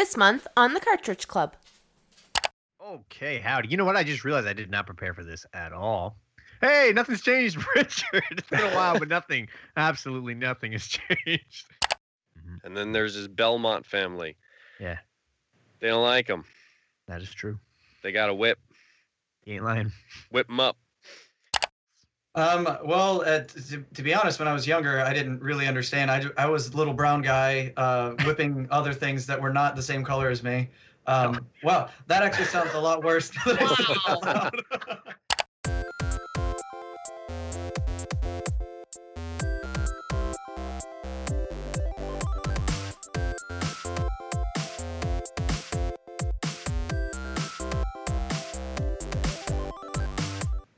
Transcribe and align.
This 0.00 0.16
month 0.16 0.46
on 0.56 0.72
the 0.72 0.80
Cartridge 0.80 1.28
Club. 1.28 1.54
Okay, 2.82 3.38
howdy. 3.38 3.68
You 3.68 3.76
know 3.76 3.84
what? 3.84 3.96
I 3.96 4.02
just 4.02 4.24
realized 4.24 4.46
I 4.46 4.54
did 4.54 4.70
not 4.70 4.86
prepare 4.86 5.12
for 5.12 5.22
this 5.22 5.44
at 5.52 5.74
all. 5.74 6.16
Hey, 6.62 6.92
nothing's 6.94 7.20
changed, 7.20 7.58
Richard. 7.76 8.24
It's 8.30 8.48
been 8.48 8.60
a 8.60 8.74
while, 8.74 8.98
but 8.98 9.08
nothing, 9.08 9.48
absolutely 9.76 10.32
nothing 10.32 10.72
has 10.72 10.86
changed. 10.88 11.66
Mm-hmm. 11.84 12.54
And 12.64 12.74
then 12.74 12.92
there's 12.92 13.14
this 13.14 13.26
Belmont 13.28 13.84
family. 13.84 14.38
Yeah, 14.80 14.96
They 15.80 15.88
don't 15.88 16.02
like 16.02 16.26
him. 16.26 16.44
that 17.06 17.20
is 17.20 17.30
true. 17.30 17.58
They 18.02 18.10
got 18.10 18.30
a 18.30 18.34
whip. 18.34 18.58
You 19.44 19.52
ain't 19.56 19.64
lying. 19.64 19.92
Whip 20.30 20.48
him 20.48 20.60
up. 20.60 20.78
Um, 22.34 22.78
well, 22.84 23.22
uh, 23.22 23.40
to, 23.40 23.84
to 23.94 24.02
be 24.02 24.14
honest, 24.14 24.38
when 24.38 24.46
I 24.46 24.52
was 24.52 24.66
younger, 24.66 25.00
I 25.00 25.12
didn't 25.12 25.40
really 25.40 25.66
understand. 25.66 26.10
I, 26.10 26.24
I 26.38 26.46
was 26.46 26.68
a 26.68 26.76
little 26.76 26.94
brown 26.94 27.22
guy 27.22 27.72
uh, 27.76 28.10
whipping 28.24 28.68
other 28.70 28.92
things 28.92 29.26
that 29.26 29.40
were 29.40 29.52
not 29.52 29.74
the 29.76 29.82
same 29.82 30.04
color 30.04 30.28
as 30.28 30.42
me. 30.42 30.68
Um, 31.06 31.46
wow, 31.62 31.88
that 32.06 32.22
actually 32.22 32.44
sounds 32.44 32.72
a 32.74 32.78
lot 32.78 33.02
worse 33.02 33.30
than 33.44 33.58
I 33.60 34.50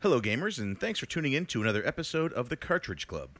Hello, 0.02 0.20
gamers, 0.20 0.58
and 0.58 0.80
thanks 0.80 0.98
for 0.98 1.06
tuning 1.06 1.32
in 1.32 1.46
to 1.46 1.62
another 1.62 1.86
episode 1.86 2.32
of 2.32 2.48
the 2.48 2.56
Cartridge 2.56 3.06
Club. 3.06 3.38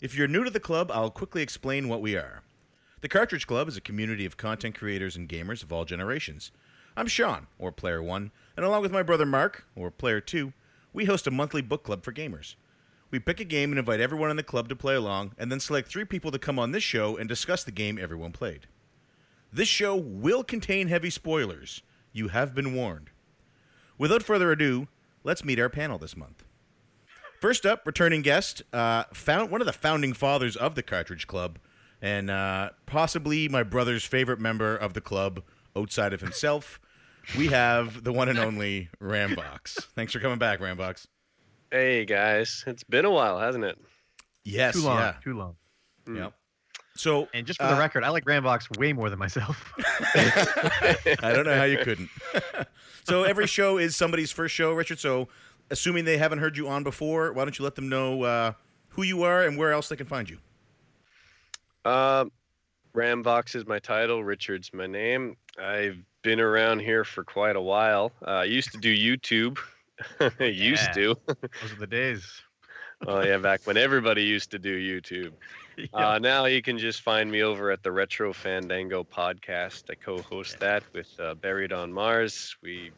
If 0.00 0.14
you're 0.14 0.28
new 0.28 0.44
to 0.44 0.50
the 0.50 0.60
club, 0.60 0.92
I'll 0.92 1.10
quickly 1.10 1.42
explain 1.42 1.88
what 1.88 2.00
we 2.00 2.14
are. 2.14 2.44
The 3.00 3.08
Cartridge 3.08 3.48
Club 3.48 3.66
is 3.66 3.76
a 3.76 3.80
community 3.80 4.24
of 4.24 4.36
content 4.36 4.78
creators 4.78 5.16
and 5.16 5.28
gamers 5.28 5.64
of 5.64 5.72
all 5.72 5.84
generations. 5.84 6.52
I'm 6.96 7.08
Sean, 7.08 7.48
or 7.58 7.72
Player 7.72 8.00
1, 8.00 8.30
and 8.56 8.64
along 8.64 8.82
with 8.82 8.92
my 8.92 9.02
brother 9.02 9.26
Mark, 9.26 9.66
or 9.74 9.90
Player 9.90 10.20
2, 10.20 10.52
we 10.92 11.06
host 11.06 11.26
a 11.26 11.32
monthly 11.32 11.62
book 11.62 11.82
club 11.82 12.04
for 12.04 12.12
gamers. 12.12 12.54
We 13.10 13.18
pick 13.18 13.40
a 13.40 13.44
game 13.44 13.72
and 13.72 13.78
invite 13.80 13.98
everyone 13.98 14.30
in 14.30 14.36
the 14.36 14.44
club 14.44 14.68
to 14.68 14.76
play 14.76 14.94
along, 14.94 15.32
and 15.36 15.50
then 15.50 15.58
select 15.58 15.88
three 15.88 16.04
people 16.04 16.30
to 16.30 16.38
come 16.38 16.60
on 16.60 16.70
this 16.70 16.84
show 16.84 17.16
and 17.16 17.28
discuss 17.28 17.64
the 17.64 17.72
game 17.72 17.98
everyone 18.00 18.30
played. 18.30 18.68
This 19.52 19.66
show 19.66 19.96
will 19.96 20.44
contain 20.44 20.86
heavy 20.86 21.10
spoilers. 21.10 21.82
You 22.12 22.28
have 22.28 22.54
been 22.54 22.72
warned. 22.72 23.10
Without 23.98 24.22
further 24.22 24.52
ado, 24.52 24.86
let's 25.24 25.44
meet 25.44 25.58
our 25.58 25.68
panel 25.68 25.98
this 25.98 26.16
month. 26.16 26.44
First 27.40 27.66
up, 27.66 27.86
returning 27.86 28.22
guest, 28.22 28.62
uh, 28.72 29.04
found 29.12 29.50
one 29.50 29.60
of 29.60 29.66
the 29.66 29.72
founding 29.72 30.12
fathers 30.12 30.56
of 30.56 30.76
the 30.76 30.82
Cartridge 30.82 31.26
Club, 31.26 31.58
and 32.00 32.30
uh, 32.30 32.70
possibly 32.86 33.48
my 33.48 33.62
brother's 33.62 34.04
favorite 34.04 34.38
member 34.40 34.76
of 34.76 34.94
the 34.94 35.00
club 35.00 35.42
outside 35.76 36.12
of 36.12 36.20
himself. 36.20 36.80
We 37.36 37.48
have 37.48 38.04
the 38.04 38.12
one 38.12 38.28
and 38.28 38.38
only 38.38 38.88
Rambox. 39.02 39.84
Thanks 39.94 40.12
for 40.12 40.20
coming 40.20 40.38
back, 40.38 40.60
Rambox. 40.60 41.06
Hey 41.70 42.04
guys, 42.04 42.62
it's 42.66 42.84
been 42.84 43.04
a 43.04 43.10
while, 43.10 43.38
hasn't 43.40 43.64
it? 43.64 43.78
Yes, 44.44 44.74
Too 44.74 44.82
long. 44.82 44.98
yeah, 44.98 45.14
Too 45.22 45.34
long. 45.36 45.56
Mm. 46.06 46.16
yep. 46.18 46.34
So, 46.96 47.28
And 47.34 47.46
just 47.46 47.60
for 47.60 47.66
the 47.66 47.74
Uh, 47.74 47.78
record, 47.78 48.04
I 48.04 48.08
like 48.10 48.24
Rambox 48.24 48.78
way 48.78 48.92
more 48.92 49.10
than 49.10 49.18
myself. 49.18 49.72
I 50.14 51.32
don't 51.32 51.44
know 51.44 51.56
how 51.56 51.64
you 51.64 51.78
couldn't. 51.78 52.08
so 53.04 53.24
every 53.24 53.46
show 53.48 53.78
is 53.78 53.96
somebody's 53.96 54.30
first 54.30 54.54
show, 54.54 54.72
Richard. 54.72 55.00
So, 55.00 55.28
assuming 55.70 56.04
they 56.04 56.18
haven't 56.18 56.38
heard 56.38 56.56
you 56.56 56.68
on 56.68 56.84
before, 56.84 57.32
why 57.32 57.44
don't 57.44 57.58
you 57.58 57.64
let 57.64 57.74
them 57.74 57.88
know 57.88 58.22
uh, 58.22 58.52
who 58.90 59.02
you 59.02 59.24
are 59.24 59.44
and 59.44 59.58
where 59.58 59.72
else 59.72 59.88
they 59.88 59.96
can 59.96 60.06
find 60.06 60.30
you? 60.30 60.38
Uh, 61.84 62.26
Rambox 62.94 63.56
is 63.56 63.66
my 63.66 63.80
title. 63.80 64.22
Richard's 64.22 64.72
my 64.72 64.86
name. 64.86 65.36
I've 65.60 65.98
been 66.22 66.38
around 66.40 66.78
here 66.78 67.04
for 67.04 67.24
quite 67.24 67.56
a 67.56 67.60
while. 67.60 68.12
Uh, 68.24 68.30
I 68.30 68.44
used 68.44 68.70
to 68.72 68.78
do 68.78 68.96
YouTube. 68.96 69.58
used 70.40 70.92
to. 70.94 71.16
Those 71.26 71.72
are 71.72 71.80
the 71.80 71.86
days. 71.86 72.24
Oh 73.06 73.22
yeah, 73.22 73.38
back 73.38 73.62
when 73.64 73.76
everybody 73.76 74.22
used 74.22 74.50
to 74.52 74.58
do 74.58 74.78
YouTube. 74.78 75.32
Uh, 75.92 76.18
now 76.18 76.46
you 76.46 76.60
can 76.60 76.76
just 76.76 77.02
find 77.02 77.30
me 77.30 77.42
over 77.42 77.70
at 77.70 77.82
the 77.82 77.92
Retro 77.92 78.32
Fandango 78.32 79.04
podcast. 79.04 79.84
I 79.88 79.94
co-host 79.94 80.56
that 80.60 80.82
with 80.92 81.08
uh, 81.20 81.34
Buried 81.34 81.72
on 81.72 81.92
Mars. 81.92 82.56
We 82.62 82.92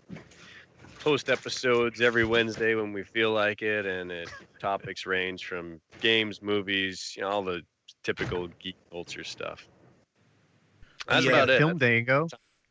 post 0.99 1.29
episodes 1.29 2.01
every 2.01 2.25
Wednesday 2.25 2.75
when 2.75 2.93
we 2.93 3.05
feel 3.05 3.33
like 3.33 3.63
it, 3.63 3.87
and 3.87 4.11
it, 4.11 4.31
topics 4.61 5.05
range 5.05 5.45
from 5.45 5.79
games, 6.01 6.41
movies, 6.41 7.13
you 7.17 7.23
know, 7.23 7.29
all 7.29 7.45
the 7.45 7.63
typical 8.03 8.49
geek 8.61 8.77
culture 8.91 9.25
stuff. 9.25 9.69
That's 11.07 11.25
Yeah, 11.25 11.33
about 11.33 11.51
it. 11.51 11.59
Film 11.59 11.79
Dango. 11.79 12.29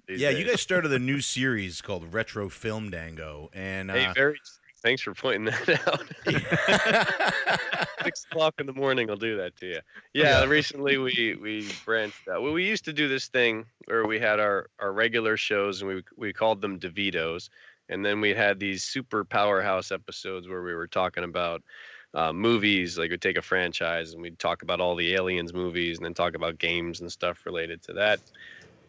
these 0.08 0.22
yeah, 0.22 0.32
you 0.32 0.46
guys 0.46 0.62
started 0.62 0.92
a 0.92 1.00
new 1.00 1.22
series 1.22 1.82
called 1.82 2.14
Retro 2.14 2.50
Film 2.50 2.90
Dango, 2.90 3.50
and 3.54 3.92
Hey, 3.92 4.06
uh, 4.06 4.14
very. 4.14 4.40
Thanks 4.86 5.02
for 5.02 5.16
pointing 5.16 5.46
that 5.46 5.68
out. 5.88 6.06
six 8.04 8.26
o'clock 8.26 8.54
in 8.60 8.68
the 8.68 8.74
morning 8.74 9.10
i'll 9.10 9.16
do 9.16 9.36
that 9.36 9.56
to 9.58 9.66
you 9.66 9.80
yeah 10.14 10.44
recently 10.44 11.00
we 11.00 11.36
we 11.42 11.68
branched 11.86 12.28
out. 12.28 12.44
Well 12.44 12.54
we 12.54 12.68
used 12.68 12.86
to 12.86 12.94
do 12.94 13.08
this 13.08 13.28
thing 13.28 13.66
where 13.86 14.06
we 14.06 14.20
had 14.20 14.40
our 14.40 14.70
our 14.80 14.94
regular 14.94 15.38
shows 15.38 15.82
and 15.82 15.90
we 15.90 16.04
we 16.16 16.32
called 16.34 16.62
them 16.62 16.80
devitos. 16.80 17.50
And 17.90 18.06
then 18.06 18.22
we 18.22 18.34
had 18.36 18.60
these 18.60 18.84
super 18.84 19.26
powerhouse 19.26 19.92
episodes 19.92 20.48
where 20.48 20.62
we 20.62 20.76
were 20.76 20.88
talking 20.88 21.24
about 21.24 21.64
uh, 22.14 22.32
movies 22.32 22.98
like 22.98 23.10
we'd 23.10 23.22
take 23.22 23.38
a 23.38 23.42
franchise 23.42 24.14
and 24.14 24.22
we'd 24.22 24.40
talk 24.40 24.62
about 24.62 24.80
all 24.80 24.96
the 24.96 25.16
aliens 25.16 25.52
movies 25.52 25.98
and 25.98 26.06
then 26.06 26.14
talk 26.14 26.36
about 26.36 26.60
games 26.60 27.02
and 27.02 27.12
stuff 27.12 27.44
related 27.46 27.82
to 27.84 27.94
that 27.94 28.20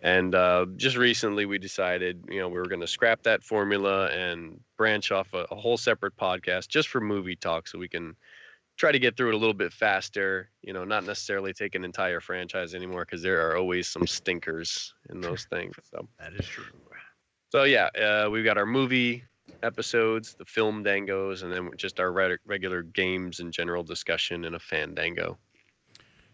and 0.02 0.34
uh, 0.34 0.66
just 0.76 0.96
recently 0.96 1.46
we 1.46 1.58
decided 1.58 2.22
you 2.28 2.38
know 2.38 2.48
we 2.48 2.58
were 2.58 2.66
going 2.68 2.80
to 2.80 2.86
scrap 2.86 3.22
that 3.22 3.42
formula 3.42 4.06
and 4.08 4.60
branch 4.76 5.10
off 5.12 5.32
a, 5.32 5.46
a 5.50 5.56
whole 5.56 5.76
separate 5.76 6.16
podcast 6.16 6.68
just 6.68 6.88
for 6.88 7.00
movie 7.00 7.36
talk 7.36 7.66
so 7.68 7.78
we 7.78 7.88
can 7.88 8.14
try 8.76 8.92
to 8.92 8.98
get 8.98 9.16
through 9.16 9.28
it 9.28 9.34
a 9.34 9.38
little 9.38 9.54
bit 9.54 9.72
faster. 9.72 10.50
You 10.62 10.72
know, 10.72 10.84
not 10.84 11.04
necessarily 11.04 11.52
take 11.52 11.74
an 11.74 11.84
entire 11.84 12.20
franchise 12.20 12.74
anymore 12.74 13.04
because 13.04 13.22
there 13.22 13.48
are 13.48 13.56
always 13.56 13.88
some 13.88 14.06
stinkers 14.06 14.94
in 15.10 15.20
those 15.20 15.44
things. 15.44 15.74
So, 15.90 16.06
That 16.20 16.34
is 16.34 16.46
true. 16.46 16.64
so 17.50 17.64
yeah, 17.64 17.86
uh, 17.86 18.28
we've 18.30 18.44
got 18.44 18.58
our 18.58 18.66
movie 18.66 19.24
episodes, 19.62 20.34
the 20.34 20.44
film 20.44 20.84
dangos, 20.84 21.42
and 21.42 21.52
then 21.52 21.70
just 21.76 22.00
our 22.00 22.12
reg- 22.12 22.40
regular 22.44 22.82
games 22.82 23.40
and 23.40 23.52
general 23.52 23.82
discussion 23.82 24.44
in 24.44 24.54
a 24.54 24.58
fandango. 24.58 25.38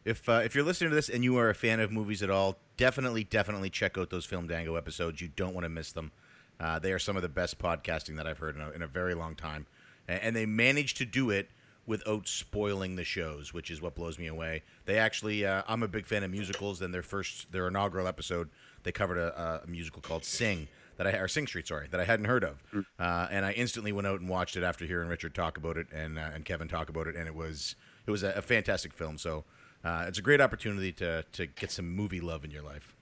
If 0.04 0.28
uh, 0.28 0.42
if 0.44 0.54
you're 0.54 0.64
listening 0.64 0.90
to 0.90 0.96
this 0.96 1.08
and 1.08 1.22
you 1.24 1.36
are 1.36 1.50
a 1.50 1.54
fan 1.54 1.80
of 1.80 1.90
movies 1.92 2.22
at 2.22 2.30
all, 2.30 2.58
definitely 2.76 3.24
definitely 3.24 3.70
check 3.70 3.98
out 3.98 4.10
those 4.10 4.24
Film 4.24 4.46
Dango 4.46 4.76
episodes. 4.76 5.20
You 5.20 5.28
don't 5.28 5.54
want 5.54 5.64
to 5.64 5.68
miss 5.68 5.92
them. 5.92 6.12
Uh, 6.60 6.78
they 6.78 6.92
are 6.92 6.98
some 6.98 7.16
of 7.16 7.22
the 7.22 7.28
best 7.28 7.58
podcasting 7.58 8.16
that 8.16 8.26
I've 8.26 8.38
heard 8.38 8.56
in 8.56 8.62
a, 8.62 8.70
in 8.70 8.82
a 8.82 8.86
very 8.86 9.14
long 9.14 9.34
time, 9.34 9.66
and, 10.06 10.22
and 10.22 10.36
they 10.36 10.46
manage 10.46 10.94
to 10.94 11.04
do 11.04 11.30
it 11.30 11.50
without 11.86 12.28
spoiling 12.28 12.96
the 12.96 13.04
shows, 13.04 13.52
which 13.52 13.70
is 13.70 13.82
what 13.82 13.94
blows 13.94 14.18
me 14.18 14.28
away. 14.28 14.62
They 14.84 14.98
actually, 14.98 15.44
uh, 15.44 15.62
I'm 15.66 15.82
a 15.82 15.88
big 15.88 16.06
fan 16.06 16.22
of 16.22 16.30
musicals. 16.30 16.80
And 16.80 16.94
their 16.94 17.02
first, 17.02 17.50
their 17.50 17.66
inaugural 17.66 18.06
episode, 18.06 18.50
they 18.84 18.92
covered 18.92 19.18
a, 19.18 19.62
a 19.64 19.66
musical 19.66 20.00
called 20.00 20.24
Sing 20.24 20.68
that 20.96 21.06
I 21.06 21.10
or 21.12 21.26
Sing 21.26 21.46
Street, 21.46 21.66
sorry, 21.66 21.88
that 21.90 21.98
I 21.98 22.04
hadn't 22.04 22.26
heard 22.26 22.44
of, 22.44 22.62
uh, 22.98 23.26
and 23.30 23.44
I 23.44 23.52
instantly 23.52 23.92
went 23.92 24.06
out 24.06 24.20
and 24.20 24.28
watched 24.28 24.56
it 24.56 24.62
after 24.62 24.84
hearing 24.84 25.08
Richard 25.08 25.34
talk 25.34 25.56
about 25.56 25.76
it 25.76 25.86
and 25.92 26.18
uh, 26.18 26.30
and 26.34 26.44
Kevin 26.44 26.68
talk 26.68 26.88
about 26.88 27.06
it, 27.06 27.16
and 27.16 27.26
it 27.26 27.34
was 27.34 27.74
it 28.06 28.10
was 28.10 28.22
a, 28.22 28.32
a 28.32 28.42
fantastic 28.42 28.92
film. 28.92 29.16
So 29.18 29.44
uh, 29.84 30.04
it's 30.06 30.18
a 30.18 30.22
great 30.22 30.40
opportunity 30.40 30.92
to 30.92 31.24
to 31.32 31.46
get 31.46 31.70
some 31.70 31.88
movie 31.88 32.20
love 32.20 32.44
in 32.44 32.50
your 32.50 32.62
life. 32.62 32.94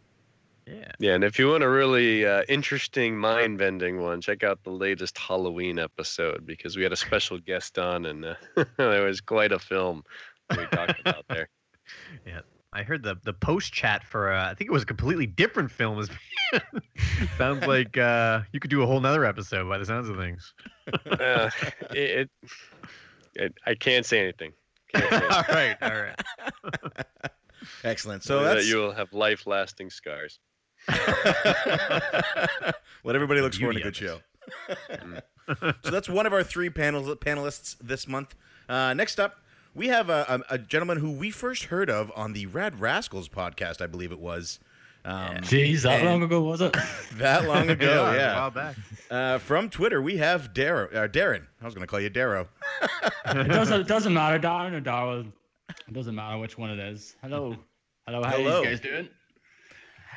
Yeah. 0.66 0.92
Yeah, 0.98 1.14
and 1.14 1.24
if 1.24 1.38
you 1.38 1.48
want 1.48 1.64
a 1.64 1.68
really 1.68 2.24
uh, 2.24 2.42
interesting, 2.48 3.16
mind-bending 3.18 4.00
one, 4.00 4.20
check 4.20 4.44
out 4.44 4.62
the 4.62 4.70
latest 4.70 5.18
Halloween 5.18 5.78
episode 5.78 6.46
because 6.46 6.76
we 6.76 6.82
had 6.82 6.92
a 6.92 6.96
special 6.96 7.38
guest 7.46 7.78
on, 7.78 8.06
and 8.06 8.24
uh, 8.24 8.34
it 8.56 9.04
was 9.04 9.20
quite 9.20 9.52
a 9.52 9.58
film 9.58 10.04
we 10.50 10.64
talked 10.66 11.00
about 11.04 11.24
there. 11.28 11.48
Yeah. 12.26 12.40
I 12.72 12.84
heard 12.84 13.02
the 13.02 13.16
the 13.24 13.32
post 13.32 13.72
chat 13.72 14.04
for 14.04 14.32
uh, 14.32 14.48
I 14.48 14.54
think 14.54 14.70
it 14.70 14.72
was 14.72 14.84
a 14.84 14.86
completely 14.86 15.26
different 15.26 15.72
film. 15.72 15.98
Is 15.98 16.08
sounds 17.36 17.66
like 17.66 17.98
uh, 17.98 18.42
you 18.52 18.60
could 18.60 18.70
do 18.70 18.82
a 18.82 18.86
whole 18.86 19.00
nother 19.00 19.24
episode 19.24 19.68
by 19.68 19.76
the 19.76 19.84
sounds 19.84 20.08
of 20.08 20.16
things. 20.16 20.54
Uh, 21.04 21.50
it, 21.90 21.96
it, 21.98 22.30
it, 23.34 23.54
I 23.66 23.74
can't 23.74 24.06
say 24.06 24.20
anything. 24.20 24.52
Can't 24.94 25.10
say 25.10 25.16
anything. 25.16 25.30
all 25.32 25.44
right, 25.48 25.76
all 25.82 26.02
right. 26.02 27.06
Excellent. 27.84 28.22
So 28.22 28.40
Know 28.40 28.54
that 28.54 28.64
you 28.64 28.76
will 28.76 28.92
have 28.92 29.12
life-lasting 29.12 29.90
scars. 29.90 30.38
what 33.02 33.14
everybody 33.14 33.40
looks 33.40 33.58
for 33.58 33.70
in 33.70 33.76
a 33.76 33.80
good 33.80 33.96
show. 33.96 34.20
so 35.82 35.90
that's 35.90 36.08
one 36.08 36.26
of 36.26 36.32
our 36.32 36.42
three 36.42 36.70
panel 36.70 37.02
panelists 37.16 37.76
this 37.80 38.08
month. 38.08 38.34
Uh, 38.68 38.94
next 38.94 39.20
up, 39.20 39.40
we 39.74 39.88
have 39.88 40.08
a, 40.08 40.42
a, 40.50 40.54
a 40.54 40.58
gentleman 40.58 40.98
who 40.98 41.10
we 41.10 41.30
first 41.30 41.64
heard 41.64 41.90
of 41.90 42.10
on 42.16 42.32
the 42.32 42.46
Rad 42.46 42.80
Rascals 42.80 43.28
podcast, 43.28 43.80
I 43.82 43.86
believe 43.86 44.12
it 44.12 44.20
was. 44.20 44.58
Um, 45.04 45.36
Jeez, 45.38 45.82
that 45.82 46.04
long 46.04 46.22
ago 46.22 46.42
was 46.42 46.60
it? 46.60 46.76
That 47.14 47.46
long 47.46 47.68
ago, 47.76 48.06
a 48.06 48.14
yeah. 48.14 48.32
A 48.32 48.40
while 48.40 48.50
back. 48.50 48.76
Uh, 49.10 49.38
from 49.38 49.68
Twitter, 49.68 50.00
we 50.00 50.16
have 50.18 50.54
Darrow, 50.54 50.88
uh, 50.90 51.08
Darren. 51.08 51.46
I 51.60 51.64
was 51.64 51.74
going 51.74 51.82
to 51.82 51.86
call 51.86 52.00
you 52.00 52.08
Darrow. 52.10 52.48
it 53.26 53.48
doesn't 53.48 53.80
it 53.82 53.88
doesn't 53.88 54.12
matter, 54.14 54.38
Darren 54.38 54.72
or 54.72 54.80
Darwin. 54.80 55.32
It 55.88 55.92
doesn't 55.94 56.14
matter 56.14 56.38
which 56.38 56.56
one 56.58 56.70
it 56.70 56.78
is. 56.78 57.16
Hello, 57.22 57.56
hello, 58.06 58.22
how 58.22 58.30
Hello. 58.36 58.60
you 58.60 58.66
guys 58.68 58.80
doing? 58.80 59.08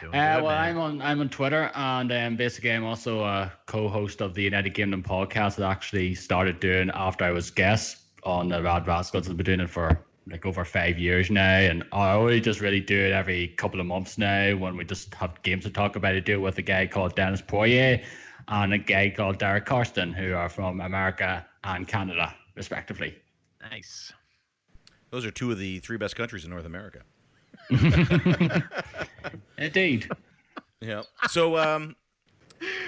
Doing 0.02 0.16
Uh, 0.16 0.36
good, 0.36 0.44
well, 0.44 0.56
man. 0.56 0.70
I'm 0.70 0.78
on 0.78 1.02
I'm 1.02 1.20
on 1.22 1.30
Twitter, 1.30 1.72
and 1.74 2.12
um, 2.12 2.36
basically 2.36 2.72
I'm 2.72 2.84
also 2.86 3.24
a 3.24 3.52
co-host 3.68 4.22
of 4.22 4.34
the 4.34 4.44
United 4.44 4.74
Kingdom 4.74 5.02
podcast 5.04 5.56
that 5.56 5.66
I 5.66 5.72
actually 5.72 6.16
started 6.16 6.60
doing 6.60 6.90
after 6.94 7.24
I 7.26 7.32
was 7.32 7.52
guest 7.52 7.98
on 8.24 8.50
the 8.50 8.62
Rad 8.62 8.88
Rascals. 8.88 9.30
I've 9.30 9.38
been 9.38 9.46
doing 9.46 9.60
it 9.62 9.70
for 9.70 10.00
like 10.28 10.46
over 10.46 10.64
five 10.64 10.98
years 10.98 11.30
now, 11.30 11.58
and 11.58 11.84
I 11.92 12.12
only 12.14 12.40
just 12.40 12.62
really 12.62 12.80
do 12.80 12.98
it 12.98 13.12
every 13.12 13.50
couple 13.50 13.80
of 13.80 13.86
months 13.86 14.18
now 14.18 14.56
when 14.56 14.78
we 14.78 14.86
just 14.86 15.14
have 15.16 15.42
games 15.44 15.64
to 15.66 15.70
talk 15.70 15.96
about. 15.96 16.16
I 16.16 16.20
do 16.20 16.34
it 16.34 16.42
with 16.42 16.58
a 16.58 16.62
guy 16.62 16.88
called 16.88 17.16
Dennis 17.16 17.42
Poirier 17.42 18.02
and 18.48 18.74
a 18.74 18.78
guy 18.78 19.10
called 19.16 19.38
Derek 19.40 19.66
Karsten, 19.66 20.14
who 20.14 20.34
are 20.34 20.50
from 20.50 20.82
America 20.82 21.46
and 21.64 21.88
Canada, 21.88 22.34
respectively. 22.56 23.16
Nice. 23.62 24.12
Those 25.12 25.26
are 25.26 25.32
two 25.32 25.52
of 25.52 25.60
the 25.60 25.80
three 25.80 25.98
best 25.98 26.16
countries 26.16 26.44
in 26.44 26.50
North 26.50 26.66
America. 26.66 27.02
Indeed. 29.58 30.10
Yeah. 30.82 31.04
So, 31.30 31.58
um, 31.58 31.96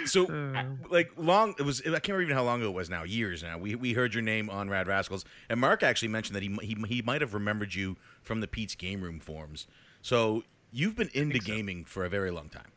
so 0.05 0.25
Uh, 0.27 0.63
like 0.89 1.11
long 1.17 1.55
it 1.57 1.63
was 1.63 1.81
I 1.81 1.99
can't 1.99 2.09
remember 2.09 2.23
even 2.23 2.35
how 2.35 2.43
long 2.43 2.61
ago 2.61 2.69
it 2.69 2.75
was 2.75 2.89
now 2.89 3.03
years 3.03 3.43
now. 3.43 3.57
We 3.57 3.75
we 3.75 3.93
heard 3.93 4.13
your 4.13 4.23
name 4.23 4.49
on 4.49 4.69
Rad 4.69 4.87
Rascals 4.87 5.25
and 5.49 5.59
Mark 5.59 5.83
actually 5.83 6.09
mentioned 6.09 6.35
that 6.35 6.43
he 6.43 6.55
he 6.61 6.75
he 6.87 7.01
might 7.01 7.21
have 7.21 7.33
remembered 7.33 7.73
you 7.73 7.97
from 8.21 8.41
the 8.41 8.47
Pete's 8.47 8.75
Game 8.75 9.01
Room 9.01 9.19
forums. 9.19 9.67
So 10.01 10.43
you've 10.71 10.95
been 10.95 11.09
into 11.13 11.39
so. 11.39 11.45
gaming 11.45 11.85
for 11.85 12.05
a 12.05 12.09
very 12.09 12.31
long 12.31 12.49
time. 12.49 12.71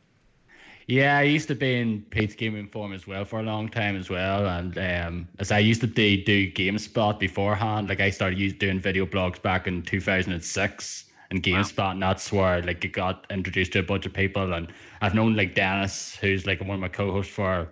Yeah, 0.86 1.18
I 1.18 1.22
used 1.22 1.48
to 1.48 1.54
be 1.54 1.78
in 1.78 2.00
Pete's 2.08 2.34
Game 2.34 2.54
Room 2.54 2.66
Forum 2.66 2.94
as 2.94 3.06
well 3.06 3.26
for 3.26 3.40
a 3.40 3.42
long 3.42 3.68
time 3.68 3.94
as 3.94 4.08
well, 4.08 4.46
and 4.46 4.78
um, 4.78 5.28
as 5.38 5.52
I 5.52 5.58
used 5.58 5.82
to 5.82 5.86
do, 5.86 6.24
do 6.24 6.50
GameSpot 6.50 7.18
beforehand, 7.18 7.90
like 7.90 8.00
I 8.00 8.08
started 8.08 8.58
doing 8.58 8.80
video 8.80 9.04
blogs 9.04 9.40
back 9.42 9.66
in 9.66 9.82
2006 9.82 11.04
and 11.30 11.42
GameSpot, 11.42 11.92
and 11.92 12.02
that's 12.02 12.32
where 12.32 12.62
like 12.62 12.84
it 12.84 12.92
got 12.92 13.26
introduced 13.30 13.72
to 13.72 13.80
a 13.80 13.82
bunch 13.82 14.06
of 14.06 14.12
people, 14.12 14.54
and 14.54 14.72
I've 15.00 15.14
known 15.14 15.36
like 15.36 15.54
Dennis, 15.54 16.16
who's 16.16 16.46
like 16.46 16.60
one 16.60 16.70
of 16.70 16.80
my 16.80 16.88
co-hosts 16.88 17.32
for 17.32 17.68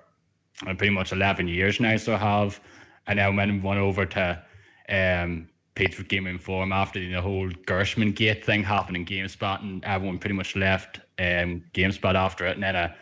uh, 0.67 0.75
pretty 0.75 0.91
much 0.91 1.13
11 1.13 1.49
years 1.49 1.81
now, 1.81 1.97
so 1.97 2.15
I 2.15 2.19
have, 2.19 2.61
and 3.07 3.19
then 3.19 3.37
when 3.37 3.51
I 3.51 3.67
went 3.67 3.81
over 3.81 4.05
to 4.07 4.43
um, 4.89 5.49
Pete's 5.75 6.03
Gaming 6.03 6.39
Forum 6.39 6.73
after 6.73 6.99
the 7.01 7.21
whole 7.21 7.49
Gerstmann 7.49 8.15
Gate 8.15 8.45
thing 8.45 8.63
happened 8.63 8.97
in 8.97 9.07
GameSpot, 9.07 9.61
and 9.63 9.85
everyone 9.85 10.19
pretty 10.19 10.35
much 10.35 10.55
left 10.57 10.99
um, 11.19 11.63
GameSpot 11.73 12.15
after 12.15 12.47
it, 12.47 12.55
and 12.55 12.63
then 12.63 12.77
I 12.77 12.95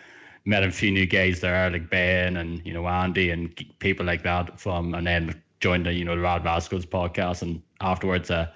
met 0.45 0.62
a 0.62 0.71
few 0.71 0.91
new 0.91 1.06
guys 1.06 1.41
there, 1.41 1.71
like 1.71 1.91
Ben 1.91 2.37
and 2.37 2.65
you 2.65 2.73
know 2.73 2.87
Andy 2.87 3.31
and 3.31 3.55
people 3.79 4.06
like 4.06 4.23
that 4.23 4.61
from, 4.61 4.95
and 4.95 5.06
then 5.06 5.43
joined 5.61 5.87
the 5.87 5.93
you 5.93 6.05
know 6.05 6.15
the 6.15 6.23
Rad 6.23 6.45
Rascals 6.45 6.87
podcast, 6.87 7.43
and 7.43 7.62
afterwards 7.81 8.31
uh, 8.31 8.49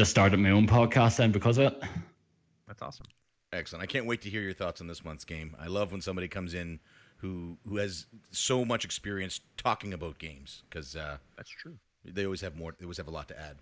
just 0.00 0.12
started 0.12 0.40
my 0.40 0.48
own 0.48 0.66
podcast 0.66 1.18
then 1.18 1.30
because 1.30 1.58
of 1.58 1.74
it. 1.74 1.82
That's 2.66 2.80
awesome. 2.80 3.04
excellent 3.52 3.82
I 3.82 3.86
can't 3.86 4.06
wait 4.06 4.22
to 4.22 4.30
hear 4.30 4.40
your 4.40 4.54
thoughts 4.54 4.80
on 4.80 4.86
this 4.86 5.04
month's 5.04 5.26
game 5.26 5.54
I 5.60 5.66
love 5.66 5.92
when 5.92 6.00
somebody 6.00 6.26
comes 6.26 6.54
in 6.54 6.80
who 7.18 7.58
who 7.68 7.76
has 7.76 8.06
so 8.30 8.64
much 8.64 8.86
experience 8.86 9.40
talking 9.58 9.92
about 9.92 10.18
games 10.18 10.62
because 10.70 10.96
uh, 10.96 11.18
That's 11.36 11.50
true. 11.50 11.76
they 12.02 12.24
always 12.24 12.40
have 12.40 12.56
more 12.56 12.74
they 12.78 12.86
always 12.86 12.96
have 12.96 13.08
a 13.08 13.10
lot 13.10 13.28
to 13.28 13.38
add 13.38 13.58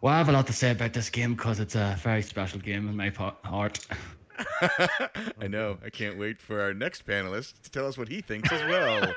Well, 0.00 0.12
I 0.12 0.18
have 0.18 0.28
a 0.30 0.32
lot 0.32 0.48
to 0.48 0.52
say 0.52 0.72
about 0.72 0.94
this 0.94 1.10
game 1.10 1.36
because 1.36 1.60
it's 1.60 1.76
a 1.76 1.96
very 2.02 2.22
special 2.22 2.58
game 2.58 2.88
in 2.88 2.96
my 2.96 3.10
heart. 3.44 3.78
I 5.40 5.46
know. 5.48 5.78
I 5.84 5.90
can't 5.90 6.18
wait 6.18 6.40
for 6.40 6.60
our 6.60 6.74
next 6.74 7.06
panelist 7.06 7.62
to 7.62 7.70
tell 7.70 7.86
us 7.86 7.96
what 7.96 8.08
he 8.08 8.20
thinks 8.20 8.50
as 8.50 8.62
well. 8.68 9.14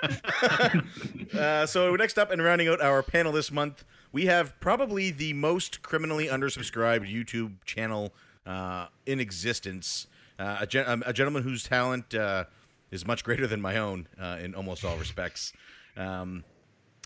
uh, 1.39 1.65
so, 1.65 1.95
next 1.95 2.19
up 2.19 2.29
and 2.31 2.43
rounding 2.43 2.67
out 2.67 2.81
our 2.81 3.01
panel 3.03 3.31
this 3.31 3.51
month, 3.51 3.83
we 4.11 4.25
have 4.25 4.59
probably 4.59 5.11
the 5.11 5.33
most 5.33 5.81
criminally 5.81 6.27
undersubscribed 6.27 7.11
YouTube 7.11 7.63
channel 7.65 8.13
uh, 8.45 8.87
in 9.05 9.19
existence. 9.19 10.07
Uh, 10.39 10.57
a, 10.61 10.67
gen- 10.67 10.85
um, 10.87 11.03
a 11.05 11.13
gentleman 11.13 11.43
whose 11.43 11.63
talent 11.63 12.13
uh, 12.15 12.45
is 12.91 13.05
much 13.05 13.23
greater 13.23 13.47
than 13.47 13.61
my 13.61 13.77
own 13.77 14.07
uh, 14.19 14.37
in 14.41 14.55
almost 14.55 14.83
all 14.83 14.97
respects. 14.97 15.53
Um, 15.95 16.43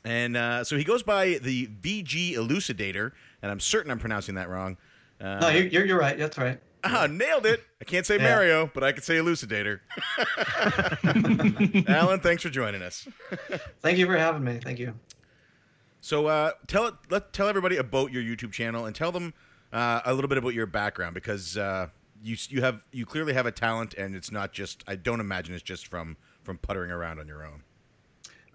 and 0.03 0.37
uh, 0.37 0.63
so 0.63 0.77
he 0.77 0.83
goes 0.83 1.03
by 1.03 1.39
the 1.41 1.67
VG 1.67 2.33
Elucidator, 2.35 3.11
and 3.41 3.51
I'm 3.51 3.59
certain 3.59 3.91
I'm 3.91 3.99
pronouncing 3.99 4.35
that 4.35 4.49
wrong. 4.49 4.77
Uh, 5.19 5.39
No, 5.39 5.49
you're, 5.49 5.65
you're, 5.65 5.85
you're 5.85 5.99
right. 5.99 6.17
That's 6.17 6.37
right. 6.37 6.59
Ah, 6.83 7.07
nailed 7.09 7.47
it. 7.47 7.63
I 7.81 7.83
can't 7.83 8.05
say 8.05 8.17
Yeah. 8.17 8.29
Mario, 8.29 8.69
but 8.73 8.83
I 8.83 8.91
can 8.91 9.01
say 9.01 9.15
Elucidator. 9.15 9.79
Alan, 11.87 12.19
thanks 12.19 12.43
for 12.43 12.49
joining 12.49 12.83
us. 12.83 13.07
Thank 13.81 13.97
you 13.97 14.05
for 14.05 14.15
having 14.17 14.43
me. 14.43 14.59
Thank 14.63 14.77
you. 14.79 14.93
So, 16.05 16.27
uh, 16.27 16.51
tell 16.67 16.91
let 17.09 17.33
tell 17.33 17.47
everybody 17.47 17.77
about 17.77 18.11
your 18.11 18.21
YouTube 18.21 18.51
channel 18.51 18.85
and 18.85 18.95
tell 18.95 19.11
them 19.11 19.33
uh, 19.73 20.01
a 20.05 20.13
little 20.13 20.27
bit 20.27 20.37
about 20.37 20.53
your 20.53 20.67
background 20.67 21.15
because 21.15 21.57
uh, 21.57 21.87
you 22.21 22.37
you 22.49 22.61
have 22.61 22.85
you 22.91 23.07
clearly 23.07 23.33
have 23.33 23.47
a 23.47 23.51
talent 23.51 23.95
and 23.95 24.15
it's 24.15 24.31
not 24.31 24.53
just 24.53 24.83
I 24.85 24.97
don't 24.97 25.19
imagine 25.19 25.55
it's 25.55 25.63
just 25.63 25.87
from 25.87 26.15
from 26.43 26.59
puttering 26.59 26.91
around 26.91 27.17
on 27.17 27.27
your 27.27 27.43
own. 27.43 27.63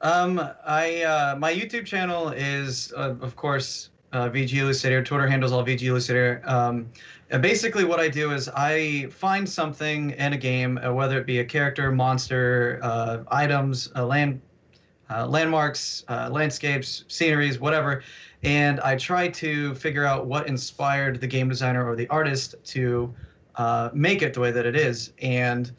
Um, 0.01 0.41
I 0.65 1.03
uh, 1.03 1.35
my 1.41 1.53
YouTube 1.53 1.87
channel 1.87 2.29
is 2.29 2.93
uh, 2.97 3.17
of 3.21 3.35
course 3.35 3.91
uh, 4.13 4.29
VG 4.29 4.51
Elucidator. 4.51 5.05
Twitter 5.05 5.27
handles 5.27 5.51
all 5.51 5.65
VG 5.65 5.81
Elucidator. 5.81 6.47
Um, 6.47 6.87
and 7.31 7.43
basically, 7.43 7.83
what 7.85 7.99
I 7.99 8.09
do 8.09 8.33
is 8.33 8.49
I 8.49 9.07
find 9.07 9.49
something 9.49 10.11
in 10.13 10.35
a 10.35 10.39
game, 10.39 10.79
uh, 10.79 10.93
whether 10.93 11.19
it 11.19 11.27
be 11.27 11.41
a 11.41 11.45
character, 11.45 11.91
monster, 11.91 12.79
uh, 12.83 13.25
items, 13.29 13.91
uh, 13.97 14.07
land, 14.07 14.41
uh, 15.11 15.27
landmarks, 15.27 16.05
uh, 16.09 16.29
landscapes, 16.31 17.05
sceneries, 17.09 17.59
whatever, 17.59 18.03
and 18.43 18.81
I 18.81 18.97
try 18.97 19.29
to 19.29 19.75
figure 19.75 20.05
out 20.05 20.27
what 20.27 20.47
inspired 20.47 21.21
the 21.21 21.27
game 21.27 21.49
designer 21.49 21.87
or 21.87 21.97
the 21.97 22.09
artist 22.09 22.55
to 22.65 23.13
uh, 23.57 23.91
make 23.93 24.23
it 24.23 24.33
the 24.33 24.41
way 24.41 24.51
that 24.51 24.65
it 24.65 24.77
is, 24.77 25.13
and 25.21 25.73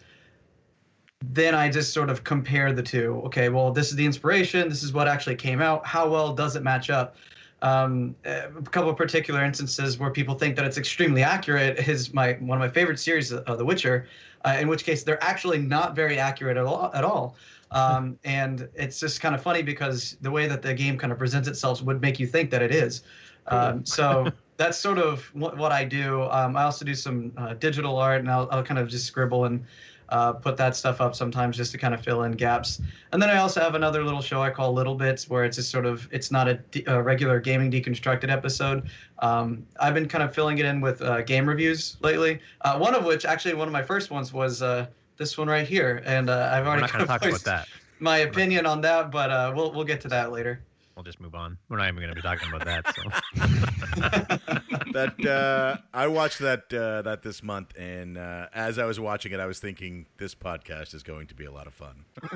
then 1.24 1.54
I 1.56 1.70
just 1.70 1.94
sort 1.94 2.10
of 2.10 2.24
compare 2.24 2.74
the 2.74 2.84
two. 2.84 3.22
Okay, 3.26 3.50
well, 3.50 3.72
this 3.72 3.90
is 3.90 3.96
the 3.96 4.06
inspiration. 4.06 4.70
This 4.70 4.84
is 4.84 4.92
what 4.92 5.08
actually 5.08 5.36
came 5.36 5.62
out. 5.62 5.86
How 5.86 6.10
well 6.10 6.34
does 6.34 6.56
it 6.56 6.64
match 6.64 6.90
up? 6.90 7.16
Um, 7.62 8.16
a 8.26 8.50
couple 8.72 8.90
of 8.90 8.98
particular 8.98 9.46
instances 9.46 10.00
where 10.00 10.10
people 10.10 10.34
think 10.34 10.56
that 10.56 10.66
it's 10.66 10.78
extremely 10.78 11.22
accurate 11.22 11.88
is 11.88 12.12
my 12.12 12.34
one 12.34 12.58
of 12.58 12.60
my 12.60 12.70
favorite 12.70 13.00
series 13.00 13.32
of 13.32 13.58
The 13.60 13.64
Witcher, 13.64 14.08
uh, 14.46 14.58
in 14.60 14.68
which 14.68 14.84
case 14.84 15.04
they're 15.04 15.24
actually 15.24 15.60
not 15.60 15.96
very 15.96 16.18
accurate 16.18 16.58
at 16.58 16.66
all. 16.66 16.92
At 16.96 17.04
all. 17.04 17.36
Um, 17.72 18.20
and 18.24 18.68
it's 18.76 19.00
just 19.00 19.22
kind 19.22 19.34
of 19.34 19.42
funny 19.42 19.64
because 19.64 20.18
the 20.22 20.32
way 20.32 20.48
that 20.48 20.62
the 20.62 20.74
game 20.74 20.98
kind 20.98 21.12
of 21.12 21.18
presents 21.18 21.48
itself 21.48 21.82
would 21.82 22.02
make 22.02 22.20
you 22.20 22.28
think 22.28 22.52
that 22.52 22.62
it 22.62 22.74
is. 22.74 23.04
Um, 23.48 23.86
so 23.86 24.32
that's 24.58 24.78
sort 24.78 24.98
of 24.98 25.24
what, 25.34 25.58
what 25.58 25.72
I 25.72 25.86
do. 25.86 26.24
Um, 26.24 26.56
I 26.56 26.64
also 26.64 26.86
do 26.86 26.96
some 26.96 27.32
uh, 27.38 27.54
digital 27.54 27.98
art, 27.98 28.20
and 28.20 28.30
I'll, 28.30 28.48
I'll 28.52 28.64
kind 28.64 28.80
of 28.80 28.88
just 28.88 29.06
scribble 29.06 29.46
and 29.46 29.66
uh, 30.10 30.34
put 30.34 30.58
that 30.58 30.76
stuff 30.76 31.00
up 31.00 31.16
sometimes 31.16 31.56
just 31.56 31.72
to 31.72 31.78
kind 31.78 31.94
of 31.94 32.04
fill 32.04 32.24
in 32.24 32.34
gaps. 32.34 32.82
And 33.14 33.22
then 33.22 33.30
I 33.30 33.38
also 33.38 33.62
have 33.62 33.76
another 33.76 34.04
little 34.04 34.22
show 34.22 34.42
I 34.42 34.50
call 34.50 34.74
Little 34.74 34.96
Bits, 34.96 35.30
where 35.30 35.46
it's 35.46 35.56
just 35.56 35.72
sort 35.72 35.86
of 35.86 36.08
it's 36.12 36.32
not 36.32 36.50
a, 36.50 36.56
de- 36.56 36.84
a 36.88 37.02
regular 37.02 37.40
gaming 37.40 37.72
deconstructed 37.72 38.30
episode. 38.30 38.90
Um, 39.20 39.66
I've 39.80 39.94
been 39.94 40.10
kind 40.10 40.24
of 40.24 40.36
filling 40.36 40.58
it 40.58 40.66
in 40.66 40.82
with 40.82 41.02
uh, 41.02 41.22
game 41.22 41.48
reviews 41.48 41.96
lately. 42.02 42.40
Uh, 42.62 42.78
one 42.78 42.94
of 42.94 43.06
which, 43.06 43.24
actually, 43.24 43.54
one 43.54 43.70
of 43.70 43.72
my 43.72 43.84
first 43.84 44.12
ones 44.12 44.34
was 44.34 44.62
uh, 44.62 44.88
this 45.22 45.38
one 45.38 45.48
right 45.48 45.68
here, 45.68 46.02
and 46.04 46.32
uh, 46.32 46.50
I've 46.52 46.66
already 46.66 46.82
not 46.82 46.92
going 46.94 47.06
kind 47.06 47.08
to 47.08 47.14
of 47.14 47.22
talk 47.22 47.30
about 47.30 47.44
that. 47.44 47.68
my 48.00 48.18
opinion 48.18 48.66
on 48.66 48.82
that, 48.82 49.12
but 49.12 49.30
uh, 49.30 49.54
we'll 49.56 49.72
we'll 49.72 49.86
get 49.86 50.02
to 50.02 50.08
that 50.08 50.32
later. 50.32 50.64
We'll 50.96 51.04
just 51.04 51.22
move 51.22 51.36
on. 51.36 51.60
We're 51.70 51.78
not 51.78 51.88
even 51.88 51.98
going 51.98 52.10
to 52.10 52.16
be 52.16 52.22
talking 52.22 52.50
about 52.50 52.66
that. 52.66 52.96
So. 52.96 54.38
That 54.94 55.26
uh, 55.26 55.78
I 55.94 56.08
watched 56.08 56.40
that 56.40 56.74
uh, 56.74 57.02
that 57.04 57.24
this 57.24 57.42
month, 57.42 57.78
and 57.78 58.18
uh, 58.18 58.48
as 58.54 58.78
I 58.78 58.84
was 58.84 59.00
watching 59.00 59.32
it, 59.32 59.40
I 59.40 59.46
was 59.46 59.60
thinking 59.60 60.06
this 60.18 60.36
podcast 60.36 60.94
is 60.94 61.02
going 61.02 61.28
to 61.28 61.36
be 61.36 61.46
a 61.46 61.52
lot 61.52 61.66
of 61.66 61.74
fun. 61.74 62.04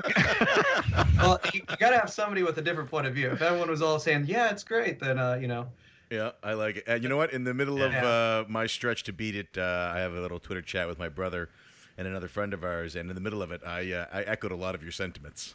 well, 1.18 1.38
you, 1.52 1.60
you 1.68 1.76
got 1.76 1.90
to 1.90 1.98
have 1.98 2.08
somebody 2.08 2.42
with 2.42 2.56
a 2.56 2.62
different 2.62 2.88
point 2.88 3.06
of 3.06 3.12
view. 3.14 3.30
If 3.30 3.42
everyone 3.42 3.68
was 3.68 3.82
all 3.82 3.98
saying, 3.98 4.24
"Yeah, 4.26 4.50
it's 4.50 4.64
great," 4.64 5.00
then 5.00 5.18
uh, 5.18 5.34
you 5.34 5.48
know. 5.48 5.66
Yeah, 6.10 6.30
I 6.42 6.54
like 6.54 6.76
it. 6.76 6.84
And 6.86 7.02
you 7.02 7.10
know 7.10 7.18
what? 7.18 7.32
In 7.32 7.44
the 7.44 7.52
middle 7.52 7.82
of 7.82 7.92
Yeah. 7.92 8.06
uh, 8.06 8.44
my 8.48 8.66
stretch 8.66 9.02
to 9.04 9.12
beat 9.12 9.36
it, 9.36 9.58
uh, 9.58 9.92
I 9.94 9.98
have 9.98 10.14
a 10.14 10.20
little 10.20 10.38
Twitter 10.38 10.62
chat 10.62 10.88
with 10.88 10.98
my 10.98 11.08
brother 11.10 11.50
and 11.98 12.06
another 12.06 12.28
friend 12.28 12.52
of 12.52 12.64
ours, 12.64 12.96
and 12.96 13.08
in 13.08 13.14
the 13.14 13.20
middle 13.20 13.42
of 13.42 13.50
it, 13.50 13.62
I 13.64 13.92
uh, 13.92 14.06
I 14.12 14.22
echoed 14.22 14.52
a 14.52 14.56
lot 14.56 14.74
of 14.74 14.82
your 14.82 14.92
sentiments. 14.92 15.54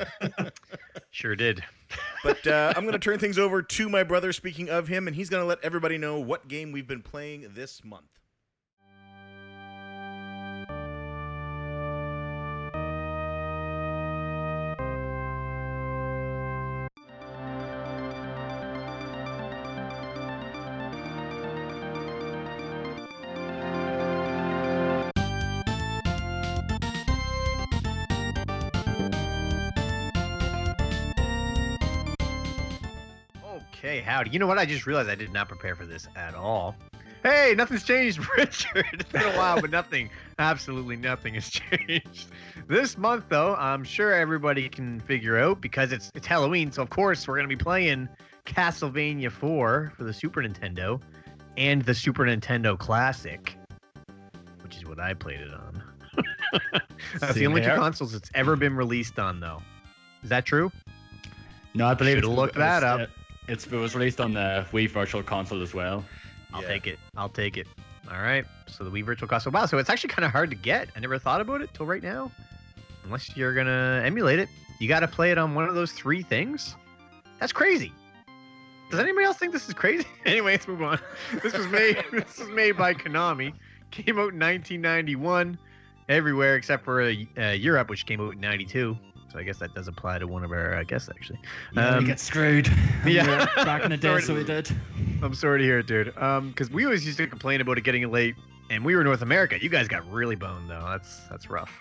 sure 1.10 1.36
did. 1.36 1.62
But 2.22 2.46
uh, 2.46 2.72
I'm 2.76 2.82
going 2.82 2.92
to 2.92 2.98
turn 2.98 3.18
things 3.18 3.38
over 3.38 3.62
to 3.62 3.88
my 3.88 4.02
brother. 4.02 4.32
Speaking 4.32 4.68
of 4.68 4.88
him, 4.88 5.06
and 5.06 5.14
he's 5.14 5.30
going 5.30 5.42
to 5.42 5.46
let 5.46 5.62
everybody 5.62 5.98
know 5.98 6.18
what 6.18 6.48
game 6.48 6.72
we've 6.72 6.88
been 6.88 7.02
playing 7.02 7.46
this 7.54 7.84
month. 7.84 8.04
Howdy. 34.14 34.30
You 34.30 34.38
know 34.38 34.46
what? 34.46 34.58
I 34.58 34.64
just 34.64 34.86
realized 34.86 35.08
I 35.08 35.16
did 35.16 35.32
not 35.32 35.48
prepare 35.48 35.74
for 35.74 35.86
this 35.86 36.06
at 36.14 36.34
all. 36.34 36.76
Hey, 37.24 37.54
nothing's 37.56 37.82
changed, 37.82 38.20
Richard. 38.36 38.86
It's 38.92 39.10
been 39.10 39.22
a 39.22 39.36
while, 39.36 39.60
but 39.60 39.70
nothing, 39.70 40.08
absolutely 40.38 40.94
nothing 40.96 41.34
has 41.34 41.50
changed. 41.50 42.28
This 42.68 42.96
month, 42.96 43.24
though, 43.28 43.56
I'm 43.56 43.82
sure 43.82 44.12
everybody 44.12 44.68
can 44.68 45.00
figure 45.00 45.36
out 45.36 45.60
because 45.60 45.90
it's 45.90 46.12
it's 46.14 46.26
Halloween. 46.28 46.70
So 46.70 46.80
of 46.82 46.90
course 46.90 47.26
we're 47.26 47.36
gonna 47.36 47.48
be 47.48 47.56
playing 47.56 48.08
Castlevania 48.46 49.32
4 49.32 49.92
for 49.96 50.04
the 50.04 50.12
Super 50.12 50.42
Nintendo 50.42 51.00
and 51.56 51.82
the 51.82 51.94
Super 51.94 52.24
Nintendo 52.24 52.78
Classic, 52.78 53.56
which 54.62 54.76
is 54.76 54.84
what 54.84 55.00
I 55.00 55.14
played 55.14 55.40
it 55.40 55.52
on. 55.52 55.82
That's 57.18 57.34
the 57.34 57.40
Same 57.40 57.48
only 57.48 57.62
two 57.62 57.68
consoles 57.68 58.14
it's 58.14 58.30
ever 58.34 58.54
been 58.54 58.76
released 58.76 59.18
on, 59.18 59.40
though. 59.40 59.60
Is 60.22 60.28
that 60.28 60.44
true? 60.44 60.70
No, 61.74 61.86
I 61.88 61.94
believe 61.94 62.18
Should've 62.18 62.30
it's, 62.30 62.38
looked 62.38 62.56
it 62.56 62.60
was, 62.60 62.80
that 62.80 62.84
up. 62.84 63.10
It's, 63.48 63.66
it 63.66 63.72
was 63.72 63.94
released 63.94 64.20
on 64.20 64.32
the 64.32 64.66
Wii 64.72 64.88
Virtual 64.90 65.22
Console 65.22 65.62
as 65.62 65.74
well. 65.74 66.04
I'll 66.52 66.62
Yeah. 66.62 66.68
take 66.68 66.86
it. 66.86 66.98
I'll 67.16 67.28
take 67.28 67.56
it. 67.56 67.66
All 68.10 68.18
right. 68.20 68.44
So 68.66 68.84
the 68.84 68.90
Wii 68.90 69.04
Virtual 69.04 69.28
Console. 69.28 69.52
Wow. 69.52 69.66
So 69.66 69.78
it's 69.78 69.90
actually 69.90 70.10
kind 70.10 70.24
of 70.24 70.30
hard 70.32 70.50
to 70.50 70.56
get. 70.56 70.88
I 70.96 71.00
never 71.00 71.18
thought 71.18 71.40
about 71.40 71.60
it 71.60 71.72
till 71.74 71.86
right 71.86 72.02
now. 72.02 72.30
Unless 73.04 73.36
you're 73.36 73.54
gonna 73.54 74.02
emulate 74.04 74.38
it, 74.38 74.48
you 74.78 74.88
got 74.88 75.00
to 75.00 75.08
play 75.08 75.30
it 75.30 75.36
on 75.38 75.54
one 75.54 75.68
of 75.68 75.74
those 75.74 75.92
three 75.92 76.22
things. 76.22 76.74
That's 77.38 77.52
crazy. 77.52 77.92
Does 78.90 79.00
anybody 79.00 79.26
else 79.26 79.36
think 79.36 79.52
this 79.52 79.68
is 79.68 79.74
crazy? 79.74 80.06
anyway, 80.24 80.52
let's 80.52 80.66
move 80.68 80.82
on. 80.82 80.98
This 81.42 81.52
was 81.52 81.66
made. 81.68 82.02
this 82.12 82.38
was 82.38 82.48
made 82.48 82.72
by 82.76 82.94
Konami. 82.94 83.52
Came 83.90 84.18
out 84.18 84.32
in 84.32 84.40
1991, 84.40 85.58
everywhere 86.08 86.56
except 86.56 86.84
for 86.84 87.02
uh, 87.02 87.12
uh, 87.38 87.50
Europe, 87.50 87.90
which 87.90 88.06
came 88.06 88.20
out 88.20 88.34
in 88.34 88.40
92. 88.40 88.96
So 89.34 89.40
I 89.40 89.42
guess 89.42 89.58
that 89.58 89.74
does 89.74 89.88
apply 89.88 90.20
to 90.20 90.28
one 90.28 90.44
of 90.44 90.52
our 90.52 90.76
uh, 90.76 90.84
guests 90.84 91.08
actually. 91.10 91.40
Yeah, 91.74 91.88
Um, 91.88 91.98
we 92.04 92.06
get 92.06 92.20
screwed. 92.20 92.68
yeah. 93.04 93.46
back 93.64 93.82
in 93.84 93.90
the 93.90 93.96
day, 94.08 94.20
so 94.20 94.32
we 94.32 94.44
did. 94.44 94.70
I'm 95.22 95.34
sorry 95.34 95.58
to 95.58 95.64
hear 95.64 95.80
it, 95.80 95.88
dude. 95.88 96.16
Um, 96.16 96.50
because 96.50 96.70
we 96.70 96.84
always 96.84 97.04
used 97.04 97.18
to 97.18 97.26
complain 97.26 97.60
about 97.60 97.76
it 97.76 97.80
getting 97.82 98.08
late, 98.12 98.36
and 98.70 98.84
we 98.84 98.94
were 98.94 99.02
North 99.02 99.22
America. 99.22 99.60
You 99.60 99.68
guys 99.68 99.88
got 99.88 100.08
really 100.08 100.36
boned 100.36 100.70
though. 100.70 100.86
That's 100.88 101.18
that's 101.28 101.50
rough. 101.50 101.72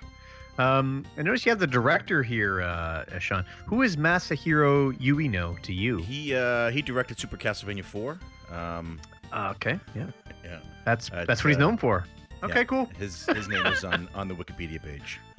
Um, 0.57 1.05
I 1.15 1.21
notice 1.21 1.45
you 1.45 1.51
have 1.51 1.59
the 1.59 1.67
director 1.67 2.23
here, 2.23 2.61
uh, 2.61 3.19
Sean. 3.19 3.45
Who 3.67 3.83
is 3.83 3.97
Masahiro 3.97 4.97
Ueno 4.99 5.59
to 5.61 5.73
you? 5.73 5.97
He 5.97 6.33
uh, 6.33 6.71
he 6.71 6.81
directed 6.81 7.19
Super 7.19 7.37
Castlevania 7.37 7.83
4. 7.83 8.17
Um, 8.51 8.99
Uh, 9.31 9.51
okay, 9.55 9.79
yeah, 9.95 10.07
yeah, 10.43 10.59
that's 10.85 11.11
Uh, 11.11 11.25
that's 11.27 11.43
what 11.43 11.49
he's 11.49 11.57
uh, 11.57 11.61
known 11.61 11.77
for. 11.77 12.05
Okay, 12.43 12.59
yeah. 12.59 12.63
cool. 12.65 12.85
his 12.97 13.25
his 13.27 13.47
name 13.47 13.65
is 13.67 13.83
on 13.83 14.07
on 14.13 14.27
the 14.27 14.33
Wikipedia 14.35 14.81
page. 14.81 15.19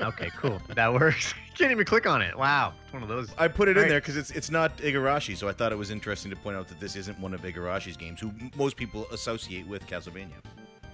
Okay, 0.00 0.28
cool. 0.36 0.60
That 0.74 0.92
works. 0.92 1.32
You 1.46 1.52
can't 1.56 1.70
even 1.70 1.84
click 1.86 2.06
on 2.06 2.20
it. 2.20 2.36
Wow, 2.36 2.72
it's 2.84 2.92
one 2.92 3.02
of 3.02 3.08
those. 3.08 3.30
I 3.38 3.48
put 3.48 3.68
it 3.68 3.76
in 3.76 3.84
Right. 3.84 3.88
there 3.88 4.00
because 4.00 4.16
it's 4.16 4.30
it's 4.30 4.50
not 4.50 4.76
Igarashi, 4.78 5.36
so 5.36 5.48
I 5.48 5.52
thought 5.52 5.72
it 5.72 5.78
was 5.78 5.90
interesting 5.90 6.30
to 6.30 6.36
point 6.36 6.56
out 6.56 6.68
that 6.68 6.78
this 6.80 6.94
isn't 6.96 7.18
one 7.20 7.32
of 7.32 7.40
Igarashi's 7.42 7.96
games, 7.96 8.20
who 8.20 8.32
most 8.56 8.76
people 8.76 9.06
associate 9.12 9.66
with 9.66 9.86
Castlevania. 9.86 10.34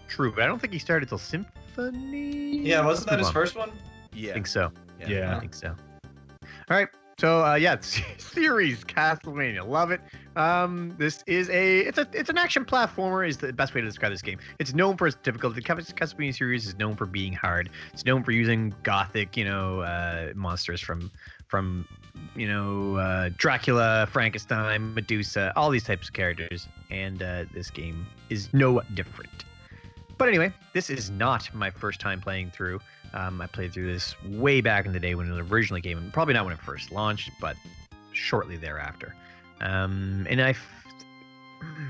True, 0.07 0.31
but 0.33 0.43
I 0.45 0.47
don't 0.47 0.59
think 0.61 0.73
he 0.73 0.79
started 0.79 1.09
till 1.09 1.19
Symphony. 1.19 2.59
Yeah, 2.59 2.85
wasn't 2.85 3.11
that 3.11 3.19
his 3.19 3.31
first 3.31 3.57
one? 3.57 3.71
Yeah, 4.13 4.31
I 4.31 4.35
think 4.35 4.47
so. 4.47 4.71
Yeah. 5.07 5.37
I 5.37 5.41
think 5.41 5.55
so. 5.55 5.69
All 5.69 6.77
right. 6.77 6.89
So 7.19 7.45
uh, 7.45 7.57
yeah, 7.57 7.77
series 8.19 8.85
Castlevania, 8.85 9.67
love 9.67 9.91
it. 9.91 10.01
Um, 10.37 10.95
this 10.99 11.25
is 11.27 11.51
a 11.51 11.81
it's 11.81 11.99
a 11.99 12.07
it's 12.13 12.31
an 12.31 12.39
action 12.39 12.65
platformer 12.65 13.27
is 13.27 13.39
the 13.39 13.53
best 13.53 13.75
way 13.75 13.81
to 13.81 13.87
describe 13.87 14.13
this 14.13 14.23
game. 14.23 14.39
It's 14.61 14.73
known 14.73 14.97
for 14.97 15.09
its 15.09 15.17
difficulty. 15.25 15.61
The 15.61 15.67
Castlevania 15.67 16.37
series 16.37 16.67
is 16.67 16.77
known 16.77 16.95
for 16.95 17.07
being 17.07 17.33
hard. 17.33 17.71
It's 17.93 18.05
known 18.05 18.23
for 18.23 18.31
using 18.31 18.73
gothic, 18.85 19.37
you 19.37 19.45
know, 19.45 19.81
uh, 19.81 20.33
monsters 20.37 20.81
from 20.81 21.11
from 21.49 21.89
you 22.37 22.47
know 22.47 22.97
uh, 22.97 23.31
Dracula, 23.37 24.07
Frankenstein, 24.13 24.95
Medusa, 24.95 25.53
all 25.57 25.71
these 25.71 25.85
types 25.85 26.07
of 26.07 26.15
characters, 26.15 26.69
and 26.91 27.21
uh, 27.21 27.47
this 27.53 27.69
game 27.69 28.07
is 28.31 28.55
no 28.55 28.81
different. 28.95 29.45
But 30.19 30.29
anyway, 30.29 30.53
this 30.73 30.89
is 30.89 31.11
not 31.11 31.53
my 31.53 31.71
first 31.71 32.01
time 32.01 32.21
playing 32.21 32.51
through. 32.51 32.81
Um, 33.15 33.41
I 33.41 33.47
played 33.47 33.73
through 33.73 33.93
this 33.93 34.15
way 34.25 34.61
back 34.61 34.87
in 34.87 34.93
the 34.93 35.01
day 35.01 35.15
when 35.15 35.33
it 35.33 35.39
originally 35.51 35.81
came, 35.81 36.11
probably 36.13 36.35
not 36.35 36.45
when 36.45 36.55
it 36.55 36.61
first 36.61 36.93
launched, 36.93 37.31
but 37.41 37.57
shortly 38.13 38.57
thereafter. 38.57 39.15
Um, 39.61 40.27
and 40.29 40.41
I, 40.43 40.55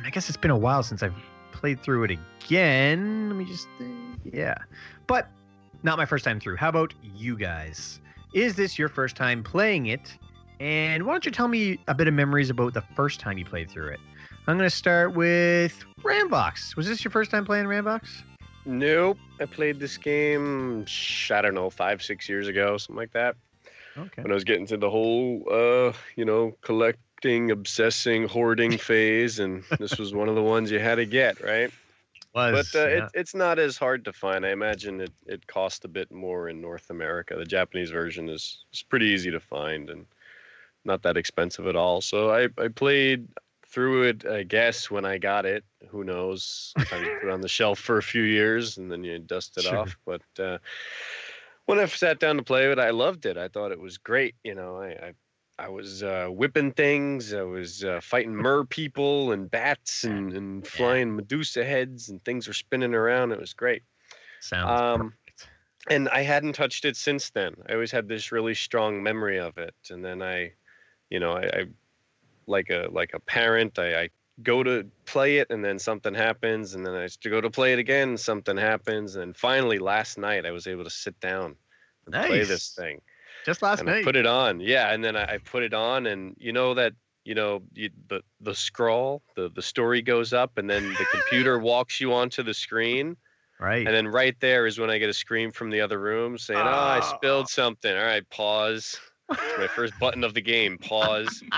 I 0.04 0.10
guess 0.10 0.28
it's 0.28 0.38
been 0.38 0.50
a 0.50 0.56
while 0.56 0.82
since 0.82 1.02
I've 1.02 1.14
played 1.52 1.82
through 1.82 2.04
it 2.04 2.12
again. 2.12 3.28
Let 3.28 3.36
me 3.36 3.44
just, 3.44 3.68
yeah, 4.24 4.56
but 5.06 5.28
not 5.82 5.98
my 5.98 6.06
first 6.06 6.24
time 6.24 6.40
through. 6.40 6.56
How 6.56 6.68
about 6.68 6.94
you 7.02 7.36
guys? 7.36 8.00
Is 8.32 8.56
this 8.56 8.78
your 8.78 8.88
first 8.88 9.16
time 9.16 9.42
playing 9.42 9.86
it? 9.86 10.16
And 10.60 11.04
why 11.04 11.12
don't 11.12 11.24
you 11.24 11.30
tell 11.30 11.48
me 11.48 11.78
a 11.88 11.94
bit 11.94 12.08
of 12.08 12.14
memories 12.14 12.50
about 12.50 12.74
the 12.74 12.82
first 12.94 13.20
time 13.20 13.38
you 13.38 13.44
played 13.44 13.70
through 13.70 13.88
it? 13.88 14.00
I'm 14.46 14.56
gonna 14.56 14.70
start 14.70 15.14
with 15.14 15.84
Rambox. 16.02 16.74
Was 16.74 16.88
this 16.88 17.04
your 17.04 17.10
first 17.10 17.30
time 17.30 17.44
playing 17.44 17.66
Rambox? 17.66 18.22
Nope. 18.68 19.16
I 19.40 19.46
played 19.46 19.80
this 19.80 19.96
game, 19.96 20.84
I 21.30 21.40
don't 21.40 21.54
know, 21.54 21.70
five, 21.70 22.02
six 22.02 22.28
years 22.28 22.48
ago, 22.48 22.76
something 22.76 22.96
like 22.96 23.12
that. 23.12 23.34
Okay. 23.96 24.22
When 24.22 24.30
I 24.30 24.34
was 24.34 24.44
getting 24.44 24.66
to 24.66 24.76
the 24.76 24.90
whole, 24.90 25.42
uh, 25.50 25.92
you 26.16 26.26
know, 26.26 26.54
collecting, 26.60 27.50
obsessing, 27.50 28.28
hoarding 28.28 28.76
phase, 28.78 29.38
and 29.38 29.64
this 29.78 29.96
was 29.98 30.12
one 30.12 30.28
of 30.28 30.34
the 30.34 30.42
ones 30.42 30.70
you 30.70 30.78
had 30.78 30.96
to 30.96 31.06
get, 31.06 31.40
right? 31.40 31.70
Was 32.34 32.70
But 32.72 32.78
uh, 32.78 32.88
yeah. 32.88 33.04
it, 33.04 33.10
it's 33.14 33.34
not 33.34 33.58
as 33.58 33.78
hard 33.78 34.04
to 34.04 34.12
find. 34.12 34.44
I 34.44 34.50
imagine 34.50 35.00
it, 35.00 35.12
it 35.26 35.46
cost 35.46 35.86
a 35.86 35.88
bit 35.88 36.12
more 36.12 36.50
in 36.50 36.60
North 36.60 36.90
America. 36.90 37.36
The 37.36 37.46
Japanese 37.46 37.90
version 37.90 38.28
is, 38.28 38.64
is 38.70 38.82
pretty 38.82 39.06
easy 39.06 39.30
to 39.30 39.40
find 39.40 39.88
and 39.88 40.04
not 40.84 41.02
that 41.02 41.16
expensive 41.16 41.66
at 41.66 41.74
all. 41.74 42.02
So 42.02 42.30
I, 42.30 42.48
I 42.62 42.68
played 42.68 43.28
through 43.68 44.04
it, 44.04 44.26
I 44.26 44.42
guess, 44.42 44.90
when 44.90 45.04
I 45.04 45.18
got 45.18 45.46
it. 45.46 45.64
Who 45.88 46.04
knows? 46.04 46.72
You 46.76 46.84
put 46.84 47.28
it 47.28 47.30
on 47.30 47.40
the 47.40 47.48
shelf 47.48 47.78
for 47.78 47.98
a 47.98 48.02
few 48.02 48.22
years 48.22 48.78
and 48.78 48.90
then 48.90 49.04
you 49.04 49.18
dust 49.18 49.58
it 49.58 49.64
Sure. 49.64 49.78
off. 49.78 49.96
But 50.06 50.22
uh, 50.38 50.58
when 51.66 51.78
I 51.78 51.86
sat 51.86 52.18
down 52.18 52.36
to 52.38 52.42
play 52.42 52.70
it, 52.70 52.78
I 52.78 52.90
loved 52.90 53.26
it. 53.26 53.36
I 53.36 53.48
thought 53.48 53.72
it 53.72 53.80
was 53.80 53.98
great. 53.98 54.34
You 54.42 54.54
know, 54.54 54.76
I, 54.76 54.88
I 54.88 55.14
I 55.60 55.68
was 55.70 56.04
uh, 56.04 56.28
whipping 56.30 56.72
things. 56.72 57.34
I 57.34 57.42
was 57.42 57.82
uh, 57.82 58.00
fighting 58.00 58.34
mer 58.34 58.64
people 58.64 59.32
and 59.32 59.50
bats 59.50 60.04
and, 60.04 60.32
and 60.32 60.64
flying 60.64 61.16
Medusa 61.16 61.64
heads 61.64 62.08
and 62.08 62.24
things 62.24 62.46
were 62.46 62.54
spinning 62.54 62.94
around. 62.94 63.32
It 63.32 63.40
was 63.40 63.54
great. 63.54 63.82
Sounds 64.40 64.70
um, 64.70 65.00
perfect. 65.00 65.48
And 65.90 66.08
I 66.10 66.22
hadn't 66.22 66.52
touched 66.52 66.84
it 66.84 66.96
since 66.96 67.30
then. 67.30 67.56
I 67.68 67.72
always 67.72 67.90
had 67.90 68.06
this 68.06 68.30
really 68.30 68.54
strong 68.54 69.02
memory 69.02 69.38
of 69.40 69.58
it. 69.58 69.74
And 69.90 70.04
then 70.04 70.22
I, 70.22 70.52
you 71.10 71.18
know, 71.18 71.32
I, 71.32 71.42
I 71.42 71.64
like 72.48 72.70
a 72.70 72.88
like 72.90 73.12
a 73.14 73.20
parent, 73.20 73.78
I, 73.78 74.02
I 74.04 74.10
go 74.42 74.62
to 74.62 74.90
play 75.04 75.38
it 75.38 75.48
and 75.50 75.64
then 75.64 75.78
something 75.78 76.14
happens 76.14 76.74
and 76.74 76.86
then 76.86 76.94
I 76.94 77.08
to 77.08 77.30
go 77.30 77.40
to 77.40 77.50
play 77.50 77.72
it 77.72 77.78
again 77.80 78.10
and 78.10 78.20
something 78.20 78.56
happens 78.56 79.16
and 79.16 79.36
finally 79.36 79.78
last 79.80 80.16
night 80.18 80.46
I 80.46 80.52
was 80.52 80.66
able 80.68 80.84
to 80.84 80.90
sit 80.90 81.18
down 81.20 81.56
and 82.06 82.14
play 82.20 82.44
this 82.44 82.70
thing 82.76 83.00
Just 83.44 83.62
last 83.62 83.80
and 83.80 83.88
I 83.90 83.92
night. 83.92 84.04
put 84.04 84.16
it 84.16 84.26
on. 84.26 84.60
Yeah, 84.60 84.92
and 84.92 85.04
then 85.04 85.16
I, 85.16 85.34
I 85.34 85.38
put 85.38 85.62
it 85.62 85.74
on, 85.74 86.06
and 86.06 86.34
you 86.38 86.52
know 86.52 86.74
that 86.74 86.94
you 87.24 87.34
know 87.34 87.62
you, 87.72 87.90
the 88.08 88.22
the 88.40 88.54
scroll, 88.54 89.22
the 89.36 89.50
the 89.50 89.62
story 89.62 90.02
goes 90.02 90.32
up, 90.32 90.58
and 90.58 90.68
then 90.68 90.94
the 90.94 91.06
computer 91.06 91.58
walks 91.70 92.00
you 92.00 92.12
onto 92.12 92.42
the 92.42 92.54
screen, 92.54 93.16
right. 93.58 93.86
and 93.86 93.94
then 93.94 94.08
right 94.08 94.38
there 94.40 94.66
is 94.66 94.78
when 94.78 94.90
I 94.90 94.98
get 94.98 95.10
a 95.10 95.14
scream 95.14 95.52
from 95.52 95.70
the 95.70 95.80
other 95.80 95.98
room 96.00 96.38
saying, 96.38 96.66
"Oh, 96.66 96.88
I 96.88 97.00
Oh. 97.00 97.16
spilled 97.16 97.48
something." 97.48 97.94
All 97.96 98.04
right, 98.04 98.28
pause. 98.30 99.00
It's 99.30 99.58
my 99.58 99.66
first 99.66 99.92
button 99.98 100.24
of 100.24 100.34
the 100.34 100.40
game. 100.40 100.78
Pause. 100.78 101.42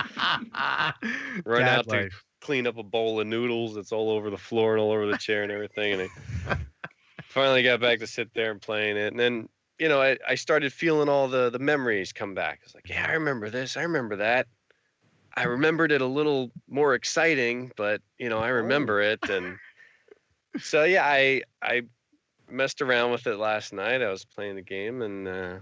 Run 1.44 1.60
Dad 1.62 1.78
out 1.78 1.88
to 1.88 2.10
clean 2.40 2.66
up 2.66 2.78
a 2.78 2.82
bowl 2.82 3.20
of 3.20 3.26
noodles 3.26 3.74
that's 3.74 3.92
all 3.92 4.10
over 4.10 4.30
the 4.30 4.38
floor 4.38 4.72
and 4.72 4.80
all 4.80 4.90
over 4.90 5.06
the 5.06 5.18
chair 5.18 5.42
and 5.42 5.52
everything. 5.52 6.00
And 6.00 6.10
I 6.48 6.56
finally 7.28 7.62
got 7.62 7.80
back 7.80 7.98
to 8.00 8.06
sit 8.06 8.32
there 8.34 8.50
and 8.50 8.60
playing 8.60 8.96
it. 8.96 9.12
And 9.12 9.20
then, 9.20 9.48
you 9.78 9.88
know, 9.88 10.00
I, 10.00 10.16
I 10.26 10.34
started 10.34 10.72
feeling 10.72 11.08
all 11.08 11.28
the, 11.28 11.50
the 11.50 11.58
memories 11.58 12.12
come 12.12 12.34
back. 12.34 12.60
I 12.62 12.64
was 12.64 12.74
like, 12.74 12.88
yeah, 12.88 13.06
I 13.08 13.12
remember 13.12 13.50
this. 13.50 13.76
I 13.76 13.82
remember 13.82 14.16
that. 14.16 14.46
I 15.36 15.44
remembered 15.44 15.92
it 15.92 16.00
a 16.00 16.06
little 16.06 16.50
more 16.68 16.94
exciting, 16.94 17.70
but, 17.76 18.02
you 18.18 18.28
know, 18.28 18.38
I 18.38 18.48
remember 18.48 19.00
it. 19.00 19.20
And 19.30 19.58
so, 20.58 20.82
yeah, 20.82 21.04
I, 21.04 21.42
I 21.62 21.82
messed 22.50 22.82
around 22.82 23.12
with 23.12 23.26
it 23.28 23.36
last 23.36 23.72
night. 23.72 24.02
I 24.02 24.10
was 24.10 24.24
playing 24.24 24.56
the 24.56 24.62
game 24.62 25.02
and, 25.02 25.28
uh, 25.28 25.58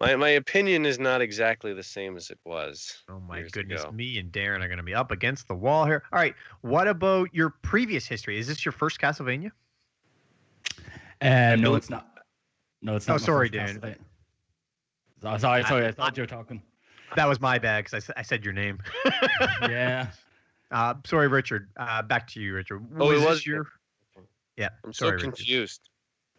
my, 0.00 0.14
my 0.16 0.28
opinion 0.30 0.84
is 0.86 0.98
not 0.98 1.20
exactly 1.20 1.72
the 1.72 1.82
same 1.82 2.16
as 2.16 2.30
it 2.30 2.38
was. 2.44 3.02
Oh 3.08 3.20
my 3.20 3.38
years 3.38 3.52
goodness, 3.52 3.82
ago. 3.82 3.92
me 3.92 4.18
and 4.18 4.30
Darren 4.32 4.62
are 4.62 4.68
going 4.68 4.76
to 4.78 4.82
be 4.82 4.94
up 4.94 5.10
against 5.10 5.48
the 5.48 5.54
wall 5.54 5.84
here. 5.86 6.02
All 6.12 6.18
right, 6.18 6.34
what 6.62 6.88
about 6.88 7.34
your 7.34 7.50
previous 7.62 8.06
history? 8.06 8.38
Is 8.38 8.46
this 8.46 8.64
your 8.64 8.72
first 8.72 9.00
Castlevania? 9.00 9.50
Uh, 11.22 11.56
no, 11.58 11.74
it's 11.74 11.88
not. 11.90 12.06
No, 12.82 12.96
it's 12.96 13.08
Oh, 13.08 13.12
not. 13.14 13.20
my 13.20 13.26
sorry, 13.26 13.48
first 13.48 13.80
Dan. 13.80 13.96
Oh, 15.22 15.36
sorry, 15.38 15.62
I- 15.64 15.68
sorry. 15.68 15.86
I 15.86 15.92
thought 15.92 16.16
you 16.16 16.22
were 16.22 16.26
talking. 16.28 16.62
That 17.14 17.26
was 17.28 17.40
my 17.40 17.58
bad 17.58 17.84
because 17.84 18.10
I, 18.16 18.20
I 18.20 18.22
said 18.22 18.44
your 18.44 18.52
name. 18.54 18.78
Yeah. 19.62 20.08
Uh, 20.70 20.94
sorry, 21.06 21.28
Richard. 21.28 21.68
Uh, 21.76 22.02
back 22.02 22.26
to 22.32 22.40
you, 22.40 22.52
Richard. 22.52 22.84
Oh, 22.98 23.12
it 23.12 23.24
was 23.24 23.46
your. 23.46 23.66
Yeah, 24.56 24.70
I'm 24.84 24.92
so 24.92 25.06
sorry, 25.06 25.12
Richard. 25.16 25.34
confused. 25.36 25.88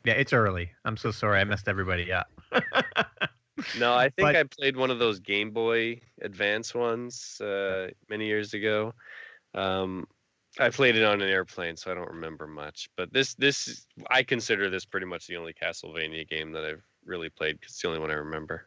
Yeah, 0.04 0.14
it's 0.14 0.34
early. 0.34 0.70
I'm 0.86 0.98
so 0.98 1.12
sorry. 1.12 1.40
I 1.40 1.44
messed 1.46 1.68
everybody 1.70 2.12
up. 2.12 2.30
No, 3.80 3.94
I 3.94 4.10
think 4.10 4.28
But- 4.28 4.36
I 4.36 4.44
played 4.44 4.78
one 4.78 4.92
of 4.92 5.00
those 5.00 5.20
Game 5.20 5.52
Boy 5.52 6.02
Advance 6.22 6.74
ones 6.76 7.40
uh, 7.42 7.90
many 8.10 8.28
years 8.28 8.54
ago. 8.54 8.94
Um, 9.54 10.08
I 10.60 10.70
played 10.70 10.96
it 10.96 11.04
on 11.04 11.22
an 11.22 11.30
airplane, 11.30 11.76
so 11.76 11.92
I 11.92 11.96
don't 11.96 12.10
remember 12.10 12.48
much. 12.48 12.90
But 12.96 13.14
this 13.14 13.34
this 13.36 13.86
I 14.10 14.24
consider 14.24 14.70
this 14.70 14.86
pretty 14.86 15.06
much 15.06 15.28
the 15.28 15.38
only 15.38 15.54
Castlevania 15.54 16.28
game 16.28 16.52
that 16.54 16.66
I've 16.66 16.84
really 17.06 17.30
played. 17.30 17.62
'cause 17.62 17.72
it's 17.72 17.82
the 17.82 17.88
only 17.88 18.00
one 18.00 18.12
I 18.12 18.16
remember. 18.16 18.66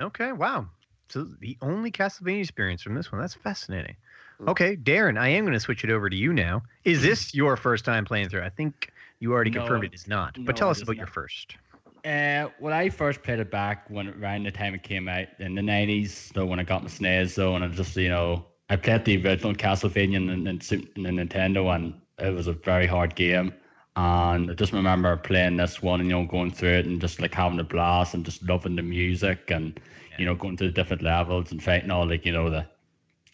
Okay, 0.00 0.32
wow. 0.32 0.68
So 1.08 1.24
the 1.24 1.56
only 1.60 1.90
Castlevania 1.90 2.40
experience 2.40 2.82
from 2.82 2.94
this 2.94 3.12
one. 3.12 3.20
That's 3.20 3.34
fascinating. 3.34 3.96
Mm. 4.40 4.48
Okay, 4.48 4.76
Darren, 4.76 5.18
I 5.18 5.28
am 5.28 5.44
going 5.44 5.52
to 5.52 5.60
switch 5.60 5.84
it 5.84 5.90
over 5.90 6.08
to 6.10 6.16
you 6.16 6.32
now. 6.32 6.62
Is 6.84 7.02
this 7.02 7.34
your 7.34 7.56
first 7.56 7.84
time 7.84 8.04
playing 8.04 8.28
through? 8.30 8.42
I 8.42 8.48
think 8.48 8.90
you 9.20 9.32
already 9.32 9.50
No, 9.50 9.60
confirmed 9.60 9.84
it 9.84 9.94
is 9.94 10.08
not. 10.08 10.36
no, 10.38 10.44
but 10.44 10.56
tell 10.56 10.70
us 10.70 10.78
is 10.78 10.82
about 10.84 10.96
your 10.96 11.06
first. 11.06 11.56
Uh, 12.04 12.50
when 12.58 12.74
I 12.74 12.90
first 12.90 13.22
played 13.22 13.38
it 13.38 13.50
back 13.50 13.88
when 13.88 14.08
around 14.08 14.44
the 14.44 14.50
time 14.50 14.74
it 14.74 14.82
came 14.82 15.08
out 15.08 15.28
in 15.38 15.54
the 15.54 15.62
nineties, 15.62 16.30
so 16.34 16.44
when 16.44 16.60
I 16.60 16.62
got 16.62 16.82
my 16.82 16.90
SNES, 16.90 17.30
so 17.30 17.54
and 17.54 17.64
I 17.64 17.68
just 17.68 17.96
you 17.96 18.10
know 18.10 18.44
I 18.68 18.76
played 18.76 19.06
the 19.06 19.24
original 19.24 19.54
Castlevania 19.54 20.16
in, 20.16 20.28
in, 20.30 20.44
the 20.44 21.10
Nintendo, 21.10 21.74
and 21.74 21.94
it 22.18 22.34
was 22.34 22.46
a 22.46 22.52
very 22.52 22.86
hard 22.86 23.14
game. 23.14 23.54
And 23.96 24.50
I 24.50 24.54
just 24.54 24.72
remember 24.72 25.16
playing 25.16 25.56
this 25.56 25.80
one 25.80 26.00
and 26.00 26.10
you 26.10 26.16
know 26.16 26.26
going 26.26 26.50
through 26.50 26.78
it 26.78 26.86
and 26.86 27.00
just 27.00 27.20
like 27.20 27.32
having 27.32 27.60
a 27.60 27.64
blast 27.64 28.12
and 28.12 28.24
just 28.24 28.42
loving 28.42 28.76
the 28.76 28.82
music 28.82 29.50
and 29.50 29.80
you 30.18 30.26
know 30.26 30.34
going 30.34 30.58
to 30.58 30.64
the 30.64 30.72
different 30.72 31.02
levels 31.02 31.52
and 31.52 31.62
fighting 31.62 31.90
all 31.90 32.06
like 32.06 32.26
you 32.26 32.32
know 32.32 32.50
the 32.50 32.66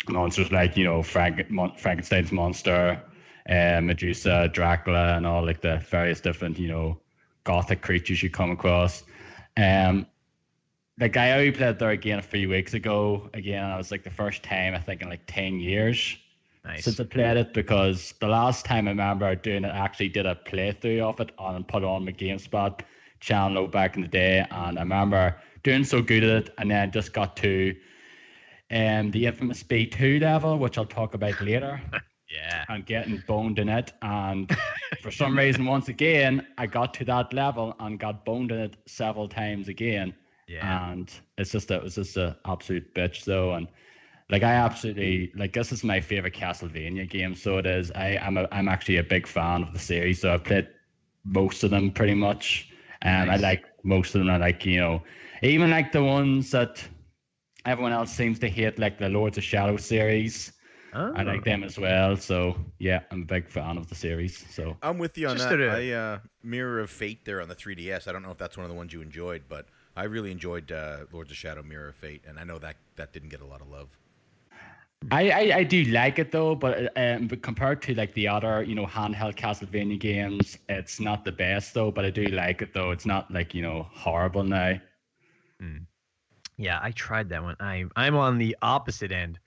monsters 0.09 0.53
like 0.53 0.77
you 0.77 0.85
know 0.85 1.03
Frank, 1.03 1.51
Mon- 1.51 1.77
Frankenstein's 1.77 2.31
monster, 2.31 3.03
uh, 3.49 3.81
Medusa, 3.81 4.49
Dracula, 4.53 5.17
and 5.17 5.27
all 5.27 5.45
like 5.45 5.61
the 5.61 5.79
various 5.79 6.21
different 6.21 6.57
you 6.59 6.69
know 6.69 7.01
gothic 7.45 7.83
creatures 7.83 8.23
you 8.23 8.31
come 8.31 8.51
across. 8.51 9.05
Um, 9.57 10.07
like 10.99 11.17
I 11.17 11.33
only 11.33 11.51
played 11.53 11.79
there 11.79 11.91
again 11.91 12.19
a 12.19 12.23
few 12.23 12.49
weeks 12.49 12.75
ago. 12.75 13.31
Again, 13.35 13.65
I 13.65 13.77
was 13.77 13.91
like 13.91 14.05
the 14.05 14.11
first 14.11 14.43
time 14.43 14.75
I 14.75 14.79
think 14.79 15.03
in 15.03 15.09
like 15.09 15.23
ten 15.27 15.59
years 15.59 16.17
Nice. 16.65 16.85
since 16.85 17.01
I 17.01 17.05
played 17.05 17.37
it 17.37 17.55
because 17.55 18.13
the 18.21 18.29
last 18.29 18.65
time 18.67 18.87
I 18.87 18.91
remember 18.91 19.35
doing 19.35 19.65
it, 19.65 19.69
I 19.69 19.79
actually 19.79 20.11
did 20.11 20.27
a 20.27 20.35
playthrough 20.35 21.01
of 21.01 21.21
it 21.21 21.33
on 21.39 21.57
and 21.57 21.67
put 21.67 21.85
on 21.85 22.05
my 22.05 22.13
GameSpot 22.13 22.81
channel 23.21 23.67
back 23.67 23.97
in 23.97 24.03
the 24.03 24.09
day, 24.09 24.45
and 24.51 24.79
I 24.79 24.83
remember 24.83 25.37
doing 25.63 25.85
so 25.85 26.03
good 26.03 26.23
at 26.23 26.31
it, 26.49 26.55
and 26.59 26.71
then 26.71 26.91
just 26.91 27.13
got 27.13 27.37
to 27.39 27.75
um 28.71 29.11
the 29.11 29.27
infamous 29.27 29.63
B2 29.63 30.21
level, 30.21 30.59
which 30.59 30.79
I'll 30.79 30.85
talk 30.85 31.15
about 31.15 31.41
later 31.41 31.81
yeah. 32.31 32.65
and 32.69 32.87
getting 32.87 33.23
boned 33.27 33.59
in 33.59 33.69
it. 33.69 33.93
And 34.03 34.55
for 35.03 35.11
some 35.11 35.37
reason, 35.37 35.65
once 35.65 35.89
again, 35.89 36.47
I 36.59 36.67
got 36.67 36.95
to 36.95 37.05
that 37.07 37.33
level 37.33 37.75
and 37.81 37.99
got 37.99 38.25
boned 38.25 38.53
in 38.53 38.59
it 38.61 38.77
several 38.87 39.29
times 39.29 39.69
again. 39.69 40.15
Yeah. 40.47 40.91
And 40.91 41.13
it's 41.39 41.53
just 41.53 41.71
a, 41.71 41.77
it 41.77 41.83
was 41.83 41.95
just 41.95 42.17
an 42.17 42.35
absolute 42.45 42.95
bitch 42.95 43.25
though. 43.25 43.55
And 43.55 43.69
like 44.31 44.43
I 44.43 44.53
absolutely 44.53 45.33
like 45.35 45.53
this 45.53 45.73
is 45.73 45.85
my 45.85 46.01
favorite 46.01 46.35
Castlevania 46.35 47.09
game. 47.09 47.35
So 47.35 47.59
it 47.59 47.67
is. 47.67 47.91
I 47.93 48.19
am 48.21 48.37
a, 48.37 48.49
I'm 48.53 48.69
actually 48.69 48.99
a 48.99 49.05
big 49.05 49.27
fan 49.27 49.63
of 49.63 49.73
the 49.73 49.79
series. 49.79 50.21
So 50.21 50.33
I've 50.33 50.45
played 50.45 50.69
most 51.25 51.65
of 51.65 51.71
them 51.71 51.91
pretty 51.91 52.15
much. 52.15 52.69
Um, 53.03 53.11
and 53.11 53.29
Nice. 53.29 53.39
I 53.39 53.43
like 53.43 53.65
most 53.83 54.15
of 54.15 54.21
them. 54.21 54.31
I 54.31 54.37
like 54.37 54.65
you 54.67 54.79
know 54.79 55.03
even 55.43 55.71
like 55.71 55.93
the 55.93 56.03
ones 56.03 56.51
that 56.51 56.87
everyone 57.65 57.93
else 57.93 58.13
seems 58.13 58.39
to 58.41 58.49
hate, 58.49 58.79
like 58.79 58.99
the 58.99 59.09
Lords 59.09 59.39
of 59.39 59.45
Shadow 59.45 59.77
series. 59.77 60.53
Oh. 60.93 61.13
I 61.15 61.23
like 61.23 61.45
them 61.45 61.63
as 61.63 61.79
well. 61.79 62.17
So 62.17 62.57
yeah, 62.79 63.01
I'm 63.11 63.23
a 63.23 63.25
big 63.25 63.49
fan 63.49 63.79
of 63.79 63.89
the 63.89 63.95
series. 63.95 64.45
So 64.51 64.77
I'm 64.83 64.99
with 64.99 65.17
you 65.17 65.29
on 65.29 65.37
Just 65.37 65.49
that. 65.49 65.57
did 65.57 65.69
a- 65.69 65.95
I 65.95 66.15
uh, 66.15 66.19
Mirror 66.43 66.81
of 66.81 66.91
Fate 66.91 67.25
there 67.25 67.41
on 67.41 67.49
the 67.49 67.55
3DS. 67.55 68.09
I 68.09 68.13
don't 68.13 68.23
know 68.23 68.31
if 68.33 68.39
that's 68.39 68.57
one 68.57 68.65
of 68.65 68.71
the 68.71 68.77
ones 68.77 68.93
you 68.93 69.01
enjoyed, 69.01 69.43
but 69.49 69.67
I 69.97 70.05
really 70.05 70.31
enjoyed 70.31 70.73
uh, 70.73 70.99
Lords 71.13 71.31
of 71.31 71.37
Shadow 71.37 71.63
Mirror 71.63 71.91
of 71.91 71.97
Fate, 71.97 72.23
and 72.27 72.39
I 72.39 72.45
know 72.45 72.59
that 72.59 72.77
that 72.97 73.13
didn't 73.13 73.29
get 73.29 73.41
a 73.41 73.47
lot 73.47 73.61
of 73.61 73.69
love. 73.69 73.89
I, 75.11 75.31
I, 75.31 75.57
I 75.59 75.65
do 75.65 75.85
like 75.85 76.19
it 76.19 76.31
though, 76.31 76.55
but 76.55 76.93
um, 76.97 77.27
but 77.27 77.41
compared 77.41 77.81
to 77.83 77.95
like 77.95 78.13
the 78.13 78.29
other 78.29 78.63
you 78.63 78.75
know 78.75 78.87
handheld 78.87 79.35
Castlevania 79.35 79.99
games, 79.99 80.59
it's 80.69 81.01
not 81.01 81.25
the 81.25 81.33
best 81.33 81.73
though. 81.73 81.91
But 81.91 82.05
I 82.05 82.11
do 82.11 82.25
like 82.27 82.61
it 82.61 82.75
though. 82.75 82.91
It's 82.91 83.07
not 83.07 83.31
like 83.31 83.55
you 83.55 83.63
know 83.63 83.87
horrible 83.93 84.45
now. 84.45 84.79
Yeah, 86.59 86.79
I 86.83 86.91
tried 86.91 87.31
that 87.31 87.43
one. 87.43 87.57
I 87.61 87.85
I'm 87.97 88.15
on 88.17 88.37
the 88.37 88.55
opposite 88.61 89.13
end, 89.13 89.39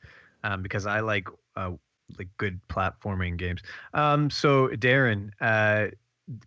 um, 0.43 0.61
because 0.61 0.85
I 0.85 0.99
like 0.99 1.27
uh 1.55 1.71
like 2.17 2.29
good 2.37 2.59
platforming 2.67 3.37
games. 3.37 3.61
Um, 3.93 4.29
so 4.29 4.67
Darren, 4.69 5.31
uh, 5.41 5.87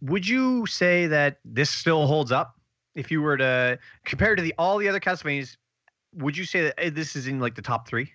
would 0.02 0.26
you 0.26 0.66
say 0.66 1.06
that 1.06 1.38
this 1.44 1.70
still 1.70 2.06
holds 2.06 2.32
up? 2.32 2.59
If 2.94 3.11
you 3.11 3.20
were 3.20 3.37
to 3.37 3.78
compare 4.04 4.37
to 4.37 4.42
the 4.42 4.54
all 4.59 4.78
the 4.78 4.88
other 4.88 5.00
Castlevanias, 5.00 5.56
would 6.14 6.37
you 6.37 6.44
say 6.44 6.62
that 6.62 6.74
eh, 6.78 6.90
this 6.90 7.14
is 7.16 7.26
in 7.26 7.40
like 7.40 7.54
the 7.54 7.62
top 7.62 7.87
three? 7.88 8.11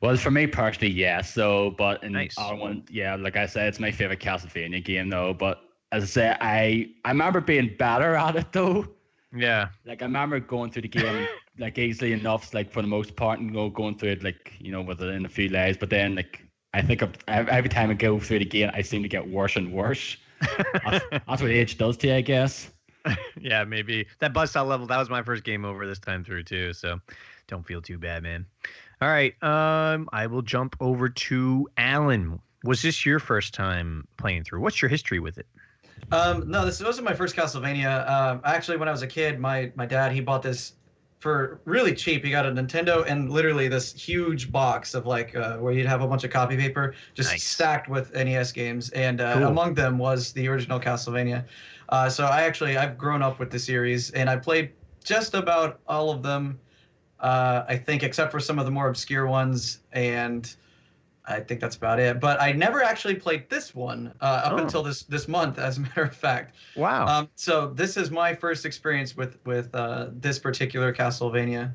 Well, 0.00 0.16
for 0.16 0.30
me 0.30 0.46
personally, 0.46 0.92
yes. 0.92 1.32
So, 1.32 1.70
but 1.78 2.02
in 2.02 2.12
Nice. 2.12 2.36
one, 2.36 2.84
yeah, 2.90 3.14
like 3.16 3.36
I 3.36 3.46
said, 3.46 3.68
it's 3.68 3.80
my 3.80 3.90
favorite 3.90 4.20
Castlevania 4.20 4.84
game 4.84 5.08
though. 5.08 5.32
But 5.34 5.62
as 5.92 6.02
I 6.02 6.06
say, 6.06 6.36
I 6.40 6.90
I 7.04 7.10
remember 7.10 7.40
being 7.40 7.74
better 7.78 8.14
at 8.14 8.36
it 8.36 8.52
though. 8.52 8.86
Yeah. 9.34 9.68
Like 9.84 10.02
I 10.02 10.04
remember 10.04 10.40
going 10.40 10.70
through 10.70 10.82
the 10.82 10.88
game 10.88 11.26
like 11.58 11.78
easily 11.78 12.12
enough, 12.12 12.54
like 12.54 12.70
for 12.70 12.82
the 12.82 12.88
most 12.88 13.16
part, 13.16 13.40
and 13.40 13.52
go 13.52 13.68
going 13.68 13.98
through 13.98 14.10
it 14.10 14.24
like 14.24 14.52
you 14.58 14.72
know 14.72 14.82
within 14.82 15.26
a 15.26 15.28
few 15.28 15.48
days. 15.48 15.76
But 15.76 15.90
then 15.90 16.14
like 16.14 16.42
I 16.72 16.82
think 16.82 17.02
every 17.28 17.68
time 17.68 17.90
I 17.90 17.94
go 17.94 18.18
through 18.18 18.40
the 18.40 18.44
game, 18.44 18.70
I 18.72 18.82
seem 18.82 19.02
to 19.02 19.08
get 19.08 19.28
worse 19.28 19.56
and 19.56 19.72
worse. 19.72 20.16
That's, 20.84 21.04
that's 21.26 21.40
what 21.40 21.50
age 21.50 21.78
does 21.78 21.96
to 21.98 22.08
you, 22.08 22.14
I 22.16 22.20
guess. 22.20 22.70
yeah, 23.40 23.64
maybe 23.64 24.06
that 24.18 24.34
buzzsaw 24.34 24.66
level. 24.66 24.86
That 24.86 24.98
was 24.98 25.08
my 25.08 25.22
first 25.22 25.42
game 25.42 25.64
over 25.64 25.86
this 25.86 25.98
time 25.98 26.22
through 26.22 26.42
too. 26.42 26.72
So 26.74 27.00
don't 27.46 27.64
feel 27.64 27.80
too 27.80 27.98
bad, 27.98 28.22
man. 28.22 28.44
All 29.00 29.08
right, 29.08 29.34
um, 29.42 30.08
I 30.12 30.26
will 30.26 30.42
jump 30.42 30.76
over 30.80 31.08
to 31.08 31.68
Alan. 31.78 32.40
Was 32.62 32.82
this 32.82 33.06
your 33.06 33.20
first 33.20 33.54
time 33.54 34.06
playing 34.18 34.44
through? 34.44 34.60
What's 34.60 34.82
your 34.82 34.88
history 34.88 35.18
with 35.18 35.38
it? 35.38 35.46
Um, 36.12 36.48
no, 36.50 36.64
this 36.64 36.82
wasn't 36.82 37.04
my 37.06 37.14
first 37.14 37.34
Castlevania. 37.34 38.08
Um, 38.08 38.40
actually, 38.44 38.76
when 38.76 38.88
I 38.88 38.92
was 38.92 39.02
a 39.02 39.06
kid, 39.06 39.40
my 39.40 39.72
my 39.74 39.86
dad 39.86 40.12
he 40.12 40.20
bought 40.20 40.42
this 40.42 40.74
for 41.18 41.60
really 41.64 41.94
cheap. 41.94 42.22
He 42.22 42.30
got 42.30 42.44
a 42.44 42.50
Nintendo 42.50 43.04
and 43.08 43.30
literally 43.30 43.66
this 43.68 43.92
huge 43.94 44.52
box 44.52 44.92
of 44.94 45.06
like 45.06 45.34
uh, 45.34 45.56
where 45.56 45.72
you'd 45.72 45.86
have 45.86 46.02
a 46.02 46.06
bunch 46.06 46.22
of 46.22 46.30
copy 46.30 46.56
paper 46.56 46.94
just 47.14 47.30
Nice. 47.30 47.42
stacked 47.44 47.88
with 47.88 48.12
NES 48.14 48.52
games, 48.52 48.90
and 48.90 49.20
uh, 49.22 49.34
Cool. 49.34 49.44
among 49.44 49.74
them 49.74 49.96
was 49.98 50.32
the 50.32 50.46
original 50.48 50.78
Castlevania. 50.78 51.44
Uh, 51.88 52.08
so 52.10 52.26
I 52.26 52.42
actually 52.42 52.76
I've 52.76 52.98
grown 52.98 53.22
up 53.22 53.38
with 53.38 53.50
the 53.50 53.58
series, 53.58 54.10
and 54.10 54.28
I 54.28 54.36
played 54.36 54.72
just 55.02 55.34
about 55.34 55.80
all 55.88 56.10
of 56.10 56.22
them. 56.22 56.58
Uh, 57.20 57.64
I 57.66 57.76
think 57.76 58.02
except 58.02 58.30
for 58.30 58.40
some 58.40 58.58
of 58.58 58.66
the 58.66 58.70
more 58.70 58.88
obscure 58.88 59.26
ones, 59.26 59.80
and 59.92 60.54
I 61.26 61.40
think 61.40 61.60
that's 61.60 61.76
about 61.76 61.98
it. 62.00 62.20
But 62.20 62.40
I 62.40 62.52
never 62.52 62.82
actually 62.82 63.14
played 63.14 63.48
this 63.48 63.74
one 63.74 64.12
uh, 64.20 64.24
up 64.44 64.52
Oh. 64.52 64.56
until 64.58 64.82
this 64.82 65.04
this 65.04 65.26
month, 65.28 65.58
as 65.58 65.78
a 65.78 65.80
matter 65.82 66.02
of 66.02 66.14
fact. 66.14 66.54
Wow. 66.76 67.06
Um, 67.06 67.28
so 67.34 67.68
this 67.68 67.96
is 67.96 68.10
my 68.10 68.34
first 68.34 68.66
experience 68.66 69.16
with 69.16 69.38
with 69.46 69.74
uh, 69.74 70.08
this 70.12 70.38
particular 70.38 70.92
Castlevania. 70.92 71.72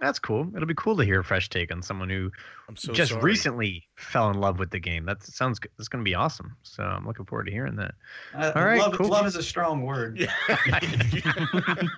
That's 0.00 0.20
cool. 0.20 0.46
It'll 0.54 0.66
be 0.68 0.74
cool 0.76 0.96
to 0.96 1.04
hear 1.04 1.18
a 1.20 1.24
fresh 1.24 1.48
take 1.48 1.72
on 1.72 1.82
someone 1.82 2.08
who 2.08 2.30
so 2.76 2.92
just 2.92 3.10
sorry. 3.10 3.22
recently 3.22 3.88
fell 3.96 4.30
in 4.30 4.38
love 4.38 4.60
with 4.60 4.70
the 4.70 4.78
game. 4.78 5.04
That 5.06 5.24
sounds 5.24 5.58
good. 5.58 5.72
It's 5.76 5.88
going 5.88 6.04
to 6.04 6.08
be 6.08 6.14
awesome. 6.14 6.56
So 6.62 6.84
I'm 6.84 7.04
looking 7.04 7.26
forward 7.26 7.46
to 7.46 7.50
hearing 7.52 7.74
that. 7.76 7.94
Uh, 8.32 8.52
All 8.54 8.64
right, 8.64 8.78
love, 8.80 8.92
cool. 8.96 9.08
love 9.08 9.26
is 9.26 9.34
a 9.34 9.42
strong 9.42 9.82
word. 9.82 10.28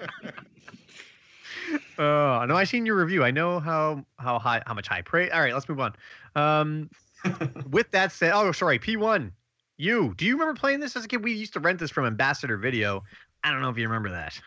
Uh, 1.99 2.47
no, 2.47 2.57
I 2.57 2.65
seen 2.65 2.87
your 2.87 2.97
review. 2.97 3.23
I 3.23 3.31
know 3.31 3.61
how 3.61 4.05
how 4.19 4.39
high 4.39 4.63
how 4.67 4.75
much 4.75 4.89
high 4.89 5.03
praise. 5.03 5.31
All 5.33 5.41
right, 5.41 5.53
let's 5.53 5.69
move 5.69 5.81
on. 5.81 5.95
Um, 6.35 6.91
with 7.71 7.91
that 7.91 8.13
said, 8.13 8.33
oh 8.35 8.53
sorry, 8.53 8.79
P1. 8.79 9.31
You 9.77 10.15
do 10.17 10.25
you 10.25 10.33
remember 10.33 10.59
playing 10.59 10.81
this 10.81 10.97
as 10.97 11.05
a 11.05 11.09
kid? 11.09 11.23
We 11.23 11.33
used 11.33 11.53
to 11.55 11.61
rent 11.61 11.79
this 11.79 11.91
from 11.91 12.07
Ambassador 12.07 12.57
Video. 12.57 13.03
I 13.45 13.51
don't 13.51 13.61
know 13.61 13.71
if 13.71 13.79
you 13.79 13.85
remember 13.85 14.11
that. 14.11 14.41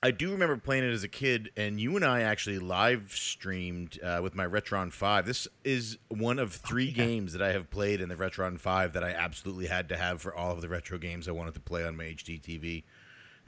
I 0.00 0.12
do 0.12 0.30
remember 0.30 0.56
playing 0.56 0.84
it 0.84 0.92
as 0.92 1.02
a 1.02 1.08
kid, 1.08 1.50
and 1.56 1.80
you 1.80 1.96
and 1.96 2.04
I 2.04 2.20
actually 2.20 2.60
live 2.60 3.10
streamed 3.12 3.98
uh, 4.00 4.20
with 4.22 4.32
my 4.32 4.46
Retron 4.46 4.92
5. 4.92 5.26
This 5.26 5.48
is 5.64 5.98
one 6.06 6.38
of 6.38 6.52
three 6.52 6.84
yeah. 6.84 7.04
games 7.04 7.32
that 7.32 7.42
I 7.42 7.50
have 7.50 7.68
played 7.68 8.00
in 8.00 8.08
the 8.08 8.14
Retron 8.14 8.60
5 8.60 8.92
that 8.92 9.02
I 9.02 9.10
absolutely 9.10 9.66
had 9.66 9.88
to 9.88 9.96
have 9.96 10.22
for 10.22 10.32
all 10.32 10.52
of 10.52 10.60
the 10.60 10.68
retro 10.68 10.98
games 10.98 11.26
I 11.26 11.32
wanted 11.32 11.54
to 11.54 11.60
play 11.60 11.84
on 11.84 11.96
my 11.96 12.04
HD 12.04 12.40
TV. 12.40 12.84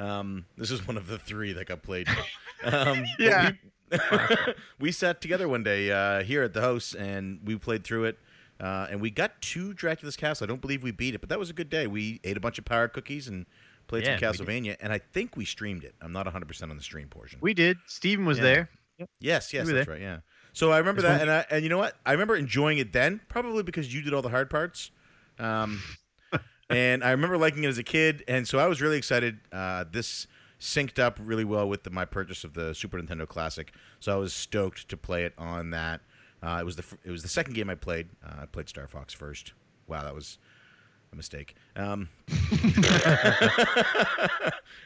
Um, 0.00 0.46
this 0.56 0.70
is 0.70 0.86
one 0.86 0.96
of 0.96 1.06
the 1.06 1.18
three 1.18 1.52
that 1.52 1.66
got 1.68 1.82
played. 1.82 2.08
Um, 2.62 3.04
Yeah. 3.18 3.52
We, 3.90 3.98
we 4.80 4.92
sat 4.92 5.20
together 5.22 5.48
one 5.48 5.62
day 5.62 5.90
uh, 5.90 6.22
here 6.22 6.42
at 6.42 6.52
the 6.52 6.60
house, 6.60 6.94
and 6.94 7.40
we 7.44 7.56
played 7.56 7.84
through 7.84 8.04
it. 8.04 8.18
Uh, 8.60 8.86
and 8.90 9.00
we 9.00 9.10
got 9.10 9.40
to 9.40 9.72
Dracula's 9.72 10.14
Castle. 10.16 10.44
I 10.44 10.48
don't 10.48 10.60
believe 10.60 10.82
we 10.82 10.90
beat 10.90 11.14
it, 11.14 11.20
but 11.22 11.30
that 11.30 11.38
was 11.38 11.48
a 11.48 11.54
good 11.54 11.70
day. 11.70 11.86
We 11.86 12.20
ate 12.22 12.36
a 12.36 12.40
bunch 12.40 12.58
of 12.58 12.66
power 12.66 12.86
cookies 12.88 13.28
and 13.28 13.46
played 13.88 14.04
Yeah, 14.04 14.18
some 14.18 14.30
we 14.30 14.36
did. 14.36 14.46
Castlevania, 14.46 14.76
and 14.80 14.92
I 14.92 14.98
think 14.98 15.36
we 15.38 15.46
streamed 15.46 15.84
it. 15.84 15.94
I'm 16.02 16.12
not 16.12 16.26
100% 16.26 16.62
on 16.70 16.76
the 16.76 16.82
stream 16.82 17.08
portion. 17.08 17.38
We 17.40 17.54
did. 17.54 17.78
Steven 17.86 18.26
was 18.26 18.36
Yeah. 18.36 18.44
there. 18.44 18.70
yes, 19.20 19.54
yes, 19.54 19.66
were 19.66 19.72
that's 19.72 19.86
there. 19.86 19.94
right. 19.94 20.02
Yeah. 20.02 20.18
So 20.52 20.70
I 20.70 20.78
remember 20.78 21.00
There's 21.00 21.14
that, 21.18 21.22
and 21.22 21.30
I, 21.30 21.46
and 21.50 21.62
you 21.62 21.70
know 21.70 21.78
what? 21.78 21.96
I 22.04 22.12
remember 22.12 22.36
enjoying 22.36 22.76
it 22.76 22.92
then, 22.92 23.22
probably 23.28 23.62
because 23.62 23.92
you 23.94 24.02
did 24.02 24.12
all 24.12 24.20
the 24.22 24.28
hard 24.28 24.50
parts. 24.50 24.90
Um, 25.38 25.80
and 26.70 27.04
I 27.04 27.10
remember 27.10 27.36
liking 27.36 27.64
it 27.64 27.68
as 27.68 27.78
a 27.78 27.82
kid, 27.82 28.24
and 28.28 28.46
so 28.48 28.58
I 28.58 28.66
was 28.66 28.80
really 28.80 28.96
excited. 28.96 29.38
Uh, 29.52 29.84
this 29.90 30.26
synced 30.60 30.98
up 30.98 31.18
really 31.22 31.44
well 31.44 31.68
with 31.68 31.82
the, 31.84 31.90
my 31.90 32.04
purchase 32.04 32.44
of 32.44 32.54
the 32.54 32.74
Super 32.74 32.98
Nintendo 33.00 33.26
Classic, 33.26 33.72
so 33.98 34.12
I 34.12 34.16
was 34.16 34.32
stoked 34.32 34.88
to 34.88 34.96
play 34.96 35.24
it 35.24 35.34
on 35.38 35.70
that. 35.70 36.00
Uh, 36.42 36.58
it 36.60 36.64
was 36.64 36.76
the 36.76 36.84
it 37.04 37.10
was 37.10 37.22
the 37.22 37.28
second 37.28 37.54
game 37.54 37.68
I 37.68 37.74
played. 37.74 38.08
Uh, 38.24 38.42
I 38.42 38.46
played 38.46 38.68
Star 38.68 38.86
Fox 38.88 39.12
first, 39.12 39.52
Wow, 39.86 40.02
that 40.04 40.14
was 40.14 40.38
a 41.12 41.16
mistake. 41.16 41.54
Um, 41.76 42.08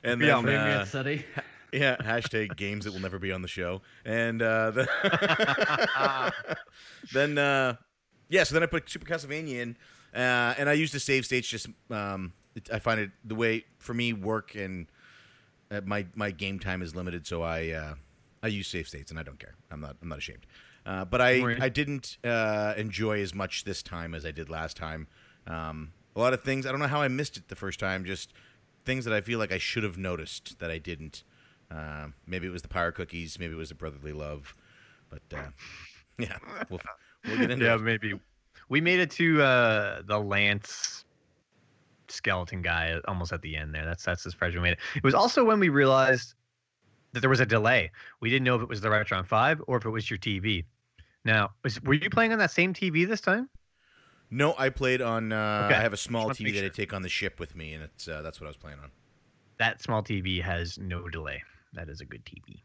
and 0.03 0.20
Yeah, 0.20 0.37
then, 0.37 0.44
maybe 0.44 0.57
uh, 0.57 0.85
City. 0.85 1.25
yeah, 1.73 1.97
hashtag 1.97 2.57
games 2.57 2.85
that 2.85 2.92
will 2.92 3.01
never 3.01 3.18
be 3.18 3.33
on 3.33 3.42
the 3.42 3.49
show. 3.49 3.83
And 4.05 4.40
uh, 4.42 4.70
the 4.70 4.88
then, 7.12 7.38
uh, 7.38 7.77
yeah, 8.29 8.44
so 8.44 8.55
then 8.55 8.62
I 8.62 8.66
put 8.66 8.88
Super 8.88 9.07
Castlevania 9.07 9.61
in, 9.61 9.77
uh, 10.14 10.55
and 10.59 10.68
I 10.68 10.74
use 10.74 10.92
the 10.92 11.00
save 11.00 11.24
states. 11.24 11.48
Just 11.48 11.68
um, 11.90 12.33
it, 12.55 12.68
I 12.72 12.79
find 12.79 13.00
it 13.00 13.11
the 13.24 13.35
way 13.35 13.64
for 13.79 13.94
me 13.94 14.12
work 14.12 14.55
and 14.55 14.87
uh, 15.70 15.81
my 15.85 16.07
my 16.14 16.31
game 16.31 16.59
time 16.59 16.83
is 16.83 16.94
limited, 16.94 17.27
so 17.27 17.42
I 17.42 17.70
uh, 17.70 17.94
I 18.42 18.48
use 18.48 18.68
save 18.68 18.88
states, 18.88 19.11
and 19.11 19.18
I 19.18 19.22
don't 19.22 19.38
care. 19.38 19.55
I'm 19.70 19.81
not 19.81 19.96
I'm 20.03 20.09
not 20.09 20.18
ashamed. 20.18 20.46
Uh, 20.87 21.05
but 21.05 21.20
I 21.20 21.42
Right. 21.42 21.62
I 21.62 21.68
didn't 21.68 22.18
uh, 22.24 22.74
enjoy 22.77 23.20
as 23.20 23.35
much 23.35 23.64
this 23.64 23.83
time 23.83 24.14
as 24.14 24.24
I 24.27 24.31
did 24.31 24.50
last 24.50 24.77
time. 24.77 25.07
Um, 25.46 25.92
a 26.14 26.20
lot 26.20 26.33
of 26.35 26.42
things 26.42 26.66
I 26.66 26.70
don't 26.70 26.81
know 26.81 26.87
how 26.87 27.03
I 27.03 27.09
missed 27.09 27.37
it 27.37 27.48
the 27.48 27.57
first 27.57 27.81
time. 27.81 28.05
Just 28.05 28.33
things 28.85 29.05
that 29.07 29.14
I 29.14 29.20
feel 29.20 29.38
like 29.38 29.53
I 29.53 29.59
should 29.59 29.83
have 29.83 29.96
noticed 29.96 30.59
that 30.59 30.70
I 30.70 30.79
didn't. 30.79 31.24
Uh, 31.70 32.09
maybe 32.27 32.46
it 32.46 32.50
was 32.50 32.62
the 32.62 32.68
power 32.68 32.92
cookies. 32.92 33.38
Maybe 33.38 33.55
it 33.55 33.57
was 33.57 33.70
the 33.70 33.74
brotherly 33.74 34.12
love. 34.12 34.55
But 35.09 35.22
uh, 35.35 35.50
yeah, 36.18 36.37
we'll, 36.70 36.81
we'll 37.27 37.38
get 37.38 37.50
into 37.50 37.64
yeah, 37.64 37.74
it. 37.77 37.81
maybe. 37.81 38.20
We 38.68 38.81
made 38.81 39.00
it 39.00 39.11
to 39.12 39.42
uh, 39.42 40.03
the 40.07 40.18
Lance 40.18 41.05
skeleton 42.09 42.62
guy 42.62 42.98
almost 43.09 43.33
at 43.33 43.42
the 43.42 43.57
end 43.57 43.74
there. 43.74 43.85
That's 43.85 44.05
that's 44.05 44.27
as 44.27 44.35
far 44.35 44.48
as 44.48 44.55
we 44.55 44.61
made 44.61 44.72
it. 44.72 44.79
It 44.96 45.05
was 45.05 45.14
also 45.14 45.44
when 45.44 45.61
we 45.61 45.68
realized 45.68 46.35
that 47.12 47.20
there 47.20 47.31
was 47.31 47.40
a 47.40 47.46
delay. 47.46 47.90
We 48.20 48.31
didn't 48.31 48.44
know 48.44 48.57
if 48.57 48.62
it 48.62 48.68
was 48.68 48.81
the 48.81 48.88
Retron 48.88 49.27
5 49.27 49.62
or 49.66 49.77
if 49.77 49.85
it 49.85 49.90
was 49.90 50.11
your 50.11 50.18
TV. 50.18 50.64
Now, 51.24 51.50
was, 51.62 51.81
were 51.83 51.94
you 51.94 52.11
playing 52.11 52.33
on 52.33 52.38
that 52.38 52.50
same 52.50 52.74
TV 52.74 53.07
this 53.07 53.20
time? 53.20 53.48
No, 54.31 54.55
I 54.59 54.68
played 54.68 55.00
on. 55.00 55.33
Uh, 55.33 55.66
Okay. 55.66 55.79
I 55.79 55.83
have 55.83 55.92
a 55.92 55.96
small 55.96 56.31
TV 56.31 56.44
make 56.44 56.55
that 56.57 56.64
I 56.64 56.68
take 56.68 56.92
on 56.92 57.03
the 57.03 57.09
ship 57.09 57.38
with 57.38 57.55
me, 57.55 57.72
and 57.74 57.85
it's 57.85 58.09
uh, 58.09 58.20
that's 58.22 58.40
what 58.40 58.46
I 58.46 58.50
was 58.50 58.57
playing 58.57 58.79
on. 58.81 58.90
That 59.59 59.81
small 59.81 60.03
TV 60.03 60.42
has 60.42 60.79
no 60.79 61.09
delay. 61.09 61.42
That 61.72 61.88
is 61.88 62.00
a 62.00 62.05
good 62.05 62.24
TV. 62.24 62.61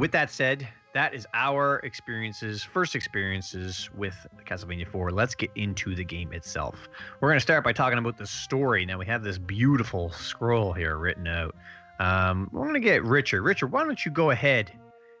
With 0.00 0.12
that 0.12 0.30
said, 0.30 0.66
that 0.94 1.12
is 1.14 1.26
our 1.34 1.80
experiences, 1.80 2.64
first 2.64 2.94
experiences 2.96 3.90
with 3.94 4.14
Castlevania 4.46 4.88
4. 4.88 5.10
Let's 5.10 5.34
get 5.34 5.50
into 5.56 5.94
the 5.94 6.02
game 6.04 6.32
itself. 6.32 6.88
We're 7.20 7.28
going 7.28 7.36
to 7.36 7.42
start 7.42 7.64
by 7.64 7.74
talking 7.74 7.98
about 7.98 8.16
the 8.16 8.26
story. 8.26 8.86
Now, 8.86 8.98
we 8.98 9.04
have 9.04 9.22
this 9.22 9.36
beautiful 9.36 10.10
scroll 10.10 10.72
here 10.72 10.96
written 10.96 11.26
out. 11.28 11.54
Um, 11.98 12.48
we're 12.50 12.62
going 12.62 12.74
to 12.74 12.80
get 12.80 13.04
Richard. 13.04 13.42
Richard, 13.42 13.72
why 13.72 13.84
don't 13.84 14.02
you 14.02 14.10
go 14.10 14.30
ahead 14.30 14.72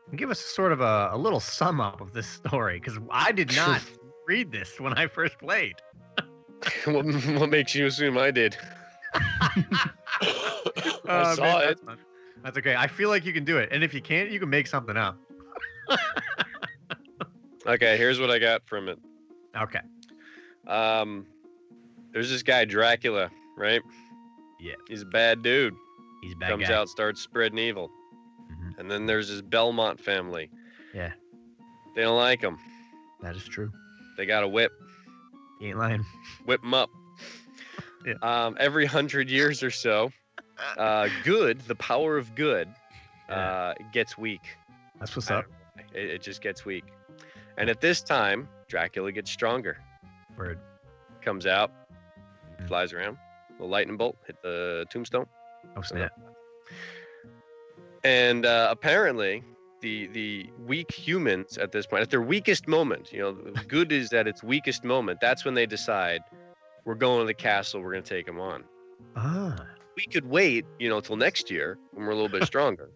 and 0.08 0.18
give 0.18 0.30
us 0.30 0.40
sort 0.40 0.72
of 0.72 0.80
a, 0.80 1.10
a 1.12 1.18
little 1.18 1.40
sum 1.40 1.78
up 1.78 2.00
of 2.00 2.14
this 2.14 2.26
story? 2.26 2.80
Because 2.80 2.98
I 3.10 3.32
did 3.32 3.54
not 3.56 3.82
read 4.26 4.50
this 4.50 4.80
when 4.80 4.94
I 4.94 5.08
first 5.08 5.38
played. 5.38 5.74
what, 6.86 7.04
what 7.38 7.50
makes 7.50 7.74
you 7.74 7.84
assume 7.84 8.16
I 8.16 8.30
did? 8.30 8.56
I 9.14 9.90
Uh, 11.06 11.34
saw 11.34 11.42
man, 11.42 11.68
it. 11.70 11.78
That's, 12.42 12.58
okay. 12.58 12.74
I 12.76 12.86
feel 12.86 13.08
like 13.08 13.24
you 13.24 13.32
can 13.32 13.44
do 13.44 13.58
it. 13.58 13.68
And 13.72 13.84
if 13.84 13.92
you 13.94 14.00
can't, 14.00 14.30
you 14.30 14.40
can 14.40 14.50
make 14.50 14.66
something 14.66 14.96
up. 14.96 15.18
Okay, 17.66 17.96
here's 17.96 18.18
what 18.18 18.30
I 18.30 18.38
got 18.38 18.66
from 18.66 18.88
it. 18.88 18.98
Okay. 19.56 19.80
Um, 20.66 21.26
there's 22.12 22.30
this 22.30 22.42
guy 22.42 22.64
Dracula, 22.64 23.30
right? 23.56 23.82
Yeah. 24.58 24.74
He's 24.88 25.02
a 25.02 25.06
bad 25.06 25.42
dude. 25.42 25.74
He's 26.22 26.32
a 26.32 26.36
bad 26.36 26.46
guy. 26.46 26.50
Comes 26.52 26.68
guy. 26.68 26.74
out, 26.74 26.88
starts 26.88 27.20
spreading 27.20 27.58
evil. 27.58 27.90
Mm-hmm. 28.50 28.80
And 28.80 28.90
then 28.90 29.06
there's 29.06 29.28
his 29.28 29.42
Belmont 29.42 30.00
family. 30.00 30.50
Yeah. 30.94 31.12
They 31.94 32.02
don't 32.02 32.16
like 32.16 32.40
him. 32.40 32.58
That 33.20 33.36
is 33.36 33.44
true. 33.44 33.70
They 34.16 34.26
got 34.26 34.42
a 34.42 34.48
whip. 34.48 34.72
You 35.60 35.68
ain't 35.68 35.78
lying. 35.78 36.04
whip 36.44 36.62
them 36.62 36.74
up. 36.74 36.90
Yeah. 38.06 38.14
Um, 38.22 38.56
every 38.58 38.86
hundred 38.86 39.28
years 39.28 39.62
or 39.62 39.70
so, 39.70 40.10
uh, 40.76 41.08
good, 41.24 41.60
the 41.60 41.74
power 41.76 42.16
of 42.18 42.34
good, 42.34 42.68
uh, 43.28 43.74
gets 43.92 44.16
weak. 44.18 44.42
That's 44.98 45.14
what's 45.16 45.30
up. 45.30 45.44
don't 45.44 45.50
know 45.50 45.56
why. 45.94 46.00
It, 46.00 46.10
it 46.10 46.22
just 46.22 46.42
gets 46.42 46.64
weak. 46.64 46.84
And 47.58 47.68
at 47.70 47.80
this 47.80 48.02
time, 48.02 48.48
Dracula 48.68 49.12
gets 49.12 49.30
stronger. 49.30 49.78
Word. 50.36 50.58
Comes 51.22 51.46
out, 51.46 51.70
Mhm. 52.60 52.68
flies 52.68 52.92
around, 52.92 53.18
The 53.58 53.64
lightning 53.66 53.96
bolt 53.96 54.16
hit 54.26 54.40
the 54.42 54.86
tombstone. 54.90 55.26
Oh 55.76 55.82
snap. 55.82 56.12
And 58.04 58.46
uh, 58.46 58.68
apparently, 58.70 59.42
the 59.80 60.06
the 60.08 60.50
weak 60.66 60.90
humans 60.90 61.58
at 61.58 61.72
this 61.72 61.86
point, 61.86 62.02
at 62.02 62.10
their 62.10 62.22
weakest 62.22 62.66
moment, 62.68 63.12
you 63.12 63.20
know, 63.20 63.32
good 63.68 63.92
is 63.92 64.12
at 64.12 64.26
its 64.26 64.42
weakest 64.42 64.84
moment. 64.84 65.20
That's 65.20 65.44
when 65.44 65.54
they 65.54 65.66
decide, 65.66 66.22
we're 66.84 66.94
going 66.94 67.20
to 67.20 67.26
the 67.26 67.34
castle. 67.34 67.80
We're 67.82 67.92
going 67.92 68.02
to 68.02 68.08
take 68.14 68.26
them 68.26 68.40
on. 68.40 68.64
Ah. 69.16 69.56
We 70.06 70.12
could 70.12 70.28
wait, 70.28 70.64
you 70.78 70.88
know, 70.88 71.00
till 71.00 71.16
next 71.16 71.50
year 71.50 71.78
when 71.92 72.04
we're 72.06 72.12
a 72.12 72.14
little 72.14 72.28
bit 72.28 72.44
stronger. 72.52 72.90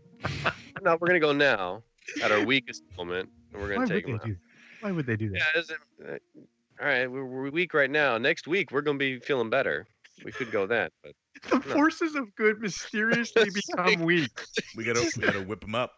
no, 0.83 0.97
we're 1.01 1.07
gonna 1.09 1.21
go 1.21 1.33
now 1.33 1.83
at 2.23 2.33
our 2.33 2.45
weakest 2.45 2.83
moment, 2.97 3.29
and 3.53 3.61
we're 3.63 3.69
gonna 3.69 3.81
would 3.81 3.89
take 3.89 4.07
them. 4.07 4.15
out. 4.17 4.25
do? 4.25 4.37
Why 4.81 4.93
would 4.93 5.07
they 5.07 5.17
do 5.17 5.31
that? 5.31 5.39
Yeah, 5.55 5.61
isn't- 5.61 5.81
uh, 6.07 6.41
all 6.81 6.89
right, 6.89 7.07
we're, 7.11 7.25
we're 7.25 7.51
weak 7.51 7.73
right 7.75 7.91
now. 7.91 8.19
Next 8.19 8.47
week 8.49 8.71
we're 8.73 8.81
gonna 8.83 8.99
be 8.99 9.19
feeling 9.21 9.51
better. 9.51 9.87
We 10.25 10.33
could 10.33 10.51
go 10.51 10.67
then, 10.67 10.91
but 11.03 11.13
The 11.51 11.61
forces 11.61 12.15
of 12.15 12.35
good 12.37 12.61
mysteriously 12.61 13.49
become 13.55 13.87
like- 13.87 13.99
weak. 14.01 14.31
We 14.77 14.85
gotta 14.85 15.09
we 15.17 15.23
gotta 15.23 15.43
whip 15.43 15.61
them 15.61 15.75
up. 15.75 15.93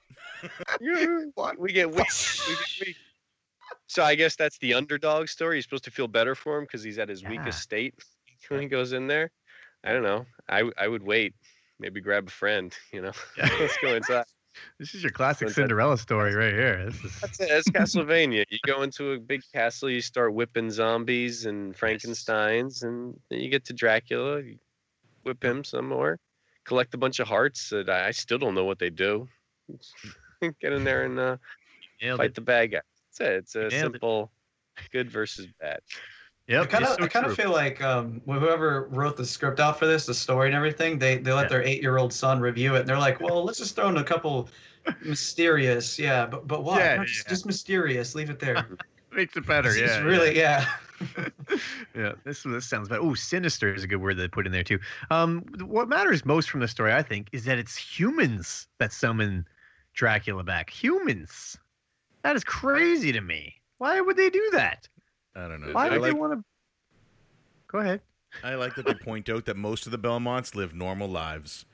we 0.81 0.87
get 0.89 1.09
weak. 1.09 1.57
we 1.61 1.73
get 1.73 1.95
weak. 1.95 2.97
So 3.89 4.03
I 4.03 4.15
guess 4.17 4.37
that's 4.37 4.59
the 4.59 4.75
underdog 4.75 5.29
story. 5.29 5.57
You're 5.57 5.63
supposed 5.63 5.85
to 5.85 5.91
feel 5.91 6.09
better 6.09 6.35
for 6.35 6.59
him 6.59 6.65
because 6.65 6.83
he's 6.83 6.99
at 6.99 7.09
his 7.09 7.23
Yeah. 7.23 7.31
weakest 7.31 7.61
state 7.61 7.95
when 8.49 8.61
he 8.61 8.67
goes 8.69 8.93
in 8.93 9.07
there. 9.07 9.31
I 9.87 9.93
don't 9.93 10.03
know. 10.03 10.27
I 10.49 10.69
I 10.77 10.89
would 10.89 11.03
wait. 11.03 11.35
Maybe 11.79 12.01
grab 12.01 12.29
a 12.29 12.31
friend. 12.31 12.75
You 12.93 13.03
know, 13.03 13.13
let's 13.39 13.77
go 13.79 13.95
inside. 13.95 14.25
This 14.79 14.95
is 14.95 15.03
your 15.03 15.13
classic 15.13 15.51
Cinderella 15.51 15.99
story 15.99 16.35
right 16.35 16.53
here. 16.55 16.87
This 16.91 17.05
is 17.05 17.21
That's 17.21 17.41
it. 17.41 17.49
That's 17.51 17.69
Castlevania. 17.71 18.45
You 18.49 18.59
go 18.67 18.83
into 18.83 19.13
a 19.13 19.19
big 19.19 19.43
castle, 19.53 19.91
you 19.91 20.01
start 20.01 20.33
whipping 20.33 20.71
zombies 20.71 21.45
and 21.45 21.77
Frankenstein's, 21.77 22.83
and 22.83 23.21
then 23.29 23.41
you 23.41 23.51
get 23.51 23.67
to 23.67 23.75
Dracula. 23.75 24.41
You 24.41 24.59
whip 25.25 25.45
him 25.45 25.63
some 25.63 25.87
more, 25.89 26.19
collect 26.65 26.95
a 26.95 26.99
bunch 26.99 27.21
of 27.21 27.29
hearts 27.29 27.69
that 27.71 27.89
I 27.91 28.09
I 28.09 28.11
still 28.13 28.39
don't 28.39 28.55
know 28.55 28.65
what 28.65 28.79
they 28.79 28.91
do. 28.91 29.29
get 30.41 30.73
in 30.73 30.85
there 30.85 31.05
and 31.05 31.19
uh, 31.19 31.37
fight 32.17 32.31
it. 32.31 32.35
the 32.35 32.41
bad 32.41 32.71
guy. 32.73 32.81
That's 33.19 33.21
it. 33.21 33.37
It's 33.37 33.55
a 33.57 33.59
Nailed 33.59 33.73
it. 33.73 33.81
simple 33.81 34.33
good 34.91 35.11
versus 35.11 35.47
bad. 35.61 35.81
Yep. 36.49 36.63
I 36.63 36.67
kind 36.67 36.85
of, 36.85 36.91
so 36.91 37.03
I 37.03 37.09
kind 37.09 37.27
of 37.27 37.35
feel 37.35 37.51
like 37.51 37.83
um, 37.83 38.21
whoever 38.25 38.87
wrote 38.91 39.17
the 39.17 39.27
script 39.27 39.59
out 39.59 39.79
for 39.81 39.87
this, 39.87 40.07
the 40.07 40.15
story 40.15 40.47
and 40.47 40.55
everything, 40.55 40.97
they 40.99 41.17
they 41.19 41.33
let 41.33 41.45
Yeah. 41.45 41.49
their 41.49 41.63
eight-year-old 41.65 42.13
son 42.13 42.41
review 42.41 42.77
it, 42.77 42.81
and 42.81 42.89
they're 42.89 42.99
like, 42.99 43.21
"Well, 43.21 43.45
let's 43.45 43.59
just 43.59 43.75
throw 43.75 43.89
in 43.89 43.97
a 43.97 44.05
couple 44.05 44.49
mysterious, 45.05 45.99
yeah, 45.99 46.25
but 46.27 46.47
but 46.47 46.63
why? 46.63 46.79
Yeah, 46.79 46.97
No, 46.97 47.05
just, 47.05 47.25
yeah. 47.27 47.31
just 47.31 47.47
mysterious. 47.47 48.15
Leave 48.15 48.31
it 48.31 48.39
there. 48.39 48.67
makes 49.13 49.37
it 49.37 49.47
better. 49.47 49.71
It's- 49.71 49.81
Yeah. 49.91 49.97
it's 49.97 50.05
really, 50.05 50.37
yeah. 50.37 50.67
yeah, 51.97 52.13
this 52.25 52.43
this 52.45 52.67
sounds 52.67 52.89
bad. 52.89 53.01
Oh, 53.01 53.15
sinister 53.15 53.75
is 53.75 53.83
a 53.83 53.87
good 53.87 54.01
word 54.01 54.17
they 54.17 54.29
put 54.29 54.47
in 54.47 54.53
there 54.53 54.63
too. 54.63 54.79
Um, 55.11 55.43
what 55.65 55.89
matters 55.89 56.25
most 56.25 56.49
from 56.51 56.61
the 56.61 56.69
story, 56.69 56.93
I 56.93 57.03
think, 57.03 57.29
is 57.33 57.45
that 57.45 57.59
it's 57.59 57.77
humans 57.77 58.69
that 58.79 58.93
summon 58.93 59.47
Dracula 59.95 60.45
back. 60.45 60.71
Humans. 60.71 61.59
That 62.23 62.37
is 62.37 62.45
crazy 62.45 63.13
to 63.13 63.21
me. 63.21 63.55
Why 63.79 64.01
would 64.01 64.17
they 64.17 64.31
do 64.31 64.49
that? 64.53 64.89
I 65.37 65.49
don't 65.49 65.61
know. 65.61 65.73
Why 65.73 65.87
I 65.87 65.91
would 65.91 66.01
like 66.03 66.13
they 66.13 66.19
want 66.19 66.33
to? 66.33 66.45
Go 67.69 67.79
ahead. 67.79 68.01
I 68.43 68.55
like 68.55 68.75
that 68.77 68.87
they 68.87 68.95
point 68.95 69.29
out 69.29 69.45
that 69.47 69.57
most 69.57 69.87
of 69.87 69.93
the 69.93 69.99
Belmonts 69.99 70.55
live 70.55 70.75
normal 70.75 71.09
lives. 71.09 71.65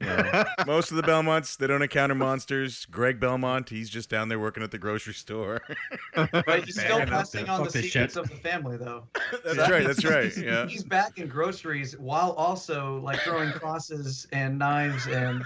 You 0.00 0.06
know, 0.06 0.44
most 0.66 0.90
of 0.90 0.96
the 0.96 1.02
Belmonts 1.02 1.56
they 1.56 1.66
don't 1.66 1.82
encounter 1.82 2.14
monsters. 2.14 2.86
Greg 2.86 3.20
Belmont, 3.20 3.68
he's 3.68 3.90
just 3.90 4.08
down 4.08 4.30
there 4.30 4.38
working 4.38 4.62
at 4.62 4.70
the 4.70 4.78
grocery 4.78 5.12
store. 5.14 5.60
But 6.14 6.64
he's 6.64 6.80
still 6.80 6.98
Fair 6.98 7.06
passing 7.06 7.48
on 7.48 7.64
the 7.64 7.70
secrets 7.70 7.92
shit. 8.14 8.16
of 8.16 8.28
the 8.28 8.36
family, 8.36 8.76
though. 8.78 9.04
that's 9.44 9.56
So 9.56 9.70
right. 9.70 9.86
That's 9.86 10.04
right. 10.04 10.24
he's- 10.24 10.38
Yeah. 10.38 10.66
He's 10.66 10.82
back 10.84 11.18
in 11.18 11.28
groceries 11.28 11.96
while 11.98 12.32
also 12.32 12.98
like 13.00 13.20
throwing 13.20 13.52
crosses 13.52 14.26
and 14.32 14.58
knives 14.58 15.06
and 15.06 15.44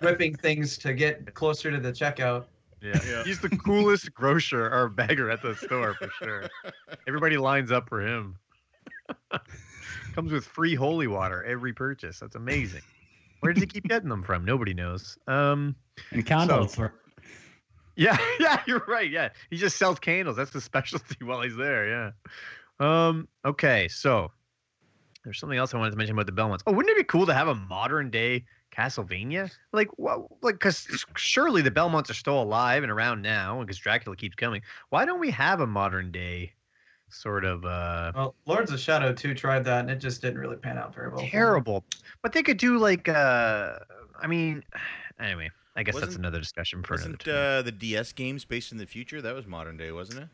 ripping 0.00 0.36
things 0.36 0.78
to 0.78 0.94
get 0.94 1.32
closer 1.34 1.70
to 1.70 1.78
the 1.80 1.92
checkout. 1.92 2.44
Yeah. 2.86 3.00
Yeah. 3.08 3.24
He's 3.24 3.40
the 3.40 3.48
coolest 3.48 4.14
grocer 4.14 4.72
or 4.72 4.88
beggar 4.88 5.30
at 5.30 5.42
the 5.42 5.54
store 5.56 5.94
for 5.94 6.08
sure. 6.22 6.48
Everybody 7.08 7.36
lines 7.36 7.72
up 7.72 7.88
for 7.88 8.00
him. 8.00 8.36
Comes 10.14 10.32
with 10.32 10.44
free 10.44 10.74
holy 10.74 11.06
water 11.06 11.44
every 11.44 11.72
purchase. 11.72 12.20
That's 12.20 12.36
amazing. 12.36 12.82
Where 13.40 13.52
does 13.52 13.62
he 13.62 13.66
keep 13.66 13.84
getting 13.84 14.08
them 14.08 14.22
from? 14.22 14.44
Nobody 14.44 14.72
knows. 14.72 15.18
Um, 15.26 15.76
And 16.10 16.24
candles 16.24 16.74
for 16.74 16.94
Yeah, 17.96 18.16
yeah, 18.40 18.62
you're 18.66 18.84
right. 18.86 19.10
Yeah, 19.10 19.30
he 19.50 19.56
just 19.56 19.76
sells 19.76 19.98
candles. 19.98 20.36
That's 20.36 20.50
the 20.50 20.60
specialty 20.60 21.16
while 21.24 21.42
he's 21.42 21.56
there. 21.56 21.88
Yeah. 21.88 22.10
Um. 22.80 23.28
Okay, 23.44 23.88
so 23.88 24.30
there's 25.24 25.38
something 25.38 25.58
else 25.58 25.74
I 25.74 25.78
wanted 25.78 25.90
to 25.92 25.96
mention 25.96 26.14
about 26.14 26.26
the 26.26 26.32
Belmonts. 26.32 26.62
Oh, 26.66 26.72
wouldn't 26.72 26.90
it 26.96 26.98
be 26.98 27.04
cool 27.04 27.26
to 27.26 27.34
have 27.34 27.48
a 27.48 27.54
modern 27.54 28.10
day 28.10 28.44
Castlevania? 28.76 29.50
Like, 29.72 29.88
what? 29.96 30.20
Like, 30.42 30.56
because 30.56 30.86
surely 31.16 31.62
the 31.62 31.70
Belmonts 31.70 32.10
are 32.10 32.14
still 32.14 32.42
alive 32.42 32.82
and 32.82 32.92
around 32.92 33.22
now, 33.22 33.60
because 33.60 33.78
Dracula 33.78 34.16
keeps 34.16 34.34
coming. 34.34 34.62
Why 34.90 35.04
don't 35.04 35.20
we 35.20 35.30
have 35.30 35.60
a 35.60 35.66
modern 35.66 36.10
day 36.12 36.52
sort 37.08 37.44
of 37.44 37.64
uh 37.64 38.12
Well, 38.14 38.34
Lords 38.46 38.72
of 38.72 38.80
Shadow 38.80 39.12
2 39.12 39.32
tried 39.34 39.64
that 39.64 39.80
and 39.80 39.90
it 39.90 39.96
just 40.00 40.20
didn't 40.22 40.38
really 40.40 40.56
pan 40.56 40.76
out 40.76 40.94
very 40.94 41.08
well. 41.08 41.24
terrible? 41.24 41.84
But 42.22 42.32
they 42.32 42.42
could 42.42 42.58
do 42.58 42.78
like 42.78 43.08
uh, 43.08 43.78
I 44.20 44.26
mean, 44.26 44.62
anyway. 45.20 45.50
I 45.78 45.82
guess 45.82 45.94
that's 45.94 46.06
Wasn't- 46.06 46.20
another 46.22 46.38
discussion 46.40 46.82
for 46.82 46.94
another 46.94 47.10
Wasn't 47.10 47.20
time. 47.26 47.34
uh, 47.58 47.62
the 47.62 47.70
DS 47.72 48.12
games 48.14 48.44
based 48.46 48.72
in 48.72 48.78
the 48.78 48.86
future? 48.86 49.20
That 49.20 49.34
was 49.34 49.46
modern 49.46 49.76
day, 49.76 49.92
wasn't 49.92 50.20
it? 50.20 50.28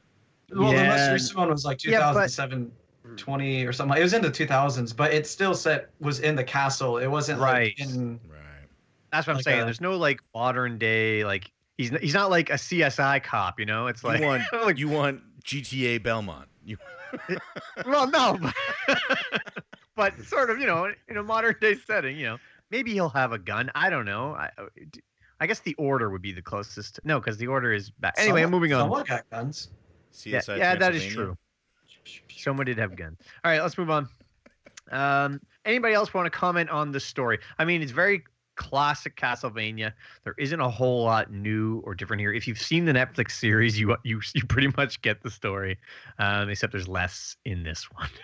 Well, 0.56 0.70
the 0.72 0.84
most 0.84 1.10
recent 1.10 1.36
one 1.38 1.48
was 1.50 1.64
like 1.64 1.84
Yeah, 1.84 1.98
but- 2.12 2.28
2007, 2.28 2.70
20 3.16 3.64
or 3.66 3.72
something. 3.72 3.98
It 3.98 4.02
was 4.02 4.14
in 4.14 4.22
the 4.22 4.30
2000s, 4.30 4.96
but 4.96 5.12
it 5.12 5.26
still 5.26 5.54
set 5.54 5.90
was 6.00 6.20
in 6.20 6.36
the 6.36 6.44
castle. 6.44 6.98
It 6.98 7.06
wasn't 7.08 7.40
Right. 7.40 7.74
like 7.78 7.80
in. 7.80 8.20
Right. 8.28 8.38
That's 9.10 9.26
what 9.26 9.32
I'm 9.32 9.36
like 9.38 9.44
saying. 9.44 9.60
a- 9.62 9.64
There's 9.64 9.80
no 9.80 9.96
like 9.96 10.20
modern 10.34 10.78
day 10.78 11.24
like 11.24 11.50
he's 11.76 11.90
he's 12.00 12.14
not 12.14 12.30
like 12.30 12.50
a 12.50 12.54
CSI 12.54 13.22
cop, 13.22 13.58
you 13.60 13.66
know. 13.66 13.86
It's 13.88 14.02
like 14.04 14.20
you 14.20 14.26
want 14.26 14.42
like 14.64 14.78
you 14.78 14.88
want 14.88 15.20
GTA 15.44 16.02
Belmont. 16.02 16.48
You, 16.64 16.76
well, 17.86 18.08
no, 18.08 18.38
but, 18.40 18.98
but 19.96 20.20
sort 20.22 20.48
of, 20.50 20.58
you 20.60 20.66
know, 20.66 20.92
in 21.08 21.16
a 21.16 21.22
modern 21.22 21.56
day 21.60 21.74
setting, 21.74 22.16
you 22.16 22.24
know, 22.26 22.38
maybe 22.70 22.92
he'll 22.92 23.08
have 23.10 23.32
a 23.32 23.38
gun. 23.38 23.70
I 23.74 23.90
don't 23.90 24.04
know. 24.04 24.32
I, 24.32 24.48
uh, 24.58 24.66
d- 24.90 25.02
I 25.40 25.46
guess 25.48 25.58
the 25.58 25.74
order 25.74 26.08
would 26.10 26.22
be 26.22 26.32
the 26.32 26.40
closest. 26.40 27.00
No, 27.04 27.18
because 27.18 27.36
the 27.36 27.48
order 27.48 27.72
is 27.72 27.90
back. 27.90 28.14
Anyway, 28.16 28.40
I'm 28.42 28.44
someone- 28.46 28.60
moving 28.60 28.72
on. 28.74 28.80
Someone 28.82 29.04
got 29.04 29.28
guns. 29.30 29.70
Yeah, 30.24 30.38
CSI 30.38 30.58
yeah, 30.58 30.76
that 30.76 30.94
is 30.94 31.04
true. 31.06 31.36
Someone 32.36 32.66
did 32.66 32.78
have 32.78 32.96
guns. 32.96 33.18
All 33.44 33.50
right, 33.50 33.62
let's 33.62 33.78
move 33.78 33.90
on. 33.90 34.08
Um, 34.90 35.40
anybody 35.64 35.94
else 35.94 36.12
want 36.12 36.26
to 36.26 36.30
comment 36.30 36.70
on 36.70 36.92
the 36.92 37.00
story? 37.00 37.38
I 37.58 37.64
mean, 37.64 37.82
it's 37.82 37.92
very 37.92 38.24
classic 38.56 39.16
Castlevania. 39.16 39.92
There 40.24 40.34
isn't 40.38 40.60
a 40.60 40.68
whole 40.68 41.04
lot 41.04 41.32
new 41.32 41.82
or 41.84 41.94
different 41.94 42.20
here. 42.20 42.32
If 42.32 42.46
you've 42.46 42.60
seen 42.60 42.84
the 42.84 42.92
Netflix 42.92 43.32
series, 43.32 43.78
you 43.78 43.96
you 44.02 44.20
you 44.34 44.44
pretty 44.46 44.68
much 44.76 45.00
get 45.02 45.22
the 45.22 45.30
story, 45.30 45.78
um, 46.18 46.48
except 46.48 46.72
there's 46.72 46.88
less 46.88 47.36
in 47.44 47.62
this 47.62 47.90
one. 47.92 48.10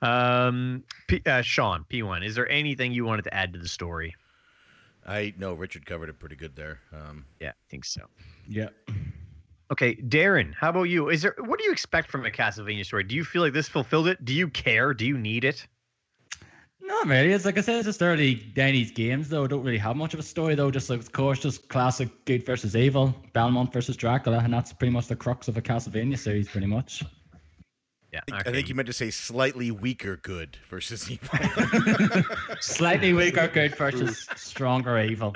Um, 0.00 0.82
P, 1.08 1.20
uh, 1.26 1.42
Sean 1.42 1.84
P1, 1.90 2.24
is 2.24 2.34
there 2.34 2.48
anything 2.50 2.90
you 2.90 3.04
wanted 3.04 3.24
to 3.24 3.34
add 3.34 3.52
to 3.52 3.58
the 3.58 3.68
story? 3.68 4.14
I 5.06 5.34
know 5.36 5.52
Richard 5.52 5.84
covered 5.84 6.08
it 6.08 6.18
pretty 6.18 6.36
good 6.36 6.56
there. 6.56 6.80
Um, 6.90 7.26
Yeah, 7.38 7.50
I 7.50 7.68
think 7.68 7.84
so. 7.84 8.00
Yeah. 8.48 8.70
Okay, 9.70 9.96
Darren, 9.96 10.54
how 10.54 10.70
about 10.70 10.84
you? 10.84 11.10
Is 11.10 11.22
there 11.22 11.34
what 11.38 11.58
do 11.58 11.64
you 11.64 11.72
expect 11.72 12.10
from 12.10 12.24
a 12.24 12.30
Castlevania 12.30 12.84
story? 12.84 13.04
Do 13.04 13.14
you 13.14 13.24
feel 13.24 13.42
like 13.42 13.52
this 13.52 13.68
fulfilled 13.68 14.08
it? 14.08 14.24
Do 14.24 14.32
you 14.32 14.48
care? 14.48 14.94
Do 14.94 15.04
you 15.04 15.18
need 15.18 15.44
it? 15.44 15.66
Not 16.80 17.06
really. 17.06 17.32
It's 17.32 17.44
like 17.44 17.58
I 17.58 17.60
said, 17.60 17.76
it's 17.76 17.84
just 17.84 18.02
early 18.02 18.34
Danny's 18.34 18.90
games 18.90 19.28
though. 19.28 19.46
Don't 19.46 19.62
really 19.62 19.76
have 19.78 19.94
much 19.94 20.14
of 20.14 20.20
a 20.20 20.22
story 20.22 20.54
though. 20.54 20.70
Just 20.70 20.88
like 20.88 21.00
of 21.00 21.12
course, 21.12 21.40
just 21.40 21.68
classic 21.68 22.08
good 22.24 22.46
versus 22.46 22.74
evil, 22.74 23.14
Belmont 23.34 23.70
versus 23.72 23.94
Dracula, 23.94 24.38
and 24.38 24.52
that's 24.52 24.72
pretty 24.72 24.92
much 24.92 25.06
the 25.06 25.16
crux 25.16 25.48
of 25.48 25.58
a 25.58 25.62
Castlevania 25.62 26.18
series, 26.18 26.48
pretty 26.48 26.66
much. 26.66 27.04
Yeah, 28.10 28.20
I, 28.20 28.30
think, 28.30 28.48
I 28.48 28.52
think 28.52 28.68
you 28.70 28.74
meant 28.74 28.86
to 28.86 28.94
say 28.94 29.10
slightly 29.10 29.70
weaker 29.70 30.16
good 30.16 30.56
versus 30.70 31.10
evil. 31.10 31.38
Slightly 32.60 33.12
weaker 33.12 33.48
good 33.48 33.76
versus 33.76 34.26
stronger 34.34 34.98
evil. 34.98 35.34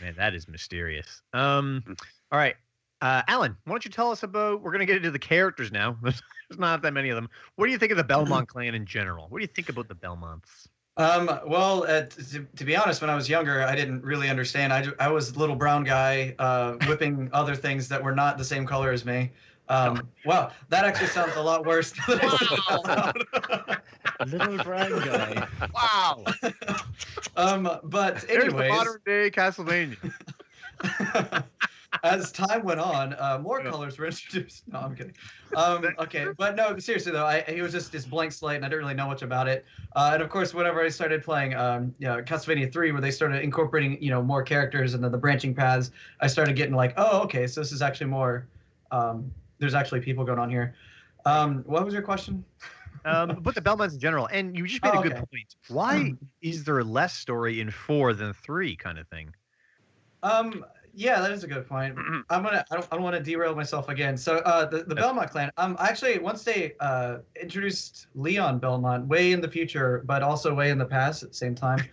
Man, 0.00 0.14
that 0.16 0.32
is 0.32 0.46
mysterious. 0.46 1.22
Um, 1.32 1.82
all 2.30 2.38
right, 2.38 2.54
uh, 3.00 3.22
Alan, 3.28 3.56
why 3.64 3.72
don't 3.72 3.84
you 3.84 3.90
tell 3.90 4.10
us 4.10 4.22
about? 4.22 4.62
We're 4.62 4.72
gonna 4.72 4.86
get 4.86 4.96
into 4.96 5.10
the 5.10 5.18
characters 5.18 5.70
now. 5.70 5.96
There's 6.02 6.20
not 6.58 6.82
that 6.82 6.92
many 6.92 7.10
of 7.10 7.16
them. 7.16 7.28
What 7.56 7.66
do 7.66 7.72
you 7.72 7.78
think 7.78 7.92
of 7.92 7.98
the 7.98 8.04
Belmont 8.04 8.48
clan 8.48 8.74
in 8.74 8.86
general? 8.86 9.26
What 9.28 9.38
do 9.38 9.42
you 9.42 9.48
think 9.48 9.68
about 9.68 9.88
the 9.88 9.94
Belmonts? 9.94 10.68
Um, 10.96 11.30
well, 11.46 11.84
uh, 11.84 12.06
to, 12.06 12.44
to 12.56 12.64
be 12.64 12.74
honest, 12.74 13.00
when 13.00 13.08
I 13.08 13.14
was 13.14 13.28
younger, 13.28 13.62
I 13.62 13.76
didn't 13.76 14.02
really 14.02 14.28
understand. 14.28 14.72
I, 14.72 14.86
I 14.98 15.08
was 15.08 15.30
a 15.30 15.38
little 15.38 15.54
brown 15.54 15.84
guy 15.84 16.34
uh, 16.40 16.72
whipping 16.88 17.30
other 17.32 17.54
things 17.54 17.88
that 17.88 18.02
were 18.02 18.14
not 18.14 18.36
the 18.36 18.44
same 18.44 18.66
color 18.66 18.90
as 18.90 19.04
me. 19.04 19.30
Um, 19.68 20.08
wow, 20.24 20.50
that 20.70 20.84
actually 20.86 21.08
sounds 21.08 21.36
a 21.36 21.42
lot 21.42 21.64
worse. 21.66 21.92
than 22.08 22.18
I 22.20 22.36
said 22.36 22.48
it 22.50 22.60
out 22.70 22.86
loud. 22.86 23.80
Little 24.26 24.64
brown 24.64 24.90
guy. 25.00 25.46
Wow, 25.74 26.24
um, 27.36 27.78
but 27.84 28.26
there's 28.26 28.52
the 28.52 28.68
modern 28.68 28.98
day 29.04 29.30
Castlevania. 29.30 30.14
As 32.02 32.32
time 32.32 32.64
went 32.64 32.80
on, 32.80 33.14
uh, 33.14 33.38
more 33.42 33.62
colors 33.62 33.98
were 33.98 34.06
introduced. 34.06 34.64
No, 34.68 34.80
I'm 34.80 34.94
kidding. 34.94 35.14
Um, 35.54 35.86
okay, 35.98 36.26
but 36.36 36.56
no, 36.56 36.78
seriously 36.78 37.12
though, 37.12 37.26
I, 37.26 37.42
he 37.42 37.60
was 37.60 37.72
just 37.72 37.92
this 37.92 38.04
blank 38.04 38.32
slate, 38.32 38.56
and 38.56 38.64
I 38.64 38.68
didn't 38.68 38.82
really 38.84 38.94
know 38.94 39.06
much 39.06 39.22
about 39.22 39.48
it. 39.48 39.64
Uh, 39.96 40.10
and 40.14 40.22
of 40.22 40.28
course, 40.28 40.54
whenever 40.54 40.82
I 40.82 40.88
started 40.88 41.22
playing, 41.22 41.54
um, 41.54 41.94
you 41.98 42.06
know, 42.06 42.22
Castlevania 42.22 42.72
3, 42.72 42.92
where 42.92 43.00
they 43.00 43.10
started 43.10 43.42
incorporating, 43.42 44.00
you 44.02 44.10
know, 44.10 44.22
more 44.22 44.42
characters 44.42 44.94
and 44.94 45.02
then 45.02 45.12
the 45.12 45.18
branching 45.18 45.54
paths, 45.54 45.90
I 46.20 46.26
started 46.26 46.56
getting 46.56 46.74
like, 46.74 46.94
oh, 46.96 47.22
okay, 47.22 47.46
so 47.46 47.60
this 47.60 47.72
is 47.72 47.82
actually 47.82 48.10
more. 48.10 48.46
Um, 48.90 49.30
there's 49.58 49.74
actually 49.74 50.00
people 50.00 50.24
going 50.24 50.38
on 50.38 50.50
here. 50.50 50.74
Um, 51.26 51.62
what 51.66 51.84
was 51.84 51.92
your 51.92 52.02
question? 52.02 52.44
Um, 53.04 53.38
but 53.42 53.54
the 53.54 53.60
Belmonts 53.60 53.94
in 53.94 54.00
general, 54.00 54.26
and 54.26 54.56
you 54.56 54.66
just 54.66 54.82
made 54.82 54.94
Oh, 54.94 55.00
a 55.00 55.02
good 55.02 55.12
okay. 55.12 55.24
point. 55.30 55.56
Why 55.68 56.14
is 56.42 56.64
there 56.64 56.82
less 56.84 57.14
story 57.14 57.60
in 57.60 57.70
four 57.70 58.12
than 58.14 58.32
three, 58.32 58.76
kind 58.76 58.98
of 58.98 59.08
thing? 59.08 59.34
Um, 60.22 60.64
yeah, 60.98 61.20
that 61.20 61.30
is 61.30 61.44
a 61.44 61.46
good 61.46 61.66
point. 61.68 61.96
I'm 62.28 62.42
gonna. 62.42 62.64
I 62.70 62.74
don't, 62.74 62.88
I 62.90 62.96
don't 62.96 63.04
want 63.04 63.14
to 63.14 63.22
derail 63.22 63.54
myself 63.54 63.88
again. 63.88 64.16
So, 64.16 64.38
uh, 64.38 64.66
the, 64.66 64.82
the 64.82 64.96
Belmont 64.96 65.30
clan. 65.30 65.48
Um, 65.56 65.76
actually, 65.78 66.18
once 66.18 66.42
they 66.42 66.74
uh 66.80 67.18
introduced 67.40 68.08
Leon 68.16 68.58
Belmont 68.58 69.06
way 69.06 69.30
in 69.30 69.40
the 69.40 69.48
future, 69.48 70.02
but 70.06 70.24
also 70.24 70.52
way 70.52 70.70
in 70.70 70.78
the 70.78 70.84
past 70.84 71.22
at 71.22 71.30
the 71.30 71.34
same 71.36 71.54
time. 71.54 71.84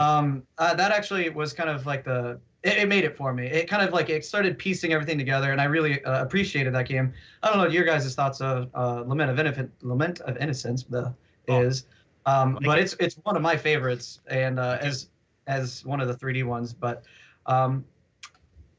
Um, 0.00 0.42
uh, 0.58 0.74
that 0.74 0.92
actually 0.92 1.30
was 1.30 1.54
kind 1.54 1.70
of 1.70 1.86
like 1.86 2.04
the. 2.04 2.38
It, 2.62 2.76
it 2.76 2.88
made 2.88 3.04
it 3.04 3.16
for 3.16 3.32
me. 3.32 3.46
It 3.46 3.70
kind 3.70 3.80
of 3.80 3.94
like 3.94 4.10
it 4.10 4.22
started 4.22 4.58
piecing 4.58 4.92
everything 4.92 5.16
together, 5.16 5.50
and 5.50 5.62
I 5.62 5.64
really 5.64 6.04
uh, 6.04 6.22
appreciated 6.22 6.74
that 6.74 6.86
game. 6.86 7.14
I 7.42 7.48
don't 7.48 7.56
know 7.56 7.66
your 7.66 7.86
guys' 7.86 8.14
thoughts 8.14 8.42
of 8.42 8.68
uh, 8.74 9.02
Lament 9.06 9.30
of 9.30 9.38
Innocence. 9.38 9.72
Lament 9.80 10.20
of 10.20 10.36
Innocence. 10.36 10.82
The 10.82 11.14
Oh. 11.48 11.62
is, 11.62 11.86
um, 12.26 12.58
but 12.62 12.78
it. 12.78 12.82
it's 12.82 12.96
it's 13.00 13.14
one 13.22 13.34
of 13.34 13.40
my 13.40 13.56
favorites, 13.56 14.20
and 14.26 14.60
uh, 14.60 14.76
as 14.82 15.08
as 15.46 15.86
one 15.86 16.02
of 16.02 16.08
the 16.08 16.14
3D 16.14 16.44
ones, 16.44 16.74
but. 16.74 17.04
Um, 17.46 17.86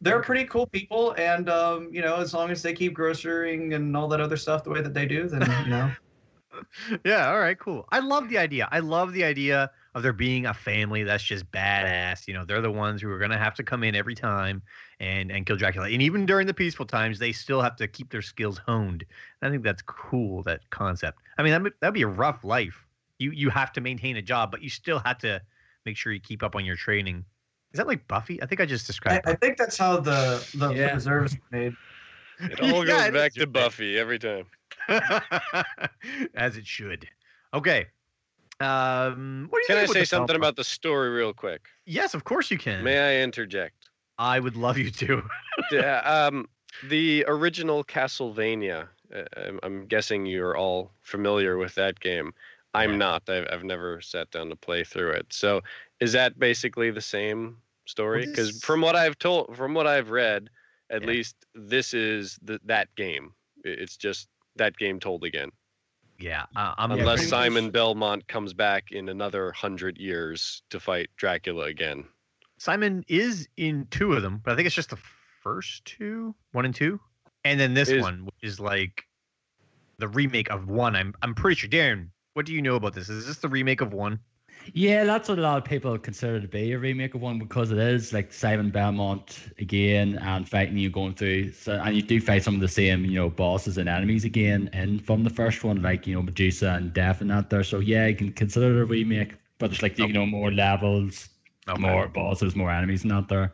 they're 0.01 0.21
pretty 0.21 0.45
cool 0.45 0.65
people, 0.67 1.12
and 1.17 1.49
um, 1.49 1.89
you 1.91 2.01
know, 2.01 2.15
as 2.15 2.33
long 2.33 2.51
as 2.51 2.62
they 2.62 2.73
keep 2.73 2.95
grocerying 2.95 3.75
and 3.75 3.95
all 3.95 4.07
that 4.07 4.21
other 4.21 4.38
stuff 4.38 4.63
the 4.63 4.69
way 4.69 4.81
that 4.81 4.93
they 4.93 5.05
do, 5.05 5.27
then 5.27 5.41
you 5.63 5.69
know. 5.69 5.91
yeah, 7.05 7.29
all 7.29 7.39
right, 7.39 7.59
cool. 7.59 7.85
I 7.91 7.99
love 7.99 8.29
the 8.29 8.38
idea. 8.38 8.67
I 8.71 8.79
love 8.79 9.13
the 9.13 9.23
idea 9.23 9.71
of 9.95 10.03
there 10.03 10.13
being 10.13 10.45
a 10.45 10.53
family 10.53 11.03
that's 11.03 11.23
just 11.23 11.49
badass. 11.51 12.27
You 12.27 12.33
know, 12.33 12.45
they're 12.45 12.62
the 12.62 12.71
ones 12.71 13.01
who 13.01 13.09
are 13.12 13.19
gonna 13.19 13.38
have 13.38 13.55
to 13.55 13.63
come 13.63 13.83
in 13.83 13.95
every 13.95 14.15
time 14.15 14.62
and 14.99 15.31
and 15.31 15.45
kill 15.45 15.57
Dracula. 15.57 15.89
And 15.89 16.01
even 16.01 16.25
during 16.25 16.47
the 16.47 16.53
peaceful 16.53 16.85
times, 16.85 17.19
they 17.19 17.31
still 17.31 17.62
have 17.62 17.75
to 17.77 17.88
keep 17.88 18.09
their 18.12 18.21
skills 18.21 18.57
honed. 18.57 19.03
And 19.41 19.49
I 19.49 19.51
think 19.51 19.63
that's 19.63 19.81
cool. 19.81 20.43
That 20.43 20.69
concept. 20.69 21.19
I 21.38 21.43
mean, 21.43 21.63
that 21.63 21.73
that'd 21.81 21.93
be 21.93 22.03
a 22.03 22.07
rough 22.07 22.43
life. 22.43 22.85
You 23.17 23.31
you 23.31 23.49
have 23.49 23.73
to 23.73 23.81
maintain 23.81 24.17
a 24.17 24.21
job, 24.21 24.51
but 24.51 24.62
you 24.62 24.69
still 24.69 24.99
have 24.99 25.17
to 25.19 25.41
make 25.85 25.97
sure 25.97 26.13
you 26.13 26.19
keep 26.19 26.43
up 26.43 26.55
on 26.55 26.65
your 26.65 26.75
training. 26.75 27.25
Is 27.73 27.77
that 27.77 27.88
like 27.88 28.08
Buffy? 28.08 28.41
I 28.41 28.45
think 28.45 28.62
I 28.62 28.65
just 28.65 28.86
I, 28.86 28.88
described. 28.88 29.27
I 29.27 29.36
think 29.36 29.58
that's 29.58 29.77
how 29.77 29.99
the 29.99 30.45
the 30.55 30.73
Yeah. 30.73 30.93
reserves 30.93 31.36
were 31.36 31.58
made. 31.58 31.75
It 32.39 32.60
all 32.62 32.84
goes 32.86 33.03
it 33.08 33.13
back 33.13 33.34
to 33.34 33.47
Buffy 33.47 33.97
every 33.97 34.19
time. 34.19 34.45
as 36.36 36.58
it 36.58 36.65
should. 36.65 37.08
Okay. 37.53 37.88
Um, 38.60 39.47
what 39.49 39.60
do 39.60 39.62
you 39.62 39.67
Can 39.67 39.77
I 39.77 39.79
think 39.82 39.89
with 39.89 39.97
say 39.97 40.05
something 40.05 40.36
about 40.36 40.55
the 40.55 40.63
story 40.63 41.10
real 41.10 41.34
quick? 41.34 41.67
Yes, 41.86 42.13
of 42.13 42.23
course 42.23 42.51
you 42.51 42.58
can. 42.58 42.84
May 42.84 42.99
I 43.19 43.23
interject? 43.23 43.89
I 44.17 44.39
would 44.39 44.58
love 44.58 44.77
you 44.77 44.91
to. 44.91 45.23
yeah, 45.71 45.99
um, 45.99 46.49
the 46.88 47.23
original 47.27 47.84
Castlevania. 47.84 48.89
Uh, 49.15 49.23
I'm, 49.38 49.60
I'm 49.63 49.86
guessing 49.86 50.25
you're 50.25 50.58
all 50.58 50.91
familiar 51.01 51.58
with 51.58 51.75
that 51.75 51.99
game. 51.99 52.34
I'm 52.73 52.97
not. 52.97 53.27
I've, 53.29 53.47
I've 53.51 53.63
never 53.63 53.99
sat 54.01 54.29
down 54.32 54.49
to 54.49 54.55
play 54.55 54.84
through 54.84 55.12
it. 55.12 55.27
So, 55.32 55.62
is 55.99 56.12
that 56.13 56.38
basically 56.39 56.91
the 56.91 57.01
same 57.01 57.58
story? 57.86 58.25
Because 58.25 58.51
this- 58.53 58.63
from 58.63 58.82
what 58.82 58.95
I've 58.95 59.17
told, 59.17 59.55
from 59.58 59.73
what 59.73 59.88
I've 59.88 60.12
read, 60.12 60.49
at 60.91 61.01
Yeah. 61.01 61.08
least 61.08 61.36
this 61.55 61.93
is 61.93 62.38
the, 62.41 62.60
that 62.65 62.93
game. 62.95 63.34
It's 63.63 63.97
just 63.97 64.27
that 64.55 64.77
game 64.77 64.99
told 64.99 65.23
again. 65.23 65.49
Yeah, 66.19 66.43
uh, 66.55 66.73
I'm 66.77 66.91
Unless 66.91 67.19
pretty 67.19 67.21
much. 67.21 67.29
Simon 67.29 67.71
Belmont 67.71 68.27
comes 68.27 68.53
back 68.53 68.91
in 68.91 69.08
another 69.10 69.51
hundred 69.53 69.97
years 69.97 70.62
to 70.69 70.79
fight 70.79 71.10
Dracula 71.15 71.65
again. 71.65 72.03
Simon 72.58 73.05
is 73.08 73.47
in 73.55 73.88
two 73.89 74.13
of 74.13 74.21
them, 74.21 74.41
but 74.43 74.51
I 74.51 74.55
think 74.58 74.65
it's 74.65 74.75
just 74.75 74.89
the 74.89 74.99
first 75.41 75.86
two, 75.86 76.36
one 76.51 76.65
and 76.65 76.75
two, 76.75 76.99
and 77.45 77.58
then 77.60 77.73
this 77.73 77.89
Is- 77.89 78.01
one, 78.01 78.25
which 78.25 78.36
is 78.43 78.60
like 78.60 79.05
the 79.97 80.08
remake 80.10 80.49
of 80.49 80.67
one. 80.67 80.95
I'm 80.95 81.13
I'm 81.21 81.34
pretty 81.36 81.55
sure. 81.55 81.69
Darren, 81.69 82.10
what 82.33 82.45
do 82.45 82.53
you 82.53 82.61
know 82.61 82.75
about 82.75 82.93
this? 82.93 83.09
Is 83.09 83.27
this 83.27 83.37
the 83.37 83.49
remake 83.49 83.81
of 83.81 83.93
one? 83.93 84.19
Yeah, 84.73 85.03
that's 85.05 85.29
what 85.29 85.39
a 85.39 85.41
lot 85.41 85.57
of 85.57 85.63
people 85.63 85.97
consider 85.97 86.39
to 86.39 86.47
be 86.47 86.73
a 86.73 86.79
remake 86.79 87.15
of 87.15 87.21
one 87.21 87.39
because 87.39 87.71
it 87.71 87.77
is 87.77 88.13
like 88.13 88.31
Simon 88.33 88.69
Belmont 88.69 89.39
again 89.57 90.17
and 90.21 90.47
fighting 90.47 90.77
you 90.77 90.89
going 90.89 91.15
through. 91.15 91.53
So 91.53 91.73
and 91.73 91.95
you 91.95 92.01
do 92.01 92.19
fight 92.19 92.43
some 92.43 92.55
of 92.55 92.61
the 92.61 92.67
same 92.67 93.05
you 93.05 93.15
know 93.15 93.29
bosses 93.29 93.77
and 93.77 93.87
enemies 93.89 94.25
again 94.25 94.69
and 94.73 95.03
from 95.03 95.23
the 95.23 95.29
first 95.29 95.63
one 95.63 95.81
like 95.81 96.05
you 96.05 96.15
know 96.15 96.21
Medusa 96.21 96.71
and 96.71 96.93
Death 96.93 97.21
and 97.21 97.29
that 97.31 97.49
there. 97.49 97.63
So 97.63 97.79
yeah, 97.79 98.07
you 98.07 98.15
can 98.15 98.33
consider 98.33 98.79
it 98.79 98.81
a 98.81 98.85
remake, 98.85 99.35
but 99.57 99.71
it's 99.71 99.81
like 99.81 99.97
you 99.97 100.05
oh. 100.05 100.07
know 100.09 100.25
more 100.25 100.51
levels, 100.51 101.29
Okay. 101.67 101.81
more 101.81 102.07
bosses, 102.07 102.55
more 102.55 102.71
enemies 102.71 103.03
and 103.03 103.11
that 103.11 103.27
there. 103.27 103.53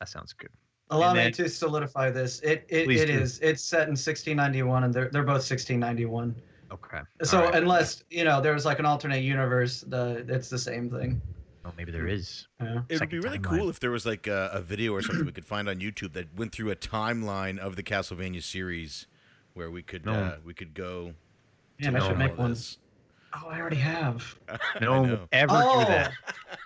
That 0.00 0.08
sounds 0.08 0.32
good. 0.32 0.50
Allow 0.90 1.10
And 1.10 1.18
me 1.18 1.24
then- 1.24 1.32
to 1.34 1.48
solidify 1.48 2.10
this. 2.10 2.40
It 2.40 2.66
it, 2.68 2.86
Please 2.86 3.02
it 3.02 3.06
do. 3.06 3.12
is. 3.12 3.38
It's 3.40 3.62
set 3.62 3.82
in 3.82 3.96
1691, 3.96 4.84
and 4.84 4.92
they're 4.94 5.10
they're 5.10 5.22
both 5.22 5.44
1691. 5.44 6.34
Okay. 6.72 7.00
So 7.22 7.38
All 7.38 7.44
right. 7.46 7.54
unless 7.62 8.04
you 8.10 8.24
know 8.24 8.40
there's 8.40 8.64
like 8.64 8.78
an 8.78 8.86
alternate 8.86 9.22
universe, 9.22 9.80
the 9.82 10.24
it's 10.28 10.48
the 10.48 10.58
same 10.58 10.90
thing. 10.90 11.20
oh, 11.64 11.72
maybe 11.76 11.90
there 11.92 12.06
is. 12.06 12.46
Yeah. 12.60 12.82
It 12.88 13.00
would 13.00 13.08
be 13.08 13.18
really 13.20 13.38
timeline. 13.38 13.58
cool 13.58 13.68
if 13.70 13.80
there 13.80 13.90
was 13.90 14.04
like 14.06 14.26
a, 14.26 14.50
a 14.52 14.60
video 14.60 14.92
or 14.92 15.02
something 15.02 15.24
we 15.26 15.32
could 15.32 15.46
find 15.46 15.68
on 15.68 15.76
YouTube 15.78 16.12
that 16.14 16.34
went 16.36 16.52
through 16.52 16.70
a 16.70 16.76
timeline 16.76 17.58
of 17.58 17.76
the 17.76 17.82
Castlevania 17.82 18.42
series, 18.42 19.06
where 19.54 19.70
we 19.70 19.82
could 19.82 20.04
No. 20.04 20.12
uh, 20.12 20.36
we 20.44 20.54
could 20.54 20.74
go. 20.74 21.14
Man, 21.80 21.94
to 21.94 22.00
I 22.00 22.06
should 22.08 22.18
make 22.18 22.32
of 22.32 22.38
one. 22.38 22.56
Oh, 23.34 23.48
I 23.48 23.60
already 23.60 23.76
have. 23.76 24.36
No 24.80 25.00
one 25.00 25.08
know. 25.08 25.14
will 25.16 25.28
ever 25.32 25.52
oh, 25.54 25.80
do 25.80 25.86
that. 25.86 26.12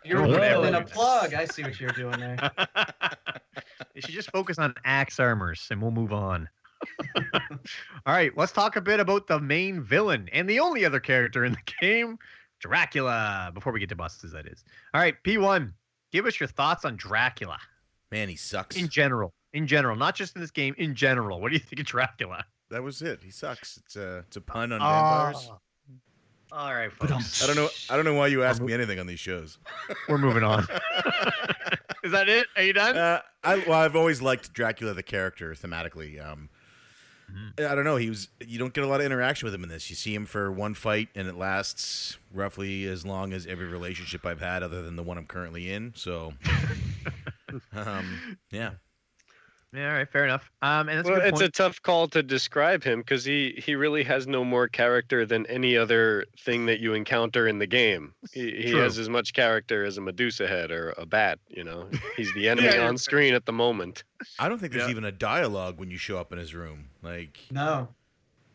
you're 0.04 0.26
No 0.26 0.32
putting 0.38 0.68
in 0.68 0.74
a 0.74 0.82
plug. 0.84 1.34
I 1.34 1.44
see 1.44 1.62
what 1.62 1.78
you're 1.80 1.90
doing 1.90 2.18
there. 2.20 2.50
you 3.94 4.00
should 4.02 4.14
just 4.14 4.30
focus 4.30 4.58
on 4.58 4.74
axe 4.84 5.18
armors 5.20 5.66
and 5.70 5.80
we'll 5.82 5.90
move 5.90 6.12
on. 6.12 6.48
All 8.06 8.14
right, 8.14 8.36
let's 8.36 8.52
talk 8.52 8.76
a 8.76 8.80
bit 8.80 9.00
about 9.00 9.26
the 9.26 9.38
main 9.40 9.80
villain 9.82 10.28
and 10.32 10.48
the 10.48 10.58
only 10.60 10.84
other 10.84 11.00
character 11.00 11.44
in 11.44 11.52
the 11.52 11.72
game, 11.80 12.18
Dracula. 12.60 13.50
Before 13.54 13.72
we 13.72 13.80
get 13.80 13.88
to 13.90 13.96
bosses, 13.96 14.32
that 14.32 14.46
is. 14.46 14.64
All 14.94 15.00
right, 15.00 15.14
P1, 15.24 15.72
give 16.12 16.26
us 16.26 16.38
your 16.40 16.48
thoughts 16.48 16.84
on 16.84 16.96
Dracula 16.96 17.58
Man, 18.10 18.28
he 18.28 18.36
sucks. 18.36 18.76
in 18.76 18.88
general. 18.88 19.32
In 19.54 19.66
general, 19.66 19.96
not 19.96 20.14
just 20.14 20.34
in 20.34 20.40
this 20.40 20.50
game, 20.50 20.74
in 20.78 20.94
general. 20.94 21.40
What 21.40 21.48
do 21.50 21.54
you 21.54 21.60
think 21.60 21.80
of 21.80 21.86
Dracula? 21.86 22.44
that 22.70 22.82
was 22.82 23.02
it. 23.02 23.20
He 23.22 23.30
sucks. 23.30 23.76
It's 23.84 23.96
a 23.96 24.18
it's 24.26 24.36
a 24.36 24.40
pun 24.40 24.72
on 24.72 24.80
Ah. 24.80 25.24
vampires. 25.32 25.50
All 26.50 26.74
right, 26.74 26.92
folks. 26.92 27.42
I 27.42 27.46
don't 27.46 27.56
know. 27.56 27.68
I 27.90 27.96
don't 27.96 28.04
know 28.04 28.14
why 28.14 28.26
you 28.28 28.42
ask 28.44 28.60
me 28.62 28.72
anything 28.74 28.98
on 28.98 29.06
these 29.06 29.20
shows. 29.20 29.58
We're 30.08 30.18
moving 30.18 30.42
on. 30.42 30.60
is 32.04 32.12
that 32.12 32.28
it? 32.28 32.46
Are 32.56 32.62
you 32.62 32.72
done? 32.74 32.96
Uh, 32.96 33.20
I 33.42 33.56
well, 33.66 33.72
I've 33.80 33.96
always 33.96 34.20
liked 34.22 34.52
Dracula 34.52 34.92
the 34.94 35.02
character 35.02 35.54
thematically. 35.54 36.22
Um. 36.24 36.48
I 37.58 37.74
don't 37.74 37.84
know. 37.84 37.96
He 37.96 38.08
was. 38.08 38.28
You 38.46 38.58
don't 38.58 38.72
get 38.72 38.84
a 38.84 38.86
lot 38.86 39.00
of 39.00 39.06
interaction 39.06 39.46
with 39.46 39.54
him 39.54 39.62
in 39.62 39.68
this. 39.68 39.90
You 39.90 39.96
see 39.96 40.14
him 40.14 40.26
for 40.26 40.50
one 40.50 40.74
fight, 40.74 41.08
and 41.14 41.28
it 41.28 41.36
lasts 41.36 42.18
roughly 42.32 42.86
as 42.86 43.04
long 43.04 43.32
as 43.32 43.46
every 43.46 43.66
relationship 43.66 44.24
I've 44.24 44.40
had, 44.40 44.62
other 44.62 44.82
than 44.82 44.96
the 44.96 45.02
one 45.02 45.18
I'm 45.18 45.26
currently 45.26 45.70
in. 45.72 45.92
So, 45.96 46.34
um, 47.72 48.38
yeah. 48.50 48.72
Yeah, 49.74 49.88
all 49.88 49.94
right, 49.94 50.08
fair 50.08 50.24
enough. 50.24 50.50
Um, 50.60 50.88
and 50.88 50.98
that's 50.98 51.08
well, 51.08 51.20
a 51.20 51.24
it's 51.24 51.30
point. 51.32 51.42
a 51.44 51.48
tough 51.50 51.80
call 51.82 52.08
to 52.08 52.22
describe 52.22 52.82
him 52.84 53.00
because 53.00 53.24
he 53.24 53.54
he 53.64 53.74
really 53.74 54.02
has 54.04 54.26
no 54.26 54.44
more 54.44 54.68
character 54.68 55.24
than 55.26 55.46
any 55.46 55.76
other 55.76 56.24
thing 56.38 56.66
that 56.66 56.80
you 56.80 56.94
encounter 56.94 57.46
in 57.48 57.58
the 57.58 57.66
game. 57.66 58.14
He, 58.32 58.50
he 58.50 58.70
has 58.72 58.98
as 58.98 59.08
much 59.08 59.32
character 59.32 59.84
as 59.84 59.96
a 59.98 60.00
Medusa 60.00 60.46
head 60.46 60.70
or 60.70 60.90
a 60.98 61.06
bat. 61.06 61.38
You 61.48 61.64
know, 61.64 61.88
he's 62.16 62.32
the 62.34 62.48
enemy 62.50 62.68
Yeah, 62.68 62.86
on 62.86 62.98
screen 62.98 63.34
at 63.34 63.46
the 63.46 63.52
moment. 63.52 64.04
I 64.38 64.48
don't 64.48 64.58
think 64.58 64.72
there's 64.72 64.84
Yeah. 64.84 64.90
even 64.90 65.04
a 65.04 65.12
dialogue 65.12 65.78
when 65.78 65.90
you 65.90 65.96
show 65.98 66.18
up 66.18 66.32
in 66.32 66.38
his 66.38 66.54
room. 66.54 66.88
Like, 67.02 67.38
No. 67.50 67.88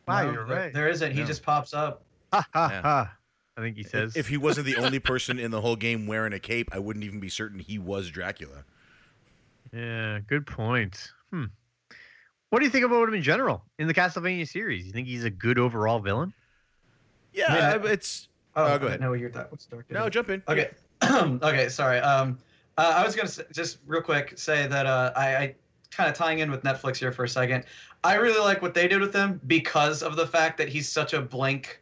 Wow, 0.08 0.24
No, 0.26 0.32
you're 0.32 0.46
right. 0.46 0.72
There 0.74 0.88
isn't. 0.88 1.12
He 1.12 1.22
No. 1.22 1.26
just 1.26 1.44
pops 1.44 1.74
up. 1.74 2.04
Ha 2.32 2.46
ha 2.54 2.70
Yeah. 2.72 2.82
ha. 2.82 3.14
I 3.58 3.62
think 3.62 3.76
he 3.76 3.82
says. 3.84 4.16
if 4.16 4.28
he 4.28 4.38
wasn't 4.38 4.68
the 4.68 4.76
only 4.76 5.00
person 5.14 5.40
in 5.40 5.50
the 5.50 5.62
whole 5.62 5.76
game 5.76 6.06
wearing 6.06 6.32
a 6.32 6.40
cape, 6.40 6.70
I 6.72 6.78
wouldn't 6.80 7.04
even 7.04 7.20
be 7.20 7.28
certain 7.30 7.58
he 7.60 7.80
was 7.80 8.10
Dracula. 8.12 8.66
Yeah, 9.74 10.20
good 10.28 10.46
point. 10.48 11.12
Hmm. 11.32 11.46
What 12.50 12.60
do 12.60 12.66
you 12.66 12.72
think 12.72 12.86
about 12.86 13.08
him 13.10 13.14
in 13.14 13.22
general 13.22 13.64
in 13.78 13.88
the 13.88 13.94
Castlevania 13.94 14.48
series? 14.48 14.86
You 14.86 14.92
think 14.94 15.08
he's 15.08 15.26
a 15.26 15.30
good 15.30 15.60
overall 15.60 16.00
villain? 16.00 16.34
Yeah, 17.34 17.54
Yeah. 17.76 17.92
it's. 17.92 18.30
Oh, 18.56 18.64
I 18.64 18.68
go 18.70 18.74
ahead. 18.74 18.82
didn't 18.94 19.02
know 19.02 19.10
what 19.12 19.20
your 19.20 19.30
thought 19.30 19.52
was. 19.52 19.66
Dark 19.66 19.90
No, 19.92 20.10
jump 20.10 20.30
in. 20.30 20.42
Okay. 20.48 20.70
okay. 21.04 21.70
Sorry. 21.70 22.00
Um, 22.00 22.40
uh, 22.78 22.94
I 22.96 23.04
was 23.06 23.16
gonna 23.16 23.28
s 23.28 23.40
just 23.54 23.80
real 23.86 24.02
quick 24.02 24.34
say 24.38 24.66
that 24.68 24.86
uh, 24.86 25.12
I, 25.16 25.36
I 25.36 25.56
kind 25.92 26.10
of 26.10 26.16
tying 26.16 26.40
in 26.40 26.50
with 26.50 26.64
Netflix 26.64 26.98
here 26.98 27.12
for 27.12 27.24
a 27.26 27.30
second. 27.30 27.66
I 28.04 28.16
really 28.16 28.40
like 28.40 28.62
what 28.62 28.74
they 28.74 28.88
did 28.88 29.02
with 29.02 29.14
him 29.14 29.42
because 29.48 30.02
of 30.02 30.16
the 30.16 30.26
fact 30.26 30.58
that 30.60 30.70
he's 30.70 30.88
such 30.88 31.14
a 31.14 31.22
blank 31.22 31.82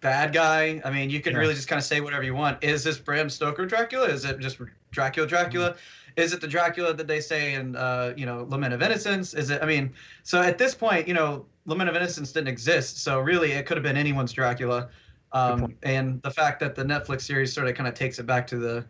bad 0.00 0.32
guy. 0.32 0.80
I 0.84 0.90
mean, 0.90 1.10
you 1.10 1.20
can 1.20 1.32
Yeah. 1.32 1.38
really 1.40 1.54
just 1.54 1.68
kind 1.68 1.78
of 1.78 1.84
say 1.84 2.00
whatever 2.00 2.22
you 2.22 2.34
want. 2.34 2.62
Is 2.62 2.84
this 2.84 2.98
Bram 2.98 3.28
Stoker 3.28 3.66
Dracula? 3.66 4.06
Is 4.08 4.24
it 4.24 4.38
just 4.38 4.58
Dracula 4.92 5.26
Dracula? 5.26 5.74
Is 6.18 6.32
it 6.32 6.40
the 6.40 6.48
Dracula 6.48 6.92
that 6.94 7.06
they 7.06 7.20
say 7.20 7.54
in 7.54 7.76
uh, 7.76 8.12
you 8.16 8.26
know 8.26 8.44
Lament 8.48 8.74
of 8.74 8.82
Innocence? 8.82 9.34
Is 9.34 9.50
it? 9.50 9.62
I 9.62 9.66
mean, 9.66 9.94
so 10.24 10.42
at 10.42 10.58
this 10.58 10.74
point, 10.74 11.06
you 11.06 11.14
know, 11.14 11.46
Lament 11.64 11.88
of 11.88 11.94
Innocence 11.94 12.32
didn't 12.32 12.48
exist, 12.48 13.02
so 13.02 13.20
really 13.20 13.52
it 13.52 13.66
could 13.66 13.76
have 13.76 13.84
been 13.84 13.96
anyone's 13.96 14.32
Dracula. 14.32 14.88
Um, 15.32 15.74
and 15.84 16.20
the 16.22 16.30
fact 16.30 16.58
that 16.60 16.74
the 16.74 16.82
Netflix 16.82 17.22
series 17.22 17.52
sort 17.52 17.68
of 17.68 17.74
kind 17.76 17.86
of 17.86 17.94
takes 17.94 18.18
it 18.18 18.26
back 18.26 18.46
to 18.48 18.56
the, 18.56 18.84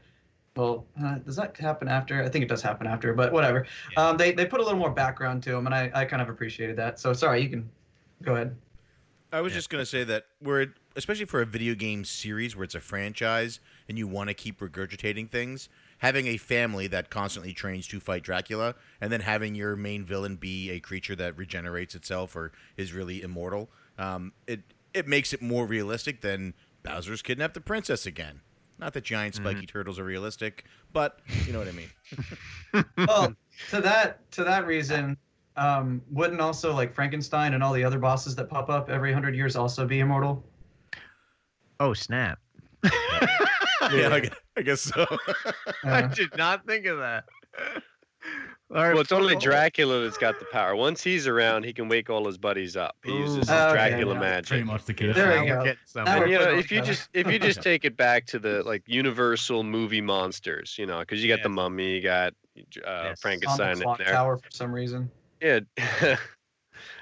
well, 0.57 0.87
uh, 1.03 1.17
does 1.17 1.37
that 1.37 1.57
happen 1.57 1.89
after? 1.89 2.23
I 2.23 2.29
think 2.29 2.45
it 2.45 2.49
does 2.49 2.63
happen 2.63 2.87
after, 2.87 3.13
but 3.13 3.33
whatever. 3.33 3.67
Yeah. 3.93 4.09
Um, 4.09 4.17
they 4.17 4.33
they 4.33 4.47
put 4.47 4.61
a 4.61 4.63
little 4.65 4.79
more 4.79 4.91
background 4.91 5.43
to 5.45 5.55
him, 5.55 5.67
and 5.67 5.75
I, 5.75 5.91
I 5.95 6.05
kind 6.07 6.23
of 6.23 6.31
appreciated 6.31 6.77
that. 6.77 6.99
So 6.99 7.13
sorry, 7.13 7.43
you 7.43 7.51
can 7.51 7.69
go 8.23 8.35
ahead. 8.37 8.57
I 9.33 9.43
was 9.43 9.53
Yeah. 9.53 9.59
just 9.59 9.69
gonna 9.69 9.85
say 9.85 10.05
that 10.05 10.25
we're 10.41 10.69
especially 10.97 11.27
for 11.27 11.43
a 11.43 11.47
video 11.47 11.75
game 11.75 12.05
series 12.05 12.57
where 12.57 12.65
it's 12.65 12.75
a 12.75 12.81
franchise 12.81 13.61
and 13.89 13.99
you 13.99 14.09
want 14.09 14.29
to 14.31 14.35
keep 14.35 14.61
regurgitating 14.61 15.29
things. 15.29 15.69
Having 15.99 16.29
a 16.29 16.37
family 16.37 16.87
that 16.87 17.11
constantly 17.11 17.53
trains 17.53 17.87
to 17.89 17.99
fight 17.99 18.23
Dracula, 18.23 18.75
and 19.01 19.13
then 19.13 19.21
having 19.21 19.55
your 19.55 19.75
main 19.75 20.05
villain 20.05 20.37
be 20.37 20.71
a 20.71 20.81
creature 20.81 21.17
that 21.17 21.37
regenerates 21.37 21.95
itself 21.95 22.37
or 22.37 22.53
is 22.77 22.93
really 22.93 23.23
immortal, 23.23 23.69
um, 23.99 24.33
it 24.47 24.61
it 24.95 25.07
makes 25.07 25.33
it 25.33 25.43
more 25.43 25.67
realistic 25.67 26.21
than 26.21 26.55
Bowser's 26.83 27.23
kidnapped 27.23 27.55
the 27.55 27.61
princess 27.61 28.07
again. 28.07 28.41
Not 28.79 28.93
that 28.93 29.05
giant 29.05 29.35
spiky 29.35 29.67
turtles 29.67 29.99
are 29.99 30.05
realistic, 30.05 30.65
but 30.93 31.21
you 31.47 31.53
know 31.53 31.59
what 31.59 31.69
I 31.69 31.73
mean. 31.73 31.91
Well, 32.97 33.35
to 33.71 33.81
that 33.81 34.31
to 34.33 34.45
that 34.45 34.67
reason, 34.67 35.17
um, 35.57 36.03
wouldn't 36.11 36.41
also 36.41 36.73
like 36.73 36.95
Frankenstein 36.95 37.55
and 37.55 37.63
all 37.63 37.73
the 37.73 37.83
other 37.83 37.99
bosses 37.99 38.37
that 38.37 38.49
pop 38.49 38.69
up 38.69 38.89
every 38.91 39.13
hundred 39.13 39.35
years 39.35 39.57
also 39.57 39.87
be 39.87 40.01
immortal? 40.01 40.45
Oh 41.81 41.95
snap! 41.95 42.39
yeah, 43.93 44.09
I, 44.13 44.21
gu- 44.21 44.29
I 44.57 44.63
guess 44.63 44.81
so. 44.83 45.07
I 45.85 46.03
Uh, 46.03 46.07
did 46.09 46.37
not 46.37 46.67
think 46.67 46.87
of 46.87 46.99
that. 46.99 47.25
All 48.71 48.83
right, 48.83 48.93
Well, 48.93 49.01
it's 49.01 49.13
only. 49.13 49.35
Dracula 49.37 50.03
that's 50.03 50.19
got 50.19 50.39
the 50.39 50.45
power. 50.53 50.77
Once 50.77 51.03
he's 51.03 51.27
around, 51.27 51.65
he 51.65 51.73
can 51.73 51.89
wake 51.89 52.11
all 52.11 52.27
his 52.27 52.37
buddies 52.37 52.77
up. 52.77 52.97
He 53.03 53.11
Ooh. 53.13 53.19
uses 53.21 53.37
his 53.39 53.51
Okay, 53.51 53.73
Dracula 53.73 54.15
yeah. 54.15 54.21
magic. 54.21 54.49
Pretty 54.49 54.65
much 54.65 54.85
the 54.85 54.93
case. 54.95 55.15
There 55.15 55.35
Now 55.35 55.41
we 55.41 55.47
go. 55.49 55.65
getting 55.65 55.79
And, 56.07 56.31
you 56.31 56.39
know, 56.39 56.53
if 56.55 56.71
you 56.71 56.83
just 56.83 57.09
if 57.15 57.27
you 57.29 57.39
just 57.39 57.63
take 57.71 57.85
it 57.87 57.97
back 57.97 58.27
to 58.27 58.39
the 58.39 58.63
like 58.65 58.83
Universal 58.87 59.63
movie 59.63 60.03
monsters, 60.03 60.77
you 60.79 60.85
know, 60.85 60.99
because 61.01 61.23
you 61.25 61.35
got 61.35 61.43
the 61.43 61.49
Mummy, 61.49 61.95
you 61.95 62.03
got 62.03 62.33
uh, 62.33 62.35
Yes. 62.57 62.77
on 62.85 63.11
the 63.11 63.17
Frankenstein 63.23 63.83
in 63.83 63.95
there. 63.99 64.13
tower 64.13 64.37
for 64.37 64.51
some 64.51 64.71
reason. 64.73 65.11
Yeah. 65.41 65.61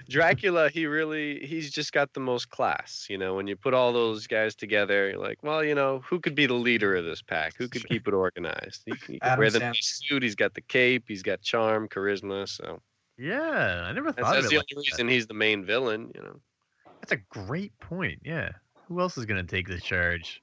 Dracula, 0.09 0.69
he 0.71 0.87
really 0.87 1.45
he's 1.45 1.71
just 1.71 1.93
got 1.93 2.13
the 2.15 2.21
most 2.21 2.51
class. 2.51 3.07
You 3.11 3.19
know, 3.19 3.35
when 3.35 3.47
you 3.47 3.57
put 3.57 3.75
all 3.75 3.93
those 3.93 4.27
guys 4.27 4.55
together, 4.55 5.11
you're 5.11 5.19
like, 5.19 5.43
well, 5.43 5.65
you 5.65 5.75
know, 5.75 6.01
who 6.09 6.21
could 6.21 6.35
be 6.35 6.47
the 6.47 6.55
leader 6.55 6.95
of 6.95 7.05
this 7.05 7.23
pack? 7.23 7.55
Who 7.57 7.69
could 7.69 7.87
keep 7.89 8.07
it 8.07 8.15
organized? 8.15 8.83
He, 8.87 8.93
he 9.07 9.19
Adam 9.23 9.39
wear 9.39 9.51
the 9.51 9.61
nice 9.61 10.01
suit. 10.07 10.23
He's 10.23 10.35
got 10.37 10.55
the 10.55 10.61
cape. 10.61 11.05
He's 11.09 11.23
got 11.23 11.43
charm, 11.43 11.89
charisma. 11.89 12.49
So 12.49 12.81
Yeah, 13.19 13.85
I 13.87 13.93
never 13.93 14.13
that's, 14.13 14.27
thought 14.27 14.35
that's 14.35 14.45
of 14.47 14.51
the 14.51 14.57
it. 14.57 14.59
only 14.59 14.67
that. 14.85 14.91
reason 14.93 15.09
he's 15.09 15.27
the 15.27 15.35
main 15.35 15.65
villain. 15.65 16.13
You 16.15 16.23
know, 16.23 16.41
That's 17.01 17.13
a 17.13 17.17
great 17.29 17.79
point. 17.81 18.21
Yeah. 18.25 18.51
Who 18.89 19.01
else 19.01 19.19
is 19.19 19.27
gonna 19.27 19.45
take 19.45 19.67
the 19.69 19.81
charge? 19.81 20.43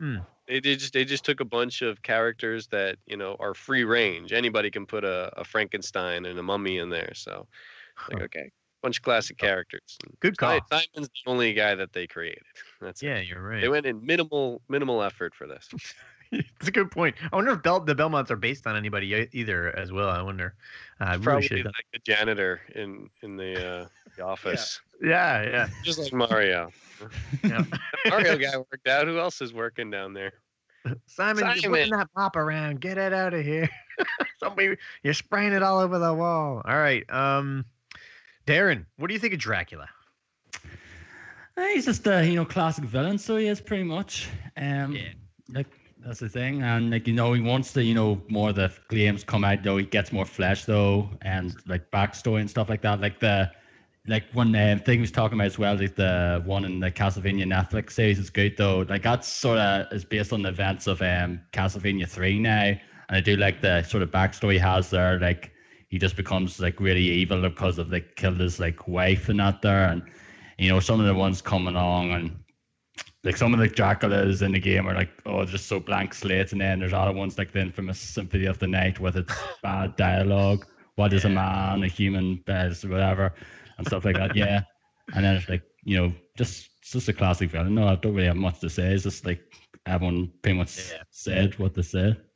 Hmm. 0.00 0.18
they, 0.46 0.60
they 0.60 0.76
just 0.76 0.92
they 0.92 1.04
just 1.04 1.24
took 1.24 1.40
a 1.40 1.44
bunch 1.44 1.82
of 1.82 2.02
characters 2.02 2.68
that 2.68 2.98
you 3.06 3.16
know 3.16 3.36
are 3.40 3.52
free 3.54 3.82
range. 3.84 4.32
Anybody 4.32 4.70
can 4.70 4.86
put 4.86 5.02
a, 5.04 5.32
a 5.36 5.42
Frankenstein 5.44 6.24
and 6.26 6.38
a 6.38 6.42
mummy 6.42 6.78
in 6.78 6.88
there. 6.88 7.12
So 7.14 7.48
like 8.12 8.22
okay, 8.22 8.50
bunch 8.82 8.98
of 8.98 9.02
classic 9.02 9.38
characters. 9.38 9.98
Good 10.20 10.36
call. 10.38 10.60
Simon's 10.70 11.08
the 11.08 11.30
only 11.30 11.52
guy 11.52 11.74
that 11.74 11.92
they 11.92 12.06
created. 12.06 12.42
That's 12.80 13.02
it. 13.02 13.06
Yeah, 13.06 13.20
you're 13.20 13.42
right. 13.42 13.60
They 13.60 13.68
went 13.68 13.86
in 13.86 14.04
minimal 14.04 14.62
minimal 14.68 15.02
effort 15.02 15.34
for 15.34 15.46
this. 15.46 15.68
It's 16.30 16.68
a 16.68 16.70
good 16.70 16.90
point. 16.90 17.16
I 17.32 17.36
wonder 17.36 17.52
if 17.52 17.62
Bel- 17.62 17.80
the 17.80 17.94
Belmonts 17.94 18.30
are 18.30 18.36
based 18.36 18.66
on 18.66 18.76
anybody 18.76 19.26
either 19.32 19.74
as 19.74 19.92
well. 19.92 20.10
I 20.10 20.20
wonder. 20.20 20.52
Uh, 21.00 21.04
I 21.04 21.10
really 21.12 21.22
Probably 21.24 21.46
should. 21.48 21.64
like 21.64 21.86
the 21.90 22.00
janitor 22.04 22.60
in 22.74 23.08
in 23.22 23.38
the, 23.38 23.66
uh, 23.84 23.86
the 24.14 24.24
office, 24.26 24.78
Yeah, 25.02 25.42
yeah. 25.42 25.68
just 25.84 25.98
like 25.98 26.12
Mario. 26.12 26.70
yeah. 27.42 27.64
Mario 28.10 28.36
guy 28.36 28.58
worked 28.58 28.86
out. 28.86 29.06
Who 29.06 29.18
else 29.18 29.40
is 29.40 29.54
working 29.54 29.90
down 29.90 30.12
there? 30.12 30.34
Simon, 31.06 31.46
you're 31.46 31.56
Simon. 31.56 31.70
putting 31.70 31.92
that 31.96 32.08
mop 32.14 32.36
around. 32.36 32.82
Get 32.82 32.98
it 32.98 33.14
out 33.14 33.32
of 33.32 33.42
here. 33.42 33.70
Somebody, 34.38 34.76
you're 35.02 35.14
spraying 35.14 35.54
it 35.54 35.62
all 35.62 35.78
over 35.78 35.98
the 35.98 36.12
wall. 36.12 36.60
All 36.62 36.76
right. 36.76 37.10
Um, 37.10 37.64
Darren, 38.48 38.86
what 38.96 39.08
do 39.08 39.12
you 39.12 39.20
think 39.20 39.34
of 39.34 39.40
Dracula? 39.40 39.90
Uh, 41.56 41.64
He's 41.74 41.84
just 41.84 42.06
a 42.06 42.26
you 42.26 42.34
know 42.34 42.46
classic 42.46 42.84
villain, 42.84 43.18
so 43.18 43.36
he 43.36 43.46
is 43.46 43.60
pretty 43.60 43.84
much. 43.84 44.26
Um, 44.56 44.94
Yeah. 44.94 45.08
like 45.52 45.66
that's 45.98 46.20
the 46.20 46.30
thing, 46.30 46.62
and 46.62 46.90
like 46.90 47.06
you 47.06 47.12
know, 47.12 47.34
he 47.34 47.42
wants 47.42 47.74
to, 47.74 47.84
you 47.84 47.94
know, 47.94 48.22
more 48.28 48.48
of 48.48 48.54
the 48.54 48.72
games 48.88 49.22
come 49.22 49.44
out 49.44 49.62
though. 49.62 49.76
He 49.76 49.84
gets 49.84 50.12
more 50.12 50.24
flesh 50.24 50.64
though, 50.64 51.10
and 51.20 51.54
like 51.66 51.90
backstory 51.90 52.40
and 52.40 52.48
stuff 52.48 52.70
like 52.70 52.80
that. 52.82 53.02
Like 53.02 53.20
the, 53.20 53.50
like 54.06 54.24
one 54.32 54.54
um, 54.56 54.78
thing 54.78 54.94
he 54.94 55.00
was 55.02 55.10
talking 55.10 55.36
about 55.36 55.48
as 55.48 55.58
well, 55.58 55.76
like 55.76 55.96
the 55.96 56.42
one 56.46 56.64
in 56.64 56.80
the 56.80 56.90
Castlevania 56.90 57.44
Netflix 57.44 57.90
series 57.92 58.18
is 58.18 58.30
good 58.30 58.56
though. 58.56 58.86
Like 58.88 59.02
that's 59.02 59.28
sort 59.28 59.58
of 59.58 59.92
is 59.92 60.06
based 60.06 60.32
on 60.32 60.40
the 60.40 60.48
events 60.48 60.86
of 60.86 61.02
um 61.02 61.42
Castlevania 61.52 62.08
three 62.08 62.38
now, 62.38 62.62
and 62.62 62.78
I 63.10 63.20
do 63.20 63.36
like 63.36 63.60
the 63.60 63.82
sort 63.82 64.02
of 64.02 64.10
backstory 64.10 64.52
he 64.54 64.58
has 64.58 64.88
there. 64.88 65.18
Like 65.20 65.52
he 65.88 65.98
just 65.98 66.16
becomes 66.16 66.60
like 66.60 66.80
really 66.80 67.02
evil 67.02 67.42
because 67.42 67.78
of 67.78 67.90
like 67.90 68.16
killed 68.16 68.40
his 68.40 68.60
like 68.60 68.88
wife 68.88 69.28
and 69.28 69.40
that 69.40 69.62
there, 69.62 69.84
and 69.88 70.02
you 70.58 70.68
know 70.68 70.80
some 70.80 71.00
of 71.00 71.06
the 71.06 71.14
ones 71.14 71.42
coming 71.42 71.74
along 71.76 72.12
and 72.12 72.36
like 73.24 73.36
some 73.36 73.52
of 73.52 73.60
the 73.60 73.68
Draculas 73.68 74.42
in 74.42 74.52
the 74.52 74.60
game 74.60 74.86
are 74.88 74.94
like 74.94 75.10
oh 75.26 75.44
just 75.44 75.66
so 75.66 75.80
blank 75.80 76.14
slates, 76.14 76.52
and 76.52 76.60
then 76.60 76.80
there's 76.80 76.92
other 76.92 77.12
ones 77.12 77.38
like 77.38 77.52
the 77.52 77.60
infamous 77.60 77.98
Symphony 77.98 78.46
of 78.46 78.58
the 78.58 78.66
Night 78.66 79.00
with 79.00 79.16
its 79.16 79.34
bad 79.62 79.96
dialogue. 79.96 80.66
What 80.96 81.12
is 81.12 81.24
a 81.24 81.28
man, 81.28 81.82
a 81.82 81.88
human, 81.88 82.36
best, 82.46 82.84
whatever, 82.84 83.32
and 83.76 83.86
stuff 83.86 84.04
like 84.04 84.16
that. 84.16 84.34
Yeah, 84.36 84.62
and 85.14 85.24
then 85.24 85.36
it's 85.36 85.48
like 85.48 85.62
you 85.84 85.96
know 85.96 86.12
just 86.36 86.70
it's 86.80 86.92
just 86.92 87.08
a 87.08 87.12
classic 87.12 87.50
villain. 87.50 87.74
No, 87.74 87.88
I 87.88 87.96
don't 87.96 88.14
really 88.14 88.26
have 88.28 88.36
much 88.36 88.60
to 88.60 88.70
say. 88.70 88.92
It's 88.92 89.04
just 89.04 89.24
like 89.26 89.40
everyone 89.86 90.32
pretty 90.42 90.58
much 90.58 90.90
Yeah. 90.90 91.02
said 91.10 91.58
what 91.58 91.74
they 91.74 91.82
said. 91.82 92.27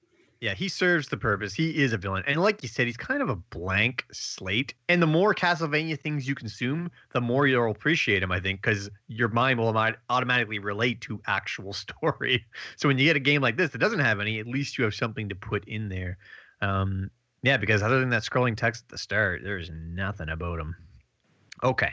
Yeah, 0.43 0.55
he 0.55 0.69
serves 0.69 1.07
the 1.07 1.17
purpose. 1.17 1.55
He 1.55 1.85
is 1.85 1.93
a 1.93 1.97
villain. 1.97 2.25
And 2.27 2.43
like 2.43 2.65
you 2.65 2.69
said, 2.69 2.89
he's 2.89 2.97
kind 2.97 3.23
of 3.23 3.29
a 3.29 3.37
blank 3.37 4.05
slate. 4.11 4.75
And 4.89 5.01
the 5.01 5.07
more 5.07 5.33
Castlevania 5.37 5.97
things 5.97 6.27
you 6.27 6.35
consume, 6.35 6.91
the 7.13 7.21
more 7.21 7.47
you'll 7.47 7.71
appreciate 7.71 8.25
him, 8.25 8.33
I 8.33 8.41
think, 8.41 8.61
because 8.61 8.91
your 9.07 9.29
mind 9.29 9.61
will 9.61 9.73
automatically 10.11 10.59
relate 10.59 11.01
to 11.03 11.21
actual 11.29 11.73
story. 11.73 12.45
So 12.75 12.89
when 12.89 12.99
you 12.99 13.05
get 13.05 13.15
a 13.15 13.21
game 13.21 13.41
like 13.41 13.57
this 13.57 13.71
that 13.71 13.79
doesn't 13.79 14.01
have 14.01 14.19
any, 14.19 14.41
at 14.41 14.49
least 14.49 14.77
you 14.77 14.83
have 14.83 14.97
something 14.97 15.29
to 15.29 15.37
put 15.37 15.65
in 15.69 15.89
there. 15.89 16.19
Um, 16.61 17.09
yeah, 17.45 17.57
because 17.57 17.81
other 17.81 18.01
than 18.01 18.11
that 18.11 18.25
scrolling 18.25 18.57
text 18.57 18.87
at 18.87 18.89
the 18.89 18.99
start, 18.99 19.43
there's 19.45 19.71
nothing 19.73 20.29
about 20.29 20.59
him. 20.59 20.75
Okay. 21.63 21.93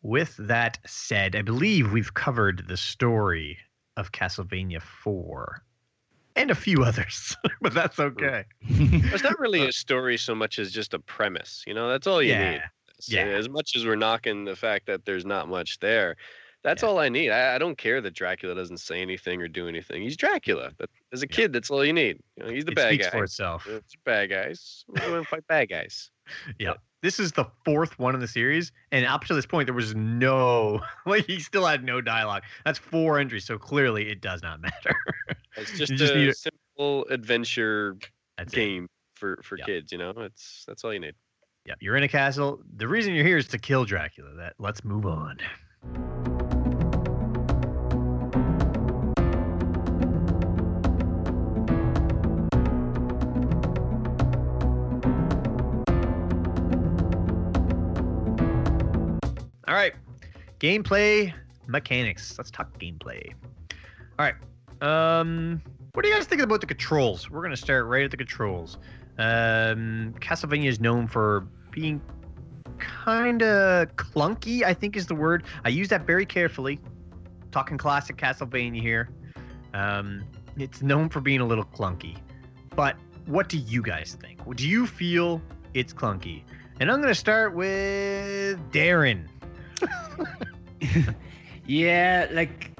With 0.00 0.34
that 0.38 0.78
said, 0.86 1.36
I 1.36 1.42
believe 1.42 1.92
we've 1.92 2.14
covered 2.14 2.64
the 2.68 2.78
story 2.78 3.58
of 3.98 4.12
Castlevania 4.12 4.80
4 4.80 5.62
and 6.36 6.50
a 6.50 6.54
few 6.54 6.82
others, 6.84 7.36
but 7.60 7.74
that's 7.74 7.96
hmm. 7.96 8.02
okay. 8.02 8.44
It's 8.68 9.22
not 9.22 9.38
really 9.38 9.62
uh, 9.62 9.68
a 9.68 9.72
story 9.72 10.16
so 10.16 10.34
much 10.34 10.58
as 10.58 10.72
just 10.72 10.94
a 10.94 10.98
premise. 10.98 11.64
You 11.66 11.74
know, 11.74 11.88
that's 11.88 12.06
all 12.06 12.22
you 12.22 12.30
Yeah. 12.32 12.50
need. 12.52 12.62
So 13.00 13.16
Yeah. 13.16 13.26
As 13.26 13.48
much 13.48 13.76
as 13.76 13.84
we're 13.84 13.96
knocking 13.96 14.44
the 14.44 14.56
fact 14.56 14.86
that 14.86 15.04
there's 15.04 15.24
not 15.24 15.48
much 15.48 15.78
there, 15.80 16.16
that's 16.62 16.82
Yeah. 16.82 16.88
all 16.88 16.98
I 16.98 17.08
need. 17.08 17.30
I, 17.30 17.54
I 17.54 17.58
don't 17.58 17.76
care 17.76 18.00
that 18.00 18.14
Dracula 18.14 18.54
doesn't 18.54 18.78
say 18.78 19.00
anything 19.02 19.40
or 19.42 19.48
do 19.48 19.68
anything. 19.68 20.02
He's 20.02 20.16
Dracula. 20.16 20.72
But 20.78 20.88
as 21.12 21.22
a 21.22 21.26
Yeah. 21.28 21.36
kid, 21.36 21.52
that's 21.52 21.70
all 21.70 21.84
you 21.84 21.92
need. 21.92 22.20
You 22.36 22.44
know, 22.44 22.50
he's 22.50 22.64
the 22.64 22.72
it 22.72 22.76
bad 22.76 22.88
speaks 22.88 23.06
guy. 23.06 23.10
for 23.10 23.24
itself. 23.24 23.66
It's 23.66 23.94
bad 24.04 24.30
guys. 24.30 24.84
We're 24.88 25.06
going 25.06 25.22
to 25.24 25.28
fight 25.28 25.46
bad 25.46 25.68
guys. 25.68 26.10
This 27.04 27.20
is 27.20 27.32
the 27.32 27.44
fourth 27.66 27.98
one 27.98 28.14
in 28.14 28.20
the 28.22 28.26
series, 28.26 28.72
and 28.90 29.04
up 29.04 29.24
to 29.24 29.34
this 29.34 29.44
point, 29.44 29.66
there 29.66 29.74
was 29.74 29.94
no 29.94 30.80
like 31.06 31.26
he 31.26 31.38
still 31.38 31.66
had 31.66 31.84
no 31.84 32.00
dialogue. 32.00 32.44
That's 32.64 32.78
four 32.78 33.18
entries, 33.18 33.44
so 33.44 33.58
clearly 33.58 34.08
it 34.10 34.22
does 34.22 34.42
not 34.42 34.58
matter. 34.62 34.96
It's 35.54 35.72
just, 35.72 35.92
just 35.92 36.14
a 36.14 36.32
simple 36.32 37.04
adventure 37.10 37.98
That's 38.38 38.54
it. 38.54 38.56
game 38.56 38.88
for 39.16 39.38
for 39.42 39.58
Yeah. 39.58 39.66
kids. 39.66 39.92
You 39.92 39.98
know, 39.98 40.14
it's 40.16 40.64
that's 40.66 40.82
all 40.82 40.94
you 40.94 41.00
need. 41.00 41.14
Yeah, 41.66 41.74
you're 41.78 41.96
in 41.96 42.04
a 42.04 42.08
castle. 42.08 42.62
The 42.74 42.88
reason 42.88 43.14
you're 43.14 43.26
here 43.26 43.36
is 43.36 43.48
to 43.48 43.58
kill 43.58 43.84
Dracula. 43.84 44.34
That 44.36 44.54
let's 44.58 44.82
move 44.82 45.04
on. 45.04 45.40
All 59.74 59.80
right, 59.80 59.94
gameplay 60.60 61.34
mechanics. 61.66 62.38
Let's 62.38 62.48
talk 62.48 62.78
gameplay. 62.78 63.34
All 64.20 64.24
right. 64.24 64.36
Um, 64.80 65.60
what 65.94 66.04
do 66.04 66.08
you 66.08 66.14
guys 66.14 66.26
think 66.26 66.42
about 66.42 66.60
the 66.60 66.68
controls? 66.68 67.28
We're 67.28 67.42
gonna 67.42 67.56
start 67.56 67.86
right 67.86 68.04
at 68.04 68.12
the 68.12 68.16
controls. 68.16 68.78
Um, 69.18 70.14
Castlevania 70.20 70.66
is 70.66 70.78
known 70.78 71.08
for 71.08 71.48
being 71.72 72.00
kind 72.78 73.42
of 73.42 73.88
clunky. 73.96 74.62
I 74.62 74.74
think 74.74 74.96
is 74.96 75.08
the 75.08 75.16
word. 75.16 75.42
I 75.64 75.70
use 75.70 75.88
that 75.88 76.06
very 76.06 76.24
carefully. 76.24 76.78
Talking 77.50 77.76
classic 77.76 78.16
Castlevania 78.16 78.80
here. 78.80 79.08
Um, 79.72 80.22
it's 80.56 80.82
known 80.82 81.08
for 81.08 81.20
being 81.20 81.40
a 81.40 81.46
little 81.46 81.64
clunky. 81.64 82.16
But 82.76 82.94
what 83.26 83.48
do 83.48 83.58
you 83.58 83.82
guys 83.82 84.16
think? 84.20 84.38
Do 84.54 84.68
you 84.68 84.86
feel 84.86 85.42
it's 85.74 85.92
clunky? 85.92 86.44
And 86.78 86.92
I'm 86.92 87.00
gonna 87.00 87.12
start 87.12 87.54
with 87.56 88.58
Darren. 88.70 89.26
yeah, 91.66 92.28
like 92.32 92.70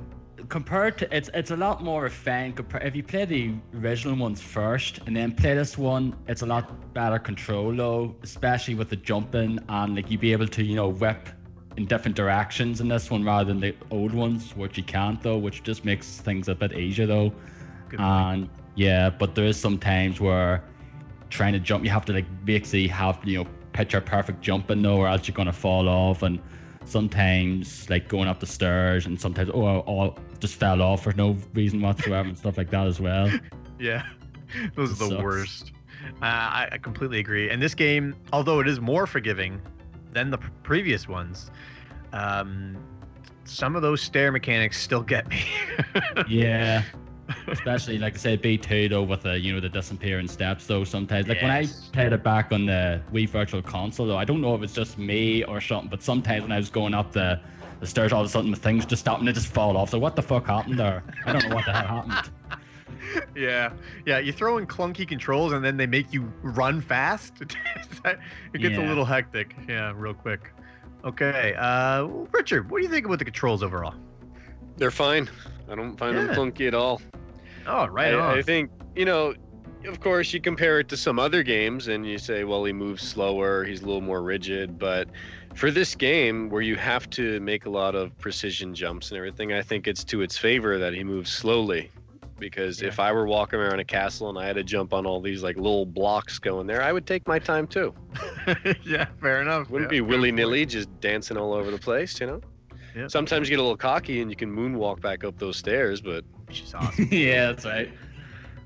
compared 0.48 0.98
to 0.98 1.16
it's 1.16 1.30
it's 1.34 1.50
a 1.50 1.56
lot 1.56 1.82
more 1.82 2.02
refined. 2.02 2.56
Compared 2.56 2.84
if 2.84 2.96
you 2.96 3.02
play 3.02 3.24
the 3.24 3.54
original 3.76 4.16
ones 4.16 4.40
first 4.40 5.00
and 5.06 5.16
then 5.16 5.32
play 5.32 5.54
this 5.54 5.76
one, 5.78 6.14
it's 6.28 6.42
a 6.42 6.46
lot 6.46 6.94
better 6.94 7.18
control 7.18 7.74
though, 7.74 8.14
especially 8.22 8.74
with 8.74 8.88
the 8.88 8.96
jumping 8.96 9.58
and 9.68 9.96
like 9.96 10.10
you 10.10 10.18
be 10.18 10.32
able 10.32 10.48
to 10.48 10.62
you 10.62 10.76
know 10.76 10.88
whip 10.88 11.28
in 11.76 11.86
different 11.86 12.16
directions 12.16 12.80
in 12.80 12.88
this 12.88 13.10
one 13.10 13.24
rather 13.24 13.44
than 13.44 13.60
the 13.60 13.74
old 13.90 14.12
ones, 14.12 14.54
which 14.56 14.76
you 14.76 14.84
can't 14.84 15.20
though, 15.22 15.38
which 15.38 15.62
just 15.62 15.84
makes 15.84 16.18
things 16.20 16.48
a 16.48 16.54
bit 16.54 16.72
easier 16.72 17.06
though. 17.06 17.32
Good 17.88 17.98
point. 17.98 18.00
And 18.00 18.48
yeah, 18.76 19.10
but 19.10 19.34
there 19.34 19.46
is 19.46 19.56
some 19.56 19.78
times 19.78 20.20
where 20.20 20.62
trying 21.30 21.52
to 21.52 21.58
jump, 21.58 21.84
you 21.84 21.90
have 21.90 22.04
to 22.04 22.12
like 22.12 22.26
basically 22.44 22.86
have 22.88 23.18
you 23.24 23.38
know 23.38 23.50
picture 23.72 24.00
perfect 24.00 24.40
jumping 24.40 24.82
though, 24.82 24.98
or 24.98 25.08
else 25.08 25.26
you're 25.26 25.34
gonna 25.34 25.52
fall 25.52 25.88
off. 25.88 26.22
And 26.22 26.38
sometimes 26.84 27.88
like 27.90 28.08
going 28.08 28.28
up 28.28 28.40
the 28.40 28.46
stairs, 28.46 29.06
and 29.06 29.20
sometimes 29.20 29.50
oh, 29.52 29.64
I, 29.64 30.06
I 30.06 30.12
just 30.40 30.56
fell 30.56 30.82
off 30.82 31.02
for 31.02 31.12
no 31.12 31.36
reason 31.54 31.80
whatsoever 31.80 32.28
and 32.28 32.38
stuff 32.38 32.58
like 32.58 32.70
that 32.70 32.86
as 32.86 33.00
well. 33.00 33.30
Yeah, 33.76 34.06
those 34.76 34.92
are 34.92 34.94
the 34.94 35.08
sucks. 35.10 35.22
worst. 35.22 35.72
Uh, 36.22 36.26
I, 36.26 36.68
I 36.72 36.78
completely 36.78 37.18
agree. 37.18 37.50
And 37.50 37.60
this 37.60 37.74
game, 37.74 38.14
although 38.32 38.60
it 38.60 38.68
is 38.68 38.80
more 38.80 39.04
forgiving 39.04 39.60
than 40.12 40.30
the 40.30 40.38
previous 40.62 41.08
ones, 41.08 41.50
um, 42.12 42.76
some 43.44 43.74
of 43.74 43.82
those 43.82 44.00
stair 44.00 44.30
mechanics 44.30 44.80
still 44.80 45.02
get 45.02 45.28
me. 45.28 45.44
yeah. 46.28 46.82
Especially 47.48 47.98
like 47.98 48.14
I 48.14 48.18
said, 48.18 48.42
B2 48.42 48.90
though 48.90 49.02
with 49.02 49.22
the 49.22 49.38
you 49.38 49.54
know 49.54 49.60
the 49.60 49.68
disappearing 49.68 50.28
steps 50.28 50.66
though 50.66 50.84
sometimes 50.84 51.26
like 51.28 51.40
when 51.40 51.50
I 51.50 51.60
Yes. 51.60 51.88
played 51.92 52.12
it 52.12 52.22
back 52.22 52.52
on 52.52 52.66
the 52.66 53.00
Wii 53.12 53.28
Virtual 53.28 53.62
Console 53.62 54.06
though 54.06 54.16
I 54.18 54.24
don't 54.24 54.40
know 54.40 54.54
if 54.54 54.62
it's 54.62 54.74
just 54.74 54.98
me 54.98 55.42
or 55.44 55.60
something 55.60 55.88
but 55.88 56.02
sometimes 56.02 56.42
when 56.42 56.52
I 56.52 56.58
was 56.58 56.70
going 56.70 56.94
up 56.94 57.12
the 57.12 57.40
the 57.80 57.86
stairs 57.86 58.12
all 58.12 58.20
of 58.20 58.26
a 58.26 58.30
sudden 58.30 58.50
the 58.50 58.56
things 58.56 58.84
just 58.86 59.00
stop 59.00 59.18
and 59.18 59.26
they 59.28 59.32
just 59.32 59.48
fall 59.48 59.76
off 59.76 59.90
so 59.90 59.98
what 59.98 60.16
the 60.16 60.22
fuck 60.22 60.46
happened 60.46 60.78
there 60.78 61.02
I 61.24 61.32
don't 61.32 61.48
know 61.48 61.54
what 61.54 61.64
the 61.64 61.72
hell 61.72 61.86
happened 61.86 62.30
yeah, 63.36 63.72
yeah. 64.06 64.18
You 64.18 64.32
throw 64.32 64.58
in 64.58 64.66
clunky 64.66 65.06
controls 65.06 65.52
and 65.52 65.64
then 65.64 65.76
they 65.76 65.86
make 65.86 66.12
you 66.12 66.32
run 66.42 66.80
fast. 66.80 67.34
it 68.04 68.60
gets 68.60 68.78
a 68.78 68.80
little 68.80 69.04
hectic. 69.04 69.54
Yeah, 69.68 69.92
real 69.94 70.14
quick. 70.14 70.52
Okay, 71.04 71.54
uh, 71.58 72.04
Richard, 72.32 72.70
what 72.70 72.78
do 72.78 72.84
you 72.84 72.90
think 72.90 73.04
about 73.06 73.18
the 73.18 73.24
controls 73.24 73.62
overall? 73.62 73.94
They're 74.76 74.90
fine. 74.90 75.28
I 75.68 75.74
don't 75.74 75.96
find 75.96 76.16
Yeah. 76.16 76.26
them 76.26 76.34
clunky 76.34 76.66
at 76.66 76.74
all. 76.74 77.00
Oh, 77.66 77.86
right 77.86 78.14
I. 78.14 78.38
I 78.38 78.42
think 78.42 78.70
you 78.94 79.04
know, 79.04 79.34
of 79.86 80.00
course, 80.00 80.32
you 80.32 80.40
compare 80.40 80.80
it 80.80 80.88
to 80.88 80.96
some 80.96 81.18
other 81.18 81.42
games, 81.42 81.88
and 81.88 82.06
you 82.06 82.18
say, 82.18 82.44
well, 82.44 82.64
he 82.64 82.72
moves 82.72 83.02
slower, 83.02 83.64
he's 83.64 83.82
a 83.82 83.86
little 83.86 84.00
more 84.00 84.22
rigid. 84.22 84.78
But 84.78 85.08
for 85.54 85.70
this 85.70 85.94
game, 85.94 86.48
where 86.48 86.62
you 86.62 86.76
have 86.76 87.10
to 87.10 87.40
make 87.40 87.66
a 87.66 87.70
lot 87.70 87.94
of 87.94 88.16
precision 88.18 88.74
jumps 88.74 89.10
and 89.10 89.18
everything, 89.18 89.52
I 89.52 89.62
think 89.62 89.86
it's 89.86 90.04
to 90.04 90.22
its 90.22 90.38
favor 90.38 90.78
that 90.78 90.94
he 90.94 91.04
moves 91.04 91.30
slowly. 91.30 91.90
Because 92.38 92.82
if 92.82 92.98
I 92.98 93.12
were 93.12 93.26
walking 93.26 93.60
around 93.60 93.78
a 93.78 93.84
castle 93.84 94.28
and 94.28 94.36
I 94.36 94.46
had 94.46 94.56
to 94.56 94.64
jump 94.64 94.92
on 94.92 95.06
all 95.06 95.20
these 95.20 95.42
like 95.42 95.56
little 95.56 95.86
blocks 95.86 96.38
going 96.38 96.66
there, 96.66 96.82
I 96.82 96.92
would 96.92 97.06
take 97.06 97.26
my 97.28 97.38
time 97.38 97.66
too. 97.66 97.94
yeah, 98.84 99.06
fair 99.20 99.40
enough. 99.40 99.70
Wouldn't 99.70 99.90
yeah, 99.90 99.96
be 99.96 100.00
willy 100.00 100.32
nilly 100.32 100.66
just 100.66 100.88
dancing 101.00 101.36
all 101.36 101.52
over 101.52 101.70
the 101.70 101.78
place, 101.78 102.20
you 102.20 102.26
know. 102.26 102.40
Yeah. 102.94 103.08
Sometimes 103.08 103.48
you 103.48 103.56
get 103.56 103.60
a 103.60 103.62
little 103.62 103.76
cocky 103.76 104.20
and 104.20 104.30
you 104.30 104.36
can 104.36 104.54
moonwalk 104.54 105.00
back 105.00 105.24
up 105.24 105.38
those 105.38 105.56
stairs, 105.56 106.00
but 106.00 106.24
Which 106.46 106.62
is 106.62 106.74
awesome. 106.74 107.08
yeah 107.12 107.46
that's 107.46 107.64
right 107.64 107.90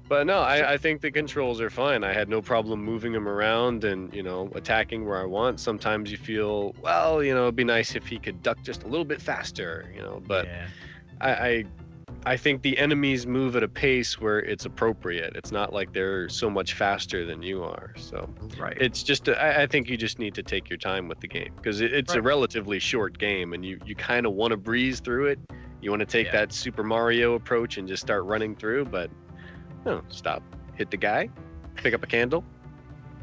But 0.08 0.26
no, 0.26 0.38
I, 0.38 0.72
I 0.72 0.76
think 0.78 1.00
the 1.00 1.10
controls 1.10 1.60
are 1.60 1.70
fine. 1.70 2.02
I 2.02 2.12
had 2.12 2.28
no 2.28 2.40
problem 2.40 2.82
moving 2.82 3.12
them 3.12 3.28
around 3.28 3.84
and, 3.84 4.12
you 4.12 4.22
know, 4.22 4.50
attacking 4.54 5.06
where 5.06 5.18
I 5.18 5.26
want. 5.26 5.60
Sometimes 5.60 6.10
you 6.10 6.16
feel, 6.16 6.74
well, 6.80 7.22
you 7.22 7.34
know, 7.34 7.42
it'd 7.42 7.56
be 7.56 7.64
nice 7.64 7.94
if 7.94 8.06
he 8.06 8.18
could 8.18 8.42
duck 8.42 8.58
just 8.62 8.84
a 8.84 8.88
little 8.88 9.04
bit 9.04 9.20
faster, 9.20 9.90
you 9.94 10.00
know, 10.00 10.22
but 10.26 10.46
yeah. 10.46 10.66
I, 11.20 11.30
I 11.30 11.64
I 12.28 12.36
think 12.36 12.60
the 12.60 12.76
enemies 12.76 13.26
move 13.26 13.56
at 13.56 13.62
a 13.62 13.68
pace 13.68 14.20
where 14.20 14.38
it's 14.38 14.66
appropriate. 14.66 15.34
It's 15.34 15.50
not 15.50 15.72
like 15.72 15.94
they're 15.94 16.28
so 16.28 16.50
much 16.50 16.74
faster 16.74 17.24
than 17.24 17.42
you 17.42 17.64
are. 17.64 17.94
So 17.96 18.28
right. 18.58 18.76
it's 18.78 19.02
just, 19.02 19.28
a, 19.28 19.42
I, 19.42 19.62
I 19.62 19.66
think 19.66 19.88
you 19.88 19.96
just 19.96 20.18
need 20.18 20.34
to 20.34 20.42
take 20.42 20.68
your 20.68 20.76
time 20.76 21.08
with 21.08 21.20
the 21.20 21.26
game 21.26 21.52
because 21.56 21.80
it, 21.80 21.94
it's 21.94 22.12
a 22.12 22.20
relatively 22.20 22.80
short 22.80 23.16
game 23.18 23.54
and 23.54 23.64
you, 23.64 23.80
you 23.86 23.94
kind 23.94 24.26
of 24.26 24.34
want 24.34 24.50
to 24.50 24.58
breeze 24.58 25.00
through 25.00 25.28
it 25.28 25.38
You 25.80 25.88
want 25.88 26.00
to 26.00 26.06
take 26.06 26.26
Yeah. 26.26 26.40
that 26.40 26.52
Super 26.52 26.82
Mario 26.82 27.32
approach 27.32 27.78
and 27.78 27.88
just 27.88 28.02
start 28.02 28.24
running 28.24 28.54
through, 28.54 28.84
but 28.84 29.10
no, 29.86 30.02
stop. 30.08 30.42
Hit 30.74 30.90
the 30.90 30.98
guy, 30.98 31.30
pick 31.76 31.94
up 31.94 32.02
a 32.02 32.06
candle, 32.06 32.44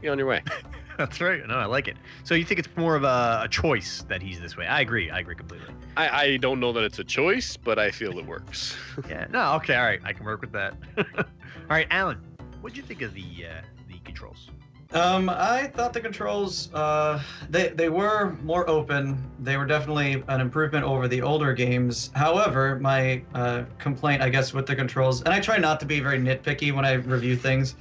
be 0.02 0.10
on 0.10 0.18
your 0.18 0.28
way. 0.28 0.42
That's 0.98 1.20
right. 1.20 1.46
No, 1.46 1.56
I 1.56 1.66
like 1.66 1.90
it. 1.90 1.98
So 2.24 2.36
you 2.36 2.46
think 2.46 2.60
it's 2.60 2.70
more 2.78 2.96
of 2.96 3.04
a, 3.04 3.42
a 3.44 3.48
choice 3.50 4.06
that 4.08 4.22
he's 4.22 4.40
this 4.40 4.56
way? 4.56 4.66
I 4.66 4.80
agree. 4.80 5.12
I 5.12 5.20
agree 5.20 5.36
completely. 5.36 5.68
I, 5.98 6.10
I 6.10 6.38
don't 6.38 6.62
know 6.62 6.72
that 6.72 6.84
it's 6.84 7.00
a 7.00 7.04
choice, 7.04 7.58
but 7.58 7.78
I 7.78 7.92
feel 7.92 8.18
it 8.18 8.26
works. 8.26 8.76
Yeah. 9.10 9.28
No. 9.30 9.54
Okay. 9.56 9.76
All 9.76 9.84
right. 9.84 10.00
I 10.06 10.14
can 10.14 10.26
work 10.26 10.42
with 10.42 10.54
that. 10.54 10.74
all 10.98 11.26
right, 11.70 11.88
Alan. 11.92 12.18
What 12.62 12.74
do 12.74 12.80
you 12.80 12.86
think 12.86 13.02
of 13.02 13.14
the 13.14 13.46
uh, 13.46 13.62
the 13.90 14.00
controls? 14.06 14.50
Um, 14.94 15.30
I 15.30 15.68
thought 15.68 15.92
the 15.92 16.00
controls, 16.00 16.74
uh, 16.74 17.22
they 17.50 17.68
they 17.70 17.90
were 17.90 18.38
more 18.44 18.68
open. 18.70 19.22
They 19.40 19.58
were 19.58 19.66
definitely 19.66 20.24
an 20.30 20.40
improvement 20.40 20.86
over 20.86 21.08
the 21.10 21.22
older 21.22 21.54
games. 21.54 22.10
However, 22.16 22.80
my 22.80 23.22
uh, 23.34 23.66
complaint, 23.78 24.22
I 24.22 24.30
guess, 24.30 24.54
with 24.54 24.66
the 24.66 24.76
controls, 24.76 25.22
and 25.24 25.34
I 25.34 25.42
try 25.42 25.58
not 25.58 25.80
to 25.82 25.86
be 25.86 26.00
very 26.00 26.20
nitpicky 26.20 26.74
when 26.74 26.86
I 26.86 26.94
review 26.94 27.36
things, 27.36 27.76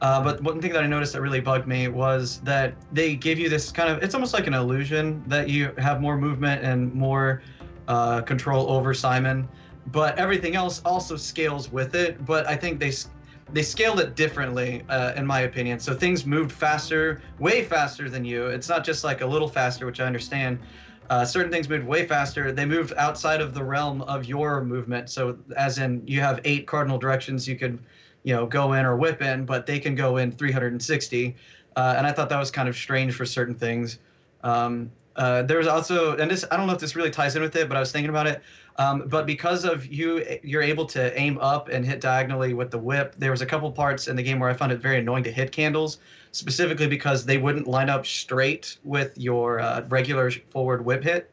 uh, 0.00 0.22
but 0.22 0.42
one 0.42 0.60
thing 0.60 0.72
that 0.72 0.82
I 0.82 0.86
noticed 0.86 1.12
that 1.14 1.20
really 1.20 1.40
bugged 1.40 1.66
me 1.66 1.88
was 1.88 2.40
that 2.40 2.74
they 2.92 3.16
give 3.16 3.38
you 3.38 3.48
this 3.48 3.72
kind 3.72 3.90
of, 3.90 4.02
it's 4.02 4.14
almost 4.14 4.32
like 4.32 4.46
an 4.46 4.54
illusion 4.54 5.24
that 5.26 5.48
you 5.48 5.72
have 5.78 6.00
more 6.00 6.16
movement 6.16 6.64
and 6.64 6.92
more 6.94 7.42
uh, 7.88 8.20
control 8.22 8.70
over 8.70 8.94
Simon, 8.94 9.48
but 9.86 10.18
everything 10.18 10.54
else 10.54 10.80
also 10.84 11.16
scales 11.16 11.70
with 11.72 11.94
it. 11.94 12.24
But 12.24 12.46
I 12.46 12.54
think 12.56 12.78
they 12.78 12.92
they 13.52 13.62
scaled 13.62 13.98
it 13.98 14.14
differently, 14.14 14.82
uh, 14.88 15.14
in 15.16 15.26
my 15.26 15.40
opinion. 15.40 15.80
So 15.80 15.94
things 15.94 16.26
moved 16.26 16.52
faster, 16.52 17.22
way 17.38 17.64
faster 17.64 18.10
than 18.10 18.24
you. 18.24 18.46
It's 18.46 18.68
not 18.68 18.84
just 18.84 19.04
like 19.04 19.22
a 19.22 19.26
little 19.26 19.48
faster, 19.48 19.86
which 19.86 20.00
I 20.00 20.04
understand. 20.04 20.58
Uh, 21.08 21.24
certain 21.24 21.50
things 21.50 21.68
moved 21.68 21.86
way 21.86 22.06
faster. 22.06 22.52
They 22.52 22.66
moved 22.66 22.92
outside 22.98 23.40
of 23.40 23.54
the 23.54 23.64
realm 23.64 24.02
of 24.02 24.26
your 24.26 24.62
movement. 24.62 25.08
So, 25.08 25.38
as 25.56 25.78
in, 25.78 26.06
you 26.06 26.20
have 26.20 26.40
eight 26.44 26.66
cardinal 26.66 26.98
directions 26.98 27.48
you 27.48 27.56
could, 27.56 27.78
you 28.28 28.34
know, 28.34 28.44
go 28.44 28.74
in 28.74 28.84
or 28.84 28.94
whip 28.94 29.22
in, 29.22 29.46
but 29.46 29.64
they 29.64 29.78
can 29.80 29.94
go 29.94 30.18
in 30.18 30.30
360. 30.30 31.34
Uh, 31.76 31.94
and 31.96 32.06
I 32.06 32.12
thought 32.12 32.28
that 32.28 32.38
was 32.38 32.50
kind 32.50 32.68
of 32.68 32.76
strange 32.76 33.14
for 33.14 33.24
certain 33.24 33.54
things. 33.54 34.00
Um, 34.44 34.90
uh, 35.16 35.44
there 35.44 35.56
was 35.56 35.66
also, 35.66 36.14
and 36.18 36.30
this, 36.30 36.44
I 36.50 36.58
don't 36.58 36.66
know 36.66 36.74
if 36.74 36.78
this 36.78 36.94
really 36.94 37.10
ties 37.10 37.36
in 37.36 37.40
with 37.40 37.56
it, 37.56 37.68
but 37.68 37.78
I 37.78 37.80
was 37.80 37.90
thinking 37.90 38.10
about 38.10 38.26
it. 38.26 38.42
Um, 38.76 39.04
but 39.06 39.24
because 39.24 39.64
of 39.64 39.86
you, 39.86 40.22
you're 40.42 40.60
able 40.60 40.84
to 40.88 41.18
aim 41.18 41.38
up 41.38 41.70
and 41.70 41.86
hit 41.86 42.02
diagonally 42.02 42.52
with 42.52 42.70
the 42.70 42.78
whip. 42.78 43.14
There 43.16 43.30
was 43.30 43.40
a 43.40 43.46
couple 43.46 43.72
parts 43.72 44.08
in 44.08 44.14
the 44.14 44.22
game 44.22 44.38
where 44.38 44.50
I 44.50 44.52
found 44.52 44.72
it 44.72 44.78
very 44.78 44.98
annoying 44.98 45.24
to 45.24 45.32
hit 45.32 45.50
candles, 45.50 45.96
specifically 46.32 46.86
because 46.86 47.24
they 47.24 47.38
wouldn't 47.38 47.66
line 47.66 47.88
up 47.88 48.04
straight 48.04 48.76
with 48.84 49.16
your 49.16 49.58
uh, 49.60 49.86
regular 49.88 50.30
forward 50.50 50.84
whip 50.84 51.02
hit, 51.02 51.30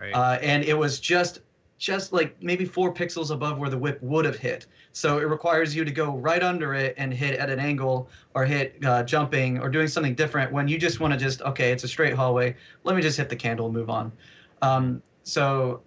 Right. 0.00 0.12
uh, 0.12 0.38
and 0.42 0.64
it 0.64 0.76
was 0.76 0.98
just 0.98 1.38
just 1.82 2.12
like 2.12 2.40
maybe 2.40 2.64
four 2.64 2.94
pixels 2.94 3.32
above 3.32 3.58
where 3.58 3.68
the 3.68 3.76
whip 3.76 4.00
would 4.02 4.24
have 4.24 4.38
hit. 4.38 4.66
So 4.92 5.18
it 5.18 5.24
requires 5.24 5.74
you 5.74 5.84
to 5.84 5.90
go 5.90 6.16
right 6.16 6.40
under 6.40 6.74
it 6.74 6.94
and 6.96 7.12
hit 7.12 7.40
at 7.40 7.50
an 7.50 7.58
angle 7.58 8.08
or 8.34 8.44
hit 8.44 8.76
uh, 8.84 9.02
jumping 9.02 9.58
or 9.58 9.68
doing 9.68 9.88
something 9.88 10.14
different 10.14 10.52
when 10.52 10.68
you 10.68 10.78
just 10.78 11.00
want 11.00 11.12
to 11.12 11.18
just 11.18 11.42
okay, 11.42 11.72
it's 11.72 11.82
a 11.82 11.88
straight 11.88 12.14
hallway. 12.14 12.54
Let 12.84 12.94
me 12.94 13.02
just 13.02 13.18
hit 13.18 13.28
the 13.28 13.34
candle 13.34 13.66
and 13.66 13.74
move 13.74 13.90
on. 13.90 14.12
Um, 14.62 15.02
so 15.24 15.82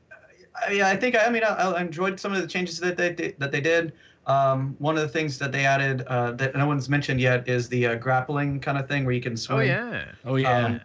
yeah, 0.70 0.89
I 0.89 0.98
think 0.98 1.16
I 1.16 1.30
mean 1.30 1.46
I, 1.46 1.54
I 1.54 1.80
enjoyed 1.80 2.20
some 2.20 2.34
of 2.34 2.41
the 2.41 2.48
changes 2.48 2.78
that 2.82 2.98
they 2.98 3.14
did, 3.14 3.39
that 3.39 3.54
they 3.54 3.62
did. 3.62 3.93
Um, 4.28 4.76
one 4.80 4.98
of 4.98 5.02
the 5.02 5.08
things 5.08 5.39
that 5.39 5.54
they 5.54 5.66
added 5.66 6.02
uh, 6.08 6.34
that 6.34 6.58
no 6.58 6.68
one's 6.68 6.89
mentioned 6.89 7.22
yet 7.22 7.48
is 7.48 7.70
the 7.70 7.86
uh, 7.86 7.96
grappling 7.96 8.60
kind 8.60 8.78
of 8.78 8.89
thing 8.89 9.06
where 9.06 9.14
you 9.14 9.22
can 9.22 9.38
swing. 9.38 9.60
oh 9.60 9.62
yeah. 9.62 10.06
Oh 10.26 10.36
yeah. 10.36 10.66
Um, 10.66 10.82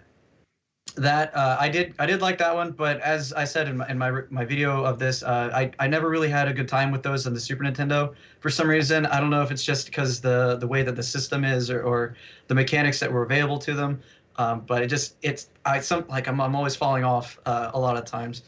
that 1.00 1.34
uh, 1.34 1.56
I 1.58 1.68
did 1.68 1.94
I 1.98 2.06
did 2.06 2.20
like 2.20 2.38
that 2.38 2.54
one, 2.54 2.72
but 2.72 3.00
as 3.00 3.32
I 3.32 3.44
said 3.44 3.68
in 3.68 3.78
my 3.78 3.88
in 3.88 3.98
my, 3.98 4.22
my 4.30 4.44
video 4.44 4.84
of 4.84 4.98
this, 4.98 5.22
uh, 5.22 5.50
I 5.54 5.72
I 5.78 5.88
never 5.88 6.08
really 6.08 6.28
had 6.28 6.48
a 6.48 6.52
good 6.52 6.68
time 6.68 6.90
with 6.90 7.02
those 7.02 7.26
on 7.26 7.34
the 7.34 7.40
Super 7.40 7.64
Nintendo 7.64 8.14
for 8.40 8.50
some 8.50 8.68
reason. 8.68 9.06
I 9.06 9.20
don't 9.20 9.30
know 9.30 9.42
if 9.42 9.50
it's 9.50 9.64
just 9.64 9.86
because 9.86 10.20
the 10.20 10.56
the 10.56 10.66
way 10.66 10.82
that 10.82 10.96
the 10.96 11.02
system 11.02 11.44
is 11.44 11.70
or, 11.70 11.82
or 11.82 12.14
the 12.48 12.54
mechanics 12.54 13.00
that 13.00 13.12
were 13.12 13.22
available 13.22 13.58
to 13.60 13.74
them, 13.74 14.00
um, 14.36 14.60
but 14.66 14.82
it 14.82 14.88
just 14.88 15.16
it's 15.22 15.48
I 15.64 15.80
some 15.80 16.04
like 16.08 16.28
I'm 16.28 16.40
I'm 16.40 16.54
always 16.54 16.76
falling 16.76 17.04
off 17.04 17.38
uh, 17.46 17.70
a 17.74 17.80
lot 17.80 17.96
of 17.96 18.04
times. 18.04 18.42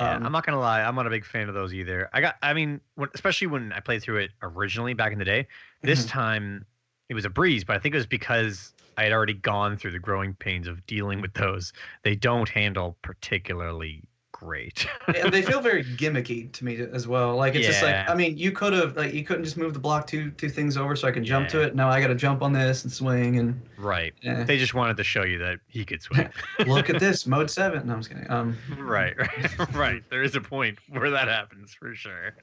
Yeah, 0.00 0.16
Um, 0.16 0.26
I'm 0.26 0.32
not 0.32 0.46
gonna 0.46 0.58
lie, 0.60 0.82
I'm 0.82 0.94
not 0.94 1.06
a 1.06 1.10
big 1.10 1.24
fan 1.24 1.48
of 1.48 1.54
those 1.54 1.74
either. 1.74 2.08
I 2.12 2.20
got, 2.22 2.36
I 2.42 2.54
mean, 2.54 2.80
when, 2.94 3.10
especially 3.14 3.48
when 3.48 3.72
I 3.72 3.80
played 3.80 4.02
through 4.02 4.18
it 4.18 4.30
originally 4.42 4.94
back 4.94 5.12
in 5.12 5.18
the 5.18 5.24
day. 5.24 5.46
This 5.82 6.04
Mhm. 6.04 6.08
time, 6.08 6.66
it 7.08 7.14
was 7.14 7.24
a 7.26 7.30
breeze, 7.30 7.64
but 7.64 7.76
I 7.76 7.78
think 7.78 7.94
it 7.94 7.98
was 7.98 8.06
because 8.06 8.72
I 8.96 9.04
had 9.04 9.12
already 9.12 9.34
gone 9.34 9.76
through 9.76 9.92
the 9.92 9.98
growing 9.98 10.34
pains 10.34 10.68
of 10.68 10.86
dealing 10.86 11.20
with 11.20 11.34
those. 11.34 11.72
They 12.02 12.14
don't 12.14 12.48
handle 12.48 12.98
particularly 13.02 14.04
great. 14.42 14.86
and 15.16 15.32
they 15.32 15.42
feel 15.42 15.60
very 15.70 15.84
gimmicky 15.84 16.50
to 16.52 16.64
me 16.64 16.76
as 16.92 17.06
well. 17.06 17.36
Like 17.36 17.54
it's 17.54 17.66
just 17.66 17.82
like 17.82 18.08
I 18.08 18.14
mean, 18.14 18.36
you 18.36 18.52
could 18.52 18.72
have 18.72 18.96
like 18.96 19.12
you 19.14 19.24
couldn't 19.24 19.44
just 19.44 19.56
move 19.56 19.72
the 19.72 19.78
block 19.80 20.06
two 20.06 20.30
two 20.32 20.48
things 20.48 20.76
over 20.76 20.96
so 20.96 21.08
I 21.08 21.12
can 21.12 21.24
jump 21.24 21.48
to 21.50 21.60
it. 21.60 21.74
No, 21.74 21.88
I 21.88 22.00
got 22.00 22.08
to 22.08 22.14
jump 22.14 22.42
on 22.42 22.52
this 22.52 22.84
and 22.84 22.92
swing 22.92 23.38
and 23.38 23.60
right. 23.78 24.12
eh. 24.24 24.44
They 24.44 24.58
just 24.58 24.74
wanted 24.74 24.96
to 24.96 25.04
show 25.04 25.24
you 25.24 25.38
that 25.38 25.58
he 25.68 25.84
could 25.84 26.02
swing. 26.02 26.28
look 26.66 26.90
at 26.90 26.98
this 27.00 27.26
mode 27.34 27.50
seven. 27.50 27.86
No, 27.86 27.94
I'm 27.94 28.00
just 28.00 28.10
kidding. 28.10 28.30
Um, 28.30 28.56
right, 28.78 29.16
right, 29.18 29.74
right. 29.74 30.02
There 30.10 30.22
is 30.22 30.34
a 30.34 30.40
point 30.40 30.78
where 30.88 31.10
that 31.10 31.28
happens 31.28 31.72
for 31.74 31.94
sure. 31.94 32.34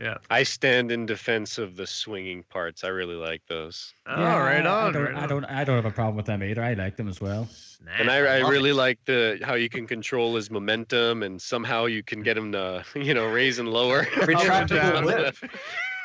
Yeah. 0.00 0.18
I 0.30 0.42
stand 0.42 0.90
in 0.92 1.06
defense 1.06 1.58
of 1.58 1.76
the 1.76 1.86
swinging 1.86 2.42
parts. 2.44 2.84
I 2.84 2.88
really 2.88 3.14
like 3.16 3.42
those. 3.48 3.94
Oh, 4.06 4.20
Yeah, 4.20 4.38
right 4.38 4.66
I- 4.66 4.70
on. 4.70 4.88
I 4.88 4.92
don't, 4.92 5.04
right 5.04 5.14
I 5.14 5.22
on. 5.22 5.28
don't. 5.28 5.44
I 5.44 5.64
don't 5.64 5.76
have 5.76 5.84
a 5.86 5.90
problem 5.90 6.16
with 6.16 6.26
them 6.26 6.42
either. 6.42 6.62
I 6.62 6.74
like 6.74 6.96
them 6.96 7.08
as 7.08 7.20
well. 7.20 7.46
Snap, 7.50 8.00
And 8.00 8.10
I, 8.10 8.18
I 8.18 8.38
love 8.42 8.50
really 8.50 8.70
it. 8.70 8.74
like 8.74 8.98
the 9.04 9.38
how 9.42 9.54
you 9.54 9.68
can 9.68 9.86
control 9.86 10.34
his 10.36 10.50
momentum 10.50 11.17
and 11.22 11.40
somehow 11.40 11.86
you 11.86 12.02
can 12.02 12.22
get 12.22 12.36
him 12.36 12.52
to 12.52 12.84
you 12.94 13.14
know 13.14 13.26
raise 13.26 13.58
and 13.58 13.68
lower. 13.68 14.04
retractable 14.04 14.68
down. 14.68 15.04
whip. 15.04 15.36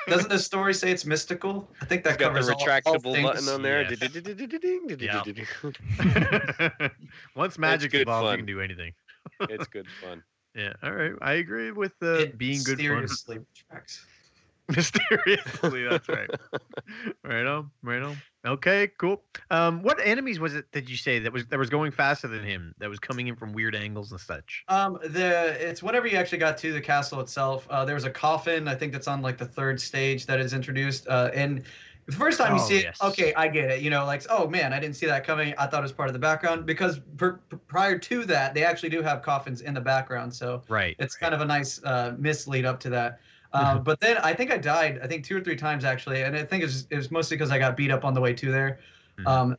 Doesn't 0.07 0.29
the 0.29 0.37
story 0.39 0.73
say 0.73 0.91
it's 0.91 1.05
mystical? 1.05 1.71
I 1.81 1.85
think 1.85 2.03
that 2.03 2.09
It's 2.15 2.17
got 2.17 2.33
the 2.33 2.39
covers 2.41 2.49
all- 2.49 2.55
all 2.59 2.67
retractable 2.67 3.13
things. 3.13 3.23
button 3.23 3.47
on 3.49 3.61
there. 3.61 3.83
Yes. 3.89 4.01
It's 6.83 6.93
Once 7.35 7.57
magic's 7.57 7.91
good 7.91 8.01
involved, 8.01 8.31
you 8.31 8.37
can 8.37 8.45
do 8.45 8.59
anything. 8.61 8.93
It's 9.41 9.67
good 9.67 9.87
fun. 10.01 10.21
Yeah. 10.55 10.73
All 10.83 10.91
right. 10.91 11.13
I 11.21 11.33
agree 11.33 11.71
with 11.71 11.93
uh, 12.01 12.15
It 12.15 12.37
being 12.37 12.59
good 12.63 12.77
fun. 12.79 13.01
mysteriously 13.01 13.39
retracts. 13.39 14.05
Mysteriously, 14.75 15.83
that's 15.83 16.07
right. 16.07 16.29
right 17.23 17.45
on, 17.45 17.69
right 17.81 18.01
on. 18.01 18.17
Okay, 18.45 18.89
cool. 18.97 19.21
Um, 19.51 19.83
what 19.83 19.99
enemies 20.03 20.39
was 20.39 20.55
it? 20.55 20.71
Did 20.71 20.89
you 20.89 20.97
say 20.97 21.19
that 21.19 21.33
was 21.33 21.45
that 21.47 21.59
was 21.59 21.69
going 21.69 21.91
faster 21.91 22.27
than 22.27 22.43
him? 22.43 22.73
That 22.79 22.89
was 22.89 22.99
coming 22.99 23.27
in 23.27 23.35
from 23.35 23.53
weird 23.53 23.75
angles 23.75 24.11
and 24.11 24.19
such. 24.19 24.63
Um, 24.69 24.99
the 25.03 25.55
it's 25.59 25.83
whenever 25.83 26.07
you 26.07 26.17
actually 26.17 26.37
got 26.39 26.57
to 26.59 26.71
the 26.73 26.81
castle 26.81 27.19
itself. 27.19 27.67
Uh, 27.69 27.83
there 27.85 27.95
was 27.95 28.05
a 28.05 28.09
coffin. 28.09 28.67
I 28.67 28.75
think 28.75 28.93
that's 28.93 29.07
on 29.07 29.21
like 29.21 29.37
the 29.37 29.45
third 29.45 29.79
stage 29.81 30.25
that 30.27 30.39
is 30.39 30.53
introduced. 30.53 31.07
Uh, 31.07 31.29
and 31.33 31.63
the 32.05 32.11
first 32.11 32.37
time 32.37 32.53
you 32.55 32.61
Oh, 32.61 32.65
see 32.65 32.77
it, 32.79 32.83
yes. 32.83 33.01
okay, 33.01 33.33
I 33.33 33.47
get 33.47 33.71
it. 33.71 33.81
You 33.81 33.89
know, 33.89 34.05
like 34.05 34.23
oh 34.29 34.47
man, 34.47 34.73
I 34.73 34.79
didn't 34.79 34.95
see 34.97 35.05
that 35.05 35.25
coming. 35.25 35.53
I 35.57 35.67
thought 35.67 35.79
it 35.79 35.83
was 35.83 35.93
part 35.93 36.09
of 36.09 36.13
the 36.13 36.19
background 36.19 36.65
because 36.65 36.99
per, 37.17 37.33
per- 37.49 37.57
prior 37.57 37.97
to 37.97 38.25
that, 38.25 38.53
they 38.53 38.63
actually 38.65 38.89
do 38.89 39.01
have 39.01 39.21
coffins 39.21 39.61
in 39.61 39.73
the 39.73 39.81
background. 39.81 40.33
So 40.33 40.61
Right. 40.67 40.95
it's 40.99 41.15
kind 41.15 41.33
of 41.33 41.39
a 41.41 41.45
nice 41.45 41.81
uh, 41.83 42.13
mislead 42.17 42.65
up 42.65 42.79
to 42.81 42.89
that. 42.89 43.19
Um, 43.53 43.83
but 43.89 43.99
then 43.99 44.17
I 44.17 44.33
think 44.33 44.51
I 44.51 44.57
died. 44.57 44.99
I 45.03 45.07
think 45.07 45.23
two 45.25 45.37
or 45.37 45.41
three 45.41 45.55
times 45.55 45.83
actually, 45.85 46.23
and 46.23 46.35
I 46.35 46.43
think 46.43 46.63
it 46.63 46.65
was, 46.67 46.87
it 46.89 46.95
was 46.97 47.11
mostly 47.11 47.37
because 47.37 47.51
I 47.51 47.59
got 47.59 47.77
beat 47.77 47.91
up 47.91 48.03
on 48.05 48.13
the 48.13 48.21
way 48.21 48.33
to 48.33 48.51
there. 48.51 48.79
Mhm. 49.19 49.27
Um, 49.27 49.57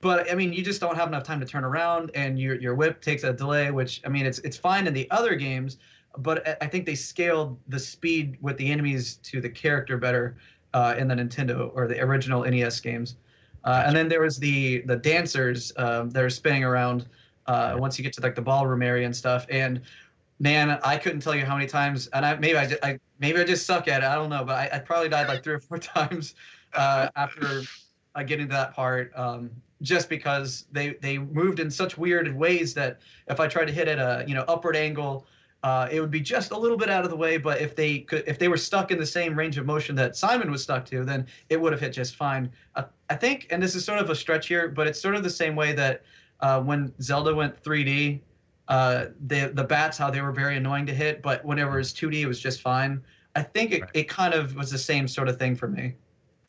but 0.00 0.30
I 0.30 0.34
mean, 0.34 0.52
you 0.52 0.62
just 0.64 0.80
don't 0.80 0.96
have 0.96 1.08
enough 1.08 1.24
time 1.24 1.40
to 1.40 1.46
turn 1.46 1.64
around, 1.64 2.10
and 2.14 2.38
your 2.38 2.54
your 2.60 2.74
whip 2.74 3.00
takes 3.02 3.22
a 3.24 3.32
delay. 3.32 3.70
Which 3.70 4.00
I 4.04 4.08
mean, 4.08 4.26
it's 4.26 4.38
it's 4.40 4.56
fine 4.56 4.86
in 4.86 4.94
the 4.94 5.10
other 5.10 5.34
games, 5.34 5.78
but 6.18 6.46
I- 6.48 6.56
I 6.62 6.66
think 6.68 6.86
they 6.86 6.94
scaled 6.94 7.58
the 7.68 7.78
speed 7.78 8.38
with 8.40 8.56
the 8.56 8.70
enemies 8.70 9.16
to 9.24 9.40
the 9.40 9.50
character 9.50 9.98
better 9.98 10.36
uh, 10.72 10.94
in 10.98 11.08
the 11.08 11.14
Nintendo 11.14 11.70
or 11.74 11.86
the 11.86 12.00
original 12.00 12.44
NES 12.44 12.80
games. 12.80 13.16
Uh, 13.64 13.82
and 13.86 13.94
then 13.94 14.08
there 14.08 14.22
was 14.22 14.38
the 14.38 14.80
the 14.86 14.96
dancers 14.96 15.72
um, 15.76 16.08
that 16.10 16.22
are 16.24 16.30
spinning 16.30 16.64
around 16.64 17.06
uh, 17.46 17.74
once 17.78 17.98
you 17.98 18.02
get 18.02 18.12
to 18.14 18.22
like 18.22 18.34
the 18.34 18.42
ballroom 18.42 18.82
area 18.82 19.04
and 19.04 19.14
stuff. 19.14 19.44
And 19.50 19.82
man, 20.38 20.78
I 20.82 20.96
couldn't 20.96 21.20
tell 21.20 21.34
you 21.34 21.44
how 21.44 21.54
many 21.56 21.66
times, 21.66 22.06
and 22.08 22.24
I 22.24 22.36
maybe 22.36 22.56
I, 22.56 22.74
I 22.82 22.98
maybe 23.20 23.38
I 23.38 23.44
just 23.44 23.66
suck 23.66 23.86
at 23.86 24.02
it. 24.02 24.06
I 24.06 24.14
don't 24.16 24.30
know, 24.30 24.44
but 24.44 24.56
I, 24.56 24.76
I 24.76 24.78
probably 24.80 25.08
died 25.08 25.28
like 25.28 25.44
three 25.44 25.54
or 25.54 25.60
four 25.60 25.78
times 25.78 26.34
uh, 26.74 27.08
after 27.14 27.62
uh, 28.14 28.22
getting 28.24 28.48
to 28.48 28.54
that 28.54 28.74
part, 28.74 29.12
um, 29.14 29.50
just 29.82 30.08
because 30.08 30.66
they 30.72 30.94
they 30.94 31.18
moved 31.18 31.60
in 31.60 31.70
such 31.70 31.96
weird 31.96 32.34
ways 32.34 32.74
that 32.74 33.00
if 33.28 33.38
I 33.38 33.46
tried 33.46 33.66
to 33.66 33.72
hit 33.72 33.86
at 33.86 33.98
a 33.98 34.24
you 34.26 34.34
know 34.34 34.44
upward 34.48 34.76
angle. 34.76 35.26
Uh, 35.62 35.86
it 35.92 36.00
would 36.00 36.10
be 36.10 36.22
just 36.22 36.52
a 36.52 36.56
little 36.56 36.78
bit 36.78 36.88
out 36.88 37.04
of 37.04 37.10
the 37.10 37.16
way, 37.16 37.36
but 37.36 37.60
if 37.60 37.76
they 37.76 37.98
could, 37.98 38.24
if 38.26 38.38
they 38.38 38.48
were 38.48 38.56
stuck 38.56 38.90
in 38.90 38.96
the 38.96 39.04
same 39.04 39.38
range 39.38 39.58
of 39.58 39.66
motion 39.66 39.94
that 39.94 40.16
Simon 40.16 40.50
was 40.50 40.62
stuck 40.62 40.86
to, 40.86 41.04
then 41.04 41.26
it 41.50 41.60
would 41.60 41.70
have 41.70 41.82
hit 41.82 41.90
just 41.90 42.16
fine. 42.16 42.50
Uh, 42.76 42.84
I 43.10 43.14
think, 43.14 43.46
and 43.50 43.62
this 43.62 43.74
is 43.74 43.84
sort 43.84 43.98
of 43.98 44.08
a 44.08 44.14
stretch 44.14 44.48
here, 44.48 44.68
but 44.68 44.86
it's 44.86 44.98
sort 44.98 45.16
of 45.16 45.22
the 45.22 45.28
same 45.28 45.54
way 45.54 45.74
that 45.74 46.02
uh, 46.40 46.62
when 46.62 46.94
Zelda 47.02 47.34
went 47.34 47.62
3D, 47.62 48.20
uh, 48.70 49.06
the 49.26 49.50
the 49.52 49.64
bats 49.64 49.98
how 49.98 50.10
they 50.10 50.22
were 50.22 50.32
very 50.32 50.56
annoying 50.56 50.86
to 50.86 50.94
hit, 50.94 51.20
but 51.20 51.44
whenever 51.44 51.74
it 51.74 51.78
was 51.78 51.92
2D, 51.92 52.22
it 52.22 52.26
was 52.26 52.40
just 52.40 52.62
fine. 52.62 53.02
I 53.36 53.42
think 53.42 53.72
it, 53.72 53.82
Right. 53.82 53.90
it 53.94 54.08
kind 54.08 54.32
of 54.32 54.54
was 54.56 54.70
the 54.70 54.78
same 54.78 55.06
sort 55.06 55.28
of 55.28 55.38
thing 55.38 55.54
for 55.54 55.68
me. 55.68 55.94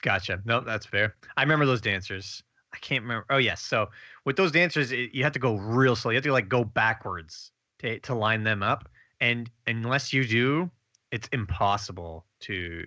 Gotcha. 0.02 0.42
No, 0.46 0.62
that's 0.62 0.86
fair. 0.86 1.16
I 1.38 1.42
remember 1.44 1.66
those 1.66 1.82
dancers. 1.82 2.42
I 2.74 2.78
can't 2.78 3.02
remember. 3.04 3.26
Oh 3.30 3.38
yes. 3.38 3.62
So 3.62 3.90
with 4.26 4.36
those 4.38 4.52
dancers, 4.52 4.92
it, 4.92 5.14
you 5.14 5.24
have 5.24 5.34
to 5.34 5.40
go 5.40 5.56
real 5.58 5.96
slow. 5.96 6.12
You 6.12 6.16
have 6.16 6.24
to 6.24 6.32
like 6.32 6.48
go 6.48 6.64
backwards 6.64 7.52
to 7.80 8.00
to 8.00 8.16
line 8.16 8.44
them 8.44 8.64
up. 8.64 8.88
and 9.20 9.50
unless 9.68 10.14
you 10.14 10.26
do, 10.26 10.72
it's 11.12 11.28
impossible 11.34 12.26
to. 12.42 12.86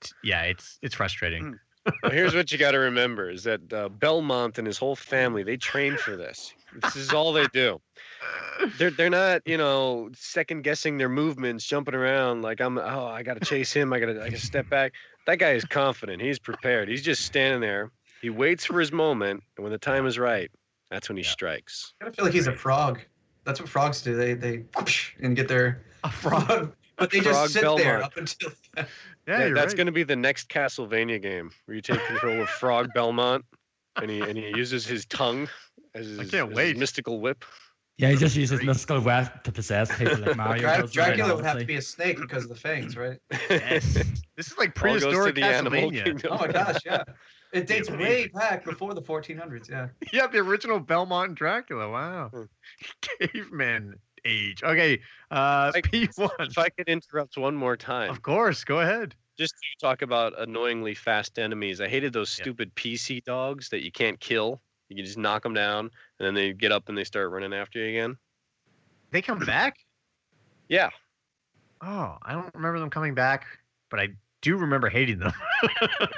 t- 0.00 0.12
yeah, 0.22 0.42
it's 0.42 0.78
it's 0.82 0.94
frustrating. 0.94 1.58
Well, 2.04 2.12
here's 2.12 2.32
what 2.32 2.52
you 2.52 2.58
got 2.58 2.72
to 2.72 2.78
remember: 2.78 3.28
is 3.28 3.42
that 3.42 3.72
uh, 3.72 3.88
Belmont 3.88 4.56
and 4.58 4.66
his 4.68 4.78
whole 4.78 4.94
family 4.94 5.42
they 5.42 5.56
trained 5.56 5.98
for 5.98 6.14
this. 6.16 6.54
This 6.82 6.96
is 6.96 7.12
all 7.12 7.32
they 7.32 7.46
do. 7.48 7.80
They're 8.78 8.90
they're 8.90 9.10
not 9.10 9.42
you 9.46 9.56
know 9.58 10.10
second 10.14 10.62
guessing 10.62 10.96
their 10.98 11.08
movements, 11.08 11.64
jumping 11.66 11.94
around 11.94 12.42
like 12.42 12.60
I'm. 12.60 12.78
Oh, 12.78 13.06
I 13.06 13.22
got 13.22 13.34
to 13.40 13.44
chase 13.44 13.72
him. 13.72 13.92
I 13.92 13.98
got 14.00 14.06
to 14.06 14.20
I 14.22 14.28
got 14.30 14.38
to 14.38 14.46
step 14.46 14.68
back. 14.70 14.92
That 15.26 15.38
guy 15.38 15.52
is 15.52 15.64
confident. 15.64 16.22
He's 16.22 16.38
prepared. 16.38 16.88
He's 16.88 17.02
just 17.02 17.24
standing 17.24 17.60
there. 17.60 17.90
He 18.20 18.30
waits 18.30 18.64
for 18.64 18.78
his 18.78 18.92
moment, 18.92 19.42
and 19.56 19.64
when 19.64 19.72
the 19.72 19.78
time 19.78 20.06
is 20.06 20.18
right, 20.18 20.50
that's 20.90 21.08
when 21.08 21.16
he 21.16 21.24
Yeah. 21.24 21.30
strikes. 21.30 21.94
I 22.00 22.04
kind 22.04 22.08
of 22.10 22.16
feel 22.16 22.24
like 22.24 22.34
he's 22.34 22.46
a 22.46 22.54
frog. 22.56 23.00
That's 23.44 23.58
what 23.60 23.68
frogs 23.68 24.02
do. 24.02 24.14
They 24.16 24.34
they 24.34 24.64
whoosh 24.76 25.14
and 25.20 25.34
get 25.34 25.48
their 25.48 25.82
A 26.04 26.10
frog. 26.10 26.74
but 26.96 27.10
they 27.10 27.20
Frog 27.20 27.34
just 27.34 27.52
sit 27.54 27.62
there 27.62 27.74
Belmont. 27.76 28.02
up 28.04 28.16
until. 28.16 28.50
Yeah, 29.28 29.38
That- 29.38 29.54
that's 29.54 29.66
right. 29.72 29.76
going 29.76 29.86
to 29.86 29.92
be 29.92 30.02
the 30.02 30.16
next 30.16 30.48
Castlevania 30.48 31.22
game 31.22 31.52
where 31.66 31.76
you 31.76 31.80
take 31.80 32.04
control 32.06 32.40
of 32.42 32.48
Frog 32.48 32.90
Belmont, 32.92 33.44
and 34.00 34.10
he 34.10 34.20
and 34.20 34.36
he 34.36 34.48
uses 34.56 34.84
his 34.84 35.04
tongue 35.06 35.48
as 35.94 36.06
his, 36.06 36.30
can't 36.30 36.34
as 36.34 36.48
his 36.48 36.56
wait. 36.56 36.76
mystical 36.78 37.20
whip. 37.20 37.44
Yeah, 37.98 38.08
he 38.08 38.16
just 38.16 38.34
uses 38.36 38.62
mystical 38.62 39.00
whip 39.00 39.42
to 39.44 39.52
possess 39.52 39.96
people 39.98 40.18
like 40.18 40.36
Mario. 40.36 40.62
Dra- 40.62 40.80
does, 40.80 40.96
right, 40.96 41.06
Dracula 41.16 41.36
would 41.36 41.44
have 41.44 41.58
to 41.58 41.64
be 41.66 41.76
a 41.76 41.82
snake 41.82 42.16
because 42.18 42.44
of 42.44 42.48
the 42.48 42.56
fangs, 42.56 42.96
right? 42.96 43.18
Yes. 43.50 43.94
This 44.36 44.46
is 44.50 44.56
like 44.58 44.70
All 44.82 44.98
goes 44.98 45.02
to 45.02 45.08
prehistoric 45.08 45.34
the 45.34 45.42
animal 45.44 45.90
Castlevania. 45.90 46.26
Oh 46.30 46.38
my 46.38 46.48
gosh, 46.48 46.80
yeah. 46.86 47.04
It 47.52 47.66
dates 47.66 47.90
Yeah, 47.90 47.96
way 47.98 48.28
back 48.28 48.64
before 48.64 48.94
the 48.94 49.02
1400s. 49.02 49.68
Yeah. 49.68 49.88
Yeah, 50.10 50.26
the 50.26 50.38
original 50.38 50.80
Belmont 50.80 51.28
and 51.28 51.36
Dracula. 51.36 51.90
Wow. 51.90 52.30
Hmm. 52.32 52.44
Caveman 53.02 53.96
age. 54.24 54.62
Okay. 54.62 55.00
Uh 55.30 55.70
Like, 55.74 55.90
P1. 55.90 56.30
If 56.48 56.58
I 56.58 56.70
could 56.70 56.88
interrupt 56.88 57.36
one 57.36 57.54
more 57.54 57.76
time, 57.76 58.10
Of 58.10 58.22
course, 58.22 58.64
go 58.64 58.80
ahead. 58.80 59.14
just 59.38 59.54
to 59.54 59.86
talk 59.86 60.00
about 60.02 60.32
annoyingly 60.40 60.94
fast 60.94 61.38
enemies. 61.38 61.80
I 61.82 61.88
hated 61.88 62.12
those 62.14 62.36
Yeah. 62.38 62.44
stupid 62.44 62.74
PC 62.74 63.22
dogs 63.24 63.68
that 63.68 63.84
you 63.84 63.92
can't 63.92 64.18
kill. 64.18 64.62
You 64.92 64.96
can 64.96 65.06
just 65.06 65.16
knock 65.16 65.42
them 65.42 65.54
down, 65.54 65.90
and 66.18 66.26
then 66.26 66.34
they 66.34 66.52
get 66.52 66.70
up 66.70 66.90
and 66.90 66.98
they 66.98 67.04
start 67.04 67.30
running 67.30 67.54
after 67.54 67.78
you 67.78 67.88
again. 67.88 68.18
They 69.10 69.22
come 69.22 69.38
back? 69.38 69.76
Yeah, 70.68 70.90
Oh, 71.80 72.16
I 72.22 72.34
don't 72.34 72.54
remember 72.54 72.78
them 72.78 72.90
coming 72.90 73.14
back, 73.14 73.46
but 73.90 73.98
I 74.00 74.08
do 74.42 74.56
remember 74.58 74.88
hating 74.90 75.18
them. 75.18 75.32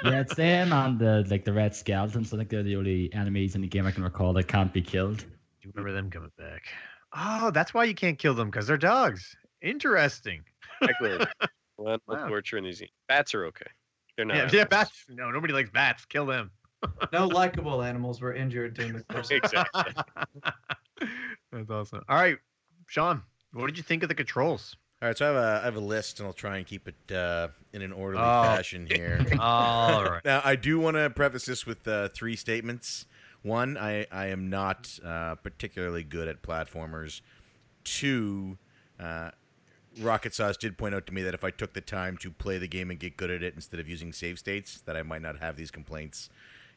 Yeah, 0.03 0.19
it's 0.21 0.35
them 0.35 0.73
and 0.73 0.99
the 0.99 1.25
like 1.29 1.45
the 1.45 1.53
red 1.53 1.73
skeletons. 1.75 2.33
I 2.33 2.37
think 2.37 2.49
they're 2.49 2.63
the 2.63 2.75
only 2.75 3.11
enemies 3.13 3.55
in 3.55 3.61
the 3.61 3.67
game 3.67 3.85
I 3.85 3.91
can 3.91 4.03
recall 4.03 4.33
that 4.33 4.47
can't 4.47 4.73
be 4.73 4.81
killed. 4.81 5.19
do 5.19 5.25
you 5.61 5.71
remember 5.73 5.93
them 5.93 6.09
coming 6.09 6.31
back. 6.37 6.63
Oh, 7.15 7.51
that's 7.51 7.73
why 7.73 7.85
you 7.85 7.95
can't 7.95 8.17
kill 8.19 8.33
them 8.33 8.49
because 8.49 8.67
they're 8.67 8.77
dogs. 8.77 9.35
Interesting. 9.61 10.43
exactly. 10.81 11.17
well, 11.77 11.97
no 12.07 12.13
Wow. 12.15 12.27
torture 12.27 12.57
in 12.57 12.63
these. 12.65 12.83
Bats 13.07 13.33
are 13.33 13.45
okay. 13.45 13.65
They're 14.17 14.25
not. 14.25 14.37
Yeah, 14.37 14.49
yeah, 14.51 14.65
bats. 14.65 15.05
No, 15.09 15.31
nobody 15.31 15.53
likes 15.53 15.69
bats. 15.69 16.05
Kill 16.05 16.25
them. 16.25 16.51
No 17.11 17.27
likable 17.27 17.81
animals 17.81 18.21
were 18.21 18.33
injured 18.33 18.73
during 18.75 18.93
the 18.93 19.03
course. 19.03 19.31
of 19.31 19.37
Exactly. 19.37 19.93
That's 21.51 21.69
awesome. 21.69 22.03
All 22.09 22.17
right, 22.17 22.37
Sean, 22.87 23.21
what 23.53 23.67
did 23.67 23.77
you 23.77 23.83
think 23.83 24.03
of 24.03 24.09
the 24.09 24.15
controls? 24.15 24.75
All 25.01 25.09
right, 25.09 25.17
so 25.17 25.25
I 25.25 25.27
have 25.33 25.37
a 25.37 25.59
I 25.61 25.65
have 25.65 25.75
a 25.75 25.79
list, 25.81 26.19
and 26.19 26.27
I'll 26.27 26.33
try 26.33 26.57
and 26.57 26.65
keep 26.65 26.87
it 26.87 27.15
uh, 27.15 27.49
in 27.73 27.81
an 27.81 27.91
orderly 27.91 28.23
Oh. 28.23 28.43
fashion 28.43 28.87
here. 28.87 29.19
All 29.39 30.03
right. 30.03 30.23
Now, 30.25 30.41
I 30.43 30.55
do 30.55 30.79
want 30.79 30.95
to 30.97 31.09
preface 31.09 31.45
this 31.45 31.65
with 31.65 31.87
uh, 31.87 32.09
three 32.09 32.35
statements. 32.35 33.05
One, 33.41 33.77
I, 33.77 34.07
I 34.11 34.27
am 34.27 34.49
not 34.49 34.97
uh, 35.05 35.35
particularly 35.35 36.03
good 36.03 36.27
at 36.27 36.41
platformers. 36.41 37.21
Two, 37.83 38.57
uh, 38.99 39.31
Rocket 39.99 40.33
Sauce 40.33 40.57
did 40.57 40.77
point 40.77 40.95
out 40.95 41.05
to 41.07 41.13
me 41.13 41.21
that 41.21 41.33
if 41.35 41.43
I 41.43 41.51
took 41.51 41.73
the 41.73 41.81
time 41.81 42.17
to 42.17 42.31
play 42.31 42.57
the 42.57 42.67
game 42.67 42.89
and 42.89 42.99
get 42.99 43.15
good 43.17 43.29
at 43.29 43.43
it 43.43 43.53
instead 43.53 43.79
of 43.79 43.87
using 43.87 44.11
save 44.13 44.39
states, 44.39 44.81
that 44.85 44.97
I 44.97 45.03
might 45.03 45.21
not 45.21 45.37
have 45.39 45.57
these 45.57 45.69
complaints. 45.71 46.29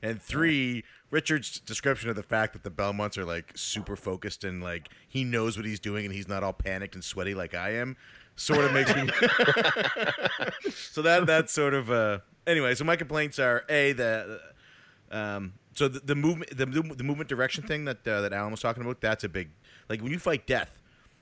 And 0.03 0.22
three, 0.22 0.84
Richard's 1.11 1.61
description 1.61 2.11
of 2.11 2.16
the 2.16 2.22
fact 2.22 2.53
that 2.53 2.62
the 2.62 2.70
Belmonts 2.70 3.18
are 3.18 3.24
like 3.24 3.53
super 3.55 3.96
focused 3.96 4.44
and 4.44 4.62
like 4.62 4.88
he 5.09 5.24
knows 5.24 5.57
what 5.57 5.66
he's 5.66 5.80
doing 5.80 6.05
and 6.05 6.14
he's 6.14 6.28
not 6.28 6.42
all 6.42 6.53
panicked 6.53 6.94
and 6.94 7.03
sweaty 7.03 7.34
like 7.34 7.55
I 7.55 7.74
am, 7.74 7.96
sort 8.36 8.64
of 8.64 8.72
makes 8.74 8.94
me. 8.94 9.09
so 10.70 11.03
that 11.03 11.26
that's 11.26 11.53
sort 11.53 11.74
of 11.74 11.90
uh. 11.90 12.18
Anyway, 12.46 12.74
so 12.74 12.84
my 12.84 12.96
complaints 12.96 13.38
are 13.38 13.64
a 13.68 13.92
the 13.92 14.40
um. 15.11 15.55
So 15.74 15.86
the, 15.86 16.01
the 16.01 16.14
movement 16.14 16.57
the, 16.57 16.66
the 16.66 17.05
movement 17.05 17.28
direction 17.28 17.64
thing 17.64 17.84
that 17.84 18.07
uh, 18.07 18.20
that 18.20 18.32
Alan 18.32 18.51
was 18.51 18.61
talking 18.61 18.82
about 18.82 19.01
that's 19.01 19.24
a 19.24 19.28
big 19.28 19.51
like 19.88 20.03
when 20.03 20.12
you 20.12 20.18
fight 20.18 20.46
death 20.46 20.70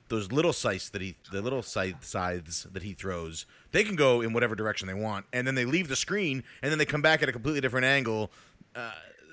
those 0.09 0.31
little 0.31 0.53
scythes 0.53 0.91
that 0.91 1.03
he 1.03 1.17
the 1.33 1.43
little 1.43 1.63
scythe 1.63 2.05
scythes 2.05 2.67
that 2.73 2.83
he 2.83 2.93
throws 2.93 3.45
they 3.73 3.83
can 3.83 3.97
go 3.97 4.21
in 4.21 4.33
whatever 4.33 4.55
direction 4.55 4.87
they 4.87 4.95
want 4.95 5.27
and 5.33 5.47
then 5.47 5.55
they 5.55 5.65
leave 5.65 5.89
the 5.89 5.97
screen 5.97 6.45
and 6.63 6.71
then 6.71 6.79
they 6.79 6.85
come 6.85 7.03
back 7.03 7.23
at 7.23 7.29
a 7.29 7.33
completely 7.33 7.61
different 7.61 7.85
angle 7.85 8.31
uh, 8.77 8.93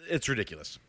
it's 0.09 0.27
ridiculous 0.29 0.79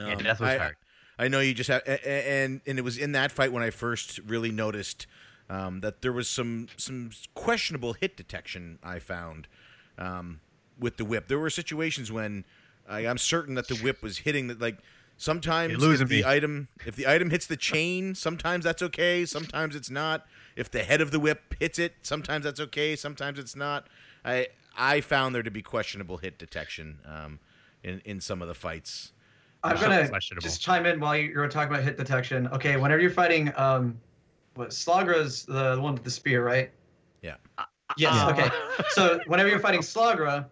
Yeah, 0.00 0.12
Um, 0.14 0.18
death 0.18 0.40
was 0.40 0.50
I, 0.50 0.58
hard. 0.58 0.76
I 1.18 1.28
know 1.28 1.40
you 1.40 1.54
just 1.54 1.70
have, 1.70 1.82
and 1.86 2.60
and 2.66 2.78
it 2.78 2.82
was 2.82 2.98
in 2.98 3.12
that 3.12 3.30
fight 3.30 3.52
when 3.52 3.62
I 3.62 3.70
first 3.70 4.18
really 4.26 4.50
noticed 4.50 5.06
um, 5.48 5.80
that 5.80 6.02
there 6.02 6.12
was 6.12 6.28
some 6.28 6.68
some 6.76 7.10
questionable 7.34 7.92
hit 7.92 8.16
detection. 8.16 8.78
I 8.82 8.98
found 8.98 9.46
um, 9.98 10.40
with 10.78 10.96
the 10.96 11.04
whip. 11.04 11.28
There 11.28 11.38
were 11.38 11.50
situations 11.50 12.10
when 12.10 12.44
I, 12.88 13.06
I'm 13.06 13.18
certain 13.18 13.54
that 13.54 13.68
the 13.68 13.76
whip 13.76 14.02
was 14.02 14.18
hitting 14.18 14.48
the 14.48 14.54
like. 14.54 14.78
Sometimes 15.16 15.74
if 15.74 16.08
the 16.08 16.16
me. 16.16 16.24
item 16.24 16.66
if 16.84 16.96
the 16.96 17.06
item 17.06 17.30
hits 17.30 17.46
the 17.46 17.56
chain, 17.56 18.16
sometimes 18.16 18.64
that's 18.64 18.82
okay. 18.82 19.24
Sometimes 19.24 19.76
it's 19.76 19.90
not. 19.90 20.26
If 20.56 20.72
the 20.72 20.82
head 20.82 21.00
of 21.00 21.12
the 21.12 21.20
whip 21.20 21.54
hits 21.60 21.78
it, 21.78 21.94
sometimes 22.02 22.44
that's 22.44 22.58
okay. 22.58 22.96
Sometimes 22.96 23.38
it's 23.38 23.54
not. 23.54 23.86
I 24.24 24.48
I 24.76 25.00
found 25.00 25.32
there 25.32 25.44
to 25.44 25.52
be 25.52 25.62
questionable 25.62 26.16
hit 26.16 26.36
detection 26.36 26.98
um, 27.06 27.38
in 27.84 28.00
in 28.04 28.20
some 28.20 28.42
of 28.42 28.48
the 28.48 28.54
fights. 28.54 29.12
I'm 29.62 29.76
gonna 29.76 30.10
just 30.40 30.60
chime 30.60 30.84
in 30.86 31.00
while 31.00 31.16
you're 31.16 31.48
talking 31.48 31.72
about 31.72 31.84
hit 31.84 31.96
detection. 31.96 32.48
Okay, 32.48 32.76
whenever 32.76 33.00
you're 33.00 33.10
fighting, 33.10 33.52
um, 33.56 33.98
what 34.54 34.70
Slogra's 34.70 35.44
the 35.44 35.78
one 35.80 35.94
with 35.94 36.04
the 36.04 36.10
spear, 36.10 36.44
right? 36.44 36.70
Yeah. 37.22 37.36
Yes. 37.96 38.12
Uh, 38.14 38.30
Okay. 38.30 38.50
So 38.90 39.20
whenever 39.26 39.48
you're 39.48 39.58
fighting 39.60 39.80
Slagra, 39.80 40.46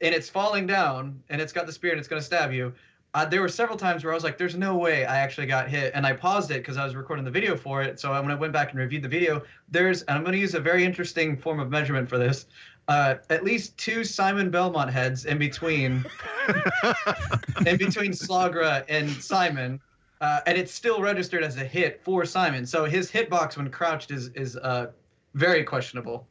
and 0.00 0.14
it's 0.14 0.28
falling 0.28 0.66
down, 0.66 1.20
and 1.30 1.40
it's 1.40 1.52
got 1.52 1.66
the 1.66 1.72
spear, 1.72 1.92
and 1.92 1.98
it's 1.98 2.08
gonna 2.08 2.20
stab 2.22 2.52
you. 2.52 2.74
Uh, 3.14 3.24
there 3.24 3.40
were 3.40 3.48
several 3.48 3.78
times 3.78 4.04
where 4.04 4.12
I 4.12 4.14
was 4.14 4.24
like, 4.24 4.36
"There's 4.36 4.54
no 4.56 4.76
way 4.76 5.06
I 5.06 5.16
actually 5.16 5.46
got 5.46 5.70
hit," 5.70 5.92
and 5.94 6.06
I 6.06 6.12
paused 6.12 6.50
it 6.50 6.58
because 6.58 6.76
I 6.76 6.84
was 6.84 6.94
recording 6.94 7.24
the 7.24 7.30
video 7.30 7.56
for 7.56 7.82
it. 7.82 7.98
So 7.98 8.12
when 8.12 8.30
I 8.30 8.34
went 8.34 8.52
back 8.52 8.72
and 8.72 8.78
reviewed 8.78 9.02
the 9.02 9.08
video, 9.08 9.42
there's, 9.70 10.02
and 10.02 10.18
I'm 10.18 10.22
going 10.22 10.34
to 10.34 10.38
use 10.38 10.54
a 10.54 10.60
very 10.60 10.84
interesting 10.84 11.38
form 11.38 11.58
of 11.58 11.70
measurement 11.70 12.10
for 12.10 12.18
this. 12.18 12.44
Uh, 12.88 13.16
at 13.30 13.42
least 13.42 13.76
two 13.76 14.04
Simon 14.04 14.48
Belmont 14.50 14.90
heads 14.90 15.24
in 15.24 15.38
between 15.38 16.04
in 17.66 17.76
between 17.76 18.12
Slogra 18.12 18.84
and 18.88 19.10
Simon, 19.10 19.80
uh, 20.20 20.40
and 20.46 20.56
it's 20.56 20.72
still 20.72 21.00
registered 21.02 21.42
as 21.42 21.56
a 21.56 21.64
hit 21.64 22.00
for 22.04 22.24
Simon. 22.24 22.64
So 22.64 22.84
his 22.84 23.10
hitbox 23.10 23.56
when 23.56 23.68
crouched 23.70 24.12
is 24.12 24.28
is 24.34 24.56
uh, 24.56 24.92
very 25.34 25.64
questionable. 25.64 26.28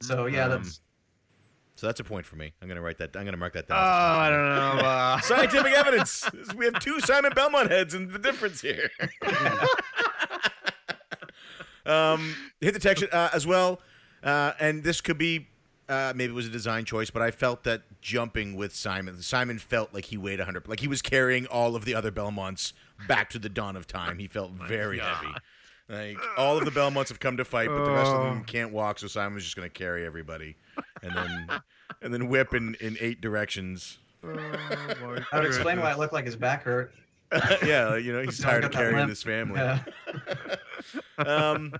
So 0.00 0.26
yeah, 0.26 0.46
Um, 0.46 0.50
that's 0.50 0.80
So 1.76 1.86
that's 1.86 2.00
a 2.00 2.04
point 2.04 2.26
for 2.26 2.34
me. 2.34 2.52
I'm 2.60 2.66
gonna 2.66 2.80
write 2.82 2.98
that. 2.98 3.16
I'm 3.16 3.24
gonna 3.24 3.36
mark 3.36 3.52
that 3.52 3.68
down. 3.68 3.78
Oh. 3.78 3.80
I 3.80 4.30
don't 4.30 4.48
know. 4.48 4.88
Uh, 4.88 5.20
Scientific 5.20 5.72
evidence. 5.74 6.28
We 6.56 6.64
have 6.64 6.80
two 6.80 6.98
Simon 7.00 7.30
Belmont 7.36 7.70
heads, 7.70 7.94
and 7.94 8.10
the 8.10 8.18
difference 8.18 8.60
here. 8.60 8.90
um, 11.86 12.34
hit 12.60 12.74
detection 12.74 13.08
uh, 13.12 13.30
as 13.32 13.46
well, 13.46 13.80
uh, 14.22 14.52
and 14.58 14.82
this 14.82 15.00
could 15.00 15.18
be 15.18 15.48
uh, 15.88 16.12
maybe 16.16 16.32
it 16.32 16.34
was 16.36 16.46
a 16.46 16.50
design 16.50 16.84
choice, 16.84 17.10
but 17.10 17.22
I 17.22 17.30
felt 17.30 17.64
that 17.64 17.82
jumping 18.00 18.56
with 18.56 18.74
Simon, 18.74 19.20
Simon 19.22 19.58
felt 19.58 19.92
like 19.94 20.06
he 20.06 20.16
weighed 20.16 20.38
100, 20.38 20.68
like 20.68 20.80
he 20.80 20.88
was 20.88 21.02
carrying 21.02 21.46
all 21.46 21.76
of 21.76 21.84
the 21.84 21.94
other 21.94 22.10
Belmonts 22.10 22.72
back 23.08 23.30
to 23.30 23.38
the 23.38 23.48
dawn 23.48 23.76
of 23.76 23.86
time. 23.86 24.18
He 24.18 24.26
felt 24.28 24.52
very 24.52 24.98
God. 24.98 25.14
heavy. 25.16 25.34
Like 25.86 26.18
all 26.38 26.56
of 26.56 26.64
the 26.64 26.70
Belmonts 26.70 27.10
have 27.10 27.20
come 27.20 27.36
to 27.36 27.44
fight, 27.44 27.68
but 27.68 27.84
the 27.84 27.90
rest 27.90 28.10
of 28.10 28.22
them 28.24 28.38
Oh. 28.40 28.44
can't 28.46 28.72
walk, 28.72 28.98
so 28.98 29.06
Simon's 29.06 29.44
just 29.44 29.54
going 29.56 29.68
to 29.68 29.72
carry 29.72 30.06
everybody, 30.06 30.56
and 31.02 31.14
then 31.14 31.60
and 32.00 32.14
then 32.14 32.28
whip 32.28 32.54
in, 32.54 32.74
in 32.80 32.96
eight 33.00 33.20
directions. 33.20 33.98
oh, 34.24 34.28
my 34.34 35.22
I 35.32 35.36
would 35.40 35.46
explain 35.46 35.80
why 35.80 35.92
it 35.92 35.98
looked 35.98 36.14
like 36.14 36.24
his 36.24 36.36
back 36.36 36.62
hurt. 36.62 36.94
yeah, 37.64 37.96
you 37.96 38.12
know, 38.14 38.22
he's 38.22 38.38
tired 38.42 38.64
of 38.64 38.70
carrying 38.70 38.96
limp. 38.96 39.10
this 39.10 39.22
family. 39.22 39.60
Yeah. 39.60 39.82
um, 41.18 41.74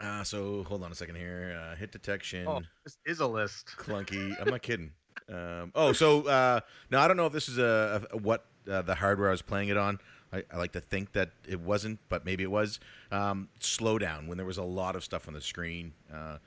uh, 0.00 0.24
so 0.24 0.64
hold 0.64 0.82
on 0.82 0.92
a 0.92 0.94
second 0.94 1.16
here. 1.16 1.58
Uh, 1.60 1.76
hit 1.76 1.92
detection, 1.92 2.46
Oh, 2.46 2.60
this 2.84 2.98
is 3.06 3.20
a 3.20 3.26
list. 3.26 3.68
clunky. 3.76 4.34
I'm 4.40 4.48
not 4.50 4.62
kidding. 4.62 4.92
Um, 5.28 5.72
oh, 5.74 5.92
so 5.92 6.26
uh, 6.26 6.60
now 6.90 7.00
I 7.02 7.08
don't 7.08 7.16
know 7.16 7.26
if 7.26 7.32
this 7.32 7.48
is 7.48 7.58
a, 7.58 8.06
a 8.12 8.16
what 8.16 8.46
uh, 8.70 8.82
the 8.82 8.94
hardware 8.94 9.28
I 9.28 9.32
was 9.32 9.42
playing 9.42 9.68
it 9.68 9.76
on. 9.76 9.98
I, 10.32 10.44
I 10.52 10.56
like 10.58 10.72
to 10.72 10.80
think 10.80 11.12
that 11.12 11.30
it 11.46 11.58
wasn't, 11.60 11.98
but 12.08 12.24
maybe 12.24 12.42
it 12.44 12.50
was. 12.50 12.80
Um, 13.10 13.48
slow 13.60 13.98
down 13.98 14.26
when 14.26 14.36
there 14.36 14.46
was 14.46 14.58
a 14.58 14.62
lot 14.62 14.94
of 14.94 15.02
stuff 15.02 15.26
on 15.26 15.34
the 15.34 15.40
screen. 15.40 15.92
Uh, 16.12 16.38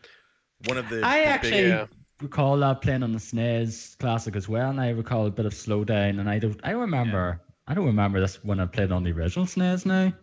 one 0.65 0.77
of 0.77 0.87
the 0.89 1.05
I 1.05 1.19
the 1.21 1.25
actually 1.25 1.67
Yeah. 1.67 1.87
recall 2.21 2.57
that 2.57 2.81
playing 2.81 3.01
on 3.03 3.11
the 3.11 3.17
SNES 3.19 3.97
Classic 3.97 4.35
as 4.35 4.47
well, 4.47 4.69
and 4.69 4.79
I 4.79 4.89
recall 4.91 5.25
a 5.25 5.31
bit 5.31 5.45
of 5.47 5.53
slowdown. 5.53 6.19
And 6.19 6.29
I 6.29 6.37
don't, 6.39 6.59
I 6.63 6.71
don't 6.71 6.81
remember, 6.81 7.41
I 7.67 7.73
don't 7.73 7.85
remember 7.87 8.19
this 8.19 8.43
when 8.43 8.59
I 8.59 8.65
played 8.67 8.91
on 8.91 9.03
the 9.03 9.11
original 9.11 9.45
SNES 9.47 9.85
now. 9.85 10.13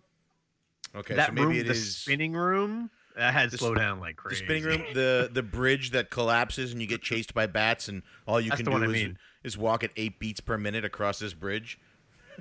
Okay, 0.95 1.15
that 1.17 1.29
so 1.29 1.33
maybe 1.35 1.47
room, 1.47 1.57
it 1.57 1.65
the 1.65 1.71
is 1.73 1.97
spinning 1.97 2.33
room, 2.33 2.91
that 3.19 3.35
had 3.35 3.51
The 3.51 3.59
slow 3.59 3.75
down 3.75 4.01
like 4.01 4.17
crazy. 4.17 4.41
the 4.41 4.47
spinning 4.47 4.65
room, 4.65 4.85
the 4.95 5.29
the 5.33 5.43
bridge 5.43 5.91
that 5.91 6.11
collapses 6.11 6.73
and 6.73 6.81
you 6.81 6.87
get 6.89 7.03
chased 7.03 7.35
by 7.35 7.47
bats, 7.47 7.89
and 7.89 8.03
all 8.27 8.41
you 8.41 8.49
That's 8.51 8.59
can 8.63 8.67
do 8.67 8.73
one 8.73 8.83
I 8.83 8.87
is, 8.87 8.93
mean. 8.93 9.19
is 9.45 9.59
walk 9.59 9.85
at 9.85 9.91
eight 9.97 10.19
beats 10.19 10.41
per 10.41 10.57
minute 10.57 10.85
across 10.85 11.19
this 11.19 11.35
bridge 11.35 11.79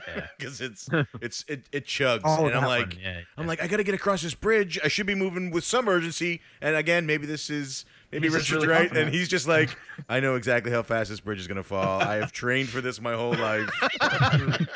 Yeah. 0.07 0.27
because 0.37 0.61
it's 0.61 0.87
it's 1.21 1.43
it, 1.47 1.67
it 1.71 1.85
chugs, 1.85 2.21
Oh, 2.23 2.45
and 2.47 2.55
I'm 2.55 2.63
like. 2.65 2.87
one, 2.89 2.97
yeah, 3.03 3.21
I'm 3.37 3.47
like, 3.47 3.61
I 3.61 3.67
gotta 3.67 3.83
get 3.83 3.95
across 3.95 4.21
this 4.21 4.35
bridge. 4.35 4.79
I 4.83 4.87
should 4.87 5.07
be 5.07 5.15
moving 5.15 5.51
with 5.51 5.63
some 5.63 5.89
urgency. 5.89 6.41
And 6.61 6.75
again, 6.75 7.05
maybe 7.05 7.25
this 7.25 7.49
is 7.49 7.83
maybe 8.11 8.27
He's 8.27 8.35
Richard's 8.35 8.65
really 8.65 8.67
right, 8.67 8.95
and 8.95 9.13
he's 9.13 9.27
just 9.27 9.47
like, 9.47 9.75
I 10.09 10.19
know 10.19 10.35
exactly 10.35 10.71
how 10.71 10.83
fast 10.83 11.09
this 11.09 11.19
bridge 11.19 11.39
is 11.39 11.47
gonna 11.47 11.63
fall. 11.63 11.99
I 12.01 12.15
have 12.17 12.31
trained 12.31 12.69
for 12.69 12.79
this 12.81 13.01
my 13.01 13.13
whole 13.13 13.33
life. 13.33 13.69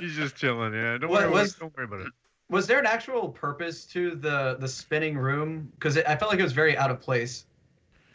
He's 0.00 0.14
just 0.16 0.36
chilling. 0.36 0.74
Yeah, 0.74 0.98
don't 0.98 1.10
What 1.10 1.22
worry. 1.22 1.30
was- 1.32 1.54
don't 1.54 1.74
worry 1.76 1.84
about 1.86 2.00
it. 2.00 2.12
Was 2.48 2.66
there 2.66 2.78
an 2.78 2.86
actual 2.86 3.28
purpose 3.28 3.84
to 3.86 4.14
the 4.14 4.56
the 4.60 4.68
spinning 4.68 5.16
room? 5.18 5.70
Because 5.74 5.98
I 5.98 6.16
felt 6.16 6.30
like 6.30 6.38
it 6.40 6.44
was 6.44 6.52
very 6.52 6.76
out 6.76 6.90
of 6.90 7.00
place. 7.00 7.46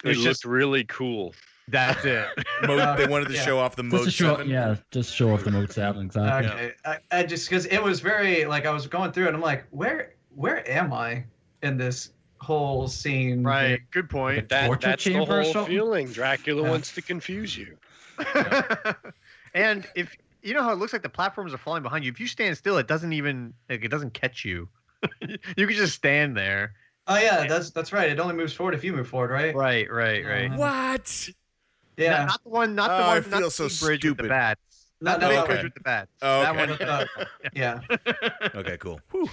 It 0.04 0.10
It's 0.12 0.18
looked 0.20 0.28
just- 0.30 0.46
really 0.46 0.84
cool. 0.86 1.34
That's 1.68 2.04
it. 2.04 2.28
Mode, 2.68 2.80
uh, 2.80 2.96
they 2.96 3.08
wanted 3.08 3.30
to 3.30 3.34
Yeah. 3.36 3.46
show 3.46 3.60
off 3.60 3.76
the 3.78 3.84
Just 3.84 3.94
mode 3.94 4.06
to 4.06 4.12
show, 4.12 4.36
seven. 4.36 4.50
yeah, 4.50 4.76
just 4.90 5.16
show 5.16 5.32
off 5.34 5.44
the 5.46 5.52
mode 5.52 5.72
seven 5.72 6.06
exactly. 6.06 6.50
Okay, 6.52 6.72
I, 6.84 6.98
I 7.12 7.24
just 7.24 7.48
because 7.48 7.66
it 7.68 7.82
was 7.82 8.02
very 8.02 8.44
like 8.46 8.66
I 8.66 8.72
was 8.72 8.88
going 8.88 9.12
through 9.14 9.26
it. 9.26 9.28
and 9.28 9.36
I'm 9.38 9.42
like, 9.42 9.66
where 9.70 10.14
where 10.36 10.70
am 10.70 10.92
I 10.92 11.24
in 11.64 11.78
this 11.78 12.12
whole 12.40 12.88
scene? 12.90 13.44
right. 13.44 13.80
Good 13.92 14.10
point. 14.10 14.38
But 14.38 14.50
that, 14.50 14.82
that's 14.82 15.04
the 15.06 15.14
whole 15.14 15.66
feeling. 15.66 16.08
Dracula 16.12 16.64
Yeah. 16.64 16.70
wants 16.72 16.94
to 16.96 17.02
confuse 17.02 17.56
you. 17.58 17.78
and 19.54 19.88
if 19.96 20.16
you 20.44 20.54
know 20.54 20.64
how 20.64 20.72
it 20.72 20.78
looks 20.80 20.94
like 20.94 21.02
the 21.04 21.10
platforms 21.10 21.54
are 21.54 21.58
falling 21.58 21.84
behind 21.84 22.04
you, 22.06 22.12
if 22.12 22.20
you 22.20 22.28
stand 22.28 22.58
still, 22.58 22.78
it 22.78 22.88
doesn't 22.88 23.14
even 23.14 23.54
like 23.70 23.84
it 23.84 23.90
doesn't 23.90 24.14
catch 24.14 24.44
you. 24.46 24.68
you 25.58 25.68
could 25.68 25.76
just 25.76 25.96
stand 25.96 26.36
there. 26.38 26.74
Oh 27.08 27.18
yeah, 27.18 27.48
that's 27.48 27.72
that's 27.72 27.92
right. 27.92 28.10
It 28.10 28.20
only 28.20 28.36
moves 28.36 28.54
forward 28.54 28.76
if 28.76 28.84
you 28.84 28.94
move 28.94 29.08
forward, 29.08 29.32
right? 29.32 29.56
Right, 29.56 29.92
right, 29.92 30.24
right. 30.26 30.52
Uh, 30.52 30.56
What? 30.58 31.30
Yeah. 31.98 32.10
Not, 32.20 32.28
not 32.28 32.44
the 32.44 32.50
one. 32.50 32.76
Not 32.76 32.88
the 32.90 33.04
Oh, 33.04 33.08
one. 33.08 33.18
I 33.18 33.22
feel 33.22 33.40
the 33.42 33.52
so 33.52 33.68
big 33.68 33.80
bridge 33.80 33.92
with 33.92 34.00
stupid. 34.02 34.26
the 34.26 34.30
bats. 34.30 34.62
No, 35.02 35.12
Not 35.12 35.20
the 35.20 35.26
no, 35.26 35.30
big 35.32 35.40
no, 35.40 35.46
bridge 35.48 35.64
with 35.64 35.74
the 35.74 35.80
bats. 35.82 36.12
Oh, 36.22 36.42
That 36.42 36.56
one. 36.56 36.70
Uh, 36.72 37.06
yeah. 37.54 37.80
Okay, 38.56 38.78
cool. 38.78 39.02
Whew. 39.12 39.30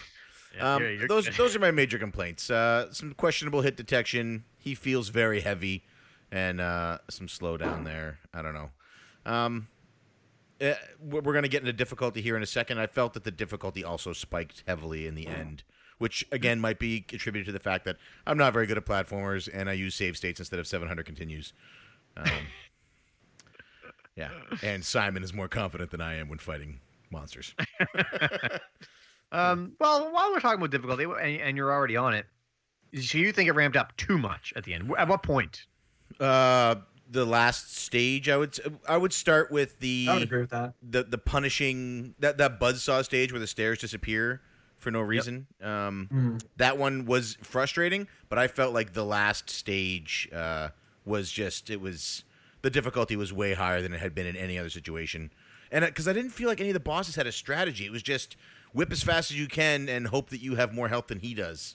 Yeah, 0.57 0.75
Um, 0.75 0.83
you're- 0.83 0.97
you're 0.99 1.09
those 1.09 1.27
good. 1.27 1.35
those 1.37 1.55
are 1.55 1.59
my 1.59 1.71
major 1.71 1.99
complaints. 1.99 2.51
Uh, 2.51 2.93
some 2.93 3.13
questionable 3.15 3.61
hit 3.61 3.77
detection. 3.77 4.45
He 4.57 4.75
feels 4.75 5.11
very 5.11 5.41
heavy, 5.41 5.85
and 6.33 6.61
uh, 6.61 6.99
some 7.11 7.27
slowdown 7.27 7.85
there. 7.85 8.19
I 8.35 8.41
don't 8.43 8.55
know. 8.55 8.71
Um, 9.27 9.69
eh, 10.61 10.75
we're 11.01 11.21
we're 11.21 11.35
gonna 11.35 11.49
get 11.49 11.61
into 11.61 11.73
difficulty 11.73 12.21
here 12.21 12.37
in 12.37 12.43
a 12.43 12.47
second. 12.47 12.79
I 12.79 12.87
felt 12.87 13.15
that 13.15 13.25
the 13.25 13.31
difficulty 13.31 13.85
also 13.85 14.13
spiked 14.13 14.65
heavily 14.67 15.07
in 15.07 15.15
the 15.15 15.27
end, 15.27 15.63
which 15.99 16.27
again 16.33 16.61
might 16.61 16.79
be 16.79 17.05
attributed 17.13 17.47
to 17.47 17.53
the 17.53 17.61
fact 17.61 17.85
that 17.85 17.97
I'm 18.27 18.39
not 18.39 18.53
very 18.53 18.67
good 18.67 18.79
at 18.79 18.85
platformers 18.85 19.49
and 19.53 19.69
I 19.69 19.75
use 19.75 19.95
save 19.95 20.17
states 20.17 20.41
instead 20.41 20.59
of 20.59 20.67
700 20.67 21.05
continues. 21.07 21.53
Um, 22.17 22.31
yeah, 24.17 24.31
and 24.63 24.85
Simon 24.85 25.23
is 25.23 25.33
more 25.33 25.49
confident 25.49 25.91
than 25.91 26.01
I 26.01 26.15
am 26.15 26.29
when 26.29 26.39
fighting 26.39 26.81
monsters. 27.11 27.55
Um, 29.33 29.73
well, 29.79 30.11
while 30.13 30.31
we're 30.33 30.41
talking 30.41 30.59
about 30.59 30.71
difficulty, 30.71 31.05
and, 31.05 31.41
and 31.41 31.57
you're 31.57 31.73
already 31.73 31.97
on 31.97 32.15
it, 32.15 32.27
so 32.99 33.19
you 33.19 33.33
think 33.33 33.49
it 33.49 33.53
ramped 33.53 33.77
up 33.77 33.97
too 33.97 34.17
much 34.17 34.53
at 34.57 34.65
the 34.65 34.75
end? 34.75 34.91
At 34.97 35.09
what 35.09 35.23
point? 35.23 35.67
Uh, 36.19 36.77
the 37.11 37.25
last 37.25 37.75
stage, 37.77 38.29
I 38.29 38.37
would 38.37 38.59
I 38.87 38.97
would 38.97 39.13
start 39.13 39.51
with 39.51 39.79
the 39.81 40.07
I 40.11 40.15
would 40.15 40.23
agree 40.23 40.41
with 40.41 40.51
that. 40.51 40.75
the 40.83 41.03
the 41.05 41.19
punishing 41.19 42.15
that 42.19 42.39
that 42.39 42.61
buzzsaw 42.61 43.05
stage 43.05 43.33
where 43.33 43.41
the 43.41 43.47
stairs 43.47 43.79
disappear 43.79 44.41
for 44.79 44.91
no 44.91 45.01
reason. 45.01 45.47
Um, 45.63 46.09
Mhm. 46.13 46.41
that 46.57 46.79
one 46.79 47.05
was 47.07 47.37
frustrating, 47.43 48.07
but 48.29 48.39
I 48.39 48.47
felt 48.49 48.75
like 48.75 48.93
the 48.93 49.05
last 49.05 49.51
stage 49.51 50.29
uh, 50.33 50.69
was 51.05 51.33
just 51.33 51.71
it 51.71 51.81
was 51.81 52.25
the 52.63 52.71
difficulty 52.71 53.17
was 53.17 53.33
way 53.33 53.55
higher 53.55 53.81
than 53.81 53.93
it 53.93 54.01
had 54.01 54.15
been 54.15 54.27
in 54.27 54.37
any 54.37 54.59
other 54.59 54.71
situation, 54.71 55.31
and 55.73 55.85
because 55.85 56.07
I 56.07 56.13
didn't 56.13 56.31
feel 56.31 56.49
like 56.49 56.61
any 56.61 56.71
of 56.71 56.75
the 56.75 56.81
bosses 56.81 57.17
had 57.17 57.27
a 57.27 57.33
strategy, 57.33 57.87
it 57.87 57.93
was 57.93 58.03
just 58.03 58.37
whip 58.73 58.93
as 58.93 59.03
fast 59.03 59.31
as 59.31 59.39
you 59.39 59.47
can 59.49 59.89
and 59.89 60.09
hope 60.09 60.29
that 60.31 60.43
you 60.43 60.57
have 60.57 60.75
more 60.75 60.89
health 60.89 61.07
than 61.07 61.21
he 61.21 61.33
does. 61.35 61.75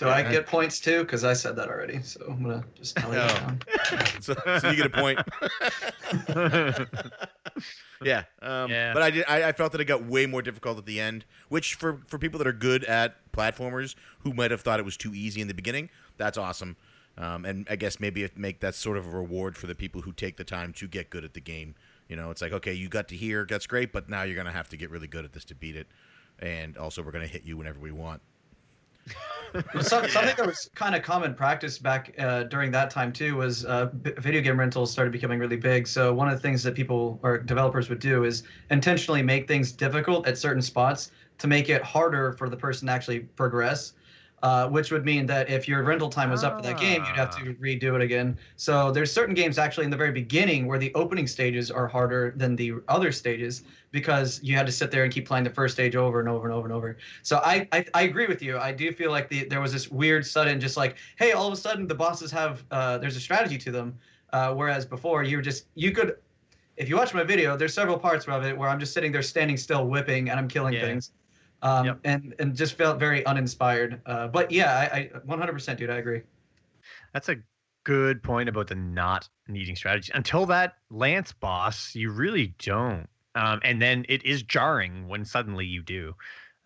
Do 0.00 0.08
I 0.08 0.20
Yeah. 0.22 0.30
get 0.32 0.46
points 0.46 0.80
too? 0.80 1.02
Because 1.04 1.24
I 1.24 1.34
said 1.34 1.56
that 1.56 1.68
already, 1.68 2.00
so 2.02 2.24
I'm 2.26 2.42
gonna 2.42 2.64
just 2.74 2.96
tell 2.96 3.12
you. 3.12 3.20
Oh. 3.20 3.56
So, 4.20 4.34
so 4.58 4.70
you 4.70 4.76
get 4.76 4.86
a 4.86 4.90
point. 4.90 5.18
Yeah, 8.02 8.22
um, 8.40 8.70
Yeah. 8.70 8.94
But 8.94 9.02
I 9.02 9.10
did. 9.10 9.24
I, 9.28 9.48
I 9.48 9.52
felt 9.52 9.72
that 9.72 9.80
it 9.80 9.84
got 9.84 10.04
way 10.06 10.24
more 10.24 10.40
difficult 10.40 10.78
at 10.78 10.86
the 10.86 10.98
end, 11.00 11.26
which 11.50 11.74
for 11.74 12.00
for 12.06 12.18
people 12.18 12.38
that 12.38 12.46
are 12.46 12.52
good 12.52 12.82
at 12.84 13.16
platformers 13.32 13.94
who 14.20 14.32
might 14.32 14.50
have 14.50 14.62
thought 14.62 14.78
it 14.80 14.84
was 14.84 14.96
too 14.96 15.12
easy 15.14 15.42
in 15.42 15.48
the 15.48 15.54
beginning, 15.54 15.90
that's 16.16 16.38
awesome. 16.38 16.76
Um, 17.18 17.44
and 17.44 17.66
I 17.68 17.76
guess 17.76 18.00
maybe 18.00 18.22
it 18.22 18.38
make 18.38 18.60
that 18.60 18.74
sort 18.74 18.96
of 18.96 19.06
a 19.06 19.10
reward 19.10 19.56
for 19.58 19.66
the 19.66 19.74
people 19.74 20.00
who 20.00 20.12
take 20.12 20.38
the 20.38 20.44
time 20.44 20.72
to 20.74 20.88
get 20.88 21.10
good 21.10 21.24
at 21.24 21.34
the 21.34 21.40
game. 21.40 21.74
You 22.08 22.16
know, 22.16 22.30
it's 22.30 22.40
like 22.40 22.52
okay, 22.52 22.72
you 22.72 22.88
got 22.88 23.08
to 23.08 23.16
here, 23.16 23.46
that's 23.48 23.66
great, 23.66 23.92
but 23.92 24.08
now 24.08 24.22
you're 24.22 24.36
gonna 24.36 24.52
have 24.52 24.70
to 24.70 24.76
get 24.78 24.88
really 24.90 25.08
good 25.08 25.26
at 25.26 25.32
this 25.34 25.44
to 25.46 25.54
beat 25.54 25.76
it. 25.76 25.86
And 26.38 26.78
also, 26.78 27.02
we're 27.02 27.12
gonna 27.12 27.26
hit 27.26 27.44
you 27.44 27.58
whenever 27.58 27.78
we 27.80 27.90
want. 27.90 28.22
Some, 29.80 30.08
something 30.08 30.34
that 30.36 30.46
was 30.46 30.70
kind 30.74 30.94
of 30.94 31.02
common 31.02 31.34
practice 31.34 31.78
back 31.78 32.14
uh, 32.18 32.44
during 32.44 32.70
that 32.72 32.90
time 32.90 33.12
too 33.12 33.36
was 33.36 33.64
uh, 33.64 33.86
b- 33.86 34.12
video 34.18 34.40
game 34.40 34.58
rentals 34.58 34.92
started 34.92 35.12
becoming 35.12 35.38
really 35.38 35.56
big. 35.56 35.86
So 35.86 36.12
one 36.14 36.28
of 36.28 36.34
the 36.34 36.40
things 36.40 36.62
that 36.62 36.74
people 36.74 37.18
or 37.22 37.38
developers 37.38 37.88
would 37.88 37.98
do 37.98 38.24
is 38.24 38.44
intentionally 38.70 39.22
make 39.22 39.48
things 39.48 39.72
difficult 39.72 40.26
at 40.26 40.38
certain 40.38 40.62
spots 40.62 41.10
to 41.38 41.48
make 41.48 41.68
it 41.68 41.82
harder 41.82 42.32
for 42.32 42.48
the 42.48 42.56
person 42.56 42.86
to 42.86 42.92
actually 42.92 43.20
progress. 43.20 43.94
Uh, 44.42 44.66
which 44.70 44.90
would 44.90 45.04
mean 45.04 45.26
that 45.26 45.50
if 45.50 45.68
your 45.68 45.82
rental 45.82 46.08
time 46.08 46.30
was 46.30 46.42
up 46.42 46.56
for 46.56 46.62
that 46.62 46.78
game, 46.78 47.04
you'd 47.04 47.14
have 47.14 47.28
to 47.28 47.54
redo 47.60 47.94
it 47.94 48.00
again. 48.00 48.38
So 48.56 48.90
there's 48.90 49.12
certain 49.12 49.34
games 49.34 49.58
actually 49.58 49.84
in 49.84 49.90
the 49.90 49.98
very 49.98 50.12
beginning 50.12 50.66
where 50.66 50.78
the 50.78 50.94
opening 50.94 51.26
stages 51.26 51.70
are 51.70 51.86
harder 51.86 52.32
than 52.36 52.56
the 52.56 52.72
other 52.88 53.12
stages 53.12 53.64
because 53.90 54.40
you 54.42 54.56
had 54.56 54.64
to 54.64 54.72
sit 54.72 54.90
there 54.90 55.04
and 55.04 55.12
keep 55.12 55.26
playing 55.26 55.44
the 55.44 55.50
first 55.50 55.74
stage 55.74 55.94
over 55.94 56.20
and 56.20 56.28
over 56.28 56.46
and 56.46 56.54
over 56.54 56.66
and 56.66 56.74
over. 56.74 56.96
So 57.22 57.36
I, 57.44 57.68
I, 57.72 57.84
I 57.92 58.02
agree 58.04 58.26
with 58.28 58.40
you. 58.40 58.58
I 58.58 58.72
do 58.72 58.92
feel 58.92 59.10
like 59.10 59.28
the, 59.28 59.44
there 59.44 59.60
was 59.60 59.74
this 59.74 59.90
weird 59.90 60.24
sudden, 60.24 60.58
just 60.58 60.76
like, 60.78 60.96
hey, 61.18 61.32
all 61.32 61.46
of 61.46 61.52
a 61.52 61.56
sudden 61.56 61.86
the 61.86 61.94
bosses 61.94 62.30
have 62.30 62.64
uh, 62.70 62.96
there's 62.96 63.16
a 63.16 63.20
strategy 63.20 63.58
to 63.58 63.70
them, 63.70 63.98
uh, 64.32 64.54
whereas 64.54 64.86
before 64.86 65.22
you 65.22 65.36
were 65.36 65.42
just 65.42 65.66
you 65.74 65.92
could, 65.92 66.16
if 66.78 66.88
you 66.88 66.96
watch 66.96 67.12
my 67.12 67.24
video, 67.24 67.58
there's 67.58 67.74
several 67.74 67.98
parts 67.98 68.26
of 68.26 68.42
it 68.44 68.56
where 68.56 68.70
I'm 68.70 68.80
just 68.80 68.94
sitting 68.94 69.12
there 69.12 69.20
standing 69.22 69.58
still, 69.58 69.86
whipping, 69.86 70.30
and 70.30 70.40
I'm 70.40 70.48
killing 70.48 70.72
Yeah. 70.72 70.86
things, 70.86 71.12
um, 71.62 71.86
Yep. 71.86 72.00
and 72.04 72.34
and 72.38 72.54
just 72.56 72.74
felt 72.76 72.98
very 72.98 73.24
uninspired. 73.26 74.00
Uh, 74.06 74.28
but 74.28 74.50
yeah, 74.50 74.88
I, 74.92 74.96
I 74.96 75.10
100% 75.26 75.76
dude, 75.76 75.90
I 75.90 75.96
agree. 75.96 76.22
That's 77.12 77.28
a 77.28 77.36
good 77.84 78.22
point 78.22 78.48
about 78.48 78.66
the 78.68 78.74
not 78.74 79.28
needing 79.48 79.76
strategy. 79.76 80.12
Until 80.14 80.46
that 80.46 80.74
Lance 80.90 81.32
boss, 81.32 81.94
you 81.94 82.10
really 82.10 82.54
don't. 82.58 83.08
Um, 83.34 83.60
and 83.62 83.80
then 83.80 84.04
it 84.08 84.24
is 84.24 84.42
jarring 84.42 85.06
when 85.08 85.24
suddenly 85.24 85.64
you 85.64 85.82
do. 85.82 86.14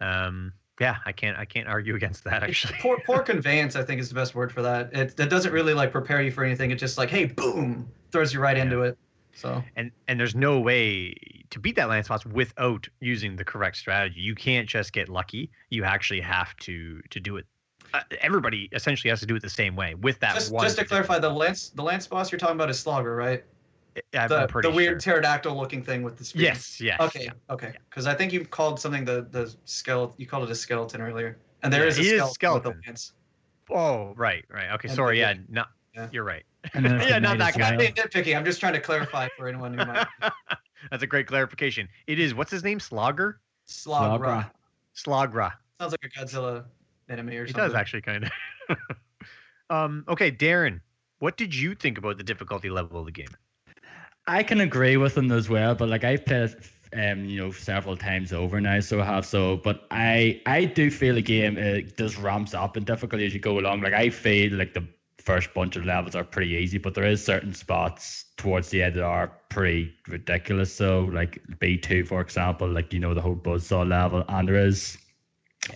Um, 0.01 0.53
yeah, 0.81 0.97
I 1.07 1.13
can't. 1.13 1.39
I 1.39 1.45
can't 1.45 1.69
argue 1.69 1.95
against 1.95 2.25
that. 2.25 2.43
Actually, 2.43 2.75
poor 2.81 2.99
poor 3.07 3.23
conveyance, 3.23 3.77
I 3.77 3.85
think, 3.85 4.01
is 4.01 4.09
the 4.09 4.15
best 4.17 4.35
word 4.35 4.51
for 4.51 4.63
that. 4.63 4.93
It 4.93 5.17
that 5.19 5.31
doesn't 5.31 5.53
really 5.53 5.73
like 5.75 5.93
prepare 5.93 6.21
you 6.21 6.33
for 6.33 6.43
anything. 6.43 6.73
It's 6.73 6.81
just 6.81 6.99
like, 6.99 7.11
hey, 7.11 7.27
boom, 7.27 7.89
throws 8.11 8.35
you 8.35 8.41
right 8.41 8.57
Yeah. 8.57 8.65
into 8.65 8.83
it. 8.83 8.99
So 9.35 9.63
and 9.77 9.91
and 10.09 10.19
there's 10.19 10.35
no 10.35 10.61
way 10.61 11.15
to 11.51 11.59
beat 11.59 11.77
that 11.77 11.89
Lance 11.89 12.09
boss 12.09 12.25
without 12.25 12.89
using 13.01 13.37
the 13.37 13.45
correct 13.45 13.77
strategy. 13.77 14.21
You 14.21 14.35
can't 14.35 14.69
just 14.69 14.93
get 14.93 15.09
lucky. 15.09 15.51
You 15.71 15.85
actually 15.85 16.21
have 16.21 16.57
to 16.59 17.01
to 17.11 17.21
do 17.21 17.37
it. 17.37 17.47
Uh, 17.93 18.01
everybody 18.21 18.69
essentially 18.73 19.11
has 19.11 19.21
to 19.21 19.27
do 19.27 19.37
it 19.37 19.43
the 19.43 19.51
same 19.51 19.77
way 19.77 19.95
with 19.95 20.19
that 20.21 20.35
just 20.35 20.53
one. 20.53 20.65
just 20.65 20.79
to 20.79 20.85
clarify, 20.85 21.19
the 21.19 21.29
lance 21.31 21.69
the 21.71 21.83
lance 21.83 22.07
boss 22.07 22.31
you're 22.33 22.39
talking 22.39 22.57
about 22.57 22.71
is 22.71 22.79
Slogger, 22.79 23.15
right? 23.17 23.45
I'm 24.13 24.29
The, 24.29 24.47
pretty 24.49 24.69
the 24.69 24.75
weird 24.75 25.01
sure. 25.01 25.15
pterodactyl 25.15 25.55
looking 25.57 25.81
thing 25.83 26.03
with 26.03 26.17
the 26.17 26.25
spear. 26.25 26.43
Yes. 26.43 26.81
Yes. 26.81 27.01
Okay. 27.01 27.25
yeah. 27.27 27.31
Okay. 27.51 27.73
Because 27.89 28.07
I 28.09 28.15
think 28.15 28.33
you 28.33 28.45
called 28.45 28.81
something 28.81 29.05
the 29.05 29.27
the 29.31 29.55
skeleton. 29.67 30.17
You 30.19 30.27
called 30.27 30.45
it 30.45 30.51
a 30.51 30.55
skeleton 30.57 31.01
earlier, 31.01 31.39
and 31.63 31.73
there 31.73 31.83
Yeah, 31.83 31.89
is 31.89 31.99
a 31.99 32.03
he 32.03 32.09
is 32.09 32.31
skeleton, 32.33 32.55
with 32.55 32.63
skeleton. 32.63 32.83
lance. 32.87 33.13
Oh, 33.71 34.13
right, 34.17 34.45
right. 34.51 34.71
Okay, 34.73 34.89
And 34.89 34.97
sorry. 34.97 35.17
the- 35.17 35.21
Yeah, 35.21 35.35
no, 35.49 35.65
Yeah. 35.95 36.09
you're 36.13 36.25
right. 36.25 36.45
And 36.73 36.85
then 36.85 37.01
Yeah, 37.09 37.19
not 37.19 37.39
that 37.39 37.57
guy. 37.57 37.71
I'm 37.71 37.77
well. 37.77 38.23
being. 38.23 38.37
I'm 38.37 38.45
just 38.45 38.61
trying 38.61 38.73
to 38.75 38.81
clarify 38.81 39.29
for 39.37 39.49
anyone 39.49 39.77
who 39.77 39.85
might. 39.85 40.07
That's 40.91 41.03
a 41.03 41.07
great 41.07 41.27
clarification. 41.27 41.89
It 42.07 42.19
is. 42.19 42.35
What's 42.35 42.51
his 42.51 42.65
name? 42.65 42.81
Slogger. 42.81 43.41
Slogra. 43.69 44.19
Slogra. 44.19 44.51
Slogra. 44.97 45.53
Sounds 45.81 45.93
like 45.93 46.05
a 46.05 46.21
Godzilla 46.21 46.65
enemy 47.09 47.37
or 47.37 47.47
something. 47.47 47.65
It 47.65 47.67
does 47.67 47.75
actually 47.75 48.03
kind 48.03 48.31
of. 48.69 48.77
um. 49.71 50.05
Okay, 50.09 50.31
Darren. 50.31 50.81
What 51.19 51.37
did 51.37 51.55
you 51.55 51.75
think 51.75 51.99
about 51.99 52.19
the 52.19 52.25
difficulty 52.25 52.71
level 52.71 52.99
of 52.99 53.07
the 53.07 53.13
game? 53.13 53.29
I 54.27 54.43
can 54.43 54.61
agree 54.61 54.97
with 54.97 55.15
them 55.15 55.31
as 55.33 55.49
well, 55.49 55.75
but 55.75 55.89
like 55.89 56.05
I've 56.05 56.25
played 56.25 56.51
it, 56.51 56.71
um, 56.95 57.25
you 57.25 57.41
know, 57.41 57.51
several 57.51 57.97
times 57.97 58.33
over 58.33 58.61
now, 58.61 58.81
so 58.81 59.01
I 59.01 59.05
have 59.05 59.27
so. 59.27 59.57
But 59.59 59.87
I, 59.91 60.41
I 60.47 60.65
do 60.65 60.91
feel 60.91 61.15
the 61.15 61.23
game 61.23 61.59
it 61.59 61.97
just 61.97 62.19
ramps 62.19 62.55
up 62.55 62.77
in 62.77 62.85
difficulty 62.85 63.27
as 63.27 63.35
you 63.35 63.41
go 63.41 63.59
along. 63.59 63.83
Like 63.83 63.93
I 63.93 64.11
feel 64.11 64.53
like 64.55 64.75
the 64.75 64.87
first 65.25 65.55
bunch 65.55 65.77
of 65.77 65.85
levels 65.87 66.15
are 66.15 66.25
pretty 66.25 66.53
easy, 66.53 66.79
but 66.79 66.95
there 66.95 67.07
is 67.07 67.25
certain 67.25 67.55
spots 67.55 68.27
towards 68.37 68.69
the 68.71 68.83
end 68.83 68.97
that 68.97 69.05
are 69.05 69.33
pretty 69.49 69.95
ridiculous. 70.07 70.75
So 70.75 71.09
like 71.13 71.41
B 71.59 71.79
two, 71.79 72.05
for 72.05 72.21
example, 72.21 72.69
like 72.69 72.93
you 72.93 73.01
know 73.01 73.15
the 73.15 73.23
whole 73.23 73.37
buzzsaw 73.37 73.89
level, 73.89 74.25
and 74.29 74.47
there 74.47 74.67
is 74.67 74.99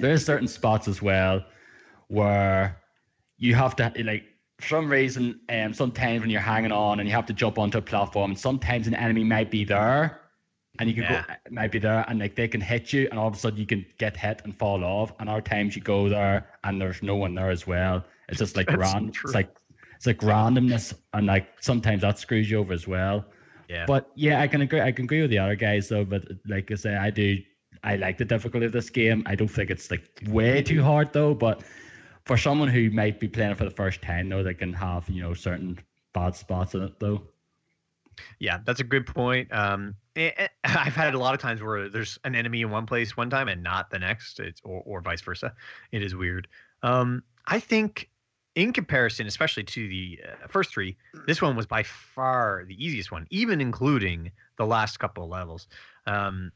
there's 0.01 0.25
certain 0.25 0.49
spots 0.49 0.87
as 0.87 1.01
well 1.01 1.45
where 2.09 2.77
you 3.39 3.55
have 3.55 3.75
to 3.77 3.93
like 4.05 4.25
for 4.59 4.69
some 4.69 4.91
reason 4.91 5.41
um 5.49 5.73
sometimes 5.73 6.21
when 6.21 6.31
you're 6.31 6.41
hanging 6.41 6.73
on 6.73 7.01
and 7.01 7.09
you 7.09 7.15
have 7.15 7.27
to 7.27 7.33
jump 7.33 7.59
onto 7.59 7.79
a 7.79 7.83
platform 7.83 8.35
sometimes 8.35 8.87
an 8.87 8.95
enemy 8.95 9.25
might 9.25 9.51
be 9.51 9.65
there 9.65 10.21
and 10.79 10.89
you 10.89 10.95
can 10.95 11.05
Yeah. 11.05 11.25
go 11.27 11.35
might 11.51 11.73
be 11.73 11.79
there 11.79 12.05
and 12.09 12.19
like 12.19 12.35
they 12.35 12.49
can 12.49 12.61
hit 12.61 12.93
you 12.93 13.09
and 13.11 13.19
all 13.19 13.29
of 13.29 13.35
a 13.35 13.39
sudden 13.39 13.59
you 13.59 13.67
can 13.67 13.85
get 13.99 14.17
hit 14.17 14.43
and 14.45 14.57
fall 14.57 14.85
off 14.85 15.13
and 15.21 15.29
other 15.29 15.41
times 15.41 15.77
you 15.77 15.83
go 15.83 16.09
there 16.09 16.47
and 16.65 16.81
there's 16.81 17.03
no 17.03 17.17
one 17.17 17.35
there 17.35 17.51
as 17.51 17.67
well 17.67 18.05
it's 18.29 18.39
just 18.39 18.57
like 18.57 18.67
That's 18.67 18.79
random 18.79 19.13
it's 19.25 19.35
like 19.35 19.51
it's 19.97 20.07
like 20.07 20.19
randomness 20.19 20.95
and 21.13 21.27
like 21.27 21.49
sometimes 21.61 22.03
that 22.03 22.19
screws 22.19 22.51
you 22.51 22.59
over 22.59 22.73
as 22.73 22.87
well 22.87 23.25
Yeah. 23.69 23.85
but 23.87 24.11
yeah, 24.15 24.41
I 24.41 24.47
can 24.49 24.63
agree. 24.63 24.81
I 24.81 24.93
can 24.93 25.05
agree 25.05 25.21
with 25.21 25.31
the 25.31 25.39
other 25.39 25.57
guys 25.57 25.89
though. 25.89 26.05
But 26.05 26.25
like 26.47 26.71
I 26.71 26.75
say, 26.77 26.97
I 26.97 27.11
do. 27.11 27.39
I 27.85 27.97
like 27.97 28.17
the 28.19 28.25
difficulty 28.25 28.67
of 28.67 28.73
this 28.73 28.91
game. 28.91 29.23
I 29.27 29.35
don't 29.35 29.49
think 29.49 29.71
it's 29.71 29.91
like 29.91 30.05
way 30.27 30.63
too 30.63 30.83
hard 30.83 31.13
though. 31.13 31.35
But 31.35 31.63
for 32.25 32.37
someone 32.37 32.69
who 32.69 32.91
might 32.91 33.21
be 33.21 33.29
playing 33.29 33.51
it 33.53 33.59
for 33.59 33.65
the 33.65 33.71
first 33.71 34.01
time, 34.03 34.29
though, 34.29 34.43
they 34.43 34.55
can 34.55 34.73
have 34.73 35.09
you 35.11 35.23
know 35.23 35.35
certain 35.35 35.79
bad 36.15 36.35
spots 36.35 36.75
in 36.75 36.83
it 36.83 36.99
though. 36.99 37.23
Yeah, 38.39 38.59
that's 38.65 38.81
a 38.81 38.85
good 38.85 39.07
point. 39.07 39.53
Um, 39.53 39.95
eh, 40.17 40.31
eh, 40.37 40.49
I've 40.65 40.95
had 40.95 41.15
a 41.15 41.19
lot 41.19 41.35
of 41.35 41.41
times 41.41 41.63
where 41.63 41.89
there's 41.89 42.19
an 42.25 42.35
enemy 42.35 42.63
in 42.63 42.71
one 42.71 42.87
place 42.87 43.17
one 43.17 43.31
time 43.31 43.49
and 43.49 43.63
not 43.63 43.91
the 43.91 43.99
next. 43.99 44.41
It's 44.41 44.61
or, 44.65 44.83
or 44.85 45.01
vice 45.03 45.21
versa. 45.21 45.53
It 45.93 46.03
is 46.03 46.15
weird. 46.15 46.49
Um, 46.83 47.23
I 47.47 47.61
think 47.61 48.09
in 48.59 48.73
comparison, 48.73 49.27
especially 49.27 49.63
to 49.65 49.89
the 49.89 50.21
uh, 50.27 50.47
first 50.49 50.71
three, 50.73 50.97
this 51.27 51.41
one 51.41 51.55
was 51.57 51.67
by 51.67 51.83
far 51.85 52.65
the 52.67 52.75
easiest 52.85 53.13
one, 53.13 53.27
even 53.31 53.61
including 53.61 54.31
the 54.57 54.67
last 54.67 54.99
couple 54.99 55.23
of 55.25 55.31
levels. 55.31 55.69
Um, 56.07 56.51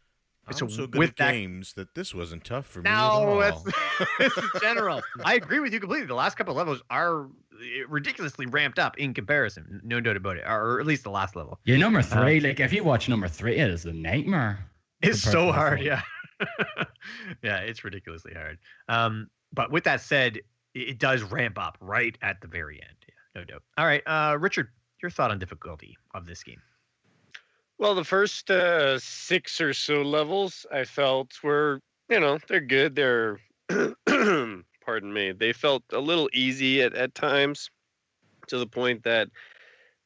I'm 0.46 0.54
So 0.54 0.66
so 0.66 0.86
good 0.88 0.98
with 0.98 1.10
at 1.10 1.16
that- 1.18 1.32
games 1.32 1.74
that 1.74 1.94
this 1.94 2.12
wasn't 2.12 2.44
tough 2.44 2.66
for 2.66 2.82
me 2.82 2.90
at 2.90 2.94
no, 2.94 3.00
all. 3.00 3.38
that's 3.38 3.62
this 4.18 4.32
general. 4.60 5.00
I 5.24 5.34
agree 5.34 5.60
with 5.60 5.72
you 5.72 5.78
completely. 5.78 6.06
The 6.08 6.16
last 6.16 6.36
couple 6.36 6.50
of 6.52 6.56
levels 6.56 6.82
are 6.90 7.26
eh, 7.62 7.84
ridiculously 7.88 8.46
ramped 8.46 8.80
up 8.80 8.98
in 8.98 9.14
comparison. 9.14 9.80
No 9.84 10.00
doubt 10.00 10.16
about 10.16 10.38
it, 10.38 10.44
or 10.44 10.80
at 10.80 10.86
least 10.86 11.04
the 11.04 11.10
last 11.10 11.36
level. 11.36 11.60
Yeah, 11.64 11.76
number 11.76 12.02
three. 12.02 12.40
like 12.40 12.58
if 12.58 12.72
you 12.72 12.82
watch 12.82 13.08
number 13.08 13.28
three, 13.28 13.56
it 13.58 13.70
is 13.70 13.84
a 13.86 13.92
nightmare. 13.92 14.58
It's 15.00 15.20
so 15.22 15.52
hard, 15.52 15.80
yeah. 15.80 16.02
yeah, 17.42 17.58
it's 17.58 17.84
ridiculously 17.84 18.32
hard. 18.34 18.58
Um, 18.88 19.28
but 19.52 19.70
with 19.70 19.84
that 19.84 20.00
said, 20.00 20.40
it, 20.74 20.98
does 20.98 21.22
ramp 21.22 21.58
up 21.58 21.76
right 21.80 22.16
at 22.22 22.40
the 22.40 22.48
very 22.48 22.80
end. 22.80 22.96
Yeah, 23.06 23.40
no 23.40 23.44
doubt. 23.44 23.62
All 23.78 23.86
right, 23.86 24.02
uh, 24.06 24.36
Richard, 24.38 24.68
your 25.02 25.10
thought 25.10 25.30
on 25.30 25.38
difficulty 25.38 25.96
of 26.14 26.26
this 26.26 26.42
game? 26.42 26.60
Well, 27.78 27.94
the 27.94 28.04
first 28.04 28.50
uh, 28.50 28.98
six 28.98 29.60
or 29.60 29.72
so 29.74 30.02
levels 30.02 30.66
I 30.72 30.84
felt 30.84 31.32
were, 31.42 31.80
you 32.08 32.20
know, 32.20 32.38
they're 32.48 32.60
good. 32.60 32.94
They're, 32.94 33.40
pardon 33.68 35.12
me, 35.12 35.32
they 35.32 35.52
felt 35.52 35.82
a 35.92 35.98
little 35.98 36.30
easy 36.32 36.82
at, 36.82 36.94
at 36.94 37.14
times 37.14 37.70
to 38.48 38.58
the 38.58 38.66
point 38.66 39.02
that, 39.04 39.28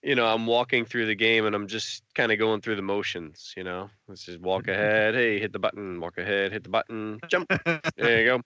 you 0.07 0.15
know, 0.15 0.25
I'm 0.25 0.47
walking 0.47 0.85
through 0.85 1.07
the 1.07 1.17
game 1.17 1.47
and 1.47 1.55
I'm 1.57 1.67
just 1.67 2.05
kind 2.15 2.31
of 2.31 2.39
going 2.39 2.61
through 2.61 2.77
the 2.77 2.83
motions, 2.83 3.53
you 3.57 3.65
know, 3.65 3.91
let's 4.07 4.25
just 4.25 4.41
walk 4.41 4.69
ahead. 4.69 5.17
Hey, 5.17 5.41
hit 5.41 5.53
the 5.53 5.59
button, 5.59 6.01
walk 6.01 6.17
ahead, 6.17 6.53
hit 6.53 6.63
the 6.63 6.69
button, 6.71 7.19
jump. 7.27 7.51
There 7.97 8.21
you 8.21 8.27
go. 8.27 8.41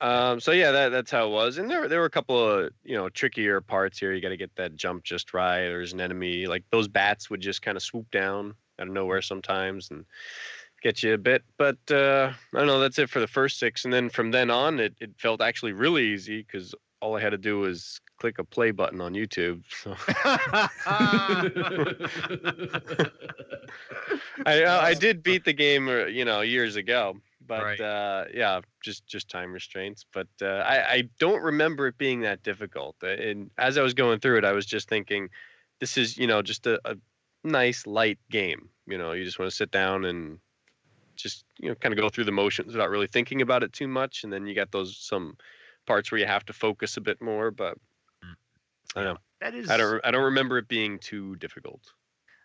Um, 0.00 0.40
so 0.40 0.52
yeah, 0.52 0.70
that, 0.70 0.88
that's 0.88 1.10
how 1.10 1.26
it 1.26 1.30
was. 1.30 1.58
And 1.58 1.70
there, 1.70 1.82
were- 1.82 1.88
there 1.88 2.00
were 2.00 2.06
a 2.06 2.10
couple 2.10 2.42
of 2.42 2.70
you 2.84 2.96
know 2.96 3.10
trickier 3.10 3.60
parts 3.60 3.98
here. 3.98 4.14
You 4.14 4.22
got 4.22 4.30
to 4.30 4.38
get 4.38 4.56
that 4.56 4.76
jump 4.76 5.04
just 5.04 5.34
right. 5.34 5.60
There's 5.60 5.92
an 5.92 6.00
enemy 6.00 6.46
like 6.46 6.64
those 6.70 6.88
bats 6.88 7.28
would 7.28 7.42
just 7.42 7.60
kind 7.60 7.76
of 7.76 7.82
swoop 7.82 8.10
down 8.10 8.54
out 8.78 8.88
of 8.88 8.94
nowhere 8.94 9.20
sometimes 9.20 9.90
and 9.90 10.06
get 10.80 11.02
you 11.02 11.12
a 11.12 11.18
bit. 11.18 11.42
But 11.58 11.76
uh, 11.90 12.32
I 12.54 12.58
don't 12.58 12.66
know. 12.66 12.80
That's 12.80 12.98
it 12.98 13.10
for 13.10 13.20
the 13.20 13.26
first 13.26 13.58
six, 13.58 13.84
and 13.84 13.92
then 13.92 14.08
from 14.08 14.30
then 14.30 14.50
on, 14.50 14.80
it, 14.80 14.94
it 15.00 15.10
felt 15.18 15.42
actually 15.42 15.72
really 15.72 16.04
easy 16.14 16.38
because 16.42 16.74
all 17.02 17.14
I 17.14 17.20
had 17.20 17.30
to 17.30 17.38
do 17.38 17.58
was 17.58 18.00
click 18.18 18.38
a 18.38 18.44
play 18.44 18.70
button 18.70 19.00
on 19.00 19.14
YouTube. 19.14 19.62
So 19.70 19.96
I 24.46 24.62
uh, 24.64 24.80
I 24.82 24.94
did 24.94 25.22
beat 25.22 25.44
the 25.44 25.52
game, 25.52 25.88
uh, 25.88 26.06
you 26.06 26.24
know, 26.24 26.40
years 26.40 26.76
ago. 26.76 27.16
But 27.46 27.62
Right. 27.64 27.80
uh, 27.80 28.24
yeah, 28.34 28.60
just 28.82 29.06
just 29.06 29.28
time 29.28 29.52
restraints. 29.52 30.04
But 30.12 30.28
uh, 30.42 30.62
I 30.66 30.92
I 30.92 31.08
don't 31.18 31.42
remember 31.42 31.86
it 31.86 31.96
being 31.98 32.20
that 32.22 32.42
difficult. 32.42 32.96
Uh, 33.02 33.08
And 33.08 33.50
as 33.58 33.78
I 33.78 33.82
was 33.82 33.94
going 33.94 34.20
through 34.20 34.38
it, 34.38 34.44
I 34.44 34.52
was 34.52 34.66
just 34.66 34.88
thinking, 34.88 35.30
this 35.80 35.96
is 35.96 36.18
you 36.18 36.26
know 36.26 36.42
just 36.42 36.66
a, 36.66 36.80
a 36.84 36.96
nice 37.44 37.86
light 37.86 38.18
game. 38.30 38.68
You 38.86 38.98
know, 38.98 39.12
you 39.12 39.24
just 39.24 39.38
want 39.38 39.50
to 39.50 39.56
sit 39.56 39.70
down 39.70 40.04
and 40.04 40.38
just 41.16 41.44
you 41.58 41.68
know 41.68 41.74
kind 41.74 41.92
of 41.92 41.98
go 41.98 42.08
through 42.10 42.24
the 42.24 42.32
motions 42.32 42.72
without 42.72 42.90
really 42.90 43.06
thinking 43.06 43.40
about 43.42 43.62
it 43.62 43.72
too 43.72 43.88
much. 43.88 44.24
And 44.24 44.32
then 44.32 44.46
you 44.46 44.54
got 44.54 44.70
those 44.70 44.96
some 44.96 45.36
parts 45.86 46.12
where 46.12 46.20
you 46.20 46.26
have 46.26 46.44
to 46.46 46.52
focus 46.52 46.96
a 46.96 47.00
bit 47.00 47.20
more. 47.22 47.50
But. 47.50 47.78
I 48.96 49.02
don't 49.02 49.14
know. 49.14 49.20
that 49.40 49.54
is. 49.54 49.70
I 49.70 49.76
don't 49.76 50.00
I 50.04 50.10
don't 50.10 50.24
remember 50.24 50.58
it 50.58 50.68
being 50.68 50.98
too 50.98 51.36
difficult. 51.36 51.82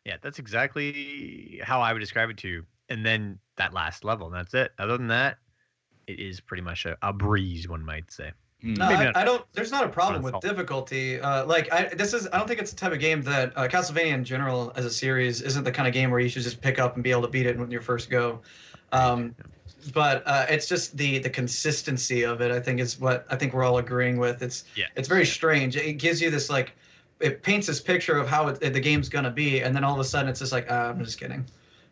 Yeah, 0.06 0.18
that's 0.22 0.40
exactly 0.40 1.62
how 1.64 1.82
I 1.82 1.94
would 1.94 2.00
describe 2.00 2.30
it 2.30 2.38
to 2.40 2.48
you. 2.48 2.66
And 2.90 3.06
then 3.06 3.40
that 3.58 3.74
last 3.74 4.04
level, 4.04 4.28
and 4.28 4.36
that's 4.36 4.54
it. 4.54 4.72
Other 4.78 4.98
than 4.98 5.08
that, 5.08 5.38
it 6.08 6.20
is 6.20 6.42
pretty 6.42 6.64
much 6.64 6.86
a, 6.86 6.98
a 7.02 7.14
breeze, 7.14 7.68
one 7.70 7.84
might 7.84 8.12
say. 8.12 8.32
Mm. 8.64 8.78
No, 8.78 8.86
I, 8.86 9.22
I 9.22 9.26
don't. 9.26 9.46
There's 9.54 9.72
not 9.72 9.86
a 9.86 9.90
problem 9.90 10.22
with 10.22 10.40
difficulty. 10.42 11.20
Uh, 11.20 11.46
like 11.46 11.72
I, 11.72 11.86
this 11.94 12.14
is. 12.14 12.28
I 12.32 12.38
don't 12.38 12.48
think 12.48 12.60
it's 12.62 12.72
the 12.72 12.78
type 12.78 12.94
of 12.94 13.00
game 13.00 13.22
that 13.24 13.52
uh, 13.58 13.68
Castlevania 13.68 14.14
in 14.14 14.24
general, 14.24 14.72
as 14.76 14.86
a 14.86 14.90
series, 14.90 15.42
isn't 15.42 15.64
the 15.64 15.72
kind 15.72 15.88
of 15.88 15.94
game 15.94 16.12
where 16.12 16.20
you 16.20 16.30
should 16.30 16.44
just 16.44 16.62
pick 16.62 16.80
up 16.80 16.96
and 16.96 17.04
be 17.04 17.12
able 17.12 17.24
to 17.24 17.28
beat 17.28 17.46
it 17.46 17.58
when 17.58 17.72
your 17.72 17.82
first 17.82 18.10
go. 18.10 18.42
Um, 18.92 19.36
but 19.92 20.24
uh, 20.26 20.46
it's 20.50 20.68
just 20.68 20.96
the 20.98 21.20
the 21.20 21.30
consistency 21.30 22.24
of 22.24 22.42
it. 22.42 22.52
I 22.52 22.60
think 22.60 22.80
is 22.80 23.00
what 23.00 23.26
I 23.30 23.36
think 23.36 23.54
we're 23.54 23.64
all 23.64 23.78
agreeing 23.78 24.18
with. 24.18 24.42
It's 24.42 24.64
Yeah. 24.76 24.86
it's 24.96 25.08
very 25.08 25.26
strange. 25.26 25.76
It 25.76 25.94
gives 25.94 26.22
you 26.22 26.30
this 26.30 26.50
like, 26.50 26.74
it 27.20 27.44
paints 27.44 27.68
this 27.68 27.80
picture 27.80 28.18
of 28.18 28.28
how 28.28 28.48
it, 28.48 28.60
the 28.60 28.80
game's 28.80 29.10
gonna 29.10 29.32
be, 29.32 29.62
and 29.62 29.76
then 29.76 29.84
all 29.84 29.94
of 29.94 30.00
a 30.00 30.04
sudden 30.04 30.30
it's 30.30 30.40
just 30.40 30.52
like, 30.52 30.68
ah, 30.70 30.90
I'm 30.90 31.04
just 31.04 31.20
kidding. 31.20 31.46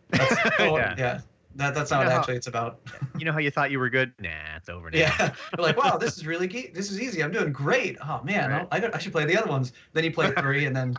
That's, 0.09 0.35
oh, 0.59 0.77
Yeah. 0.77 0.95
yeah. 0.97 1.19
That, 1.55 1.75
that's 1.75 1.91
You 1.91 1.97
not 1.97 2.03
know 2.03 2.07
what 2.07 2.13
how- 2.13 2.19
actually 2.21 2.35
it's 2.37 2.47
about. 2.47 2.79
You 3.19 3.25
know 3.25 3.33
how 3.33 3.39
you 3.39 3.51
thought 3.51 3.69
you 3.71 3.77
were 3.79 3.89
good? 3.89 4.13
Nah, 4.19 4.29
it's 4.55 4.69
over 4.69 4.89
now. 4.89 4.97
Yeah, 4.97 5.17
You're 5.57 5.67
like 5.67 5.77
wow, 5.77 5.97
this 5.97 6.17
is 6.17 6.25
really 6.25 6.47
ge- 6.47 6.73
this 6.73 6.89
is 6.89 6.99
easy. 6.99 7.21
I'm 7.23 7.31
doing 7.31 7.51
great. 7.51 7.97
Oh 8.01 8.21
man, 8.23 8.49
Right. 8.49 8.67
I, 8.71 8.89
I 8.93 8.97
should 8.99 9.11
play 9.11 9.25
the 9.25 9.37
other 9.37 9.49
ones. 9.49 9.73
Then 9.93 10.03
you 10.05 10.11
play 10.11 10.31
three, 10.31 10.65
and 10.65 10.75
then 10.75 10.95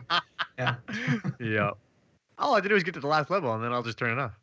yeah, 0.57 0.75
yeah. 1.39 1.71
All 2.37 2.53
I 2.53 2.57
had 2.57 2.63
to 2.63 2.69
do 2.69 2.75
was 2.75 2.83
get 2.83 2.93
to 2.93 2.99
the 2.99 3.07
last 3.07 3.29
level, 3.29 3.53
and 3.53 3.63
then 3.63 3.73
I'll 3.73 3.83
just 3.83 3.97
turn 3.97 4.11
it 4.11 4.19
off. 4.21 4.39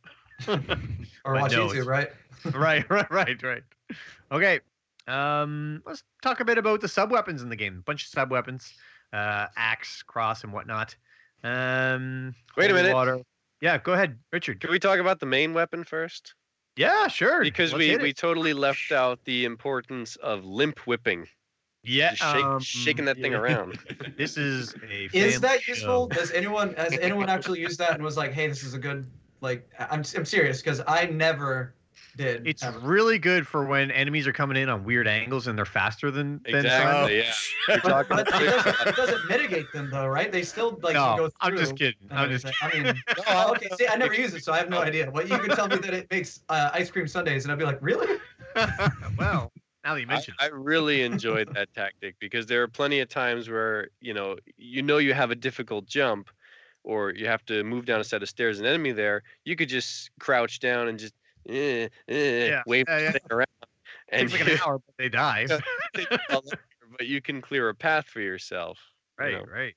or 1.25 1.35
watch 1.35 1.53
no, 1.53 1.69
YouTube, 1.69 1.87
right? 1.87 2.09
right, 2.55 2.89
right, 2.91 3.11
right, 3.11 3.43
right. 3.43 3.63
Okay. 4.33 4.61
Um, 5.07 5.83
let's 5.87 6.03
talk 6.23 6.41
a 6.41 6.45
bit 6.45 6.59
about 6.59 6.81
the 6.81 6.89
sub 6.89 7.11
weapons 7.11 7.43
in 7.43 7.49
the 7.49 7.57
game. 7.57 7.79
A 7.79 7.83
bunch 7.83 8.05
of 8.05 8.11
sub 8.11 8.31
weapons, 8.31 8.73
uh, 9.13 9.47
axe, 9.57 10.03
cross, 10.03 10.45
and 10.45 10.53
whatnot. 10.53 10.95
Um, 11.43 12.35
Wait 12.57 12.71
a 12.71 12.75
minute. 12.75 12.95
Water. 12.95 13.21
Yeah, 13.61 13.79
go 13.79 13.93
ahead, 13.93 14.19
Richard. 14.33 14.61
Can 14.61 14.71
we 14.71 14.79
talk 14.79 14.99
about 14.99 15.21
the 15.21 15.27
main 15.27 15.53
weapon 15.53 15.85
first? 15.85 16.35
Yeah, 16.77 17.09
sure. 17.09 17.43
Because 17.43 17.73
Let's 17.73 17.79
we, 17.79 17.97
we 17.97 18.13
totally 18.13 18.55
left 18.55 18.93
out 18.93 19.23
the 19.25 19.45
importance 19.45 20.17
of 20.17 20.45
limp 20.45 20.79
whipping. 20.87 21.27
yeah 21.83 22.15
Just 22.15 22.23
shake, 22.33 22.45
um, 22.45 22.61
shaking 22.61 23.05
that 23.07 23.19
thing 23.19 23.35
around. 23.35 23.79
This 24.17 24.37
is 24.37 24.75
a. 24.89 25.05
Is 25.05 25.13
family 25.13 25.37
that 25.39 25.63
show. 25.63 25.73
useful? 25.73 26.07
Does 26.07 26.31
anyone 26.31 26.75
has 26.75 26.97
anyone 26.99 27.29
actually 27.29 27.61
used 27.61 27.79
that 27.81 27.95
and 27.95 28.03
was 28.03 28.17
like, 28.17 28.33
hey, 28.33 28.47
this 28.47 28.63
is 28.63 28.75
a 28.75 28.79
good 28.79 29.11
like? 29.41 29.69
I'm 29.79 30.03
I'm 30.17 30.25
serious 30.25 30.61
because 30.63 30.81
I 30.87 31.07
never 31.07 31.75
did. 32.17 32.47
It's 32.47 32.63
ever. 32.63 32.79
really 32.81 33.19
good 33.19 33.47
for 33.47 33.65
when 33.65 33.91
enemies 33.91 34.27
are 34.27 34.33
coming 34.33 34.57
in 34.57 34.69
on 34.69 34.85
weird 34.85 35.07
angles 35.07 35.47
and 35.47 35.57
they're 35.57 35.65
faster 35.65 36.11
than 36.11 36.41
than 36.45 36.67
Exactly. 36.67 37.23
some. 37.23 37.33
yeah. 37.69 37.75
You're 37.75 37.81
talking 37.81 38.17
But 38.17 38.29
it 38.29 38.47
doesn't, 38.47 38.89
it 38.89 38.97
doesn't 38.97 39.29
mitigate 39.29 39.73
them 39.73 39.91
though, 39.91 40.07
right? 40.07 40.31
They 40.31 40.43
still 40.43 40.79
like 40.83 40.95
no, 40.95 41.17
go 41.17 41.29
through. 41.29 41.31
I'm 41.41 41.57
just 41.57 41.77
kidding. 41.77 42.09
I'm 42.11 42.31
just 42.31 42.47
everything. 42.63 42.87
I 42.87 42.93
mean, 42.93 43.03
oh, 43.29 43.53
okay. 43.53 43.69
See, 43.79 43.87
I 43.89 43.97
never 43.97 44.15
use 44.15 44.35
it, 44.35 44.45
so 44.45 44.53
I 44.53 44.59
have 44.59 44.71
no 44.71 44.81
idea. 44.81 45.11
Well, 45.11 45.27
you 45.27 45.39
could 45.39 45.53
tell 45.53 45.69
me 45.69 45.77
that 45.77 45.95
it 45.95 46.11
makes 46.11 46.41
uh, 46.49 46.71
ice 46.73 46.91
cream 46.91 47.07
sundaes, 47.07 47.45
and 47.45 47.53
I'd 47.53 47.59
be 47.59 47.65
like, 47.65 47.79
really? 47.81 48.19
well, 49.19 49.53
now 49.85 49.95
that 49.95 50.01
you 50.29 50.35
I, 50.39 50.47
I 50.47 50.49
really 50.49 51.03
enjoyed 51.03 51.53
that 51.55 51.73
tactic 51.75 52.17
because 52.21 52.47
there 52.47 52.63
are 52.63 52.69
plenty 52.69 53.01
of 53.01 53.09
times 53.09 53.49
where 53.49 53.89
you 54.01 54.15
know 54.15 54.37
you 54.57 54.83
know 54.83 54.99
you 54.99 55.15
have 55.15 55.31
a 55.31 55.37
difficult 55.37 55.87
jump 55.87 56.29
or 56.85 57.13
you 57.13 57.27
have 57.27 57.45
to 57.47 57.63
move 57.65 57.85
down 57.87 58.01
a 58.01 58.05
set 58.05 58.23
of 58.23 58.29
stairs 58.29 58.61
an 58.61 58.67
enemy 58.67 58.93
there 58.93 59.23
you 59.45 59.57
could 59.57 59.69
just 59.69 60.11
crouch 60.21 60.61
down 60.61 60.89
and 60.89 60.99
just 60.99 61.15
eh, 61.49 61.89
eh, 62.09 62.49
Yeah, 62.49 62.63
wave 62.67 62.87
yeah, 62.89 62.99
yeah. 62.99 63.13
around 63.31 63.47
and 64.11 64.31
takes 64.31 64.33
like 64.33 64.49
an 64.49 64.59
hour, 64.67 64.79
but 64.79 64.95
they 64.99 65.09
die. 65.09 65.47
take 65.95 66.09
a 66.11 66.33
lot 66.33 66.45
longer, 66.45 66.65
but 66.99 67.07
you 67.07 67.21
can 67.21 67.41
clear 67.41 67.69
a 67.69 67.75
path 67.75 68.07
for 68.07 68.21
yourself 68.21 68.79
you 69.19 69.27
right, 69.27 69.33
know. 69.33 69.45
right. 69.47 69.75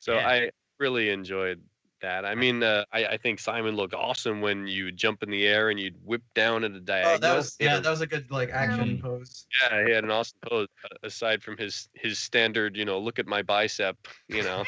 so 0.00 0.16
Yeah. 0.16 0.28
i 0.28 0.50
really 0.78 1.10
enjoyed 1.10 1.62
that 2.04 2.24
i 2.24 2.34
mean 2.34 2.62
uh, 2.62 2.84
I, 2.92 3.06
I 3.06 3.16
think 3.16 3.40
simon 3.40 3.74
looked 3.76 3.94
awesome 3.94 4.40
when 4.40 4.66
you 4.66 4.92
jump 4.92 5.22
in 5.22 5.30
the 5.30 5.46
air 5.46 5.70
and 5.70 5.80
you'd 5.80 5.96
whip 6.04 6.22
down 6.34 6.62
at 6.64 6.72
a 6.72 6.80
diagonal 6.80 7.14
Oh, 7.16 7.18
that 7.18 7.36
was 7.36 7.56
yeah, 7.58 7.78
a 7.78 7.80
that 7.80 7.90
was 7.90 8.00
a 8.02 8.06
good 8.06 8.30
like 8.30 8.50
action 8.50 8.98
Mm. 8.98 9.02
pose. 9.02 9.46
Yeah, 9.62 9.86
he 9.86 9.92
had 9.92 10.04
an 10.04 10.10
awesome 10.10 10.38
pose 10.48 10.68
uh, 10.84 10.96
aside 11.02 11.42
from 11.42 11.56
his 11.56 11.88
his 11.94 12.18
standard, 12.18 12.76
you 12.76 12.84
know, 12.84 12.98
look 12.98 13.18
at 13.18 13.26
my 13.26 13.42
bicep, 13.42 13.96
you 14.28 14.42
know. 14.42 14.64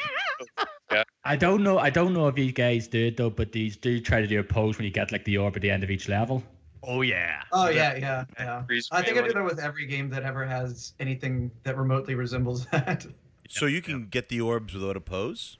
yeah. 0.91 1.03
I 1.23 1.35
don't 1.35 1.61
know. 1.63 1.77
I 1.77 1.89
don't 1.89 2.13
know 2.13 2.27
if 2.27 2.37
you 2.37 2.51
guys 2.51 2.87
do 2.87 3.07
it 3.07 3.17
though, 3.17 3.29
but 3.29 3.51
these 3.51 3.77
do 3.77 3.99
try 3.99 4.21
to 4.21 4.27
do 4.27 4.39
a 4.39 4.43
pose 4.43 4.77
when 4.77 4.85
you 4.85 4.91
get 4.91 5.11
like 5.11 5.25
the 5.25 5.37
orb 5.37 5.55
at 5.55 5.61
the 5.61 5.69
end 5.69 5.83
of 5.83 5.91
each 5.91 6.07
level. 6.09 6.43
Oh 6.83 7.01
yeah. 7.01 7.41
Oh 7.51 7.69
yeah, 7.69 7.95
yeah, 7.95 8.25
yeah. 8.39 8.63
Freeze 8.65 8.87
I 8.91 9.01
think 9.01 9.17
I 9.17 9.27
do 9.27 9.33
that 9.33 9.43
with 9.43 9.59
every 9.59 9.85
game 9.85 10.09
that 10.09 10.23
ever 10.23 10.45
has 10.45 10.93
anything 10.99 11.51
that 11.63 11.77
remotely 11.77 12.15
resembles 12.15 12.65
that. 12.71 13.05
So 13.49 13.65
you 13.65 13.81
can 13.81 14.07
get 14.07 14.29
the 14.29 14.41
orbs 14.41 14.73
without 14.73 14.97
a 14.97 15.01
pose. 15.01 15.57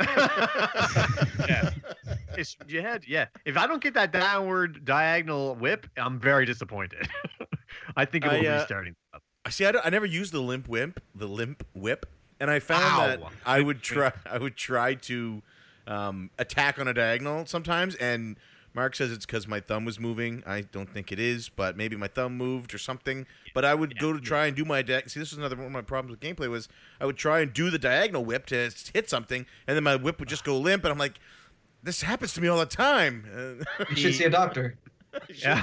Yeah. 0.00 1.70
It's 2.36 2.56
your 2.66 2.82
head. 2.82 3.04
Yeah. 3.06 3.26
If 3.44 3.56
I 3.56 3.66
don't 3.66 3.82
get 3.82 3.94
that 3.94 4.12
downward 4.12 4.84
diagonal 4.84 5.54
whip, 5.54 5.86
I'm 5.96 6.18
very 6.18 6.46
disappointed. 6.46 7.08
I 7.96 8.04
think 8.04 8.24
it 8.24 8.32
will 8.32 8.46
I, 8.46 8.54
uh, 8.54 8.58
be 8.60 8.64
starting. 8.64 8.94
I 9.44 9.50
see. 9.50 9.66
I, 9.66 9.72
don't- 9.72 9.84
I 9.86 9.90
never 9.90 10.06
used 10.06 10.32
the 10.32 10.40
limp 10.40 10.68
whip, 10.68 11.00
the 11.14 11.26
limp 11.26 11.66
whip, 11.74 12.06
and 12.40 12.50
I 12.50 12.58
found 12.58 12.84
Ow. 12.84 13.06
that 13.06 13.22
I 13.44 13.60
would 13.60 13.82
try. 13.82 14.12
I 14.24 14.38
would 14.38 14.56
try 14.56 14.94
to 14.94 15.42
um, 15.86 16.30
attack 16.38 16.78
on 16.78 16.88
a 16.88 16.94
diagonal 16.94 17.46
sometimes, 17.46 17.94
and 17.96 18.36
Mark 18.74 18.96
says 18.96 19.12
it's 19.12 19.26
because 19.26 19.46
my 19.46 19.60
thumb 19.60 19.84
was 19.84 20.00
moving. 20.00 20.42
I 20.46 20.62
don't 20.62 20.88
think 20.88 21.12
it 21.12 21.18
is, 21.18 21.48
but 21.50 21.76
maybe 21.76 21.94
my 21.96 22.08
thumb 22.08 22.36
moved 22.36 22.72
or 22.74 22.78
something. 22.78 23.26
But 23.54 23.64
I 23.66 23.74
would 23.74 23.98
go 23.98 24.12
to 24.12 24.20
try 24.20 24.46
and 24.46 24.56
do 24.56 24.64
my 24.64 24.80
di- 24.82 25.02
see. 25.06 25.20
This 25.20 25.30
was 25.30 25.38
another 25.38 25.56
one 25.56 25.66
of 25.66 25.72
my 25.72 25.82
problems 25.82 26.10
with 26.10 26.20
gameplay 26.20 26.48
was 26.48 26.68
I 27.00 27.06
would 27.06 27.16
try 27.18 27.40
and 27.40 27.52
do 27.52 27.68
the 27.70 27.78
diagonal 27.78 28.24
whip 28.24 28.46
to 28.46 28.70
hit 28.94 29.10
something, 29.10 29.44
and 29.66 29.76
then 29.76 29.84
my 29.84 29.96
whip 29.96 30.18
would 30.20 30.28
just 30.28 30.44
go 30.44 30.56
limp, 30.58 30.84
and 30.84 30.92
I'm 30.92 30.98
like, 30.98 31.18
this 31.82 32.00
happens 32.02 32.32
to 32.34 32.40
me 32.40 32.48
all 32.48 32.58
the 32.58 32.66
time. 32.66 33.24
Uh, 33.78 33.84
You 33.90 33.96
should 33.96 34.14
see 34.14 34.24
a 34.24 34.30
doctor. 34.30 34.76
Yeah. 35.28 35.60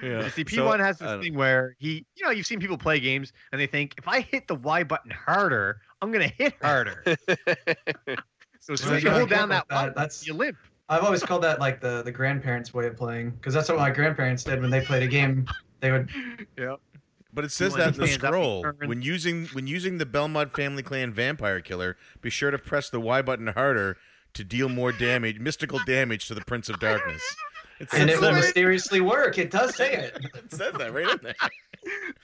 Yeah. 0.00 0.28
See, 0.30 0.44
P1 0.44 0.78
has 0.78 0.98
this 0.98 1.20
thing 1.20 1.34
where 1.34 1.74
he, 1.80 2.06
you 2.14 2.24
know, 2.24 2.30
you've 2.30 2.46
seen 2.46 2.60
people 2.60 2.78
play 2.78 3.00
games 3.00 3.32
and 3.50 3.60
they 3.60 3.66
think 3.66 3.94
if 3.98 4.06
I 4.06 4.20
hit 4.20 4.46
the 4.46 4.54
Y 4.54 4.84
button 4.84 5.10
harder, 5.10 5.80
I'm 6.00 6.12
gonna 6.12 6.28
hit 6.28 6.54
harder. 6.62 7.02
So 8.60 8.74
as 8.74 8.80
soon 8.80 8.94
as 8.94 9.02
you 9.02 9.10
you 9.10 9.16
hold 9.16 9.28
down 9.30 9.48
that 9.48 9.66
that. 9.68 9.74
button, 9.74 9.94
That's- 9.96 10.24
you 10.24 10.34
limp. 10.34 10.56
I've 10.90 11.04
always 11.04 11.22
called 11.22 11.42
that 11.44 11.60
like 11.60 11.80
the 11.80 12.02
the 12.02 12.12
grandparents' 12.12 12.74
way 12.74 12.86
of 12.86 12.96
playing 12.96 13.30
because 13.30 13.54
that's 13.54 13.68
what 13.68 13.78
my 13.78 13.90
grandparents 13.90 14.44
did 14.44 14.60
when 14.60 14.70
they 14.70 14.80
played 14.82 15.02
a 15.02 15.06
game. 15.08 15.46
They 15.80 15.90
would 15.92 16.10
Yeah. 16.58 16.76
But 17.32 17.44
it 17.44 17.52
says 17.52 17.74
that 17.74 17.94
in 17.94 18.00
the 18.00 18.08
stand 18.08 18.24
up 18.24 18.34
and 18.34 18.42
scroll 18.42 18.66
when 18.88 19.00
using 19.02 19.46
when 19.52 19.66
using 19.68 19.98
the 19.98 20.04
Belmont 20.06 20.52
Family 20.52 20.82
Clan 20.82 21.12
Vampire 21.12 21.60
Killer, 21.60 21.96
be 22.20 22.28
sure 22.28 22.50
to 22.50 22.58
press 22.58 22.90
the 22.90 23.00
Y 23.00 23.22
button 23.22 23.46
harder 23.46 23.96
to 24.34 24.44
deal 24.44 24.68
more 24.68 24.90
damage, 24.92 25.38
mystical 25.38 25.78
damage 25.86 26.26
to 26.28 26.34
the 26.34 26.40
Prince 26.42 26.68
of 26.68 26.80
Darkness. 26.80 27.22
It 27.78 27.88
and 27.94 28.10
it 28.10 28.20
will 28.20 28.32
mysteriously 28.32 29.00
work. 29.00 29.38
It 29.38 29.50
does 29.50 29.74
say 29.76 29.94
it. 29.94 30.18
it 30.34 30.50
says 30.52 30.74
that 30.74 30.92
right 30.92 31.08
in 31.08 31.18
there. 31.22 31.34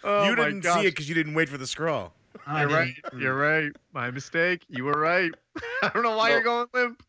Oh 0.05 0.29
you 0.29 0.37
didn't 0.37 0.61
gosh. 0.61 0.81
see 0.83 0.87
it 0.87 0.91
because 0.91 1.09
you 1.09 1.15
didn't 1.15 1.33
wait 1.33 1.49
for 1.49 1.57
the 1.57 1.67
scroll. 1.67 2.13
I 2.47 2.61
You're 2.61 2.71
right. 2.71 2.95
didn't- 3.05 3.21
You're 3.23 3.35
right. 3.37 3.73
My 3.95 4.11
mistake. 4.11 4.63
You 4.69 4.85
were 4.85 5.01
right. 5.01 5.33
I 5.83 5.89
don't 5.95 6.03
know 6.03 6.15
why 6.17 6.29
you're 6.31 6.43
going 6.43 6.67
limp. 6.75 7.03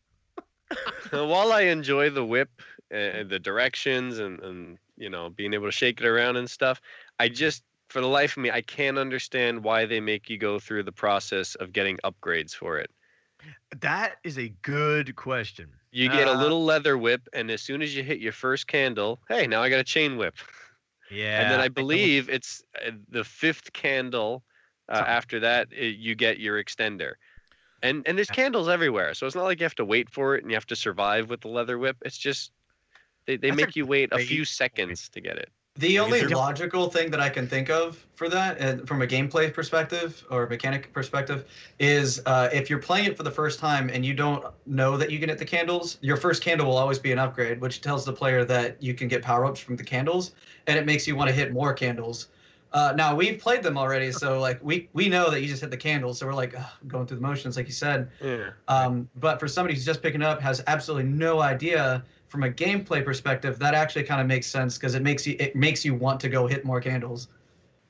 While 1.10 1.52
I 1.52 1.62
enjoy 1.62 2.10
the 2.10 2.24
whip 2.24 2.50
and 2.90 3.28
the 3.30 3.38
directions 3.38 4.18
and, 4.18 4.40
and 4.40 4.78
you 4.96 5.10
know 5.10 5.30
being 5.30 5.54
able 5.54 5.66
to 5.66 5.72
shake 5.72 6.00
it 6.00 6.06
around 6.06 6.36
and 6.36 6.48
stuff, 6.50 6.80
I 7.18 7.28
just 7.28 7.62
for 7.88 8.00
the 8.00 8.08
life 8.08 8.36
of 8.36 8.42
me 8.42 8.50
I 8.50 8.60
can't 8.62 8.98
understand 8.98 9.64
why 9.64 9.86
they 9.86 10.00
make 10.00 10.28
you 10.30 10.38
go 10.38 10.58
through 10.58 10.82
the 10.84 10.92
process 10.92 11.54
of 11.54 11.72
getting 11.72 11.98
upgrades 12.04 12.54
for 12.54 12.78
it. 12.78 12.90
That 13.80 14.16
is 14.24 14.38
a 14.38 14.48
good 14.62 15.14
question. 15.16 15.68
You 15.92 16.08
get 16.08 16.28
a 16.28 16.32
Uh, 16.32 16.40
little 16.42 16.64
leather 16.64 16.98
whip, 16.98 17.28
and 17.32 17.50
as 17.50 17.62
soon 17.62 17.82
as 17.82 17.94
you 17.96 18.02
hit 18.02 18.18
your 18.20 18.32
first 18.32 18.66
candle, 18.66 19.20
hey, 19.28 19.46
now 19.46 19.62
I 19.62 19.70
got 19.70 19.80
a 19.80 19.84
chain 19.84 20.16
whip. 20.16 20.34
Yeah. 21.10 21.40
and 21.42 21.50
then 21.50 21.60
I 21.60 21.68
believe 21.68 22.28
it's 22.28 22.62
uh, 22.86 22.90
the 23.08 23.24
fifth 23.24 23.72
candle. 23.72 24.44
Uh, 24.88 25.04
after 25.06 25.40
that, 25.40 25.68
i 25.72 25.82
you 25.82 26.14
get 26.14 26.38
your 26.40 26.62
extender, 26.62 27.14
and 27.82 28.06
and 28.06 28.18
there's 28.18 28.30
candles 28.30 28.68
everywhere. 28.68 29.14
So 29.14 29.26
it's 29.26 29.36
not 29.36 29.44
like 29.44 29.60
you 29.60 29.64
have 29.64 29.74
to 29.76 29.84
wait 29.84 30.10
for 30.10 30.34
it 30.34 30.42
and 30.42 30.50
you 30.50 30.56
have 30.56 30.66
to 30.66 30.76
survive 30.76 31.30
with 31.30 31.40
the 31.40 31.48
leather 31.48 31.78
whip. 31.78 31.96
It's 32.04 32.18
just 32.18 32.52
they, 33.26 33.36
they 33.36 33.50
That's 33.50 33.60
make 33.60 33.76
you 33.76 33.86
wait 33.86 34.12
a 34.12 34.18
few 34.18 34.44
seconds 34.44 35.08
to 35.10 35.20
get 35.20 35.36
it. 35.36 35.50
The 35.78 36.00
only 36.00 36.26
logical 36.26 36.90
thing 36.90 37.08
that 37.12 37.20
I 37.20 37.28
can 37.28 37.46
think 37.46 37.70
of 37.70 38.04
for 38.16 38.28
that, 38.30 38.60
uh, 38.60 38.84
from 38.84 39.00
a 39.02 39.06
gameplay 39.06 39.52
perspective 39.54 40.24
or 40.28 40.48
mechanic 40.48 40.92
perspective, 40.92 41.44
is 41.78 42.20
uh, 42.26 42.48
if 42.52 42.68
you're 42.68 42.80
playing 42.80 43.04
it 43.04 43.16
for 43.16 43.22
the 43.22 43.30
first 43.30 43.60
time 43.60 43.88
and 43.88 44.04
you 44.04 44.12
don't 44.12 44.44
know 44.66 44.96
that 44.96 45.12
you 45.12 45.20
can 45.20 45.28
hit 45.28 45.38
the 45.38 45.44
candles, 45.44 45.98
your 46.00 46.16
first 46.16 46.42
candle 46.42 46.66
will 46.66 46.76
always 46.76 46.98
be 46.98 47.12
an 47.12 47.20
upgrade, 47.20 47.60
which 47.60 47.80
tells 47.80 48.04
the 48.04 48.12
player 48.12 48.44
that 48.44 48.82
you 48.82 48.92
can 48.92 49.06
get 49.06 49.22
power 49.22 49.44
ups 49.44 49.60
from 49.60 49.76
the 49.76 49.84
candles, 49.84 50.32
and 50.66 50.76
it 50.76 50.84
makes 50.84 51.06
you 51.06 51.14
want 51.14 51.28
to 51.28 51.34
hit 51.34 51.52
more 51.52 51.72
candles. 51.72 52.26
Uh, 52.72 52.92
now 52.96 53.14
we've 53.14 53.38
played 53.40 53.62
them 53.62 53.78
already, 53.78 54.12
so 54.12 54.40
like 54.40 54.58
we 54.62 54.88
we 54.92 55.08
know 55.08 55.30
that 55.30 55.40
you 55.40 55.48
just 55.48 55.62
hit 55.62 55.70
the 55.70 55.76
candles, 55.76 56.18
so 56.18 56.26
we're 56.26 56.34
like 56.34 56.54
ugh, 56.56 56.66
going 56.86 57.06
through 57.06 57.16
the 57.16 57.22
motions, 57.22 57.56
like 57.56 57.66
you 57.66 57.72
said. 57.72 58.10
Yeah. 58.22 58.50
Um, 58.68 59.08
but 59.16 59.40
for 59.40 59.48
somebody 59.48 59.74
who's 59.74 59.86
just 59.86 60.02
picking 60.02 60.22
up, 60.22 60.40
has 60.42 60.62
absolutely 60.66 61.10
no 61.10 61.40
idea 61.40 62.04
from 62.28 62.42
a 62.42 62.50
gameplay 62.50 63.02
perspective, 63.02 63.58
that 63.58 63.72
actually 63.72 64.02
kind 64.04 64.20
of 64.20 64.26
makes 64.26 64.46
sense 64.46 64.76
because 64.76 64.94
it 64.94 65.02
makes 65.02 65.26
you 65.26 65.34
it 65.40 65.56
makes 65.56 65.82
you 65.84 65.94
want 65.94 66.20
to 66.20 66.28
go 66.28 66.46
hit 66.46 66.64
more 66.64 66.80
candles. 66.80 67.28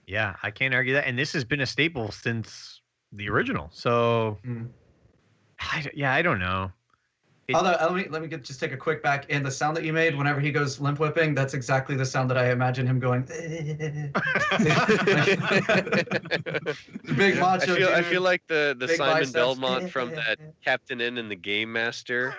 Yeah, 0.06 0.36
I 0.44 0.50
can't 0.52 0.72
argue 0.72 0.94
that. 0.94 1.06
And 1.08 1.18
this 1.18 1.32
has 1.32 1.44
been 1.44 1.60
a 1.60 1.66
staple 1.66 2.12
since 2.12 2.80
the 3.12 3.28
original. 3.28 3.68
So, 3.72 4.38
Mm. 4.46 4.68
I 5.72 5.80
d 5.82 5.90
yeah, 5.92 6.12
I 6.14 6.22
don't 6.22 6.38
know. 6.38 6.70
It- 7.48 7.54
Although 7.54 7.76
let 7.80 7.94
me 7.94 8.06
let 8.10 8.20
me 8.20 8.28
get, 8.28 8.44
just 8.44 8.60
take 8.60 8.72
a 8.72 8.76
quick 8.76 9.02
back. 9.02 9.24
And 9.30 9.44
the 9.44 9.50
sound 9.50 9.74
that 9.78 9.84
you 9.84 9.92
made 9.94 10.14
whenever 10.14 10.38
he 10.38 10.52
goes 10.52 10.80
limp 10.80 10.98
whipping, 10.98 11.34
that's 11.34 11.54
exactly 11.54 11.96
the 11.96 12.04
sound 12.04 12.28
that 12.28 12.36
I 12.36 12.50
imagine 12.50 12.86
him 12.86 13.00
going. 13.00 13.22
Big 17.16 17.38
macho. 17.38 17.44
I 17.44 17.56
macho. 17.56 17.74
feel 17.76 17.88
I 17.88 18.02
feel 18.02 18.20
like 18.22 18.42
the 18.48 18.76
the 18.78 18.86
big 18.86 18.96
Simon 18.98 19.14
biceps. 19.20 19.32
Belmont 19.32 19.90
from 19.94 20.10
that 20.14 20.38
Captain 20.62 21.00
N 21.00 21.16
and 21.16 21.30
the 21.30 21.36
Game 21.36 21.72
Master. 21.72 22.34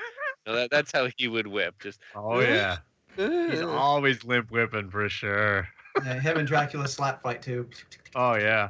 You 0.45 0.53
know, 0.53 0.59
that, 0.59 0.69
that's 0.71 0.91
how 0.91 1.07
he 1.17 1.27
would 1.27 1.47
whip. 1.47 1.75
Just 1.81 1.99
oh 2.15 2.39
yeah, 2.41 2.77
he's 3.15 3.61
always 3.61 4.23
limp 4.23 4.51
whipping 4.51 4.91
for 4.91 5.09
sure. 5.09 5.67
Yeah, 6.05 6.19
him 6.19 6.37
and 6.37 6.47
Dracula 6.47 6.87
slap 6.87 7.23
fight 7.23 7.41
too. 7.41 7.67
Oh 8.15 8.35
yeah. 8.35 8.69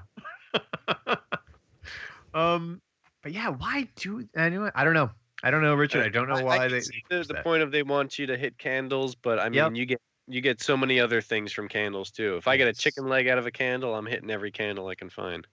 um, 2.34 2.82
but 3.22 3.34
yeah, 3.34 3.50
why 3.50 3.88
do 3.98 4.26
anyway? 4.36 4.72
I 4.74 4.86
don't 4.86 4.94
know. 4.94 5.12
I 5.44 5.52
don't 5.52 5.62
know, 5.62 5.76
Richard. 5.76 6.06
I 6.06 6.10
don't 6.10 6.28
know 6.28 6.36
I- 6.36 6.40
I 6.40 6.44
why 6.46 6.68
can 6.68 6.72
they. 6.72 6.82
the, 7.10 7.24
the 7.34 7.36
point 7.36 7.64
of 7.64 7.72
they 7.72 7.84
want 7.84 8.20
you 8.20 8.28
to 8.28 8.38
hit 8.38 8.58
candles, 8.58 9.16
but 9.16 9.40
I 9.40 9.50
mean 9.50 9.58
Yep. 9.58 9.76
you 9.76 9.86
get 9.86 10.02
you 10.28 10.42
get 10.42 10.62
so 10.62 10.78
many 10.78 11.00
other 11.00 11.22
things 11.22 11.52
from 11.52 11.68
candles 11.68 12.12
too. 12.12 12.38
If 12.38 12.48
I 12.48 12.58
get 12.58 12.68
a 12.68 12.74
chicken 12.74 13.08
leg 13.08 13.28
out 13.28 13.38
of 13.38 13.48
a 13.48 13.52
candle, 13.52 13.96
I'm 13.96 14.06
hitting 14.06 14.30
every 14.30 14.52
candle 14.52 14.88
I 14.88 14.96
can 14.96 15.10
find. 15.10 15.48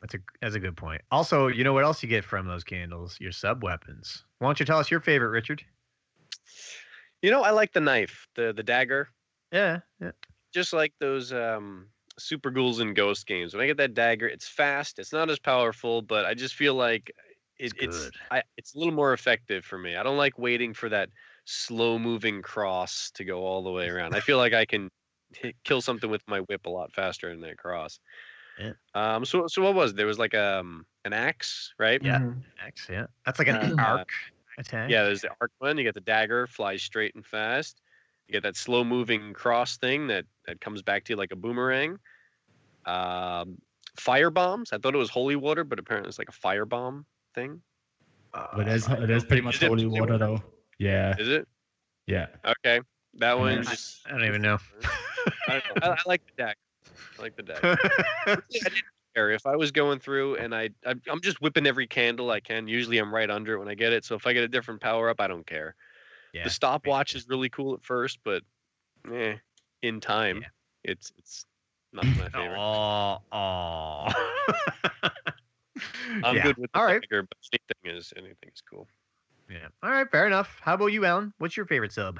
That's 0.00 0.14
a 0.14 0.18
that's 0.40 0.54
a 0.54 0.60
good 0.60 0.76
point. 0.76 1.02
Also, 1.10 1.48
you 1.48 1.64
know 1.64 1.72
what 1.72 1.84
else 1.84 2.02
you 2.02 2.08
get 2.08 2.24
from 2.24 2.46
those 2.46 2.64
candles? 2.64 3.18
Your 3.20 3.32
sub 3.32 3.62
weapons. 3.62 4.24
Why 4.38 4.48
don't 4.48 4.58
you 4.58 4.66
tell 4.66 4.78
us 4.78 4.90
your 4.90 5.00
favorite, 5.00 5.28
Richard? 5.30 5.64
You 7.20 7.30
know, 7.30 7.42
I 7.42 7.50
like 7.50 7.72
the 7.72 7.80
knife, 7.80 8.26
the 8.34 8.52
the 8.52 8.62
dagger, 8.64 9.08
Yeah, 9.52 9.80
yeah. 10.00 10.12
just 10.52 10.72
like 10.72 10.92
those 10.98 11.32
um 11.32 11.88
super 12.18 12.50
ghouls 12.50 12.80
and 12.80 12.96
ghost 12.96 13.26
games. 13.26 13.54
When 13.54 13.62
I 13.62 13.66
get 13.66 13.76
that 13.78 13.94
dagger, 13.94 14.26
it's 14.26 14.48
fast, 14.48 14.98
it's 14.98 15.12
not 15.12 15.30
as 15.30 15.38
powerful, 15.38 16.02
but 16.02 16.24
I 16.26 16.34
just 16.34 16.54
feel 16.54 16.74
like 16.74 17.12
it, 17.58 17.74
It's 17.78 18.10
it's. 18.10 18.12
I, 18.30 18.42
it's 18.56 18.74
a 18.74 18.78
little 18.78 18.94
more 18.94 19.12
effective 19.12 19.64
for 19.64 19.78
me. 19.78 19.96
I 19.96 20.02
don't 20.02 20.16
like 20.16 20.38
waiting 20.38 20.74
for 20.74 20.88
that 20.88 21.10
slow 21.46 21.98
moving 21.98 22.42
cross 22.42 23.10
to 23.12 23.24
go 23.24 23.44
all 23.44 23.62
the 23.62 23.72
way 23.72 23.88
around. 23.90 24.14
I 24.14 24.20
feel 24.20 24.38
like 24.38 24.52
I 24.54 24.64
can 24.66 24.90
hit, 25.34 25.56
kill 25.64 25.80
something 25.82 26.10
with 26.10 26.22
my 26.28 26.40
whip 26.40 26.66
a 26.66 26.70
lot 26.70 26.92
faster 26.94 27.28
than 27.30 27.40
that 27.42 27.58
cross. 27.58 28.00
Yeah. 28.56 28.72
Um. 28.94 29.24
So 29.24 29.46
so 29.48 29.62
what 29.62 29.74
was 29.74 29.92
it? 29.92 29.96
there 29.96 30.06
was 30.06 30.18
like 30.18 30.34
um 30.34 30.86
an 31.04 31.12
axe, 31.12 31.74
right? 31.78 32.02
Yeah. 32.02 32.18
Mhm. 32.18 32.44
X, 32.60 32.88
yeah. 32.88 33.06
That's 33.24 33.38
like 33.38 33.48
an 33.48 33.74
Uh, 33.78 33.78
arc 33.78 34.08
attack. 34.58 34.90
Yeah, 34.90 35.04
there's 35.04 35.22
the 35.22 35.30
arc 35.40 35.52
one. 35.58 35.78
You 35.78 35.84
get 35.84 35.94
the 35.94 36.00
dagger, 36.00 36.46
flies 36.46 36.82
straight 36.82 37.14
and 37.14 37.26
fast. 37.26 37.80
You 38.28 38.32
get 38.32 38.42
that 38.44 38.56
slow 38.56 38.84
moving 38.84 39.34
cross 39.34 39.78
thing 39.78 40.08
that 40.08 40.26
that 40.46 40.60
comes 40.60 40.82
back 40.82 41.04
to 41.04 41.12
you 41.12 41.16
like 41.16 41.32
a 41.32 41.36
boomerang. 41.36 41.98
Um, 42.86 43.58
fire 43.98 44.30
bombs. 44.30 44.72
I 44.72 44.78
thought 44.78 44.94
it 44.94 44.98
was 44.98 45.10
holy 45.10 45.36
water, 45.36 45.64
but 45.64 45.78
apparently 45.78 46.08
it's 46.08 46.18
like 46.18 46.28
a 46.28 46.32
fire 46.32 46.66
bomb 46.66 47.06
thing. 47.34 47.60
Uh, 48.34 48.46
It 48.60 48.68
is. 48.68 48.88
It 48.88 49.10
is 49.10 49.24
pretty 49.24 49.42
much 49.42 49.62
Is 49.62 49.68
holy 49.68 49.84
holy 49.84 50.00
water, 50.00 50.18
though. 50.18 50.42
Yeah. 50.78 51.14
Is 51.18 51.28
it? 51.28 51.46
Yeah. 52.06 52.26
Okay, 52.44 52.80
that 53.14 53.38
one. 53.38 53.58
Yes. 53.58 53.70
Just, 53.70 54.06
I 54.06 54.10
don't 54.12 54.24
even 54.24 54.42
know. 54.42 54.58
I, 55.48 55.52
don't 55.52 55.82
know. 55.82 55.88
I, 55.88 55.92
I 55.92 55.98
like 56.06 56.22
the 56.26 56.42
deck. 56.42 56.56
I 57.18 57.22
like 57.22 57.36
the 57.36 57.42
deck. 57.42 57.58
I 58.26 58.36
didn't 58.50 58.74
care 59.14 59.30
if 59.30 59.46
I 59.46 59.54
was 59.56 59.70
going 59.70 59.98
through 60.00 60.36
and 60.36 60.54
I, 60.54 60.70
I 60.86 60.94
I'm 61.10 61.20
just 61.20 61.40
whipping 61.40 61.66
every 61.66 61.86
candle 61.86 62.30
I 62.30 62.40
can. 62.40 62.66
Usually 62.66 62.98
I'm 62.98 63.14
right 63.14 63.30
under 63.30 63.54
it 63.54 63.58
when 63.58 63.68
I 63.68 63.74
get 63.74 63.92
it. 63.92 64.04
So 64.04 64.14
if 64.16 64.26
I 64.26 64.32
get 64.32 64.42
a 64.44 64.48
different 64.48 64.80
power 64.80 65.08
up, 65.10 65.20
I 65.20 65.26
don't 65.28 65.46
care. 65.46 65.74
yeah. 66.32 66.44
the 66.44 66.50
stopwatch 66.50 67.14
is 67.14 67.28
really 67.28 67.50
cool 67.50 67.74
at 67.74 67.84
first, 67.84 68.18
but 68.24 68.42
eh, 69.12 69.36
in 69.82 70.00
time, 70.00 70.38
Yeah. 70.42 70.48
it's 70.84 71.12
it's 71.18 71.44
not 71.92 72.04
my 72.06 72.12
favorite. 72.30 72.58
Oh, 72.58 73.18
oh. 73.30 74.08
I'm 76.24 76.36
yeah. 76.36 76.42
good 76.42 76.58
with 76.58 76.72
the 76.72 76.78
All 76.78 76.84
right. 76.86 77.00
dagger, 77.00 77.22
but 77.22 77.38
anything 77.52 77.98
is 77.98 78.12
anything 78.16 78.50
is 78.54 78.62
cool. 78.68 78.86
Yeah. 79.50 79.68
All 79.82 79.90
right. 79.90 80.10
Fair 80.10 80.26
enough. 80.26 80.58
How 80.62 80.74
about 80.74 80.86
you, 80.86 81.04
Alan? 81.04 81.32
What's 81.38 81.56
your 81.56 81.66
favorite 81.66 81.92
sub? 81.92 82.18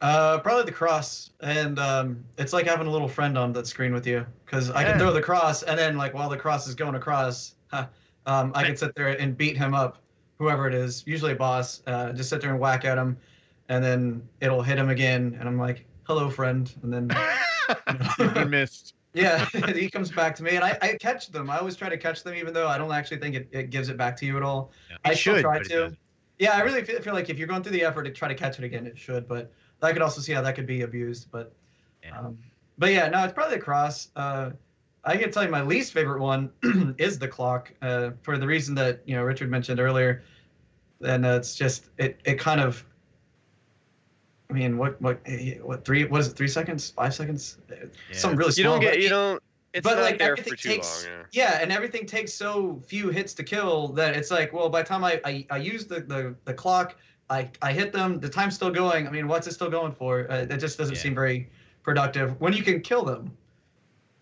Uh, 0.00 0.40
probably 0.40 0.64
the 0.64 0.72
cross, 0.72 1.30
and 1.40 1.78
um, 1.78 2.24
it's 2.36 2.52
like 2.52 2.66
having 2.66 2.88
a 2.88 2.90
little 2.90 3.06
friend 3.06 3.38
on 3.38 3.52
that 3.52 3.68
screen 3.68 3.92
with 3.94 4.04
you, 4.04 4.26
because 4.44 4.68
I 4.70 4.82
Yeah. 4.82 4.90
can 4.90 4.98
throw 4.98 5.12
the 5.12 5.22
cross, 5.22 5.62
and 5.62 5.78
then 5.78 5.96
like 5.96 6.12
while 6.12 6.28
the 6.28 6.36
cross 6.36 6.66
is 6.66 6.74
going 6.74 6.96
across, 6.96 7.54
huh, 7.68 7.86
um, 8.26 8.50
I 8.54 8.64
can 8.64 8.76
sit 8.76 8.96
there 8.96 9.08
and 9.08 9.36
beat 9.36 9.56
him 9.56 9.74
up, 9.74 9.98
whoever 10.40 10.66
it 10.66 10.74
is, 10.74 11.04
usually 11.06 11.32
a 11.32 11.36
boss. 11.36 11.82
Uh, 11.86 12.12
just 12.12 12.30
sit 12.30 12.40
there 12.40 12.50
and 12.50 12.58
whack 12.58 12.84
at 12.84 12.98
him, 12.98 13.16
and 13.68 13.84
then 13.84 14.28
it'll 14.40 14.62
hit 14.62 14.76
him 14.76 14.88
again, 14.88 15.36
and 15.38 15.48
I'm 15.48 15.58
like, 15.58 15.86
"Hello, 16.02 16.28
friend," 16.28 16.72
and 16.82 16.92
then 16.92 17.08
You've 18.18 18.34
been 18.34 18.50
missed. 18.50 18.94
Yeah, 19.14 19.44
he 19.74 19.90
comes 19.90 20.10
back 20.10 20.34
to 20.36 20.42
me, 20.42 20.56
and 20.56 20.64
I, 20.64 20.78
I 20.80 20.96
catch 20.98 21.28
them. 21.28 21.50
I 21.50 21.58
always 21.58 21.76
try 21.76 21.88
to 21.88 21.98
catch 21.98 22.22
them, 22.22 22.34
even 22.34 22.54
though 22.54 22.68
I 22.68 22.78
don't 22.78 22.92
actually 22.92 23.18
think 23.18 23.34
it, 23.34 23.48
it 23.52 23.70
gives 23.70 23.88
it 23.88 23.96
back 23.96 24.16
to 24.18 24.26
you 24.26 24.36
at 24.36 24.42
all. 24.42 24.72
Yeah. 24.90 24.96
I 25.04 25.14
should, 25.14 25.42
try 25.42 25.62
to. 25.62 25.94
Yeah, 26.38 26.52
I 26.52 26.62
really 26.62 26.82
feel, 26.82 27.00
feel 27.00 27.12
like 27.12 27.28
if 27.28 27.38
you're 27.38 27.48
going 27.48 27.62
through 27.62 27.72
the 27.72 27.84
effort 27.84 28.04
to 28.04 28.10
try 28.10 28.28
to 28.28 28.34
catch 28.34 28.58
it 28.58 28.64
again, 28.64 28.86
it 28.86 28.98
should. 28.98 29.28
But 29.28 29.52
I 29.82 29.92
could 29.92 30.02
also 30.02 30.20
see 30.20 30.32
how 30.32 30.40
that 30.42 30.54
could 30.54 30.66
be 30.66 30.82
abused. 30.82 31.30
But, 31.30 31.54
Yeah. 32.02 32.18
um, 32.18 32.38
but 32.78 32.90
yeah, 32.90 33.08
no, 33.08 33.22
it's 33.24 33.34
probably 33.34 33.56
the 33.56 33.62
cross. 33.62 34.08
Uh, 34.16 34.50
I 35.04 35.16
can 35.16 35.30
tell 35.30 35.44
you 35.44 35.50
my 35.50 35.62
least 35.62 35.92
favorite 35.92 36.20
one 36.20 36.50
is 36.98 37.18
the 37.18 37.28
clock, 37.28 37.72
uh, 37.82 38.12
for 38.22 38.38
the 38.38 38.46
reason 38.46 38.74
that 38.76 39.02
you 39.04 39.14
know 39.14 39.22
Richard 39.22 39.50
mentioned 39.50 39.78
earlier. 39.78 40.24
And 41.04 41.26
uh, 41.26 41.30
it's 41.30 41.54
just 41.54 41.90
it 41.98 42.20
it 42.24 42.38
kind 42.38 42.60
of. 42.60 42.84
I 44.52 44.54
mean, 44.54 44.76
what 44.76 45.00
what 45.00 45.18
what 45.62 45.84
three? 45.84 46.04
What 46.04 46.20
is 46.20 46.28
it? 46.28 46.36
Three 46.36 46.48
seconds? 46.48 46.90
Five 46.90 47.14
seconds? 47.14 47.56
Some 48.12 48.36
really 48.36 48.52
You 48.56 48.64
don't 48.64 48.80
get 48.80 49.00
you 49.00 49.08
don't. 49.08 49.42
It's 49.72 49.82
but 49.82 49.94
not 49.94 50.02
like 50.02 50.18
there 50.18 50.32
everything 50.32 50.52
for 50.52 50.56
too 50.56 50.68
takes 50.68 51.06
long. 51.06 51.14
Yeah. 51.32 51.52
yeah. 51.54 51.58
and 51.62 51.72
everything 51.72 52.04
takes 52.04 52.34
so 52.34 52.82
few 52.86 53.08
hits 53.08 53.32
to 53.34 53.42
kill 53.42 53.88
that 53.94 54.14
it's 54.14 54.30
like 54.30 54.52
well 54.52 54.68
by 54.68 54.82
the 54.82 54.88
time 54.88 55.02
i 55.02 55.18
i, 55.24 55.46
I 55.50 55.56
use 55.56 55.86
the, 55.86 56.00
the 56.00 56.34
the 56.44 56.52
clock 56.52 56.94
i 57.30 57.48
i 57.62 57.72
hit 57.72 57.90
them 57.90 58.20
the 58.20 58.28
time's 58.28 58.54
still 58.54 58.70
going 58.70 59.08
i 59.08 59.10
mean 59.10 59.26
what's 59.28 59.46
it 59.46 59.52
still 59.54 59.70
going 59.70 59.92
for 59.92 60.30
uh, 60.30 60.40
it 60.50 60.58
just 60.58 60.76
doesn't 60.76 60.96
Yeah. 60.96 61.00
seem 61.00 61.14
very 61.14 61.48
productive 61.82 62.38
when 62.38 62.52
you 62.52 62.62
can 62.62 62.82
kill 62.82 63.02
them 63.02 63.32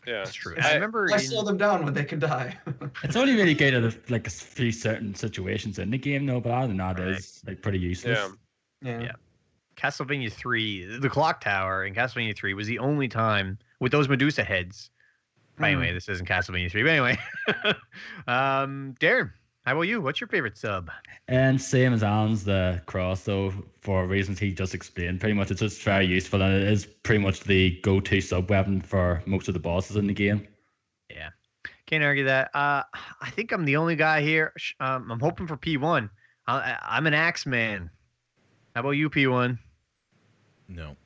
Yeah. 0.07 0.18
That's 0.22 0.35
true. 0.35 0.55
I- 0.62 0.70
I 0.70 0.74
remember. 0.74 1.09
i 1.12 1.16
slow 1.16 1.43
them 1.43 1.57
down 1.59 1.85
when 1.85 1.95
they 1.95 2.05
can 2.05 2.20
die 2.20 2.57
It's 3.03 3.16
only 3.16 3.35
really 3.35 3.55
good 3.55 3.74
at 3.74 3.83
a, 3.83 3.93
like 4.09 4.28
a 4.28 4.31
few 4.31 4.70
certain 4.70 5.16
situations 5.16 5.81
in 5.81 5.91
the 5.91 5.99
game, 5.99 6.26
though. 6.26 6.41
But 6.41 6.53
other 6.53 6.68
than 6.68 6.76
that, 6.76 6.99
Right. 7.01 7.09
it's 7.09 7.43
like 7.45 7.61
pretty 7.61 7.81
useless. 7.81 8.18
Yeah. 8.83 8.91
yeah 8.93 9.01
Yeah. 9.07 9.12
Castlevania 9.81 10.31
3, 10.31 10.99
the 10.99 11.09
clock 11.09 11.41
tower 11.41 11.85
in 11.85 11.95
Castlevania 11.95 12.37
3 12.37 12.55
was 12.55 12.66
the 12.66 12.78
only 12.78 13.09
time 13.09 13.59
with 13.81 13.93
those 13.93 14.09
Medusa 14.09 14.45
heads. 14.45 14.91
Hmm. 15.57 15.64
Anyway, 15.64 15.93
this 15.93 16.09
isn't 16.09 16.28
Castlevania 16.28 16.70
3, 16.70 16.83
but 16.83 16.91
anyway. 16.91 17.18
um, 18.26 18.95
Darren, 19.01 19.33
how 19.64 19.72
about 19.72 19.83
you? 19.83 20.01
What's 20.01 20.20
your 20.20 20.28
favorite 20.28 20.59
sub? 20.59 20.91
And 21.28 21.61
same 21.61 21.93
as 21.93 22.03
Alan's 22.03 22.45
the 22.45 22.83
cross, 22.87 23.22
though, 23.24 23.53
for 23.81 24.07
reasons 24.07 24.39
he 24.39 24.53
just 24.53 24.74
explained. 24.74 25.20
Pretty 25.20 25.35
much, 25.35 25.51
it's 25.51 25.61
just 25.61 25.83
very 25.83 26.07
useful, 26.07 26.43
and 26.43 26.55
it 26.55 26.68
is 26.68 26.85
pretty 26.87 27.22
much 27.22 27.41
the 27.41 27.81
go-to 27.83 28.20
sub 28.20 28.51
weapon 28.51 28.81
for 28.83 29.22
most 29.26 29.49
of 29.49 29.55
the 29.55 29.61
bosses 29.61 29.97
in 29.97 30.07
the 30.07 30.14
game. 30.14 30.47
Yeah, 31.09 31.31
can't 31.87 32.05
argue 32.05 32.24
that. 32.24 32.51
Uh, 32.55 32.83
I 33.20 33.31
think 33.31 33.53
I'm 33.53 33.64
the 33.64 33.76
only 33.76 33.97
guy 33.97 34.20
here. 34.20 34.53
Um, 34.78 35.11
I'm 35.11 35.20
hoping 35.20 35.47
for 35.47 35.57
P1. 35.57 36.11
I, 36.47 36.57
I- 36.57 36.78
I'm 36.83 37.07
an 37.07 37.14
axe 37.14 37.47
man. 37.47 37.91
How 38.74 38.83
about 38.83 38.91
you, 38.91 39.11
P1? 39.11 39.59
No. 40.70 40.96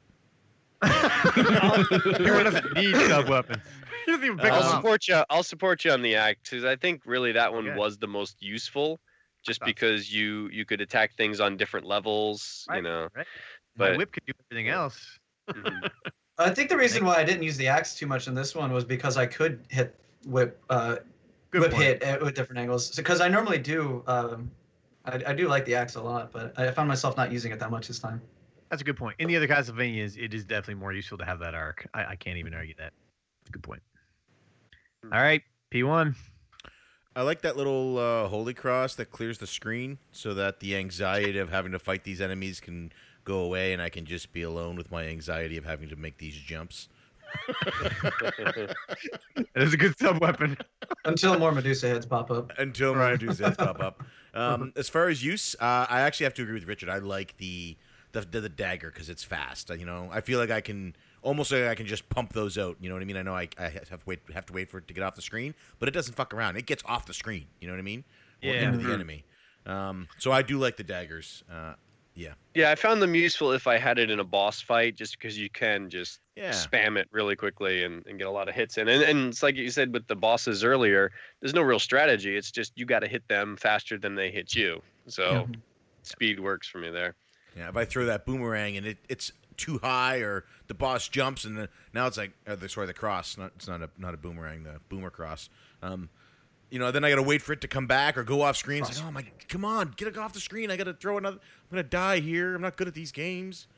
P1 0.82 2.44
doesn't 2.44 2.74
need 2.74 2.94
sub 3.08 3.28
weapons. 3.28 3.62
He 4.04 4.12
doesn't 4.12 4.24
even 4.24 4.38
pick 4.38 4.52
I'll 4.52 4.60
them 4.60 4.68
up. 4.68 4.74
support 4.76 5.08
you. 5.08 5.22
I'll 5.30 5.42
support 5.42 5.84
you 5.84 5.90
on 5.92 6.02
the 6.02 6.14
act 6.14 6.50
because 6.50 6.64
I 6.64 6.76
think 6.76 7.02
really 7.06 7.32
that 7.32 7.52
one 7.52 7.64
Yeah. 7.64 7.76
was 7.76 7.96
the 7.98 8.06
most 8.06 8.42
useful, 8.42 9.00
just 9.44 9.60
That's- 9.60 9.74
because 9.74 10.12
you 10.12 10.48
you 10.52 10.64
could 10.66 10.80
attack 10.82 11.14
things 11.16 11.40
on 11.40 11.56
different 11.56 11.86
levels. 11.86 12.66
You 12.68 12.74
Right, 12.74 12.82
know. 12.82 13.08
right. 13.14 13.26
My 13.76 13.88
But- 13.90 13.96
whip 13.98 14.12
could 14.12 14.26
do 14.26 14.32
everything 14.50 14.68
else. 14.68 15.18
Mhm. 15.50 15.90
i 16.38 16.50
think 16.50 16.68
the 16.68 16.76
reason 16.76 17.04
why 17.04 17.14
i 17.14 17.22
didn't 17.22 17.44
use 17.44 17.56
the 17.56 17.68
axe 17.68 17.94
too 17.94 18.06
much 18.08 18.26
in 18.26 18.34
this 18.34 18.56
one 18.56 18.72
was 18.72 18.82
because 18.84 19.16
i 19.16 19.24
could 19.26 19.64
hit 19.68 19.94
whip 20.26 20.60
uh 20.68 20.96
Good 21.52 21.60
whip 21.60 21.70
point. 21.70 21.82
hit 21.84 22.02
at, 22.02 22.20
with 22.22 22.34
different 22.34 22.58
angles 22.58 22.90
because 22.96 23.20
i 23.20 23.28
normally 23.28 23.58
do 23.58 24.02
um 24.08 24.50
I, 25.04 25.22
I 25.28 25.32
do 25.34 25.46
like 25.46 25.64
the 25.64 25.76
axe 25.76 25.94
a 25.94 26.02
lot 26.02 26.32
but 26.32 26.58
i 26.58 26.68
found 26.72 26.88
myself 26.88 27.16
not 27.16 27.30
using 27.30 27.52
it 27.52 27.60
that 27.60 27.70
much 27.70 27.86
this 27.86 28.00
time 28.00 28.20
That's 28.70 28.82
a 28.82 28.84
good 28.84 28.96
point. 28.96 29.16
In 29.18 29.28
the 29.28 29.36
other 29.36 29.46
Castlevanias, 29.46 30.18
it 30.18 30.34
is 30.34 30.44
definitely 30.44 30.74
more 30.74 30.92
useful 30.92 31.18
to 31.18 31.24
have 31.24 31.38
that 31.40 31.54
arc. 31.54 31.86
I, 31.94 32.04
I 32.06 32.16
can't 32.16 32.38
even 32.38 32.54
argue 32.54 32.74
that. 32.78 32.92
That's 33.42 33.50
a 33.50 33.52
good 33.52 33.62
point. 33.62 33.82
All 35.12 35.20
right, 35.20 35.42
P1. 35.72 36.14
I 37.16 37.22
like 37.22 37.42
that 37.42 37.56
little 37.56 37.98
uh, 37.98 38.26
holy 38.26 38.54
cross 38.54 38.94
that 38.96 39.10
clears 39.10 39.38
the 39.38 39.46
screen 39.46 39.98
so 40.10 40.34
that 40.34 40.58
the 40.60 40.74
anxiety 40.76 41.38
of 41.38 41.50
having 41.50 41.72
to 41.72 41.78
fight 41.78 42.02
these 42.02 42.20
enemies 42.20 42.58
can 42.58 42.90
go 43.24 43.38
away 43.38 43.72
and 43.72 43.80
I 43.80 43.88
can 43.88 44.04
just 44.04 44.32
be 44.32 44.42
alone 44.42 44.76
with 44.76 44.90
my 44.90 45.04
anxiety 45.04 45.56
of 45.56 45.64
having 45.64 45.88
to 45.90 45.96
make 45.96 46.18
these 46.18 46.34
jumps. 46.34 46.88
That 49.54 49.62
is 49.62 49.72
a 49.72 49.76
good 49.76 49.96
sub 49.98 50.20
weapon. 50.20 50.56
until 51.04 51.38
more 51.38 51.52
medusa 51.52 51.88
heads 51.88 52.06
pop 52.06 52.30
up 52.30 52.52
Until 52.58 52.94
my 52.94 53.16
dudes 53.16 53.38
heads 53.38 53.56
pop 53.56 53.80
up. 53.80 54.02
Um, 54.34 54.72
as 54.74 54.88
far 54.88 55.08
as 55.10 55.24
use, 55.24 55.54
uh, 55.60 55.86
I 55.88 56.00
actually 56.00 56.24
have 56.24 56.34
to 56.34 56.42
agree 56.42 56.54
with 56.54 56.66
Richard. 56.66 56.88
I 56.88 56.98
like 56.98 57.36
the 57.36 57.76
the, 58.14 58.22
the, 58.22 58.40
the 58.40 58.48
dagger 58.48 58.90
because 58.90 59.10
it's 59.10 59.22
fast. 59.22 59.68
You 59.70 59.84
know, 59.84 60.08
I 60.10 60.22
feel 60.22 60.38
like 60.38 60.50
I 60.50 60.62
can 60.62 60.96
almost 61.22 61.52
like 61.52 61.64
I 61.64 61.74
can 61.74 61.86
just 61.86 62.08
pump 62.08 62.32
those 62.32 62.56
out. 62.56 62.76
You 62.80 62.88
know 62.88 62.94
what 62.94 63.02
I 63.02 63.04
mean? 63.04 63.16
I 63.18 63.22
know 63.22 63.34
I, 63.36 63.48
I 63.58 63.68
have 63.68 63.88
to 63.90 63.98
wait 64.06 64.20
have 64.32 64.46
to 64.46 64.52
wait 64.54 64.70
for 64.70 64.78
it 64.78 64.88
to 64.88 64.94
get 64.94 65.02
off 65.04 65.14
the 65.14 65.22
screen, 65.22 65.54
but 65.78 65.88
it 65.88 65.92
doesn't 65.92 66.14
fuck 66.14 66.32
around. 66.32 66.56
It 66.56 66.64
gets 66.66 66.82
off 66.86 67.04
the 67.06 67.14
screen. 67.14 67.46
You 67.60 67.66
know 67.68 67.74
what 67.74 67.80
I 67.80 67.82
mean? 67.82 68.04
Or 68.42 68.48
Yeah. 68.48 68.62
into 68.64 68.78
the 68.78 68.84
Mhm. 68.84 68.94
enemy. 68.94 69.24
Um, 69.66 70.08
so 70.18 70.32
I 70.32 70.42
do 70.42 70.58
like 70.58 70.76
the 70.76 70.84
daggers. 70.84 71.42
Uh, 71.50 71.74
yeah. 72.14 72.34
Yeah, 72.54 72.70
I 72.70 72.76
found 72.76 73.02
them 73.02 73.14
useful 73.14 73.50
if 73.52 73.66
I 73.66 73.76
had 73.78 73.98
it 73.98 74.08
in 74.10 74.20
a 74.20 74.24
boss 74.24 74.60
fight, 74.60 74.94
just 74.94 75.18
because 75.18 75.36
you 75.36 75.50
can 75.50 75.90
just 75.90 76.20
Yeah. 76.36 76.50
spam 76.52 76.96
it 76.96 77.08
really 77.10 77.34
quickly 77.34 77.82
and, 77.82 78.06
and 78.06 78.18
get 78.18 78.26
a 78.28 78.30
lot 78.30 78.48
of 78.48 78.54
hits 78.54 78.78
in. 78.78 78.86
And, 78.88 79.02
and 79.02 79.28
it's 79.28 79.42
like 79.42 79.56
you 79.56 79.70
said 79.70 79.92
with 79.92 80.06
the 80.06 80.14
bosses 80.14 80.62
earlier, 80.62 81.10
there's 81.40 81.54
no 81.54 81.62
real 81.62 81.80
strategy. 81.80 82.36
It's 82.36 82.52
just 82.52 82.72
you 82.76 82.84
got 82.86 83.00
to 83.00 83.08
hit 83.08 83.26
them 83.28 83.56
faster 83.56 83.98
than 83.98 84.14
they 84.14 84.30
hit 84.30 84.54
you. 84.54 84.80
So 85.08 85.48
speed 86.02 86.38
works 86.38 86.68
for 86.68 86.78
me 86.78 86.90
there. 86.90 87.14
Yeah, 87.56 87.68
if 87.68 87.76
I 87.76 87.84
throw 87.84 88.06
that 88.06 88.26
boomerang 88.26 88.76
and 88.76 88.86
it, 88.86 88.98
it's 89.08 89.32
too 89.56 89.78
high, 89.82 90.18
or 90.18 90.44
the 90.66 90.74
boss 90.74 91.08
jumps 91.08 91.44
and 91.44 91.56
the, 91.56 91.68
now 91.92 92.06
it's 92.06 92.16
like, 92.16 92.32
uh, 92.46 92.56
the, 92.56 92.68
sorry, 92.68 92.86
the 92.86 92.94
cross. 92.94 93.38
Not, 93.38 93.52
it's 93.56 93.68
not 93.68 93.82
a 93.82 93.90
not 93.98 94.14
a 94.14 94.16
boomerang, 94.16 94.64
the 94.64 94.80
boomer 94.88 95.10
cross. 95.10 95.48
Um, 95.82 96.08
you 96.70 96.78
know, 96.78 96.90
then 96.90 97.04
I 97.04 97.10
got 97.10 97.16
to 97.16 97.22
wait 97.22 97.42
for 97.42 97.52
it 97.52 97.60
to 97.60 97.68
come 97.68 97.86
back 97.86 98.18
or 98.18 98.24
go 98.24 98.42
off 98.42 98.56
screen. 98.56 98.82
It's 98.82 98.98
like, 98.98 99.08
oh 99.08 99.12
my, 99.12 99.24
come 99.48 99.64
on, 99.64 99.94
get 99.96 100.08
it 100.08 100.18
off 100.18 100.32
the 100.32 100.40
screen. 100.40 100.70
I 100.70 100.76
got 100.76 100.84
to 100.84 100.94
throw 100.94 101.18
another. 101.18 101.36
I'm 101.36 101.70
gonna 101.70 101.84
die 101.84 102.18
here. 102.18 102.54
I'm 102.54 102.62
not 102.62 102.76
good 102.76 102.88
at 102.88 102.94
these 102.94 103.12
games. 103.12 103.68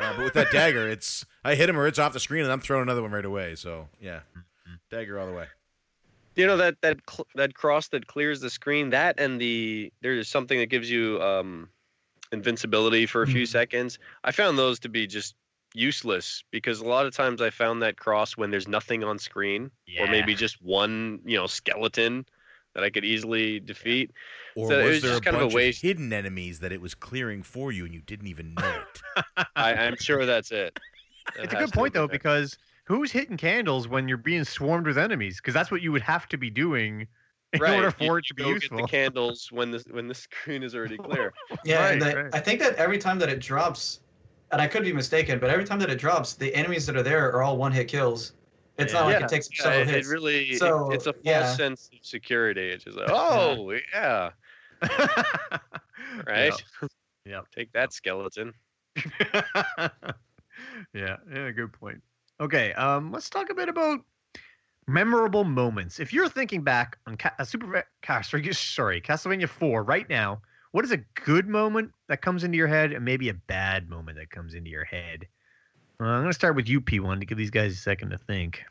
Uh, 0.00 0.12
but 0.14 0.24
with 0.24 0.34
that 0.34 0.52
dagger, 0.52 0.88
it's 0.88 1.24
I 1.44 1.54
hit 1.54 1.68
him 1.68 1.78
or 1.78 1.86
it's 1.86 1.98
off 1.98 2.12
the 2.12 2.20
screen 2.20 2.44
and 2.44 2.52
I'm 2.52 2.60
throwing 2.60 2.82
another 2.82 3.02
one 3.02 3.10
right 3.10 3.24
away. 3.24 3.56
So 3.56 3.88
yeah, 4.00 4.20
dagger 4.90 5.18
all 5.18 5.26
the 5.26 5.32
way. 5.32 5.46
You 6.36 6.46
know 6.46 6.58
that 6.58 6.76
that 6.82 6.98
cl- 7.10 7.26
that 7.34 7.54
cross 7.54 7.88
that 7.88 8.06
clears 8.06 8.40
the 8.40 8.50
screen. 8.50 8.90
That 8.90 9.18
and 9.18 9.40
the 9.40 9.92
there's 10.02 10.28
something 10.28 10.58
that 10.58 10.66
gives 10.66 10.90
you 10.90 11.20
um, 11.22 11.68
invincibility 12.32 13.06
for 13.06 13.22
a 13.22 13.26
few 13.26 13.46
Mhm. 13.46 13.46
seconds. 13.46 13.98
I 14.24 14.32
found 14.32 14.58
those 14.58 14.80
to 14.80 14.88
be 14.88 15.06
just 15.06 15.34
useless 15.74 16.44
because 16.50 16.80
a 16.80 16.84
lot 16.86 17.06
of 17.06 17.14
times 17.14 17.42
I 17.42 17.50
found 17.50 17.82
that 17.82 17.98
cross 17.98 18.36
when 18.36 18.50
there's 18.50 18.68
nothing 18.68 19.04
on 19.04 19.18
screen 19.18 19.70
or 19.96 20.08
maybe 20.08 20.34
just 20.34 20.60
one 20.62 21.20
you 21.24 21.36
know 21.36 21.46
skeleton 21.46 22.26
that 22.74 22.84
I 22.84 22.90
could 22.90 23.04
easily 23.04 23.60
defeat. 23.60 24.12
Or 24.56 24.72
So 24.72 24.80
it 24.80 24.88
was 24.88 25.00
was 25.00 25.00
there 25.00 25.12
a 25.14 25.18
just 25.18 25.22
kind 25.22 25.36
of 25.36 25.42
a 25.42 25.46
bunch 25.46 25.56
of 25.56 25.64
hidden 25.80 26.12
enemies 26.12 26.58
that 26.60 26.72
it 26.72 26.80
was 26.80 26.94
clearing 26.94 27.42
for 27.44 27.70
you 27.70 27.84
and 27.84 27.94
you 27.94 28.00
didn't 28.02 28.26
even 28.26 28.58
know 28.58 28.80
it? 28.80 29.02
I, 29.56 29.74
I'm 29.74 29.96
sure 29.96 30.26
that's 30.26 30.52
it. 30.52 30.74
That 31.34 31.44
It's 31.44 31.52
a 31.52 31.56
good 31.56 31.72
point 31.72 31.94
have 31.94 32.04
though 32.04 32.08
been 32.08 32.20
because 32.20 32.58
who's 32.84 33.10
hitting 33.12 33.36
candles 33.38 33.88
when 33.88 34.08
you're 34.08 34.18
being 34.18 34.44
swarmed 34.44 34.86
with 34.86 34.98
enemies? 34.98 35.36
Because 35.36 35.54
that's 35.54 35.70
what 35.70 35.82
you 35.82 35.92
would 35.92 36.02
have 36.02 36.28
to 36.28 36.36
be 36.38 36.50
doing 36.50 37.08
in 37.56 37.62
right. 37.62 37.74
order 37.76 37.94
you- 38.00 38.06
for 38.06 38.18
it 38.18 38.24
you 38.24 38.28
to 38.28 38.34
be 38.34 38.42
go 38.44 38.48
useful. 38.50 38.78
Get 38.78 38.82
the 38.86 38.88
candles 38.96 39.48
when 39.50 39.70
the 39.70 39.84
when 39.90 40.08
the 40.08 40.14
screen 40.14 40.62
is 40.62 40.74
already 40.74 40.96
clear. 40.98 41.32
Yeah, 41.64 41.88
and 41.88 42.00
Right, 42.02 42.14
that- 42.14 42.22
right. 42.24 42.34
I 42.34 42.40
think 42.40 42.60
that 42.60 42.76
every 42.76 42.98
time 42.98 43.18
that 43.18 43.28
it 43.28 43.40
drops, 43.40 44.00
and 44.52 44.60
I 44.60 44.66
could 44.68 44.82
be 44.84 44.92
mistaken, 44.92 45.38
but 45.38 45.50
every 45.50 45.64
time 45.64 45.78
that 45.80 45.90
it 45.90 45.98
drops, 45.98 46.34
the 46.34 46.54
enemies 46.54 46.86
that 46.86 46.96
are 46.96 47.02
there 47.02 47.30
are 47.32 47.42
all 47.42 47.56
one-hit 47.56 47.88
kills. 47.88 48.32
It's 48.78 48.92
not 48.92 49.06
like 49.06 49.18
Yeah, 49.18 49.24
it 49.26 49.28
takes 49.30 49.48
Yeah, 49.58 49.64
several 49.64 49.80
it, 49.82 49.88
it 49.88 49.94
hits. 49.94 50.08
really 50.08 50.42
it- 50.50 50.58
So, 50.58 50.90
it's 50.92 51.06
a 51.06 51.12
false 51.12 51.22
yeah. 51.24 51.54
sense 51.56 51.88
of 51.92 51.98
security. 52.02 52.68
It's 52.70 52.84
just 52.84 52.96
like, 52.96 53.08
oh 53.10 53.72
yeah, 53.92 54.30
right. 56.26 56.52
Yep. 57.24 57.46
Take 57.56 57.72
that 57.72 57.92
skeleton. 57.92 58.52
yeah, 60.94 61.16
yeah, 61.32 61.50
good 61.50 61.72
point. 61.72 62.02
Okay, 62.40 62.72
um, 62.74 63.10
let's 63.12 63.30
talk 63.30 63.50
a 63.50 63.54
bit 63.54 63.68
about 63.68 64.00
memorable 64.86 65.44
moments. 65.44 65.98
If 66.00 66.12
you're 66.12 66.28
thinking 66.28 66.62
back 66.62 66.98
on 67.06 67.16
Ca- 67.16 67.34
uh, 67.38 67.44
Super 67.44 67.84
Cast, 68.02 68.30
sorry, 68.30 69.00
Castlevania 69.00 69.48
4 69.48 69.82
right 69.82 70.08
now, 70.08 70.40
what 70.72 70.84
is 70.84 70.92
a 70.92 70.98
good 71.24 71.48
moment 71.48 71.92
that 72.08 72.22
comes 72.22 72.44
into 72.44 72.56
your 72.56 72.68
head 72.68 72.92
and 72.92 73.04
maybe 73.04 73.28
a 73.28 73.34
bad 73.34 73.88
moment 73.88 74.18
that 74.18 74.30
comes 74.30 74.54
into 74.54 74.70
your 74.70 74.84
head? 74.84 75.26
Uh, 76.00 76.04
I'm 76.04 76.20
going 76.20 76.30
to 76.30 76.34
start 76.34 76.56
with 76.56 76.68
you, 76.68 76.80
P1, 76.80 77.20
to 77.20 77.26
give 77.26 77.38
these 77.38 77.50
guys 77.50 77.72
a 77.72 77.76
second 77.76 78.10
to 78.10 78.18
think. 78.18 78.62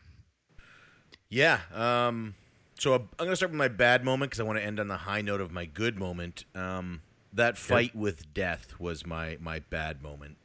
Yeah. 1.29 1.59
Um, 1.73 2.35
so 2.77 2.93
I'm 2.93 3.07
going 3.17 3.31
to 3.31 3.35
start 3.35 3.51
with 3.51 3.57
my 3.57 3.67
bad 3.67 4.05
moment 4.05 4.31
because 4.31 4.39
I 4.39 4.43
want 4.43 4.59
to 4.59 4.65
end 4.65 4.79
on 4.79 4.87
the 4.87 4.97
high 4.97 5.21
note 5.21 5.41
of 5.41 5.51
my 5.51 5.65
good 5.65 5.97
moment. 5.97 6.45
Um, 6.53 7.01
that 7.33 7.57
fight 7.57 7.95
with 7.95 8.33
death 8.33 8.79
was 8.79 9.05
my 9.05 9.37
my 9.41 9.59
bad 9.59 10.01
moment. 10.01 10.37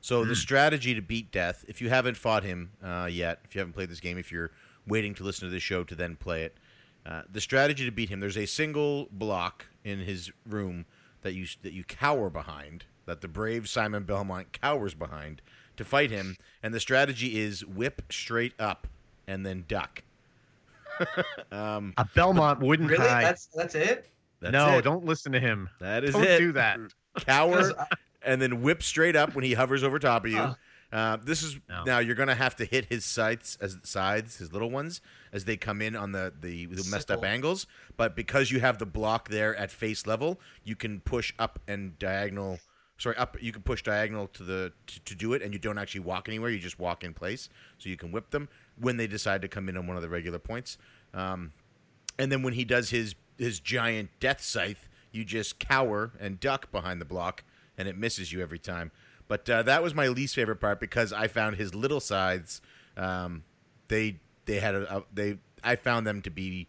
So 0.00 0.24
the 0.24 0.36
strategy 0.36 0.94
to 0.94 1.02
beat 1.02 1.32
death, 1.32 1.64
if 1.66 1.82
you 1.82 1.88
haven't 1.88 2.16
fought 2.16 2.44
him 2.44 2.70
uh, 2.80 3.08
yet, 3.10 3.40
if 3.44 3.56
you 3.56 3.58
haven't 3.58 3.72
played 3.72 3.88
this 3.88 3.98
game, 3.98 4.18
if 4.18 4.30
you're 4.30 4.52
waiting 4.86 5.14
to 5.14 5.24
listen 5.24 5.48
to 5.48 5.52
the 5.52 5.60
show 5.60 5.84
to 5.84 5.94
then 5.94 6.16
play 6.16 6.42
it, 6.44 6.56
uh, 7.04 7.22
the 7.30 7.40
strategy 7.40 7.84
to 7.84 7.90
beat 7.92 8.08
him, 8.08 8.20
there's 8.20 8.36
a 8.36 8.46
single 8.46 9.08
block 9.12 9.66
in 9.84 10.00
his 10.00 10.30
room 10.48 10.86
that 11.22 11.34
you 11.34 11.46
that 11.62 11.72
you 11.72 11.84
cower 11.84 12.28
behind, 12.30 12.84
that 13.06 13.20
the 13.20 13.28
brave 13.28 13.68
Simon 13.68 14.04
Belmont 14.04 14.52
cowers 14.52 14.94
behind 14.94 15.40
to 15.76 15.84
fight 15.84 16.10
him, 16.10 16.36
and 16.62 16.72
the 16.74 16.80
strategy 16.80 17.38
is 17.38 17.64
whip 17.64 18.02
straight 18.10 18.54
up 18.58 18.86
and 19.28 19.44
then 19.46 19.64
duck. 19.68 20.02
um, 21.52 21.92
A 21.96 22.04
Belmont 22.14 22.60
wouldn't 22.60 22.90
Really? 22.90 23.06
hide. 23.06 23.24
That's 23.24 23.46
that's 23.54 23.74
it. 23.74 24.08
that's 24.40 24.52
no, 24.52 24.78
it. 24.78 24.82
don't 24.82 25.04
listen 25.04 25.32
to 25.32 25.40
him. 25.40 25.68
That 25.80 26.04
is 26.04 26.14
don't 26.14 26.24
it. 26.24 26.38
do 26.38 26.52
that. 26.52 26.78
Cower 27.20 27.72
and 28.22 28.40
then 28.40 28.62
whip 28.62 28.82
straight 28.82 29.14
up 29.16 29.34
when 29.34 29.44
he 29.44 29.54
hovers 29.54 29.84
over 29.84 29.98
top 29.98 30.24
of 30.24 30.30
you. 30.30 30.38
Huh. 30.38 30.54
Uh, 30.92 31.16
this 31.16 31.42
is 31.42 31.58
No. 31.68 31.82
now 31.84 31.98
you're 31.98 32.14
gonna 32.14 32.34
have 32.34 32.54
to 32.56 32.64
hit 32.64 32.86
his 32.86 33.04
sights 33.04 33.58
as 33.60 33.76
sides, 33.82 34.36
his 34.38 34.52
little 34.52 34.70
ones, 34.70 35.00
as 35.32 35.44
they 35.44 35.56
come 35.56 35.82
in 35.82 35.96
on 35.96 36.12
the 36.12 36.32
the, 36.40 36.66
the 36.66 36.86
messed 36.90 37.10
up 37.10 37.24
angles. 37.24 37.66
But 37.96 38.14
because 38.14 38.50
you 38.50 38.60
have 38.60 38.78
the 38.78 38.86
block 38.86 39.28
there 39.28 39.54
at 39.56 39.70
face 39.70 40.06
level, 40.06 40.40
you 40.64 40.76
can 40.76 41.00
push 41.00 41.32
up 41.38 41.58
and 41.66 41.98
diagonal. 41.98 42.60
Sorry, 42.98 43.16
up. 43.16 43.36
You 43.42 43.52
can 43.52 43.62
push 43.62 43.82
diagonal 43.82 44.28
to 44.28 44.42
the 44.42 44.72
to, 44.86 45.00
to 45.00 45.14
do 45.14 45.32
it, 45.34 45.42
and 45.42 45.52
you 45.52 45.58
don't 45.58 45.76
actually 45.76 46.00
walk 46.00 46.28
anywhere. 46.28 46.50
You 46.50 46.58
just 46.58 46.78
walk 46.78 47.04
in 47.04 47.12
place, 47.12 47.48
so 47.78 47.88
you 47.90 47.96
can 47.96 48.10
whip 48.12 48.30
them 48.30 48.48
when 48.78 48.96
they 48.96 49.06
decide 49.06 49.42
to 49.42 49.48
come 49.48 49.68
in 49.68 49.76
on 49.76 49.86
one 49.86 49.96
of 49.96 50.02
the 50.02 50.08
regular 50.08 50.38
points. 50.38 50.78
Um, 51.12 51.52
and 52.18 52.32
then 52.32 52.42
when 52.42 52.54
he 52.54 52.64
does 52.64 52.90
his 52.90 53.14
his 53.36 53.60
giant 53.60 54.08
death 54.18 54.40
scythe, 54.40 54.88
you 55.12 55.24
just 55.24 55.58
cower 55.58 56.12
and 56.18 56.40
duck 56.40 56.70
behind 56.72 57.00
the 57.00 57.04
block, 57.04 57.44
and 57.76 57.86
it 57.86 57.98
misses 57.98 58.32
you 58.32 58.40
every 58.40 58.58
time. 58.58 58.92
But 59.28 59.48
uh, 59.50 59.62
that 59.64 59.82
was 59.82 59.94
my 59.94 60.08
least 60.08 60.34
favorite 60.34 60.60
part 60.60 60.80
because 60.80 61.12
I 61.12 61.28
found 61.28 61.56
his 61.56 61.74
little 61.74 62.00
scythes. 62.00 62.60
Um, 62.96 63.44
they 63.88 64.20
they 64.44 64.60
had 64.60 64.74
a, 64.74 64.98
a 64.98 65.04
they 65.12 65.38
I 65.64 65.76
found 65.76 66.06
them 66.06 66.22
to 66.22 66.30
be. 66.30 66.68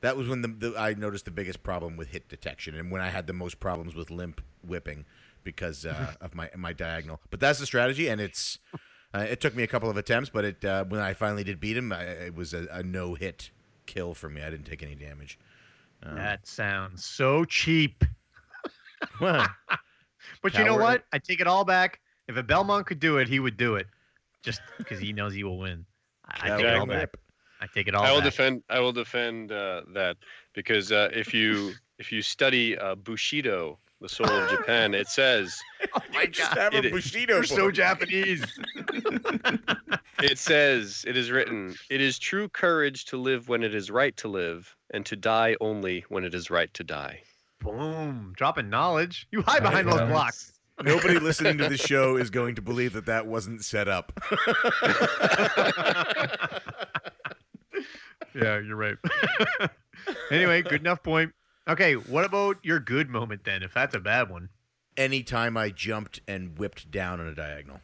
That 0.00 0.16
was 0.16 0.28
when 0.28 0.42
the, 0.42 0.48
the 0.48 0.74
I 0.76 0.94
noticed 0.94 1.24
the 1.26 1.30
biggest 1.30 1.62
problem 1.62 1.96
with 1.96 2.08
hit 2.08 2.28
detection, 2.28 2.74
and 2.74 2.90
when 2.90 3.00
I 3.00 3.08
had 3.10 3.26
the 3.26 3.32
most 3.32 3.60
problems 3.60 3.94
with 3.94 4.10
limp 4.10 4.40
whipping 4.66 5.04
because 5.44 5.86
uh, 5.86 6.14
of 6.20 6.34
my 6.34 6.50
my 6.56 6.72
diagonal. 6.72 7.20
But 7.30 7.40
that's 7.40 7.58
the 7.58 7.66
strategy, 7.66 8.08
and 8.08 8.20
it's. 8.20 8.58
Uh, 9.14 9.26
it 9.28 9.42
took 9.42 9.54
me 9.54 9.62
a 9.62 9.66
couple 9.66 9.90
of 9.90 9.98
attempts, 9.98 10.30
but 10.30 10.42
it 10.42 10.64
uh, 10.64 10.84
when 10.86 10.98
I 11.02 11.12
finally 11.12 11.44
did 11.44 11.60
beat 11.60 11.76
him, 11.76 11.92
I, 11.92 12.02
it 12.02 12.34
was 12.34 12.54
a, 12.54 12.66
a 12.72 12.82
no 12.82 13.12
hit 13.12 13.50
kill 13.84 14.14
for 14.14 14.30
me. 14.30 14.42
I 14.42 14.48
didn't 14.48 14.64
take 14.64 14.82
any 14.82 14.94
damage. 14.94 15.38
Um, 16.02 16.16
That 16.16 16.46
sounds 16.46 17.04
so 17.04 17.44
cheap. 17.44 18.04
well, 19.20 19.46
But 20.42 20.56
you 20.56 20.64
know 20.64 20.76
what? 20.76 21.04
I 21.12 21.18
take 21.18 21.40
it 21.40 21.46
all 21.46 21.64
back. 21.64 22.00
If 22.28 22.36
a 22.36 22.42
Belmont 22.42 22.86
could 22.86 23.00
do 23.00 23.18
it, 23.18 23.28
he 23.28 23.40
would 23.40 23.56
do 23.56 23.74
it, 23.76 23.86
just 24.42 24.60
because 24.78 25.00
he 25.00 25.12
knows 25.12 25.34
he 25.34 25.44
will 25.44 25.58
win. 25.58 25.84
I, 26.26 26.52
I 26.52 26.56
take 26.56 26.66
it 26.66 26.74
all 26.76 26.86
back. 26.86 27.14
I 27.60 27.66
take 27.66 27.88
it 27.88 27.94
all 27.94 28.04
I 28.04 28.10
will 28.12 28.18
back. 28.18 28.24
defend. 28.24 28.62
I 28.68 28.80
will 28.80 28.92
defend 28.92 29.52
uh, 29.52 29.82
that 29.94 30.16
because 30.54 30.92
uh, 30.92 31.10
if 31.12 31.34
you 31.34 31.74
if 31.98 32.10
you 32.12 32.22
study 32.22 32.76
uh, 32.76 32.94
Bushido, 32.94 33.78
the 34.00 34.08
soul 34.08 34.28
of 34.28 34.50
Japan, 34.50 34.94
it 34.94 35.08
says 35.08 35.60
oh 35.94 36.00
my 36.12 36.26
just 36.26 36.54
god, 36.54 36.72
have 36.72 36.84
a 36.84 36.90
Bushido. 36.90 37.36
you're 37.36 37.44
so. 37.44 37.70
Japanese. 37.70 38.44
it 40.18 40.38
says 40.38 41.04
it 41.06 41.16
is 41.16 41.30
written. 41.30 41.74
It 41.90 42.00
is 42.00 42.18
true 42.18 42.48
courage 42.48 43.04
to 43.06 43.16
live 43.16 43.48
when 43.48 43.62
it 43.62 43.74
is 43.74 43.90
right 43.90 44.16
to 44.18 44.28
live, 44.28 44.74
and 44.92 45.06
to 45.06 45.16
die 45.16 45.56
only 45.60 46.04
when 46.08 46.24
it 46.24 46.34
is 46.34 46.50
right 46.50 46.72
to 46.74 46.84
die. 46.84 47.22
Boom, 47.62 48.32
dropping 48.36 48.68
knowledge. 48.70 49.26
You 49.30 49.42
hide 49.42 49.62
behind 49.62 49.86
Right, 49.86 49.98
those 49.98 50.08
blocks. 50.08 50.52
Nobody 50.82 51.18
listening 51.18 51.58
to 51.58 51.68
the 51.68 51.76
show 51.76 52.16
is 52.16 52.30
going 52.30 52.54
to 52.56 52.62
believe 52.62 52.94
that 52.94 53.06
that 53.06 53.26
wasn't 53.26 53.64
set 53.64 53.88
up. 53.88 54.12
yeah, 58.34 58.58
you're 58.58 58.76
right. 58.76 58.96
anyway, 60.30 60.62
good 60.62 60.80
enough 60.80 61.02
point. 61.02 61.32
Okay, 61.68 61.94
what 61.94 62.24
about 62.24 62.56
your 62.62 62.80
good 62.80 63.08
moment 63.08 63.44
then? 63.44 63.62
If 63.62 63.74
that's 63.74 63.94
a 63.94 64.00
bad 64.00 64.30
one, 64.30 64.48
Anytime 64.94 65.56
I 65.56 65.70
jumped 65.70 66.20
and 66.28 66.58
whipped 66.58 66.90
down 66.90 67.18
on 67.18 67.26
a 67.26 67.34
diagonal, 67.34 67.80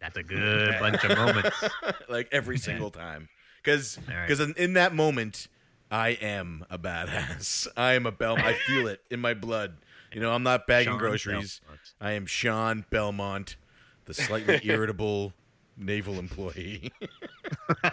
that's 0.00 0.16
a 0.16 0.22
good 0.22 0.76
bunch 0.78 1.02
of 1.02 1.18
moments. 1.18 1.64
like 2.08 2.28
every 2.30 2.58
single 2.58 2.92
time, 2.92 3.28
because 3.60 3.98
All 4.08 4.14
right. 4.14 4.24
because 4.28 4.38
in, 4.38 4.54
in 4.56 4.74
that 4.74 4.94
moment, 4.94 5.48
I 5.90 6.10
am 6.10 6.64
a 6.70 6.78
badass. 6.78 7.68
I 7.76 7.94
am 7.94 8.06
a 8.06 8.12
Bel. 8.12 8.36
I 8.36 8.54
feel 8.66 8.86
it 8.88 9.00
in 9.10 9.20
my 9.20 9.34
blood. 9.34 9.76
You 10.12 10.20
know, 10.20 10.32
I'm 10.32 10.42
not 10.42 10.66
bagging 10.66 10.92
Sean 10.92 10.98
groceries. 10.98 11.60
I 12.00 12.12
am 12.12 12.26
Sean 12.26 12.84
Belmont, 12.90 13.56
the 14.06 14.14
slightly 14.14 14.60
irritable 14.64 15.32
naval 15.76 16.18
employee. 16.18 16.92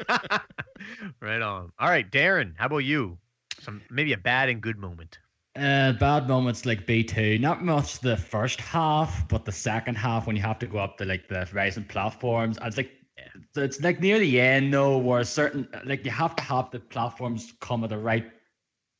right 1.20 1.42
on. 1.42 1.72
All 1.80 1.90
right, 1.90 2.10
Darren, 2.10 2.54
how 2.58 2.68
about 2.68 2.80
you? 2.80 3.18
Some 3.62 3.82
maybe 3.90 4.14
a 4.14 4.18
bad 4.18 4.50
and 4.50 4.62
good 4.62 4.78
moment. 4.78 5.20
Uh, 5.56 5.94
bad 5.94 6.28
moments 6.28 6.66
like 6.66 6.86
B2, 6.86 7.40
not 7.40 7.64
much 7.64 8.00
the 8.00 8.18
first 8.18 8.60
half, 8.60 9.26
but 9.30 9.46
the 9.46 9.54
second 9.54 9.96
half 9.96 10.28
when 10.28 10.36
you 10.36 10.42
have 10.42 10.60
to 10.60 10.68
go 10.68 10.80
up 10.80 10.98
to 10.98 11.06
like 11.06 11.30
the 11.30 11.48
rising 11.54 11.86
platforms. 11.86 12.58
I 12.60 12.66
was 12.66 12.76
like, 12.76 12.92
it's 13.56 13.82
like 13.82 14.00
near 14.00 14.20
the 14.20 14.40
end 14.40 14.74
though, 14.74 14.98
where 14.98 15.24
certain 15.24 15.68
like 15.86 16.06
you 16.06 16.12
have 16.12 16.36
to 16.38 16.44
have 16.44 16.72
the 16.72 16.80
platforms 16.80 17.54
come 17.60 17.84
at 17.84 17.90
the 17.90 17.98
right 17.98 18.26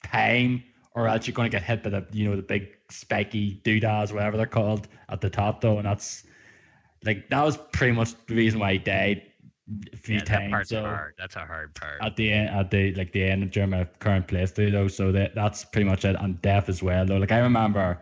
time, 0.04 0.64
or 0.94 1.08
else 1.08 1.28
you're 1.28 1.34
going 1.34 1.50
to 1.50 1.56
get 1.56 1.64
hit 1.64 1.84
by 1.84 1.90
the 1.90 2.06
you 2.12 2.30
know 2.30 2.36
the 2.36 2.42
big 2.42 2.70
spiky 2.90 3.56
doodads, 3.64 4.14
whatever 4.14 4.38
they're 4.38 4.46
called, 4.46 4.88
at 5.10 5.22
the 5.22 5.30
top 5.30 5.62
though, 5.62 5.78
and 5.78 5.86
that's 5.86 6.26
like 7.04 7.30
that 7.30 7.44
was 7.44 7.58
pretty 7.58 7.94
much 7.94 8.14
the 8.28 8.36
reason 8.36 8.60
why 8.60 8.74
he 8.74 8.80
died 8.80 9.24
a 9.94 9.98
few 9.98 10.18
Yeah, 10.18 10.26
times. 10.26 10.52
part's 10.52 10.70
so 10.70 10.82
hard. 10.82 11.14
That's 11.18 11.36
a 11.36 11.46
hard 11.46 11.74
part. 11.76 12.02
at 12.02 12.16
the 12.16 12.32
end 12.32 12.50
at 12.50 12.72
the 12.72 12.94
like 12.96 13.12
the 13.12 13.24
end 13.24 13.44
of 13.44 13.52
during 13.52 13.70
my 13.72 13.84
current 14.00 14.28
playthrough 14.28 14.72
though 14.72 14.88
so 14.88 15.12
that 15.12 15.34
that's 15.36 15.66
pretty 15.66 15.86
much 15.88 16.06
it 16.06 16.16
and 16.20 16.42
death 16.42 16.70
as 16.70 16.84
well 16.84 17.06
though 17.06 17.18
like 17.18 17.32
i 17.32 17.40
remember 17.40 18.00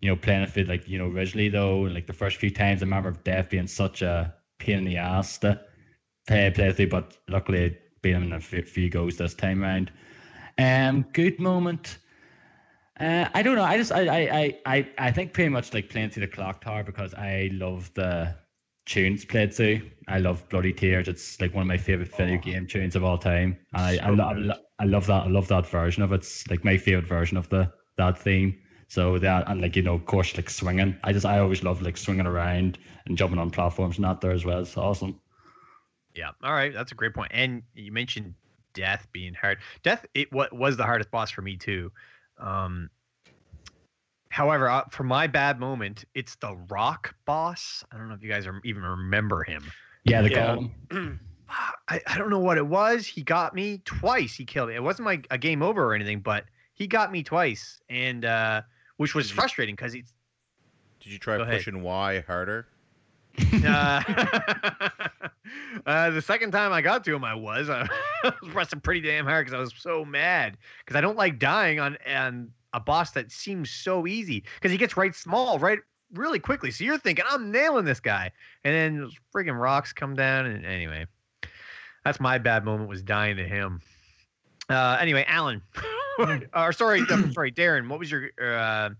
you 0.00 0.08
know 0.08 0.16
playing 0.16 0.42
it 0.42 0.68
like 0.68 0.88
you 0.88 0.98
know 0.98 1.06
originally 1.08 1.48
though 1.48 1.80
like 1.80 2.06
the 2.06 2.12
first 2.12 2.36
few 2.36 2.50
times 2.50 2.82
i 2.82 2.84
remember 2.84 3.12
death 3.24 3.48
being 3.50 3.66
such 3.66 4.02
a 4.02 4.34
pain 4.58 4.78
in 4.78 4.84
the 4.84 4.96
ass 4.96 5.38
to 5.38 5.58
play 6.28 6.50
play 6.52 6.72
through 6.72 6.88
but 6.88 7.18
luckily 7.28 7.76
beat 8.02 8.12
him 8.14 8.24
in 8.24 8.32
a 8.34 8.40
few, 8.40 8.90
goes 8.90 9.18
this 9.18 9.34
time 9.34 9.62
round 9.62 9.92
um 10.58 11.02
good 11.14 11.40
moment 11.40 11.98
uh, 13.00 13.28
I 13.34 13.42
don't 13.42 13.56
know. 13.56 13.64
I 13.64 13.78
just 13.78 13.92
I, 13.92 14.02
I 14.28 14.58
I 14.66 14.88
I 14.98 15.12
think 15.12 15.32
pretty 15.34 15.50
much 15.50 15.74
like 15.74 15.90
playing 15.90 16.10
through 16.10 16.22
the 16.26 16.32
clock 16.32 16.60
tower 16.62 16.84
because 16.84 17.14
I 17.14 17.50
love 17.52 17.92
the 17.94 18.34
tunes 18.86 19.24
played 19.24 19.54
through. 19.54 19.90
I 20.08 20.18
love 20.18 20.48
Bloody 20.48 20.72
Tears. 20.72 21.08
It's 21.08 21.40
like 21.40 21.54
one 21.54 21.62
of 21.62 21.68
my 21.68 21.78
favorite 21.78 22.14
video 22.16 22.38
game 22.38 22.66
tunes 22.66 22.96
of 22.96 23.04
all 23.04 23.18
time. 23.18 23.58
And 23.72 23.82
I 23.82 23.98
I, 24.06 24.10
So 24.10 24.10
lo- 24.10 24.24
I, 24.24 24.32
lo- 24.34 24.54
I 24.80 24.84
love 24.84 25.06
that. 25.06 25.24
I 25.24 25.28
love 25.28 25.48
that 25.48 25.66
version 25.66 26.02
of 26.02 26.12
it. 26.12 26.16
It's 26.16 26.48
like 26.50 26.64
my 26.64 26.76
favorite 26.76 27.06
version 27.06 27.36
of 27.36 27.48
the 27.50 27.72
that 27.98 28.18
theme. 28.18 28.58
So 28.88 29.18
that 29.18 29.48
and 29.48 29.60
like 29.60 29.76
you 29.76 29.82
know, 29.82 29.94
of 29.94 30.06
course, 30.06 30.36
like 30.36 30.50
swinging. 30.50 30.96
I 31.04 31.12
just 31.12 31.26
I 31.26 31.38
always 31.38 31.62
love 31.62 31.82
like 31.82 31.96
swinging 31.98 32.26
around 32.26 32.78
and 33.06 33.16
jumping 33.18 33.38
on 33.38 33.50
platforms 33.50 33.96
and 33.98 34.04
that 34.06 34.20
there 34.20 34.32
as 34.32 34.44
well. 34.44 34.60
It's 34.62 34.76
awesome. 34.76 35.20
Yeah. 36.18 36.30
All 36.42 36.52
right. 36.52 36.74
That's 36.74 36.90
a 36.90 36.96
great 36.96 37.14
point. 37.14 37.30
And 37.32 37.62
you 37.74 37.92
mentioned 37.92 38.34
death 38.74 39.06
being 39.12 39.34
hard. 39.34 39.58
Death 39.84 40.04
it 40.14 40.32
what 40.32 40.52
was 40.52 40.76
the 40.76 40.82
hardest 40.84 41.12
boss 41.12 41.30
for 41.30 41.42
me 41.42 41.56
too. 41.56 41.92
Um 42.38 42.90
however, 44.30 44.68
uh, 44.68 44.84
for 44.90 45.04
my 45.04 45.28
bad 45.28 45.60
moment, 45.60 46.04
it's 46.14 46.34
the 46.36 46.56
rock 46.68 47.14
boss. 47.24 47.84
I 47.92 47.96
don't 47.96 48.08
know 48.08 48.14
if 48.14 48.22
you 48.22 48.28
guys 48.28 48.46
are, 48.46 48.60
even 48.64 48.82
remember 48.82 49.44
him. 49.44 49.62
Yeah, 50.04 50.22
the 50.22 50.30
Yeah. 50.30 50.56
golem. 50.90 51.20
Ah, 51.50 51.72
I, 51.88 52.02
I 52.06 52.18
don't 52.18 52.28
know 52.28 52.40
what 52.40 52.58
it 52.58 52.66
was. 52.66 53.06
He 53.06 53.22
got 53.22 53.54
me 53.54 53.80
twice. 53.86 54.34
He 54.34 54.44
killed 54.44 54.68
me. 54.68 54.74
It 54.74 54.82
wasn't 54.82 55.06
like 55.06 55.26
a 55.30 55.38
game 55.38 55.62
over 55.62 55.82
or 55.82 55.94
anything, 55.94 56.20
but 56.20 56.44
he 56.74 56.86
got 56.86 57.10
me 57.10 57.22
twice, 57.22 57.80
and 57.88 58.22
uh, 58.26 58.60
which 58.98 59.14
was 59.14 59.30
frustrating 59.30 59.74
because 59.74 59.94
he's 59.94 60.12
Did 61.00 61.10
you 61.14 61.18
try 61.18 61.38
Go 61.38 61.44
ahead. 61.44 61.54
pushing 61.56 61.80
Y 61.80 62.22
harder? 62.26 62.68
uh, 63.66 64.02
uh, 65.86 66.10
the 66.10 66.22
second 66.22 66.52
time 66.52 66.72
I 66.72 66.80
got 66.80 67.04
to 67.04 67.14
him, 67.14 67.24
I 67.24 67.34
was 67.34 67.68
I 67.70 67.88
was 68.22 68.52
pressing 68.52 68.80
pretty 68.80 69.00
damn 69.00 69.26
hard 69.26 69.46
because 69.46 69.56
I 69.56 69.60
was 69.60 69.72
so 69.76 70.04
mad 70.04 70.56
because 70.84 70.96
I 70.96 71.00
don't 71.00 71.16
like 71.16 71.38
dying 71.38 71.80
on 71.80 71.96
on 72.06 72.50
a 72.72 72.80
boss 72.80 73.12
that 73.12 73.30
seems 73.32 73.70
so 73.70 74.06
easy 74.06 74.44
because 74.56 74.70
he 74.70 74.78
gets 74.78 74.96
right 74.96 75.14
small 75.14 75.58
right 75.58 75.78
really 76.14 76.38
quickly. 76.38 76.70
So 76.70 76.84
you're 76.84 76.98
thinking 76.98 77.24
I'm 77.28 77.50
nailing 77.50 77.84
this 77.84 78.00
guy, 78.00 78.30
and 78.64 78.74
then 78.74 79.00
those 79.00 79.14
friggin' 79.34 79.58
rocks 79.58 79.92
come 79.92 80.14
down. 80.14 80.46
And 80.46 80.64
anyway, 80.64 81.06
that's 82.04 82.20
my 82.20 82.38
bad 82.38 82.64
moment 82.64 82.88
was 82.88 83.02
dying 83.02 83.36
to 83.36 83.44
him. 83.46 83.80
Uh, 84.68 84.98
anyway, 85.00 85.24
Alan, 85.26 85.62
or 86.54 86.72
sorry, 86.72 87.04
sorry, 87.32 87.52
Darren, 87.52 87.88
what 87.88 87.98
was 87.98 88.10
your? 88.10 88.30
Uh, 88.40 88.90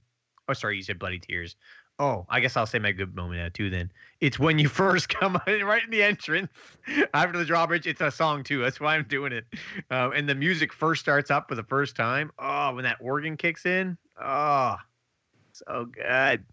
oh, 0.48 0.52
sorry, 0.54 0.76
you 0.76 0.82
said 0.82 0.98
bloody 0.98 1.18
tears. 1.18 1.56
Oh, 1.98 2.26
I 2.28 2.40
guess 2.40 2.56
I'll 2.56 2.66
say 2.66 2.78
my 2.78 2.92
good 2.92 3.14
moment 3.14 3.40
now 3.40 3.48
too. 3.48 3.70
Then 3.70 3.90
it's 4.20 4.38
when 4.38 4.58
you 4.58 4.68
first 4.68 5.08
come 5.08 5.40
in, 5.46 5.64
right 5.66 5.82
in 5.82 5.90
the 5.90 6.02
entrance 6.02 6.50
after 7.14 7.38
the 7.38 7.44
drawbridge. 7.44 7.86
It's 7.86 8.00
a 8.00 8.10
song 8.10 8.44
too. 8.44 8.60
That's 8.62 8.80
why 8.80 8.96
I'm 8.96 9.04
doing 9.04 9.32
it. 9.32 9.44
Uh, 9.90 10.10
and 10.14 10.28
the 10.28 10.34
music 10.34 10.72
first 10.72 11.00
starts 11.00 11.30
up 11.30 11.48
for 11.48 11.54
the 11.54 11.64
first 11.64 11.96
time. 11.96 12.30
Oh, 12.38 12.74
when 12.74 12.84
that 12.84 12.98
organ 13.00 13.36
kicks 13.36 13.66
in. 13.66 13.98
Oh, 14.20 14.76
so 15.52 15.86
good. 15.86 16.44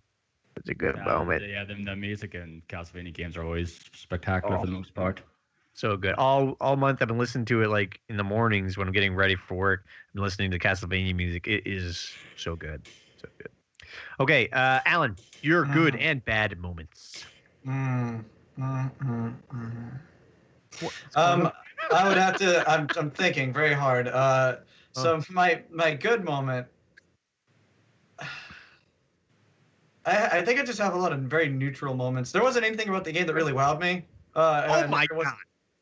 It's 0.57 0.69
a 0.69 0.73
good 0.73 0.95
Yeah, 0.95 1.05
moment. 1.05 1.43
Yeah, 1.47 1.63
the, 1.65 1.76
the 1.76 1.95
music 1.95 2.34
in 2.35 2.61
Castlevania 2.67 3.13
games 3.13 3.38
are 3.38 3.43
always 3.43 3.80
spectacular 3.93 4.57
for 4.57 4.65
the 4.65 4.72
most 4.72 4.93
part. 4.93 5.22
So 5.73 5.97
good. 5.97 6.15
All 6.15 6.55
all 6.61 6.76
month 6.77 7.01
I've 7.01 7.07
been 7.07 7.17
listening 7.17 7.45
to 7.45 7.61
it 7.61 7.67
like 7.67 7.99
in 8.09 8.17
the 8.17 8.23
mornings 8.23 8.77
when 8.77 8.88
I'm 8.88 8.93
getting 8.93 9.15
ready 9.15 9.35
for 9.35 9.55
work. 9.55 9.85
I'm 10.15 10.22
listening 10.22 10.51
to 10.51 10.59
Castlevania 10.59 11.15
music. 11.15 11.47
It 11.47 11.67
is 11.67 12.13
so 12.38 12.55
good. 12.55 12.88
So 13.17 13.27
good. 13.38 13.55
Okay, 14.20 14.48
uh, 14.49 14.80
Alan, 14.86 15.16
your 15.41 15.66
good 15.66 15.94
Mm. 15.94 16.02
and 16.02 16.26
bad 16.26 16.57
moments. 16.57 17.26
Mm, 17.66 18.24
mm, 18.60 18.91
mm, 19.02 19.34
Um. 21.16 21.52
I 21.91 22.07
would 22.07 22.18
have 22.18 22.36
to. 22.38 22.68
I'm, 22.70 22.90
I'm 22.98 23.12
thinking 23.12 23.53
very 23.53 23.74
hard. 23.74 24.07
Uh, 24.07 24.57
so 24.91 25.22
my 25.30 25.62
my 25.72 25.94
good 25.94 26.24
moment. 26.24 26.68
I, 30.06 30.40
I 30.40 30.41
think 30.45 30.60
I 30.60 30.64
just 30.64 30.80
have 30.80 30.94
a 30.94 30.98
lot 30.98 31.12
of 31.14 31.20
very 31.20 31.48
neutral 31.49 31.94
moments. 31.95 32.32
There 32.32 32.44
wasn't 32.44 32.66
anything 32.66 32.90
about 32.90 33.03
the 33.03 33.12
game 33.12 33.28
that 33.28 33.34
really 33.34 33.53
wowed 33.53 33.80
me. 33.80 34.06
Uh, 34.36 34.66
oh 34.68 34.88
my 34.88 35.06
there 35.07 35.18
was, 35.18 35.26
god! 35.26 35.36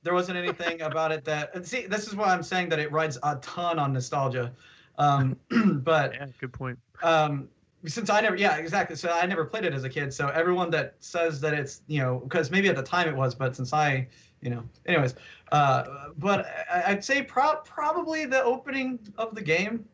There 0.04 0.14
wasn't 0.14 0.38
anything 0.38 0.82
about 0.82 1.12
it 1.12 1.26
that. 1.26 1.56
And 1.56 1.66
see, 1.66 1.86
this 1.88 2.08
is 2.08 2.16
why 2.16 2.28
I'm 2.28 2.44
saying 2.44 2.70
that 2.70 2.80
it 2.80 2.92
rides 2.92 3.18
a 3.24 3.36
ton 3.38 3.80
on 3.80 3.94
nostalgia. 3.94 4.52
Um, 4.98 5.38
but 5.84 6.14
Yeah, 6.14 6.28
good 6.40 6.54
point. 6.54 6.80
um 7.02 7.50
since 7.86 8.10
I 8.10 8.22
never 8.22 8.36
yeah 8.36 8.58
exactly. 8.58 8.96
So 8.96 9.10
I 9.10 9.26
never 9.26 9.46
played 9.46 9.66
it 9.66 9.74
as 9.74 9.84
a 9.84 9.90
kid. 9.90 10.14
So 10.14 10.28
everyone 10.30 10.70
that 10.72 10.96
says 11.00 11.42
that 11.42 11.54
it's 11.54 11.82
you 11.88 12.00
know 12.00 12.20
because 12.20 12.52
maybe 12.52 12.70
at 12.70 12.76
the 12.76 12.84
time 12.84 13.08
it 13.08 13.16
was 13.16 13.36
but 13.36 13.56
since 13.56 13.74
I 13.74 14.08
you 14.44 14.50
know 14.50 14.64
anyways 14.86 15.16
uh 15.52 16.10
but 16.18 16.46
I, 16.72 16.84
I'd 16.88 17.04
say 17.04 17.24
pro- 17.24 17.62
probably 17.64 18.26
the 18.26 18.44
opening 18.44 19.00
of 19.18 19.34
the 19.36 19.42
game 19.42 19.86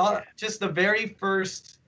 uh, 0.00 0.20
just 0.36 0.58
the 0.58 0.68
very 0.68 1.06
first 1.20 1.78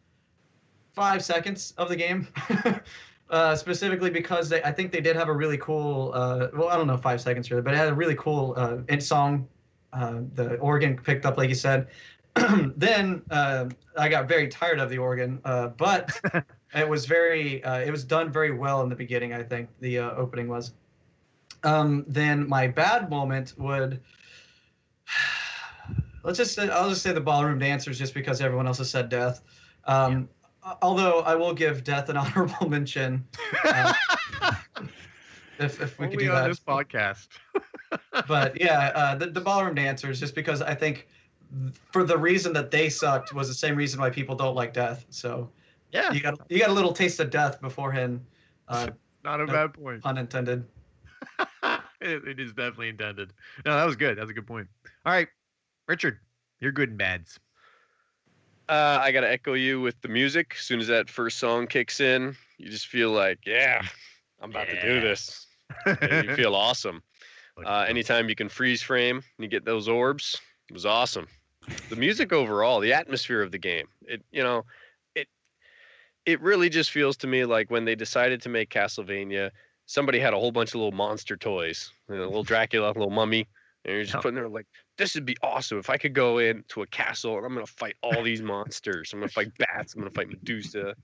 five 0.94 1.24
seconds 1.24 1.74
of 1.76 1.88
the 1.88 1.96
game 1.96 2.28
uh 3.30 3.56
specifically 3.56 4.10
because 4.10 4.48
they 4.48 4.62
I 4.62 4.72
think 4.72 4.92
they 4.92 5.00
did 5.00 5.16
have 5.16 5.28
a 5.28 5.32
really 5.32 5.58
cool 5.58 6.12
uh 6.14 6.48
well 6.54 6.68
I 6.68 6.76
don't 6.76 6.86
know 6.86 6.96
five 6.96 7.20
seconds 7.20 7.50
really 7.50 7.62
but 7.62 7.74
it 7.74 7.76
had 7.76 7.88
a 7.88 7.94
really 7.94 8.16
cool 8.16 8.54
uh 8.56 8.98
song 9.00 9.48
uh 9.92 10.20
the 10.34 10.56
organ 10.56 10.96
picked 10.96 11.26
up 11.26 11.36
like 11.36 11.48
you 11.48 11.54
said 11.54 11.88
then 12.76 13.22
uh, 13.30 13.68
I 13.96 14.08
got 14.08 14.28
very 14.28 14.48
tired 14.48 14.78
of 14.78 14.90
the 14.90 14.98
organ, 14.98 15.40
uh, 15.44 15.68
but 15.68 16.20
it 16.74 16.88
was 16.88 17.06
very, 17.06 17.62
uh, 17.64 17.80
it 17.80 17.90
was 17.90 18.04
done 18.04 18.30
very 18.30 18.52
well 18.52 18.82
in 18.82 18.88
the 18.88 18.96
beginning. 18.96 19.32
I 19.32 19.42
think 19.42 19.68
the 19.80 19.98
uh, 19.98 20.10
opening 20.12 20.48
was. 20.48 20.72
Um, 21.64 22.04
then 22.06 22.48
my 22.48 22.68
bad 22.68 23.10
moment 23.10 23.54
would, 23.58 24.00
let's 26.22 26.38
just, 26.38 26.54
say, 26.54 26.68
I'll 26.68 26.88
just 26.88 27.02
say 27.02 27.12
the 27.12 27.20
ballroom 27.20 27.58
dancers, 27.58 27.98
just 27.98 28.14
because 28.14 28.40
everyone 28.40 28.66
else 28.66 28.78
has 28.78 28.90
said 28.90 29.08
death. 29.08 29.42
Um, 29.84 30.28
Although 30.82 31.20
I 31.20 31.34
will 31.34 31.54
give 31.54 31.84
death 31.84 32.08
an 32.08 32.16
honorable 32.18 32.68
mention. 32.68 33.26
uh, 33.64 33.94
if, 35.58 35.80
if 35.80 35.98
we 35.98 36.08
could 36.08 36.18
do 36.18 36.30
on 36.30 36.42
that 36.42 36.48
this 36.48 36.60
podcast. 36.60 37.28
but 38.26 38.60
yeah, 38.60 38.92
uh, 38.94 39.14
the, 39.14 39.26
the 39.26 39.40
ballroom 39.40 39.74
dancers, 39.74 40.20
just 40.20 40.34
because 40.34 40.62
I 40.62 40.74
think 40.74 41.08
for 41.92 42.04
the 42.04 42.16
reason 42.16 42.52
that 42.52 42.70
they 42.70 42.88
sucked 42.88 43.32
was 43.32 43.48
the 43.48 43.54
same 43.54 43.76
reason 43.76 44.00
why 44.00 44.10
people 44.10 44.34
don't 44.34 44.54
like 44.54 44.72
death. 44.72 45.06
So 45.10 45.50
Yeah, 45.92 46.12
you 46.12 46.20
got 46.20 46.38
you 46.48 46.58
got 46.58 46.70
a 46.70 46.72
little 46.72 46.92
taste 46.92 47.20
of 47.20 47.30
death 47.30 47.60
beforehand, 47.60 48.24
uh, 48.68 48.88
not 49.24 49.40
a 49.40 49.46
no. 49.46 49.52
bad 49.52 49.74
point. 49.74 50.02
pun 50.02 50.18
intended. 50.18 50.64
it, 52.00 52.28
it 52.28 52.40
is 52.40 52.52
definitely 52.52 52.90
intended. 52.90 53.32
No, 53.64 53.76
that 53.76 53.84
was 53.84 53.96
good. 53.96 54.18
That 54.18 54.22
was 54.22 54.30
a 54.30 54.34
good 54.34 54.46
point. 54.46 54.68
All 55.06 55.12
right, 55.12 55.28
Richard, 55.86 56.18
you're 56.60 56.72
good 56.72 56.90
and 56.90 56.98
bads. 56.98 57.38
Uh, 58.68 58.98
I 59.00 59.12
gotta 59.12 59.30
echo 59.30 59.54
you 59.54 59.80
with 59.80 59.98
the 60.02 60.08
music. 60.08 60.54
As 60.58 60.64
soon 60.64 60.80
as 60.80 60.88
that 60.88 61.08
first 61.08 61.38
song 61.38 61.66
kicks 61.66 62.00
in, 62.00 62.36
you 62.58 62.68
just 62.68 62.88
feel 62.88 63.10
like, 63.10 63.38
yeah, 63.46 63.80
I'm 64.42 64.50
about 64.50 64.68
to 64.68 64.80
do 64.80 65.00
this. 65.00 65.46
You 65.86 66.34
feel 66.34 66.54
awesome. 66.54 67.02
Uh, 67.62 67.84
anytime 67.86 68.30
you 68.30 68.34
can 68.34 68.48
freeze 68.48 68.80
frame 68.80 69.16
and 69.16 69.44
you 69.44 69.48
get 69.48 69.66
those 69.66 69.86
orbs, 69.86 70.40
it 70.70 70.72
was 70.72 70.86
awesome. 70.86 71.26
The 71.90 71.96
music 71.96 72.32
overall, 72.32 72.80
the 72.80 72.92
atmosphere 72.92 73.42
of 73.42 73.50
the 73.50 73.58
game, 73.58 73.88
it 74.02 74.22
you 74.30 74.42
know, 74.42 74.64
it 75.14 75.28
it 76.26 76.40
really 76.40 76.68
just 76.68 76.90
feels 76.90 77.16
to 77.18 77.26
me 77.26 77.44
like 77.44 77.70
when 77.70 77.84
they 77.84 77.94
decided 77.94 78.42
to 78.42 78.48
make 78.48 78.70
Castlevania, 78.70 79.50
somebody 79.86 80.18
had 80.18 80.34
a 80.34 80.38
whole 80.38 80.52
bunch 80.52 80.70
of 80.70 80.76
little 80.76 80.92
monster 80.92 81.36
toys, 81.36 81.90
you 82.08 82.16
know, 82.16 82.22
a 82.22 82.26
little 82.26 82.42
Dracula, 82.44 82.88
a 82.88 82.92
little 82.92 83.10
mummy, 83.10 83.46
and 83.84 83.94
you're 83.94 84.04
just 84.04 84.20
putting 84.20 84.34
there 84.34 84.48
like, 84.48 84.66
this 84.98 85.14
would 85.14 85.24
be 85.24 85.36
awesome 85.42 85.78
if 85.78 85.88
I 85.88 85.96
could 85.96 86.12
go 86.12 86.38
into 86.38 86.82
a 86.82 86.86
castle 86.88 87.36
and 87.36 87.46
I'm 87.46 87.54
gonna 87.54 87.66
fight 87.66 87.96
all 88.02 88.22
these 88.22 88.42
monsters. 88.42 89.12
I'm 89.12 89.20
gonna 89.20 89.30
fight 89.30 89.56
bats. 89.58 89.94
I'm 89.94 90.00
gonna 90.00 90.10
fight 90.10 90.28
Medusa 90.28 90.94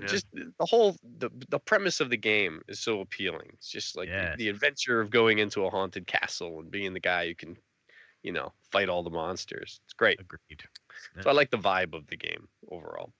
Yeah. 0.00 0.06
just 0.06 0.26
the 0.32 0.66
whole 0.66 0.96
the 1.18 1.30
the 1.48 1.60
premise 1.60 2.00
of 2.00 2.10
the 2.10 2.16
game 2.16 2.60
is 2.68 2.80
so 2.80 3.00
appealing. 3.00 3.48
It's 3.54 3.70
just 3.70 3.96
like 3.96 4.08
the- 4.08 4.36
the 4.36 4.48
adventure 4.48 5.00
of 5.00 5.08
going 5.10 5.38
into 5.38 5.64
a 5.64 5.70
haunted 5.70 6.06
castle 6.06 6.58
and 6.60 6.70
being 6.70 6.92
the 6.92 7.00
guy 7.00 7.28
who 7.28 7.34
can, 7.36 7.56
you 8.24 8.32
know, 8.32 8.52
fight 8.72 8.88
all 8.88 9.04
the 9.04 9.10
monsters. 9.10 9.80
It's 9.84 9.92
great. 9.92 10.18
agreed. 10.18 10.64
So 11.22 11.30
I 11.30 11.32
like 11.32 11.50
the 11.50 11.58
vibe 11.58 11.94
of 11.94 12.06
the 12.08 12.16
game 12.16 12.48
overall. 12.70 13.12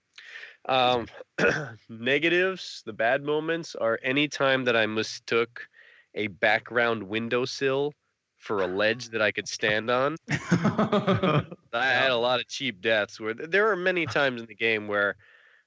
Um, 0.67 1.07
negatives, 1.89 2.83
the 2.87 2.93
bad 2.93 3.23
moments 3.23 3.75
are 3.75 4.01
any 4.03 4.27
time 4.27 4.65
that 4.65 4.77
I 4.77 4.87
mistook 4.87 5.69
a 6.15 6.29
background 6.29 7.03
windowsill 7.03 7.93
for 8.39 8.63
a 8.63 8.67
ledge 8.67 9.11
that 9.11 9.21
I 9.21 9.31
could 9.31 9.49
stand 9.49 9.91
on. 9.91 10.17
I 10.31 11.47
had 11.73 12.11
a 12.11 12.17
lot 12.17 12.41
of 12.41 12.49
cheap 12.49 12.81
deaths 12.81 13.21
where 13.21 13.35
there 13.35 13.71
are 13.71 13.77
many 13.77 14.07
times 14.21 14.41
in 14.41 14.47
the 14.47 14.55
game 14.55 14.89
where 14.89 15.17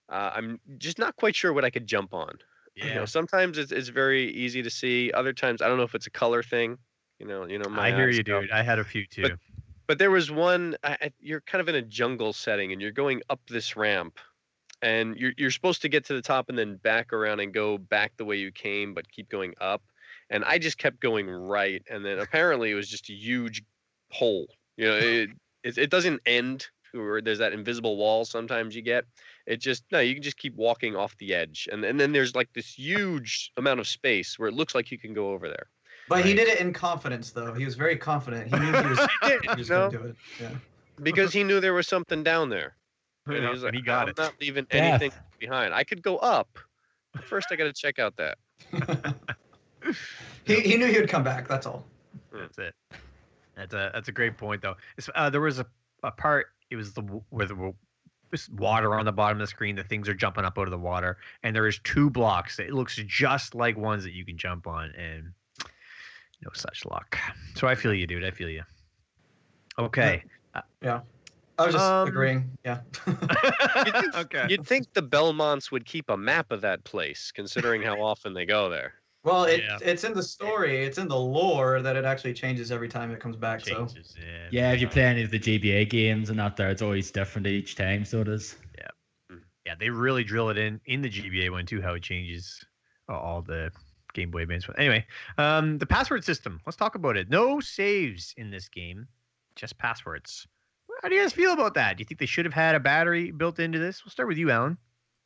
uh, 0.10 0.32
I'm 0.36 0.60
just 0.78 0.98
not 0.98 1.16
quite 1.16 1.36
sure 1.36 1.54
what 1.54 1.66
I 1.66 1.70
could 1.70 1.86
jump 1.86 2.14
on. 2.14 2.38
You 2.76 2.94
know, 2.94 3.06
sometimes 3.06 3.58
it's, 3.58 3.72
it's 3.72 3.90
very 3.90 4.32
easy 4.32 4.62
to 4.62 4.70
see. 4.70 5.12
Other 5.12 5.34
times, 5.34 5.64
I 5.64 5.68
don't 5.68 5.78
know 5.78 5.84
if 5.84 5.96
it's 5.96 6.06
a 6.06 6.12
color 6.12 6.44
thing. 6.44 6.78
You 7.20 7.26
know, 7.26 7.46
you 7.46 7.60
know. 7.60 7.70
My 7.70 7.88
I 7.88 7.96
hear 7.96 8.10
you, 8.10 8.24
go. 8.24 8.42
dude. 8.42 8.52
I 8.52 8.62
had 8.62 8.80
a 8.80 8.84
few 8.84 9.06
too. 9.06 9.38
But 9.88 10.00
there 10.00 10.12
was 10.12 10.30
one. 10.30 10.76
I, 10.84 10.98
I- 11.02 11.14
you're 11.20 11.42
kind 11.42 11.62
of 11.62 11.70
in 11.70 11.76
a 11.76 11.82
jungle 11.82 12.34
setting, 12.34 12.72
and 12.72 12.82
you're 12.82 12.92
going 12.92 13.22
up 13.30 13.40
this 13.48 13.76
ramp, 13.76 14.20
and 14.82 15.16
you're 15.18 15.34
you're 15.38 15.52
supposed 15.52 15.82
to 15.84 15.90
get 15.90 16.06
to 16.06 16.14
the 16.14 16.22
top 16.22 16.50
and 16.50 16.58
then 16.58 16.76
back 16.76 17.14
around 17.14 17.40
and 17.40 17.54
go 17.54 17.78
back 17.78 18.14
the 18.18 18.26
way 18.26 18.36
you 18.36 18.52
came, 18.52 18.94
but 18.94 19.10
keep 19.10 19.30
going 19.30 19.54
up. 19.62 19.82
And 20.30 20.44
I 20.44 20.58
just 20.58 20.78
kept 20.78 21.00
going 21.00 21.30
right, 21.30 21.82
and 21.90 22.06
then 22.06 22.20
apparently 22.20 22.70
it 22.70 22.76
was 22.76 22.90
just 22.90 23.10
a 23.10 23.14
huge 23.14 23.64
hole. 24.12 24.48
You 24.76 24.88
know, 24.88 24.98
it 25.02 25.30
it, 25.64 25.78
it 25.78 25.90
doesn't 25.90 26.22
end. 26.26 26.68
Or 26.94 27.22
there's 27.22 27.40
that 27.40 27.52
invisible 27.52 27.98
wall 27.98 28.24
sometimes 28.24 28.74
you 28.76 28.82
get. 28.82 29.04
It 29.46 29.58
just 29.58 29.84
no, 29.92 30.00
you 30.00 30.14
can 30.14 30.24
just 30.24 30.38
keep 30.38 30.56
walking 30.56 30.96
off 30.96 31.18
the 31.18 31.34
edge, 31.34 31.68
and 31.72 31.84
and 31.84 32.00
then 32.00 32.12
there's 32.12 32.34
like 32.36 32.52
this 32.54 32.74
huge 32.74 33.52
amount 33.58 33.80
of 33.80 33.88
space 33.88 34.40
where 34.40 34.50
it 34.50 34.56
looks 34.56 34.74
like 34.74 34.90
you 34.92 34.98
can 34.98 35.14
go 35.14 35.32
over 35.32 35.48
there. 35.48 35.68
But 36.10 36.24
he 36.26 36.34
did 36.34 36.48
it 36.48 36.60
in 36.62 36.72
confidence, 36.74 37.32
though. 37.32 37.54
He 37.54 37.66
was 37.66 37.76
very 37.76 37.98
confident. 37.98 38.48
He 38.54 38.60
knew 38.60 38.66
he 38.72 38.88
was, 38.88 39.00
he 39.44 39.56
was 39.58 39.70
No. 39.70 39.90
going 39.90 39.92
to 39.92 39.98
do 39.98 40.04
it. 40.06 40.16
Yeah. 40.40 40.50
because 41.04 41.34
he 41.38 41.44
knew 41.44 41.60
there 41.60 41.74
was 41.74 41.88
something 41.88 42.24
down 42.24 42.50
there. 42.50 42.76
And 43.26 43.36
he 43.44 43.50
was 43.50 43.62
like, 43.64 43.70
and 43.74 43.76
he 43.78 43.82
got 43.84 44.04
I'm 44.04 44.10
it. 44.10 44.18
not 44.18 44.34
leaving 44.40 44.66
Death. 44.70 45.02
anything 45.02 45.12
behind. 45.40 45.74
I 45.74 45.84
could 45.84 46.02
go 46.02 46.18
up. 46.18 46.48
but 47.14 47.24
First, 47.26 47.48
I 47.52 47.56
got 47.58 47.66
to 47.66 47.74
check 47.74 48.00
out 48.00 48.16
that. 48.18 48.38
he, 50.46 50.62
he 50.62 50.78
knew 50.78 50.86
he 50.88 51.00
would 51.00 51.10
come 51.10 51.24
back. 51.24 51.48
That's 51.48 51.66
all. 51.66 51.86
That's 52.32 52.58
it. 52.58 52.74
That's 53.56 53.74
a 53.74 53.92
that's 53.94 54.08
a 54.08 54.12
great 54.12 54.38
point 54.38 54.62
though. 54.62 54.76
It's, 54.98 55.10
uh, 55.16 55.30
there 55.30 55.42
was 55.42 55.60
a, 55.60 55.66
a 56.04 56.12
part. 56.12 56.48
It 56.70 56.76
was 56.76 56.94
the 56.94 57.02
w- 57.02 57.24
where 57.30 57.48
the 57.48 57.74
water 58.56 58.94
on 58.96 59.06
the 59.06 59.12
bottom 59.12 59.38
of 59.38 59.42
the 59.42 59.48
screen. 59.48 59.76
The 59.76 59.84
things 59.84 60.08
are 60.08 60.14
jumping 60.14 60.46
up 60.46 60.58
out 60.58 60.64
of 60.68 60.72
the 60.72 60.78
water, 60.78 61.18
and 61.44 61.56
there 61.56 61.68
is 61.68 61.80
two 61.84 62.10
blocks. 62.10 62.60
It 62.60 62.72
looks 62.72 62.96
just 63.08 63.56
like 63.56 63.76
ones 63.78 64.04
that 64.04 64.14
you 64.14 64.26
can 64.26 64.38
jump 64.38 64.68
on, 64.68 64.92
and 64.92 65.32
no 66.44 66.50
such 66.54 66.86
luck. 66.86 67.18
So 67.56 67.68
I 67.68 67.76
feel 67.76 67.94
you, 67.94 68.08
dude. 68.08 68.24
I 68.24 68.32
feel 68.32 68.50
you. 68.50 68.64
Okay. 69.80 70.24
Yeah. 70.82 71.02
I 71.60 71.66
was 71.66 71.74
just 71.74 71.84
Um, 71.86 72.08
agreeing. 72.08 72.52
Yeah. 72.64 72.82
okay. 74.16 74.46
You'd 74.50 74.66
think 74.66 74.94
the 74.94 75.02
Belmonts 75.02 75.72
would 75.72 75.86
keep 75.86 76.10
a 76.10 76.18
map 76.18 76.52
of 76.52 76.62
that 76.62 76.84
place, 76.84 77.32
considering 77.34 77.82
how 77.82 78.00
often 78.02 78.34
they 78.34 78.46
go 78.46 78.70
there. 78.70 78.94
well, 79.24 79.44
it, 79.46 79.62
Yeah. 79.64 79.78
it's 79.82 80.04
in 80.04 80.14
the 80.14 80.24
story. 80.24 80.86
It's 80.86 80.98
in 81.00 81.08
the 81.08 81.18
lore 81.20 81.82
that 81.82 81.96
it 81.96 82.06
actually 82.06 82.34
changes 82.34 82.72
every 82.72 82.88
time 82.88 83.12
it 83.12 83.20
comes 83.20 83.36
back. 83.36 83.62
So. 83.62 83.88
Yeah. 84.18 84.48
yeah, 84.52 84.72
if 84.72 84.80
you 84.82 84.88
play 84.88 85.04
any 85.04 85.24
of 85.24 85.32
the 85.32 85.40
GBA 85.40 85.90
games 85.90 86.30
and 86.30 86.40
that 86.40 86.56
there, 86.56 86.70
it's 86.70 86.82
always 86.84 87.10
different 87.12 87.48
each 87.48 87.76
time, 87.76 88.06
so 88.06 88.22
it 88.22 88.28
is. 88.28 88.56
Yeah, 88.78 89.36
Yeah, 89.66 89.76
they 89.80 89.90
really 89.90 90.24
drill 90.24 90.50
it 90.50 90.58
in 90.58 90.80
in 90.86 91.02
the 91.02 91.10
GBA 91.10 91.50
one 91.52 91.66
too. 91.66 91.82
How 91.82 91.96
it 91.96 92.04
changes 92.04 92.64
all 93.10 93.42
the 93.42 93.72
Game 94.18 94.32
Boy 94.32 94.42
Advance. 94.42 94.68
Anyway, 94.78 95.06
um, 95.38 95.78
the 95.78 95.86
password 95.86 96.26
system. 96.26 96.60
Let's 96.66 96.76
talk 96.76 96.96
about 96.96 97.16
it. 97.16 97.30
No 97.30 97.60
saves 97.60 98.34
in 98.36 98.50
this 98.50 98.68
game, 98.68 99.08
just 99.56 99.78
passwords. 99.78 100.48
How 101.04 101.10
do 101.10 101.16
you 101.16 101.22
guys 101.22 101.34
feel 101.34 101.54
about 101.54 101.76
that? 101.76 101.96
Do 101.96 102.02
you 102.02 102.06
think 102.06 102.20
they 102.20 102.26
should 102.26 102.46
have 102.46 102.54
had 102.54 102.74
a 102.74 102.80
battery 102.80 103.30
built 103.30 103.60
into 103.60 103.78
this? 103.78 104.04
We'll 104.04 104.12
start 104.12 104.28
with 104.28 104.40
you, 104.40 104.50
Alan. 104.50 104.78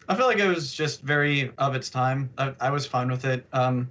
I 0.10 0.16
feel 0.16 0.26
like 0.26 0.40
it 0.40 0.48
was 0.48 0.74
just 0.74 1.02
very 1.02 1.54
of 1.58 1.74
its 1.74 1.90
time. 1.90 2.30
I, 2.38 2.54
I 2.60 2.70
was 2.72 2.86
fine 2.86 3.10
with 3.10 3.24
it. 3.24 3.48
Um, 3.54 3.90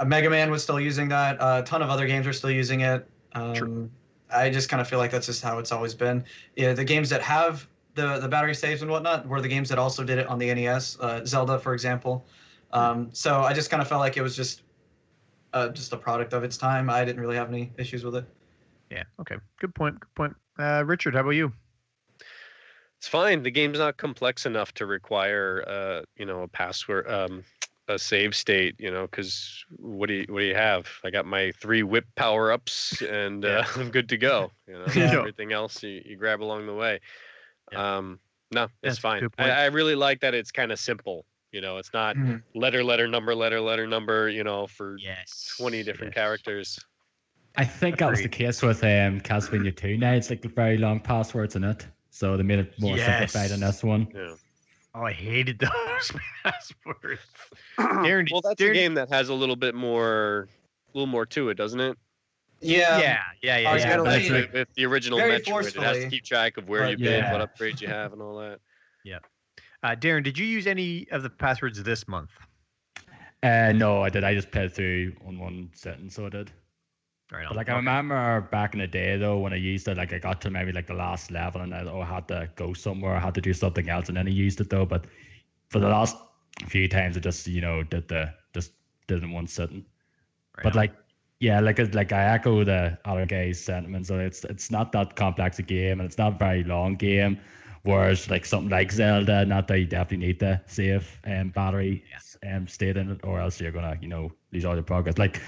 uh, 0.00 0.06
Mega 0.06 0.30
Man 0.30 0.50
was 0.50 0.62
still 0.62 0.80
using 0.80 1.08
that. 1.08 1.38
Uh, 1.40 1.60
a 1.62 1.66
ton 1.66 1.82
of 1.82 1.90
other 1.90 2.06
games 2.06 2.26
are 2.26 2.32
still 2.32 2.50
using 2.50 2.80
it. 2.80 3.06
Um, 3.34 3.54
True. 3.54 3.90
I 4.32 4.48
just 4.48 4.70
kind 4.70 4.80
of 4.80 4.88
feel 4.88 4.98
like 4.98 5.10
that's 5.10 5.26
just 5.26 5.42
how 5.42 5.58
it's 5.58 5.70
always 5.70 5.94
been. 5.94 6.24
Yeah, 6.56 6.72
the 6.72 6.84
games 6.84 7.10
that 7.10 7.20
have 7.20 7.68
the 7.94 8.18
the 8.18 8.28
battery 8.28 8.54
saves 8.54 8.80
and 8.80 8.90
whatnot 8.90 9.26
were 9.28 9.42
the 9.42 9.48
games 9.48 9.68
that 9.68 9.78
also 9.78 10.02
did 10.02 10.18
it 10.18 10.26
on 10.28 10.38
the 10.38 10.52
NES. 10.54 10.98
Uh, 10.98 11.24
Zelda, 11.26 11.58
for 11.58 11.74
example. 11.74 12.26
Um, 12.74 13.08
so 13.12 13.40
I 13.40 13.52
just 13.52 13.70
kind 13.70 13.80
of 13.80 13.88
felt 13.88 14.00
like 14.00 14.16
it 14.16 14.22
was 14.22 14.36
just 14.36 14.62
uh, 15.52 15.68
just 15.68 15.92
a 15.92 15.96
product 15.96 16.32
of 16.32 16.42
its 16.44 16.56
time. 16.56 16.90
I 16.90 17.04
didn't 17.04 17.20
really 17.20 17.36
have 17.36 17.48
any 17.48 17.72
issues 17.78 18.04
with 18.04 18.16
it. 18.16 18.24
Yeah. 18.90 19.04
Okay. 19.20 19.36
Good 19.60 19.74
point. 19.74 19.98
Good 20.00 20.14
point. 20.14 20.36
Uh, 20.58 20.82
Richard, 20.84 21.14
how 21.14 21.20
about 21.20 21.30
you? 21.30 21.52
It's 22.98 23.08
fine. 23.08 23.42
The 23.42 23.50
game's 23.50 23.78
not 23.78 23.96
complex 23.96 24.46
enough 24.46 24.72
to 24.74 24.86
require, 24.86 25.64
uh, 25.68 26.02
you 26.16 26.26
know, 26.26 26.42
a 26.42 26.48
password, 26.48 27.08
um, 27.10 27.44
a 27.86 27.98
save 27.98 28.34
state. 28.34 28.74
You 28.78 28.90
know, 28.90 29.02
because 29.02 29.64
what 29.76 30.06
do 30.08 30.14
you 30.14 30.26
what 30.28 30.40
do 30.40 30.46
you 30.46 30.54
have? 30.54 30.88
I 31.04 31.10
got 31.10 31.26
my 31.26 31.52
three 31.60 31.82
whip 31.82 32.06
power 32.16 32.50
ups, 32.50 33.02
and 33.08 33.44
uh, 33.44 33.64
I'm 33.76 33.90
good 33.90 34.08
to 34.08 34.16
go. 34.16 34.50
You 34.66 34.74
know, 34.74 34.86
Yeah. 34.96 35.18
everything 35.18 35.52
else 35.52 35.82
you, 35.82 36.02
you 36.04 36.16
grab 36.16 36.42
along 36.42 36.66
the 36.66 36.74
way. 36.74 37.00
Yeah. 37.72 37.96
Um, 37.98 38.18
no, 38.50 38.68
it's 38.82 38.98
a 38.98 39.00
fine. 39.00 39.28
I. 39.38 39.50
I 39.50 39.64
really 39.66 39.94
like 39.94 40.20
that 40.20 40.34
it's 40.34 40.50
kind 40.50 40.72
of 40.72 40.78
simple. 40.78 41.24
You 41.54 41.60
know, 41.60 41.76
it's 41.78 41.92
not 41.92 42.16
Mhm. 42.16 42.42
letter, 42.54 42.82
letter, 42.82 43.06
number, 43.06 43.32
letter, 43.34 43.60
letter, 43.60 43.86
number. 43.86 44.28
You 44.28 44.42
know, 44.42 44.66
for 44.66 44.96
Yes. 44.98 45.54
20 45.56 45.84
different 45.84 46.10
yes. 46.10 46.14
characters. 46.22 46.78
I 47.56 47.64
think 47.64 47.98
that 47.98 48.10
was 48.10 48.20
the 48.20 48.28
case 48.28 48.60
with 48.62 48.82
um, 48.82 49.20
Castlevania 49.20 49.74
2 49.76 49.96
now. 49.96 50.12
It's 50.14 50.28
like 50.30 50.42
very 50.42 50.76
long 50.76 50.98
passwords 50.98 51.54
in 51.54 51.62
it. 51.62 51.86
So 52.10 52.36
they 52.36 52.42
made 52.42 52.58
it 52.58 52.74
more 52.80 52.98
simplified 52.98 53.52
in 53.52 53.60
Yes. 53.60 53.76
this 53.76 53.84
one. 53.84 54.08
Yeah. 54.12 54.34
Oh, 54.96 55.02
I 55.04 55.12
hated 55.12 55.58
those 55.60 56.12
passwords. 56.42 57.20
Darren, 57.78 58.28
Well, 58.32 58.40
that's 58.40 58.60
Darren, 58.60 58.70
a 58.70 58.74
game 58.74 58.94
that 58.94 59.08
has 59.10 59.28
a 59.28 59.34
little 59.34 59.56
bit 59.56 59.76
more, 59.76 60.48
a 60.92 60.98
little 60.98 61.06
more 61.06 61.26
to 61.26 61.50
it, 61.50 61.54
doesn't 61.56 61.80
it? 61.80 61.96
Yeah. 62.60 62.98
Yeah, 62.98 63.20
yeah, 63.42 63.58
yeah. 63.58 63.70
I 63.70 63.74
was 63.74 63.84
yeah. 63.84 63.90
gonna 63.96 64.02
let 64.02 64.22
you- 64.24 64.32
like- 64.34 64.44
With, 64.46 64.52
with 64.54 64.68
the 64.74 64.86
original 64.86 65.18
Very 65.20 65.38
Metroid, 65.40 65.66
it 65.76 65.82
has 65.82 65.98
to 65.98 66.10
keep 66.10 66.24
track 66.24 66.56
of 66.56 66.68
where 66.68 66.82
but 66.82 66.90
you've 66.90 67.00
been, 67.00 67.30
what 67.30 67.40
upgrades 67.56 67.80
you 67.80 67.86
have, 67.88 68.12
and 68.12 68.20
all 68.22 68.38
that. 68.38 68.58
Uh, 69.84 69.94
Darren, 69.94 70.24
did 70.24 70.38
you 70.38 70.46
use 70.46 70.66
any 70.66 71.06
of 71.10 71.22
the 71.22 71.30
passwords 71.30 71.80
this 71.82 72.08
month? 72.08 72.30
Uh, 73.42 73.72
no, 73.72 74.02
I 74.02 74.08
did. 74.08 74.24
I 74.24 74.34
just 74.34 74.50
played 74.50 74.72
through 74.72 75.12
on 75.26 75.38
one 75.38 75.70
sitting, 75.74 76.08
so 76.08 76.24
I 76.26 76.30
did. 76.30 76.50
Right 77.30 77.46
But 77.46 77.56
like 77.56 77.68
I 77.68 77.76
remember 77.76 78.40
back 78.52 78.74
in 78.74 78.80
the 78.80 78.86
day 78.86 79.16
though, 79.16 79.38
when 79.38 79.52
I 79.52 79.56
used 79.56 79.86
it, 79.88 79.96
like 79.96 80.12
I 80.12 80.18
got 80.18 80.40
to 80.42 80.50
maybe 80.50 80.72
like 80.72 80.86
the 80.86 80.94
last 80.94 81.30
level 81.30 81.60
and 81.60 81.74
I 81.74 81.82
oh, 81.82 82.02
had 82.02 82.28
to 82.28 82.48
go 82.54 82.72
somewhere, 82.72 83.16
I 83.16 83.20
had 83.20 83.34
to 83.34 83.40
do 83.40 83.52
something 83.52 83.88
else, 83.88 84.08
and 84.08 84.16
then 84.16 84.26
I 84.26 84.30
used 84.30 84.60
it 84.60 84.70
though. 84.70 84.86
But 84.86 85.06
for 85.68 85.80
the 85.80 85.88
last 85.88 86.16
few 86.68 86.88
times, 86.88 87.16
I 87.16 87.20
just 87.20 87.46
you 87.46 87.60
know 87.60 87.82
did 87.82 88.08
the 88.08 88.32
just 88.54 88.72
did 89.06 89.18
it 89.18 89.24
in 89.24 89.32
one 89.32 89.46
sitting. 89.46 89.84
Right 90.56 90.64
but 90.64 90.72
on. 90.72 90.76
like 90.76 90.94
yeah, 91.40 91.60
like 91.60 91.78
it's- 91.78 91.94
like 91.94 92.12
I 92.12 92.24
echo 92.24 92.64
the 92.64 92.98
other 93.04 93.26
guy's 93.26 93.60
sentiments. 93.60 94.08
So 94.08 94.18
it's 94.18 94.44
it's 94.44 94.70
not 94.70 94.92
that 94.92 95.16
complex 95.16 95.58
a 95.58 95.62
game 95.62 96.00
and 96.00 96.06
it's 96.06 96.18
not 96.18 96.34
a 96.34 96.38
very 96.38 96.64
long 96.64 96.94
game. 96.94 97.38
Whereas 97.84 98.30
like 98.30 98.44
something 98.46 98.70
like 98.70 98.90
Zelda, 98.90 99.44
not 99.44 99.68
that 99.68 99.78
you 99.78 99.84
definitely 99.86 100.26
need 100.26 100.40
the 100.40 100.60
save 100.66 101.20
um, 101.26 101.50
battery 101.50 102.02
um, 102.50 102.66
state 102.66 102.96
in 102.96 103.10
it, 103.10 103.20
or 103.22 103.38
else 103.40 103.60
you're 103.60 103.72
gonna 103.72 103.96
you 104.00 104.08
know 104.08 104.32
lose 104.52 104.64
all 104.64 104.74
your 104.74 104.82
progress. 104.82 105.18
Like 105.18 105.40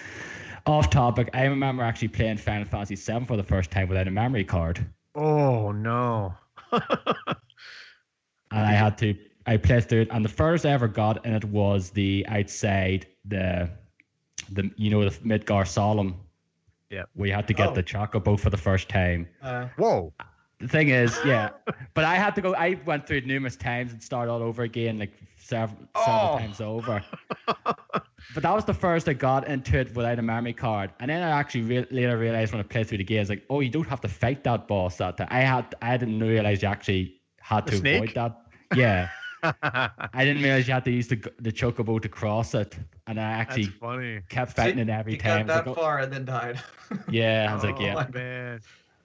off 0.67 0.91
topic, 0.91 1.31
I 1.33 1.45
remember 1.45 1.83
actually 1.83 2.09
playing 2.09 2.37
Final 2.37 2.67
Fantasy 2.67 2.95
VII 2.95 3.25
for 3.25 3.37
the 3.37 3.43
first 3.43 3.71
time 3.71 3.89
without 3.89 4.07
a 4.07 4.11
memory 4.11 4.45
card, 4.45 4.85
oh 5.15 5.73
no. 5.73 6.35
and 6.73 6.83
I 8.51 8.73
had 8.73 8.99
to 8.99 9.15
I 9.47 9.57
played 9.57 9.89
through 9.89 10.03
it, 10.03 10.09
and 10.11 10.25
the 10.25 10.29
first 10.29 10.67
I 10.67 10.71
ever 10.71 10.89
got 10.89 11.25
in 11.25 11.33
it 11.35 11.45
was 11.45 11.91
the 11.91 12.27
outside 12.29 13.07
the 13.25 13.71
the 14.51 14.71
you 14.77 14.91
know 14.91 15.09
the 15.09 15.11
Midgar 15.21 15.65
Zolom. 15.65 16.15
Yep. 16.91 17.09
We 17.17 17.31
had 17.31 17.49
to 17.49 17.55
get 17.55 17.71
Oh. 17.71 17.75
the 17.75 17.83
chocobo 17.83 18.39
for 18.39 18.49
the 18.51 18.57
first 18.57 18.89
time. 18.89 19.27
Uh, 19.43 19.67
Whoa. 19.77 20.13
The 20.59 20.69
thing 20.69 20.89
is, 20.89 21.21
yeah, 21.25 21.51
but 21.95 22.05
I 22.05 22.17
had 22.17 22.35
to 22.37 22.41
go. 22.41 22.55
I 22.55 22.81
went 22.87 23.07
through 23.07 23.19
it 23.19 23.27
numerous 23.27 23.57
times 23.57 23.93
and 23.93 24.03
start 24.03 24.29
all 24.29 24.43
over 24.43 24.63
again, 24.63 24.99
like 24.99 25.13
several 25.37 25.79
several 25.95 26.29
Oh. 26.29 26.39
times 26.39 26.61
over. 26.61 27.05
But 28.29 28.43
that 28.43 28.53
was 28.53 28.65
the 28.65 28.75
first 28.75 29.09
I 29.09 29.13
got 29.15 29.47
into 29.47 29.79
it 29.79 29.95
without 29.95 30.19
a 30.19 30.23
memory 30.23 30.53
card, 30.53 30.93
and 30.99 31.11
then 31.11 31.23
I 31.23 31.31
actually 31.31 31.63
re- 31.63 31.87
later 31.91 32.19
realized 32.19 32.53
when 32.53 32.61
I 32.61 32.65
played 32.65 32.89
through 32.89 32.99
the 32.99 33.05
game, 33.05 33.19
I 33.19 33.21
was 33.21 33.29
like, 33.31 33.45
oh, 33.51 33.61
you 33.61 33.71
don't 33.71 33.89
have 33.89 34.01
to 34.03 34.09
fight 34.09 34.45
that 34.45 34.67
boss 34.67 34.97
that 34.99 35.17
time. 35.17 35.29
I 35.31 35.41
had, 35.41 35.75
I 35.81 35.97
didn't 35.97 36.21
realize 36.21 36.63
you 36.63 36.69
actually 36.69 37.21
had 37.41 37.67
The 37.67 37.73
to 37.73 37.77
snake? 37.77 38.03
avoid 38.03 38.15
that. 38.15 38.37
Yeah, 38.71 39.11
I 39.43 40.25
didn't 40.25 40.43
realize 40.43 40.67
you 40.67 40.75
had 40.75 40.85
to 40.87 40.91
use 40.91 41.09
the 41.09 41.17
the 41.39 41.53
chocobo 41.53 42.01
to 42.03 42.09
cross 42.09 42.55
it, 42.55 42.79
and 43.07 43.21
I 43.21 43.31
actually 43.33 43.67
funny. 43.69 44.23
kept 44.29 44.53
fighting 44.53 44.81
it 44.81 44.89
every 44.89 45.13
he 45.13 45.17
time. 45.17 45.47
got 45.47 45.47
Like, 45.53 45.67
that 45.67 45.69
oh, 45.69 45.75
far 45.75 45.99
and 46.01 46.13
then 46.13 46.25
died. 46.25 46.61
yeah, 47.07 47.49
I 47.51 47.55
was 47.55 47.63
oh 47.63 47.67
like, 47.67 47.81
oh, 47.81 47.81
yeah, 47.81 48.07
man. 48.13 48.63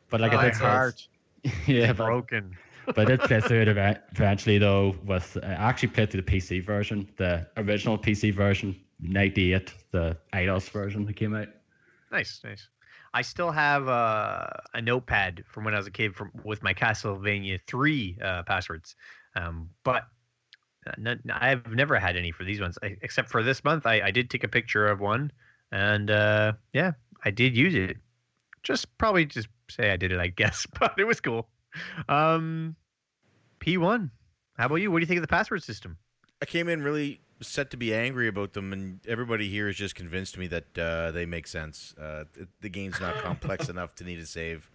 but 0.09 0.21
like 0.21 0.33
Oh, 0.33 0.37
I 0.37 0.37
did, 0.37 0.47
it's 0.47 0.59
heart 0.59 1.07
yeah, 1.67 1.93
but 1.93 2.05
broken. 2.05 2.57
but 2.85 2.99
I 2.99 3.05
did 3.05 3.19
play 3.21 3.41
through 3.41 3.61
it 3.61 3.67
eventually 3.67 4.57
though. 4.57 4.95
With 5.05 5.37
uh, 5.37 5.45
I 5.45 5.69
actually 5.69 5.89
played 5.89 6.11
through 6.11 6.21
the 6.21 6.31
PC 6.31 6.63
version, 6.63 7.07
the 7.17 7.47
original 7.57 7.97
PC 7.97 8.33
version, 8.33 8.79
'98, 8.99 9.73
the 9.91 10.17
Eidos 10.33 10.69
version 10.69 11.05
that 11.05 11.15
came 11.15 11.35
out. 11.35 11.47
Nice, 12.11 12.41
nice. 12.43 12.67
I 13.13 13.21
still 13.21 13.51
have 13.51 13.87
uh, 13.87 14.47
a 14.73 14.81
notepad 14.81 15.43
from 15.47 15.65
when 15.65 15.73
I 15.73 15.77
was 15.77 15.87
a 15.87 15.91
kid 15.91 16.15
from 16.15 16.31
with 16.43 16.63
my 16.63 16.73
Castlevania 16.73 17.59
three 17.67 18.17
uh, 18.23 18.43
passwords, 18.43 18.95
um, 19.35 19.69
but 19.83 20.03
uh, 20.87 20.93
none, 20.97 21.21
I've 21.31 21.67
never 21.67 21.99
had 21.99 22.15
any 22.15 22.31
for 22.31 22.43
these 22.43 22.61
ones 22.61 22.77
I, 22.81 22.97
except 23.01 23.29
for 23.29 23.43
this 23.43 23.63
month. 23.63 23.85
I, 23.85 24.01
I 24.01 24.11
did 24.11 24.29
take 24.29 24.43
a 24.43 24.47
picture 24.47 24.87
of 24.87 24.99
one, 24.99 25.31
and 25.71 26.09
uh, 26.09 26.53
yeah, 26.73 26.93
I 27.23 27.31
did 27.31 27.55
use 27.55 27.75
it. 27.75 27.97
Just 28.63 28.97
probably 28.97 29.25
just 29.25 29.47
say 29.69 29.91
I 29.91 29.97
did 29.97 30.11
it, 30.11 30.19
I 30.19 30.27
guess, 30.27 30.65
but 30.79 30.93
it 30.97 31.05
was 31.05 31.19
cool. 31.21 31.47
Um, 32.09 32.75
P 33.59 33.77
one. 33.77 34.11
How 34.57 34.65
about 34.67 34.75
you? 34.75 34.91
What 34.91 34.99
do 34.99 35.03
you 35.03 35.07
think 35.07 35.17
of 35.17 35.23
the 35.23 35.27
password 35.27 35.63
system? 35.63 35.97
I 36.41 36.45
came 36.45 36.67
in 36.67 36.83
really 36.83 37.21
set 37.41 37.71
to 37.71 37.77
be 37.77 37.93
angry 37.93 38.27
about 38.27 38.53
them, 38.53 38.73
and 38.73 38.99
everybody 39.07 39.49
here 39.49 39.67
has 39.67 39.75
just 39.75 39.95
convinced 39.95 40.37
me 40.37 40.47
that 40.47 40.77
uh, 40.77 41.11
they 41.11 41.25
make 41.25 41.47
sense. 41.47 41.95
Uh, 41.99 42.25
th- 42.35 42.47
the 42.61 42.69
game's 42.69 42.99
not 42.99 43.15
complex 43.23 43.69
enough 43.75 43.95
to 43.95 44.03
need 44.03 44.19
a 44.19 44.25
save. 44.25 44.69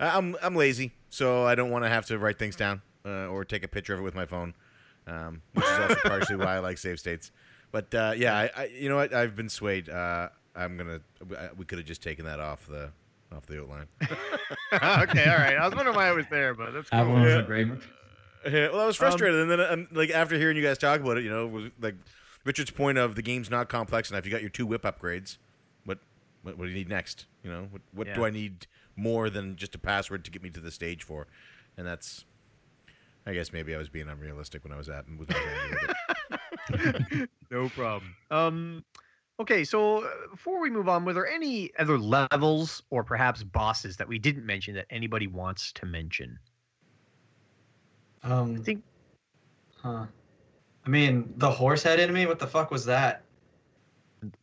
I- 0.00 0.16
I'm 0.16 0.36
I'm 0.42 0.56
lazy, 0.56 0.92
so 1.08 1.44
I 1.46 1.54
don't 1.54 1.70
want 1.70 1.84
to 1.84 1.88
have 1.88 2.06
to 2.06 2.18
write 2.18 2.38
things 2.38 2.56
down 2.56 2.82
uh, 3.06 3.26
or 3.28 3.44
take 3.44 3.64
a 3.64 3.68
picture 3.68 3.94
of 3.94 4.00
it 4.00 4.02
with 4.02 4.14
my 4.14 4.26
phone, 4.26 4.54
um, 5.06 5.42
which 5.54 5.64
is 5.64 5.78
also 5.78 5.96
partially 6.04 6.36
why 6.36 6.56
I 6.56 6.58
like 6.58 6.78
save 6.78 6.98
states. 6.98 7.30
But 7.70 7.94
uh, 7.94 8.12
yeah, 8.16 8.36
I, 8.36 8.50
I 8.62 8.64
you 8.66 8.88
know 8.88 8.96
what 8.96 9.14
I've 9.14 9.36
been 9.36 9.48
swayed. 9.48 9.88
Uh, 9.88 10.28
I'm 10.54 10.76
gonna 10.76 11.00
we 11.56 11.64
could 11.64 11.78
have 11.78 11.86
just 11.86 12.02
taken 12.02 12.24
that 12.26 12.40
off 12.40 12.66
the 12.66 12.90
off 13.32 13.46
the 13.46 13.60
outline. 13.60 13.86
okay, 14.72 15.30
all 15.30 15.36
right. 15.38 15.56
I 15.56 15.66
was 15.66 15.74
wondering 15.74 15.96
why 15.96 16.08
I 16.08 16.12
was 16.12 16.26
there, 16.30 16.54
but 16.54 16.72
that's 16.72 16.90
cool. 16.90 17.00
Everyone's 17.00 17.26
Yeah. 17.28 17.34
in 17.38 17.40
agreement. 17.40 17.82
Yeah, 18.44 18.70
well, 18.70 18.80
I 18.80 18.86
was 18.86 18.96
frustrated, 18.96 19.40
and 19.40 19.50
then 19.50 19.60
um, 19.60 19.88
like 19.92 20.10
after 20.10 20.36
hearing 20.36 20.56
you 20.56 20.62
guys 20.62 20.76
talk 20.78 21.00
about 21.00 21.16
it, 21.18 21.24
you 21.24 21.30
know, 21.30 21.46
was 21.46 21.70
like 21.80 21.94
Richard's 22.44 22.70
point 22.72 22.98
of 22.98 23.14
the 23.14 23.22
game's 23.22 23.50
not 23.50 23.68
complex 23.68 24.10
enough. 24.10 24.24
You 24.24 24.32
got 24.32 24.40
your 24.40 24.50
two 24.50 24.66
whip 24.66 24.82
upgrades. 24.82 25.36
What 25.84 25.98
what, 26.42 26.58
what 26.58 26.64
do 26.64 26.70
you 26.70 26.76
need 26.76 26.88
next? 26.88 27.26
You 27.44 27.50
know, 27.52 27.68
what 27.70 27.82
what 27.92 28.14
do 28.14 28.24
I 28.24 28.30
need 28.30 28.66
more 28.96 29.30
than 29.30 29.54
just 29.56 29.74
a 29.74 29.78
password 29.78 30.24
to 30.24 30.30
get 30.30 30.42
me 30.42 30.50
to 30.50 30.60
the 30.60 30.70
stage 30.72 31.04
for? 31.04 31.28
And 31.78 31.86
that's, 31.86 32.24
I 33.24 33.32
guess 33.32 33.52
maybe 33.52 33.74
I 33.74 33.78
was 33.78 33.88
being 33.88 34.08
unrealistic 34.08 34.64
when 34.64 34.72
I 34.72 34.76
was 34.76 34.88
at 34.88 35.04
with 35.16 35.30
my 35.30 35.38
angry 35.62 35.88
with 36.70 37.20
it. 37.22 37.30
no 37.50 37.68
problem. 37.70 38.14
Um, 38.30 38.84
okay, 39.40 39.64
so 39.64 40.04
uh, 40.04 40.10
before 40.30 40.60
we 40.60 40.70
move 40.70 40.88
on, 40.88 41.04
were 41.04 41.12
there 41.12 41.28
any 41.28 41.70
other 41.78 41.98
levels 41.98 42.82
or 42.90 43.04
perhaps 43.04 43.42
bosses 43.42 43.96
that 43.96 44.08
we 44.08 44.18
didn't 44.18 44.46
mention 44.46 44.74
that 44.74 44.86
anybody 44.90 45.26
wants 45.26 45.72
to 45.72 45.86
mention? 45.86 46.38
Um, 48.22 48.56
I 48.58 48.62
think 48.62 48.82
huh. 49.76 50.06
I 50.84 50.88
mean, 50.88 51.32
the 51.36 51.50
horse 51.50 51.82
head 51.82 52.00
enemy. 52.00 52.26
What 52.26 52.38
the 52.38 52.46
fuck 52.46 52.70
was 52.70 52.84
that? 52.86 53.22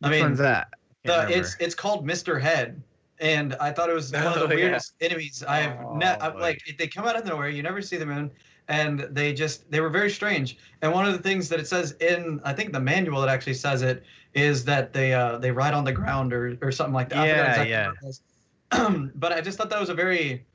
I 0.02 0.10
mean, 0.10 0.22
one's 0.22 0.38
that? 0.38 0.68
The, 1.04 1.28
it's 1.30 1.56
it's 1.60 1.74
called 1.74 2.06
Mr. 2.06 2.40
Head, 2.40 2.82
and 3.20 3.54
I 3.60 3.70
thought 3.70 3.88
it 3.90 3.94
was 3.94 4.12
one 4.12 4.22
of 4.26 4.34
the 4.34 4.40
Oh, 4.46 4.48
yeah. 4.50 4.54
weirdest 4.56 4.94
enemies 5.00 5.42
I've 5.46 5.78
Oh, 5.80 6.00
I've, 6.02 6.32
boy. 6.34 6.40
like. 6.40 6.60
They 6.78 6.86
come 6.88 7.06
out 7.06 7.16
of 7.16 7.24
nowhere. 7.24 7.48
You 7.48 7.62
never 7.62 7.80
see 7.82 7.96
them 7.96 8.10
in, 8.10 8.30
and 8.68 9.00
they 9.10 9.32
just 9.32 9.70
they 9.70 9.80
were 9.80 9.90
very 9.90 10.10
strange. 10.10 10.58
And 10.82 10.92
one 10.92 11.06
of 11.06 11.12
the 11.12 11.18
things 11.22 11.48
that 11.50 11.60
it 11.60 11.66
says 11.68 11.92
in 12.00 12.40
I 12.44 12.52
think 12.52 12.72
the 12.72 12.80
manual 12.80 13.20
that 13.20 13.28
actually 13.28 13.54
says 13.54 13.82
it 13.82 14.02
is 14.34 14.64
that 14.64 14.92
they 14.92 15.12
uh 15.12 15.38
they 15.38 15.50
ride 15.50 15.74
on 15.74 15.84
the 15.84 15.92
ground 15.92 16.32
or 16.32 16.56
or 16.62 16.72
something 16.72 16.94
like 16.94 17.08
that. 17.10 17.26
Yeah, 17.26 17.48
exactly 17.50 17.70
yeah. 17.70 17.86
what 17.88 17.96
it 17.96 18.04
was. 18.06 19.10
but 19.16 19.32
I 19.32 19.40
just 19.40 19.58
thought 19.58 19.70
that 19.70 19.80
was 19.80 19.88
a 19.90 19.94
very. 19.94 20.46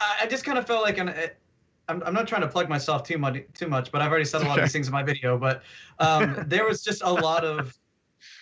I, 0.00 0.18
I 0.22 0.26
just 0.26 0.44
kind 0.44 0.58
of 0.58 0.66
felt 0.66 0.82
like 0.82 0.98
an. 0.98 1.08
eh, 1.10 1.28
I'm, 1.88 2.02
I'm 2.02 2.12
not 2.14 2.26
trying 2.26 2.42
to 2.42 2.48
plug 2.48 2.68
myself 2.68 3.04
too 3.04 3.16
much 3.16 3.38
too 3.54 3.68
much, 3.68 3.92
but 3.92 4.02
I've 4.02 4.10
already 4.10 4.24
said 4.24 4.42
a 4.42 4.44
lot 4.48 4.58
of 4.58 4.64
these 4.64 4.72
things 4.76 4.88
in 4.88 4.92
my 4.92 5.04
video. 5.04 5.38
But 5.38 5.62
um, 6.00 6.44
there 6.48 6.64
was 6.66 6.82
just 6.82 7.02
a 7.02 7.10
lot 7.12 7.44
of 7.44 7.78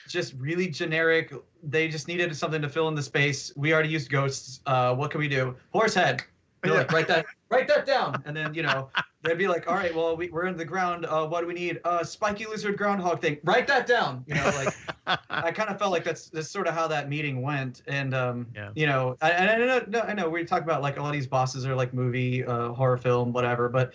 just 0.09 0.34
really 0.38 0.68
generic. 0.68 1.32
They 1.62 1.88
just 1.88 2.09
needed 2.09 2.34
something 2.36 2.62
to 2.62 2.68
fill 2.68 2.88
in 2.88 2.94
the 2.94 3.02
space. 3.02 3.52
We 3.56 3.72
already 3.72 3.88
used 3.88 4.10
ghosts. 4.10 4.60
Uh, 4.66 4.94
what 4.94 5.10
can 5.10 5.20
we 5.20 5.28
do? 5.28 5.56
Horse 5.72 5.94
head. 5.94 6.22
They're 6.62 6.72
like, 6.74 6.92
write 6.92 7.09
that, 7.09 7.26
write 7.51 7.68
that 7.68 7.84
down. 7.84 8.22
And 8.24 8.34
then 8.34 8.55
you 8.55 8.62
know, 8.62 8.88
they'd 9.22 9.36
be 9.36 9.48
like, 9.48 9.68
all 9.68 9.74
right, 9.74 9.94
well, 9.94 10.16
we, 10.16 10.30
we're 10.30 10.46
in 10.46 10.56
the 10.56 10.64
ground. 10.64 11.05
Uh, 11.05 11.26
what 11.26 11.42
do 11.42 11.46
we 11.46 11.52
need? 11.52 11.78
Uh, 11.84 12.02
spiky 12.02 12.46
lizard 12.46 12.78
groundhog 12.78 13.20
thing. 13.20 13.38
Write 13.44 13.66
that 13.66 13.86
down. 13.86 14.24
You 14.26 14.36
know, 14.36 14.44
like 14.56 15.18
I 15.28 15.52
kind 15.52 15.68
of 15.68 15.78
felt 15.78 15.92
like 15.92 16.05
that's 16.05 16.30
that's 16.30 16.48
sort 16.48 16.66
of 16.66 16.74
how 16.74 16.88
that 16.88 17.10
meeting 17.10 17.42
went. 17.42 17.82
And 17.86 18.14
um, 18.14 18.46
Yeah. 18.55 18.70
you 18.74 18.86
know, 18.86 19.16
I, 19.20 19.30
and 19.32 19.51
I 19.51 19.66
know, 19.66 19.84
no, 19.88 20.01
I 20.01 20.14
know 20.14 20.28
we 20.30 20.44
talk 20.44 20.62
about 20.62 20.80
like 20.80 20.96
a 20.96 21.02
lot 21.02 21.09
of 21.09 21.12
these 21.14 21.26
bosses 21.26 21.66
are 21.66 21.74
like 21.74 21.92
movie, 21.92 22.44
uh, 22.44 22.68
horror 22.70 22.96
film, 22.96 23.32
whatever. 23.34 23.68
But 23.68 23.92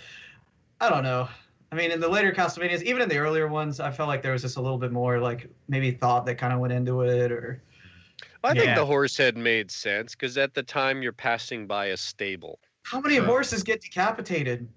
I 0.80 0.89
don't 0.89 1.03
know. 1.03 1.27
I 1.72 1.76
mean, 1.76 1.91
in 1.91 2.00
the 2.00 2.08
later 2.10 2.32
Castlevanias, 2.32 2.82
even 2.82 3.02
in 3.02 3.10
the 3.10 3.18
earlier 3.18 3.48
ones, 3.48 3.80
I 3.80 3.91
felt 3.91 4.08
like 4.10 4.24
there 4.24 4.32
was 4.32 4.41
just 4.41 4.58
a 4.58 4.62
little 4.62 4.78
bit 4.80 4.91
more 4.91 5.20
like 5.20 5.48
maybe 5.68 5.91
thought 5.91 6.26
that 6.26 6.36
kind 6.40 6.52
of 6.52 6.60
went 6.60 6.74
into 6.74 7.02
it, 7.02 7.32
or 7.32 7.62
I 8.44 8.54
think 8.56 8.76
the 8.76 8.86
horse 8.86 9.16
head 9.18 9.38
made 9.38 9.70
sense 9.70 10.16
because 10.16 10.38
at 10.38 10.54
the 10.54 10.64
time 10.64 11.04
you're 11.04 11.12
passing 11.14 11.68
by 11.68 11.88
a 11.88 11.98
stable. 11.98 12.60
how 12.84 13.00
many 13.02 13.16
Sure. 13.18 13.26
horses 13.26 13.62
get 13.64 13.82
decapitated? 13.82 14.68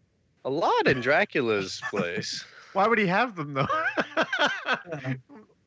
A 0.44 0.50
lot 0.50 0.86
in 0.86 1.00
Dracula's 1.00 1.80
place. 1.90 2.44
Why 2.74 2.86
would 2.88 2.98
he 2.98 3.06
have 3.06 3.36
them 3.36 3.54
though? 3.54 3.66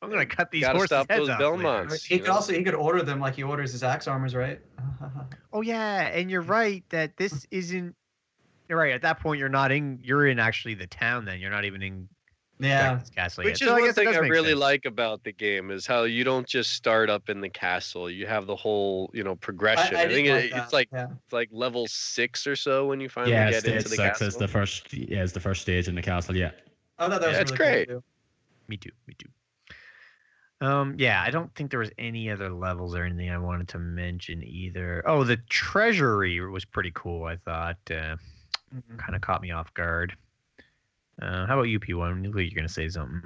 I'm 0.02 0.12
gonna 0.12 0.26
cut 0.26 0.52
these 0.52 0.62
Gotta 0.62 0.78
horses' 0.78 0.90
stop 0.90 1.10
heads 1.10 1.22
those 1.22 1.30
off 1.32 1.40
later. 1.40 1.64
Belmonts. 1.64 2.04
He 2.04 2.20
could 2.20 2.28
know? 2.28 2.34
also 2.34 2.54
he 2.54 2.64
could 2.64 2.76
order 2.76 3.02
them 3.02 3.20
like 3.20 3.36
he 3.36 3.44
orders 3.44 3.72
his 3.72 3.84
axe 3.84 4.08
armors, 4.08 4.36
right? 4.36 4.60
Oh 5.54 5.62
yeah, 5.62 6.08
and 6.08 6.30
you're 6.30 6.42
right 6.42 6.84
that 6.90 7.16
this 7.16 7.48
isn't. 7.50 7.96
You're 8.68 8.78
right. 8.78 8.94
At 8.94 9.02
that 9.04 9.20
point, 9.20 9.40
you're 9.40 9.50
not 9.50 9.72
in. 9.72 10.00
You're 10.02 10.28
in 10.28 10.40
actually 10.40 10.74
the 10.74 10.88
town. 10.88 11.26
Then 11.26 11.40
you're 11.40 11.52
not 11.52 11.66
even 11.66 11.82
in 11.82 12.10
yeah. 12.60 12.82
Dracula's 12.82 13.10
castle 13.10 13.44
Which 13.44 13.62
yet. 13.62 13.68
is 13.68 13.68
So 13.68 13.74
one 13.74 13.84
guess 13.84 13.98
it 13.98 14.06
thing 14.06 14.08
I 14.08 14.18
really 14.20 14.50
sense. 14.50 14.60
like 14.60 14.86
about 14.86 15.24
the 15.24 15.34
game 15.34 15.72
is 15.72 15.86
how 15.86 16.04
you 16.04 16.24
don't 16.24 16.48
just 16.48 16.72
start 16.72 17.10
up 17.10 17.30
in 17.30 17.42
the 17.42 17.50
castle. 17.50 18.10
You 18.10 18.28
have 18.28 18.48
the 18.48 18.56
whole, 18.56 19.12
you 19.14 19.24
know, 19.24 19.36
progression. 19.36 19.96
I, 19.96 20.06
did 20.06 20.14
think 20.14 20.28
it, 20.28 20.52
it's 20.54 20.74
like 20.74 20.90
yeah. 20.92 21.08
it's 21.24 21.34
like 21.34 21.50
level 21.52 21.86
six 21.88 22.48
or 22.48 22.56
so 22.56 22.88
when 22.88 23.00
you 23.00 23.10
finally 23.10 23.34
yeah, 23.34 23.52
get 23.52 23.62
stage 23.62 23.76
into 23.76 23.90
the 23.90 23.96
six 23.96 24.02
castle. 24.02 24.28
is 24.28 24.36
the 24.38 24.48
first. 24.48 24.94
Yeah, 24.94 25.22
is 25.22 25.34
the 25.34 25.40
first 25.40 25.62
stage 25.62 25.88
in 25.88 25.96
the 25.96 26.02
castle. 26.02 26.36
Yeah. 26.36 26.52
Oh, 26.98 27.10
thought 27.10 27.22
that 27.22 27.28
was 27.28 27.36
Yeah, 27.36 27.42
it's 27.42 27.52
really 27.52 27.58
cool, 27.58 27.68
great. 27.68 27.88
too. 27.90 28.04
Me 28.68 28.78
too. 28.78 28.92
Me 29.08 29.16
too. 29.18 29.30
Um, 30.62 30.96
yeah, 30.98 31.22
I 31.22 31.32
don't 31.32 31.54
think 31.54 31.70
there 31.70 31.82
was 31.82 31.92
any 31.98 32.32
other 32.32 32.50
levels 32.50 32.96
or 32.96 33.04
anything 33.04 33.30
I 33.30 33.38
wanted 33.38 33.68
to 33.70 33.80
mention 33.80 34.42
either. 34.44 35.04
Oh, 35.06 35.26
the 35.26 35.38
treasury 35.50 36.40
was 36.48 36.64
pretty 36.64 36.92
cool. 36.96 37.26
I 37.26 37.36
thought 37.36 37.78
uh, 37.92 38.16
Mhm. 38.74 38.98
kind 38.98 39.16
of 39.16 39.22
caught 39.22 39.42
me 39.42 39.52
off 39.52 39.74
guard. 39.74 40.16
Uh, 41.22 41.46
how 41.46 41.54
about 41.56 41.64
you, 41.64 41.80
P1? 41.80 42.24
You 42.24 42.30
look 42.30 42.36
like 42.38 42.52
you're 42.52 42.56
gonna 42.58 42.68
say 42.70 42.90
something. 42.90 43.22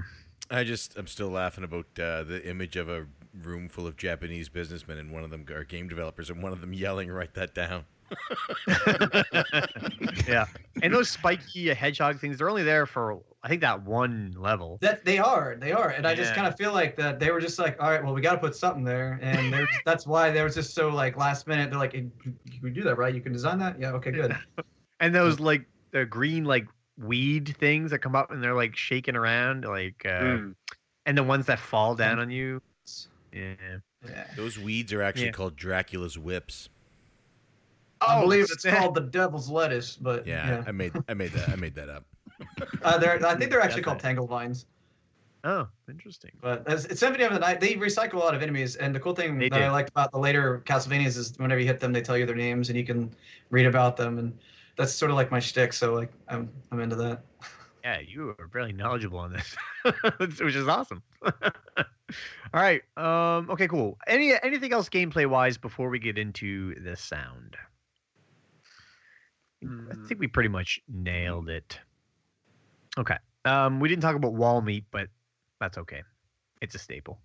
I 0.51 0.63
just 0.63 0.97
I'm 0.97 1.07
still 1.07 1.29
laughing 1.29 1.63
about 1.63 1.85
uh, 1.99 2.23
the 2.23 2.41
image 2.47 2.75
of 2.75 2.89
a 2.89 3.05
room 3.43 3.69
full 3.69 3.85
of 3.87 3.95
Japanese 3.97 4.49
businessmen 4.49 4.97
and 4.97 5.11
one 5.11 5.23
of 5.23 5.29
them 5.29 5.45
are 5.51 5.63
game 5.63 5.87
developers 5.87 6.29
and 6.29 6.41
one 6.41 6.51
of 6.51 6.61
them 6.61 6.73
yelling, 6.73 7.09
"Write 7.11 7.33
that 7.35 7.53
down." 7.53 7.85
yeah, 10.27 10.45
and 10.81 10.93
those 10.93 11.09
spiky 11.09 11.71
hedgehog 11.73 12.19
things—they're 12.19 12.49
only 12.49 12.63
there 12.63 12.85
for 12.87 13.19
I 13.43 13.47
think 13.47 13.61
that 13.61 13.83
one 13.83 14.33
level. 14.37 14.79
That 14.81 15.05
they 15.05 15.19
are, 15.19 15.55
they 15.59 15.71
are, 15.71 15.89
and 15.89 16.07
I 16.07 16.15
just 16.15 16.33
kind 16.33 16.47
of 16.47 16.55
feel 16.57 16.73
like 16.73 16.95
that 16.97 17.19
they 17.19 17.31
were 17.31 17.39
just 17.39 17.59
like, 17.59 17.81
all 17.81 17.89
right, 17.89 18.03
well, 18.03 18.13
we 18.13 18.21
got 18.21 18.33
to 18.33 18.39
put 18.39 18.55
something 18.55 18.83
there, 18.83 19.19
and 19.21 19.67
that's 19.85 20.05
why 20.07 20.31
they 20.31 20.43
was 20.43 20.55
just 20.55 20.73
so 20.73 20.89
like 20.89 21.15
last 21.17 21.47
minute. 21.47 21.69
They're 21.69 21.79
like, 21.79 21.93
"Hey, 21.93 22.07
you 22.51 22.61
can 22.61 22.73
do 22.73 22.81
that, 22.83 22.97
right? 22.97 23.13
You 23.13 23.21
can 23.21 23.31
design 23.31 23.59
that, 23.59 23.79
yeah, 23.79 23.91
okay, 23.93 24.11
good. 24.11 24.35
And 24.99 25.13
those 25.15 25.39
like 25.39 25.65
the 25.91 26.05
green 26.05 26.45
like 26.45 26.67
weed 26.97 27.55
things 27.57 27.91
that 27.91 27.99
come 27.99 28.15
up 28.15 28.31
and 28.31 28.43
they're 28.43 28.53
like 28.55 28.75
shaking 28.75 29.15
around, 29.15 29.65
like 29.65 30.01
uh, 30.05 30.09
Mm. 30.21 30.55
and 31.05 31.17
the 31.17 31.23
ones 31.23 31.45
that 31.47 31.59
fall 31.59 31.95
down 31.95 32.19
on 32.19 32.29
you. 32.29 32.61
Yeah. 33.31 33.53
Yeah. 34.05 34.27
Those 34.35 34.57
weeds 34.57 34.91
are 34.93 35.01
actually 35.01 35.27
Yeah. 35.27 35.31
called 35.31 35.55
Dracula's 35.55 36.17
whips. 36.17 36.69
I 38.01 38.17
Oh, 38.17 38.21
believe 38.21 38.43
it's 38.45 38.61
snap. 38.61 38.77
called 38.77 38.95
the 38.95 39.01
devil's 39.01 39.49
lettuce, 39.49 39.95
but 39.95 40.25
Yeah, 40.25 40.47
yeah, 40.47 40.63
I 40.67 40.71
made 40.71 40.93
I 41.09 41.13
made 41.13 41.31
that 41.33 41.49
I 41.49 41.55
made 41.55 41.75
that 41.75 41.89
up. 41.89 42.05
Uh, 42.81 42.97
they're, 42.97 43.25
I 43.25 43.35
think 43.35 43.51
they're 43.51 43.59
actually 43.61 43.81
Got 43.81 43.91
called 43.91 43.97
that. 43.99 44.03
tangle 44.03 44.25
vines. 44.27 44.65
Oh, 45.43 45.67
interesting. 45.89 46.31
But 46.41 46.65
as, 46.67 46.85
it's 46.85 46.99
Symphony 47.01 47.25
of 47.25 47.33
the 47.33 47.39
Night. 47.39 47.59
They 47.59 47.73
recycle 47.75 48.13
a 48.15 48.17
lot 48.19 48.33
of 48.33 48.41
enemies, 48.41 48.77
and 48.77 48.95
the 48.95 48.99
cool 49.01 49.13
thing 49.13 49.37
They 49.37 49.49
that 49.49 49.61
I 49.61 49.65
do. 49.65 49.71
liked 49.71 49.89
about 49.89 50.11
the 50.13 50.17
later 50.19 50.61
Castlevanias 50.65 51.17
is 51.17 51.33
whenever 51.37 51.59
you 51.59 51.67
hit 51.67 51.79
them, 51.81 51.91
they 51.91 52.01
tell 52.01 52.17
you 52.17 52.25
their 52.25 52.35
names, 52.35 52.69
and 52.69 52.77
you 52.77 52.85
can 52.85 53.11
read 53.49 53.65
about 53.65 53.97
them, 53.97 54.17
and 54.19 54.37
that's 54.79 54.93
sort 54.93 55.11
of 55.11 55.17
like 55.17 55.29
my 55.29 55.39
shtick. 55.39 55.73
So 55.73 55.93
like, 55.93 56.11
I'm 56.29 56.49
I'm 56.71 56.79
into 56.79 56.95
that. 56.95 57.21
Yeah, 57.83 57.99
you 57.99 58.29
are 58.39 58.49
really 58.53 58.71
knowledgeable 58.71 59.19
on 59.19 59.33
this, 59.33 59.55
which 60.39 60.55
is 60.55 60.67
awesome. 60.67 61.03
All 61.23 61.31
right. 62.53 62.81
Um. 62.97 63.49
Okay. 63.51 63.67
Cool. 63.67 63.97
Any 64.07 64.33
anything 64.41 64.71
else 64.71 64.87
gameplay 64.89 65.27
wise 65.27 65.57
before 65.57 65.89
we 65.89 65.99
get 65.99 66.17
into 66.17 66.73
the 66.81 66.95
sound? 66.95 67.57
I 69.61 70.07
think 70.07 70.21
we 70.21 70.27
pretty 70.27 70.47
much 70.47 70.79
nailed 70.87 71.49
it. 71.49 71.77
Okay. 72.97 73.17
Um. 73.43 73.81
We 73.81 73.89
didn't 73.89 74.01
talk 74.01 74.15
about 74.15 74.33
wall 74.33 74.61
meat, 74.61 74.85
but 74.91 75.09
that's 75.59 75.77
okay. 75.77 76.03
It's 76.61 76.75
a 76.75 76.79
staple. 76.79 77.19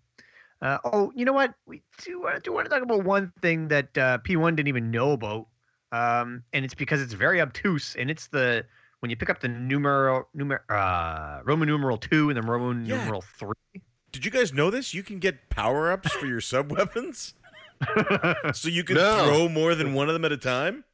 Uh, 0.60 0.78
oh, 0.84 1.12
you 1.14 1.24
know 1.24 1.32
what? 1.32 1.54
We 1.66 1.82
do, 2.04 2.24
uh, 2.26 2.38
do 2.42 2.52
want 2.52 2.64
to 2.66 2.70
talk 2.70 2.82
about 2.82 3.04
one 3.04 3.32
thing 3.42 3.68
that 3.68 3.98
uh, 3.98 4.18
P1 4.18 4.56
didn't 4.56 4.68
even 4.68 4.90
know 4.90 5.12
about, 5.12 5.48
um, 5.94 6.42
and 6.52 6.64
it's 6.64 6.74
because 6.74 7.00
it's 7.00 7.12
very 7.12 7.40
obtuse, 7.40 7.94
and 7.96 8.10
it's 8.10 8.26
the 8.28 8.64
when 9.00 9.10
you 9.10 9.16
pick 9.16 9.28
up 9.30 9.40
the 9.40 9.48
numeral, 9.48 10.28
numer, 10.36 10.60
uh, 10.70 11.40
Roman 11.44 11.68
numeral 11.68 11.98
two 11.98 12.30
and 12.30 12.36
then 12.36 12.46
Roman 12.46 12.86
Yeah. 12.86 12.98
numeral 12.98 13.22
three. 13.38 13.82
Did 14.12 14.24
you 14.24 14.30
guys 14.30 14.52
know 14.52 14.70
this? 14.70 14.94
You 14.94 15.02
can 15.02 15.18
get 15.18 15.50
power 15.50 15.90
ups 15.92 16.12
for 16.12 16.26
your 16.26 16.40
sub 16.40 16.70
weapons, 16.72 17.34
so 18.54 18.68
you 18.68 18.82
can 18.84 18.96
No. 18.96 19.24
throw 19.26 19.48
more 19.48 19.74
than 19.74 19.92
one 19.94 20.08
of 20.08 20.14
them 20.14 20.24
at 20.24 20.32
a 20.32 20.36
time. 20.36 20.84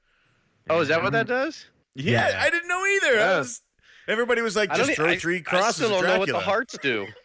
Oh, 0.68 0.80
is 0.80 0.88
that 0.88 1.02
what 1.02 1.12
that 1.12 1.26
does? 1.26 1.66
Yeah, 1.94 2.28
Yeah. 2.28 2.42
I 2.42 2.50
didn't 2.50 2.68
know 2.68 2.84
either. 2.86 3.16
I 3.18 3.20
Yeah. 3.20 3.38
was- 3.38 3.62
everybody 4.08 4.42
was 4.42 4.56
like, 4.56 4.70
I 4.70 4.76
don't 4.76 4.86
just 4.86 4.96
throw 4.96 5.06
I- 5.08 5.18
three 5.18 5.38
I 5.38 5.40
crosses. 5.42 5.76
still 5.76 5.90
don't 5.90 6.04
know 6.04 6.18
what 6.18 6.28
the 6.28 6.38
hearts 6.40 6.76
do. 6.82 7.06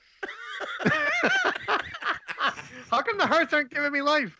How 2.91 3.01
come 3.01 3.17
the 3.17 3.27
hearts 3.27 3.53
aren't 3.53 3.71
giving 3.71 3.91
me 3.91 4.01
life? 4.01 4.35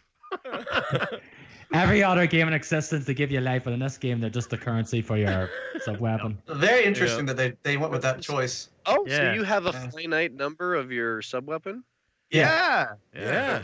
Every 1.74 2.04
other 2.04 2.28
game 2.28 2.48
in 2.48 2.54
existence, 2.54 3.06
they 3.06 3.14
give 3.14 3.32
you 3.32 3.42
life, 3.42 3.64
but 3.64 3.74
in 3.74 3.80
this 3.80 3.98
game, 3.98 4.20
they're 4.20 4.30
just 4.30 4.50
the 4.50 4.58
currency 4.58 5.02
for 5.02 5.18
your 5.18 5.50
sub 5.82 6.00
weapon. 6.00 6.38
Very 6.48 6.86
interesting 6.86 7.26
that 7.26 7.38
they, 7.38 7.54
they 7.64 7.78
went 7.78 7.92
with 7.92 8.02
that 8.04 8.22
choice. 8.22 8.70
Oh, 8.86 9.06
Yeah. 9.08 9.18
so 9.18 9.32
you 9.34 9.44
have 9.44 9.66
a 9.66 9.72
Yeah. 9.72 9.90
finite 9.90 10.34
number 10.34 10.76
of 10.76 10.92
your 10.92 11.22
sub 11.22 11.48
weapon? 11.48 11.84
Yeah. 12.30 12.94
Yeah. 13.14 13.64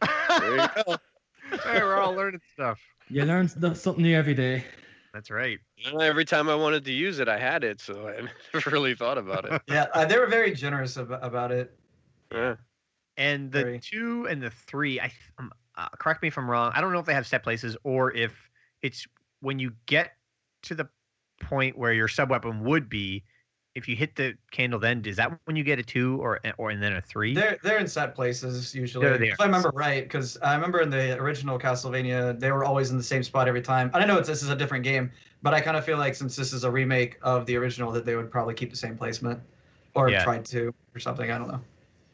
There 0.00 0.56
you 0.56 0.68
go. 0.86 0.96
Hey, 1.62 1.80
we're 1.82 1.96
all 2.00 2.14
learning 2.14 2.40
stuff. 2.54 2.80
You 3.10 3.24
learn 3.24 3.48
something 3.48 4.02
new 4.02 4.16
every 4.16 4.34
day. 4.34 4.64
That's 5.12 5.30
right. 5.30 5.58
Every 6.00 6.24
time 6.24 6.48
I 6.48 6.54
wanted 6.54 6.84
to 6.86 6.92
use 6.92 7.18
it, 7.20 7.28
I 7.28 7.38
had 7.38 7.62
it, 7.62 7.80
so 7.80 8.08
I 8.08 8.26
never 8.54 8.70
really 8.70 8.94
thought 8.94 9.18
about 9.18 9.44
it. 9.44 9.62
Yeah, 9.68 9.86
uh, 9.92 10.04
they 10.06 10.18
were 10.18 10.26
very 10.26 10.52
generous 10.54 10.96
ab- 10.96 11.12
about 11.22 11.52
it. 11.52 11.76
Yeah. 12.32 12.56
And 13.18 13.52
the 13.52 13.60
Very. 13.62 13.78
two 13.78 14.26
and 14.28 14.42
the 14.42 14.50
three, 14.50 14.98
I 14.98 15.04
th- 15.08 15.12
um, 15.38 15.52
uh, 15.76 15.88
correct 15.98 16.22
me 16.22 16.28
if 16.28 16.38
I'm 16.38 16.50
wrong. 16.50 16.72
I 16.74 16.80
don't 16.80 16.92
know 16.92 16.98
if 16.98 17.06
they 17.06 17.14
have 17.14 17.26
set 17.26 17.42
places 17.42 17.76
or 17.84 18.12
if 18.12 18.32
it's 18.82 19.06
when 19.40 19.58
you 19.58 19.72
get 19.86 20.12
to 20.62 20.74
the 20.74 20.88
point 21.40 21.76
where 21.76 21.92
your 21.92 22.08
sub 22.08 22.30
weapon 22.30 22.64
would 22.64 22.88
be. 22.88 23.24
If 23.74 23.88
you 23.88 23.96
hit 23.96 24.14
the 24.14 24.34
candle, 24.52 24.78
then 24.78 25.02
is 25.04 25.16
that 25.16 25.36
when 25.46 25.56
you 25.56 25.64
get 25.64 25.80
a 25.80 25.82
two 25.82 26.22
or 26.22 26.38
or 26.58 26.70
and 26.70 26.80
then 26.80 26.92
a 26.92 27.00
three? 27.00 27.34
They're 27.34 27.58
they're 27.60 27.78
in 27.78 27.88
set 27.88 28.14
places 28.14 28.72
usually. 28.72 29.28
If. 29.30 29.40
I 29.40 29.46
remember 29.46 29.70
right, 29.74 30.04
because 30.04 30.38
I 30.42 30.54
remember 30.54 30.80
in 30.80 30.90
the 30.90 31.18
original 31.18 31.58
Castlevania, 31.58 32.38
they 32.38 32.52
were 32.52 32.64
always 32.64 32.92
in 32.92 32.96
the 32.96 33.02
same 33.02 33.24
spot 33.24 33.48
every 33.48 33.62
time. 33.62 33.90
I 33.92 34.04
know 34.04 34.18
it's, 34.18 34.28
this 34.28 34.44
is 34.44 34.48
a 34.50 34.54
different 34.54 34.84
game, 34.84 35.10
but 35.42 35.54
I 35.54 35.60
kind 35.60 35.76
of 35.76 35.84
feel 35.84 35.98
like 35.98 36.14
since 36.14 36.36
this 36.36 36.52
is 36.52 36.62
a 36.62 36.70
remake 36.70 37.18
of 37.22 37.46
the 37.46 37.56
original, 37.56 37.90
that 37.90 38.04
they 38.04 38.14
would 38.14 38.30
probably 38.30 38.54
keep 38.54 38.70
the 38.70 38.76
same 38.76 38.96
placement, 38.96 39.40
or 39.96 40.08
Yeah. 40.08 40.22
try 40.22 40.38
to, 40.38 40.72
or 40.94 41.00
something. 41.00 41.32
I 41.32 41.38
don't 41.38 41.48
know. 41.48 41.60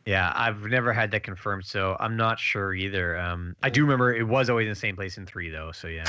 Yeah, 0.06 0.32
I've 0.34 0.62
never 0.62 0.92
had 0.92 1.10
that 1.10 1.22
confirmed, 1.22 1.66
so 1.66 1.96
I'm 2.00 2.16
not 2.16 2.38
sure 2.38 2.74
either. 2.74 3.18
Um, 3.18 3.54
I 3.62 3.70
do 3.70 3.82
remember 3.82 4.14
it 4.14 4.26
was 4.26 4.48
always 4.48 4.64
in 4.64 4.70
the 4.70 4.76
same 4.76 4.96
place 4.96 5.18
in 5.18 5.26
three, 5.26 5.50
though. 5.50 5.72
So 5.72 5.88
yeah. 5.88 6.08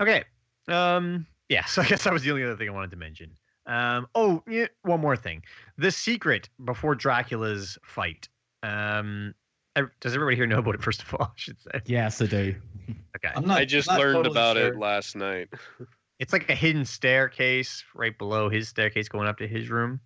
Okay. 0.00 0.24
Um, 0.68 1.26
yeah. 1.48 1.64
So 1.68 1.82
I 1.82 1.86
guess 1.86 2.04
that 2.04 2.12
was 2.12 2.22
the 2.22 2.30
only 2.30 2.44
other 2.44 2.56
thing 2.56 2.68
I 2.68 2.72
wanted 2.72 2.90
to 2.92 2.96
mention. 2.96 3.30
Um, 3.66 4.06
oh, 4.14 4.42
yeah, 4.48 4.66
one 4.82 5.00
more 5.00 5.16
thing. 5.16 5.42
The 5.76 5.90
secret 5.90 6.48
before 6.64 6.94
Dracula's 6.94 7.78
fight. 7.84 8.28
Um, 8.62 9.34
does 10.00 10.14
everybody 10.14 10.36
here 10.36 10.46
know 10.46 10.58
about 10.58 10.74
it? 10.74 10.82
First 10.82 11.02
of 11.02 11.14
all, 11.14 11.22
I 11.26 11.30
should 11.36 11.60
say. 11.60 11.80
Yes, 11.86 12.20
I 12.22 12.26
do. 12.26 12.54
Okay. 13.16 13.32
I'm 13.34 13.46
not. 13.46 13.58
I 13.58 13.64
just 13.64 13.88
not 13.88 13.98
learned 13.98 14.16
totally 14.16 14.32
about 14.32 14.56
sure. 14.56 14.68
it 14.68 14.78
last 14.78 15.16
night. 15.16 15.48
It's 16.18 16.32
like 16.32 16.50
a 16.50 16.54
hidden 16.56 16.84
staircase 16.84 17.84
right 17.94 18.18
below 18.18 18.48
his 18.48 18.68
staircase 18.68 19.08
going 19.08 19.28
up 19.28 19.38
to 19.38 19.46
his 19.46 19.70
room, 19.70 20.00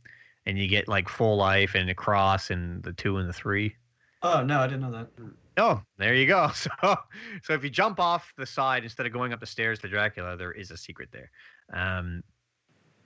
and 0.47 0.59
you 0.59 0.69
get 0.69 0.89
like 0.89 1.09
full 1.09 1.37
life 1.37 1.75
and 1.75 1.89
a 1.91 1.95
cross 1.95 2.51
and 2.51 2.83
the 2.83 2.93
two 2.93 3.19
and 3.19 3.29
the 3.29 3.33
three. 3.33 3.75
Oh 4.23 4.43
no, 4.43 4.61
I 4.61 4.67
didn't 4.67 4.83
know 4.83 4.93
that. 4.93 5.09
Oh, 5.57 5.83
there 5.99 6.15
you 6.15 6.27
go. 6.27 6.51
So, 6.55 6.71
so 7.43 7.53
if 7.53 7.63
you 7.65 7.71
jump 7.71 8.01
off 8.01 8.33
the 8.37 8.47
side 8.47 8.85
instead 8.85 9.07
of 9.07 9.13
going 9.13 9.33
up 9.33 9.41
the 9.41 9.47
stairs 9.47 9.79
to 9.81 9.89
Dracula, 9.89 10.37
there 10.37 10.53
is 10.53 10.71
a 10.71 10.77
secret 10.77 11.11
there. 11.13 11.31
Um, 11.73 12.23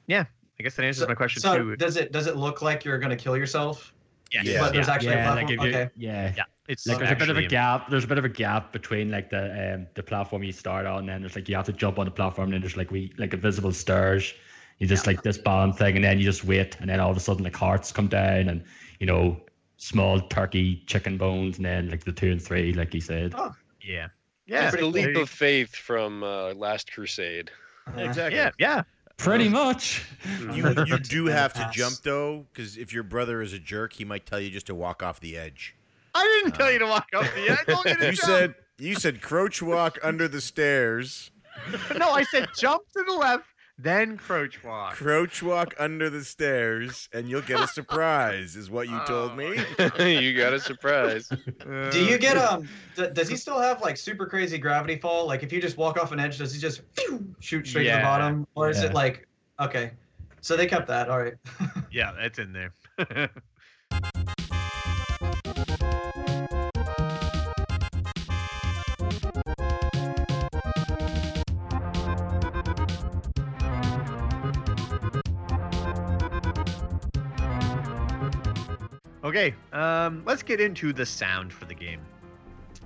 yeah, 0.07 0.25
I 0.59 0.63
guess 0.63 0.77
that 0.77 0.85
answers 0.85 1.03
So, 1.03 1.09
my 1.09 1.15
question 1.15 1.43
so 1.43 1.57
too. 1.57 1.77
does 1.77 1.97
it 1.97 2.13
does 2.13 2.27
it 2.27 2.37
look 2.37 2.63
like 2.63 2.85
you're 2.85 2.99
gonna 2.99 3.17
kill 3.17 3.37
yourself? 3.37 3.93
Yes. 4.33 4.47
Yeah. 4.47 4.61
But 4.61 4.73
there's 4.73 4.89
actually 4.89 5.11
yeah, 5.11 5.31
a 5.31 5.33
platform. 5.33 5.59
if 5.59 5.73
you, 5.73 5.79
okay. 5.79 5.91
yeah. 5.97 6.33
Yeah, 6.37 6.45
it's 6.69 6.87
Like 6.87 6.99
there's 6.99 7.13
a 7.13 7.17
bit 7.17 7.31
of 7.31 7.37
a 7.37 7.47
gap. 7.47 7.89
There's 7.89 8.05
a 8.05 8.09
bit 8.09 8.19
of 8.19 8.25
a 8.25 8.29
gap 8.29 8.73
between 8.73 9.11
like 9.11 9.31
the 9.31 9.75
um, 9.75 9.87
the 9.95 10.03
platform 10.03 10.43
you 10.43 10.53
start 10.53 10.87
on, 10.87 11.01
and 11.01 11.09
then 11.09 11.21
there's 11.23 11.37
like 11.37 11.49
you 11.49 11.55
have 11.57 11.67
to 11.67 11.73
jump 11.73 11.99
on 11.99 12.07
the 12.07 12.11
platform, 12.11 12.47
and 12.47 12.55
then 12.55 12.61
there's 12.61 12.77
like 12.77 12.91
we 12.91 13.13
like 13.19 13.33
invisible 13.33 13.73
stairs. 13.73 14.35
You 14.79 14.87
just 14.87 15.07
like 15.07 15.23
this 15.23 15.39
bond 15.39 15.77
thing, 15.79 15.97
and 15.97 16.05
then 16.05 16.19
you 16.19 16.25
just 16.25 16.45
wait, 16.45 16.77
and 16.81 16.91
then 16.91 17.01
all 17.01 17.11
of 17.11 17.17
a 17.17 17.21
sudden 17.21 17.45
like 17.45 17.57
hearts 17.57 17.93
come 17.93 18.09
down, 18.09 18.49
and 18.49 18.63
you 19.01 19.07
know 19.07 19.41
small 19.79 20.21
turkey 20.29 20.83
chicken 20.87 21.17
bones, 21.19 21.57
and 21.57 21.65
then 21.67 21.89
like 21.91 22.05
the 22.05 22.13
two 22.13 22.31
and 22.33 22.43
three, 22.43 22.73
like 22.73 22.93
you 22.95 23.01
said. 23.01 23.35
Oh. 23.37 23.55
Yeah, 23.81 23.95
Yeah, 23.95 24.09
yeah, 24.47 24.63
it's 24.65 24.73
the 24.73 24.79
pretty 24.79 24.93
leap 25.07 25.15
cool. 25.15 25.23
of 25.23 25.31
faith 25.31 25.75
from 25.75 26.23
uh, 26.25 26.53
Last 26.55 26.93
Crusade. 26.93 27.51
Uh, 27.97 28.01
Exactly. 28.01 28.37
yeah, 28.39 28.51
yeah. 28.59 28.83
Pretty 29.17 29.49
much. 29.49 30.05
You 30.53 30.69
you 30.87 30.99
do 30.99 31.27
have 31.27 31.53
to 31.55 31.69
jump 31.73 31.97
though, 32.03 32.45
because 32.53 32.77
if 32.77 32.93
your 32.93 33.03
brother 33.03 33.41
is 33.43 33.53
a 33.55 33.59
jerk, 33.59 33.93
he 33.95 34.05
might 34.05 34.27
tell 34.27 34.41
you 34.41 34.51
just 34.51 34.67
to 34.67 34.75
walk 34.75 35.03
off 35.03 35.21
the 35.21 35.37
edge. 35.39 35.75
I 36.15 36.23
didn't 36.43 36.55
tell 36.59 36.71
you 36.73 36.79
to 36.81 36.87
walk 36.87 37.09
off 37.15 37.33
the 37.35 37.49
edge. 37.51 37.59
I 37.61 37.73
told 37.73 37.85
you 37.87 37.95
to 37.97 38.07
You 38.07 38.13
jump. 38.13 38.17
said 38.27 38.55
you 38.79 38.95
said 38.95 39.23
crouch 39.23 39.63
walk 39.63 39.99
under 40.03 40.29
the 40.29 40.41
stairs. 40.41 41.31
no. 41.99 42.11
I 42.11 42.25
said 42.25 42.49
jump 42.57 42.83
to 42.97 43.05
the 43.07 43.13
left, 43.15 43.45
then 43.79 44.17
crouch 44.17 44.63
walk. 44.65 44.95
Crouch 44.95 45.43
walk 45.43 45.75
under 45.79 46.09
the 46.09 46.25
stairs, 46.25 47.09
and 47.13 47.29
you'll 47.29 47.43
get 47.43 47.61
a 47.61 47.67
surprise. 47.67 48.57
Is 48.57 48.71
what 48.71 48.89
you 48.89 48.99
told 49.07 49.37
me. 49.37 49.49
you 49.99 50.37
got 50.37 50.53
a 50.55 50.61
surprise. 50.61 51.29
Do 51.91 52.05
you 52.05 52.19
get 52.19 52.37
um? 52.39 52.69
d- 52.97 53.09
does 53.13 53.29
he 53.29 53.37
still 53.37 53.59
have 53.61 53.81
like 53.83 53.97
super 53.97 54.27
crazy 54.27 54.59
gravity 54.59 54.97
fall? 54.97 55.27
Like 55.27 55.43
if 55.43 55.53
you 55.53 55.61
just 55.61 55.77
walk 55.77 55.99
off 55.99 56.13
an 56.13 56.21
edge, 56.21 56.39
does 56.39 56.55
he 56.55 56.61
just 56.61 56.83
phew, 56.95 57.27
shoot 57.41 57.67
straight 57.67 57.85
to 57.85 57.93
the 57.97 58.03
bottom, 58.03 58.47
or 58.55 58.71
is 58.71 58.83
Yeah. 58.83 58.89
it 58.91 58.95
like 58.95 59.27
okay? 59.61 59.93
So 60.41 60.57
they 60.57 60.67
kept 60.67 60.87
that. 60.89 61.09
All 61.11 61.19
right. 61.19 61.35
Yeah, 61.91 62.13
that's 62.19 62.39
in 62.39 62.53
there. 62.53 63.31
Okay, 79.37 79.55
um, 79.73 80.23
let's 80.25 80.43
get 80.43 80.61
into 80.61 80.93
the 80.93 81.05
sound 81.05 81.53
for 81.53 81.65
the 81.67 81.75
game. 81.75 82.01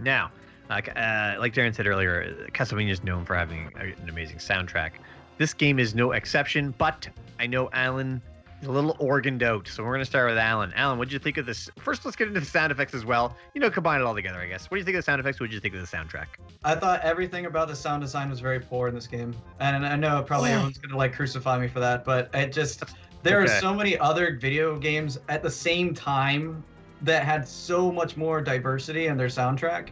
Now, 0.01 0.31
like 0.69 0.89
uh, 0.97 1.37
like 1.39 1.55
Darren 1.55 1.75
said 1.75 1.87
earlier, 1.87 2.49
Castlevania 2.53 2.91
is 2.91 3.05
known 3.05 3.25
for 3.25 3.35
having 3.35 3.71
an 3.77 4.09
amazing 4.09 4.39
soundtrack. 4.39 4.93
This 5.39 5.55
game 5.55 5.79
is 5.79 5.95
no 5.95 6.13
exception, 6.13 6.75
but 6.79 7.09
I 7.39 7.47
know 7.47 7.71
Alan 7.73 8.21
is 8.61 8.69
a 8.69 8.71
little 8.71 8.95
organed 8.99 9.43
out, 9.43 9.67
so 9.69 9.83
we're 9.85 9.93
gonna 9.93 10.05
start 10.05 10.29
with 10.29 10.39
Alan. 10.39 10.73
Alan, 10.75 10.99
what 10.99 11.09
did 11.09 11.13
you 11.13 11.19
think 11.19 11.39
of 11.39 11.47
this? 11.47 11.71
First, 11.79 12.05
let's 12.05 12.17
get 12.17 12.29
into 12.29 12.41
the 12.41 12.47
sound 12.47 12.73
effects 12.73 12.95
as 12.95 13.05
well. 13.05 13.37
You 13.55 13.61
know, 13.61 13.71
combine 13.71 14.01
it 14.01 14.05
all 14.05 14.15
together, 14.15 14.39
I 14.41 14.47
guess. 14.47 14.71
What 14.71 14.77
do 14.77 14.79
you 14.81 14.85
think 14.85 14.97
of 14.97 15.05
the 15.05 15.05
sound 15.11 15.21
effects? 15.21 15.41
What 15.41 15.47
did 15.47 15.55
you 15.55 15.61
think 15.61 15.75
of 15.75 15.81
the 15.81 15.97
soundtrack? 15.97 16.27
I 16.65 16.75
thought 16.75 17.01
everything 17.03 17.47
about 17.47 17.69
the 17.69 17.77
sound 17.77 18.03
design 18.03 18.29
was 18.29 18.41
very 18.41 18.61
poor 18.61 18.89
in 18.89 18.95
this 18.95 19.07
game, 19.07 19.35
and 19.61 19.87
I 19.87 19.97
know 19.97 20.23
probably 20.23 20.51
Oh. 20.51 20.55
everyone's 20.55 20.79
gonna 20.79 20.97
like 20.97 21.15
crucify 21.15 21.59
me 21.59 21.69
for 21.69 21.81
that, 21.81 22.05
but 22.05 22.29
it 22.35 22.53
just 22.53 22.83
there 23.23 23.43
Okay. 23.43 23.53
are 23.53 23.61
so 23.61 23.75
many 23.75 23.99
other 23.99 24.37
video 24.37 24.77
games 24.79 25.19
at 25.29 25.43
the 25.43 25.51
same 25.51 25.95
time 25.95 26.63
that 27.03 27.25
had 27.25 27.47
so 27.47 27.91
much 27.91 28.17
more 28.17 28.41
diversity 28.41 29.07
in 29.07 29.17
their 29.17 29.29
soundtrack. 29.29 29.91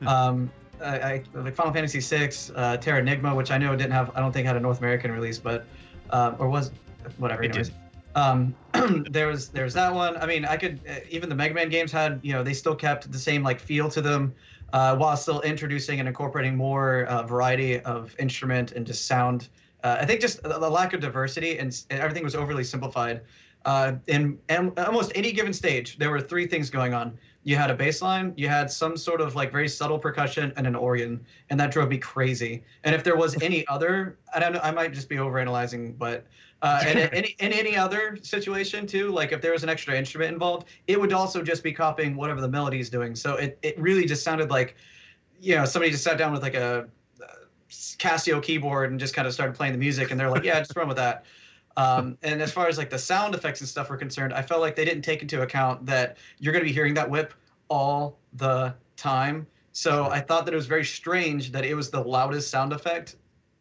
Hmm. 0.00 0.08
Um, 0.08 0.50
I, 0.82 0.98
I 0.98 1.22
like 1.34 1.54
Final 1.54 1.72
Fantasy 1.72 2.00
VI, 2.00 2.26
uh, 2.54 2.76
Terranigma, 2.76 3.34
which 3.34 3.50
I 3.50 3.58
know 3.58 3.74
didn't 3.74 3.92
have, 3.92 4.12
I 4.14 4.20
don't 4.20 4.32
think 4.32 4.46
had 4.46 4.56
a 4.56 4.60
North 4.60 4.78
American 4.78 5.10
release, 5.10 5.38
but 5.38 5.66
um, 6.10 6.36
or 6.38 6.48
was 6.48 6.70
whatever. 7.18 7.42
It 7.42 7.50
anyways. 7.50 7.72
Um, 8.14 8.54
there 9.10 9.28
was 9.28 9.48
there's 9.48 9.74
that 9.74 9.94
one. 9.94 10.16
I 10.16 10.26
mean, 10.26 10.44
I 10.44 10.56
could 10.56 10.80
uh, 10.88 11.00
even 11.10 11.28
the 11.28 11.34
Mega 11.34 11.54
Man 11.54 11.68
games 11.68 11.92
had 11.92 12.20
you 12.22 12.32
know 12.32 12.42
they 12.42 12.54
still 12.54 12.74
kept 12.74 13.10
the 13.10 13.18
same 13.18 13.42
like 13.42 13.60
feel 13.60 13.88
to 13.90 14.00
them, 14.00 14.34
uh, 14.72 14.96
while 14.96 15.16
still 15.16 15.40
introducing 15.42 16.00
and 16.00 16.08
incorporating 16.08 16.56
more 16.56 17.04
uh, 17.04 17.22
variety 17.24 17.80
of 17.80 18.14
instrument 18.18 18.72
and 18.72 18.86
just 18.86 19.06
sound. 19.06 19.48
Uh, 19.84 19.98
I 20.00 20.06
think 20.06 20.20
just 20.20 20.42
the 20.42 20.58
the 20.58 20.70
lack 20.70 20.92
of 20.92 21.00
diversity 21.00 21.58
and, 21.58 21.84
and 21.90 22.00
everything 22.00 22.24
was 22.24 22.34
overly 22.34 22.64
simplified. 22.64 23.22
Uh, 23.64 23.94
in 24.06 24.38
am- 24.48 24.72
almost 24.78 25.12
any 25.14 25.32
given 25.32 25.52
stage, 25.52 25.98
there 25.98 26.10
were 26.10 26.20
three 26.20 26.46
things 26.46 26.70
going 26.70 26.94
on. 26.94 27.18
You 27.44 27.56
had 27.56 27.70
a 27.70 27.74
bass 27.74 28.02
line, 28.02 28.32
you 28.36 28.48
had 28.48 28.70
some 28.70 28.96
sort 28.96 29.20
of 29.20 29.34
like 29.34 29.50
very 29.50 29.68
subtle 29.68 29.98
percussion, 29.98 30.52
and 30.56 30.66
an 30.66 30.74
organ, 30.74 31.24
and 31.50 31.58
that 31.58 31.70
drove 31.70 31.88
me 31.88 31.98
crazy. 31.98 32.62
And 32.84 32.94
if 32.94 33.04
there 33.04 33.16
was 33.16 33.40
any 33.42 33.66
other, 33.68 34.18
I 34.34 34.38
don't 34.38 34.52
know, 34.52 34.60
I 34.62 34.70
might 34.70 34.92
just 34.92 35.08
be 35.08 35.16
overanalyzing, 35.16 35.98
but 35.98 36.26
uh, 36.62 36.82
and 36.84 36.98
in 36.98 37.08
any 37.14 37.36
in 37.38 37.52
any 37.52 37.76
other 37.76 38.18
situation 38.22 38.86
too, 38.86 39.10
like 39.10 39.32
if 39.32 39.40
there 39.40 39.52
was 39.52 39.62
an 39.62 39.68
extra 39.68 39.94
instrument 39.94 40.32
involved, 40.32 40.68
it 40.86 41.00
would 41.00 41.12
also 41.12 41.42
just 41.42 41.62
be 41.62 41.72
copying 41.72 42.16
whatever 42.16 42.40
the 42.40 42.48
melody 42.48 42.80
is 42.80 42.90
doing. 42.90 43.14
So 43.14 43.36
it, 43.36 43.58
it 43.62 43.78
really 43.78 44.06
just 44.06 44.24
sounded 44.24 44.50
like, 44.50 44.76
you 45.40 45.56
know, 45.56 45.64
somebody 45.64 45.90
just 45.92 46.04
sat 46.04 46.18
down 46.18 46.32
with 46.32 46.42
like 46.42 46.54
a 46.54 46.88
Casio 47.70 48.42
keyboard 48.42 48.90
and 48.90 48.98
just 48.98 49.14
kind 49.14 49.26
of 49.26 49.34
started 49.34 49.54
playing 49.56 49.72
the 49.72 49.78
music, 49.78 50.10
and 50.10 50.18
they're 50.18 50.30
like, 50.30 50.44
yeah, 50.44 50.58
just 50.60 50.76
run 50.76 50.88
with 50.88 50.96
that. 50.96 51.24
Um, 51.76 52.18
and 52.22 52.42
as 52.42 52.52
far 52.52 52.66
as 52.66 52.76
like 52.76 52.90
the 52.90 52.98
sound 52.98 53.34
effects 53.34 53.60
and 53.60 53.68
stuff 53.68 53.88
were 53.88 53.96
concerned, 53.96 54.32
I 54.32 54.42
felt 54.42 54.60
like 54.60 54.74
they 54.74 54.84
didn't 54.84 55.02
take 55.02 55.22
into 55.22 55.42
account 55.42 55.86
that 55.86 56.16
you're 56.38 56.52
going 56.52 56.64
to 56.64 56.68
be 56.68 56.74
hearing 56.74 56.94
that 56.94 57.08
whip 57.08 57.34
all 57.68 58.18
the 58.32 58.74
time. 58.96 59.46
So 59.72 60.06
I 60.06 60.20
thought 60.20 60.44
that 60.46 60.52
it 60.52 60.56
was 60.56 60.66
very 60.66 60.84
strange 60.84 61.52
that 61.52 61.64
it 61.64 61.74
was 61.74 61.90
the 61.90 62.00
loudest 62.00 62.50
sound 62.50 62.72
effect, 62.72 63.16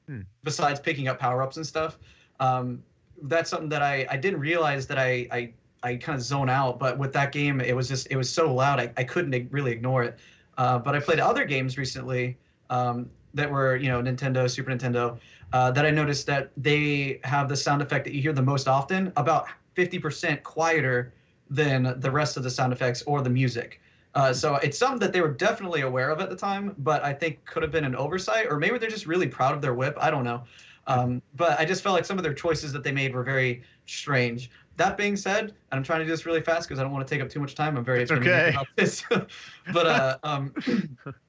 Hmm. 0.08 0.22
besides 0.44 0.80
picking 0.80 1.10
up 1.10 1.20
power 1.20 1.44
ups 1.44 1.58
and 1.58 1.68
stuff. 1.68 2.00
Um, 2.40 2.82
that's 3.24 3.50
something 3.50 3.70
that 3.70 3.82
I, 3.82 4.08
I 4.10 4.16
didn't 4.18 4.40
realize 4.40 4.88
that 4.88 4.98
I, 4.98 5.28
I, 5.32 5.54
I 5.84 5.96
kind 5.98 6.16
of 6.16 6.24
zone 6.24 6.50
out. 6.50 6.80
But 6.80 6.98
with 6.98 7.12
that 7.14 7.32
game, 7.32 7.60
it 7.60 7.76
was 7.76 7.88
just 7.90 8.08
it 8.10 8.16
was 8.16 8.32
so 8.32 8.54
loud 8.54 8.80
I, 8.80 8.92
I 8.96 9.04
couldn't 9.04 9.52
really 9.52 9.72
ignore 9.72 10.04
it. 10.04 10.18
Uh, 10.58 10.80
but 10.80 10.96
I 10.96 11.00
played 11.02 11.20
other 11.20 11.46
games 11.46 11.78
recently 11.78 12.38
um, 12.70 13.10
that 13.34 13.52
were 13.52 13.76
you 13.76 13.90
know 13.90 14.02
Nintendo, 14.02 14.50
Super 14.50 14.72
Nintendo, 14.72 15.18
uh, 15.54 15.72
that 15.72 15.86
I 15.86 15.92
noticed 15.92 16.26
that 16.28 16.52
they 16.58 17.20
have 17.24 17.50
the 17.50 17.56
sound 17.56 17.82
effect 17.82 18.06
that 18.06 18.14
you 18.14 18.22
hear 18.22 18.34
the 18.34 18.42
most 18.42 18.68
often, 18.68 19.12
about 19.16 19.48
50% 19.76 20.44
quieter 20.44 21.14
than 21.50 22.00
the 22.00 22.12
rest 22.12 22.36
of 22.36 22.44
the 22.44 22.50
sound 22.50 22.74
effects 22.74 23.04
or 23.04 23.22
the 23.22 23.30
music. 23.30 23.80
Uh, 24.16 24.34
so 24.34 24.56
it's 24.56 24.78
something 24.78 25.00
that 25.00 25.14
they 25.14 25.22
were 25.22 25.32
definitely 25.32 25.82
aware 25.82 26.10
of 26.10 26.20
at 26.20 26.30
the 26.30 26.36
time, 26.36 26.74
but 26.80 27.04
I 27.04 27.14
think 27.14 27.46
could 27.46 27.62
have 27.62 27.72
been 27.72 27.86
an 27.86 27.96
oversight, 27.96 28.48
or 28.50 28.58
maybe 28.58 28.78
they're 28.80 28.90
just 28.90 29.06
really 29.06 29.28
proud 29.28 29.54
of 29.54 29.62
their 29.62 29.76
whip. 29.76 29.96
I 30.02 30.10
don't 30.10 30.24
know. 30.24 30.44
Um, 30.88 31.22
but 31.36 31.60
I 31.60 31.66
just 31.66 31.84
felt 31.84 31.96
like 31.96 32.06
some 32.06 32.18
of 32.18 32.24
their 32.24 32.34
choices 32.34 32.74
that 32.74 32.84
they 32.84 32.92
made 32.92 33.14
were 33.14 33.24
very 33.24 33.62
strange. 33.86 34.50
That 34.78 34.98
being 34.98 35.16
said, 35.16 35.46
and 35.46 35.56
I'm 35.72 35.84
trying 35.84 36.00
to 36.00 36.06
do 36.06 36.12
this 36.12 36.26
really 36.26 36.42
fast 36.42 36.68
because 36.68 36.80
I 36.80 36.84
don't 36.84 36.92
want 36.92 37.06
to 37.08 37.14
take 37.14 37.22
up 37.22 37.30
too 37.30 37.40
much 37.40 37.56
time. 37.56 37.78
I'm 37.78 37.84
very 37.84 38.10
okay. 38.10 38.50
about 38.50 38.68
this. 38.76 39.04
but 39.74 39.88
uh, 39.88 40.18
um, 40.24 40.54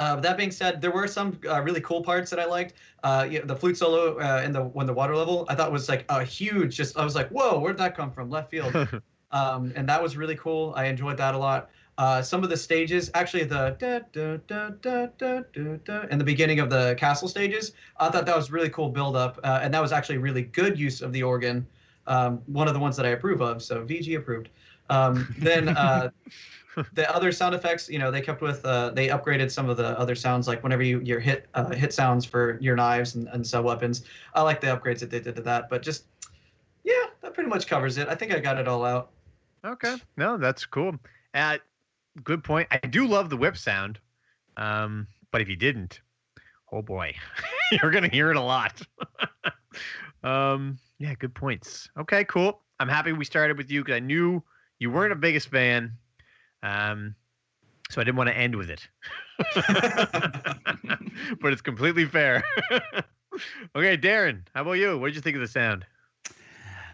uh, 0.00 0.16
that 0.16 0.38
being 0.38 0.50
said, 0.50 0.80
there 0.80 0.90
were 0.90 1.06
some 1.06 1.38
uh, 1.46 1.60
really 1.60 1.82
cool 1.82 2.02
parts 2.02 2.30
that 2.30 2.40
I 2.40 2.46
liked. 2.46 2.72
Uh, 3.04 3.28
yeah, 3.30 3.40
the 3.44 3.54
flute 3.54 3.76
solo 3.76 4.18
uh, 4.18 4.40
in 4.42 4.50
the 4.50 4.64
when 4.64 4.86
the 4.86 4.94
water 4.94 5.14
level, 5.14 5.44
I 5.50 5.54
thought 5.54 5.70
was 5.70 5.90
like 5.90 6.06
a 6.08 6.24
huge. 6.24 6.74
Just 6.74 6.96
I 6.96 7.04
was 7.04 7.14
like, 7.14 7.28
whoa, 7.28 7.58
where'd 7.60 7.76
that 7.76 7.94
come 7.94 8.10
from? 8.10 8.30
Left 8.30 8.50
field. 8.50 8.74
um, 9.30 9.74
and 9.76 9.86
that 9.90 10.02
was 10.02 10.16
really 10.16 10.36
cool. 10.36 10.72
I 10.74 10.86
enjoyed 10.86 11.18
that 11.18 11.34
a 11.34 11.38
lot. 11.38 11.68
Uh, 11.98 12.22
some 12.22 12.42
of 12.42 12.48
the 12.48 12.56
stages, 12.56 13.10
actually, 13.12 13.44
the 13.44 13.76
da, 13.78 13.98
da, 14.10 14.38
da, 14.46 14.70
da, 14.80 15.06
da, 15.18 15.40
da, 15.52 15.76
da, 15.84 16.06
in 16.10 16.16
the 16.16 16.24
beginning 16.24 16.60
of 16.60 16.70
the 16.70 16.94
castle 16.96 17.28
stages, 17.28 17.72
I 17.98 18.08
thought 18.08 18.24
that 18.24 18.36
was 18.36 18.50
really 18.50 18.70
cool 18.70 18.88
build 18.88 19.16
up, 19.16 19.38
uh, 19.44 19.60
and 19.62 19.74
that 19.74 19.82
was 19.82 19.92
actually 19.92 20.16
really 20.16 20.44
good 20.44 20.78
use 20.78 21.02
of 21.02 21.12
the 21.12 21.22
organ. 21.22 21.66
Um, 22.06 22.40
one 22.46 22.68
of 22.68 22.72
the 22.72 22.80
ones 22.80 22.96
that 22.96 23.04
I 23.04 23.10
approve 23.10 23.42
of, 23.42 23.62
so 23.62 23.84
VG 23.84 24.16
approved. 24.16 24.48
Um, 24.88 25.34
then 25.38 25.68
uh, 25.68 26.08
the 26.92 27.14
other 27.14 27.32
sound 27.32 27.54
effects, 27.54 27.88
you 27.88 27.98
know, 27.98 28.10
they 28.10 28.20
kept 28.20 28.42
with, 28.42 28.64
uh, 28.64 28.90
they 28.90 29.08
upgraded 29.08 29.50
some 29.50 29.68
of 29.68 29.76
the 29.76 29.98
other 29.98 30.14
sounds, 30.14 30.46
like 30.46 30.62
whenever 30.62 30.82
you 30.82 31.00
your 31.00 31.20
hit 31.20 31.48
uh, 31.54 31.70
hit 31.70 31.92
sounds 31.92 32.24
for 32.24 32.58
your 32.60 32.76
knives 32.76 33.14
and, 33.14 33.28
and 33.28 33.46
sub 33.46 33.64
weapons. 33.64 34.04
I 34.34 34.42
like 34.42 34.60
the 34.60 34.68
upgrades 34.68 35.00
that 35.00 35.10
they 35.10 35.20
did 35.20 35.36
to 35.36 35.42
that, 35.42 35.68
but 35.68 35.82
just 35.82 36.04
yeah, 36.84 37.06
that 37.22 37.34
pretty 37.34 37.50
much 37.50 37.66
covers 37.66 37.98
it. 37.98 38.08
I 38.08 38.14
think 38.14 38.32
I 38.32 38.40
got 38.40 38.58
it 38.58 38.68
all 38.68 38.84
out. 38.84 39.10
Okay. 39.64 39.96
No, 40.16 40.36
that's 40.36 40.64
cool. 40.64 40.96
Uh, 41.34 41.58
good 42.24 42.42
point. 42.42 42.68
I 42.70 42.78
do 42.78 43.06
love 43.06 43.30
the 43.30 43.36
whip 43.36 43.56
sound. 43.56 43.98
Um, 44.56 45.06
but 45.30 45.40
if 45.40 45.48
you 45.48 45.56
didn't, 45.56 46.00
oh 46.72 46.82
boy, 46.82 47.14
you're 47.72 47.90
gonna 47.90 48.08
hear 48.08 48.30
it 48.30 48.36
a 48.36 48.40
lot. 48.40 48.80
um, 50.24 50.78
yeah, 50.98 51.14
good 51.14 51.34
points. 51.34 51.88
Okay, 51.98 52.24
cool. 52.24 52.60
I'm 52.78 52.88
happy 52.88 53.12
we 53.12 53.24
started 53.24 53.56
with 53.56 53.70
you 53.70 53.82
because 53.82 53.96
I 53.96 54.00
knew 54.00 54.42
you 54.78 54.90
weren't 54.90 55.12
a 55.12 55.16
biggest 55.16 55.48
fan. 55.48 55.92
Um, 56.62 57.14
so 57.90 58.00
I 58.00 58.04
didn't 58.04 58.16
want 58.16 58.30
to 58.30 58.36
end 58.36 58.54
with 58.54 58.70
it. 58.70 58.86
but 61.40 61.52
it's 61.52 61.62
completely 61.62 62.04
fair. 62.04 62.44
okay, 63.74 63.96
Darren, 63.96 64.42
how 64.54 64.62
about 64.62 64.72
you? 64.72 64.98
What 64.98 65.08
did 65.08 65.16
you 65.16 65.22
think 65.22 65.36
of 65.36 65.42
the 65.42 65.48
sound? 65.48 65.84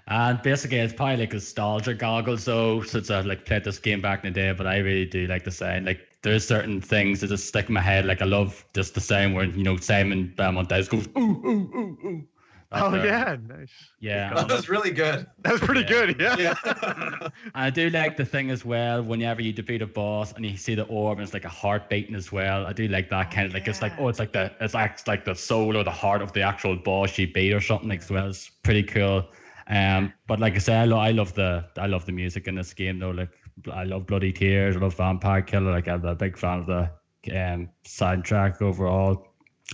And 0.08 0.40
basically, 0.40 0.78
it's 0.78 0.94
probably 0.94 1.16
like 1.16 1.32
nostalgia 1.32 1.92
goggles, 1.92 2.44
though, 2.44 2.80
since 2.82 3.10
I 3.10 3.20
like 3.22 3.44
played 3.44 3.64
this 3.64 3.78
game 3.78 4.00
back 4.00 4.24
in 4.24 4.32
the 4.32 4.40
day. 4.40 4.52
But 4.52 4.68
I 4.68 4.78
really 4.78 5.04
do 5.04 5.26
like 5.26 5.42
the 5.42 5.50
sound. 5.50 5.84
Like, 5.84 6.00
there's 6.22 6.46
certain 6.46 6.80
things 6.80 7.20
that 7.20 7.28
just 7.28 7.48
stick 7.48 7.68
in 7.68 7.74
my 7.74 7.80
head. 7.80 8.06
Like, 8.06 8.22
I 8.22 8.24
love 8.24 8.64
just 8.72 8.94
the 8.94 9.00
sound 9.00 9.34
where 9.34 9.44
you 9.44 9.64
know 9.64 9.76
Simon 9.76 10.32
Belmont 10.36 10.68
does 10.68 10.88
goes 10.88 11.08
ooh 11.18 11.20
ooh 11.20 11.70
ooh 11.74 11.98
ooh. 12.04 12.28
That's, 12.72 12.82
Oh 12.82 12.88
uh, 12.98 13.04
yeah, 13.04 13.36
nice. 13.46 13.70
yeah. 14.00 14.34
that 14.34 14.48
was 14.50 14.68
really 14.68 14.90
good. 14.90 15.26
That 15.42 15.52
was 15.52 15.60
pretty 15.60 15.82
Yeah. 15.82 15.86
good. 15.86 16.20
Yeah. 16.20 16.36
Yeah. 16.36 16.54
And 16.64 17.32
I 17.54 17.70
do 17.70 17.88
like 17.90 18.16
the 18.16 18.24
thing 18.24 18.50
as 18.50 18.64
well. 18.64 19.02
Whenever 19.02 19.40
you 19.40 19.52
defeat 19.52 19.82
a 19.82 19.86
boss 19.86 20.32
and 20.32 20.44
you 20.44 20.56
see 20.56 20.74
the 20.74 20.82
orb, 20.86 21.18
and 21.18 21.24
it's 21.24 21.32
like 21.34 21.44
a 21.44 21.48
heart 21.48 21.88
beating 21.88 22.14
as 22.16 22.32
well. 22.32 22.66
I 22.66 22.72
do 22.72 22.88
like 22.88 23.08
that 23.10 23.30
kind 23.30 23.46
of 23.46 23.54
like 23.54 23.68
it's 23.68 23.82
like 23.82 23.92
oh, 23.98 24.08
it's 24.08 24.18
like 24.18 24.32
the 24.32 24.52
it's 24.60 24.74
acts 24.74 25.06
like 25.06 25.24
the 25.24 25.34
soul 25.34 25.76
or 25.76 25.84
the 25.84 25.90
heart 25.92 26.22
of 26.22 26.32
the 26.32 26.42
actual 26.42 26.74
boss 26.76 27.16
you 27.18 27.32
beat 27.32 27.52
or 27.52 27.60
something 27.60 27.88
like 27.88 28.02
well. 28.10 28.28
It's 28.28 28.48
pretty 28.48 28.82
cool. 28.82 29.28
Um, 29.68 30.12
but 30.26 30.38
like 30.40 30.54
I 30.54 30.58
said, 30.58 30.76
I, 30.80 30.84
lo- 30.86 30.98
I 30.98 31.10
love 31.12 31.34
the 31.34 31.64
I 31.78 31.86
love 31.86 32.04
the 32.06 32.12
music 32.12 32.48
in 32.48 32.54
this 32.56 32.72
game 32.74 32.98
though. 32.98 33.10
Like 33.10 33.30
I 33.72 33.84
love 33.84 34.06
Bloody 34.06 34.32
Tears, 34.32 34.76
I 34.76 34.80
love 34.80 34.94
Vampire 34.96 35.42
Killer. 35.42 35.70
Like 35.70 35.86
I'm 35.88 36.04
a 36.04 36.14
big 36.14 36.36
fan 36.36 36.58
of 36.60 36.66
the 36.66 36.90
um 37.30 37.68
soundtrack 37.84 38.60
overall. 38.60 39.28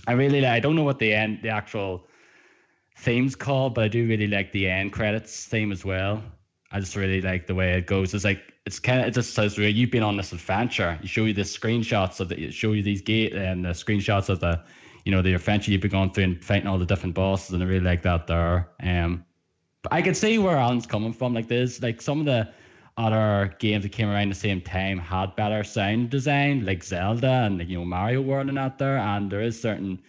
I 0.07 0.13
really 0.13 0.41
like. 0.41 0.51
I 0.51 0.59
don't 0.59 0.75
know 0.75 0.83
what 0.83 0.99
the 0.99 1.13
end 1.13 1.39
the 1.43 1.49
actual 1.49 2.07
theme's 2.97 3.35
called, 3.35 3.75
but 3.75 3.83
I 3.83 3.87
do 3.87 4.07
really 4.07 4.27
like 4.27 4.51
the 4.51 4.69
end 4.69 4.93
credits 4.93 5.45
theme 5.45 5.71
as 5.71 5.83
well. 5.83 6.23
I 6.71 6.79
just 6.79 6.95
really 6.95 7.21
like 7.21 7.47
the 7.47 7.55
way 7.55 7.73
it 7.73 7.85
goes. 7.85 8.13
It's 8.13 8.23
like 8.23 8.41
it's 8.65 8.79
kind 8.79 9.01
of 9.01 9.07
it 9.07 9.13
just 9.13 9.33
says 9.33 9.57
you've 9.57 9.91
been 9.91 10.03
on 10.03 10.17
this 10.17 10.31
adventure. 10.31 10.97
You 11.01 11.07
show 11.07 11.25
you 11.25 11.33
the 11.33 11.41
screenshots 11.41 12.19
of 12.19 12.29
the 12.29 12.51
show 12.51 12.71
you 12.71 12.81
these 12.81 13.01
gate 13.01 13.33
and 13.33 13.65
the 13.65 13.69
screenshots 13.69 14.29
of 14.29 14.39
the 14.39 14.63
you 15.05 15.11
know, 15.11 15.21
the 15.21 15.33
adventure 15.33 15.71
you've 15.71 15.81
been 15.81 15.91
going 15.91 16.11
through 16.11 16.23
and 16.23 16.43
fighting 16.43 16.67
all 16.67 16.77
the 16.77 16.85
different 16.85 17.15
bosses, 17.15 17.53
and 17.53 17.61
I 17.61 17.65
really 17.65 17.81
like 17.81 18.03
that 18.03 18.27
there. 18.27 18.69
Um, 18.81 19.25
but 19.81 19.91
I 19.91 20.01
can 20.01 20.13
see 20.13 20.37
where 20.37 20.57
Alan's 20.57 20.85
coming 20.85 21.13
from. 21.13 21.33
Like 21.33 21.47
there's 21.47 21.81
like 21.81 22.01
some 22.01 22.19
of 22.21 22.25
the 22.25 22.49
other 22.95 23.53
games 23.59 23.83
that 23.83 23.91
came 23.91 24.07
around 24.07 24.29
the 24.29 24.35
same 24.35 24.61
time 24.61 24.97
had 24.97 25.35
better 25.35 25.63
sound 25.63 26.09
design, 26.09 26.65
like 26.65 26.83
Zelda 26.83 27.43
and 27.45 27.61
you 27.67 27.79
know 27.79 27.85
Mario 27.85 28.21
World 28.21 28.47
and 28.47 28.57
that 28.57 28.77
there. 28.77 28.97
And 28.97 29.29
there 29.29 29.41
is 29.41 29.61
certain, 29.61 30.01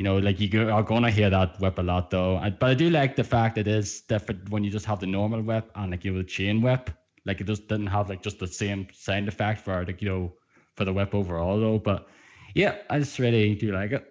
you 0.00 0.04
know, 0.04 0.16
like 0.16 0.40
you 0.40 0.70
are 0.70 0.82
gonna 0.82 1.10
hear 1.10 1.28
that 1.28 1.60
whip 1.60 1.78
a 1.78 1.82
lot 1.82 2.08
though. 2.08 2.40
But 2.58 2.70
I 2.70 2.72
do 2.72 2.88
like 2.88 3.16
the 3.16 3.22
fact 3.22 3.58
it 3.58 3.68
is 3.68 4.00
different 4.00 4.48
when 4.48 4.64
you 4.64 4.70
just 4.70 4.86
have 4.86 4.98
the 4.98 5.06
normal 5.06 5.42
whip 5.42 5.70
and 5.74 5.90
like 5.90 6.06
you 6.06 6.12
know 6.12 6.18
the 6.20 6.24
chain 6.24 6.62
whip. 6.62 6.88
Like 7.26 7.42
it 7.42 7.46
just 7.46 7.68
didn't 7.68 7.88
have 7.88 8.08
like 8.08 8.22
just 8.22 8.38
the 8.38 8.46
same 8.46 8.88
sound 8.94 9.28
effect 9.28 9.60
for 9.60 9.84
like 9.84 10.00
you 10.00 10.08
know 10.08 10.32
for 10.74 10.86
the 10.86 10.92
whip 10.94 11.14
overall 11.14 11.60
though. 11.60 11.78
But 11.78 12.08
yeah, 12.54 12.78
I 12.88 12.98
just 13.00 13.18
really 13.18 13.54
do 13.54 13.72
like 13.72 13.92
it. 13.92 14.10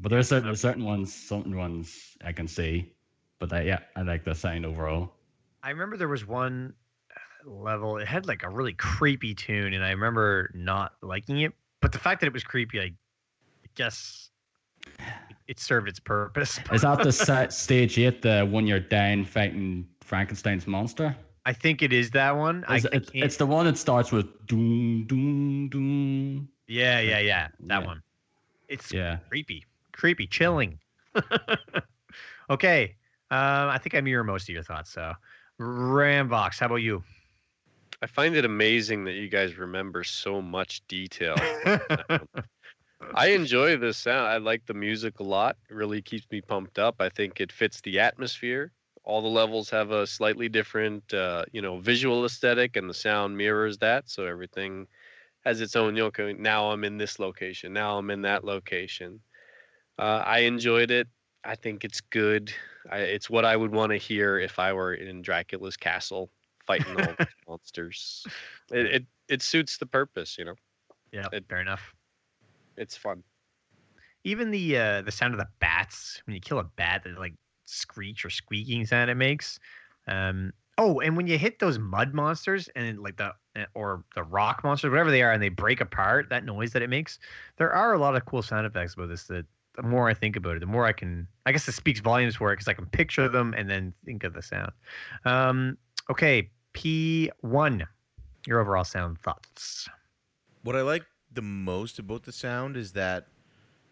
But 0.00 0.08
there's 0.08 0.28
certain 0.28 0.46
there's 0.46 0.62
certain 0.62 0.86
ones, 0.86 1.12
certain 1.12 1.54
ones 1.54 2.16
I 2.24 2.32
can 2.32 2.48
see. 2.48 2.90
But 3.40 3.52
I, 3.52 3.64
yeah, 3.64 3.80
I 3.94 4.00
like 4.00 4.24
the 4.24 4.34
sound 4.34 4.64
overall. 4.64 5.12
I 5.62 5.68
remember 5.68 5.98
there 5.98 6.08
was 6.08 6.26
one 6.26 6.72
uh, 7.14 7.50
level. 7.50 7.98
It 7.98 8.08
had 8.08 8.26
like 8.26 8.42
a 8.42 8.48
really 8.48 8.72
creepy 8.72 9.34
tune, 9.34 9.74
and 9.74 9.84
I 9.84 9.90
remember 9.90 10.50
not 10.54 10.92
liking 11.02 11.42
it. 11.42 11.52
But 11.82 11.92
the 11.92 11.98
fact 11.98 12.22
that 12.22 12.28
it 12.28 12.32
was 12.32 12.42
creepy, 12.42 12.80
I 12.80 12.94
guess 13.74 14.30
it 15.46 15.58
served 15.58 15.88
its 15.88 16.00
purpose. 16.00 16.58
Is 16.72 16.82
that 16.82 17.02
the 17.02 17.12
set 17.12 17.52
stage 17.52 17.98
eight, 17.98 18.22
the 18.22 18.46
when 18.50 18.66
you're 18.66 18.80
down 18.80 19.24
fighting 19.24 19.86
Frankenstein's 20.00 20.66
monster? 20.66 21.16
I 21.46 21.52
think 21.54 21.82
it 21.82 21.92
is 21.92 22.10
that 22.10 22.36
one. 22.36 22.64
Is 22.70 22.84
I 22.84 22.88
it, 22.88 23.10
can't- 23.10 23.24
it's 23.24 23.36
the 23.38 23.46
one 23.46 23.64
that 23.66 23.78
starts 23.78 24.12
with 24.12 24.26
doom 24.46 25.06
doom 25.06 25.68
doom. 25.70 26.48
yeah, 26.66 27.00
yeah, 27.00 27.18
yeah, 27.20 27.48
that 27.60 27.80
Yeah. 27.80 27.86
one. 27.86 28.02
It's 28.68 28.92
Yeah. 28.92 29.18
creepy, 29.28 29.64
creepy, 29.92 30.26
chilling. 30.26 30.78
okay, 32.50 32.96
um, 33.30 33.68
I 33.70 33.78
think 33.78 33.94
I 33.94 34.00
mirror 34.02 34.24
most 34.24 34.48
of 34.48 34.54
your 34.54 34.62
thoughts. 34.62 34.90
So, 34.92 35.14
Rambox, 35.58 36.58
how 36.58 36.66
about 36.66 36.76
you? 36.76 37.02
I 38.02 38.06
find 38.06 38.36
it 38.36 38.44
amazing 38.44 39.04
that 39.04 39.12
you 39.14 39.28
guys 39.28 39.56
remember 39.56 40.04
so 40.04 40.40
much 40.42 40.86
detail. 40.86 41.34
I 43.14 43.28
enjoy 43.28 43.76
the 43.76 43.92
sound. 43.92 44.28
I 44.28 44.38
like 44.38 44.66
the 44.66 44.74
music 44.74 45.20
a 45.20 45.22
lot. 45.22 45.56
It 45.70 45.74
really 45.74 46.02
keeps 46.02 46.26
me 46.30 46.40
pumped 46.40 46.78
up. 46.78 46.96
I 47.00 47.08
think 47.08 47.40
it 47.40 47.52
fits 47.52 47.80
the 47.80 48.00
atmosphere. 48.00 48.72
All 49.04 49.22
the 49.22 49.28
levels 49.28 49.70
have 49.70 49.90
a 49.90 50.06
slightly 50.06 50.48
different, 50.48 51.12
uh, 51.14 51.44
you 51.52 51.62
know, 51.62 51.78
visual 51.78 52.24
aesthetic, 52.24 52.76
and 52.76 52.88
the 52.88 52.94
sound 52.94 53.36
mirrors 53.36 53.78
that. 53.78 54.08
So 54.10 54.26
everything 54.26 54.86
has 55.44 55.60
its 55.60 55.76
own. 55.76 55.96
You 55.96 56.10
know, 56.16 56.32
now 56.32 56.70
I'm 56.70 56.84
in 56.84 56.98
this 56.98 57.18
location. 57.18 57.72
Now 57.72 57.98
I'm 57.98 58.10
in 58.10 58.22
that 58.22 58.44
location. 58.44 59.20
Uh, 59.98 60.22
I 60.24 60.40
enjoyed 60.40 60.90
it. 60.90 61.08
I 61.44 61.54
think 61.54 61.84
it's 61.84 62.00
good. 62.00 62.52
I, 62.90 62.98
it's 62.98 63.30
what 63.30 63.44
I 63.44 63.56
would 63.56 63.72
want 63.72 63.90
to 63.92 63.96
hear 63.96 64.38
if 64.38 64.58
I 64.58 64.72
were 64.72 64.94
in 64.94 65.22
Dracula's 65.22 65.76
castle 65.76 66.30
fighting 66.66 66.96
all 66.96 67.14
these 67.18 67.28
monsters. 67.48 68.26
It, 68.70 68.86
it 68.86 69.06
it 69.28 69.42
suits 69.42 69.78
the 69.78 69.86
purpose. 69.86 70.36
You 70.38 70.46
know, 70.46 70.54
yeah, 71.12 71.28
It- 71.32 71.46
fair 71.48 71.60
enough. 71.60 71.94
It's 72.78 72.96
fun. 72.96 73.22
Even 74.24 74.50
the 74.50 74.76
uh, 74.76 75.02
the 75.02 75.12
sound 75.12 75.34
of 75.34 75.38
the 75.38 75.48
bats 75.60 76.22
when 76.26 76.34
you 76.34 76.40
kill 76.40 76.58
a 76.58 76.64
bat, 76.64 77.02
that 77.04 77.18
like 77.18 77.34
screech 77.64 78.24
or 78.24 78.30
squeaking 78.30 78.86
sound 78.86 79.10
it 79.10 79.14
makes. 79.14 79.58
Um, 80.06 80.52
oh, 80.78 81.00
and 81.00 81.16
when 81.16 81.26
you 81.26 81.38
hit 81.38 81.58
those 81.58 81.78
mud 81.78 82.14
monsters 82.14 82.68
and 82.74 83.00
like 83.00 83.16
the 83.16 83.32
uh, 83.56 83.64
or 83.74 84.04
the 84.14 84.22
rock 84.22 84.62
monsters, 84.64 84.90
whatever 84.90 85.10
they 85.10 85.22
are, 85.22 85.32
and 85.32 85.42
they 85.42 85.48
break 85.48 85.80
apart, 85.80 86.28
that 86.30 86.44
noise 86.44 86.72
that 86.72 86.82
it 86.82 86.90
makes. 86.90 87.18
There 87.56 87.72
are 87.72 87.94
a 87.94 87.98
lot 87.98 88.16
of 88.16 88.24
cool 88.24 88.42
sound 88.42 88.66
effects 88.66 88.94
about 88.94 89.08
this. 89.08 89.24
That 89.24 89.46
the 89.76 89.82
more 89.82 90.08
I 90.08 90.14
think 90.14 90.36
about 90.36 90.56
it, 90.56 90.60
the 90.60 90.66
more 90.66 90.86
I 90.86 90.92
can. 90.92 91.26
I 91.46 91.52
guess 91.52 91.68
it 91.68 91.72
speaks 91.72 92.00
volumes 92.00 92.36
for 92.36 92.52
it 92.52 92.56
because 92.56 92.68
I 92.68 92.74
can 92.74 92.86
picture 92.86 93.28
them 93.28 93.54
and 93.56 93.70
then 93.70 93.92
think 94.04 94.24
of 94.24 94.34
the 94.34 94.42
sound. 94.42 94.72
Um, 95.24 95.78
okay, 96.10 96.50
P 96.72 97.30
one. 97.40 97.86
Your 98.46 98.60
overall 98.60 98.84
sound 98.84 99.18
thoughts. 99.20 99.88
What 100.62 100.74
I 100.74 100.82
like 100.82 101.04
the 101.32 101.42
most 101.42 101.98
about 101.98 102.24
the 102.24 102.32
sound 102.32 102.76
is 102.76 102.92
that 102.92 103.26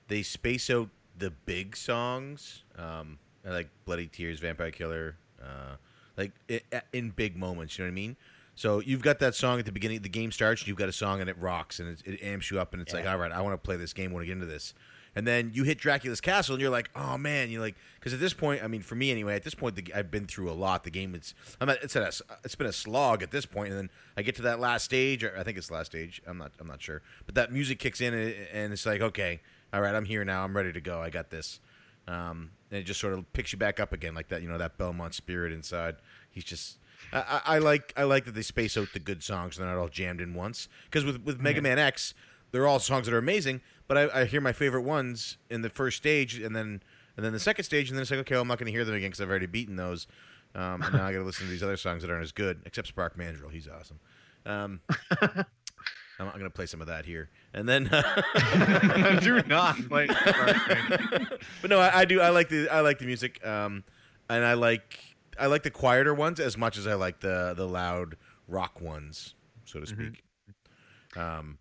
they 0.08 0.22
space 0.22 0.70
out 0.70 0.88
the 1.18 1.30
big 1.30 1.76
songs, 1.76 2.64
um, 2.78 3.18
like 3.44 3.68
Bloody 3.84 4.06
Tears, 4.06 4.40
Vampire 4.40 4.70
Killer, 4.70 5.16
uh, 5.42 5.76
like 6.16 6.32
i 6.50 6.60
in 6.92 7.10
big 7.10 7.36
moments. 7.36 7.78
You 7.78 7.84
know 7.84 7.90
what 7.90 7.92
I 7.92 7.94
mean? 7.94 8.16
So 8.54 8.80
you've 8.80 9.02
got 9.02 9.18
that 9.18 9.34
song 9.34 9.58
at 9.58 9.66
the 9.66 9.72
beginning. 9.72 10.00
The 10.00 10.08
game 10.08 10.32
starts. 10.32 10.66
You've 10.66 10.78
got 10.78 10.88
a 10.88 10.92
song 10.92 11.20
and 11.20 11.28
it 11.28 11.36
rocks 11.38 11.78
and 11.78 11.90
it, 11.90 12.02
it 12.06 12.22
amps 12.22 12.50
you 12.50 12.58
up 12.58 12.72
and 12.72 12.80
it's 12.80 12.94
like, 12.94 13.06
all 13.06 13.18
right, 13.18 13.30
I 13.30 13.42
want 13.42 13.52
to 13.52 13.58
play 13.58 13.76
this 13.76 13.92
game. 13.92 14.10
I 14.10 14.14
want 14.14 14.22
to 14.22 14.26
get 14.26 14.32
into 14.32 14.46
this. 14.46 14.72
And 15.16 15.26
then 15.26 15.50
you 15.54 15.64
hit 15.64 15.78
Dracula's 15.78 16.20
castle 16.20 16.54
and 16.54 16.60
you're 16.60 16.70
like, 16.70 16.90
oh 16.94 17.16
man, 17.16 17.50
you're 17.50 17.62
like, 17.62 17.74
because 17.98 18.12
at 18.12 18.20
this 18.20 18.34
point, 18.34 18.62
I 18.62 18.68
mean, 18.68 18.82
for 18.82 18.94
me 18.94 19.10
anyway, 19.10 19.34
at 19.34 19.44
this 19.44 19.54
point, 19.54 19.74
the, 19.74 19.84
I've 19.94 20.10
been 20.10 20.26
through 20.26 20.50
a 20.50 20.52
lot. 20.52 20.84
The 20.84 20.90
game, 20.90 21.14
it's 21.14 21.32
I'm 21.58 21.70
at, 21.70 21.82
it's 21.82 21.96
at 21.96 22.02
a, 22.02 22.24
it's 22.44 22.54
been 22.54 22.66
a 22.66 22.72
slog 22.72 23.22
at 23.22 23.30
this 23.30 23.46
point, 23.46 23.70
and 23.70 23.78
then 23.78 23.90
I 24.16 24.22
get 24.22 24.36
to 24.36 24.42
that 24.42 24.60
last 24.60 24.84
stage, 24.84 25.24
or 25.24 25.34
I 25.36 25.42
think 25.42 25.56
it's 25.56 25.68
the 25.68 25.74
last 25.74 25.86
stage. 25.86 26.20
I'm 26.26 26.36
not 26.36 26.52
I'm 26.60 26.68
not 26.68 26.82
sure, 26.82 27.00
but 27.24 27.34
that 27.34 27.50
music 27.50 27.78
kicks 27.78 28.02
in 28.02 28.12
and, 28.12 28.34
and 28.52 28.72
it's 28.74 28.84
like, 28.84 29.00
okay, 29.00 29.40
all 29.72 29.80
right, 29.80 29.94
I'm 29.94 30.04
here 30.04 30.22
now. 30.22 30.44
I'm 30.44 30.54
ready 30.54 30.72
to 30.72 30.80
go. 30.82 31.00
I 31.00 31.08
got 31.08 31.30
this. 31.30 31.60
Um, 32.06 32.50
and 32.70 32.80
it 32.80 32.84
just 32.84 33.00
sort 33.00 33.14
of 33.14 33.32
picks 33.32 33.52
you 33.52 33.58
back 33.58 33.80
up 33.80 33.94
again, 33.94 34.14
like 34.14 34.28
that. 34.28 34.42
You 34.42 34.48
know, 34.48 34.58
that 34.58 34.76
Belmont 34.76 35.14
spirit 35.14 35.52
inside. 35.52 35.96
He's 36.30 36.44
just. 36.44 36.78
I, 37.12 37.40
I 37.46 37.54
I 37.56 37.58
like 37.58 37.94
I 37.96 38.04
like 38.04 38.26
that 38.26 38.34
they 38.34 38.42
space 38.42 38.76
out 38.76 38.88
the 38.92 39.00
good 39.00 39.22
songs. 39.22 39.56
They're 39.56 39.66
not 39.66 39.78
all 39.78 39.88
jammed 39.88 40.20
in 40.20 40.34
once. 40.34 40.68
Because 40.84 41.04
with 41.04 41.22
with 41.24 41.40
Mega 41.40 41.62
Man 41.62 41.78
X, 41.78 42.14
they're 42.56 42.66
all 42.66 42.78
songs 42.78 43.06
that 43.06 43.14
are 43.14 43.18
amazing. 43.18 43.60
But 43.86 43.98
I, 43.98 44.22
I 44.22 44.24
hear 44.24 44.40
my 44.40 44.52
favorite 44.52 44.82
ones 44.82 45.36
in 45.50 45.62
the 45.62 45.68
first 45.68 45.98
stage, 45.98 46.38
and 46.38 46.56
then 46.56 46.82
and 47.16 47.24
then 47.24 47.32
the 47.32 47.40
second 47.40 47.64
stage, 47.64 47.88
and 47.90 47.96
then 47.96 48.02
it's 48.02 48.10
like, 48.10 48.20
okay, 48.20 48.34
well, 48.34 48.42
I'm 48.42 48.48
not 48.48 48.58
going 48.58 48.66
to 48.66 48.72
hear 48.72 48.84
them 48.84 48.94
again 48.94 49.08
because 49.08 49.20
I've 49.20 49.30
already 49.30 49.46
beaten 49.46 49.76
those. 49.76 50.06
Um, 50.54 50.82
and 50.82 50.94
now 50.94 51.04
I 51.04 51.12
got 51.12 51.18
to 51.18 51.24
listen 51.24 51.44
to 51.44 51.50
these 51.50 51.62
other 51.62 51.76
songs 51.76 52.02
that 52.02 52.10
aren't 52.10 52.22
as 52.22 52.32
good, 52.32 52.62
except 52.64 52.88
Spark 52.88 53.18
Mandrill. 53.18 53.50
He's 53.50 53.68
awesome. 53.68 54.00
Um, 54.46 54.80
I'm, 56.18 56.30
going 56.30 56.44
to 56.44 56.50
play 56.50 56.66
some 56.66 56.80
of 56.80 56.86
that 56.86 57.04
here, 57.04 57.28
and 57.52 57.68
then. 57.68 57.84
Do 59.22 59.42
not 59.46 59.76
play. 59.88 60.06
but 60.06 61.70
no, 61.70 61.78
I, 61.78 62.00
I 62.00 62.04
do. 62.06 62.20
I 62.20 62.30
like 62.30 62.48
the 62.48 62.70
I 62.70 62.80
like 62.80 62.98
the 62.98 63.04
music, 63.04 63.44
um, 63.46 63.84
and 64.30 64.44
I 64.44 64.54
like 64.54 64.98
I 65.38 65.46
like 65.46 65.62
the 65.62 65.70
quieter 65.70 66.14
ones 66.14 66.40
as 66.40 66.56
much 66.56 66.78
as 66.78 66.86
I 66.86 66.94
like 66.94 67.20
the 67.20 67.52
the 67.54 67.66
loud 67.68 68.16
rock 68.48 68.80
ones, 68.80 69.34
so 69.66 69.80
to 69.80 69.86
speak. 69.86 70.22
Um, 71.16 71.58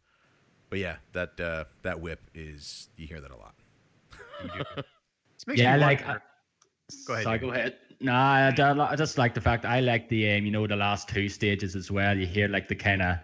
but 0.76 0.82
yeah, 0.82 0.98
that 1.14 1.40
uh, 1.40 1.64
that 1.84 2.02
whip 2.02 2.20
is 2.34 2.90
you 2.98 3.08
hear 3.08 3.22
that 3.22 3.32
a 3.32 3.38
lot. 3.38 3.56
Yeah, 5.48 5.78
like. 5.78 6.06
wonder- 6.06 6.22
Go 7.08 7.14
ahead, 7.14 7.24
Sorry, 7.24 7.40
go 7.40 7.50
ahead. 7.52 7.78
Nah, 8.02 8.52
I, 8.58 8.96
just 8.98 9.18
like 9.18 9.34
the 9.34 9.40
fact 9.42 9.64
I 9.64 9.80
like 9.80 10.10
the 10.10 10.34
um, 10.34 10.46
you 10.46 10.52
know, 10.52 10.68
the 10.68 10.76
last 10.76 11.08
two 11.08 11.30
stages 11.30 11.78
as 11.78 11.90
well. 11.90 12.16
You 12.16 12.28
hear 12.28 12.50
like 12.50 12.68
the 12.68 12.76
kind 12.76 13.02
of, 13.02 13.18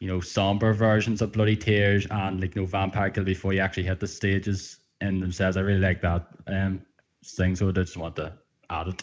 you 0.00 0.06
know, 0.06 0.20
somber 0.20 0.74
versions 0.74 1.22
of 1.22 1.32
Bloody 1.32 1.56
Tears 1.56 2.06
and 2.10 2.42
like 2.42 2.54
you 2.54 2.60
know 2.60 2.66
Vampire 2.66 3.08
Kill 3.08 3.24
before 3.24 3.54
you 3.54 3.60
actually 3.60 3.84
hit 3.84 4.00
the 4.00 4.06
stages 4.06 4.80
in 5.00 5.18
themselves. 5.18 5.56
I 5.56 5.62
really 5.62 5.80
like 5.80 6.02
that 6.02 6.28
um 6.46 6.82
thing, 7.24 7.56
so 7.56 7.70
I 7.70 7.72
just 7.72 7.96
want 7.96 8.16
to 8.16 8.34
add 8.68 8.88
it. 8.88 9.02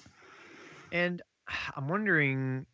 And 0.91 1.23
I'm 1.75 1.87
wondering, 1.87 2.67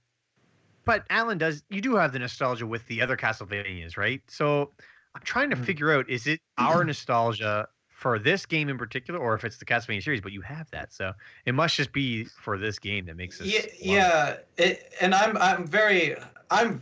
but 0.83 1.05
Alan 1.09 1.37
does. 1.37 1.63
You 1.69 1.79
do 1.79 1.95
have 1.95 2.11
the 2.11 2.19
nostalgia 2.19 2.67
with 2.67 2.85
the 2.87 3.01
other 3.01 3.15
Castlevanias, 3.15 3.97
right? 3.97 4.21
So 4.27 4.71
I'm 5.15 5.21
trying 5.23 5.49
to 5.49 5.55
Mhm. 5.55 5.65
figure 5.65 5.91
out: 5.91 6.09
is 6.09 6.27
it 6.27 6.39
our 6.57 6.83
nostalgia 6.85 7.67
for 7.89 8.17
this 8.17 8.45
game 8.45 8.69
in 8.69 8.77
particular, 8.77 9.19
or 9.19 9.35
if 9.35 9.43
it's 9.43 9.57
the 9.57 9.65
Castlevania 9.65 10.03
series? 10.03 10.21
But 10.21 10.31
you 10.31 10.41
have 10.41 10.69
that, 10.71 10.93
so 10.93 11.13
it 11.45 11.53
must 11.53 11.75
just 11.75 11.91
be 11.93 12.25
for 12.25 12.57
this 12.57 12.79
game 12.79 13.05
that 13.05 13.15
makes 13.15 13.37
this. 13.37 13.47
Yeah, 13.47 13.65
yeah. 13.79 14.37
It, 14.57 14.93
and 15.01 15.13
I'm 15.13 15.37
I'm 15.37 15.65
very 15.67 16.15
I'm 16.49 16.81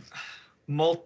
mul- 0.68 1.04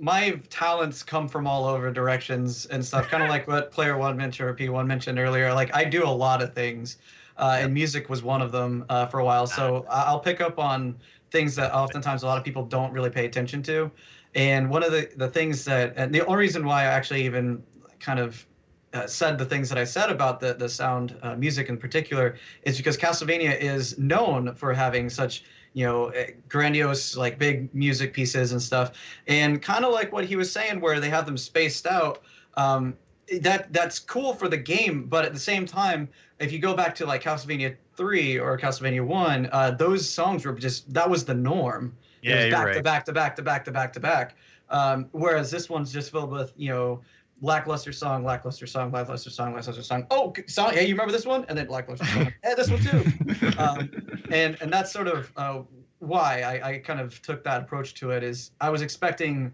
my 0.00 0.40
talents 0.48 1.02
come 1.02 1.28
from 1.28 1.46
all 1.46 1.66
over 1.66 1.90
directions 1.92 2.66
and 2.66 2.84
stuff. 2.84 3.08
Kind 3.08 3.22
of 3.22 3.28
like 3.28 3.46
what 3.46 3.70
Player 3.70 3.96
One 3.96 4.16
mentioned 4.16 4.48
or 4.48 4.54
P 4.54 4.68
One 4.68 4.86
mentioned 4.86 5.18
earlier. 5.18 5.52
Like 5.52 5.74
I 5.74 5.84
do 5.84 6.04
a 6.04 6.08
lot 6.08 6.42
of 6.42 6.54
things, 6.54 6.98
uh, 7.36 7.58
and 7.60 7.72
music 7.74 8.08
was 8.08 8.22
one 8.22 8.42
of 8.42 8.50
them 8.52 8.84
uh, 8.88 9.06
for 9.06 9.20
a 9.20 9.24
while. 9.24 9.46
So 9.46 9.86
I- 9.88 10.04
I'll 10.04 10.20
pick 10.20 10.40
up 10.40 10.58
on 10.58 10.96
things 11.30 11.54
that 11.56 11.72
oftentimes 11.72 12.22
a 12.22 12.26
lot 12.26 12.38
of 12.38 12.44
people 12.44 12.64
don't 12.64 12.92
really 12.92 13.10
pay 13.10 13.26
attention 13.26 13.62
to. 13.64 13.90
And 14.34 14.70
one 14.70 14.82
of 14.82 14.92
the 14.92 15.10
the 15.16 15.28
things 15.28 15.64
that 15.66 15.94
and 15.96 16.14
the 16.14 16.24
only 16.26 16.40
reason 16.40 16.64
why 16.64 16.82
I 16.82 16.86
actually 16.86 17.24
even 17.24 17.62
kind 18.00 18.18
of 18.18 18.46
uh, 18.94 19.06
said 19.06 19.38
the 19.38 19.44
things 19.44 19.68
that 19.68 19.78
I 19.78 19.84
said 19.84 20.10
about 20.10 20.40
the 20.40 20.54
the 20.54 20.68
sound 20.68 21.16
uh, 21.22 21.34
music 21.36 21.68
in 21.68 21.76
particular 21.78 22.36
is 22.62 22.76
because 22.76 22.96
Castlevania 22.96 23.58
is 23.58 23.98
known 23.98 24.54
for 24.54 24.72
having 24.72 25.08
such 25.08 25.44
you 25.74 25.84
know 25.84 26.08
eh, 26.08 26.32
grandiose 26.48 27.16
like 27.16 27.38
big 27.38 27.74
music 27.74 28.12
pieces 28.12 28.52
and 28.52 28.60
stuff, 28.60 28.92
and 29.26 29.60
kind 29.62 29.84
of 29.84 29.92
like 29.92 30.12
what 30.12 30.24
he 30.24 30.36
was 30.36 30.50
saying, 30.50 30.80
where 30.80 31.00
they 31.00 31.10
have 31.10 31.26
them 31.26 31.36
spaced 31.36 31.86
out. 31.86 32.22
Um, 32.54 32.96
that 33.40 33.72
that's 33.72 33.98
cool 33.98 34.34
for 34.34 34.48
the 34.48 34.56
game, 34.56 35.04
but 35.04 35.24
at 35.24 35.32
the 35.32 35.40
same 35.40 35.64
time, 35.64 36.08
if 36.38 36.52
you 36.52 36.58
go 36.58 36.74
back 36.74 36.94
to 36.96 37.06
like 37.06 37.22
Castlevania 37.22 37.76
three 37.96 38.38
or 38.38 38.58
Castlevania 38.58 39.06
one, 39.06 39.48
uh, 39.52 39.70
those 39.70 40.08
songs 40.08 40.44
were 40.44 40.52
just 40.52 40.92
that 40.92 41.08
was 41.08 41.24
the 41.24 41.34
norm. 41.34 41.94
Yeah, 42.22 42.50
back 42.50 42.74
to 42.74 42.82
back 42.82 43.04
to 43.06 43.12
back 43.12 43.36
to 43.36 43.42
back 43.42 43.64
to 43.64 43.72
back 43.72 43.92
to 43.92 44.00
back. 44.00 44.36
Um, 44.70 45.08
whereas 45.12 45.50
this 45.50 45.68
one's 45.68 45.92
just 45.92 46.10
filled 46.10 46.30
with 46.30 46.52
you 46.56 46.70
know 46.70 47.02
lackluster 47.42 47.92
song, 47.92 48.24
lackluster 48.24 48.66
song, 48.66 48.92
lackluster 48.92 49.28
song, 49.28 49.54
lackluster 49.54 49.82
song. 49.82 50.06
Oh, 50.10 50.32
song. 50.46 50.72
Hey, 50.72 50.86
you 50.86 50.94
remember 50.94 51.12
this 51.12 51.26
one? 51.26 51.44
And 51.48 51.58
then 51.58 51.68
lackluster 51.68 52.06
song. 52.06 52.32
hey, 52.42 52.54
this 52.54 52.70
one 52.70 52.80
too. 52.80 53.04
Um, 53.58 53.90
and 54.30 54.56
and 54.60 54.72
that's 54.72 54.90
sort 54.90 55.08
of 55.08 55.30
uh, 55.36 55.62
why 55.98 56.42
I, 56.42 56.70
I 56.70 56.78
kind 56.78 57.00
of 57.00 57.20
took 57.22 57.44
that 57.44 57.62
approach 57.62 57.94
to 57.94 58.10
it. 58.10 58.22
Is 58.22 58.52
I 58.60 58.70
was 58.70 58.82
expecting 58.82 59.52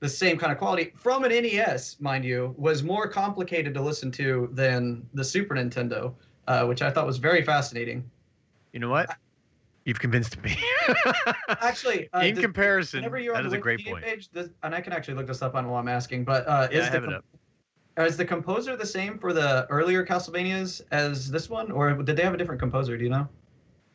the 0.00 0.08
same 0.08 0.36
kind 0.36 0.52
of 0.52 0.58
quality 0.58 0.92
from 0.96 1.24
an 1.24 1.30
NES, 1.30 2.00
mind 2.00 2.24
you, 2.24 2.54
was 2.58 2.82
more 2.82 3.08
complicated 3.08 3.72
to 3.74 3.80
listen 3.80 4.10
to 4.12 4.48
than 4.52 5.06
the 5.14 5.24
Super 5.24 5.54
Nintendo, 5.54 6.14
uh, 6.48 6.64
which 6.64 6.82
I 6.82 6.90
thought 6.90 7.06
was 7.06 7.18
very 7.18 7.42
fascinating. 7.42 8.10
You 8.72 8.80
know 8.80 8.90
what? 8.90 9.16
You've 9.86 10.00
convinced 10.00 10.42
me. 10.42 10.58
Actually, 11.48 12.08
uh, 12.12 12.18
In 12.20 12.34
the- 12.34 12.42
comparison, 12.42 13.02
that 13.02 13.14
is 13.14 13.24
you're 13.24 13.34
that 13.34 13.40
on 13.40 13.46
is 13.46 13.52
the 13.52 13.58
a 13.58 13.60
great 13.60 13.86
point. 13.86 14.04
page, 14.04 14.28
this, 14.32 14.48
and 14.64 14.74
I 14.74 14.80
can 14.80 14.92
actually 14.92 15.14
look 15.14 15.28
this 15.28 15.42
up 15.42 15.54
on 15.54 15.68
while 15.68 15.78
I'm 15.80 15.86
asking, 15.88 16.24
but 16.24 16.44
uh, 16.48 16.66
Yeah, 16.72 16.78
is 16.80 16.90
the 16.90 17.22
is 18.04 18.16
the 18.16 18.24
composer 18.24 18.76
the 18.76 18.84
same 18.84 19.16
for 19.16 19.32
the 19.32 19.64
earlier 19.70 20.04
Castlevanias 20.04 20.82
as 20.90 21.30
this 21.30 21.48
one, 21.48 21.70
or 21.70 21.92
did 22.02 22.16
they 22.16 22.24
have 22.24 22.34
a 22.34 22.36
different 22.36 22.60
composer? 22.60 22.98
Do 22.98 23.04
you 23.04 23.10
know? 23.10 23.28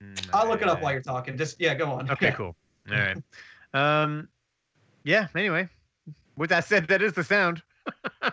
Mm, 0.02 0.30
I'll 0.34 0.48
look 0.48 0.62
it 0.62 0.70
up 0.70 0.82
while 0.82 0.94
you're 0.94 1.02
talking. 1.02 1.38
Just 1.38 1.60
yeah, 1.60 1.76
go 1.76 1.92
on. 1.92 2.10
Okay, 2.10 2.28
Yeah. 2.28 2.32
cool. 2.36 2.56
All 2.90 2.98
right. 2.98 3.18
Um, 3.74 4.30
yeah. 5.04 5.28
Anyway, 5.36 5.68
with 6.38 6.50
that 6.52 6.64
said, 6.66 6.88
that 6.88 7.02
is 7.02 7.12
the 7.14 7.24
sound. 7.24 7.62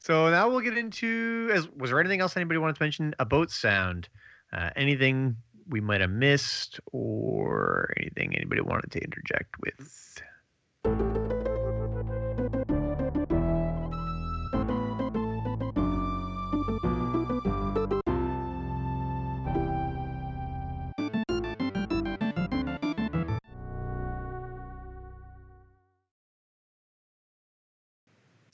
so 0.00 0.28
now 0.30 0.50
we'll 0.50 0.60
get 0.60 0.76
into. 0.76 1.50
As 1.52 1.66
was 1.70 1.88
there 1.90 1.98
anything 1.98 2.20
else 2.20 2.36
anybody 2.36 2.58
wanted 2.58 2.76
to 2.76 2.82
mention 2.82 3.14
about 3.18 3.50
sound? 3.50 4.10
Uh, 4.52 4.68
anything 4.76 5.34
we 5.68 5.80
might 5.80 6.00
have 6.00 6.10
missed, 6.10 6.80
or 6.92 7.92
anything 7.98 8.34
anybody 8.36 8.60
wanted 8.60 8.90
to 8.92 9.00
interject 9.00 9.54
with? 9.60 10.20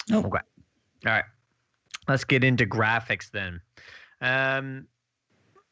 Nope. 0.09 0.27
Okay. 0.27 0.39
All 1.07 1.13
right. 1.13 1.25
Let's 2.09 2.25
get 2.25 2.43
into 2.43 2.67
graphics 2.67 3.31
then. 3.31 3.61
Um, 4.21 4.89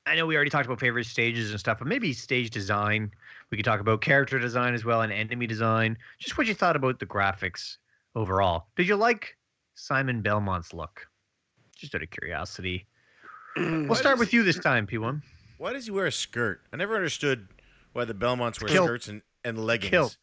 I 0.08 0.14
know 0.16 0.26
we 0.26 0.34
already 0.34 0.50
talked 0.50 0.66
about 0.66 0.80
favorite 0.80 1.04
stages 1.06 1.50
and 1.50 1.60
stuff, 1.60 1.78
but 1.78 1.86
maybe 1.88 2.12
stage 2.12 2.50
design. 2.50 3.10
We 3.50 3.56
could 3.56 3.64
talk 3.64 3.80
about 3.80 4.00
character 4.00 4.38
design 4.38 4.74
as 4.74 4.84
well 4.84 5.02
and 5.02 5.12
enemy 5.12 5.46
design. 5.46 5.96
Just 6.18 6.36
what 6.38 6.46
you 6.46 6.54
thought 6.54 6.76
about 6.76 6.98
the 6.98 7.06
graphics 7.06 7.76
overall. 8.14 8.66
Did 8.76 8.88
you 8.88 8.96
like 8.96 9.36
Simon 9.74 10.22
Belmont's 10.22 10.72
look? 10.72 11.06
Just 11.76 11.94
out 11.94 12.02
of 12.02 12.10
curiosity. 12.10 12.86
We'll 13.56 13.86
Why 13.86 13.94
start 13.96 14.14
does- 14.16 14.20
with 14.20 14.32
you 14.32 14.42
this 14.42 14.58
time, 14.58 14.86
P1. 14.86 15.22
Why 15.58 15.72
does 15.72 15.86
he 15.86 15.90
wear 15.90 16.06
a 16.06 16.12
skirt? 16.12 16.60
I 16.72 16.76
never 16.76 16.94
understood 16.94 17.48
why 17.92 18.04
the 18.04 18.14
Belmonts 18.14 18.60
wear 18.60 18.68
Kilt. 18.68 18.86
skirts 18.86 19.08
and, 19.08 19.22
and 19.44 19.58
leggings. 19.58 19.90
Kilt. 19.90 20.16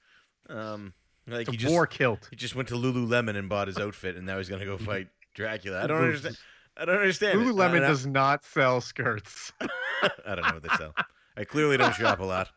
Um, 0.49 0.93
like 1.27 1.45
The 1.47 1.51
he 1.53 1.57
just 1.57 1.71
war 1.73 1.87
kilt. 1.87 2.27
he 2.29 2.35
just 2.35 2.55
went 2.55 2.69
to 2.69 2.75
Lululemon 2.75 3.35
and 3.35 3.49
bought 3.49 3.67
his 3.67 3.77
outfit, 3.77 4.15
and 4.15 4.25
now 4.25 4.37
he's 4.37 4.47
gonna 4.47 4.63
go 4.65 4.77
fight 4.77 5.07
Dracula. 5.33 5.83
I 5.83 5.87
don't 5.87 6.01
understand. 6.03 6.37
I 6.77 6.85
don't 6.85 6.97
understand. 6.97 7.41
it. 7.41 7.45
Lululemon 7.45 7.84
I, 7.84 7.88
does 7.88 8.06
not 8.06 8.43
sell 8.43 8.81
skirts. 8.81 9.53
I 9.61 10.35
don't 10.35 10.41
know 10.41 10.53
what 10.53 10.64
they 10.64 10.76
sell. 10.77 10.93
I 11.38 11.43
clearly 11.43 11.77
don't 11.77 11.93
shop 11.93 12.19
a 12.19 12.23
lot. 12.23 12.49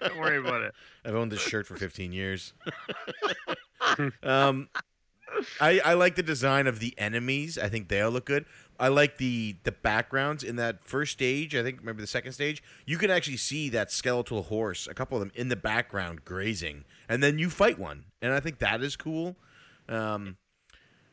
Don't 0.00 0.18
worry 0.18 0.38
about 0.38 0.62
it. 0.62 0.74
I've 1.04 1.14
owned 1.14 1.32
this 1.32 1.40
shirt 1.40 1.66
for 1.66 1.76
15 1.76 2.12
years. 2.12 2.52
um, 4.22 4.68
I 5.60 5.80
I 5.84 5.94
like 5.94 6.14
the 6.14 6.22
design 6.22 6.66
of 6.66 6.78
the 6.78 6.94
enemies. 6.98 7.58
I 7.58 7.68
think 7.68 7.88
they 7.88 8.00
all 8.00 8.10
look 8.10 8.26
good. 8.26 8.44
I 8.78 8.88
like 8.88 9.18
the 9.18 9.56
the 9.64 9.72
backgrounds 9.72 10.44
in 10.44 10.56
that 10.56 10.84
first 10.84 11.12
stage. 11.12 11.54
I 11.54 11.62
think 11.62 11.82
maybe 11.82 12.00
the 12.00 12.06
second 12.06 12.32
stage. 12.32 12.62
You 12.84 12.98
can 12.98 13.10
actually 13.10 13.38
see 13.38 13.68
that 13.70 13.90
skeletal 13.90 14.44
horse, 14.44 14.86
a 14.86 14.94
couple 14.94 15.16
of 15.16 15.20
them 15.20 15.32
in 15.34 15.48
the 15.48 15.56
background 15.56 16.24
grazing, 16.24 16.84
and 17.08 17.22
then 17.22 17.38
you 17.38 17.50
fight 17.50 17.78
one, 17.78 18.04
and 18.22 18.32
I 18.32 18.40
think 18.40 18.58
that 18.58 18.82
is 18.82 18.96
cool. 18.96 19.36
Um, 19.88 20.36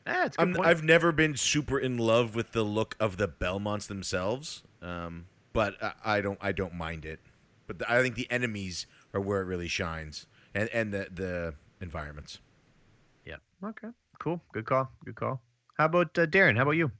It's 0.06 0.36
good 0.36 0.42
I'm, 0.42 0.54
point. 0.54 0.68
I've 0.68 0.82
never 0.82 1.12
been 1.12 1.36
super 1.36 1.78
in 1.78 1.98
love 1.98 2.34
with 2.34 2.52
the 2.52 2.62
look 2.62 2.96
of 3.00 3.16
the 3.16 3.28
Belmonts 3.28 3.86
themselves, 3.86 4.62
um, 4.82 5.26
but 5.52 5.82
I, 5.82 5.92
I 6.04 6.20
don't 6.20 6.38
I 6.40 6.52
don't 6.52 6.74
mind 6.74 7.04
it. 7.04 7.20
But 7.66 7.78
the, 7.78 7.90
I 7.90 8.02
think 8.02 8.14
the 8.14 8.30
enemies 8.30 8.86
are 9.14 9.20
where 9.20 9.40
it 9.40 9.46
really 9.46 9.68
shines, 9.68 10.26
and 10.54 10.68
and 10.70 10.92
the 10.92 11.08
the 11.12 11.54
environments. 11.80 12.40
Yeah. 13.24 13.36
Okay. 13.64 13.88
Cool. 14.18 14.40
Good 14.52 14.66
call. 14.66 14.90
Good 15.04 15.16
call. 15.16 15.40
How 15.78 15.86
about 15.86 16.18
uh, 16.18 16.26
Darren? 16.26 16.56
How 16.56 16.62
about 16.62 16.72
you? 16.72 16.90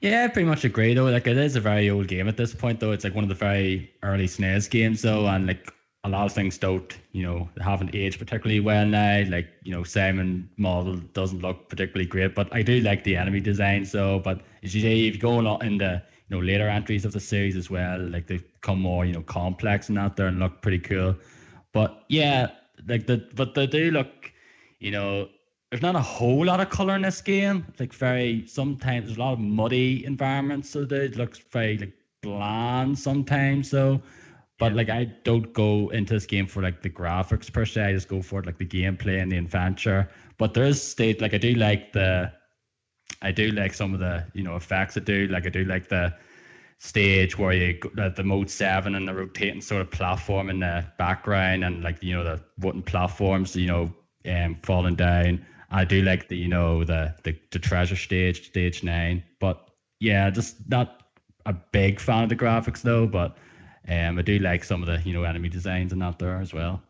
Yeah, 0.00 0.28
pretty 0.28 0.48
much 0.48 0.64
agree 0.64 0.94
though. 0.94 1.04
Like 1.04 1.26
it 1.26 1.36
is 1.36 1.56
a 1.56 1.60
very 1.60 1.90
old 1.90 2.08
game 2.08 2.28
at 2.28 2.36
this 2.36 2.54
point 2.54 2.80
though. 2.80 2.92
It's 2.92 3.04
like 3.04 3.14
one 3.14 3.24
of 3.24 3.28
the 3.28 3.34
very 3.34 3.92
early 4.02 4.26
SNES 4.26 4.70
games 4.70 5.02
though, 5.02 5.26
and 5.26 5.46
like 5.46 5.72
a 6.04 6.08
lot 6.08 6.24
of 6.24 6.32
things 6.32 6.56
don't, 6.56 6.98
you 7.12 7.22
know, 7.22 7.48
haven't 7.60 7.94
aged 7.94 8.18
particularly 8.18 8.60
well 8.60 8.86
now. 8.86 9.22
Like, 9.28 9.48
you 9.62 9.72
know, 9.72 9.84
Simon 9.84 10.48
model 10.56 10.96
doesn't 10.96 11.40
look 11.40 11.68
particularly 11.68 12.06
great, 12.06 12.34
but 12.34 12.48
I 12.52 12.62
do 12.62 12.80
like 12.80 13.04
the 13.04 13.16
enemy 13.16 13.40
design. 13.40 13.84
So, 13.84 14.18
but 14.20 14.40
as 14.62 14.74
you 14.74 14.80
say, 14.80 15.06
if 15.06 15.14
you 15.14 15.20
go 15.20 15.40
a 15.40 15.42
lot 15.42 15.62
in 15.62 15.78
the 15.78 16.02
you 16.28 16.36
know 16.36 16.42
later 16.42 16.68
entries 16.68 17.04
of 17.04 17.12
the 17.12 17.20
series 17.20 17.56
as 17.56 17.68
well, 17.70 17.98
like 17.98 18.26
they 18.26 18.38
become 18.38 18.80
more, 18.80 19.04
you 19.04 19.12
know, 19.12 19.22
complex 19.22 19.88
and 19.88 19.98
out 19.98 20.16
there 20.16 20.26
and 20.26 20.38
look 20.38 20.62
pretty 20.62 20.78
cool. 20.78 21.16
But 21.72 22.04
yeah, 22.08 22.50
like 22.86 23.06
the 23.06 23.28
but 23.34 23.54
they 23.54 23.66
do 23.66 23.90
look, 23.90 24.32
you 24.78 24.90
know, 24.90 25.28
there's 25.70 25.82
not 25.82 25.96
a 25.96 26.00
whole 26.00 26.46
lot 26.46 26.60
of 26.60 26.70
color 26.70 26.96
in 26.96 27.02
this 27.02 27.20
game. 27.20 27.66
It's 27.68 27.80
like 27.80 27.92
very 27.92 28.46
sometimes 28.46 29.06
there's 29.06 29.18
a 29.18 29.20
lot 29.20 29.34
of 29.34 29.38
muddy 29.38 30.04
environments, 30.06 30.70
so 30.70 30.80
it 30.80 31.16
looks 31.16 31.38
very 31.38 31.76
like 31.76 31.92
bland 32.22 32.98
sometimes. 32.98 33.70
So, 33.70 34.00
but 34.60 34.74
like 34.74 34.90
I 34.90 35.04
don't 35.24 35.52
go 35.54 35.88
into 35.88 36.12
this 36.12 36.26
game 36.26 36.46
for 36.46 36.62
like 36.62 36.82
the 36.82 36.90
graphics 36.90 37.50
per 37.50 37.64
se. 37.64 37.82
I 37.82 37.92
just 37.92 38.08
go 38.08 38.20
for 38.20 38.40
it, 38.40 38.46
like 38.46 38.58
the 38.58 38.66
gameplay 38.66 39.20
and 39.20 39.32
the 39.32 39.38
adventure. 39.38 40.08
But 40.36 40.54
there 40.54 40.64
is 40.64 40.80
state 40.80 41.20
like 41.20 41.34
I 41.34 41.38
do 41.38 41.54
like 41.54 41.92
the, 41.92 42.30
I 43.22 43.32
do 43.32 43.50
like 43.50 43.72
some 43.74 43.94
of 43.94 44.00
the 44.00 44.26
you 44.34 44.44
know 44.44 44.56
effects. 44.56 44.96
I 44.98 45.00
do 45.00 45.26
like 45.28 45.46
I 45.46 45.48
do 45.48 45.64
like 45.64 45.88
the 45.88 46.14
stage 46.78 47.38
where 47.38 47.52
you 47.52 47.78
go- 47.78 47.90
the, 47.94 48.10
the 48.14 48.22
mode 48.22 48.50
seven 48.50 48.94
and 48.94 49.08
the 49.08 49.14
rotating 49.14 49.62
sort 49.62 49.80
of 49.80 49.90
platform 49.90 50.50
in 50.50 50.60
the 50.60 50.84
background 50.98 51.64
and 51.64 51.82
like 51.82 52.02
you 52.02 52.14
know 52.14 52.24
the 52.24 52.40
wooden 52.58 52.82
platforms 52.82 53.54
you 53.54 53.66
know 53.66 53.92
um 54.24 54.56
falling 54.62 54.94
down 54.94 55.44
i 55.70 55.84
do 55.84 56.00
like 56.00 56.26
the 56.28 56.36
you 56.38 56.48
know 56.48 56.82
the 56.82 57.14
the, 57.22 57.38
the 57.50 57.58
treasure 57.58 57.96
stage 57.96 58.46
stage 58.46 58.82
nine 58.82 59.22
but 59.40 59.70
yeah 60.00 60.30
just 60.30 60.56
not 60.70 61.02
a 61.44 61.52
big 61.52 62.00
fan 62.00 62.22
of 62.22 62.30
the 62.30 62.36
graphics 62.36 62.80
though 62.80 63.06
but 63.06 63.36
um 63.90 64.18
i 64.18 64.22
do 64.22 64.38
like 64.38 64.64
some 64.64 64.82
of 64.82 64.86
the 64.86 65.00
you 65.08 65.12
know 65.12 65.24
enemy 65.24 65.48
designs 65.48 65.92
and 65.92 66.00
that 66.02 66.18
there 66.18 66.36
as 66.38 66.52
well 66.52 66.80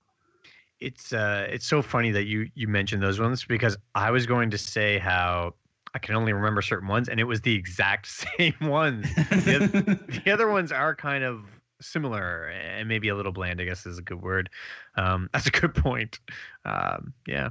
It's 0.81 1.12
uh, 1.12 1.47
it's 1.51 1.66
so 1.66 1.82
funny 1.82 2.10
that 2.12 2.24
you 2.24 2.48
you 2.55 2.66
mentioned 2.66 3.02
those 3.02 3.20
ones 3.20 3.44
because 3.44 3.77
I 3.94 4.10
was 4.10 4.24
going 4.27 4.51
to 4.51 4.59
say 4.59 4.98
how 4.98 5.52
I 5.93 5.98
can 5.98 6.14
only 6.14 6.32
remember 6.32 6.62
certain 6.62 6.89
ones, 6.89 7.09
and 7.10 7.20
it 7.20 7.24
was 7.24 7.40
the 7.43 7.55
exact 7.55 8.06
same 8.39 8.56
ones. 8.62 9.06
The, 9.44 9.56
oth- 9.60 10.24
the 10.24 10.31
other 10.32 10.48
ones 10.48 10.72
are 10.72 10.94
kind 10.94 11.22
of 11.22 11.44
similar 11.82 12.48
and 12.48 12.89
maybe 12.89 13.09
a 13.09 13.14
little 13.14 13.32
bland. 13.32 13.60
I 13.60 13.64
guess 13.64 13.85
is 13.86 13.98
a 13.98 14.02
good 14.02 14.22
word. 14.22 14.48
Um, 14.97 15.28
that's 15.35 15.47
a 15.47 15.51
good 15.51 15.74
point. 15.74 16.18
Um, 16.64 17.12
yeah. 17.27 17.51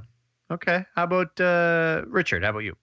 Okay. 0.50 0.84
How 0.96 1.04
about 1.04 1.40
uh, 1.40 2.02
Richard? 2.08 2.42
How 2.42 2.50
about 2.50 2.66
you? 2.66 2.74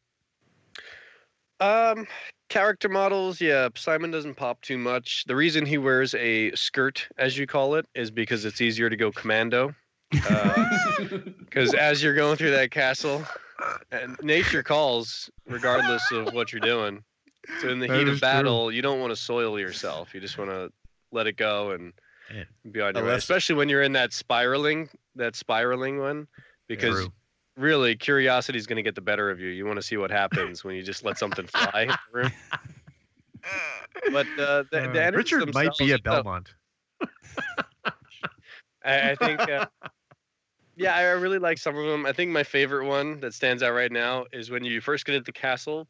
Um, 1.60 2.08
character 2.50 2.90
models, 2.90 3.40
yeah. 3.42 3.70
Simon 3.76 4.12
doesn't 4.12 4.36
pop 4.36 4.62
too 4.62 4.78
much. 4.78 5.24
The 5.28 5.36
reason 5.36 5.66
he 5.66 5.78
wears 5.78 6.14
a 6.16 6.52
skirt, 6.56 7.08
as 7.18 7.38
you 7.38 7.48
call 7.48 7.76
it, 7.76 7.86
is 7.96 8.12
because 8.12 8.46
it's 8.46 8.62
easier 8.62 8.90
to 8.90 8.96
go 8.96 9.12
commando. 9.12 9.74
Uh, 10.30 10.68
because 11.40 11.74
as 11.74 12.02
you're 12.02 12.16
going 12.16 12.38
through 12.38 12.52
that 12.52 12.72
castle, 12.72 13.24
and 13.92 14.18
nature 14.22 14.64
calls, 14.64 15.30
regardless 15.48 16.12
of 16.12 16.34
what 16.34 16.52
you're 16.52 16.60
doing. 16.60 17.04
So 17.62 17.70
in 17.70 17.80
the 17.80 17.88
That 17.88 17.98
heat 17.98 18.08
is 18.08 18.16
of 18.16 18.20
true. 18.20 18.28
battle, 18.28 18.72
you 18.72 18.82
don't 18.82 19.00
want 19.00 19.12
to 19.12 19.16
soil 19.16 19.60
yourself. 19.60 20.14
You 20.14 20.20
just 20.20 20.38
want 20.38 20.50
to 20.52 20.72
let 21.12 21.28
it 21.28 21.38
go 21.38 21.72
and 21.72 21.94
Yeah. 22.34 22.44
be 22.72 22.82
on 22.82 22.96
oh, 22.96 23.00
your 23.00 23.10
way. 23.10 23.16
Especially 23.16 23.56
when 23.56 23.70
you're 23.70 23.82
in 23.84 23.94
that 23.94 24.12
spiraling, 24.14 24.90
that 25.16 25.36
spiraling 25.36 26.00
one, 26.00 26.28
because 26.68 26.96
True. 26.96 27.14
Really 27.58 27.96
curiosity 27.96 28.58
is 28.58 28.68
going 28.68 28.78
to 28.78 28.84
get 28.84 28.96
the 28.96 29.02
better 29.02 29.30
of 29.30 29.40
you. 29.40 29.50
You 29.50 29.66
want 29.66 29.78
to 29.78 29.82
see 29.82 29.98
what 29.98 30.12
happens 30.12 30.64
when 30.64 30.76
you 30.76 30.84
just 30.84 31.04
let 31.04 31.18
something 31.18 31.48
fly 31.48 31.84
in 31.84 31.88
the 31.90 31.98
room. 32.12 32.32
But 34.12 34.28
uh, 34.38 34.64
the, 34.64 34.68
the 34.72 34.82
Uh, 34.82 35.06
enemies 35.08 35.32
Richard 35.32 35.54
might 35.54 35.72
be 35.80 35.92
a 35.92 36.00
Belmont. 36.00 36.54
I, 38.84 39.12
I 39.12 39.16
think, 39.16 39.40
uh, 39.40 39.66
yeah, 40.76 40.96
I 40.96 41.04
really 41.12 41.40
like 41.40 41.58
some 41.58 41.78
of 41.78 41.86
them. 41.86 42.06
I 42.06 42.14
think 42.14 42.32
my 42.32 42.44
favorite 42.44 42.86
one 42.86 43.20
that 43.22 43.34
stands 43.34 43.64
out 43.64 43.74
right 43.74 43.92
now 43.92 44.26
is 44.34 44.50
when 44.50 44.64
you 44.64 44.82
first 44.82 45.06
get 45.06 45.16
into 45.16 45.26
the 45.26 45.32
castle. 45.32 45.88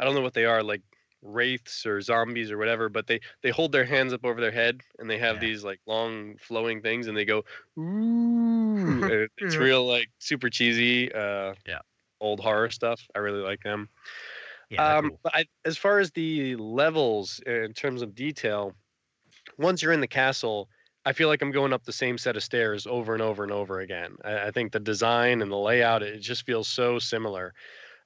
I 0.00 0.04
don't 0.04 0.14
know 0.14 0.20
what 0.20 0.34
they 0.34 0.44
are, 0.44 0.62
like 0.62 0.82
wraiths 1.22 1.84
or 1.86 2.00
zombies 2.00 2.50
or 2.50 2.58
whatever, 2.58 2.88
but 2.88 3.06
they 3.06 3.20
they 3.42 3.50
hold 3.50 3.72
their 3.72 3.84
hands 3.84 4.12
up 4.12 4.24
over 4.24 4.40
their 4.40 4.52
head 4.52 4.82
and 4.98 5.10
they 5.10 5.18
have 5.18 5.34
Yeah. 5.34 5.40
these 5.40 5.64
like 5.64 5.80
long 5.86 6.36
flowing 6.38 6.82
things 6.82 7.06
and 7.08 7.16
they 7.16 7.24
go 7.24 7.44
ooh. 7.78 9.10
it's 9.40 9.58
real 9.58 9.86
like 9.86 10.08
super 10.18 10.50
cheesy. 10.50 11.12
Uh, 11.12 11.54
Yeah. 11.66 11.80
old 12.20 12.40
horror 12.40 12.70
stuff. 12.70 13.02
I 13.14 13.20
really 13.20 13.42
like 13.42 13.62
them. 13.62 13.88
Yeah, 14.70 14.94
um, 14.98 15.02
cool. 15.02 15.20
but 15.22 15.34
I, 15.34 15.46
as 15.64 15.78
far 15.78 16.00
as 16.00 16.12
the 16.12 16.56
levels 16.56 17.40
in 17.46 17.72
terms 17.74 18.02
of 18.02 18.14
detail, 18.14 18.74
once 19.58 19.82
you're 19.82 19.92
in 19.92 20.00
the 20.00 20.08
castle, 20.08 20.68
I 21.04 21.12
feel 21.12 21.28
like 21.28 21.42
I'm 21.42 21.52
going 21.52 21.72
up 21.72 21.84
the 21.84 21.92
same 21.92 22.18
set 22.18 22.36
of 22.36 22.42
stairs 22.44 22.86
over 22.86 23.14
and 23.14 23.22
over 23.22 23.42
and 23.42 23.52
over 23.52 23.80
again. 23.80 24.16
I, 24.24 24.48
I 24.48 24.50
think 24.52 24.72
the 24.72 24.80
design 24.80 25.42
and 25.42 25.50
the 25.52 25.56
layout 25.58 26.02
it 26.02 26.20
just 26.20 26.46
feels 26.46 26.68
so 26.68 26.98
similar. 26.98 27.54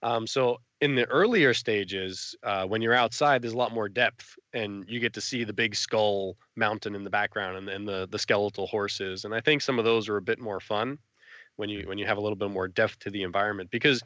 Um, 0.02 0.26
so 0.26 0.58
in 0.80 0.94
the 0.96 1.04
earlier 1.04 1.54
stages, 1.54 2.34
uh, 2.42 2.66
when 2.66 2.82
you're 2.82 2.94
outside, 2.94 3.40
there's 3.40 3.52
a 3.52 3.58
lot 3.58 3.72
more 3.72 3.88
depth, 3.88 4.36
and 4.52 4.84
you 4.88 4.98
get 4.98 5.12
to 5.14 5.20
see 5.20 5.44
the 5.44 5.52
big 5.52 5.76
skull 5.76 6.36
mountain 6.56 6.94
in 6.94 7.04
the 7.04 7.10
background 7.10 7.56
and, 7.56 7.68
and 7.68 7.86
the 7.86 8.08
the 8.10 8.18
skeletal 8.18 8.66
horses. 8.66 9.24
And 9.24 9.34
I 9.34 9.40
think 9.40 9.62
some 9.62 9.78
of 9.78 9.84
those 9.84 10.08
are 10.08 10.16
a 10.16 10.22
bit 10.22 10.40
more 10.40 10.60
fun 10.60 10.98
when 11.56 11.68
you 11.68 11.86
when 11.86 11.98
you 11.98 12.06
have 12.06 12.18
a 12.18 12.20
little 12.20 12.36
bit 12.36 12.50
more 12.50 12.68
depth 12.68 12.98
to 13.00 13.10
the 13.10 13.22
environment 13.22 13.70
because 13.70 14.02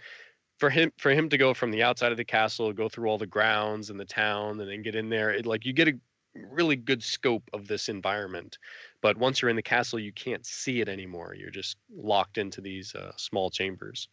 for 0.59 0.70
him 0.70 0.93
for 0.98 1.10
him 1.10 1.28
to 1.28 1.39
go 1.39 1.55
from 1.55 1.70
the 1.70 1.82
outside 1.82 2.12
of 2.12 2.18
the 2.18 2.24
castle 2.24 2.73
go 2.73 2.89
through 2.89 3.09
all 3.09 3.18
the 3.18 3.27
grounds 3.27 3.90
and 3.90 4.01
the 4.01 4.05
town 4.05 4.60
and 4.60 4.70
then 4.70 4.82
get 4.82 4.94
in 4.94 5.09
there 5.09 5.31
it 5.31 5.47
like 5.47 5.64
you 5.64 5.73
get 5.73 5.89
a 5.89 5.94
really 6.35 6.77
good 6.77 7.02
scope 7.02 7.48
of 7.52 7.66
this 7.66 7.89
environment 7.89 8.59
but 9.01 9.16
once 9.16 9.40
you're 9.40 9.48
in 9.48 9.56
the 9.56 9.62
castle 9.62 9.98
you 9.98 10.12
can't 10.12 10.44
see 10.44 10.81
it 10.81 10.89
anymore 10.89 11.35
you're 11.35 11.51
just 11.51 11.77
locked 11.97 12.36
into 12.36 12.60
these 12.60 12.94
uh, 12.94 13.12
small 13.16 13.51
chambers 13.51 14.09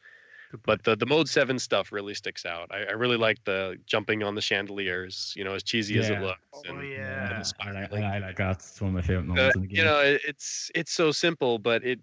but 0.66 0.84
the, 0.84 0.96
the 0.96 1.06
mode 1.06 1.28
7 1.30 1.60
stuff 1.60 1.92
really 1.92 2.14
sticks 2.14 2.46
out 2.46 2.68
I, 2.72 2.84
I 2.86 2.92
really 2.92 3.18
like 3.18 3.44
the 3.46 3.78
jumping 3.86 4.24
on 4.24 4.36
the 4.36 4.42
chandeliers 4.42 5.34
you 5.36 5.44
know 5.44 5.54
as 5.54 5.64
cheesy 5.64 5.98
as 5.98 6.10
it 6.10 6.14
Yeah. 6.14 6.20
looks 6.20 6.42
Oh, 6.54 6.80
yeah. 6.80 7.30
and 7.30 7.44
the 7.44 7.54
I 7.60 7.72
like. 7.72 7.92
I 7.94 8.20
like 8.20 8.36
that. 8.38 8.58
It's 8.58 8.80
one 8.82 8.90
of 8.90 8.96
my 8.96 9.02
favorite 9.02 9.24
Uh, 9.24 9.26
moments 9.28 9.56
in 9.56 9.62
the 9.62 9.68
game. 9.68 9.78
you 9.78 9.84
know 9.84 10.00
it, 10.00 10.22
it's 10.28 10.72
it's 10.76 10.92
so 10.92 11.12
simple 11.12 11.58
but 11.58 11.84
it 11.84 12.00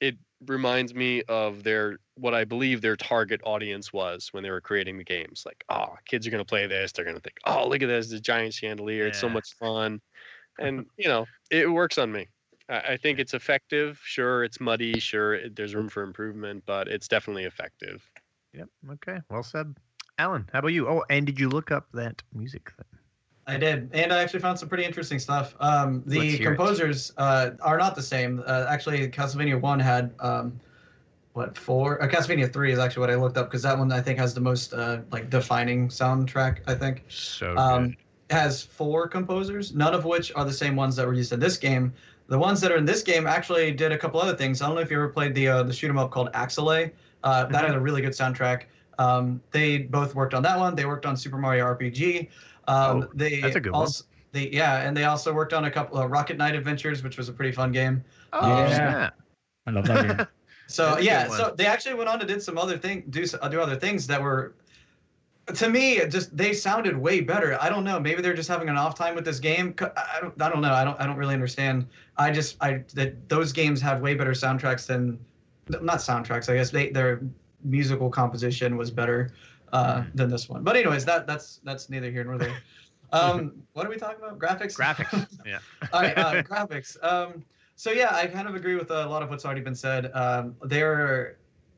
it 0.00 0.16
reminds 0.46 0.94
me 0.94 1.22
of 1.24 1.62
their 1.62 1.98
what 2.16 2.34
i 2.34 2.44
believe 2.44 2.82
their 2.82 2.96
target 2.96 3.40
audience 3.44 3.92
was 3.92 4.28
when 4.32 4.42
they 4.42 4.50
were 4.50 4.60
creating 4.60 4.98
the 4.98 5.04
games 5.04 5.44
like 5.46 5.64
oh 5.70 5.94
kids 6.06 6.26
are 6.26 6.30
going 6.30 6.42
to 6.44 6.48
play 6.48 6.66
this 6.66 6.92
they're 6.92 7.04
going 7.04 7.16
to 7.16 7.22
think 7.22 7.36
oh 7.46 7.66
look 7.66 7.80
at 7.82 7.86
this 7.86 8.10
the 8.10 8.20
giant 8.20 8.52
chandelier 8.52 9.06
it's 9.06 9.18
so 9.18 9.28
much 9.30 9.54
fun 9.58 10.00
and 10.58 10.86
you 10.98 11.08
know 11.08 11.28
it 11.50 11.70
works 11.70 11.98
on 11.98 12.12
me 12.12 12.28
I, 12.68 12.78
I 12.92 12.96
think 12.96 13.18
it's 13.18 13.34
effective 13.34 14.00
sure 14.04 14.44
it's 14.44 14.60
muddy 14.60 14.98
sure 15.00 15.34
it, 15.34 15.56
there's 15.56 15.74
room 15.74 15.88
for 15.88 16.02
improvement 16.02 16.64
but 16.66 16.88
it's 16.88 17.08
definitely 17.08 17.44
effective 17.44 18.10
Yep. 18.54 18.68
Okay. 18.92 19.20
Well 19.30 19.42
said. 19.42 19.74
Alan, 20.18 20.48
how 20.52 20.60
about 20.60 20.68
you? 20.68 20.88
Oh, 20.88 21.04
and 21.10 21.26
did 21.26 21.40
you 21.40 21.48
look 21.48 21.72
up 21.72 21.88
that 21.92 22.22
music 22.32 22.70
thing? 22.76 23.00
I 23.46 23.58
did, 23.58 23.90
and 23.92 24.12
I 24.12 24.22
actually 24.22 24.40
found 24.40 24.58
some 24.58 24.68
pretty 24.68 24.84
interesting 24.84 25.18
stuff. 25.18 25.54
Um, 25.60 26.02
the 26.06 26.18
Let's 26.18 26.32
hear 26.34 26.52
it. 26.52 26.56
composers 26.56 27.12
uh, 27.18 27.50
are 27.60 27.76
not 27.76 27.94
the 27.94 28.02
same. 28.02 28.42
Uh, 28.46 28.66
actually, 28.68 29.06
Castlevania 29.08 29.60
One 29.60 29.80
had 29.80 30.14
um, 30.20 30.58
what 31.34 31.58
four? 31.58 32.00
Uh, 32.02 32.06
Castlevania 32.06 32.50
Three 32.50 32.72
is 32.72 32.78
actually 32.78 33.00
what 33.00 33.10
I 33.10 33.16
looked 33.16 33.36
up 33.36 33.48
because 33.50 33.62
that 33.62 33.76
one 33.76 33.90
I 33.92 34.00
think 34.00 34.18
has 34.18 34.32
the 34.34 34.40
most 34.40 34.72
uh, 34.72 35.00
like 35.10 35.28
defining 35.28 35.88
soundtrack. 35.88 36.60
I 36.66 36.74
think 36.74 37.04
So 37.08 37.58
um, 37.58 37.88
good. 37.88 37.96
has 38.30 38.62
four 38.62 39.08
composers, 39.08 39.74
none 39.74 39.94
of 39.94 40.04
which 40.04 40.32
are 40.36 40.44
the 40.44 40.52
same 40.52 40.76
ones 40.76 40.96
that 40.96 41.06
were 41.06 41.14
used 41.14 41.32
in 41.32 41.40
this 41.40 41.58
game. 41.58 41.92
The 42.26 42.38
ones 42.38 42.60
that 42.62 42.72
are 42.72 42.76
in 42.76 42.84
this 42.84 43.02
game 43.02 43.26
actually 43.26 43.70
did 43.72 43.92
a 43.92 43.98
couple 43.98 44.20
other 44.20 44.34
things. 44.36 44.62
I 44.62 44.66
don't 44.66 44.74
know 44.76 44.80
if 44.80 44.90
you 44.90 44.96
ever 44.96 45.08
played 45.08 45.34
the 45.34 45.48
uh, 45.48 45.62
the 45.62 45.72
shoot 45.72 45.88
'em 45.90 45.98
up 45.98 46.10
called 46.10 46.32
Axelay. 46.32 46.92
Uh, 47.22 47.44
that 47.46 47.64
had 47.64 47.74
a 47.74 47.80
really 47.80 48.02
good 48.02 48.12
soundtrack. 48.12 48.64
Um, 48.98 49.40
they 49.50 49.78
both 49.78 50.14
worked 50.14 50.34
on 50.34 50.42
that 50.42 50.58
one. 50.58 50.74
They 50.74 50.84
worked 50.86 51.06
on 51.06 51.16
Super 51.16 51.38
Mario 51.38 51.64
RPG. 51.64 52.28
Um, 52.68 53.02
Oh, 53.02 53.08
they 53.14 53.40
that's 53.40 53.56
a 53.56 53.60
good 53.60 53.72
one. 53.72 53.82
also, 53.82 54.04
They, 54.32 54.48
yeah, 54.50 54.86
and 54.86 54.96
they 54.96 55.04
also 55.04 55.32
worked 55.32 55.52
on 55.52 55.64
a 55.66 55.70
couple 55.70 55.98
of 55.98 56.10
Rocket 56.10 56.36
Knight 56.36 56.54
Adventures, 56.54 57.02
which 57.02 57.16
was 57.16 57.28
a 57.28 57.32
pretty 57.32 57.52
fun 57.52 57.72
game. 57.72 58.02
Oh, 58.32 58.48
Yeah. 58.48 58.76
snap. 58.76 59.20
I 59.66 59.70
love 59.70 59.84
that 59.86 60.02
game. 60.18 60.26
So 60.66 60.92
That's 60.92 61.04
yeah, 61.04 61.28
so 61.28 61.54
they 61.54 61.66
actually 61.66 61.94
went 61.94 62.08
on 62.08 62.18
to 62.20 62.24
did 62.26 62.42
some 62.42 62.56
other 62.56 62.78
thing, 62.78 63.04
do 63.10 63.26
do 63.26 63.60
other 63.60 63.76
things 63.76 64.06
that 64.06 64.22
were, 64.22 64.54
to 65.54 65.68
me, 65.68 65.98
it 65.98 66.10
just 66.10 66.34
they 66.36 66.52
sounded 66.52 66.96
way 66.96 67.20
better. 67.20 67.58
I 67.60 67.68
don't 67.68 67.84
know. 67.84 68.00
Maybe 68.00 68.22
they're 68.22 68.34
just 68.34 68.48
having 68.48 68.68
an 68.68 68.76
off 68.76 68.94
time 68.94 69.14
with 69.14 69.24
this 69.24 69.38
game. 69.38 69.74
I 69.80 70.18
don't, 70.20 70.40
I 70.40 70.48
don't 70.48 70.62
know. 70.62 70.72
I 70.72 70.84
don't. 70.84 70.98
I 71.00 71.06
don't 71.06 71.16
really 71.16 71.34
understand. 71.34 71.86
I 72.16 72.30
just 72.30 72.56
I 72.62 72.82
that 72.94 73.28
those 73.28 73.52
games 73.52 73.80
have 73.82 74.00
way 74.00 74.14
better 74.14 74.32
soundtracks 74.32 74.86
than, 74.86 75.18
not 75.68 75.98
soundtracks. 75.98 76.48
I 76.48 76.54
guess 76.56 76.70
they 76.70 76.90
their 76.90 77.20
musical 77.62 78.08
composition 78.10 78.76
was 78.76 78.90
better 78.90 79.32
uh, 79.72 79.96
Mhm. 80.02 80.06
than 80.14 80.30
this 80.30 80.48
one. 80.48 80.62
But 80.62 80.76
anyways, 80.76 81.04
that 81.04 81.26
that's 81.26 81.60
that's 81.64 81.90
neither 81.90 82.10
here 82.10 82.24
nor 82.24 82.38
there. 82.38 82.56
Um, 83.12 83.62
what 83.74 83.86
are 83.86 83.90
we 83.90 83.96
talking 83.96 84.16
about? 84.24 84.40
Graphics. 84.40 84.76
Graphics. 84.76 85.38
Yeah. 85.46 85.58
All 85.92 86.00
right, 86.00 86.18
uh, 86.18 86.42
graphics. 86.42 86.96
Um, 87.04 87.44
so 87.76 87.92
yeah, 87.92 88.08
I 88.12 88.26
kind 88.26 88.48
of 88.48 88.56
agree 88.56 88.74
with 88.74 88.90
a 88.90 89.06
lot 89.06 89.22
of 89.22 89.30
what's 89.30 89.44
already 89.44 89.60
been 89.60 89.74
said. 89.76 90.10
Um, 90.14 90.56
they're 90.62 91.36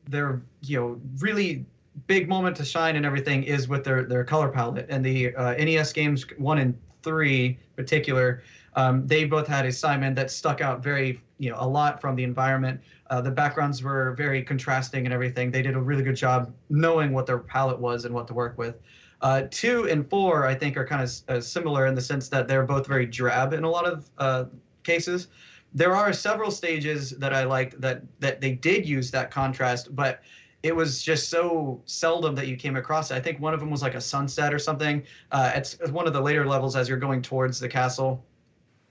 they're 0.08 0.40
you 0.62 0.80
know 0.80 1.00
really 1.18 1.66
big 2.06 2.28
moment 2.28 2.56
to 2.56 2.64
shine 2.64 2.96
and 2.96 3.06
everything 3.06 3.42
is 3.42 3.68
with 3.68 3.84
their 3.84 4.04
their 4.04 4.24
color 4.24 4.48
palette 4.48 4.86
and 4.88 5.04
the 5.04 5.34
uh, 5.34 5.54
NES 5.54 5.92
games 5.92 6.24
one 6.38 6.58
and 6.58 6.78
three 7.02 7.58
particular. 7.76 8.42
Um, 8.74 9.06
they 9.06 9.24
both 9.24 9.46
had 9.46 9.64
a 9.64 9.72
Simon 9.72 10.14
that 10.14 10.30
stuck 10.30 10.60
out 10.60 10.82
very 10.82 11.20
you 11.38 11.50
know 11.50 11.56
a 11.58 11.66
lot 11.66 12.00
from 12.00 12.16
the 12.16 12.24
environment. 12.24 12.80
Uh, 13.08 13.20
the 13.20 13.30
backgrounds 13.30 13.82
were 13.82 14.12
very 14.12 14.42
contrasting 14.42 15.06
and 15.06 15.14
everything. 15.14 15.50
They 15.50 15.62
did 15.62 15.74
a 15.74 15.80
really 15.80 16.02
good 16.02 16.16
job 16.16 16.52
knowing 16.68 17.12
what 17.12 17.26
their 17.26 17.38
palette 17.38 17.78
was 17.78 18.04
and 18.04 18.14
what 18.14 18.26
to 18.28 18.34
work 18.34 18.58
with. 18.58 18.76
Uh, 19.22 19.42
two 19.50 19.88
and 19.88 20.08
four, 20.10 20.46
I 20.46 20.54
think, 20.54 20.76
are 20.76 20.86
kind 20.86 21.02
of 21.02 21.10
uh, 21.28 21.40
similar 21.40 21.86
in 21.86 21.94
the 21.94 22.02
sense 22.02 22.28
that 22.28 22.46
they're 22.46 22.64
both 22.64 22.86
very 22.86 23.06
drab 23.06 23.54
in 23.54 23.64
a 23.64 23.70
lot 23.70 23.86
of 23.86 24.10
uh, 24.18 24.44
cases. 24.82 25.28
There 25.72 25.94
are 25.94 26.12
several 26.12 26.50
stages 26.50 27.10
that 27.10 27.32
I 27.32 27.44
liked 27.44 27.80
that 27.80 28.02
that 28.20 28.40
they 28.40 28.52
did 28.52 28.86
use 28.86 29.10
that 29.12 29.30
contrast, 29.30 29.94
but 29.96 30.20
it 30.66 30.74
was 30.74 31.02
just 31.02 31.30
so 31.30 31.80
seldom 31.86 32.34
that 32.34 32.48
you 32.48 32.56
came 32.56 32.76
across 32.76 33.10
it. 33.10 33.14
I 33.14 33.20
think 33.20 33.40
one 33.40 33.54
of 33.54 33.60
them 33.60 33.70
was 33.70 33.82
like 33.82 33.94
a 33.94 34.00
sunset 34.00 34.52
or 34.52 34.58
something. 34.58 35.02
Uh, 35.30 35.52
it's, 35.54 35.74
it's 35.74 35.90
one 35.90 36.06
of 36.06 36.12
the 36.12 36.20
later 36.20 36.44
levels 36.44 36.74
as 36.74 36.88
you're 36.88 36.98
going 36.98 37.22
towards 37.22 37.60
the 37.60 37.68
castle, 37.68 38.24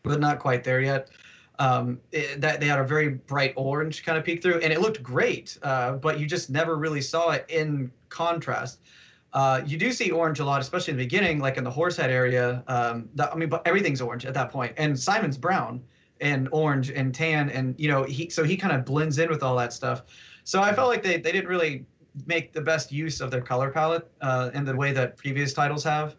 but 0.04 0.20
not 0.20 0.40
quite 0.40 0.64
there 0.64 0.82
yet. 0.82 1.10
Um, 1.60 2.00
it, 2.12 2.42
that 2.42 2.60
they 2.60 2.68
had 2.68 2.80
a 2.80 2.84
very 2.84 3.10
bright 3.10 3.54
orange 3.56 4.06
kind 4.06 4.18
of 4.18 4.24
peek 4.24 4.42
through, 4.42 4.60
and 4.60 4.72
it 4.72 4.82
looked 4.82 5.02
great, 5.04 5.58
uh, 5.64 5.94
but 5.94 6.20
you 6.20 6.26
just 6.26 6.50
never 6.50 6.76
really 6.78 7.02
saw 7.02 7.32
it 7.32 7.46
in 7.50 7.92
contrast. 8.10 8.80
Uh, 9.34 9.62
you 9.66 9.78
do 9.78 9.92
see 9.92 10.12
orange 10.12 10.40
a 10.40 10.46
lot, 10.46 10.62
especially 10.62 10.92
in 10.92 10.98
the 10.98 11.04
beginning, 11.04 11.40
like 11.40 11.58
in 11.58 11.64
the 11.64 11.72
horsehead 11.72 12.10
area. 12.10 12.64
Um, 12.68 13.10
I 13.20 13.36
mean, 13.36 13.50
but 13.50 13.66
everything's 13.68 14.02
orange 14.02 14.26
at 14.26 14.34
that 14.34 14.50
point, 14.50 14.74
and 14.78 14.98
Simon's 14.98 15.38
brown 15.38 15.84
and 16.22 16.48
orange 16.52 16.90
and 16.90 17.14
tan, 17.14 17.50
and 17.50 17.76
you 17.78 17.90
know 17.90 18.04
he 18.04 18.30
so 18.30 18.44
he 18.46 18.56
kind 18.56 18.74
of 18.74 18.86
blends 18.86 19.18
in 19.20 19.30
with 19.30 19.44
all 19.44 19.58
that 19.58 19.74
stuff. 19.74 20.04
So 20.46 20.62
I 20.62 20.74
felt 20.74 20.90
like 20.90 21.04
they 21.04 21.18
they 21.18 21.34
didn't 21.34 21.50
really 21.50 21.86
make 22.26 22.54
the 22.54 22.62
best 22.62 22.92
use 22.92 23.20
of 23.20 23.30
their 23.30 23.42
color 23.42 23.70
palette 23.70 24.10
uh, 24.22 24.52
in 24.54 24.64
the 24.64 24.76
way 24.76 24.94
that 24.94 25.18
previous 25.18 25.54
titles 25.54 25.84
have. 25.84 26.16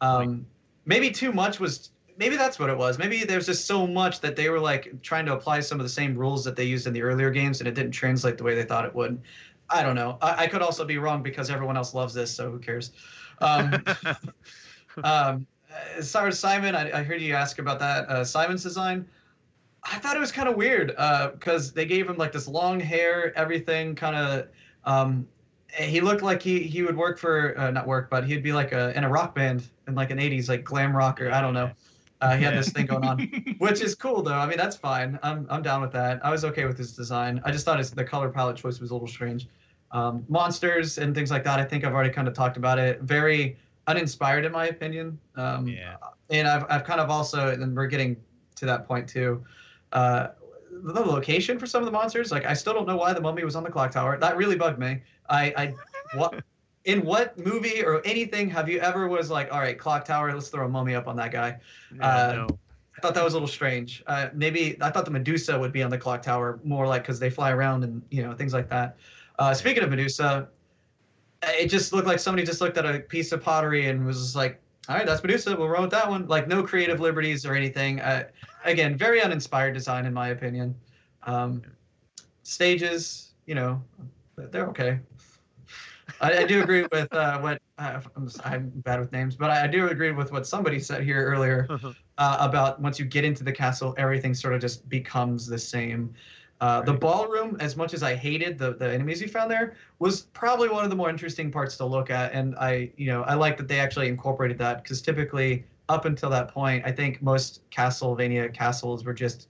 Um, 0.00 0.46
maybe 0.84 1.10
too 1.10 1.32
much 1.32 1.60
was 1.60 1.90
maybe 2.16 2.36
that's 2.36 2.58
what 2.58 2.70
it 2.70 2.76
was. 2.76 2.98
Maybe 2.98 3.24
there's 3.24 3.46
just 3.46 3.66
so 3.66 3.86
much 3.86 4.20
that 4.20 4.34
they 4.34 4.48
were 4.48 4.58
like 4.58 5.00
trying 5.02 5.26
to 5.26 5.34
apply 5.34 5.60
some 5.60 5.78
of 5.78 5.84
the 5.84 5.90
same 5.90 6.16
rules 6.16 6.44
that 6.44 6.56
they 6.56 6.64
used 6.64 6.86
in 6.86 6.92
the 6.92 7.02
earlier 7.02 7.30
games, 7.30 7.60
and 7.60 7.68
it 7.68 7.74
didn't 7.74 7.92
translate 7.92 8.36
the 8.38 8.44
way 8.44 8.54
they 8.54 8.64
thought 8.64 8.84
it 8.84 8.94
would. 8.94 9.20
I 9.70 9.82
don't 9.82 9.94
know. 9.94 10.18
I, 10.22 10.44
I 10.44 10.46
could 10.46 10.62
also 10.62 10.84
be 10.84 10.98
wrong 10.98 11.22
because 11.22 11.50
everyone 11.50 11.76
else 11.76 11.94
loves 11.94 12.14
this, 12.14 12.34
so 12.34 12.50
who 12.50 12.58
cares? 12.58 12.92
Um, 13.40 13.84
um, 15.04 15.46
as 15.96 16.10
Simon, 16.38 16.74
I, 16.74 16.98
I 16.98 17.02
heard 17.02 17.20
you 17.20 17.34
ask 17.34 17.58
about 17.58 17.78
that. 17.80 18.08
Uh, 18.08 18.24
Simon's 18.24 18.62
design, 18.62 19.06
I 19.84 19.98
thought 19.98 20.16
it 20.16 20.20
was 20.20 20.32
kind 20.32 20.48
of 20.48 20.56
weird 20.56 20.88
because 21.32 21.72
they 21.72 21.86
gave 21.86 22.08
him 22.08 22.16
like 22.16 22.32
this 22.32 22.48
long 22.48 22.80
hair, 22.80 23.36
everything 23.36 23.94
kind 23.94 24.16
of. 24.16 24.48
Um, 24.84 25.26
he 25.74 26.00
looked 26.00 26.22
like 26.22 26.42
he 26.42 26.60
he 26.60 26.82
would 26.82 26.96
work 26.96 27.18
for 27.18 27.58
uh, 27.58 27.70
not 27.70 27.86
work, 27.86 28.10
but 28.10 28.24
he'd 28.24 28.42
be 28.42 28.52
like 28.52 28.72
a 28.72 28.96
in 28.96 29.04
a 29.04 29.08
rock 29.08 29.34
band 29.34 29.68
in 29.86 29.94
like 29.94 30.10
an 30.10 30.18
'80s 30.18 30.48
like 30.48 30.64
glam 30.64 30.96
rocker. 30.96 31.30
I 31.30 31.40
don't 31.40 31.54
know. 31.54 31.70
Uh, 32.20 32.36
he 32.36 32.42
had 32.42 32.54
this 32.54 32.70
thing 32.70 32.86
going 32.86 33.04
on, 33.04 33.18
which 33.58 33.80
is 33.80 33.94
cool 33.94 34.22
though. 34.22 34.34
I 34.34 34.46
mean, 34.46 34.56
that's 34.56 34.76
fine. 34.76 35.18
I'm 35.22 35.46
I'm 35.50 35.62
down 35.62 35.80
with 35.80 35.92
that. 35.92 36.24
I 36.24 36.30
was 36.30 36.44
okay 36.46 36.64
with 36.64 36.76
his 36.76 36.96
design. 36.96 37.40
I 37.44 37.52
just 37.52 37.64
thought 37.64 37.78
his 37.78 37.90
the 37.90 38.04
color 38.04 38.28
palette 38.28 38.56
choice 38.56 38.80
was 38.80 38.90
a 38.90 38.94
little 38.94 39.08
strange. 39.08 39.46
Um, 39.92 40.24
monsters 40.28 40.98
and 40.98 41.14
things 41.14 41.30
like 41.30 41.44
that. 41.44 41.60
I 41.60 41.64
think 41.64 41.84
I've 41.84 41.94
already 41.94 42.10
kind 42.10 42.28
of 42.28 42.34
talked 42.34 42.56
about 42.56 42.78
it. 42.78 43.00
Very 43.02 43.56
uninspired 43.86 44.44
in 44.44 44.52
my 44.52 44.66
opinion. 44.66 45.18
Um, 45.36 45.66
Yeah. 45.68 45.96
And 46.30 46.48
I've 46.48 46.64
I've 46.68 46.84
kind 46.84 47.00
of 47.00 47.08
also 47.10 47.50
and 47.50 47.76
we're 47.76 47.86
getting 47.86 48.16
to 48.56 48.66
that 48.66 48.86
point 48.86 49.08
too. 49.08 49.44
Uh, 49.92 50.28
the 50.70 51.00
location 51.00 51.58
for 51.58 51.66
some 51.66 51.82
of 51.82 51.86
the 51.86 51.92
monsters, 51.92 52.30
like 52.30 52.44
I 52.44 52.54
still 52.54 52.74
don't 52.74 52.86
know 52.86 52.96
why 52.96 53.12
the 53.12 53.20
mummy 53.20 53.44
was 53.44 53.56
on 53.56 53.64
the 53.64 53.70
clock 53.70 53.90
tower. 53.90 54.18
That 54.18 54.36
really 54.36 54.56
bugged 54.56 54.78
me. 54.78 55.02
I 55.28 55.52
I 55.56 55.74
what 56.14 56.42
in 56.84 57.04
what 57.04 57.38
movie 57.38 57.84
or 57.84 58.00
anything 58.04 58.48
have 58.50 58.68
you 58.68 58.78
ever 58.80 59.08
was 59.08 59.30
like, 59.30 59.52
all 59.52 59.60
right, 59.60 59.78
clock 59.78 60.04
tower, 60.04 60.32
let's 60.32 60.48
throw 60.48 60.66
a 60.66 60.68
mummy 60.68 60.94
up 60.94 61.06
on 61.06 61.16
that 61.16 61.32
guy. 61.32 61.58
Yeah, 61.94 62.06
Uh, 62.06 62.32
no. 62.32 62.58
I 62.96 63.00
thought 63.00 63.14
that 63.14 63.22
was 63.22 63.34
a 63.34 63.36
little 63.36 63.48
strange. 63.48 64.02
Uh, 64.08 64.28
maybe 64.34 64.76
I 64.80 64.90
thought 64.90 65.04
the 65.04 65.12
Medusa 65.12 65.56
would 65.56 65.72
be 65.72 65.84
on 65.84 65.90
the 65.90 65.98
clock 65.98 66.20
tower 66.20 66.58
more 66.64 66.86
like 66.86 67.02
because 67.02 67.20
they 67.20 67.30
fly 67.30 67.52
around 67.52 67.84
and 67.84 68.02
you 68.10 68.22
know 68.22 68.34
things 68.34 68.52
like 68.52 68.68
that. 68.70 68.96
Uh, 69.38 69.54
speaking 69.54 69.84
of 69.84 69.90
Medusa, 69.90 70.48
it 71.42 71.68
just 71.68 71.92
looked 71.92 72.08
like 72.08 72.18
somebody 72.18 72.44
just 72.44 72.60
looked 72.60 72.76
at 72.76 72.84
a 72.84 73.00
piece 73.00 73.30
of 73.30 73.40
pottery 73.40 73.86
and 73.86 74.04
was 74.04 74.18
just 74.20 74.34
like, 74.36 74.60
"All 74.88 74.96
right, 74.96 75.06
that's 75.06 75.22
Medusa. 75.22 75.56
We'll 75.56 75.68
roll 75.68 75.82
with 75.82 75.90
that 75.90 76.08
one." 76.08 76.26
Like 76.26 76.48
no 76.48 76.62
creative 76.62 77.00
liberties 77.00 77.44
or 77.46 77.54
anything. 77.54 78.00
Uh, 78.00 78.24
again, 78.64 78.96
very 78.96 79.22
uninspired 79.22 79.74
design 79.74 80.06
in 80.06 80.14
my 80.14 80.28
opinion. 80.28 80.74
Um, 81.24 81.62
stages, 82.42 83.32
you 83.46 83.54
know, 83.54 83.82
they're 84.36 84.66
okay. 84.68 85.00
I, 86.20 86.38
I 86.38 86.44
do 86.44 86.62
agree 86.62 86.86
with 86.92 87.12
uh, 87.12 87.38
what 87.40 87.60
uh, 87.78 88.00
I'm, 88.16 88.30
I'm 88.44 88.68
bad 88.76 89.00
with 89.00 89.12
names, 89.12 89.36
but 89.36 89.50
I, 89.50 89.64
I 89.64 89.66
do 89.66 89.88
agree 89.88 90.12
with 90.12 90.32
what 90.32 90.46
somebody 90.46 90.80
said 90.80 91.02
here 91.02 91.24
earlier 91.24 91.66
uh, 92.18 92.36
about 92.40 92.80
once 92.80 92.98
you 92.98 93.04
get 93.04 93.24
into 93.24 93.44
the 93.44 93.52
castle, 93.52 93.94
everything 93.98 94.34
sort 94.34 94.54
of 94.54 94.60
just 94.60 94.88
becomes 94.88 95.46
the 95.46 95.58
same. 95.58 96.14
Uh, 96.60 96.80
The 96.80 96.92
ballroom, 96.92 97.56
as 97.60 97.76
much 97.76 97.94
as 97.94 98.02
I 98.02 98.16
hated 98.16 98.58
the, 98.58 98.74
the 98.74 98.92
enemies 98.92 99.22
you 99.22 99.28
found 99.28 99.50
there, 99.50 99.76
was 100.00 100.22
probably 100.22 100.68
one 100.68 100.82
of 100.82 100.90
the 100.90 100.96
more 100.96 101.08
interesting 101.08 101.52
parts 101.52 101.76
to 101.76 101.86
look 101.86 102.10
at, 102.10 102.32
and 102.32 102.56
I 102.56 102.90
you 102.96 103.06
know 103.06 103.22
I 103.22 103.34
like 103.34 103.56
that 103.58 103.68
they 103.68 103.78
actually 103.78 104.08
incorporated 104.08 104.58
that 104.58 104.82
because 104.82 105.00
typically 105.00 105.64
up 105.88 106.04
until 106.04 106.30
that 106.30 106.48
point, 106.48 106.84
I 106.84 106.92
think 106.92 107.22
most 107.22 107.62
Castlevania 107.70 108.52
castles 108.52 109.04
were 109.04 109.14
just 109.14 109.48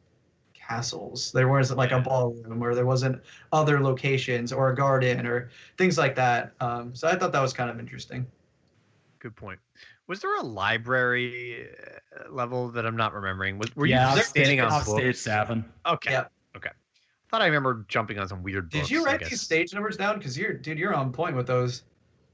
castles. 0.54 1.32
There 1.32 1.48
wasn't 1.48 1.78
like 1.78 1.92
a 1.92 2.00
ballroom 2.00 2.62
or 2.62 2.74
there 2.74 2.86
wasn't 2.86 3.22
other 3.52 3.80
locations 3.80 4.52
or 4.52 4.70
a 4.70 4.76
garden 4.76 5.26
or 5.26 5.50
things 5.78 5.96
like 5.96 6.14
that. 6.16 6.52
Um, 6.60 6.94
so 6.94 7.08
I 7.08 7.16
thought 7.16 7.32
that 7.32 7.40
was 7.40 7.52
kind 7.52 7.70
of 7.70 7.78
interesting. 7.80 8.26
Good 9.18 9.34
point. 9.34 9.58
Was 10.06 10.20
there 10.20 10.36
a 10.36 10.42
library 10.42 11.68
uh, 12.18 12.30
level 12.30 12.68
that 12.70 12.86
I'm 12.86 12.96
not 12.96 13.14
remembering? 13.14 13.58
Was, 13.58 13.74
were 13.74 13.86
yeah, 13.86 14.14
you 14.14 14.22
standing 14.22 14.60
on 14.60 14.84
stage 14.84 15.16
seven. 15.16 15.64
Okay. 15.86 16.12
Yeah. 16.12 16.26
Okay. 16.56 16.70
I 17.28 17.30
thought 17.30 17.42
I 17.42 17.46
remember 17.46 17.84
jumping 17.88 18.18
on 18.18 18.26
some 18.26 18.42
weird 18.42 18.70
Did 18.70 18.78
books. 18.80 18.90
you 18.90 19.04
write 19.04 19.20
these 19.22 19.42
stage 19.42 19.74
numbers 19.74 19.98
down? 19.98 20.16
Because 20.16 20.38
you're, 20.38 20.54
dude, 20.54 20.78
you're 20.78 20.94
on 20.94 21.12
point 21.12 21.36
with 21.36 21.46
those. 21.46 21.82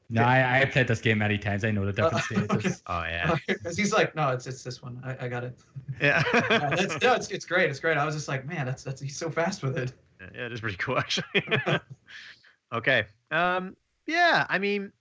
No, 0.08 0.22
I, 0.22 0.60
I 0.60 0.64
played 0.66 0.86
this 0.86 1.00
game 1.00 1.18
many 1.18 1.36
times. 1.36 1.64
I 1.64 1.72
know 1.72 1.84
the 1.84 1.92
different 1.92 2.14
Uh, 2.14 2.20
stages. 2.20 2.50
okay. 2.52 2.74
Oh 2.86 3.02
yeah. 3.02 3.34
Because 3.48 3.76
he's 3.76 3.92
like, 3.92 4.14
no, 4.14 4.28
it's 4.30 4.46
it's 4.46 4.62
this 4.62 4.80
one. 4.82 5.00
I, 5.04 5.24
I 5.24 5.28
got 5.28 5.42
it. 5.42 5.58
Yeah. 6.00 6.22
Uh, 6.32 6.76
that's, 6.76 7.00
no, 7.02 7.14
it's, 7.14 7.28
it's 7.30 7.44
great. 7.44 7.70
It's 7.70 7.80
great. 7.80 7.96
I 7.96 8.04
was 8.04 8.14
just 8.14 8.28
like, 8.28 8.46
man, 8.46 8.66
that's 8.66 8.84
that's 8.84 9.00
he's 9.00 9.16
so 9.16 9.30
fast 9.30 9.64
with 9.64 9.76
it. 9.76 9.92
yeah, 10.20 10.46
it 10.46 10.52
is 10.52 10.60
pretty 10.60 10.76
cool 10.76 10.96
actually. 10.98 11.24
okay. 12.72 13.04
Um. 13.32 13.76
Yeah. 14.06 14.46
I 14.48 14.58
mean, 14.60 14.92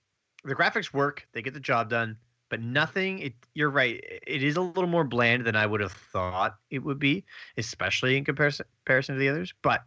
the 0.43 0.55
graphics 0.55 0.91
work. 0.91 1.27
They 1.33 1.43
get 1.43 1.53
the 1.53 1.59
job 1.59 1.89
done. 1.89 2.17
But 2.49 2.61
nothing. 2.61 3.19
It. 3.19 3.33
You're 3.53 3.69
right. 3.71 4.03
It 4.27 4.43
is 4.43 4.57
a 4.57 4.61
little 4.61 4.87
more 4.87 5.03
bland 5.03 5.45
than 5.45 5.55
I 5.55 5.65
would 5.65 5.81
have 5.81 5.91
thought 5.91 6.55
it 6.69 6.79
would 6.79 6.99
be, 6.99 7.25
especially 7.57 8.15
in 8.17 8.25
comparison 8.25 8.65
comparison 8.85 9.15
to 9.15 9.19
the 9.19 9.29
others. 9.29 9.53
But 9.61 9.83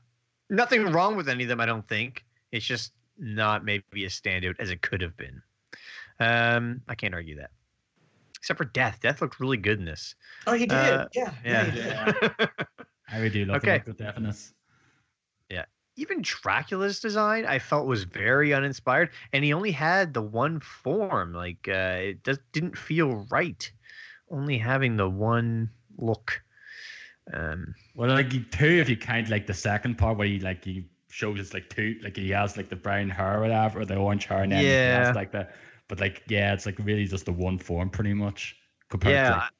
nothing 0.50 0.84
wrong 0.92 1.16
with 1.16 1.28
any 1.28 1.44
of 1.44 1.48
them. 1.48 1.60
I 1.60 1.66
don't 1.66 1.86
think. 1.86 2.24
It's 2.52 2.66
just 2.66 2.92
not 3.18 3.64
maybe 3.64 4.04
as 4.04 4.12
standout 4.20 4.56
as 4.58 4.70
it 4.70 4.82
could 4.82 5.00
have 5.00 5.16
been. 5.16 5.42
Um. 6.18 6.80
I 6.88 6.94
can't 6.94 7.14
argue 7.14 7.36
that. 7.36 7.50
Except 8.38 8.58
for 8.58 8.64
Death. 8.64 8.98
Death 9.00 9.20
looked 9.20 9.40
really 9.40 9.56
good 9.56 9.78
in 9.78 9.84
this. 9.84 10.14
Oh, 10.46 10.52
he 10.54 10.66
did. 10.66 10.72
Uh, 10.76 11.08
yeah. 11.14 11.32
Yeah. 11.44 11.64
He 11.64 11.70
did. 11.80 12.48
I 13.08 13.16
really 13.18 13.30
do 13.30 13.44
love 13.44 13.56
Okay. 13.58 13.78
the 13.78 13.78
look 13.78 13.88
of 13.88 13.96
deafness. 13.98 14.52
Even 15.96 16.22
Dracula's 16.22 17.00
design 17.00 17.46
I 17.46 17.58
felt 17.58 17.86
was 17.86 18.04
very 18.04 18.52
uninspired, 18.54 19.10
and 19.32 19.44
he 19.44 19.52
only 19.52 19.72
had 19.72 20.14
the 20.14 20.22
one 20.22 20.60
form. 20.60 21.32
Like 21.34 21.68
uh, 21.68 21.98
it 22.00 22.24
just 22.24 22.40
didn't 22.52 22.76
feel 22.78 23.26
right, 23.30 23.70
only 24.30 24.58
having 24.58 24.96
the 24.96 25.08
one 25.08 25.70
look. 25.98 26.42
Um, 27.32 27.74
Well, 27.94 28.10
like 28.10 28.30
two, 28.50 28.66
if 28.66 28.88
you 28.88 28.96
count 28.96 29.28
like 29.28 29.46
the 29.46 29.54
second 29.54 29.96
part 29.98 30.18
where 30.18 30.26
he 30.26 30.38
like 30.40 30.64
he 30.64 30.88
shows 31.08 31.40
it's 31.40 31.54
like 31.54 31.70
two, 31.70 31.98
like 32.02 32.16
he 32.16 32.30
has 32.30 32.56
like 32.56 32.68
the 32.68 32.76
brown 32.76 33.08
hair 33.10 33.38
or 33.38 33.40
whatever, 33.42 33.80
or 33.80 33.84
the 33.86 33.96
orange 33.96 34.26
hair, 34.26 34.42
and 34.42 34.52
then 34.52 34.78
he 34.80 34.90
Yeah. 34.90 34.90
has 34.90 35.14
like 35.14 35.32
that. 35.32 35.54
but 35.88 36.00
like 36.00 36.22
yeah, 36.28 36.52
it's 36.52 36.66
like 36.66 36.78
really 36.80 37.06
just 37.06 37.24
the 37.26 37.32
one 37.32 37.58
form 37.58 37.90
pretty 37.90 38.14
much 38.14 38.56
compared 38.90 39.12
Yeah. 39.12 39.26
to 39.26 39.32
like, 39.34 39.50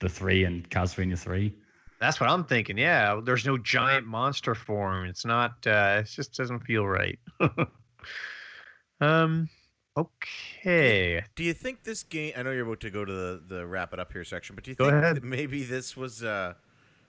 the 0.00 0.08
three 0.08 0.44
in 0.44 0.62
Castlevania 0.64 1.18
three. 1.18 1.56
That's 2.02 2.20
what 2.20 2.28
I'm 2.28 2.44
thinking. 2.44 2.76
Yeah, 2.76 3.20
there's 3.24 3.46
no 3.46 3.56
giant 3.56 4.06
monster 4.06 4.54
form. 4.54 5.06
It's 5.06 5.24
not. 5.24 5.64
Uh, 5.66 6.00
it 6.00 6.06
just 6.06 6.36
doesn't 6.36 6.60
feel 6.60 6.86
right. 6.86 7.18
um. 9.00 9.48
Okay. 9.94 11.22
Do 11.34 11.44
you 11.44 11.52
think 11.52 11.84
this 11.84 12.02
game? 12.02 12.32
I 12.36 12.42
know 12.42 12.50
you're 12.50 12.64
about 12.66 12.80
to 12.80 12.90
go 12.90 13.04
to 13.04 13.12
the, 13.12 13.42
the 13.46 13.66
wrap 13.66 13.92
it 13.92 14.00
up 14.00 14.10
here 14.10 14.24
section, 14.24 14.54
but 14.54 14.64
do 14.64 14.70
you 14.70 14.74
Go 14.74 14.90
think 14.90 15.22
maybe 15.22 15.64
this 15.64 15.96
was 15.96 16.24
uh, 16.24 16.54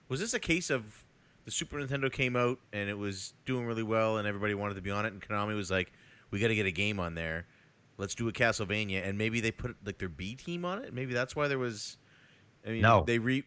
was 0.08 0.20
this 0.20 0.34
a 0.34 0.38
case 0.38 0.68
of 0.68 1.04
the 1.46 1.50
Super 1.50 1.78
Nintendo 1.78 2.12
came 2.12 2.36
out 2.36 2.58
and 2.74 2.90
it 2.90 2.98
was 2.98 3.32
doing 3.46 3.64
really 3.66 3.82
well 3.82 4.18
and 4.18 4.28
everybody 4.28 4.52
wanted 4.54 4.74
to 4.74 4.82
be 4.82 4.90
on 4.90 5.06
it, 5.06 5.12
and 5.14 5.22
Konami 5.22 5.56
was 5.56 5.70
like, 5.70 5.92
"We 6.30 6.40
got 6.40 6.48
to 6.48 6.54
get 6.54 6.66
a 6.66 6.70
game 6.70 7.00
on 7.00 7.14
there. 7.14 7.46
Let's 7.96 8.14
do 8.14 8.28
a 8.28 8.32
Castlevania," 8.32 9.06
and 9.08 9.16
maybe 9.16 9.40
they 9.40 9.50
put 9.50 9.74
like 9.84 9.96
their 9.98 10.10
B 10.10 10.34
team 10.34 10.66
on 10.66 10.84
it. 10.84 10.92
Maybe 10.92 11.14
that's 11.14 11.34
why 11.34 11.48
there 11.48 11.58
was. 11.58 11.96
I 12.66 12.70
mean, 12.70 12.82
No. 12.82 13.04
they 13.06 13.18
re. 13.18 13.44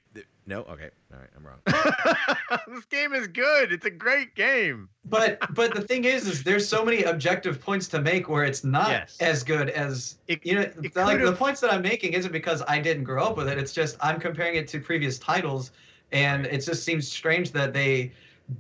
Th- 0.48 0.66
No, 0.68 0.72
okay, 0.74 0.90
all 1.14 1.20
right, 1.20 1.30
I'm 1.36 1.46
wrong. 1.46 2.68
this 2.76 2.86
game 2.86 3.14
is 3.14 3.28
good. 3.28 3.72
It's 3.72 3.86
a 3.86 3.90
great 3.90 4.36
game. 4.36 4.90
But 5.06 5.40
but 5.54 5.74
the 5.74 5.82
thing 5.82 6.06
is, 6.06 6.28
is 6.28 6.44
there's 6.44 6.68
so 6.68 6.84
many 6.86 7.04
objective 7.04 7.60
points 7.62 7.88
to 7.90 8.02
make 8.02 8.30
where 8.30 8.44
it's 8.44 8.64
not 8.64 8.90
Yes. 8.90 9.18
as 9.20 9.44
good 9.44 9.70
as 9.70 10.18
It- 10.28 10.46
you 10.46 10.56
know. 10.56 10.72
like 10.96 11.20
the 11.24 11.34
points 11.34 11.62
that 11.62 11.72
I'm 11.74 11.82
making 11.82 12.14
isn't 12.14 12.32
because 12.32 12.64
I 12.68 12.80
didn't 12.80 13.04
grow 13.04 13.24
up 13.26 13.38
with 13.38 13.48
it. 13.50 13.58
It's 13.58 13.74
just 13.74 13.98
I'm 14.02 14.20
comparing 14.20 14.56
it 14.56 14.68
to 14.70 14.80
previous 14.80 15.20
titles, 15.20 15.72
and 16.12 16.46
it 16.46 16.66
just 16.66 16.84
seems 16.84 17.08
strange 17.08 17.52
that 17.52 17.74
they 17.74 18.12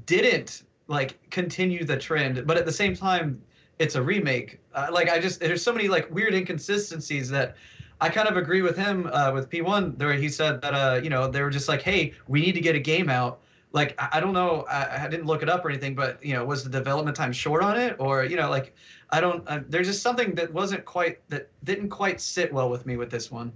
didn't 0.05 0.63
like 0.87 1.17
continue 1.31 1.83
the 1.85 1.97
trend. 1.97 2.45
But 2.47 2.57
at 2.57 2.65
the 2.65 2.71
same 2.71 2.95
time, 2.95 3.41
it's 3.79 3.95
a 3.95 4.01
remake. 4.01 4.59
Uh, 4.73 4.87
like 4.91 5.09
I 5.09 5.19
just 5.19 5.39
there's 5.39 5.61
so 5.63 5.73
many 5.73 5.87
like 5.87 6.09
weird 6.13 6.33
inconsistencies 6.33 7.29
that. 7.29 7.55
I 7.99 8.09
kind 8.09 8.27
of 8.27 8.37
agree 8.37 8.61
with 8.61 8.77
him 8.77 9.09
uh, 9.11 9.31
with 9.33 9.49
P1 9.49 9.97
where 9.97 10.13
he 10.13 10.29
said 10.29 10.61
that 10.61 10.73
uh, 10.73 10.99
you 11.01 11.09
know 11.09 11.27
they 11.27 11.41
were 11.41 11.49
just 11.49 11.67
like, 11.67 11.81
hey, 11.81 12.13
we 12.27 12.41
need 12.41 12.53
to 12.53 12.61
get 12.61 12.75
a 12.75 12.79
game 12.79 13.09
out. 13.09 13.39
Like 13.71 13.95
I, 13.99 14.09
I 14.13 14.19
don't 14.19 14.33
know, 14.33 14.65
I, 14.69 15.05
I 15.05 15.07
didn't 15.07 15.25
look 15.25 15.41
it 15.41 15.49
up 15.49 15.65
or 15.65 15.69
anything, 15.69 15.95
but 15.95 16.23
you 16.23 16.33
know, 16.33 16.45
was 16.45 16.63
the 16.63 16.69
development 16.69 17.17
time 17.17 17.33
short 17.33 17.63
on 17.63 17.77
it, 17.77 17.95
or 17.99 18.23
you 18.23 18.35
know, 18.35 18.49
like 18.49 18.75
I 19.09 19.21
don't. 19.21 19.47
Uh, 19.47 19.61
there's 19.67 19.87
just 19.87 20.01
something 20.01 20.35
that 20.35 20.53
wasn't 20.53 20.85
quite 20.85 21.27
that 21.29 21.49
didn't 21.63 21.89
quite 21.89 22.21
sit 22.21 22.53
well 22.53 22.69
with 22.69 22.85
me 22.85 22.97
with 22.97 23.09
this 23.09 23.31
one. 23.31 23.51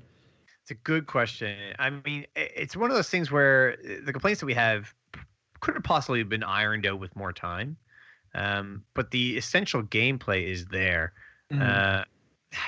It's 0.62 0.72
a 0.72 0.76
good 0.76 1.08
question. 1.08 1.58
I 1.80 1.90
mean, 1.90 2.26
it's 2.36 2.76
one 2.76 2.92
of 2.92 2.96
those 2.96 3.10
things 3.10 3.32
where 3.32 3.78
uh, 3.84 4.06
the 4.06 4.12
complaints 4.12 4.40
that 4.40 4.46
we 4.46 4.54
have 4.54 4.94
could 5.60 5.76
have 5.76 5.84
possibly 5.84 6.24
been 6.24 6.44
ironed 6.44 6.86
out 6.86 7.00
with 7.00 7.16
more 7.16 7.34
time, 7.34 7.78
um, 8.34 8.84
but 8.96 9.12
the 9.12 9.38
essential 9.38 9.84
gameplay 9.84 10.46
is 10.46 10.66
there. 10.66 11.14
Mm. 11.52 12.06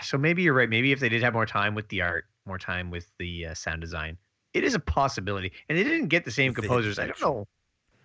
So 0.01 0.18
maybe 0.18 0.41
you're 0.43 0.53
right. 0.53 0.69
Maybe 0.69 0.91
if 0.91 0.99
they 0.99 1.10
did 1.10 1.22
have 1.23 1.34
more 1.34 1.45
time 1.45 1.76
with 1.76 1.88
the 1.89 2.01
art, 2.01 2.26
more 2.45 2.57
time 2.57 2.89
with 2.89 3.07
the 3.19 3.47
uh, 3.47 3.53
sound 3.53 3.81
design, 3.81 4.18
it 4.53 4.64
is 4.64 4.76
a 4.76 4.80
possibility. 4.80 5.51
And 5.69 5.77
they 5.77 5.84
didn't 5.84 6.07
get 6.07 6.23
the 6.26 6.31
same 6.31 6.49
With 6.49 6.55
the 6.57 6.61
composers. 6.64 6.99
I 6.99 7.07
don't 7.07 7.22
know. 7.22 7.47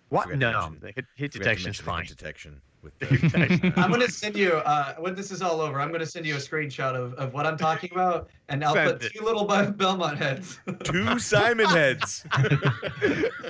What? 0.09 0.29
No, 0.35 0.51
mention- 0.51 0.77
the 0.81 0.87
hit, 0.87 1.05
hit 1.15 1.31
Forgot 1.31 1.31
to 1.31 1.39
detection's 1.39 1.65
mention 1.65 1.85
the 1.85 1.91
hit 1.91 1.95
fine. 1.97 2.05
Detection 2.05 2.61
with 2.81 2.93
Hit 2.99 3.21
detection. 3.31 3.73
the, 3.75 3.79
I'm 3.81 3.91
gonna 3.91 4.07
send 4.09 4.35
you 4.35 4.53
uh, 4.53 4.95
when 4.95 5.13
this 5.13 5.31
is 5.31 5.41
all 5.41 5.61
over. 5.61 5.79
I'm 5.79 5.91
gonna 5.91 6.05
send 6.05 6.25
you 6.25 6.35
a 6.35 6.39
screenshot 6.39 6.95
of, 6.95 7.13
of 7.15 7.33
what 7.33 7.45
I'm 7.45 7.57
talking 7.57 7.91
about, 7.93 8.29
and 8.47 8.63
I'll 8.63 8.73
Send 8.73 8.91
put 8.99 9.03
it. 9.05 9.13
two 9.13 9.23
little 9.23 9.45
Belmont 9.45 10.17
heads. 10.17 10.59
two 10.83 11.19
Simon 11.19 11.67
heads. 11.67 12.25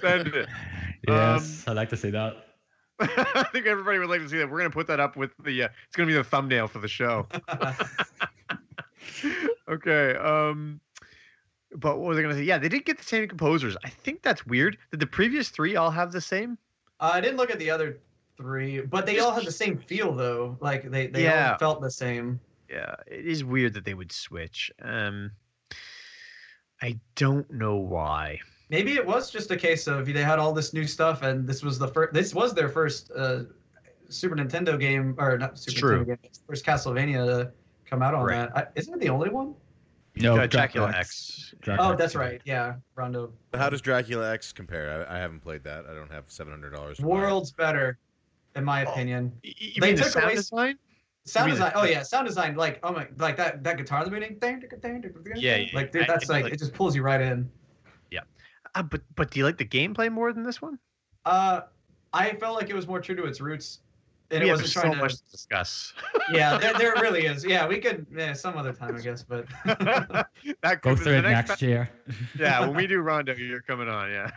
Send 0.01 0.27
it. 0.27 0.49
Yes, 1.07 1.64
I 1.68 1.72
like 1.73 1.89
to 1.89 1.97
see 1.97 2.10
that. 2.10 2.49
I 3.02 3.46
think 3.52 3.66
everybody 3.66 4.00
would 4.00 4.10
like 4.10 4.22
to 4.22 4.30
see 4.30 4.38
that. 4.38 4.50
We're 4.50 4.60
gonna 4.60 4.70
put 4.70 4.88
that 4.88 5.00
up 5.00 5.16
with 5.16 5.32
the. 5.44 5.64
Uh, 5.64 5.68
it's 5.88 5.96
gonna 5.96 6.08
be 6.08 6.14
the 6.14 6.24
thumbnail 6.24 6.68
for 6.68 6.80
the 6.80 6.88
show. 6.88 7.28
okay. 9.70 10.16
Um. 10.16 10.80
But 11.76 12.00
what 12.00 12.10
was 12.10 12.18
I 12.18 12.22
gonna 12.24 12.34
say? 12.34 12.44
Yeah, 12.44 12.58
they 12.58 12.70
did 12.70 12.86
get 12.86 12.98
the 12.98 13.04
same 13.04 13.28
composers. 13.28 13.78
I 13.84 13.90
think 13.90 14.22
that's 14.24 14.46
weird. 14.46 14.78
Did 14.92 15.00
the 15.00 15.08
previous 15.08 15.50
three 15.50 15.76
all 15.76 15.92
have 15.92 16.12
the 16.12 16.22
same? 16.22 16.58
Uh, 17.00 17.12
I 17.14 17.22
didn't 17.22 17.38
look 17.38 17.52
at 17.52 17.60
the 17.60 17.70
other 17.70 18.00
three, 18.38 18.82
but 18.82 19.06
they 19.06 19.20
all 19.20 19.32
had 19.32 19.46
the 19.46 19.52
same 19.52 19.78
feel 19.78 20.14
though. 20.14 20.58
Like 20.60 20.90
they 20.90 21.08
they 21.08 21.24
Yeah. 21.24 21.52
all 21.54 21.58
felt 21.60 21.82
the 21.82 21.92
same. 21.92 22.40
Yeah, 22.70 22.96
it 23.08 23.26
is 23.26 23.44
weird 23.44 23.74
that 23.76 23.86
they 23.86 23.94
would 23.94 24.12
switch. 24.12 24.72
Um. 24.82 25.32
I 26.82 26.98
don't 27.16 27.52
know 27.52 27.76
why. 27.76 28.40
Maybe 28.70 28.94
it 28.94 29.06
was 29.06 29.32
just 29.32 29.50
a 29.52 29.58
case 29.58 29.88
of 29.88 30.06
they 30.06 30.24
had 30.24 30.38
all 30.40 30.54
this 30.54 30.74
new 30.74 30.86
stuff, 30.86 31.24
and 31.24 31.48
this 31.48 31.64
was 31.64 31.80
the 31.80 31.88
first. 31.88 32.14
This 32.14 32.36
was 32.36 32.54
their 32.54 32.70
first 32.70 33.12
uh, 33.16 33.44
Super 34.10 34.36
Nintendo 34.36 34.80
game, 34.80 35.16
or 35.18 35.38
not 35.38 35.58
Super 35.58 35.80
true. 35.80 36.06
Nintendo 36.06 36.22
game. 36.22 36.32
First 36.48 36.66
Castlevania 36.66 37.26
to 37.26 37.52
come 37.86 38.02
out 38.04 38.14
on 38.14 38.24
Right. 38.26 38.54
that. 38.54 38.58
I, 38.58 38.68
isn't 38.76 38.94
it 38.94 39.00
the 39.00 39.10
only 39.10 39.30
one? 39.30 39.56
No, 40.18 40.38
Uh, 40.38 40.46
Dracula 40.48 40.91
X. 40.96 41.54
Dracula 41.62 41.94
Oh, 41.94 41.96
that's 41.96 42.12
X. 42.14 42.16
right. 42.16 42.41
Yeah, 42.46 42.76
Rondo. 42.96 43.32
How 43.54 43.70
does 43.70 43.82
Dracula 43.82 44.32
X 44.34 44.52
compare? 44.54 45.06
I, 45.10 45.16
I 45.16 45.20
haven't 45.20 45.40
played 45.40 45.64
that. 45.64 45.86
I 45.90 45.94
don't 45.96 46.12
have 46.12 46.26
seven 46.28 46.52
hundred 46.54 46.74
dollars. 46.74 47.00
Worlds 47.00 47.52
better, 47.52 47.98
in 48.56 48.64
my 48.64 48.86
Oh. 48.86 48.91
opinion. 48.91 49.32
Y- 49.44 49.50
y- 49.60 49.68
You 49.76 49.82
They 49.82 49.88
mean 49.88 49.96
the 49.96 50.04
took 50.04 50.12
sound 50.12 50.26
away- 50.26 50.36
design? 50.36 50.78
Sound 51.26 51.46
mean 51.52 51.60
the- 51.60 51.66
design. 51.66 51.72
Oh 51.76 51.86
yeah, 51.86 52.04
sound 52.04 52.28
design. 52.28 52.56
Like 52.56 52.80
oh 52.84 52.91
my, 52.91 53.08
like 53.18 53.38
that 53.38 53.64
that 53.64 53.78
guitar 53.78 54.00
in 54.04 54.06
the 54.12 54.20
beginning. 54.20 54.40
Yeah, 55.38 55.56
yeah, 55.58 55.68
Like 55.74 55.91
dude, 55.91 56.06
that's 56.08 56.30
I 56.30 56.34
like 56.34 56.44
like- 56.46 56.54
it 56.54 56.60
just 56.60 56.74
pulls 56.74 56.96
you 56.96 57.02
right 57.02 57.22
in. 57.22 57.50
Uh, 58.76 58.84
but 58.84 59.02
but 59.16 59.32
do 59.32 59.40
you 59.40 59.46
like 59.46 59.58
the 59.58 59.66
gameplay 59.66 60.12
more 60.12 60.32
than 60.34 60.44
this 60.44 60.62
one? 60.62 60.80
Uh, 61.26 61.62
I 62.14 62.34
felt 62.34 62.56
like 62.60 62.70
it 62.70 62.76
was 62.76 62.88
more 62.88 63.00
true 63.00 63.16
to 63.16 63.26
its 63.26 63.41
roots, 63.41 63.80
and 64.32 64.41
yeah, 64.41 64.48
it 64.48 64.52
wasn't 64.52 64.66
there's 64.68 64.74
so 64.74 64.82
trying 64.82 64.94
to. 64.94 65.00
much 65.00 65.16
to 65.18 65.24
discuss. 65.32 65.94
Yeah, 66.32 66.58
there, 66.60 66.74
there 66.74 66.94
really 67.02 67.26
is. 67.26 67.44
Yeah, 67.44 67.68
we 67.68 67.80
could 67.80 68.06
yeah, 68.16 68.34
some 68.34 68.56
other 68.56 68.72
time, 68.72 68.96
I 68.96 69.00
guess, 69.00 69.24
but. 69.24 69.48
that 69.66 70.82
Go 70.82 70.96
through 70.96 71.14
it 71.18 71.22
next 71.24 71.50
next 71.50 71.62
year. 71.62 71.90
yeah, 72.38 72.60
when 72.62 72.76
we 72.76 72.86
do 72.86 73.00
Rondo, 73.00 73.34
you're 73.34 73.62
coming 73.62 73.90
on. 73.90 74.12
Yeah. 74.12 74.32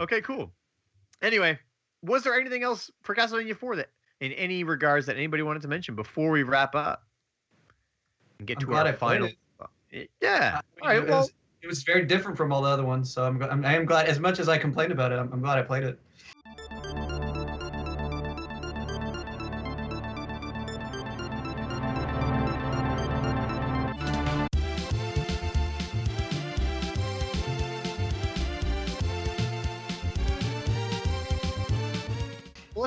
okay, 0.00 0.20
cool. 0.22 0.50
Anyway, 1.20 1.58
was 2.02 2.22
there 2.24 2.34
anything 2.38 2.62
else 2.62 2.90
for 3.02 3.14
Castlevania 3.14 3.54
4 3.56 3.76
that 3.76 3.90
in 4.20 4.32
any 4.32 4.64
regards 4.64 5.04
that 5.06 5.16
anybody 5.16 5.42
wanted 5.42 5.60
to 5.62 5.68
mention 5.68 5.94
before 5.94 6.30
we 6.30 6.42
wrap 6.42 6.74
up 6.74 7.04
and 8.38 8.46
get 8.48 8.56
I'm 8.56 8.60
to 8.60 8.66
glad 8.66 8.86
our 8.86 8.92
I 8.92 8.96
played 8.96 9.20
final? 9.20 9.30
it. 9.90 10.10
Yeah. 10.22 10.60
I 10.82 10.94
mean, 10.94 11.02
it, 11.04 11.08
Well, 11.10 11.20
was, 11.20 11.32
it 11.64 11.68
was 11.68 11.82
very 11.82 12.04
different 12.04 12.36
from 12.36 12.52
all 12.52 12.60
the 12.60 12.68
other 12.68 12.84
ones, 12.84 13.10
so 13.10 13.24
I'm, 13.24 13.42
I'm 13.42 13.64
I 13.64 13.74
am 13.74 13.86
glad. 13.86 14.06
As 14.06 14.20
much 14.20 14.38
as 14.38 14.50
I 14.50 14.58
complained 14.58 14.92
about 14.92 15.12
it, 15.12 15.18
I'm, 15.18 15.32
I'm 15.32 15.40
glad 15.40 15.58
I 15.58 15.62
played 15.62 15.82
it. 15.82 15.98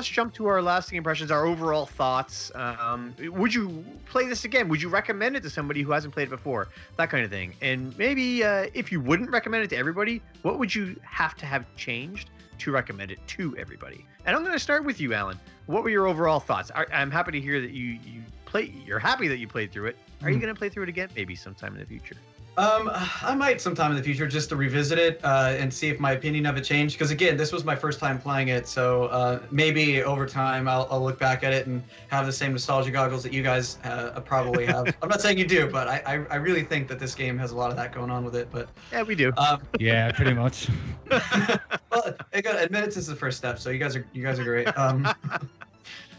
Let's 0.08 0.14
jump 0.14 0.32
to 0.32 0.46
our 0.46 0.62
lasting 0.62 0.96
impressions, 0.96 1.30
our 1.30 1.44
overall 1.44 1.84
thoughts. 1.84 2.50
Um, 2.54 3.14
would 3.20 3.52
you 3.52 3.84
play 4.06 4.26
this 4.26 4.46
again? 4.46 4.66
Would 4.70 4.80
you 4.80 4.88
recommend 4.88 5.36
it 5.36 5.42
to 5.42 5.50
somebody 5.50 5.82
who 5.82 5.92
hasn't 5.92 6.14
played 6.14 6.28
it 6.28 6.30
before? 6.30 6.68
That 6.96 7.10
kind 7.10 7.24
of 7.26 7.30
thing. 7.30 7.52
And 7.60 7.96
maybe 7.98 8.42
uh, 8.42 8.68
if 8.72 8.90
you 8.90 9.02
wouldn't 9.02 9.30
recommend 9.30 9.64
it 9.64 9.68
to 9.70 9.76
everybody, 9.76 10.22
what 10.40 10.58
would 10.58 10.74
you 10.74 10.98
have 11.02 11.34
to 11.36 11.46
have 11.46 11.66
changed 11.76 12.30
to 12.60 12.70
recommend 12.72 13.10
it 13.10 13.18
to 13.26 13.54
everybody? 13.58 14.06
And 14.24 14.34
I'm 14.34 14.40
going 14.42 14.54
to 14.54 14.58
start 14.58 14.86
with 14.86 14.98
you, 14.98 15.12
Alan. 15.12 15.38
What 15.66 15.82
were 15.82 15.90
your 15.90 16.06
overall 16.06 16.40
thoughts? 16.40 16.70
I, 16.74 16.86
I'm 16.90 17.10
happy 17.10 17.32
to 17.32 17.40
hear 17.40 17.60
that 17.60 17.72
you 17.72 17.98
you 18.02 18.22
play. 18.46 18.72
You're 18.86 18.98
happy 18.98 19.28
that 19.28 19.36
you 19.36 19.46
played 19.46 19.72
through 19.72 19.88
it. 19.88 19.98
Are 20.22 20.30
you 20.30 20.38
Mhm. 20.38 20.40
going 20.40 20.54
to 20.54 20.58
play 20.58 20.70
through 20.70 20.84
it 20.84 20.88
again? 20.88 21.10
Maybe 21.14 21.34
sometime 21.34 21.74
in 21.74 21.80
the 21.80 21.86
future. 21.86 22.16
Um, 22.58 22.90
I 23.22 23.36
might 23.36 23.60
sometime 23.60 23.92
in 23.92 23.96
the 23.96 24.02
future 24.02 24.26
just 24.26 24.48
to 24.48 24.56
revisit 24.56 24.98
it 24.98 25.20
uh, 25.22 25.54
and 25.56 25.72
see 25.72 25.88
if 25.90 26.00
my 26.00 26.10
opinion 26.12 26.44
of 26.44 26.56
it 26.56 26.62
changed. 26.62 26.96
Because 26.96 27.12
again, 27.12 27.36
this 27.36 27.52
was 27.52 27.64
my 27.64 27.76
first 27.76 28.00
time 28.00 28.20
playing 28.20 28.48
it, 28.48 28.66
so 28.66 29.04
uh, 29.04 29.40
maybe 29.52 30.02
over 30.02 30.26
time 30.26 30.66
I'll, 30.66 30.88
I'll 30.90 31.00
look 31.00 31.20
back 31.20 31.44
at 31.44 31.52
it 31.52 31.68
and 31.68 31.84
have 32.08 32.26
the 32.26 32.32
same 32.32 32.50
nostalgia 32.50 32.90
goggles 32.90 33.22
that 33.22 33.32
you 33.32 33.44
guys 33.44 33.78
uh, 33.84 34.18
probably 34.24 34.66
have. 34.66 34.92
I'm 35.02 35.08
not 35.08 35.20
saying 35.20 35.38
you 35.38 35.46
do, 35.46 35.70
but 35.70 35.86
I, 35.86 36.02
I, 36.04 36.12
I 36.30 36.36
really 36.36 36.64
think 36.64 36.88
that 36.88 36.98
this 36.98 37.14
game 37.14 37.38
has 37.38 37.52
a 37.52 37.56
lot 37.56 37.70
of 37.70 37.76
that 37.76 37.92
going 37.92 38.10
on 38.10 38.24
with 38.24 38.34
it. 38.34 38.48
But 38.50 38.68
Yeah, 38.90 39.04
we 39.04 39.14
do. 39.14 39.32
um, 39.36 39.62
Yeah, 39.78 40.10
pretty 40.10 40.34
much. 40.34 40.66
well, 41.92 42.12
I 42.34 42.40
gotta 42.40 42.60
admittance 42.60 42.96
is 42.96 43.06
the 43.06 43.14
first 43.14 43.38
step, 43.38 43.60
so 43.60 43.70
you 43.70 43.78
guys 43.78 43.94
are 43.94 44.04
you 44.12 44.24
guys 44.24 44.40
are 44.40 44.44
great. 44.44 44.66
Um, 44.76 45.06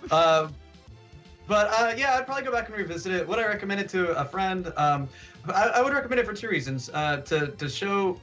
uh, 0.10 0.48
but 1.49 1.68
uh, 1.72 1.94
yeah, 1.98 2.16
I'd 2.16 2.28
probably 2.28 2.44
go 2.44 2.52
back 2.52 2.70
and 2.70 2.78
revisit 2.78 3.11
it. 3.11 3.28
Would 3.28 3.40
I 3.40 3.48
recommend 3.48 3.82
it 3.82 3.90
to 3.90 4.18
a 4.18 4.24
friend? 4.24 4.72
Um, 4.78 5.10
I, 5.48 5.72
I 5.76 5.82
would 5.82 5.94
recommend 5.94 6.20
it 6.20 6.26
for 6.26 6.34
two 6.34 6.49
reasons. 6.49 6.90
Uh, 6.94 7.18
to 7.18 7.48
to 7.48 7.70
show 7.70 8.20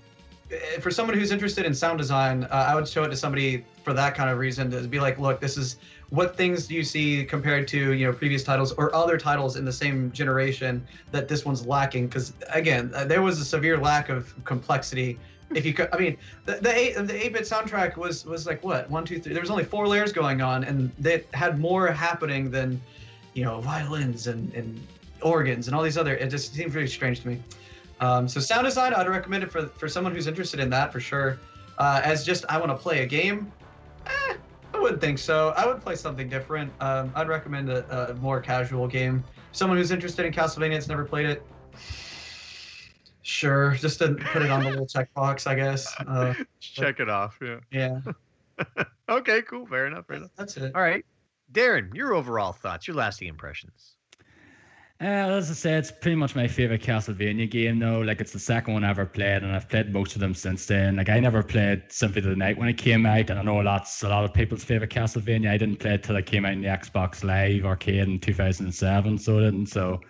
eh, 0.50 0.80
for 0.80 0.90
someone 0.90 1.16
who's 1.16 1.32
interested 1.32 1.64
in 1.64 1.74
sound 1.74 1.98
design, 1.98 2.44
uh, 2.44 2.66
I 2.68 2.74
would 2.74 2.88
show 2.88 3.04
it 3.04 3.08
to 3.08 3.16
somebody 3.16 3.64
for 3.82 3.92
that 3.92 4.14
kind 4.14 4.30
of 4.30 4.38
reason 4.38 4.70
to 4.72 4.82
be 4.82 5.00
like, 5.00 5.18
look, 5.18 5.40
this 5.40 5.56
is 5.56 5.76
what 6.10 6.36
things 6.36 6.66
do 6.66 6.74
you 6.74 6.84
see 6.84 7.24
compared 7.24 7.66
to 7.68 7.92
you 7.92 8.06
know 8.06 8.12
previous 8.12 8.44
titles 8.44 8.72
or 8.72 8.94
other 8.94 9.18
titles 9.18 9.56
in 9.56 9.64
the 9.64 9.72
same 9.72 10.12
generation 10.12 10.86
that 11.12 11.28
this 11.28 11.44
one's 11.44 11.66
lacking? 11.66 12.06
Because 12.06 12.32
again, 12.50 12.92
uh, 12.94 13.04
there 13.04 13.22
was 13.22 13.40
a 13.40 13.44
severe 13.44 13.78
lack 13.78 14.08
of 14.08 14.34
complexity. 14.44 15.18
If 15.54 15.64
you 15.64 15.72
could, 15.74 15.88
I 15.92 15.98
mean, 15.98 16.16
the 16.44 16.56
the 16.56 16.74
eight 16.76 16.94
the 16.94 17.24
eight 17.24 17.32
bit 17.32 17.42
soundtrack 17.42 17.96
was 17.96 18.24
was 18.24 18.46
like 18.46 18.62
what 18.64 18.88
one 18.90 19.04
two 19.04 19.20
three. 19.20 19.32
There 19.32 19.42
was 19.42 19.50
only 19.50 19.64
four 19.64 19.86
layers 19.86 20.12
going 20.12 20.40
on, 20.40 20.64
and 20.64 20.92
they 20.98 21.24
had 21.34 21.58
more 21.58 21.86
happening 21.88 22.50
than, 22.50 22.80
you 23.34 23.44
know, 23.44 23.60
violins 23.60 24.26
and 24.26 24.52
and 24.54 24.80
organs 25.22 25.66
and 25.68 25.76
all 25.76 25.82
these 25.82 25.98
other. 25.98 26.14
It 26.16 26.28
just 26.28 26.54
seemed 26.54 26.74
really 26.74 26.86
strange 26.88 27.20
to 27.20 27.28
me. 27.28 27.42
Um, 28.00 28.28
so 28.28 28.40
sound 28.40 28.66
design, 28.66 28.92
I'd 28.92 29.08
recommend 29.08 29.42
it 29.44 29.50
for 29.50 29.66
for 29.66 29.88
someone 29.88 30.14
who's 30.14 30.26
interested 30.26 30.60
in 30.60 30.68
that 30.70 30.92
for 30.92 31.00
sure. 31.00 31.38
Uh, 31.78 32.00
as 32.04 32.24
just 32.24 32.44
I 32.48 32.58
want 32.58 32.70
to 32.70 32.76
play 32.76 33.02
a 33.02 33.06
game, 33.06 33.50
eh, 34.06 34.34
I 34.74 34.78
wouldn't 34.78 35.00
think 35.00 35.18
so. 35.18 35.50
I 35.56 35.66
would 35.66 35.80
play 35.80 35.94
something 35.96 36.28
different. 36.28 36.72
Um, 36.80 37.12
I'd 37.14 37.28
recommend 37.28 37.70
a, 37.70 38.10
a 38.10 38.14
more 38.14 38.40
casual 38.40 38.86
game. 38.86 39.24
Someone 39.52 39.78
who's 39.78 39.90
interested 39.90 40.26
in 40.26 40.32
Castlevania 40.32 40.72
that's 40.72 40.88
never 40.88 41.04
played 41.04 41.26
it. 41.26 41.42
Sure, 43.22 43.72
just 43.72 43.98
to 43.98 44.14
put 44.14 44.42
it 44.42 44.50
on 44.50 44.62
the 44.62 44.70
little 44.70 44.86
checkbox, 44.86 45.46
I 45.46 45.54
guess. 45.56 45.92
Uh, 46.06 46.32
Check 46.60 47.00
it 47.00 47.08
off. 47.08 47.38
Yeah. 47.42 47.58
yeah, 47.72 48.84
Okay. 49.08 49.42
Cool. 49.42 49.66
Fair 49.66 49.86
enough. 49.86 50.06
Fair 50.06 50.16
enough. 50.18 50.30
that's 50.36 50.56
it. 50.56 50.72
All 50.74 50.82
right, 50.82 51.04
Darren, 51.52 51.92
your 51.94 52.14
overall 52.14 52.52
thoughts, 52.52 52.86
your 52.86 52.96
lasting 52.96 53.28
impressions. 53.28 53.95
Uh, 54.98 55.04
as 55.04 55.50
I 55.50 55.54
said, 55.54 55.78
it's 55.80 55.92
pretty 55.92 56.14
much 56.14 56.34
my 56.34 56.48
favorite 56.48 56.80
Castlevania 56.80 57.50
game 57.50 57.78
though. 57.78 58.00
Like 58.00 58.22
it's 58.22 58.32
the 58.32 58.38
second 58.38 58.72
one 58.72 58.82
I 58.82 58.88
ever 58.88 59.04
played, 59.04 59.42
and 59.42 59.52
I've 59.52 59.68
played 59.68 59.92
most 59.92 60.14
of 60.14 60.20
them 60.20 60.32
since 60.34 60.64
then. 60.64 60.96
Like 60.96 61.10
I 61.10 61.20
never 61.20 61.42
played 61.42 61.82
Symphony 61.92 62.24
of 62.24 62.30
the 62.30 62.36
Night 62.36 62.56
when 62.56 62.68
it 62.68 62.78
came 62.78 63.04
out, 63.04 63.28
and 63.28 63.38
I 63.38 63.42
know 63.42 63.62
that's 63.62 64.02
a 64.02 64.08
lot 64.08 64.24
of 64.24 64.32
people's 64.32 64.64
favorite 64.64 64.90
Castlevania. 64.90 65.50
I 65.50 65.58
didn't 65.58 65.80
play 65.80 65.94
it 65.94 66.02
till 66.02 66.16
it 66.16 66.24
came 66.24 66.46
out 66.46 66.52
in 66.52 66.62
the 66.62 66.68
Xbox 66.68 67.22
Live 67.22 67.66
arcade 67.66 68.08
in 68.08 68.18
2007, 68.20 69.18
so 69.18 69.38
didn't. 69.38 69.66
So, 69.66 70.00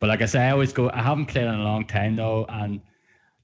but 0.00 0.08
like 0.08 0.22
I 0.22 0.26
say, 0.26 0.48
I 0.48 0.50
always 0.50 0.72
go. 0.72 0.90
I 0.90 1.02
haven't 1.02 1.26
played 1.26 1.46
in 1.46 1.54
a 1.54 1.62
long 1.62 1.86
time 1.86 2.16
though, 2.16 2.44
and 2.48 2.80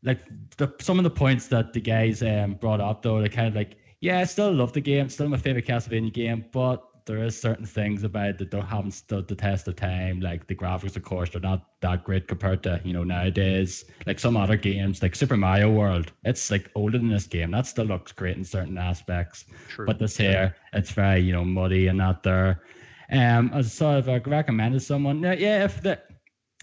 like 0.03 0.25
the 0.57 0.75
some 0.81 0.99
of 0.99 1.05
the 1.05 1.11
points 1.11 1.47
that 1.49 1.73
the 1.73 1.81
guys 1.81 2.25
um 2.25 2.55
brought 2.55 2.81
up 2.81 3.03
though, 3.03 3.23
they 3.23 3.29
kind 3.29 3.47
of 3.47 3.55
like, 3.55 3.77
yeah, 4.01 4.19
I 4.19 4.25
still 4.25 4.53
love 4.53 4.73
the 4.73 4.81
game, 4.81 5.09
still 5.11 5.29
my 5.29 5.37
favorite 5.37 5.67
Castlevania 5.67 6.13
game, 6.13 6.45
but 6.51 6.83
there 7.09 7.25
is 7.25 7.41
certain 7.41 7.65
things 7.65 8.05
about 8.05 8.29
it 8.29 8.39
that 8.39 8.51
don't 8.51 8.67
haven't 8.67 8.93
stood 8.93 9.27
the 9.27 9.35
test 9.35 9.67
of 9.67 9.77
time. 9.77 10.21
Like 10.21 10.47
the 10.47 10.55
graphics, 10.55 10.95
of 10.95 11.03
course, 11.03 11.31
they're 11.31 11.41
not 11.41 11.67
that 11.81 12.05
great 12.05 12.29
compared 12.29 12.63
to 12.65 12.81
you 12.85 12.93
know 12.93 13.03
nowadays. 13.03 13.87
Like 14.07 14.21
some 14.21 14.37
other 14.37 14.57
games, 14.57 15.03
like 15.03 15.17
Super 15.17 15.37
Mario 15.37 15.73
World, 15.73 16.13
it's 16.25 16.51
like 16.51 16.71
older 16.75 16.99
than 16.99 17.09
this 17.09 17.27
game. 17.27 17.51
That 17.51 17.67
still 17.67 17.87
looks 17.87 18.13
great 18.13 18.37
in 18.37 18.45
certain 18.45 18.77
aspects. 18.77 19.47
True. 19.69 19.87
But 19.87 19.99
this 19.99 20.19
here, 20.19 20.55
it's 20.75 20.91
very 20.91 21.21
you 21.21 21.33
know 21.33 21.45
muddy 21.45 21.87
and 21.87 21.97
not 21.97 22.23
there. 22.23 22.63
Um, 23.11 23.51
as 23.55 23.73
sort 23.73 23.99
of 23.99 24.09
I 24.11 24.19
recommended 24.19 24.83
someone, 24.83 25.23
yeah, 25.23 25.33
yeah, 25.33 25.65
if 25.65 25.83
the 25.83 25.99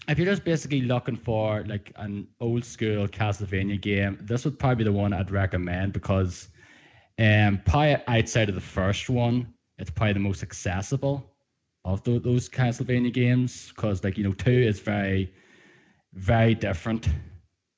if 0.08 0.16
you're 0.16 0.26
just 0.26 0.44
basically 0.44 0.82
looking 0.82 1.16
for 1.16 1.64
like 1.66 1.90
an 1.96 2.28
old 2.40 2.64
school 2.64 3.08
Castlevania 3.08 3.80
game, 3.80 4.16
this 4.22 4.44
would 4.44 4.60
probably 4.60 4.76
be 4.76 4.84
the 4.84 4.92
one 4.92 5.12
I'd 5.12 5.32
recommend 5.32 5.92
because 5.92 6.48
um 7.18 7.60
probably 7.66 7.96
outside 8.06 8.48
of 8.48 8.54
the 8.54 8.60
first 8.60 9.10
one, 9.10 9.52
it's 9.78 9.90
probably 9.90 10.14
the 10.14 10.20
most 10.20 10.42
accessible 10.42 11.30
of 11.84 12.02
tho- 12.02 12.18
those 12.18 12.48
Castlevania 12.48 13.12
games 13.12 13.72
because 13.74 14.02
like 14.02 14.18
you 14.18 14.24
know 14.24 14.32
two 14.32 14.50
is 14.50 14.80
very 14.80 15.32
very 16.14 16.54
different 16.54 17.08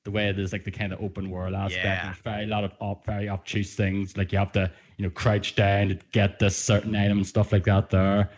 the 0.05 0.11
way 0.11 0.31
there's 0.31 0.53
like 0.53 0.63
the 0.63 0.71
kind 0.71 0.93
of 0.93 1.01
open 1.01 1.29
world 1.29 1.53
aspect. 1.53 1.83
Yeah. 1.83 2.13
very 2.23 2.43
a 2.45 2.47
lot 2.47 2.63
of 2.63 2.71
op, 2.79 3.05
very 3.05 3.29
obtuse 3.29 3.75
things 3.75 4.17
like 4.17 4.31
you 4.31 4.39
have 4.39 4.51
to 4.53 4.71
you 4.97 5.03
know 5.03 5.11
crouch 5.11 5.55
down 5.55 5.89
to 5.89 5.95
get 6.11 6.39
this 6.39 6.55
certain 6.55 6.95
item 6.95 7.17
and 7.17 7.27
stuff 7.27 7.51
like 7.51 7.65
that 7.65 7.89
there. 7.89 8.29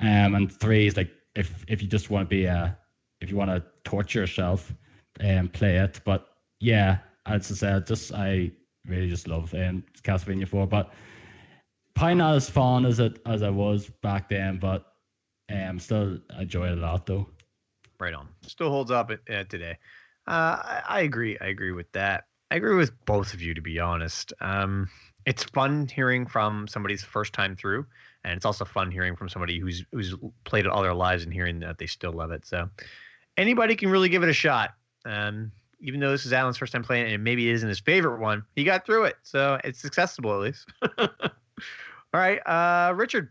Um 0.00 0.34
and 0.34 0.52
three 0.52 0.86
is 0.86 0.96
like 0.96 1.10
if 1.34 1.64
if 1.68 1.82
you 1.82 1.88
just 1.88 2.10
want 2.10 2.28
to 2.28 2.34
be 2.34 2.44
a 2.44 2.76
if 3.20 3.30
you 3.30 3.36
want 3.36 3.50
to 3.50 3.62
torture 3.84 4.20
yourself 4.20 4.72
and 5.20 5.52
play 5.52 5.76
it. 5.76 6.00
But 6.04 6.26
yeah 6.60 6.98
as 7.26 7.50
I 7.50 7.54
said 7.54 7.86
just 7.86 8.12
I 8.12 8.52
really 8.86 9.08
just 9.08 9.28
love 9.28 9.52
um, 9.54 9.84
Castlevania 10.02 10.48
4 10.48 10.66
but 10.66 10.92
probably 11.98 12.14
not 12.14 12.36
as 12.36 12.48
fun 12.48 12.86
as 12.86 13.00
it 13.00 13.20
as 13.26 13.42
I 13.42 13.50
was 13.50 13.88
back 14.02 14.28
then 14.28 14.58
but 14.58 14.86
um 15.50 15.78
still 15.78 16.18
enjoy 16.38 16.68
it 16.68 16.78
a 16.78 16.80
lot 16.80 17.06
though 17.06 17.28
Right 18.00 18.14
on. 18.14 18.28
Still 18.46 18.70
holds 18.70 18.90
up 18.90 19.10
uh, 19.10 19.44
today. 19.44 19.76
Uh, 20.26 20.30
I, 20.62 20.82
I 20.88 21.00
agree. 21.00 21.36
I 21.40 21.46
agree 21.46 21.72
with 21.72 21.90
that. 21.92 22.26
I 22.50 22.56
agree 22.56 22.76
with 22.76 22.92
both 23.04 23.34
of 23.34 23.42
you, 23.42 23.54
to 23.54 23.60
be 23.60 23.80
honest. 23.80 24.32
Um, 24.40 24.88
it's 25.26 25.42
fun 25.42 25.88
hearing 25.88 26.26
from 26.26 26.68
somebody's 26.68 27.02
first 27.02 27.32
time 27.32 27.56
through, 27.56 27.86
and 28.24 28.36
it's 28.36 28.46
also 28.46 28.64
fun 28.64 28.90
hearing 28.90 29.16
from 29.16 29.28
somebody 29.28 29.58
who's 29.58 29.84
who's 29.92 30.14
played 30.44 30.64
it 30.64 30.70
all 30.70 30.82
their 30.82 30.94
lives 30.94 31.24
and 31.24 31.32
hearing 31.32 31.58
that 31.60 31.78
they 31.78 31.86
still 31.86 32.12
love 32.12 32.30
it. 32.30 32.46
So 32.46 32.70
anybody 33.36 33.74
can 33.74 33.90
really 33.90 34.08
give 34.08 34.22
it 34.22 34.28
a 34.28 34.34
shot. 34.34 34.74
Um, 35.04 35.50
even 35.80 36.00
though 36.00 36.10
this 36.10 36.24
is 36.24 36.32
Alan's 36.32 36.56
first 36.56 36.72
time 36.72 36.84
playing 36.84 37.08
it, 37.08 37.14
and 37.14 37.24
maybe 37.24 37.48
it 37.48 37.54
isn't 37.54 37.68
his 37.68 37.80
favorite 37.80 38.20
one, 38.20 38.44
he 38.54 38.64
got 38.64 38.86
through 38.86 39.04
it, 39.04 39.16
so 39.22 39.58
it's 39.64 39.84
accessible 39.84 40.32
at 40.34 40.40
least. 40.40 40.68
all 42.14 42.20
right, 42.20 42.38
uh, 42.46 42.94
Richard. 42.94 43.30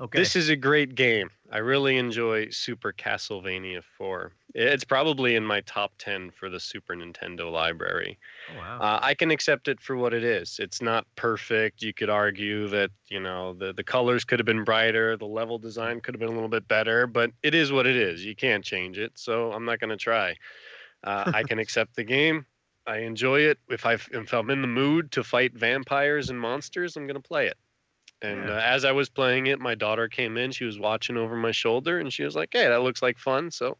Okay. 0.00 0.18
This 0.18 0.34
is 0.34 0.48
a 0.48 0.56
great 0.56 0.94
game. 0.96 1.30
I 1.52 1.58
really 1.58 1.96
enjoy 1.96 2.48
Super 2.48 2.92
Castlevania 2.92 3.82
4. 3.98 4.32
It's 4.54 4.84
probably 4.84 5.36
in 5.36 5.44
my 5.44 5.60
top 5.60 5.92
10 5.98 6.30
for 6.30 6.48
the 6.48 6.58
Super 6.58 6.94
Nintendo 6.94 7.52
library. 7.52 8.18
oh, 8.50 8.58
wow. 8.58 8.78
Uh, 8.80 9.00
I 9.00 9.14
can 9.14 9.30
accept 9.30 9.68
it 9.68 9.80
for 9.80 9.94
what 9.96 10.12
it 10.14 10.24
is. 10.24 10.58
It's 10.58 10.82
not 10.82 11.06
perfect. 11.14 11.82
You 11.82 11.92
could 11.92 12.10
argue 12.10 12.68
that, 12.68 12.90
you 13.08 13.20
know, 13.20 13.52
the, 13.52 13.72
the 13.74 13.84
colors 13.84 14.24
could 14.24 14.40
have 14.40 14.46
been 14.46 14.64
brighter, 14.64 15.16
the 15.16 15.26
level 15.26 15.58
design 15.58 16.00
could 16.00 16.14
have 16.14 16.20
been 16.20 16.30
a 16.30 16.34
little 16.34 16.48
bit 16.48 16.66
better, 16.66 17.06
but 17.06 17.30
it 17.42 17.54
is 17.54 17.70
what 17.70 17.86
it 17.86 17.96
is. 17.96 18.24
You 18.24 18.34
can't 18.34 18.64
change 18.64 18.98
it, 18.98 19.12
so 19.14 19.52
I'm 19.52 19.64
not 19.64 19.78
going 19.78 19.90
to 19.90 19.96
try. 19.96 20.34
Uh, 21.04 21.30
I 21.34 21.42
can 21.42 21.58
accept 21.60 21.94
the 21.94 22.04
game. 22.04 22.46
I 22.86 22.98
enjoy 22.98 23.40
it. 23.40 23.58
If, 23.68 23.86
I, 23.86 23.94
if 23.94 24.34
I'm 24.34 24.50
in 24.50 24.62
the 24.62 24.68
mood 24.68 25.12
to 25.12 25.24
fight 25.24 25.54
vampires 25.54 26.30
and 26.30 26.40
monsters, 26.40 26.96
I'm 26.96 27.06
going 27.06 27.20
to 27.20 27.26
play 27.26 27.46
it. 27.46 27.56
And 28.22 28.38
Yeah. 28.38 28.50
uh, 28.50 28.60
as 28.64 28.84
I 28.84 28.92
was 28.92 29.10
playing 29.10 29.46
it, 29.46 29.60
my 29.60 29.74
daughter 29.74 30.08
came 30.08 30.36
in. 30.36 30.52
She 30.52 30.64
was 30.64 30.78
watching 30.78 31.16
over 31.16 31.36
my 31.36 31.52
shoulder, 31.52 31.98
and 32.00 32.12
she 32.12 32.24
was 32.24 32.36
like, 32.36 32.50
"Hey, 32.52 32.68
that 32.68 32.82
looks 32.82 33.02
like 33.02 33.18
fun." 33.18 33.50
So, 33.50 33.78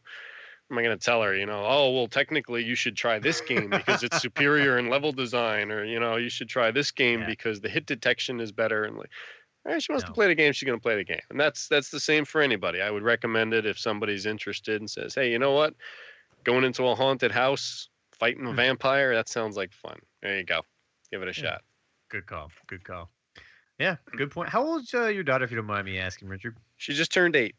am 0.71 0.77
I 0.77 0.83
going 0.83 0.97
to 0.97 1.03
tell 1.05 1.21
her, 1.23 1.35
you 1.35 1.45
know, 1.45 1.63
oh 1.65 1.91
well, 1.91 2.07
technically 2.07 2.63
you 2.63 2.75
should 2.75 2.95
try 2.97 3.19
this 3.19 3.41
game 3.41 3.73
because 3.73 4.03
it's 4.03 4.17
superior 4.21 4.77
in 4.77 4.89
level 4.89 5.13
design, 5.13 5.71
or 5.71 5.85
you 5.85 5.99
know, 5.99 6.17
you 6.17 6.29
should 6.29 6.49
try 6.49 6.71
this 6.71 6.91
game 6.91 7.19
Yeah. 7.19 7.25
because 7.25 7.61
the 7.61 7.69
hit 7.69 7.85
detection 7.85 8.39
is 8.41 8.51
better, 8.51 8.83
and 8.85 8.97
like, 8.97 9.11
All 9.65 9.73
right, 9.73 9.83
she 9.83 9.91
wants 9.91 10.03
No. 10.03 10.05
to 10.05 10.13
play 10.13 10.27
the 10.27 10.35
game. 10.35 10.53
She's 10.53 10.67
gonna 10.67 10.79
play 10.79 10.95
the 10.97 11.05
game, 11.05 11.21
and 11.29 11.39
that's 11.39 11.67
that's 11.69 11.91
the 11.91 11.99
same 11.99 12.25
for 12.25 12.41
anybody. 12.41 12.81
I 12.81 12.91
would 12.91 13.03
recommend 13.03 13.53
it 13.53 13.65
if 13.65 13.79
somebody's 13.79 14.25
interested 14.25 14.81
and 14.81 14.89
says, 14.89 15.15
"Hey, 15.15 15.31
you 15.31 15.39
know 15.39 15.53
what? 15.53 15.75
Going 16.43 16.63
into 16.63 16.85
a 16.87 16.95
haunted 16.95 17.31
house, 17.31 17.89
fighting 18.23 18.45
a 18.45 18.51
Hmm. 18.51 18.55
vampire. 18.55 19.13
That 19.13 19.27
sounds 19.27 19.57
like 19.57 19.73
fun. 19.73 19.99
There 20.21 20.37
you 20.37 20.45
go. 20.45 20.61
Give 21.11 21.21
it 21.21 21.27
a 21.27 21.41
Yeah. 21.41 21.49
shot." 21.49 21.61
Good 22.09 22.25
call. 22.25 22.51
Good 22.67 22.85
call. 22.85 23.09
Yeah, 23.79 23.97
good 24.15 24.31
point. 24.31 24.47
How 24.49 24.63
old's 24.63 24.93
uh, 24.93 25.07
your 25.07 25.23
daughter, 25.23 25.43
if 25.43 25.51
you 25.51 25.57
don't 25.57 25.65
mind 25.65 25.85
me 25.85 25.97
asking, 25.99 26.29
Richard? 26.29 26.55
She 26.77 26.93
just 26.93 27.11
turned 27.11 27.35
eight. 27.35 27.55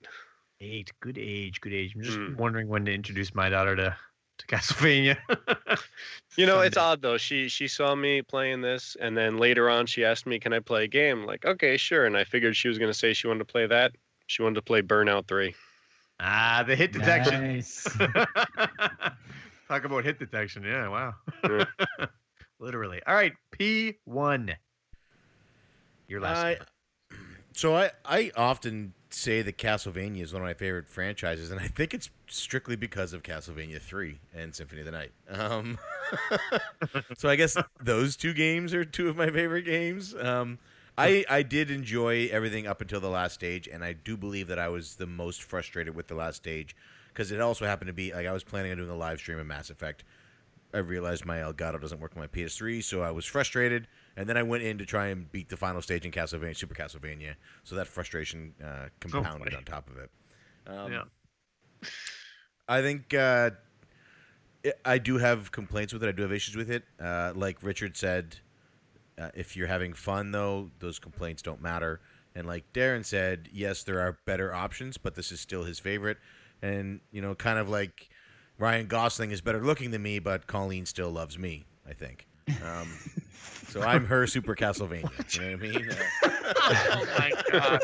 Eight. 0.60 0.90
Good 1.00 1.18
age. 1.18 1.60
Good 1.60 1.74
age. 1.74 1.94
I'm 1.94 2.02
just 2.02 2.18
Mm. 2.18 2.36
wondering 2.36 2.68
when 2.68 2.84
to 2.86 2.94
introduce 2.94 3.34
my 3.34 3.50
daughter 3.50 3.76
to 3.76 3.96
to 4.38 4.46
Castlevania. 4.46 5.18
You 6.36 6.46
know, 6.46 6.60
it's 6.62 6.76
odd 6.76 7.00
though. 7.02 7.16
She 7.18 7.48
she 7.48 7.68
saw 7.68 7.94
me 7.94 8.22
playing 8.22 8.60
this, 8.60 8.96
and 8.98 9.16
then 9.16 9.38
later 9.38 9.70
on, 9.70 9.86
she 9.86 10.04
asked 10.04 10.26
me, 10.26 10.40
"Can 10.40 10.52
I 10.52 10.58
play 10.58 10.84
a 10.84 10.88
game?" 10.88 11.20
I'm 11.20 11.26
like, 11.26 11.44
okay, 11.44 11.76
sure. 11.76 12.06
And 12.06 12.16
I 12.16 12.24
figured 12.24 12.56
she 12.56 12.66
was 12.66 12.78
gonna 12.78 12.94
say 12.94 13.12
she 13.12 13.28
wanted 13.28 13.46
to 13.46 13.52
play 13.52 13.66
that. 13.66 13.92
She 14.26 14.42
wanted 14.42 14.56
to 14.56 14.62
play 14.62 14.82
Burnout 14.82 15.28
Three. 15.28 15.54
Ah, 16.18 16.64
the 16.66 16.74
hit 16.74 16.90
detection. 16.92 17.40
Nice. 17.54 17.86
Talk 19.74 19.86
about 19.86 20.04
hit 20.04 20.20
detection. 20.20 20.62
Yeah, 20.62 20.86
wow. 20.86 21.14
Yeah. 21.42 21.64
Literally. 22.60 23.00
All 23.08 23.14
right, 23.16 23.32
P1. 23.58 24.54
Your 26.06 26.20
last. 26.20 26.38
I, 26.38 26.50
number. 26.50 26.66
so 27.54 27.74
I, 27.74 27.90
I 28.04 28.30
often 28.36 28.94
say 29.10 29.42
that 29.42 29.58
Castlevania 29.58 30.22
is 30.22 30.32
one 30.32 30.42
of 30.42 30.46
my 30.46 30.54
favorite 30.54 30.86
franchises, 30.88 31.50
and 31.50 31.58
I 31.58 31.66
think 31.66 31.92
it's 31.92 32.08
strictly 32.28 32.76
because 32.76 33.12
of 33.12 33.24
Castlevania 33.24 33.80
3 33.80 34.20
and 34.32 34.54
Symphony 34.54 34.82
of 34.82 34.86
the 34.86 34.92
Night. 34.92 35.10
Um, 35.28 35.76
so 37.18 37.28
I 37.28 37.34
guess 37.34 37.56
those 37.82 38.14
two 38.14 38.32
games 38.32 38.74
are 38.74 38.84
two 38.84 39.08
of 39.08 39.16
my 39.16 39.28
favorite 39.28 39.64
games. 39.64 40.14
Um, 40.14 40.60
I, 40.96 41.24
I 41.28 41.42
did 41.42 41.72
enjoy 41.72 42.28
everything 42.30 42.68
up 42.68 42.80
until 42.80 43.00
the 43.00 43.10
last 43.10 43.34
stage, 43.34 43.66
and 43.66 43.82
I 43.82 43.94
do 43.94 44.16
believe 44.16 44.46
that 44.46 44.58
I 44.60 44.68
was 44.68 44.94
the 44.94 45.06
most 45.08 45.42
frustrated 45.42 45.96
with 45.96 46.06
the 46.06 46.14
last 46.14 46.36
stage 46.36 46.76
because 47.14 47.30
it 47.30 47.40
also 47.40 47.64
happened 47.64 47.86
to 47.86 47.94
be 47.94 48.12
like 48.12 48.26
I 48.26 48.32
was 48.32 48.44
planning 48.44 48.72
on 48.72 48.78
doing 48.78 48.90
a 48.90 48.96
live 48.96 49.18
stream 49.18 49.38
of 49.38 49.46
Mass 49.46 49.70
Effect. 49.70 50.04
I 50.74 50.78
realized 50.78 51.24
my 51.24 51.38
Elgato 51.38 51.80
doesn't 51.80 52.00
work 52.00 52.12
on 52.16 52.20
my 52.20 52.26
PS3, 52.26 52.82
so 52.82 53.02
I 53.02 53.12
was 53.12 53.24
frustrated, 53.24 53.86
and 54.16 54.28
then 54.28 54.36
I 54.36 54.42
went 54.42 54.64
in 54.64 54.76
to 54.78 54.84
try 54.84 55.06
and 55.06 55.30
beat 55.30 55.48
the 55.48 55.56
final 55.56 55.80
stage 55.80 56.04
in 56.04 56.10
Castlevania, 56.10 56.56
Super 56.56 56.74
Castlevania. 56.74 57.34
So 57.62 57.76
that 57.76 57.86
frustration 57.86 58.52
uh, 58.62 58.88
compounded 58.98 59.52
boy. 59.52 59.56
on 59.56 59.64
top 59.64 59.88
of 59.88 59.98
it. 59.98 60.10
Um, 60.66 60.92
Yeah. 60.92 61.04
I 62.66 62.82
think 62.82 63.14
uh, 63.14 63.50
it, 64.64 64.80
I 64.84 64.98
do 64.98 65.18
have 65.18 65.52
complaints 65.52 65.92
with 65.92 66.02
it. 66.02 66.08
I 66.08 66.12
do 66.12 66.22
have 66.22 66.32
issues 66.32 66.56
with 66.56 66.70
it. 66.70 66.82
Uh, 66.98 67.32
like 67.36 67.62
Richard 67.62 67.96
said, 67.96 68.38
uh, 69.18 69.28
if 69.34 69.56
you're 69.56 69.68
having 69.68 69.92
fun, 69.92 70.32
though, 70.32 70.70
those 70.80 70.98
complaints 70.98 71.42
don't 71.42 71.62
matter. 71.62 72.00
And 72.34 72.46
like 72.46 72.72
Darren 72.72 73.04
said, 73.04 73.48
yes, 73.52 73.84
there 73.84 74.00
are 74.00 74.18
better 74.24 74.52
options, 74.52 74.96
but 74.96 75.14
this 75.14 75.30
is 75.30 75.40
still 75.40 75.62
his 75.62 75.78
favorite. 75.78 76.18
And 76.64 77.00
you 77.12 77.20
know, 77.20 77.34
kind 77.34 77.58
of 77.58 77.68
like 77.68 78.08
Ryan 78.58 78.86
Gosling 78.86 79.30
is 79.30 79.40
better 79.40 79.62
looking 79.62 79.90
than 79.90 80.02
me, 80.02 80.18
but 80.18 80.46
Colleen 80.46 80.86
still 80.86 81.10
loves 81.10 81.38
me. 81.38 81.64
I 81.88 81.92
think. 81.92 82.26
Um, 82.64 82.88
so 83.68 83.82
I'm 83.82 84.06
her 84.06 84.26
Super 84.26 84.54
Castlevania. 84.54 85.34
You 85.34 85.56
know 85.56 85.56
what 85.56 85.64
I 85.64 85.78
mean? 85.78 85.90
Uh, 85.90 86.30
oh 86.94 87.18
my 87.18 87.32
god. 87.50 87.80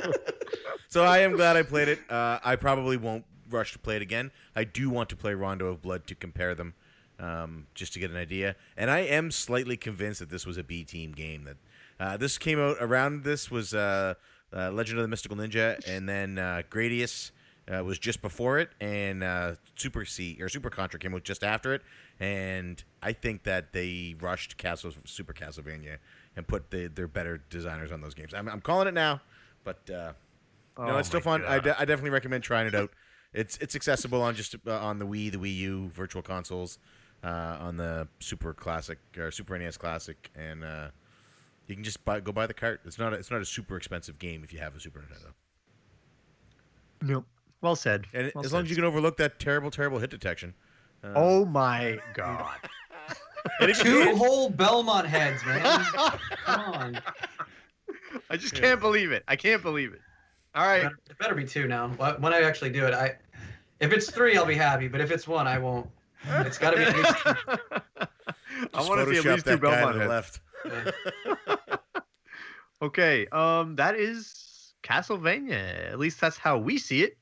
so 0.89 1.05
I 1.05 1.19
am 1.19 1.33
glad 1.33 1.57
I 1.57 1.63
played 1.63 1.89
it. 1.89 1.99
Uh, 2.11 2.39
I 2.45 2.57
probably 2.57 2.97
won't 2.97 3.25
rush 3.51 3.73
to 3.73 3.79
play 3.79 3.97
it 3.97 4.03
again. 4.03 4.31
I 4.55 4.65
do 4.65 4.91
want 4.91 5.09
to 5.11 5.17
play 5.17 5.35
Rondo 5.35 5.67
of 5.67 5.83
Blood 5.83 6.07
to 6.07 6.15
compare 6.15 6.55
them, 6.55 6.75
um, 7.19 7.67
just 7.75 7.93
to 7.95 7.99
get 7.99 8.11
an 8.11 8.17
idea. 8.17 8.57
And 8.77 8.91
I 8.91 9.01
am 9.01 9.31
slightly 9.31 9.77
convinced 9.77 10.21
that 10.21 10.31
this 10.31 10.47
was 10.47 10.57
a 10.57 10.65
B 10.65 10.85
team 10.85 11.13
game. 11.13 11.45
That 11.45 11.57
uh, 11.99 12.17
this 12.17 12.39
came 12.39 12.61
out 12.61 12.77
around. 12.81 13.25
This 13.25 13.51
was 13.51 13.75
uh, 13.75 14.15
uh, 14.55 14.71
Legend 14.71 14.99
of 14.99 15.03
the 15.03 15.09
Mystical 15.09 15.37
Ninja, 15.37 15.79
and 15.87 16.09
then 16.09 16.39
uh, 16.39 16.63
Gradius. 16.71 17.31
Uh, 17.69 17.85
was 17.85 17.99
just 17.99 18.21
before 18.21 18.59
it, 18.59 18.71
and 18.81 19.23
uh, 19.23 19.55
Super 19.77 20.05
C 20.05 20.37
or 20.41 20.49
Super 20.49 20.71
Contra 20.71 20.99
came 20.99 21.15
out 21.15 21.23
just 21.23 21.45
after 21.45 21.73
it, 21.73 21.83
and 22.19 22.83
I 23.01 23.13
think 23.13 23.45
that 23.45 23.73
they 23.73 24.17
rushed 24.21 24.57
Castle 24.57 24.93
Super 25.05 25.33
Castlevania 25.33 25.99
and 26.35 26.49
put 26.49 26.71
the, 26.71 26.89
their 26.89 27.07
better 27.07 27.41
designers 27.49 27.93
on 27.93 28.01
those 28.01 28.15
games. 28.15 28.35
I'm, 28.35 28.49
I'm 28.49 28.61
calling 28.61 28.89
it 28.89 28.95
now, 28.95 29.21
but 29.63 29.89
uh, 29.89 30.13
no, 30.79 30.95
Oh 30.95 30.99
it's 30.99 31.09
still 31.09 31.21
fun. 31.21 31.45
I, 31.45 31.61
de- 31.61 31.79
I 31.81 31.85
definitely 31.85 32.11
recommend 32.11 32.43
trying 32.43 32.67
it 32.67 32.75
out. 32.75 32.91
It's 33.33 33.57
it's 33.59 33.77
accessible 33.77 34.21
on 34.23 34.35
just 34.35 34.57
uh, 34.67 34.79
on 34.81 34.99
the 34.99 35.07
Wii, 35.07 35.31
the 35.31 35.39
Wii 35.39 35.55
U, 35.59 35.91
Virtual 35.95 36.23
Consoles, 36.23 36.79
uh, 37.23 37.59
on 37.61 37.77
the 37.77 38.09
Super 38.19 38.53
Classic 38.53 38.99
or 39.17 39.31
Super 39.31 39.57
NES 39.57 39.77
Classic, 39.77 40.31
and 40.35 40.65
uh, 40.65 40.89
you 41.69 41.77
can 41.77 41.85
just 41.85 42.05
buy 42.05 42.19
go 42.19 42.33
buy 42.33 42.49
the 42.49 42.55
cart. 42.55 42.81
It's 42.85 42.99
not 42.99 43.13
a, 43.13 43.17
it's 43.17 43.31
not 43.31 43.41
a 43.41 43.45
super 43.45 43.77
expensive 43.77 44.19
game 44.19 44.43
if 44.43 44.53
you 44.53 44.59
have 44.59 44.75
a 44.75 44.81
Super 44.81 44.99
Nintendo. 45.01 45.33
Nope. 47.03 47.27
Well 47.63 47.77
said. 47.77 48.07
And 48.15 48.33
Well 48.35 48.45
as 48.45 48.53
long 48.53 48.65
as 48.65 48.71
you 48.71 48.77
can 48.77 48.85
overlook 48.85 49.17
that 49.19 49.39
terrible, 49.39 49.71
terrible 49.71 49.99
hit 49.99 50.11
detection. 50.11 50.55
Uh, 51.05 51.13
Oh 51.15 51.45
my 51.45 51.99
god. 52.15 52.57
and 53.61 53.71
if 53.71 53.85
you 53.85 54.05
Two 54.05 54.17
whole 54.17 54.51
Belmont 54.51 55.07
heads, 55.07 55.45
man. 55.45 55.63
Come 56.45 56.61
on. 56.75 57.01
I 58.31 58.37
just 58.37 58.55
Yeah. 58.55 58.61
can't 58.61 58.81
believe 58.81 59.13
it. 59.13 59.23
I 59.29 59.37
can't 59.37 59.63
believe 59.63 59.93
it. 59.93 60.01
All 60.55 60.67
right. 60.67 60.83
Better- 60.85 60.99
It 61.11 61.19
better 61.19 61.35
be 61.35 61.45
two 61.45 61.67
now. 61.69 61.89
When 62.19 62.33
I 62.33 62.41
actually 62.41 62.71
do 62.71 62.87
it, 62.87 62.95
I 62.95 63.17
if 63.81 63.93
it's 63.93 64.11
three, 64.11 64.37
I'll 64.37 64.45
be 64.47 64.55
happy. 64.55 64.89
But 64.89 65.01
if 65.01 65.11
it's 65.11 65.27
one, 65.29 65.47
I 65.47 65.59
won't. 65.59 65.89
It's 66.29 66.59
got 66.59 66.73
to 66.73 66.77
be 66.77 66.83
at 66.85 66.97
least 66.97 67.17
two. 67.23 67.57
I 68.75 68.83
want 68.89 69.07
to 69.09 69.15
see 69.15 69.19
at 69.29 69.35
least 69.35 69.47
two 69.47 69.57
Belmont 69.59 69.97
heads. 69.97 70.09
left. 70.09 70.41
Okay, 72.83 73.27
um, 73.29 73.77
that 73.77 73.95
is 73.95 74.73
Castlevania. 74.83 75.91
At 75.93 75.99
least 75.99 76.21
that's 76.21 76.39
how 76.39 76.57
we 76.59 76.79
see 76.79 77.03
it. 77.03 77.19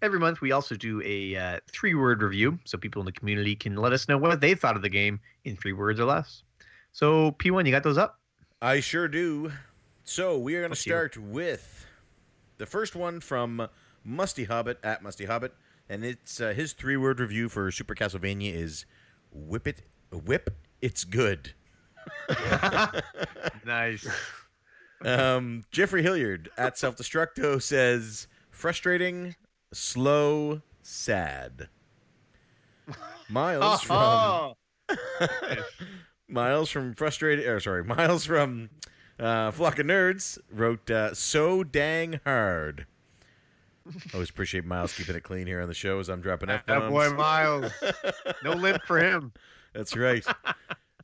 Every 0.00 0.20
month, 0.20 0.40
we 0.40 0.52
also 0.52 0.76
do 0.76 1.02
a 1.04 1.36
uh, 1.36 1.60
three-word 1.72 2.22
review, 2.22 2.58
so 2.64 2.78
people 2.78 3.00
in 3.00 3.06
the 3.06 3.12
community 3.12 3.56
can 3.56 3.74
let 3.76 3.92
us 3.92 4.08
know 4.08 4.16
what 4.16 4.40
they 4.40 4.54
thought 4.54 4.76
of 4.76 4.82
the 4.82 4.88
game 4.88 5.18
in 5.44 5.56
three 5.56 5.72
words 5.72 5.98
or 5.98 6.04
less. 6.04 6.44
So, 6.92 7.32
P1, 7.32 7.66
you 7.66 7.72
got 7.72 7.82
those 7.82 7.98
up? 7.98 8.20
I 8.62 8.80
sure 8.80 9.08
do. 9.08 9.52
So 10.04 10.38
we 10.38 10.54
are 10.54 10.60
going 10.60 10.70
to 10.70 10.72
Let's 10.72 10.84
hear 10.84 11.10
start 11.10 11.16
with 11.18 11.86
the 12.58 12.66
first 12.66 12.96
one 12.96 13.20
from 13.20 13.68
Musty 14.04 14.44
Hobbit 14.44 14.78
at 14.82 15.02
Musty 15.02 15.26
Hobbit, 15.26 15.52
and 15.88 16.04
it's 16.04 16.40
uh, 16.40 16.52
his 16.54 16.72
three-word 16.72 17.20
review 17.20 17.48
for 17.48 17.70
Super 17.70 17.94
Castlevania 17.94 18.54
is 18.54 18.86
"Whip 19.32 19.66
it, 19.68 19.82
whip, 20.10 20.50
it's 20.80 21.04
good." 21.04 21.52
nice. 23.66 24.08
Um, 25.04 25.64
Jeffrey 25.70 26.02
Hilliard 26.02 26.50
at 26.56 26.78
Self 26.78 26.96
Destructo 26.96 27.60
says 27.60 28.28
frustrating, 28.50 29.36
slow, 29.72 30.62
sad. 30.82 31.68
Miles 33.28 33.82
from 33.82 34.54
Miles 36.28 36.70
from 36.70 36.94
frustrated, 36.94 37.46
or 37.46 37.60
sorry, 37.60 37.84
Miles 37.84 38.24
from 38.24 38.70
uh, 39.18 39.50
Flock 39.50 39.78
of 39.78 39.86
Nerds 39.86 40.38
wrote 40.50 40.90
uh, 40.90 41.14
so 41.14 41.64
dang 41.64 42.20
hard. 42.24 42.86
Always 44.14 44.30
appreciate 44.30 44.64
Miles 44.64 44.94
keeping 44.94 45.16
it 45.16 45.22
clean 45.22 45.46
here 45.46 45.62
on 45.62 45.68
the 45.68 45.74
show 45.74 45.98
as 45.98 46.08
I'm 46.08 46.20
dropping 46.20 46.50
f 46.50 46.66
that 46.66 46.88
boy. 46.90 47.10
Miles. 47.10 47.72
No 48.44 48.52
limp 48.52 48.82
for 48.84 48.98
him. 48.98 49.32
That's 49.72 49.96
right. 49.96 50.24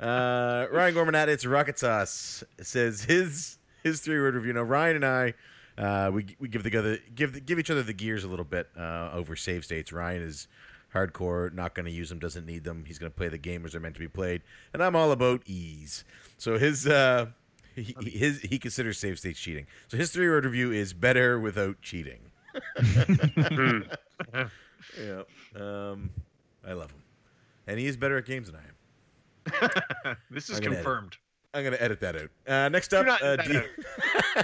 Uh, 0.00 0.66
Ryan 0.70 0.94
Gorman 0.94 1.14
at 1.14 1.28
it's 1.28 1.46
rocket 1.46 1.78
sauce 1.78 2.44
says 2.60 3.04
his 3.04 3.58
his 3.82 4.00
three 4.00 4.18
word 4.18 4.34
review. 4.34 4.52
Now 4.52 4.62
Ryan 4.62 4.96
and 4.96 5.04
I, 5.06 5.34
uh, 5.78 6.10
we 6.12 6.36
we 6.38 6.48
give 6.48 6.62
together 6.62 6.98
give 7.14 7.32
the, 7.32 7.40
give 7.40 7.58
each 7.58 7.70
other 7.70 7.82
the 7.82 7.92
gears 7.92 8.24
a 8.24 8.28
little 8.28 8.44
bit 8.44 8.68
uh, 8.78 9.10
over 9.12 9.36
save 9.36 9.64
states. 9.64 9.92
Ryan 9.92 10.22
is 10.22 10.48
hardcore, 10.94 11.52
not 11.52 11.74
going 11.74 11.86
to 11.86 11.92
use 11.92 12.08
them, 12.08 12.18
doesn't 12.18 12.46
need 12.46 12.64
them. 12.64 12.84
He's 12.86 12.98
going 12.98 13.10
to 13.10 13.16
play 13.16 13.28
the 13.28 13.38
gamers 13.38 13.72
they're 13.72 13.80
meant 13.80 13.94
to 13.94 14.00
be 14.00 14.08
played, 14.08 14.42
and 14.72 14.82
I'm 14.82 14.94
all 14.94 15.10
about 15.12 15.42
ease. 15.46 16.04
So 16.38 16.58
his 16.58 16.86
uh, 16.86 17.26
he, 17.74 17.94
his 18.04 18.40
he 18.40 18.58
considers 18.58 18.98
save 18.98 19.18
states 19.18 19.40
cheating. 19.40 19.66
So 19.88 19.96
his 19.96 20.10
three 20.12 20.28
word 20.28 20.44
review 20.44 20.70
is 20.72 20.92
better 20.92 21.38
without 21.40 21.80
cheating. 21.82 22.20
Yeah, 25.00 25.22
um, 25.56 26.10
I 26.66 26.74
love 26.74 26.90
him, 26.90 27.02
and 27.66 27.78
he 27.78 27.86
is 27.86 27.96
better 27.96 28.18
at 28.18 28.26
games 28.26 28.50
than 28.50 28.60
I 28.60 30.10
am. 30.10 30.16
this 30.30 30.50
is 30.50 30.58
I'm 30.58 30.62
gonna 30.62 30.76
edit. 30.76 30.84
confirmed. 30.84 31.16
I'm 31.54 31.62
gonna 31.64 31.76
edit 31.78 32.00
that 32.00 32.16
out. 32.16 32.30
Uh, 32.46 32.68
next 32.68 32.92
up, 32.92 33.06
uh, 33.06 33.36
edit 33.38 33.70
Di- 34.36 34.42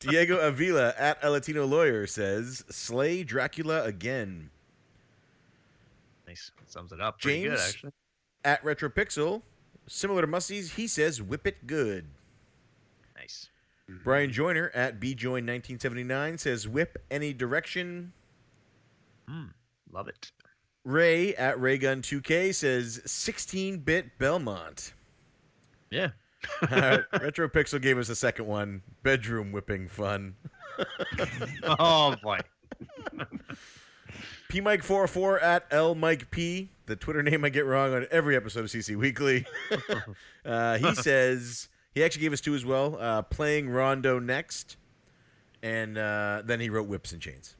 Diego 0.00 0.38
Avila 0.38 0.94
at 0.98 1.18
a 1.22 1.30
Latino 1.30 1.66
lawyer 1.66 2.06
says, 2.06 2.64
"Slay 2.70 3.22
Dracula 3.22 3.84
again." 3.84 4.50
Nice. 6.26 6.50
Sums 6.66 6.92
it 6.92 7.00
up. 7.00 7.20
Pretty 7.20 7.42
good, 7.42 7.50
James? 7.50 7.68
actually. 7.68 7.92
At 8.44 8.62
RetroPixel, 8.64 9.42
similar 9.86 10.22
to 10.22 10.26
Musty's, 10.26 10.72
he 10.72 10.86
says, 10.86 11.20
"Whip 11.22 11.46
it 11.46 11.66
good." 11.66 12.06
Nice. 13.16 13.50
Brian 14.02 14.32
Joyner 14.32 14.70
at 14.74 14.98
bjoin1979 14.98 16.40
says, 16.40 16.66
"Whip 16.66 16.96
any 17.10 17.32
direction." 17.32 18.12
Mm, 19.28 19.50
love 19.92 20.08
it. 20.08 20.32
Ray 20.84 21.34
at 21.34 21.56
Raygun2K 21.58 22.54
says, 22.54 23.00
"16-bit 23.04 24.18
Belmont." 24.18 24.94
Yeah. 25.90 26.10
Uh, 26.70 26.98
Retro 27.20 27.48
Pixel 27.48 27.80
gave 27.80 27.98
us 27.98 28.08
a 28.08 28.16
second 28.16 28.46
one. 28.46 28.82
Bedroom 29.02 29.52
whipping 29.52 29.88
fun. 29.88 30.34
oh 31.78 32.16
boy. 32.22 32.38
P 34.48 34.60
Mike 34.60 34.82
44 34.82 35.40
at 35.40 35.66
L 35.70 35.94
Mike 35.94 36.30
P, 36.30 36.70
the 36.86 36.96
Twitter 36.96 37.22
name 37.22 37.44
I 37.44 37.48
get 37.48 37.66
wrong 37.66 37.94
on 37.94 38.06
every 38.10 38.36
episode 38.36 38.60
of 38.60 38.66
CC 38.66 38.96
Weekly. 38.96 39.44
uh, 40.44 40.78
he 40.78 40.94
says 40.94 41.68
he 41.94 42.04
actually 42.04 42.22
gave 42.22 42.32
us 42.32 42.40
two 42.40 42.54
as 42.54 42.64
well. 42.64 42.96
Uh, 42.98 43.22
playing 43.22 43.68
Rondo 43.68 44.18
next, 44.18 44.76
and 45.62 45.98
uh, 45.98 46.42
then 46.44 46.60
he 46.60 46.70
wrote 46.70 46.86
Whips 46.86 47.12
and 47.12 47.20
Chains. 47.20 47.56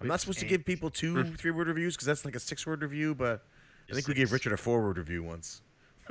I'm 0.00 0.08
not 0.08 0.20
supposed 0.20 0.40
to 0.40 0.46
give 0.46 0.64
people 0.64 0.90
two 0.90 1.24
three 1.34 1.50
word 1.50 1.68
reviews 1.68 1.94
because 1.96 2.06
that's 2.06 2.24
like 2.24 2.34
a 2.34 2.40
six 2.40 2.66
word 2.66 2.82
review, 2.82 3.14
but 3.14 3.44
I 3.90 3.94
think 3.94 4.08
we 4.08 4.14
gave 4.14 4.32
Richard 4.32 4.52
a 4.52 4.56
four 4.56 4.82
word 4.82 4.98
review 4.98 5.22
once. 5.22 5.62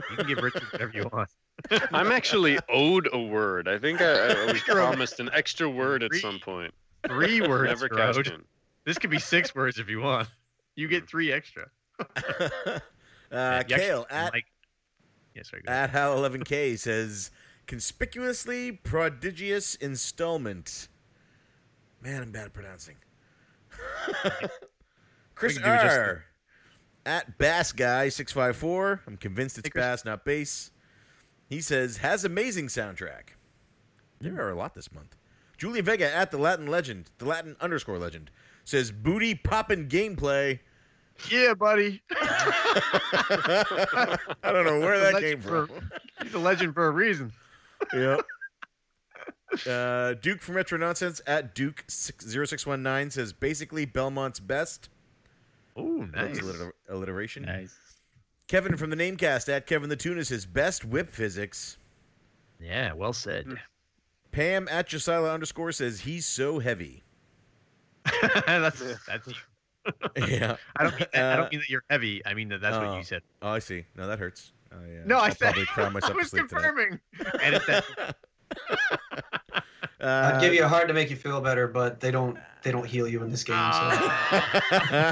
You 0.10 0.18
can 0.18 0.28
give 0.28 0.38
Richard 0.40 0.64
whatever 0.72 0.92
you 0.96 1.10
want. 1.12 1.30
I'm 1.92 2.12
actually 2.12 2.58
owed 2.70 3.08
a 3.14 3.20
word. 3.22 3.68
I 3.68 3.78
think 3.80 4.02
I, 4.02 4.32
I 4.44 4.46
was 4.52 4.62
promised 4.62 5.20
an 5.20 5.30
extra 5.34 5.70
word 5.70 6.04
at 6.04 6.12
Three 6.12 6.20
some 6.20 6.40
point. 6.40 6.74
Three 7.08 7.42
words. 7.48 7.70
Never 7.82 7.90
cashed 7.90 8.28
in. 8.28 8.44
This 8.86 8.98
could 8.98 9.10
be 9.10 9.20
six 9.20 9.54
words 9.56 9.80
if 9.80 9.90
you 9.90 10.02
want. 10.02 10.28
You 10.76 10.88
get 10.88 11.08
three 11.08 11.32
extra. 11.32 11.68
uh, 12.00 12.06
You 12.68 12.80
actually- 13.32 13.78
Kale 13.78 14.08
at 14.10 14.34
like, 14.34 14.46
yeah, 15.36 15.44
sorry. 15.44 15.64
at 15.68 15.92
Hal11K 15.92 16.78
says 16.78 17.32
conspicuously 17.68 18.72
prodigious 18.74 19.76
installment. 19.76 20.88
Man, 22.02 22.22
I'm 22.24 22.32
bad 22.32 22.46
at 22.48 22.54
pronouncing. 22.54 22.96
Chris 25.36 25.56
We 25.56 25.62
can 25.62 25.78
do 25.78 25.84
just- 25.84 25.98
R. 25.98 26.26
At 27.06 27.38
Bass 27.38 27.72
Guy 27.74 28.08
six 28.10 28.32
five 28.32 28.56
four. 28.56 29.02
I'm 29.08 29.18
convinced 29.18 29.58
it's 29.58 29.68
Hey, 29.68 29.80
Bass, 29.80 30.06
not 30.06 30.24
bass. 30.24 30.72
He 31.54 31.62
says 31.62 31.98
has 31.98 32.26
amazing 32.26 32.66
soundtrack. 32.68 33.36
There 34.20 34.42
are 34.44 34.50
a 34.50 34.56
lot 34.56 34.74
this 34.74 34.92
month. 34.92 35.16
Julia 35.56 35.84
Vega 35.84 36.12
at 36.12 36.32
the 36.32 36.40
Latin 36.40 36.66
legend, 36.66 37.12
the 37.20 37.26
Latin 37.26 37.56
underscore 37.62 38.00
legend, 38.00 38.32
says 38.66 38.92
booty 38.92 39.36
popping 39.36 39.88
gameplay. 39.88 40.60
Yeah, 41.30 41.54
buddy. 41.54 42.02
I 42.12 44.18
don't 44.42 44.66
know 44.66 44.80
where 44.80 45.00
that 45.00 45.22
came 45.22 45.40
Legend 45.40 45.44
for- 45.44 45.68
from. 45.68 45.92
He's 46.24 46.34
a 46.34 46.40
legend 46.40 46.74
for 46.74 46.88
a 46.88 46.92
reason. 46.92 47.32
Yep. 47.94 48.22
Uh, 49.68 50.14
Duke 50.16 50.42
from 50.42 50.56
Retro 50.56 50.80
Nonsense 50.80 51.22
at 51.28 51.54
Duke 51.54 51.84
0619 51.88 53.12
says 53.12 53.32
basically 53.34 53.86
Belmont's 53.86 54.40
best. 54.40 54.90
Oh, 55.76 56.08
That's 56.12 56.40
nice. 56.40 56.42
alliter- 56.44 56.72
alliteration. 56.90 57.44
Nice. 57.44 57.76
Kevin 58.48 58.78
from 58.78 58.90
the 58.90 58.96
Namecast 58.96 59.50
at 59.50 59.66
Kevin 59.66 59.90
the 59.90 59.96
Tuna 59.96 60.24
his 60.24 60.46
best 60.46 60.86
whip 60.86 61.10
physics. 61.12 61.78
Yeah, 62.60 62.94
well 62.94 63.14
said. 63.14 63.48
Pam 64.32 64.68
at 64.70 64.88
Josiah 64.88 65.24
underscore 65.26 65.72
says 65.72 66.02
he's 66.02 66.26
so 66.26 66.60
heavy. 66.60 67.04
that's 68.46 68.82
that's. 69.08 69.30
yeah. 70.28 70.56
I 70.76 70.84
don't 70.84 70.98
mean 71.00 71.08
that. 71.14 71.16
I 71.16 71.20
Uh, 71.34 71.36
don't 71.38 71.52
mean 71.52 71.60
that 71.60 71.70
you're 71.70 71.84
heavy. 71.90 72.22
I 72.26 72.34
mean 72.34 72.50
that 72.50 72.62
that's 72.62 72.76
oh. 72.78 72.88
what 72.88 72.98
you 72.98 73.04
said. 73.04 73.22
Oh, 73.42 73.50
I 73.52 73.60
see. 73.60 73.86
No, 73.96 74.08
that 74.08 74.20
hurts. 74.20 74.52
I, 74.72 74.76
uh, 74.76 74.80
No, 75.06 75.18
I 75.18 75.26
I'll 75.28 75.32
said. 75.36 75.40
probably 75.40 75.66
cry 75.66 75.90
myself 75.90 76.12
I 76.12 76.14
to 76.14 76.18
was 76.20 76.30
sleep 76.30 76.48
confirming. 76.50 77.00
Edit 77.42 77.64
that. 77.68 78.16
Uh, 80.02 80.32
I'd 80.36 80.42
give 80.42 80.54
you 80.54 80.64
a 80.64 80.68
heart 80.68 80.88
to 80.90 80.94
make 80.94 81.10
you 81.10 81.16
feel 81.16 81.40
better, 81.42 81.68
but 81.68 82.00
they 82.00 82.12
don't 82.12 82.38
they 82.62 82.72
don't 82.72 82.86
heal 82.86 83.08
you 83.08 83.24
in 83.24 83.30
this 83.30 83.44
game. 83.44 83.56
So. 83.72 85.12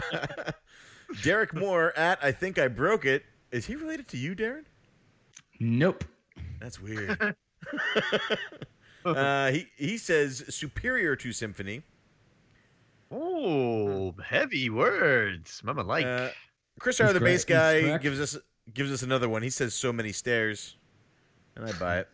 Derek 1.24 1.54
Moore 1.54 1.98
at 1.98 2.20
I 2.22 2.32
think 2.32 2.58
I 2.60 2.68
broke 2.68 3.06
it. 3.06 3.24
Is 3.52 3.66
he 3.66 3.76
related 3.76 4.08
to 4.10 4.18
you, 4.18 4.36
Darren? 4.36 4.66
Nope. 5.60 6.04
That's 6.60 6.80
weird. 6.82 7.18
uh, 9.06 9.52
he 9.52 9.68
he 9.78 9.98
says 9.98 10.44
superior 10.50 11.16
to 11.18 11.32
Symphony. 11.32 11.84
Oh, 13.12 14.14
heavy 14.24 14.70
words. 14.70 15.62
Mama 15.64 15.84
like. 15.84 16.06
Uh, 16.06 16.30
Chris 16.80 17.00
R, 17.00 17.08
the 17.14 17.20
correct- 17.20 17.26
bass 17.26 17.46
guy, 17.46 17.98
gives 17.98 18.20
us 18.20 18.38
gives 18.74 18.92
us 18.92 19.04
another 19.04 19.28
one. 19.28 19.44
He 19.44 19.50
says 19.50 19.74
so 19.74 19.92
many 19.92 20.12
stairs, 20.12 20.78
and 21.56 21.66
I 21.66 21.72
buy 21.74 22.00
it. 22.00 22.08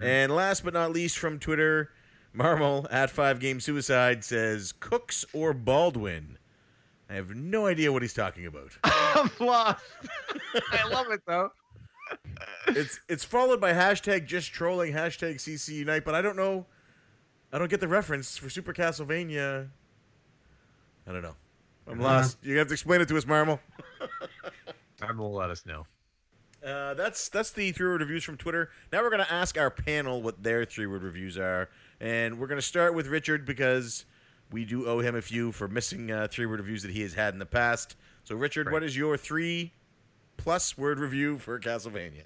And 0.00 0.34
last 0.34 0.64
but 0.64 0.74
not 0.74 0.92
least, 0.92 1.16
from 1.18 1.38
Twitter, 1.38 1.90
Marmal 2.32 2.86
at 2.90 3.10
Five 3.10 3.40
Game 3.40 3.60
Suicide 3.60 4.24
says 4.24 4.72
Cooks 4.72 5.24
or 5.32 5.54
Baldwin. 5.54 6.38
I 7.12 7.16
have 7.16 7.34
no 7.36 7.66
idea 7.66 7.92
what 7.92 8.00
he's 8.00 8.14
talking 8.14 8.46
about. 8.46 8.70
I'm 8.84 9.30
lost. 9.38 9.84
I 10.72 10.88
love 10.88 11.10
it 11.10 11.20
though. 11.26 11.50
It's 12.68 12.98
it's 13.06 13.22
followed 13.22 13.60
by 13.60 13.74
hashtag 13.74 14.24
just 14.26 14.50
trolling 14.50 14.94
hashtag 14.94 15.34
CC 15.34 15.74
Unite, 15.74 16.06
but 16.06 16.14
I 16.14 16.22
don't 16.22 16.36
know. 16.36 16.64
I 17.52 17.58
don't 17.58 17.68
get 17.68 17.80
the 17.80 17.88
reference 17.88 18.38
for 18.38 18.48
Super 18.48 18.72
Castlevania. 18.72 19.68
I 21.06 21.12
don't 21.12 21.20
know. 21.20 21.34
I'm 21.86 22.00
Uh-huh. 22.00 22.14
lost. 22.14 22.38
You 22.42 22.56
have 22.56 22.68
to 22.68 22.72
explain 22.72 23.02
it 23.02 23.08
to 23.08 23.16
us, 23.18 23.26
Marmal. 23.26 23.60
I'm 25.02 25.18
will 25.18 25.34
let 25.34 25.50
us 25.50 25.66
know. 25.66 25.86
Uh, 26.64 26.94
that's 26.94 27.28
that's 27.28 27.50
the 27.50 27.72
three 27.72 27.88
word 27.88 28.00
reviews 28.00 28.24
from 28.24 28.38
Twitter. 28.38 28.70
Now 28.90 29.02
we're 29.02 29.10
gonna 29.10 29.26
ask 29.28 29.58
our 29.58 29.70
panel 29.70 30.22
what 30.22 30.42
their 30.42 30.64
three 30.64 30.86
word 30.86 31.02
reviews 31.02 31.36
are, 31.36 31.68
and 32.00 32.38
we're 32.38 32.46
gonna 32.46 32.62
start 32.62 32.94
with 32.94 33.06
Richard 33.08 33.44
because 33.44 34.06
we 34.52 34.64
do 34.64 34.86
owe 34.86 35.00
him 35.00 35.14
a 35.14 35.22
few 35.22 35.52
for 35.52 35.68
missing 35.68 36.10
uh, 36.10 36.28
three 36.30 36.46
word 36.46 36.60
reviews 36.60 36.82
that 36.82 36.90
he 36.92 37.02
has 37.02 37.14
had 37.14 37.32
in 37.32 37.38
the 37.38 37.46
past. 37.46 37.96
So, 38.24 38.36
Richard, 38.36 38.66
Right. 38.66 38.72
what 38.74 38.82
is 38.84 38.96
your 38.96 39.16
three 39.16 39.72
plus 40.36 40.76
word 40.78 40.98
review 40.98 41.38
for 41.38 41.58
Castlevania? 41.58 42.24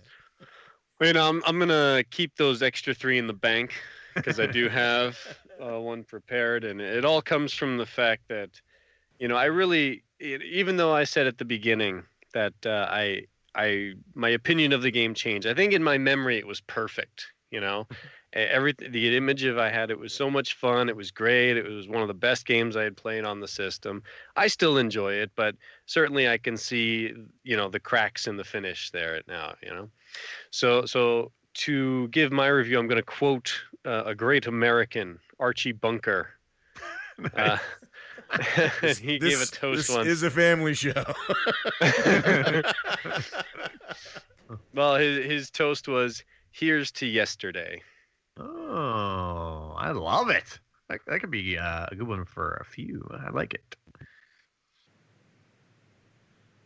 Wait, 1.01 1.17
I'm 1.17 1.43
I'm 1.47 1.59
gonna 1.59 2.03
keep 2.11 2.35
those 2.37 2.63
extra 2.63 2.95
three 2.95 3.19
in 3.19 3.27
the 3.27 3.33
bank 3.35 3.73
because 4.15 4.41
I 4.41 4.47
do 4.47 4.69
have 4.71 5.19
uh, 5.63 5.79
one 5.81 6.05
prepared, 6.05 6.65
and 6.65 6.81
it 6.81 7.05
all 7.05 7.21
comes 7.23 7.53
from 7.53 7.77
the 7.77 7.87
fact 7.87 8.23
that, 8.29 8.51
you 9.19 9.29
know, 9.29 9.37
I 9.37 9.47
really, 9.47 10.03
it, 10.19 10.43
even 10.43 10.77
though 10.77 10.95
I 10.95 11.05
said 11.05 11.27
at 11.27 11.39
the 11.39 11.45
beginning 11.45 12.03
that 12.35 12.55
uh, 12.65 12.87
I 12.91 13.27
I 13.55 13.93
my 14.15 14.31
opinion 14.31 14.73
of 14.73 14.83
the 14.83 14.91
game 14.91 15.15
changed. 15.15 15.47
I 15.47 15.55
think 15.55 15.73
in 15.73 15.83
my 15.83 15.99
memory 15.99 16.39
it 16.39 16.47
was 16.47 16.61
perfect. 16.63 17.27
You 17.51 17.61
know, 17.61 17.87
everything 18.33 18.93
the 18.93 19.17
image 19.17 19.45
of 19.45 19.59
I 19.59 19.71
had 19.71 19.91
it 19.91 19.99
was 19.99 20.13
so 20.13 20.31
much 20.31 20.55
fun. 20.55 20.89
It 20.89 20.97
was 20.97 21.11
great. 21.11 21.57
It 21.57 21.69
was 21.69 21.89
one 21.89 22.03
of 22.03 22.09
the 22.09 22.15
best 22.15 22.47
games 22.47 22.77
I 22.77 22.83
had 22.83 22.97
played 22.97 23.25
on 23.25 23.41
the 23.41 23.49
system. 23.49 24.03
I 24.37 24.49
still 24.49 24.79
enjoy 24.79 25.15
it, 25.15 25.31
but 25.37 25.55
certainly 25.87 26.29
I 26.29 26.39
can 26.39 26.57
see 26.57 27.15
you 27.45 27.57
know 27.57 27.69
the 27.69 27.81
cracks 27.81 28.27
in 28.27 28.37
the 28.37 28.45
finish 28.45 28.91
there 28.91 29.21
now. 29.29 29.55
You 29.63 29.71
know. 29.71 29.91
So, 30.51 30.87
so 30.87 31.33
to 31.55 32.09
give 32.09 32.33
my 32.33 32.49
review, 32.49 32.79
I'm 32.79 32.87
going 32.87 32.97
to 32.97 33.03
quote 33.03 33.53
uh, 33.85 34.05
a 34.07 34.15
great 34.15 34.47
American, 34.47 35.19
Archie 35.39 35.73
Bunker. 35.73 36.31
Uh, 37.35 37.57
he 39.01 39.19
gave 39.19 39.41
a 39.41 39.47
toast 39.47 39.89
this 39.89 39.91
once. 39.97 40.07
is 40.07 40.23
a 40.23 40.31
family 40.31 40.75
show. 40.75 40.93
well, 44.75 44.97
his, 44.97 45.25
his 45.25 45.51
toast 45.51 45.89
was, 45.89 46.23
"Here's 46.51 46.93
to 46.93 47.07
yesterday." 47.07 47.81
Oh, 48.39 49.75
I 49.79 49.91
love 49.93 50.31
it. 50.31 50.59
That, 50.89 51.01
that 51.07 51.21
could 51.21 51.31
be 51.31 51.59
uh, 51.59 51.87
a 51.91 51.97
good 51.97 52.07
one 52.07 52.25
for 52.25 52.55
a 52.61 52.65
few. 52.65 53.09
I 53.27 53.31
like 53.31 53.55
it. 53.55 53.77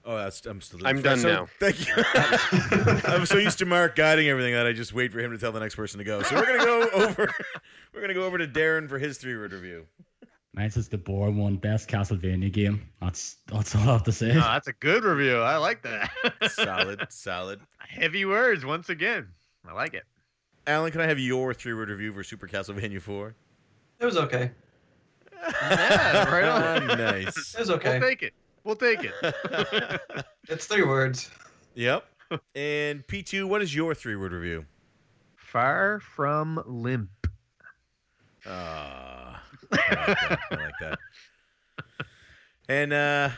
oh, 0.04 0.16
that's 0.16 0.44
I'm 0.46 0.60
still. 0.60 0.86
I'm 0.86 1.00
done 1.02 1.18
so- 1.18 1.28
now. 1.28 1.46
Thank 1.60 1.86
you. 1.86 1.94
I'm 3.10 3.26
so 3.26 3.38
used 3.38 3.58
to 3.58 3.66
Mark 3.66 3.96
guiding 3.96 4.28
everything 4.28 4.54
that 4.54 4.66
I 4.66 4.72
just 4.72 4.92
wait 4.92 5.12
for 5.12 5.20
him 5.20 5.30
to 5.30 5.38
tell 5.38 5.52
the 5.52 5.60
next 5.60 5.76
person 5.76 5.98
to 5.98 6.04
go. 6.04 6.22
So 6.22 6.34
we're 6.36 6.46
gonna 6.46 6.64
go 6.64 6.88
over. 7.04 7.32
We're 7.94 8.00
gonna 8.00 8.14
go 8.14 8.24
over 8.24 8.38
to 8.38 8.46
Darren 8.46 8.88
for 8.88 8.98
his 8.98 9.18
three 9.18 9.36
word 9.36 9.52
review. 9.52 9.86
Mine's 10.52 10.76
is 10.76 10.88
the 10.88 10.98
boring 10.98 11.36
one, 11.36 11.56
best 11.56 11.88
Castlevania 11.88 12.50
game. 12.52 12.88
That's 13.00 13.36
that's 13.46 13.74
all 13.76 13.82
I 13.82 13.92
have 13.92 14.02
to 14.04 14.12
say. 14.12 14.30
Oh, 14.32 14.40
that's 14.40 14.66
a 14.66 14.72
good 14.72 15.04
review. 15.04 15.36
I 15.36 15.56
like 15.58 15.82
that. 15.82 16.10
Solid, 16.50 17.06
solid. 17.08 17.60
Heavy 17.78 18.24
words 18.24 18.64
once 18.66 18.88
again. 18.88 19.28
I 19.68 19.72
like 19.72 19.94
it. 19.94 20.02
Alan, 20.70 20.92
can 20.92 21.00
I 21.00 21.06
have 21.06 21.18
your 21.18 21.52
three 21.52 21.74
word 21.74 21.88
review 21.88 22.12
for 22.12 22.22
Super 22.22 22.46
Castlevania 22.46 23.02
4? 23.02 23.34
It 23.98 24.04
was 24.04 24.16
okay. 24.16 24.52
Yeah, 25.32 26.32
right 26.32 26.44
on. 26.44 26.86
nice. 26.98 27.54
It 27.54 27.58
was 27.58 27.70
okay. 27.70 27.98
We'll 27.98 28.08
take 28.08 28.22
it. 28.22 28.34
We'll 28.62 28.76
take 28.76 29.00
it. 29.04 30.20
It's 30.48 30.66
three 30.66 30.82
words. 30.84 31.30
yep. 31.74 32.06
And 32.54 33.06
P2, 33.06 33.44
what 33.46 33.62
is 33.62 33.74
your 33.74 33.94
three 33.94 34.14
word 34.16 34.32
review? 34.32 34.64
Far 35.36 36.00
from 36.00 36.62
limp. 36.66 37.10
Ah, 38.46 39.42
I 39.72 39.76
like 39.76 39.88
that. 39.96 40.38
I 40.50 40.54
like 40.54 40.74
that. 40.80 40.98
And 42.68 42.92
uh, 42.92 43.30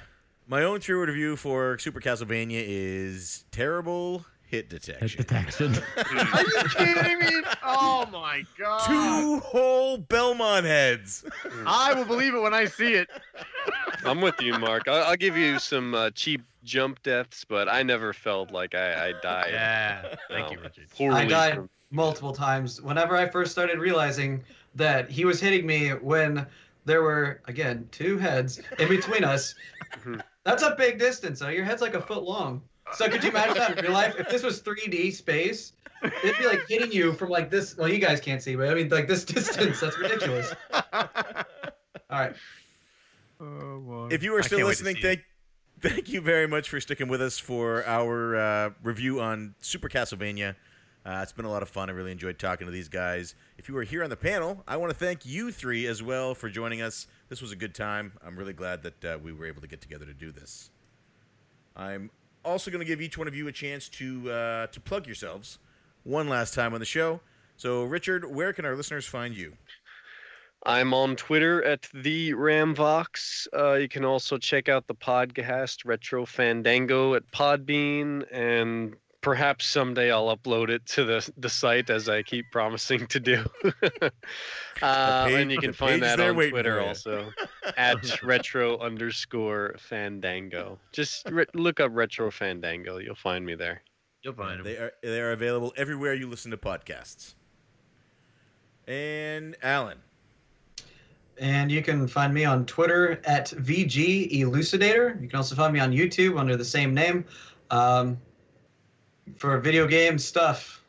my 0.46 0.64
own 0.64 0.80
three 0.80 0.96
word 0.96 1.08
review 1.08 1.36
for 1.36 1.78
Super 1.78 2.00
Castlevania 2.00 2.62
is 2.66 3.44
terrible 3.50 4.24
hit 4.52 4.70
Hit 4.70 4.82
detection. 4.82 5.72
detection. 5.72 5.76
Are 5.96 6.42
you 6.42 6.68
kidding 6.76 7.18
me? 7.18 7.42
Oh 7.64 8.06
my 8.12 8.44
god. 8.58 8.86
Two 8.86 9.40
whole 9.40 9.96
Belmont 9.98 10.66
heads. 10.66 11.24
I 11.66 11.94
will 11.94 12.04
believe 12.04 12.34
it 12.34 12.40
when 12.40 12.52
I 12.54 12.66
see 12.66 12.92
it. 12.94 13.08
I'm 14.04 14.20
with 14.20 14.40
you, 14.42 14.58
Mark. 14.58 14.86
I'll, 14.88 15.04
I'll 15.04 15.16
give 15.16 15.36
you 15.36 15.58
some 15.58 15.94
uh, 15.94 16.10
cheap 16.10 16.42
jump 16.64 17.02
deaths, 17.02 17.44
but 17.44 17.68
I 17.68 17.82
never 17.82 18.12
felt 18.12 18.50
like 18.52 18.74
I, 18.74 19.08
I 19.08 19.12
died 19.22 19.50
Yeah. 19.52 20.14
Thank 20.28 20.52
you, 20.52 20.58
Richard. 20.60 20.88
poorly. 20.96 21.20
I 21.22 21.24
died 21.24 21.54
from- 21.54 21.70
multiple 21.90 22.32
times 22.32 22.80
whenever 22.80 23.16
I 23.16 23.28
first 23.28 23.52
started 23.52 23.78
realizing 23.78 24.42
that 24.74 25.10
he 25.10 25.24
was 25.24 25.40
hitting 25.40 25.66
me 25.66 25.88
when 25.90 26.46
there 26.84 27.02
were 27.02 27.40
again 27.46 27.86
two 27.90 28.18
heads 28.18 28.60
in 28.78 28.88
between 28.88 29.24
us. 29.24 29.54
Mhm. 30.04 30.22
That's 30.44 30.62
a 30.62 30.74
big 30.76 30.98
distance. 30.98 31.38
So 31.38 31.48
your 31.50 31.64
head's 31.64 31.82
like 31.82 31.92
a 31.94 32.00
foot 32.00 32.22
long. 32.22 32.62
So 32.94 33.08
could 33.08 33.22
you 33.24 33.30
imagine 33.30 33.54
that 33.58 33.78
in 33.78 33.84
real 33.84 33.92
life? 33.92 34.14
If 34.18 34.28
this 34.28 34.42
was 34.42 34.62
3D 34.62 35.12
space, 35.12 35.72
it'd 36.02 36.38
be 36.38 36.46
like 36.46 36.66
hitting 36.68 36.92
you 36.92 37.12
from 37.12 37.30
like 37.30 37.50
this. 37.50 37.76
Well, 37.76 37.88
you 37.88 37.98
guys 37.98 38.20
can't 38.20 38.42
see, 38.42 38.54
but 38.54 38.68
I 38.68 38.74
mean 38.74 38.88
like 38.88 39.08
this 39.08 39.24
distance. 39.24 39.80
That's 39.80 39.98
ridiculous. 39.98 40.52
All 40.72 41.10
right. 42.10 42.34
Oh, 43.40 43.80
boy. 43.80 44.08
If 44.10 44.22
you 44.22 44.34
are 44.36 44.42
still 44.42 44.58
can't 44.58 44.68
wait 44.68 44.78
to 44.78 44.84
listening, 44.84 44.96
see 44.96 45.08
it. 45.08 45.20
thank 45.82 45.94
thank 45.94 46.08
you 46.08 46.20
very 46.20 46.46
much 46.46 46.68
for 46.68 46.80
sticking 46.80 47.08
with 47.08 47.20
us 47.20 47.38
for 47.38 47.84
our 47.86 48.36
uh, 48.36 48.70
review 48.82 49.20
on 49.20 49.54
Super 49.60 49.88
Castlevania. 49.88 50.54
Uh, 51.04 51.18
it's 51.22 51.32
been 51.32 51.44
a 51.44 51.50
lot 51.50 51.62
of 51.62 51.68
fun. 51.68 51.90
I 51.90 51.92
really 51.92 52.12
enjoyed 52.12 52.38
talking 52.38 52.66
to 52.66 52.70
these 52.70 52.88
guys. 52.88 53.34
If 53.58 53.68
you 53.68 53.74
were 53.74 53.82
here 53.82 54.04
on 54.04 54.10
the 54.10 54.16
panel, 54.16 54.62
I 54.68 54.76
want 54.76 54.92
to 54.92 54.96
thank 54.96 55.26
you 55.26 55.50
three 55.50 55.86
as 55.86 56.00
well 56.00 56.36
for 56.36 56.48
joining 56.48 56.80
us. 56.80 57.08
This 57.28 57.42
was 57.42 57.50
a 57.50 57.56
good 57.56 57.74
time. 57.74 58.12
I'm 58.24 58.36
really 58.36 58.52
glad 58.52 58.84
that 58.84 59.04
uh, 59.04 59.18
we 59.20 59.32
were 59.32 59.46
able 59.46 59.60
to 59.62 59.66
get 59.66 59.80
together 59.80 60.04
to 60.04 60.14
do 60.14 60.30
this. 60.30 60.70
I'm 61.74 62.10
also 62.44 62.70
going 62.70 62.80
to 62.80 62.86
give 62.86 63.00
each 63.00 63.18
one 63.18 63.28
of 63.28 63.34
you 63.34 63.48
a 63.48 63.52
chance 63.52 63.88
to 63.90 64.30
uh, 64.30 64.66
to 64.68 64.80
plug 64.80 65.06
yourselves 65.06 65.58
one 66.04 66.28
last 66.28 66.54
time 66.54 66.74
on 66.74 66.80
the 66.80 66.86
show. 66.86 67.20
So, 67.56 67.84
Richard, 67.84 68.24
where 68.24 68.52
can 68.52 68.64
our 68.64 68.74
listeners 68.74 69.06
find 69.06 69.36
you? 69.36 69.52
I'm 70.64 70.94
on 70.94 71.16
Twitter 71.16 71.62
at 71.64 71.88
the 71.92 72.34
Rambox. 72.34 73.48
Uh, 73.56 73.74
you 73.74 73.88
can 73.88 74.04
also 74.04 74.38
check 74.38 74.68
out 74.68 74.86
the 74.86 74.94
podcast 74.94 75.78
Retro 75.84 76.24
Fandango 76.24 77.14
at 77.14 77.28
Podbean, 77.32 78.24
and 78.30 78.94
perhaps 79.22 79.66
someday 79.66 80.10
I'll 80.10 80.36
upload 80.36 80.68
it 80.68 80.84
to 80.86 81.04
the 81.04 81.32
the 81.38 81.48
site 81.48 81.88
as 81.88 82.08
I 82.08 82.22
keep 82.22 82.50
promising 82.50 83.06
to 83.06 83.20
do. 83.20 83.44
uh, 84.82 85.24
page- 85.24 85.34
and 85.34 85.50
you 85.50 85.58
can 85.58 85.72
find 85.72 86.02
that 86.02 86.20
on 86.20 86.34
Twitter 86.34 86.80
also 86.80 87.30
at 87.76 88.22
retro 88.22 88.78
underscore 88.78 89.76
Fandango. 89.78 90.78
Just 90.92 91.30
re- 91.30 91.46
look 91.54 91.80
up 91.80 91.90
Retro 91.94 92.30
Fandango. 92.30 92.98
You'll 92.98 93.14
find 93.14 93.46
me 93.46 93.54
there. 93.54 93.82
You'll 94.22 94.34
find 94.34 94.60
him. 94.60 94.64
They 94.64 94.76
are 94.76 94.92
they 95.02 95.20
are 95.20 95.32
available 95.32 95.72
everywhere 95.76 96.14
you 96.14 96.28
listen 96.28 96.50
to 96.50 96.56
podcasts. 96.56 97.34
And 98.88 99.56
Alan, 99.62 99.98
And 101.38 101.70
you 101.70 101.82
can 101.82 102.08
find 102.08 102.34
me 102.34 102.44
on 102.44 102.66
Twitter 102.66 103.20
at 103.24 103.50
VG 103.50 104.32
Elucidator. 104.40 105.22
You 105.22 105.28
can 105.28 105.36
also 105.36 105.54
find 105.54 105.72
me 105.72 105.78
on 105.78 105.92
YouTube 105.92 106.38
under 106.38 106.56
the 106.56 106.64
same 106.64 106.92
name. 106.92 107.24
Um, 107.70 108.18
for 109.36 109.58
video 109.58 109.86
game 109.86 110.18
stuff. 110.18 110.82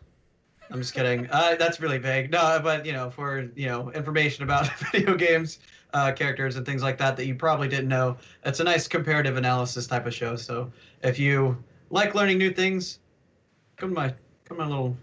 I'm 0.71 0.79
just 0.79 0.93
kidding. 0.93 1.29
Uh, 1.29 1.55
that's 1.59 1.79
really 1.79 1.97
vague. 1.97 2.31
No, 2.31 2.59
but 2.63 2.85
you 2.85 2.93
know, 2.93 3.09
for 3.09 3.49
you 3.55 3.67
know, 3.67 3.91
information 3.91 4.43
about 4.43 4.67
video 4.91 5.15
games, 5.15 5.59
uh, 5.93 6.11
characters, 6.13 6.55
and 6.55 6.65
things 6.65 6.81
like 6.81 6.97
that 6.97 7.15
that 7.17 7.25
you 7.27 7.35
probably 7.35 7.67
didn't 7.67 7.89
know. 7.89 8.17
It's 8.45 8.59
a 8.59 8.63
nice 8.63 8.87
comparative 8.87 9.37
analysis 9.37 9.85
type 9.87 10.05
of 10.05 10.13
show. 10.13 10.35
So 10.35 10.71
if 11.03 11.19
you 11.19 11.61
like 11.89 12.15
learning 12.15 12.37
new 12.39 12.51
things, 12.51 12.99
come 13.77 13.89
to 13.89 13.95
my 13.95 14.07
come 14.45 14.57
to 14.57 14.63
my 14.63 14.67
little 14.67 14.97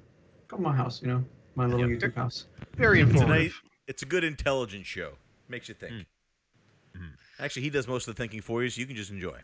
come 0.49 0.59
to 0.61 0.63
my 0.63 0.75
house. 0.75 1.03
You 1.03 1.09
know, 1.09 1.25
my 1.55 1.67
little 1.67 1.89
Yep. 1.89 2.01
YouTube 2.01 2.15
house. 2.17 2.47
Very 2.77 3.01
it's 3.01 3.09
a, 3.11 3.13
informative. 3.13 3.45
nice, 3.45 3.55
it's 3.87 4.03
a 4.03 4.07
good 4.07 4.25
intelligence 4.25 4.87
show. 4.87 5.13
Makes 5.49 5.69
you 5.69 5.75
think. 5.75 5.93
Mhm. 5.93 7.13
Actually, 7.39 7.63
he 7.63 7.71
does 7.71 7.87
most 7.87 8.09
of 8.09 8.15
the 8.15 8.23
thinking 8.23 8.41
for 8.41 8.63
you, 8.63 8.71
so 8.71 8.81
you 8.81 8.87
can 8.87 8.97
just 8.97 9.11
enjoy. 9.11 9.39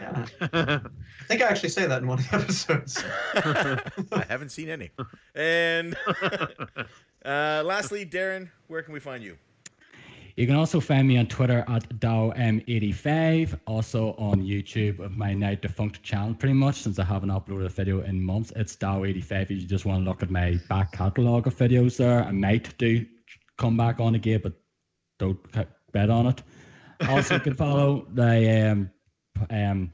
Yeah. 0.00 0.26
I 0.40 0.80
think 1.26 1.42
I 1.42 1.46
actually 1.46 1.70
say 1.70 1.86
that 1.86 2.02
in 2.02 2.08
one 2.08 2.18
of 2.18 2.30
the 2.30 2.36
episodes. 2.36 3.02
I 3.34 4.24
haven't 4.28 4.50
seen 4.50 4.68
any. 4.68 4.90
And 5.34 5.96
uh, 7.24 7.62
lastly, 7.64 8.04
Darren, 8.04 8.50
where 8.68 8.82
can 8.82 8.92
we 8.92 9.00
find 9.00 9.22
you? 9.22 9.36
You 10.36 10.48
can 10.48 10.56
also 10.56 10.80
find 10.80 11.06
me 11.06 11.16
on 11.16 11.26
Twitter 11.28 11.64
at 11.68 11.88
DowM85, 12.00 13.60
also 13.66 14.14
on 14.18 14.42
YouTube 14.42 14.98
of 14.98 15.16
my 15.16 15.32
now 15.32 15.54
defunct 15.54 16.02
channel, 16.02 16.34
pretty 16.34 16.54
much, 16.54 16.82
since 16.82 16.98
I 16.98 17.04
haven't 17.04 17.28
uploaded 17.28 17.66
a 17.66 17.68
video 17.68 18.02
in 18.02 18.20
months. 18.20 18.52
It's 18.56 18.74
Dow85 18.74 19.42
if 19.42 19.50
you 19.52 19.66
just 19.66 19.84
want 19.84 20.04
to 20.04 20.10
look 20.10 20.24
at 20.24 20.30
my 20.30 20.58
back 20.68 20.90
catalogue 20.90 21.46
of 21.46 21.56
videos 21.56 21.98
there. 21.98 22.24
I 22.24 22.32
might 22.32 22.76
do 22.78 23.06
come 23.58 23.76
back 23.76 24.00
on 24.00 24.16
again, 24.16 24.40
but 24.42 24.54
don't 25.20 25.38
bet 25.92 26.10
on 26.10 26.26
it. 26.26 26.42
Also, 27.08 27.34
you 27.34 27.40
can 27.40 27.54
follow 27.54 28.06
the 28.12 28.70
um, 28.72 28.86
p- 28.86 28.93
um, 29.50 29.92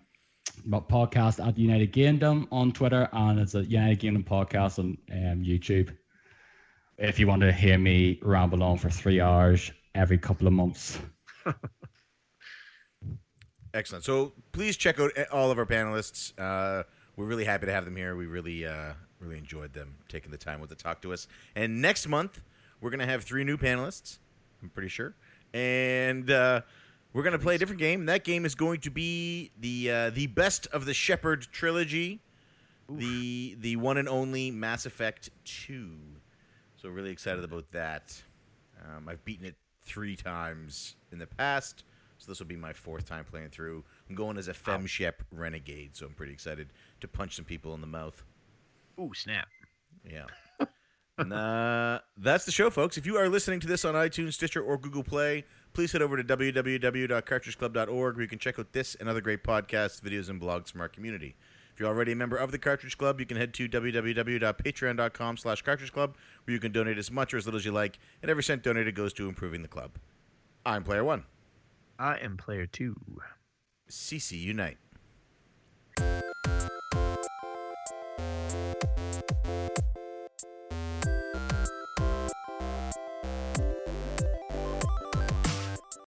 podcast 0.68 1.46
at 1.46 1.58
United 1.58 1.92
Kingdom 1.92 2.48
on 2.52 2.72
Twitter, 2.72 3.08
and 3.12 3.38
it's 3.40 3.54
a 3.54 3.64
United 3.64 4.00
Kingdom 4.00 4.24
podcast 4.24 4.78
on 4.78 4.98
um, 5.10 5.44
YouTube 5.44 5.96
if 6.98 7.18
you 7.18 7.26
want 7.26 7.40
to 7.42 7.50
hear 7.50 7.78
me 7.78 8.18
ramble 8.22 8.62
on 8.62 8.76
for 8.76 8.90
three 8.90 9.20
hours 9.20 9.72
every 9.94 10.18
couple 10.18 10.46
of 10.46 10.52
months. 10.52 10.98
Excellent. 13.74 14.04
So 14.04 14.32
please 14.52 14.76
check 14.76 15.00
out 15.00 15.10
all 15.32 15.50
of 15.50 15.58
our 15.58 15.66
panelists. 15.66 16.32
Uh, 16.38 16.82
we're 17.16 17.24
really 17.24 17.44
happy 17.44 17.66
to 17.66 17.72
have 17.72 17.84
them 17.84 17.96
here. 17.96 18.16
We 18.16 18.26
really, 18.26 18.66
uh, 18.66 18.92
really 19.18 19.38
enjoyed 19.38 19.72
them 19.72 19.96
taking 20.08 20.30
the 20.30 20.38
time 20.38 20.60
with 20.60 20.70
to 20.70 20.76
talk 20.76 21.00
to 21.02 21.12
us. 21.12 21.26
And 21.54 21.80
next 21.80 22.06
month, 22.08 22.40
we're 22.80 22.90
gonna 22.90 23.06
have 23.06 23.24
three 23.24 23.44
new 23.44 23.56
panelists. 23.56 24.18
I'm 24.62 24.70
pretty 24.70 24.88
sure, 24.88 25.14
and 25.54 26.30
uh, 26.30 26.62
we're 27.12 27.22
gonna 27.22 27.38
play 27.38 27.56
a 27.56 27.58
different 27.58 27.80
game. 27.80 28.06
That 28.06 28.24
game 28.24 28.44
is 28.44 28.54
going 28.54 28.80
to 28.80 28.90
be 28.90 29.50
the 29.58 29.90
uh, 29.90 30.10
the 30.10 30.26
best 30.28 30.66
of 30.68 30.84
the 30.84 30.94
Shepard 30.94 31.48
trilogy, 31.52 32.20
the 32.88 33.56
the 33.60 33.76
one 33.76 33.96
and 33.96 34.08
only 34.08 34.50
Mass 34.50 34.86
Effect 34.86 35.30
Two. 35.44 35.96
So 36.76 36.88
really 36.88 37.10
excited 37.10 37.44
about 37.44 37.70
that. 37.72 38.22
Um, 38.82 39.08
I've 39.08 39.24
beaten 39.24 39.44
it 39.44 39.56
three 39.84 40.16
times 40.16 40.96
in 41.12 41.18
the 41.18 41.26
past, 41.26 41.84
so 42.18 42.30
this 42.30 42.38
will 42.38 42.46
be 42.46 42.56
my 42.56 42.72
fourth 42.72 43.06
time 43.06 43.24
playing 43.24 43.50
through. 43.50 43.84
I'm 44.08 44.14
going 44.14 44.38
as 44.38 44.48
a 44.48 44.54
FemShep 44.54 45.14
renegade, 45.30 45.96
so 45.96 46.06
I'm 46.06 46.14
pretty 46.14 46.32
excited 46.32 46.72
to 47.00 47.08
punch 47.08 47.36
some 47.36 47.44
people 47.44 47.74
in 47.74 47.80
the 47.80 47.86
mouth. 47.86 48.24
Ooh, 48.98 49.12
snap. 49.14 49.48
Yeah. 50.08 50.26
and 51.18 51.32
uh, 51.32 52.00
that's 52.16 52.44
the 52.44 52.52
show, 52.52 52.70
folks. 52.70 52.96
If 52.96 53.06
you 53.06 53.16
are 53.16 53.28
listening 53.28 53.60
to 53.60 53.66
this 53.66 53.84
on 53.84 53.94
iTunes, 53.94 54.34
Stitcher, 54.34 54.62
or 54.62 54.78
Google 54.78 55.04
Play, 55.04 55.44
please 55.72 55.92
head 55.92 56.02
over 56.02 56.16
to 56.16 56.24
www.cartridgeclub.org 56.24 58.14
where 58.16 58.22
you 58.22 58.28
can 58.28 58.38
check 58.38 58.58
out 58.58 58.72
this 58.72 58.94
and 58.96 59.08
other 59.08 59.20
great 59.20 59.42
podcasts, 59.44 60.00
videos, 60.00 60.28
and 60.28 60.40
blogs 60.40 60.70
from 60.70 60.80
our 60.80 60.88
community. 60.88 61.36
If 61.72 61.80
you're 61.80 61.88
already 61.88 62.12
a 62.12 62.16
member 62.16 62.36
of 62.36 62.52
the 62.52 62.58
Cartridge 62.58 62.98
Club, 62.98 63.20
you 63.20 63.26
can 63.26 63.36
head 63.36 63.54
to 63.54 63.68
www.patreon.com 63.68 65.36
slash 65.36 65.62
cartridge 65.62 65.92
club 65.92 66.16
where 66.44 66.52
you 66.52 66.60
can 66.60 66.72
donate 66.72 66.98
as 66.98 67.10
much 67.10 67.32
or 67.32 67.36
as 67.36 67.46
little 67.46 67.58
as 67.58 67.64
you 67.64 67.72
like, 67.72 67.98
and 68.22 68.30
every 68.30 68.42
cent 68.42 68.62
donated 68.62 68.94
goes 68.94 69.12
to 69.14 69.28
improving 69.28 69.62
the 69.62 69.68
club. 69.68 69.92
I'm 70.66 70.84
Player 70.84 71.04
One. 71.04 71.24
I 71.98 72.16
am 72.16 72.36
player 72.36 72.66
two. 72.66 72.96
CC 73.88 74.40
Unite. 74.40 74.78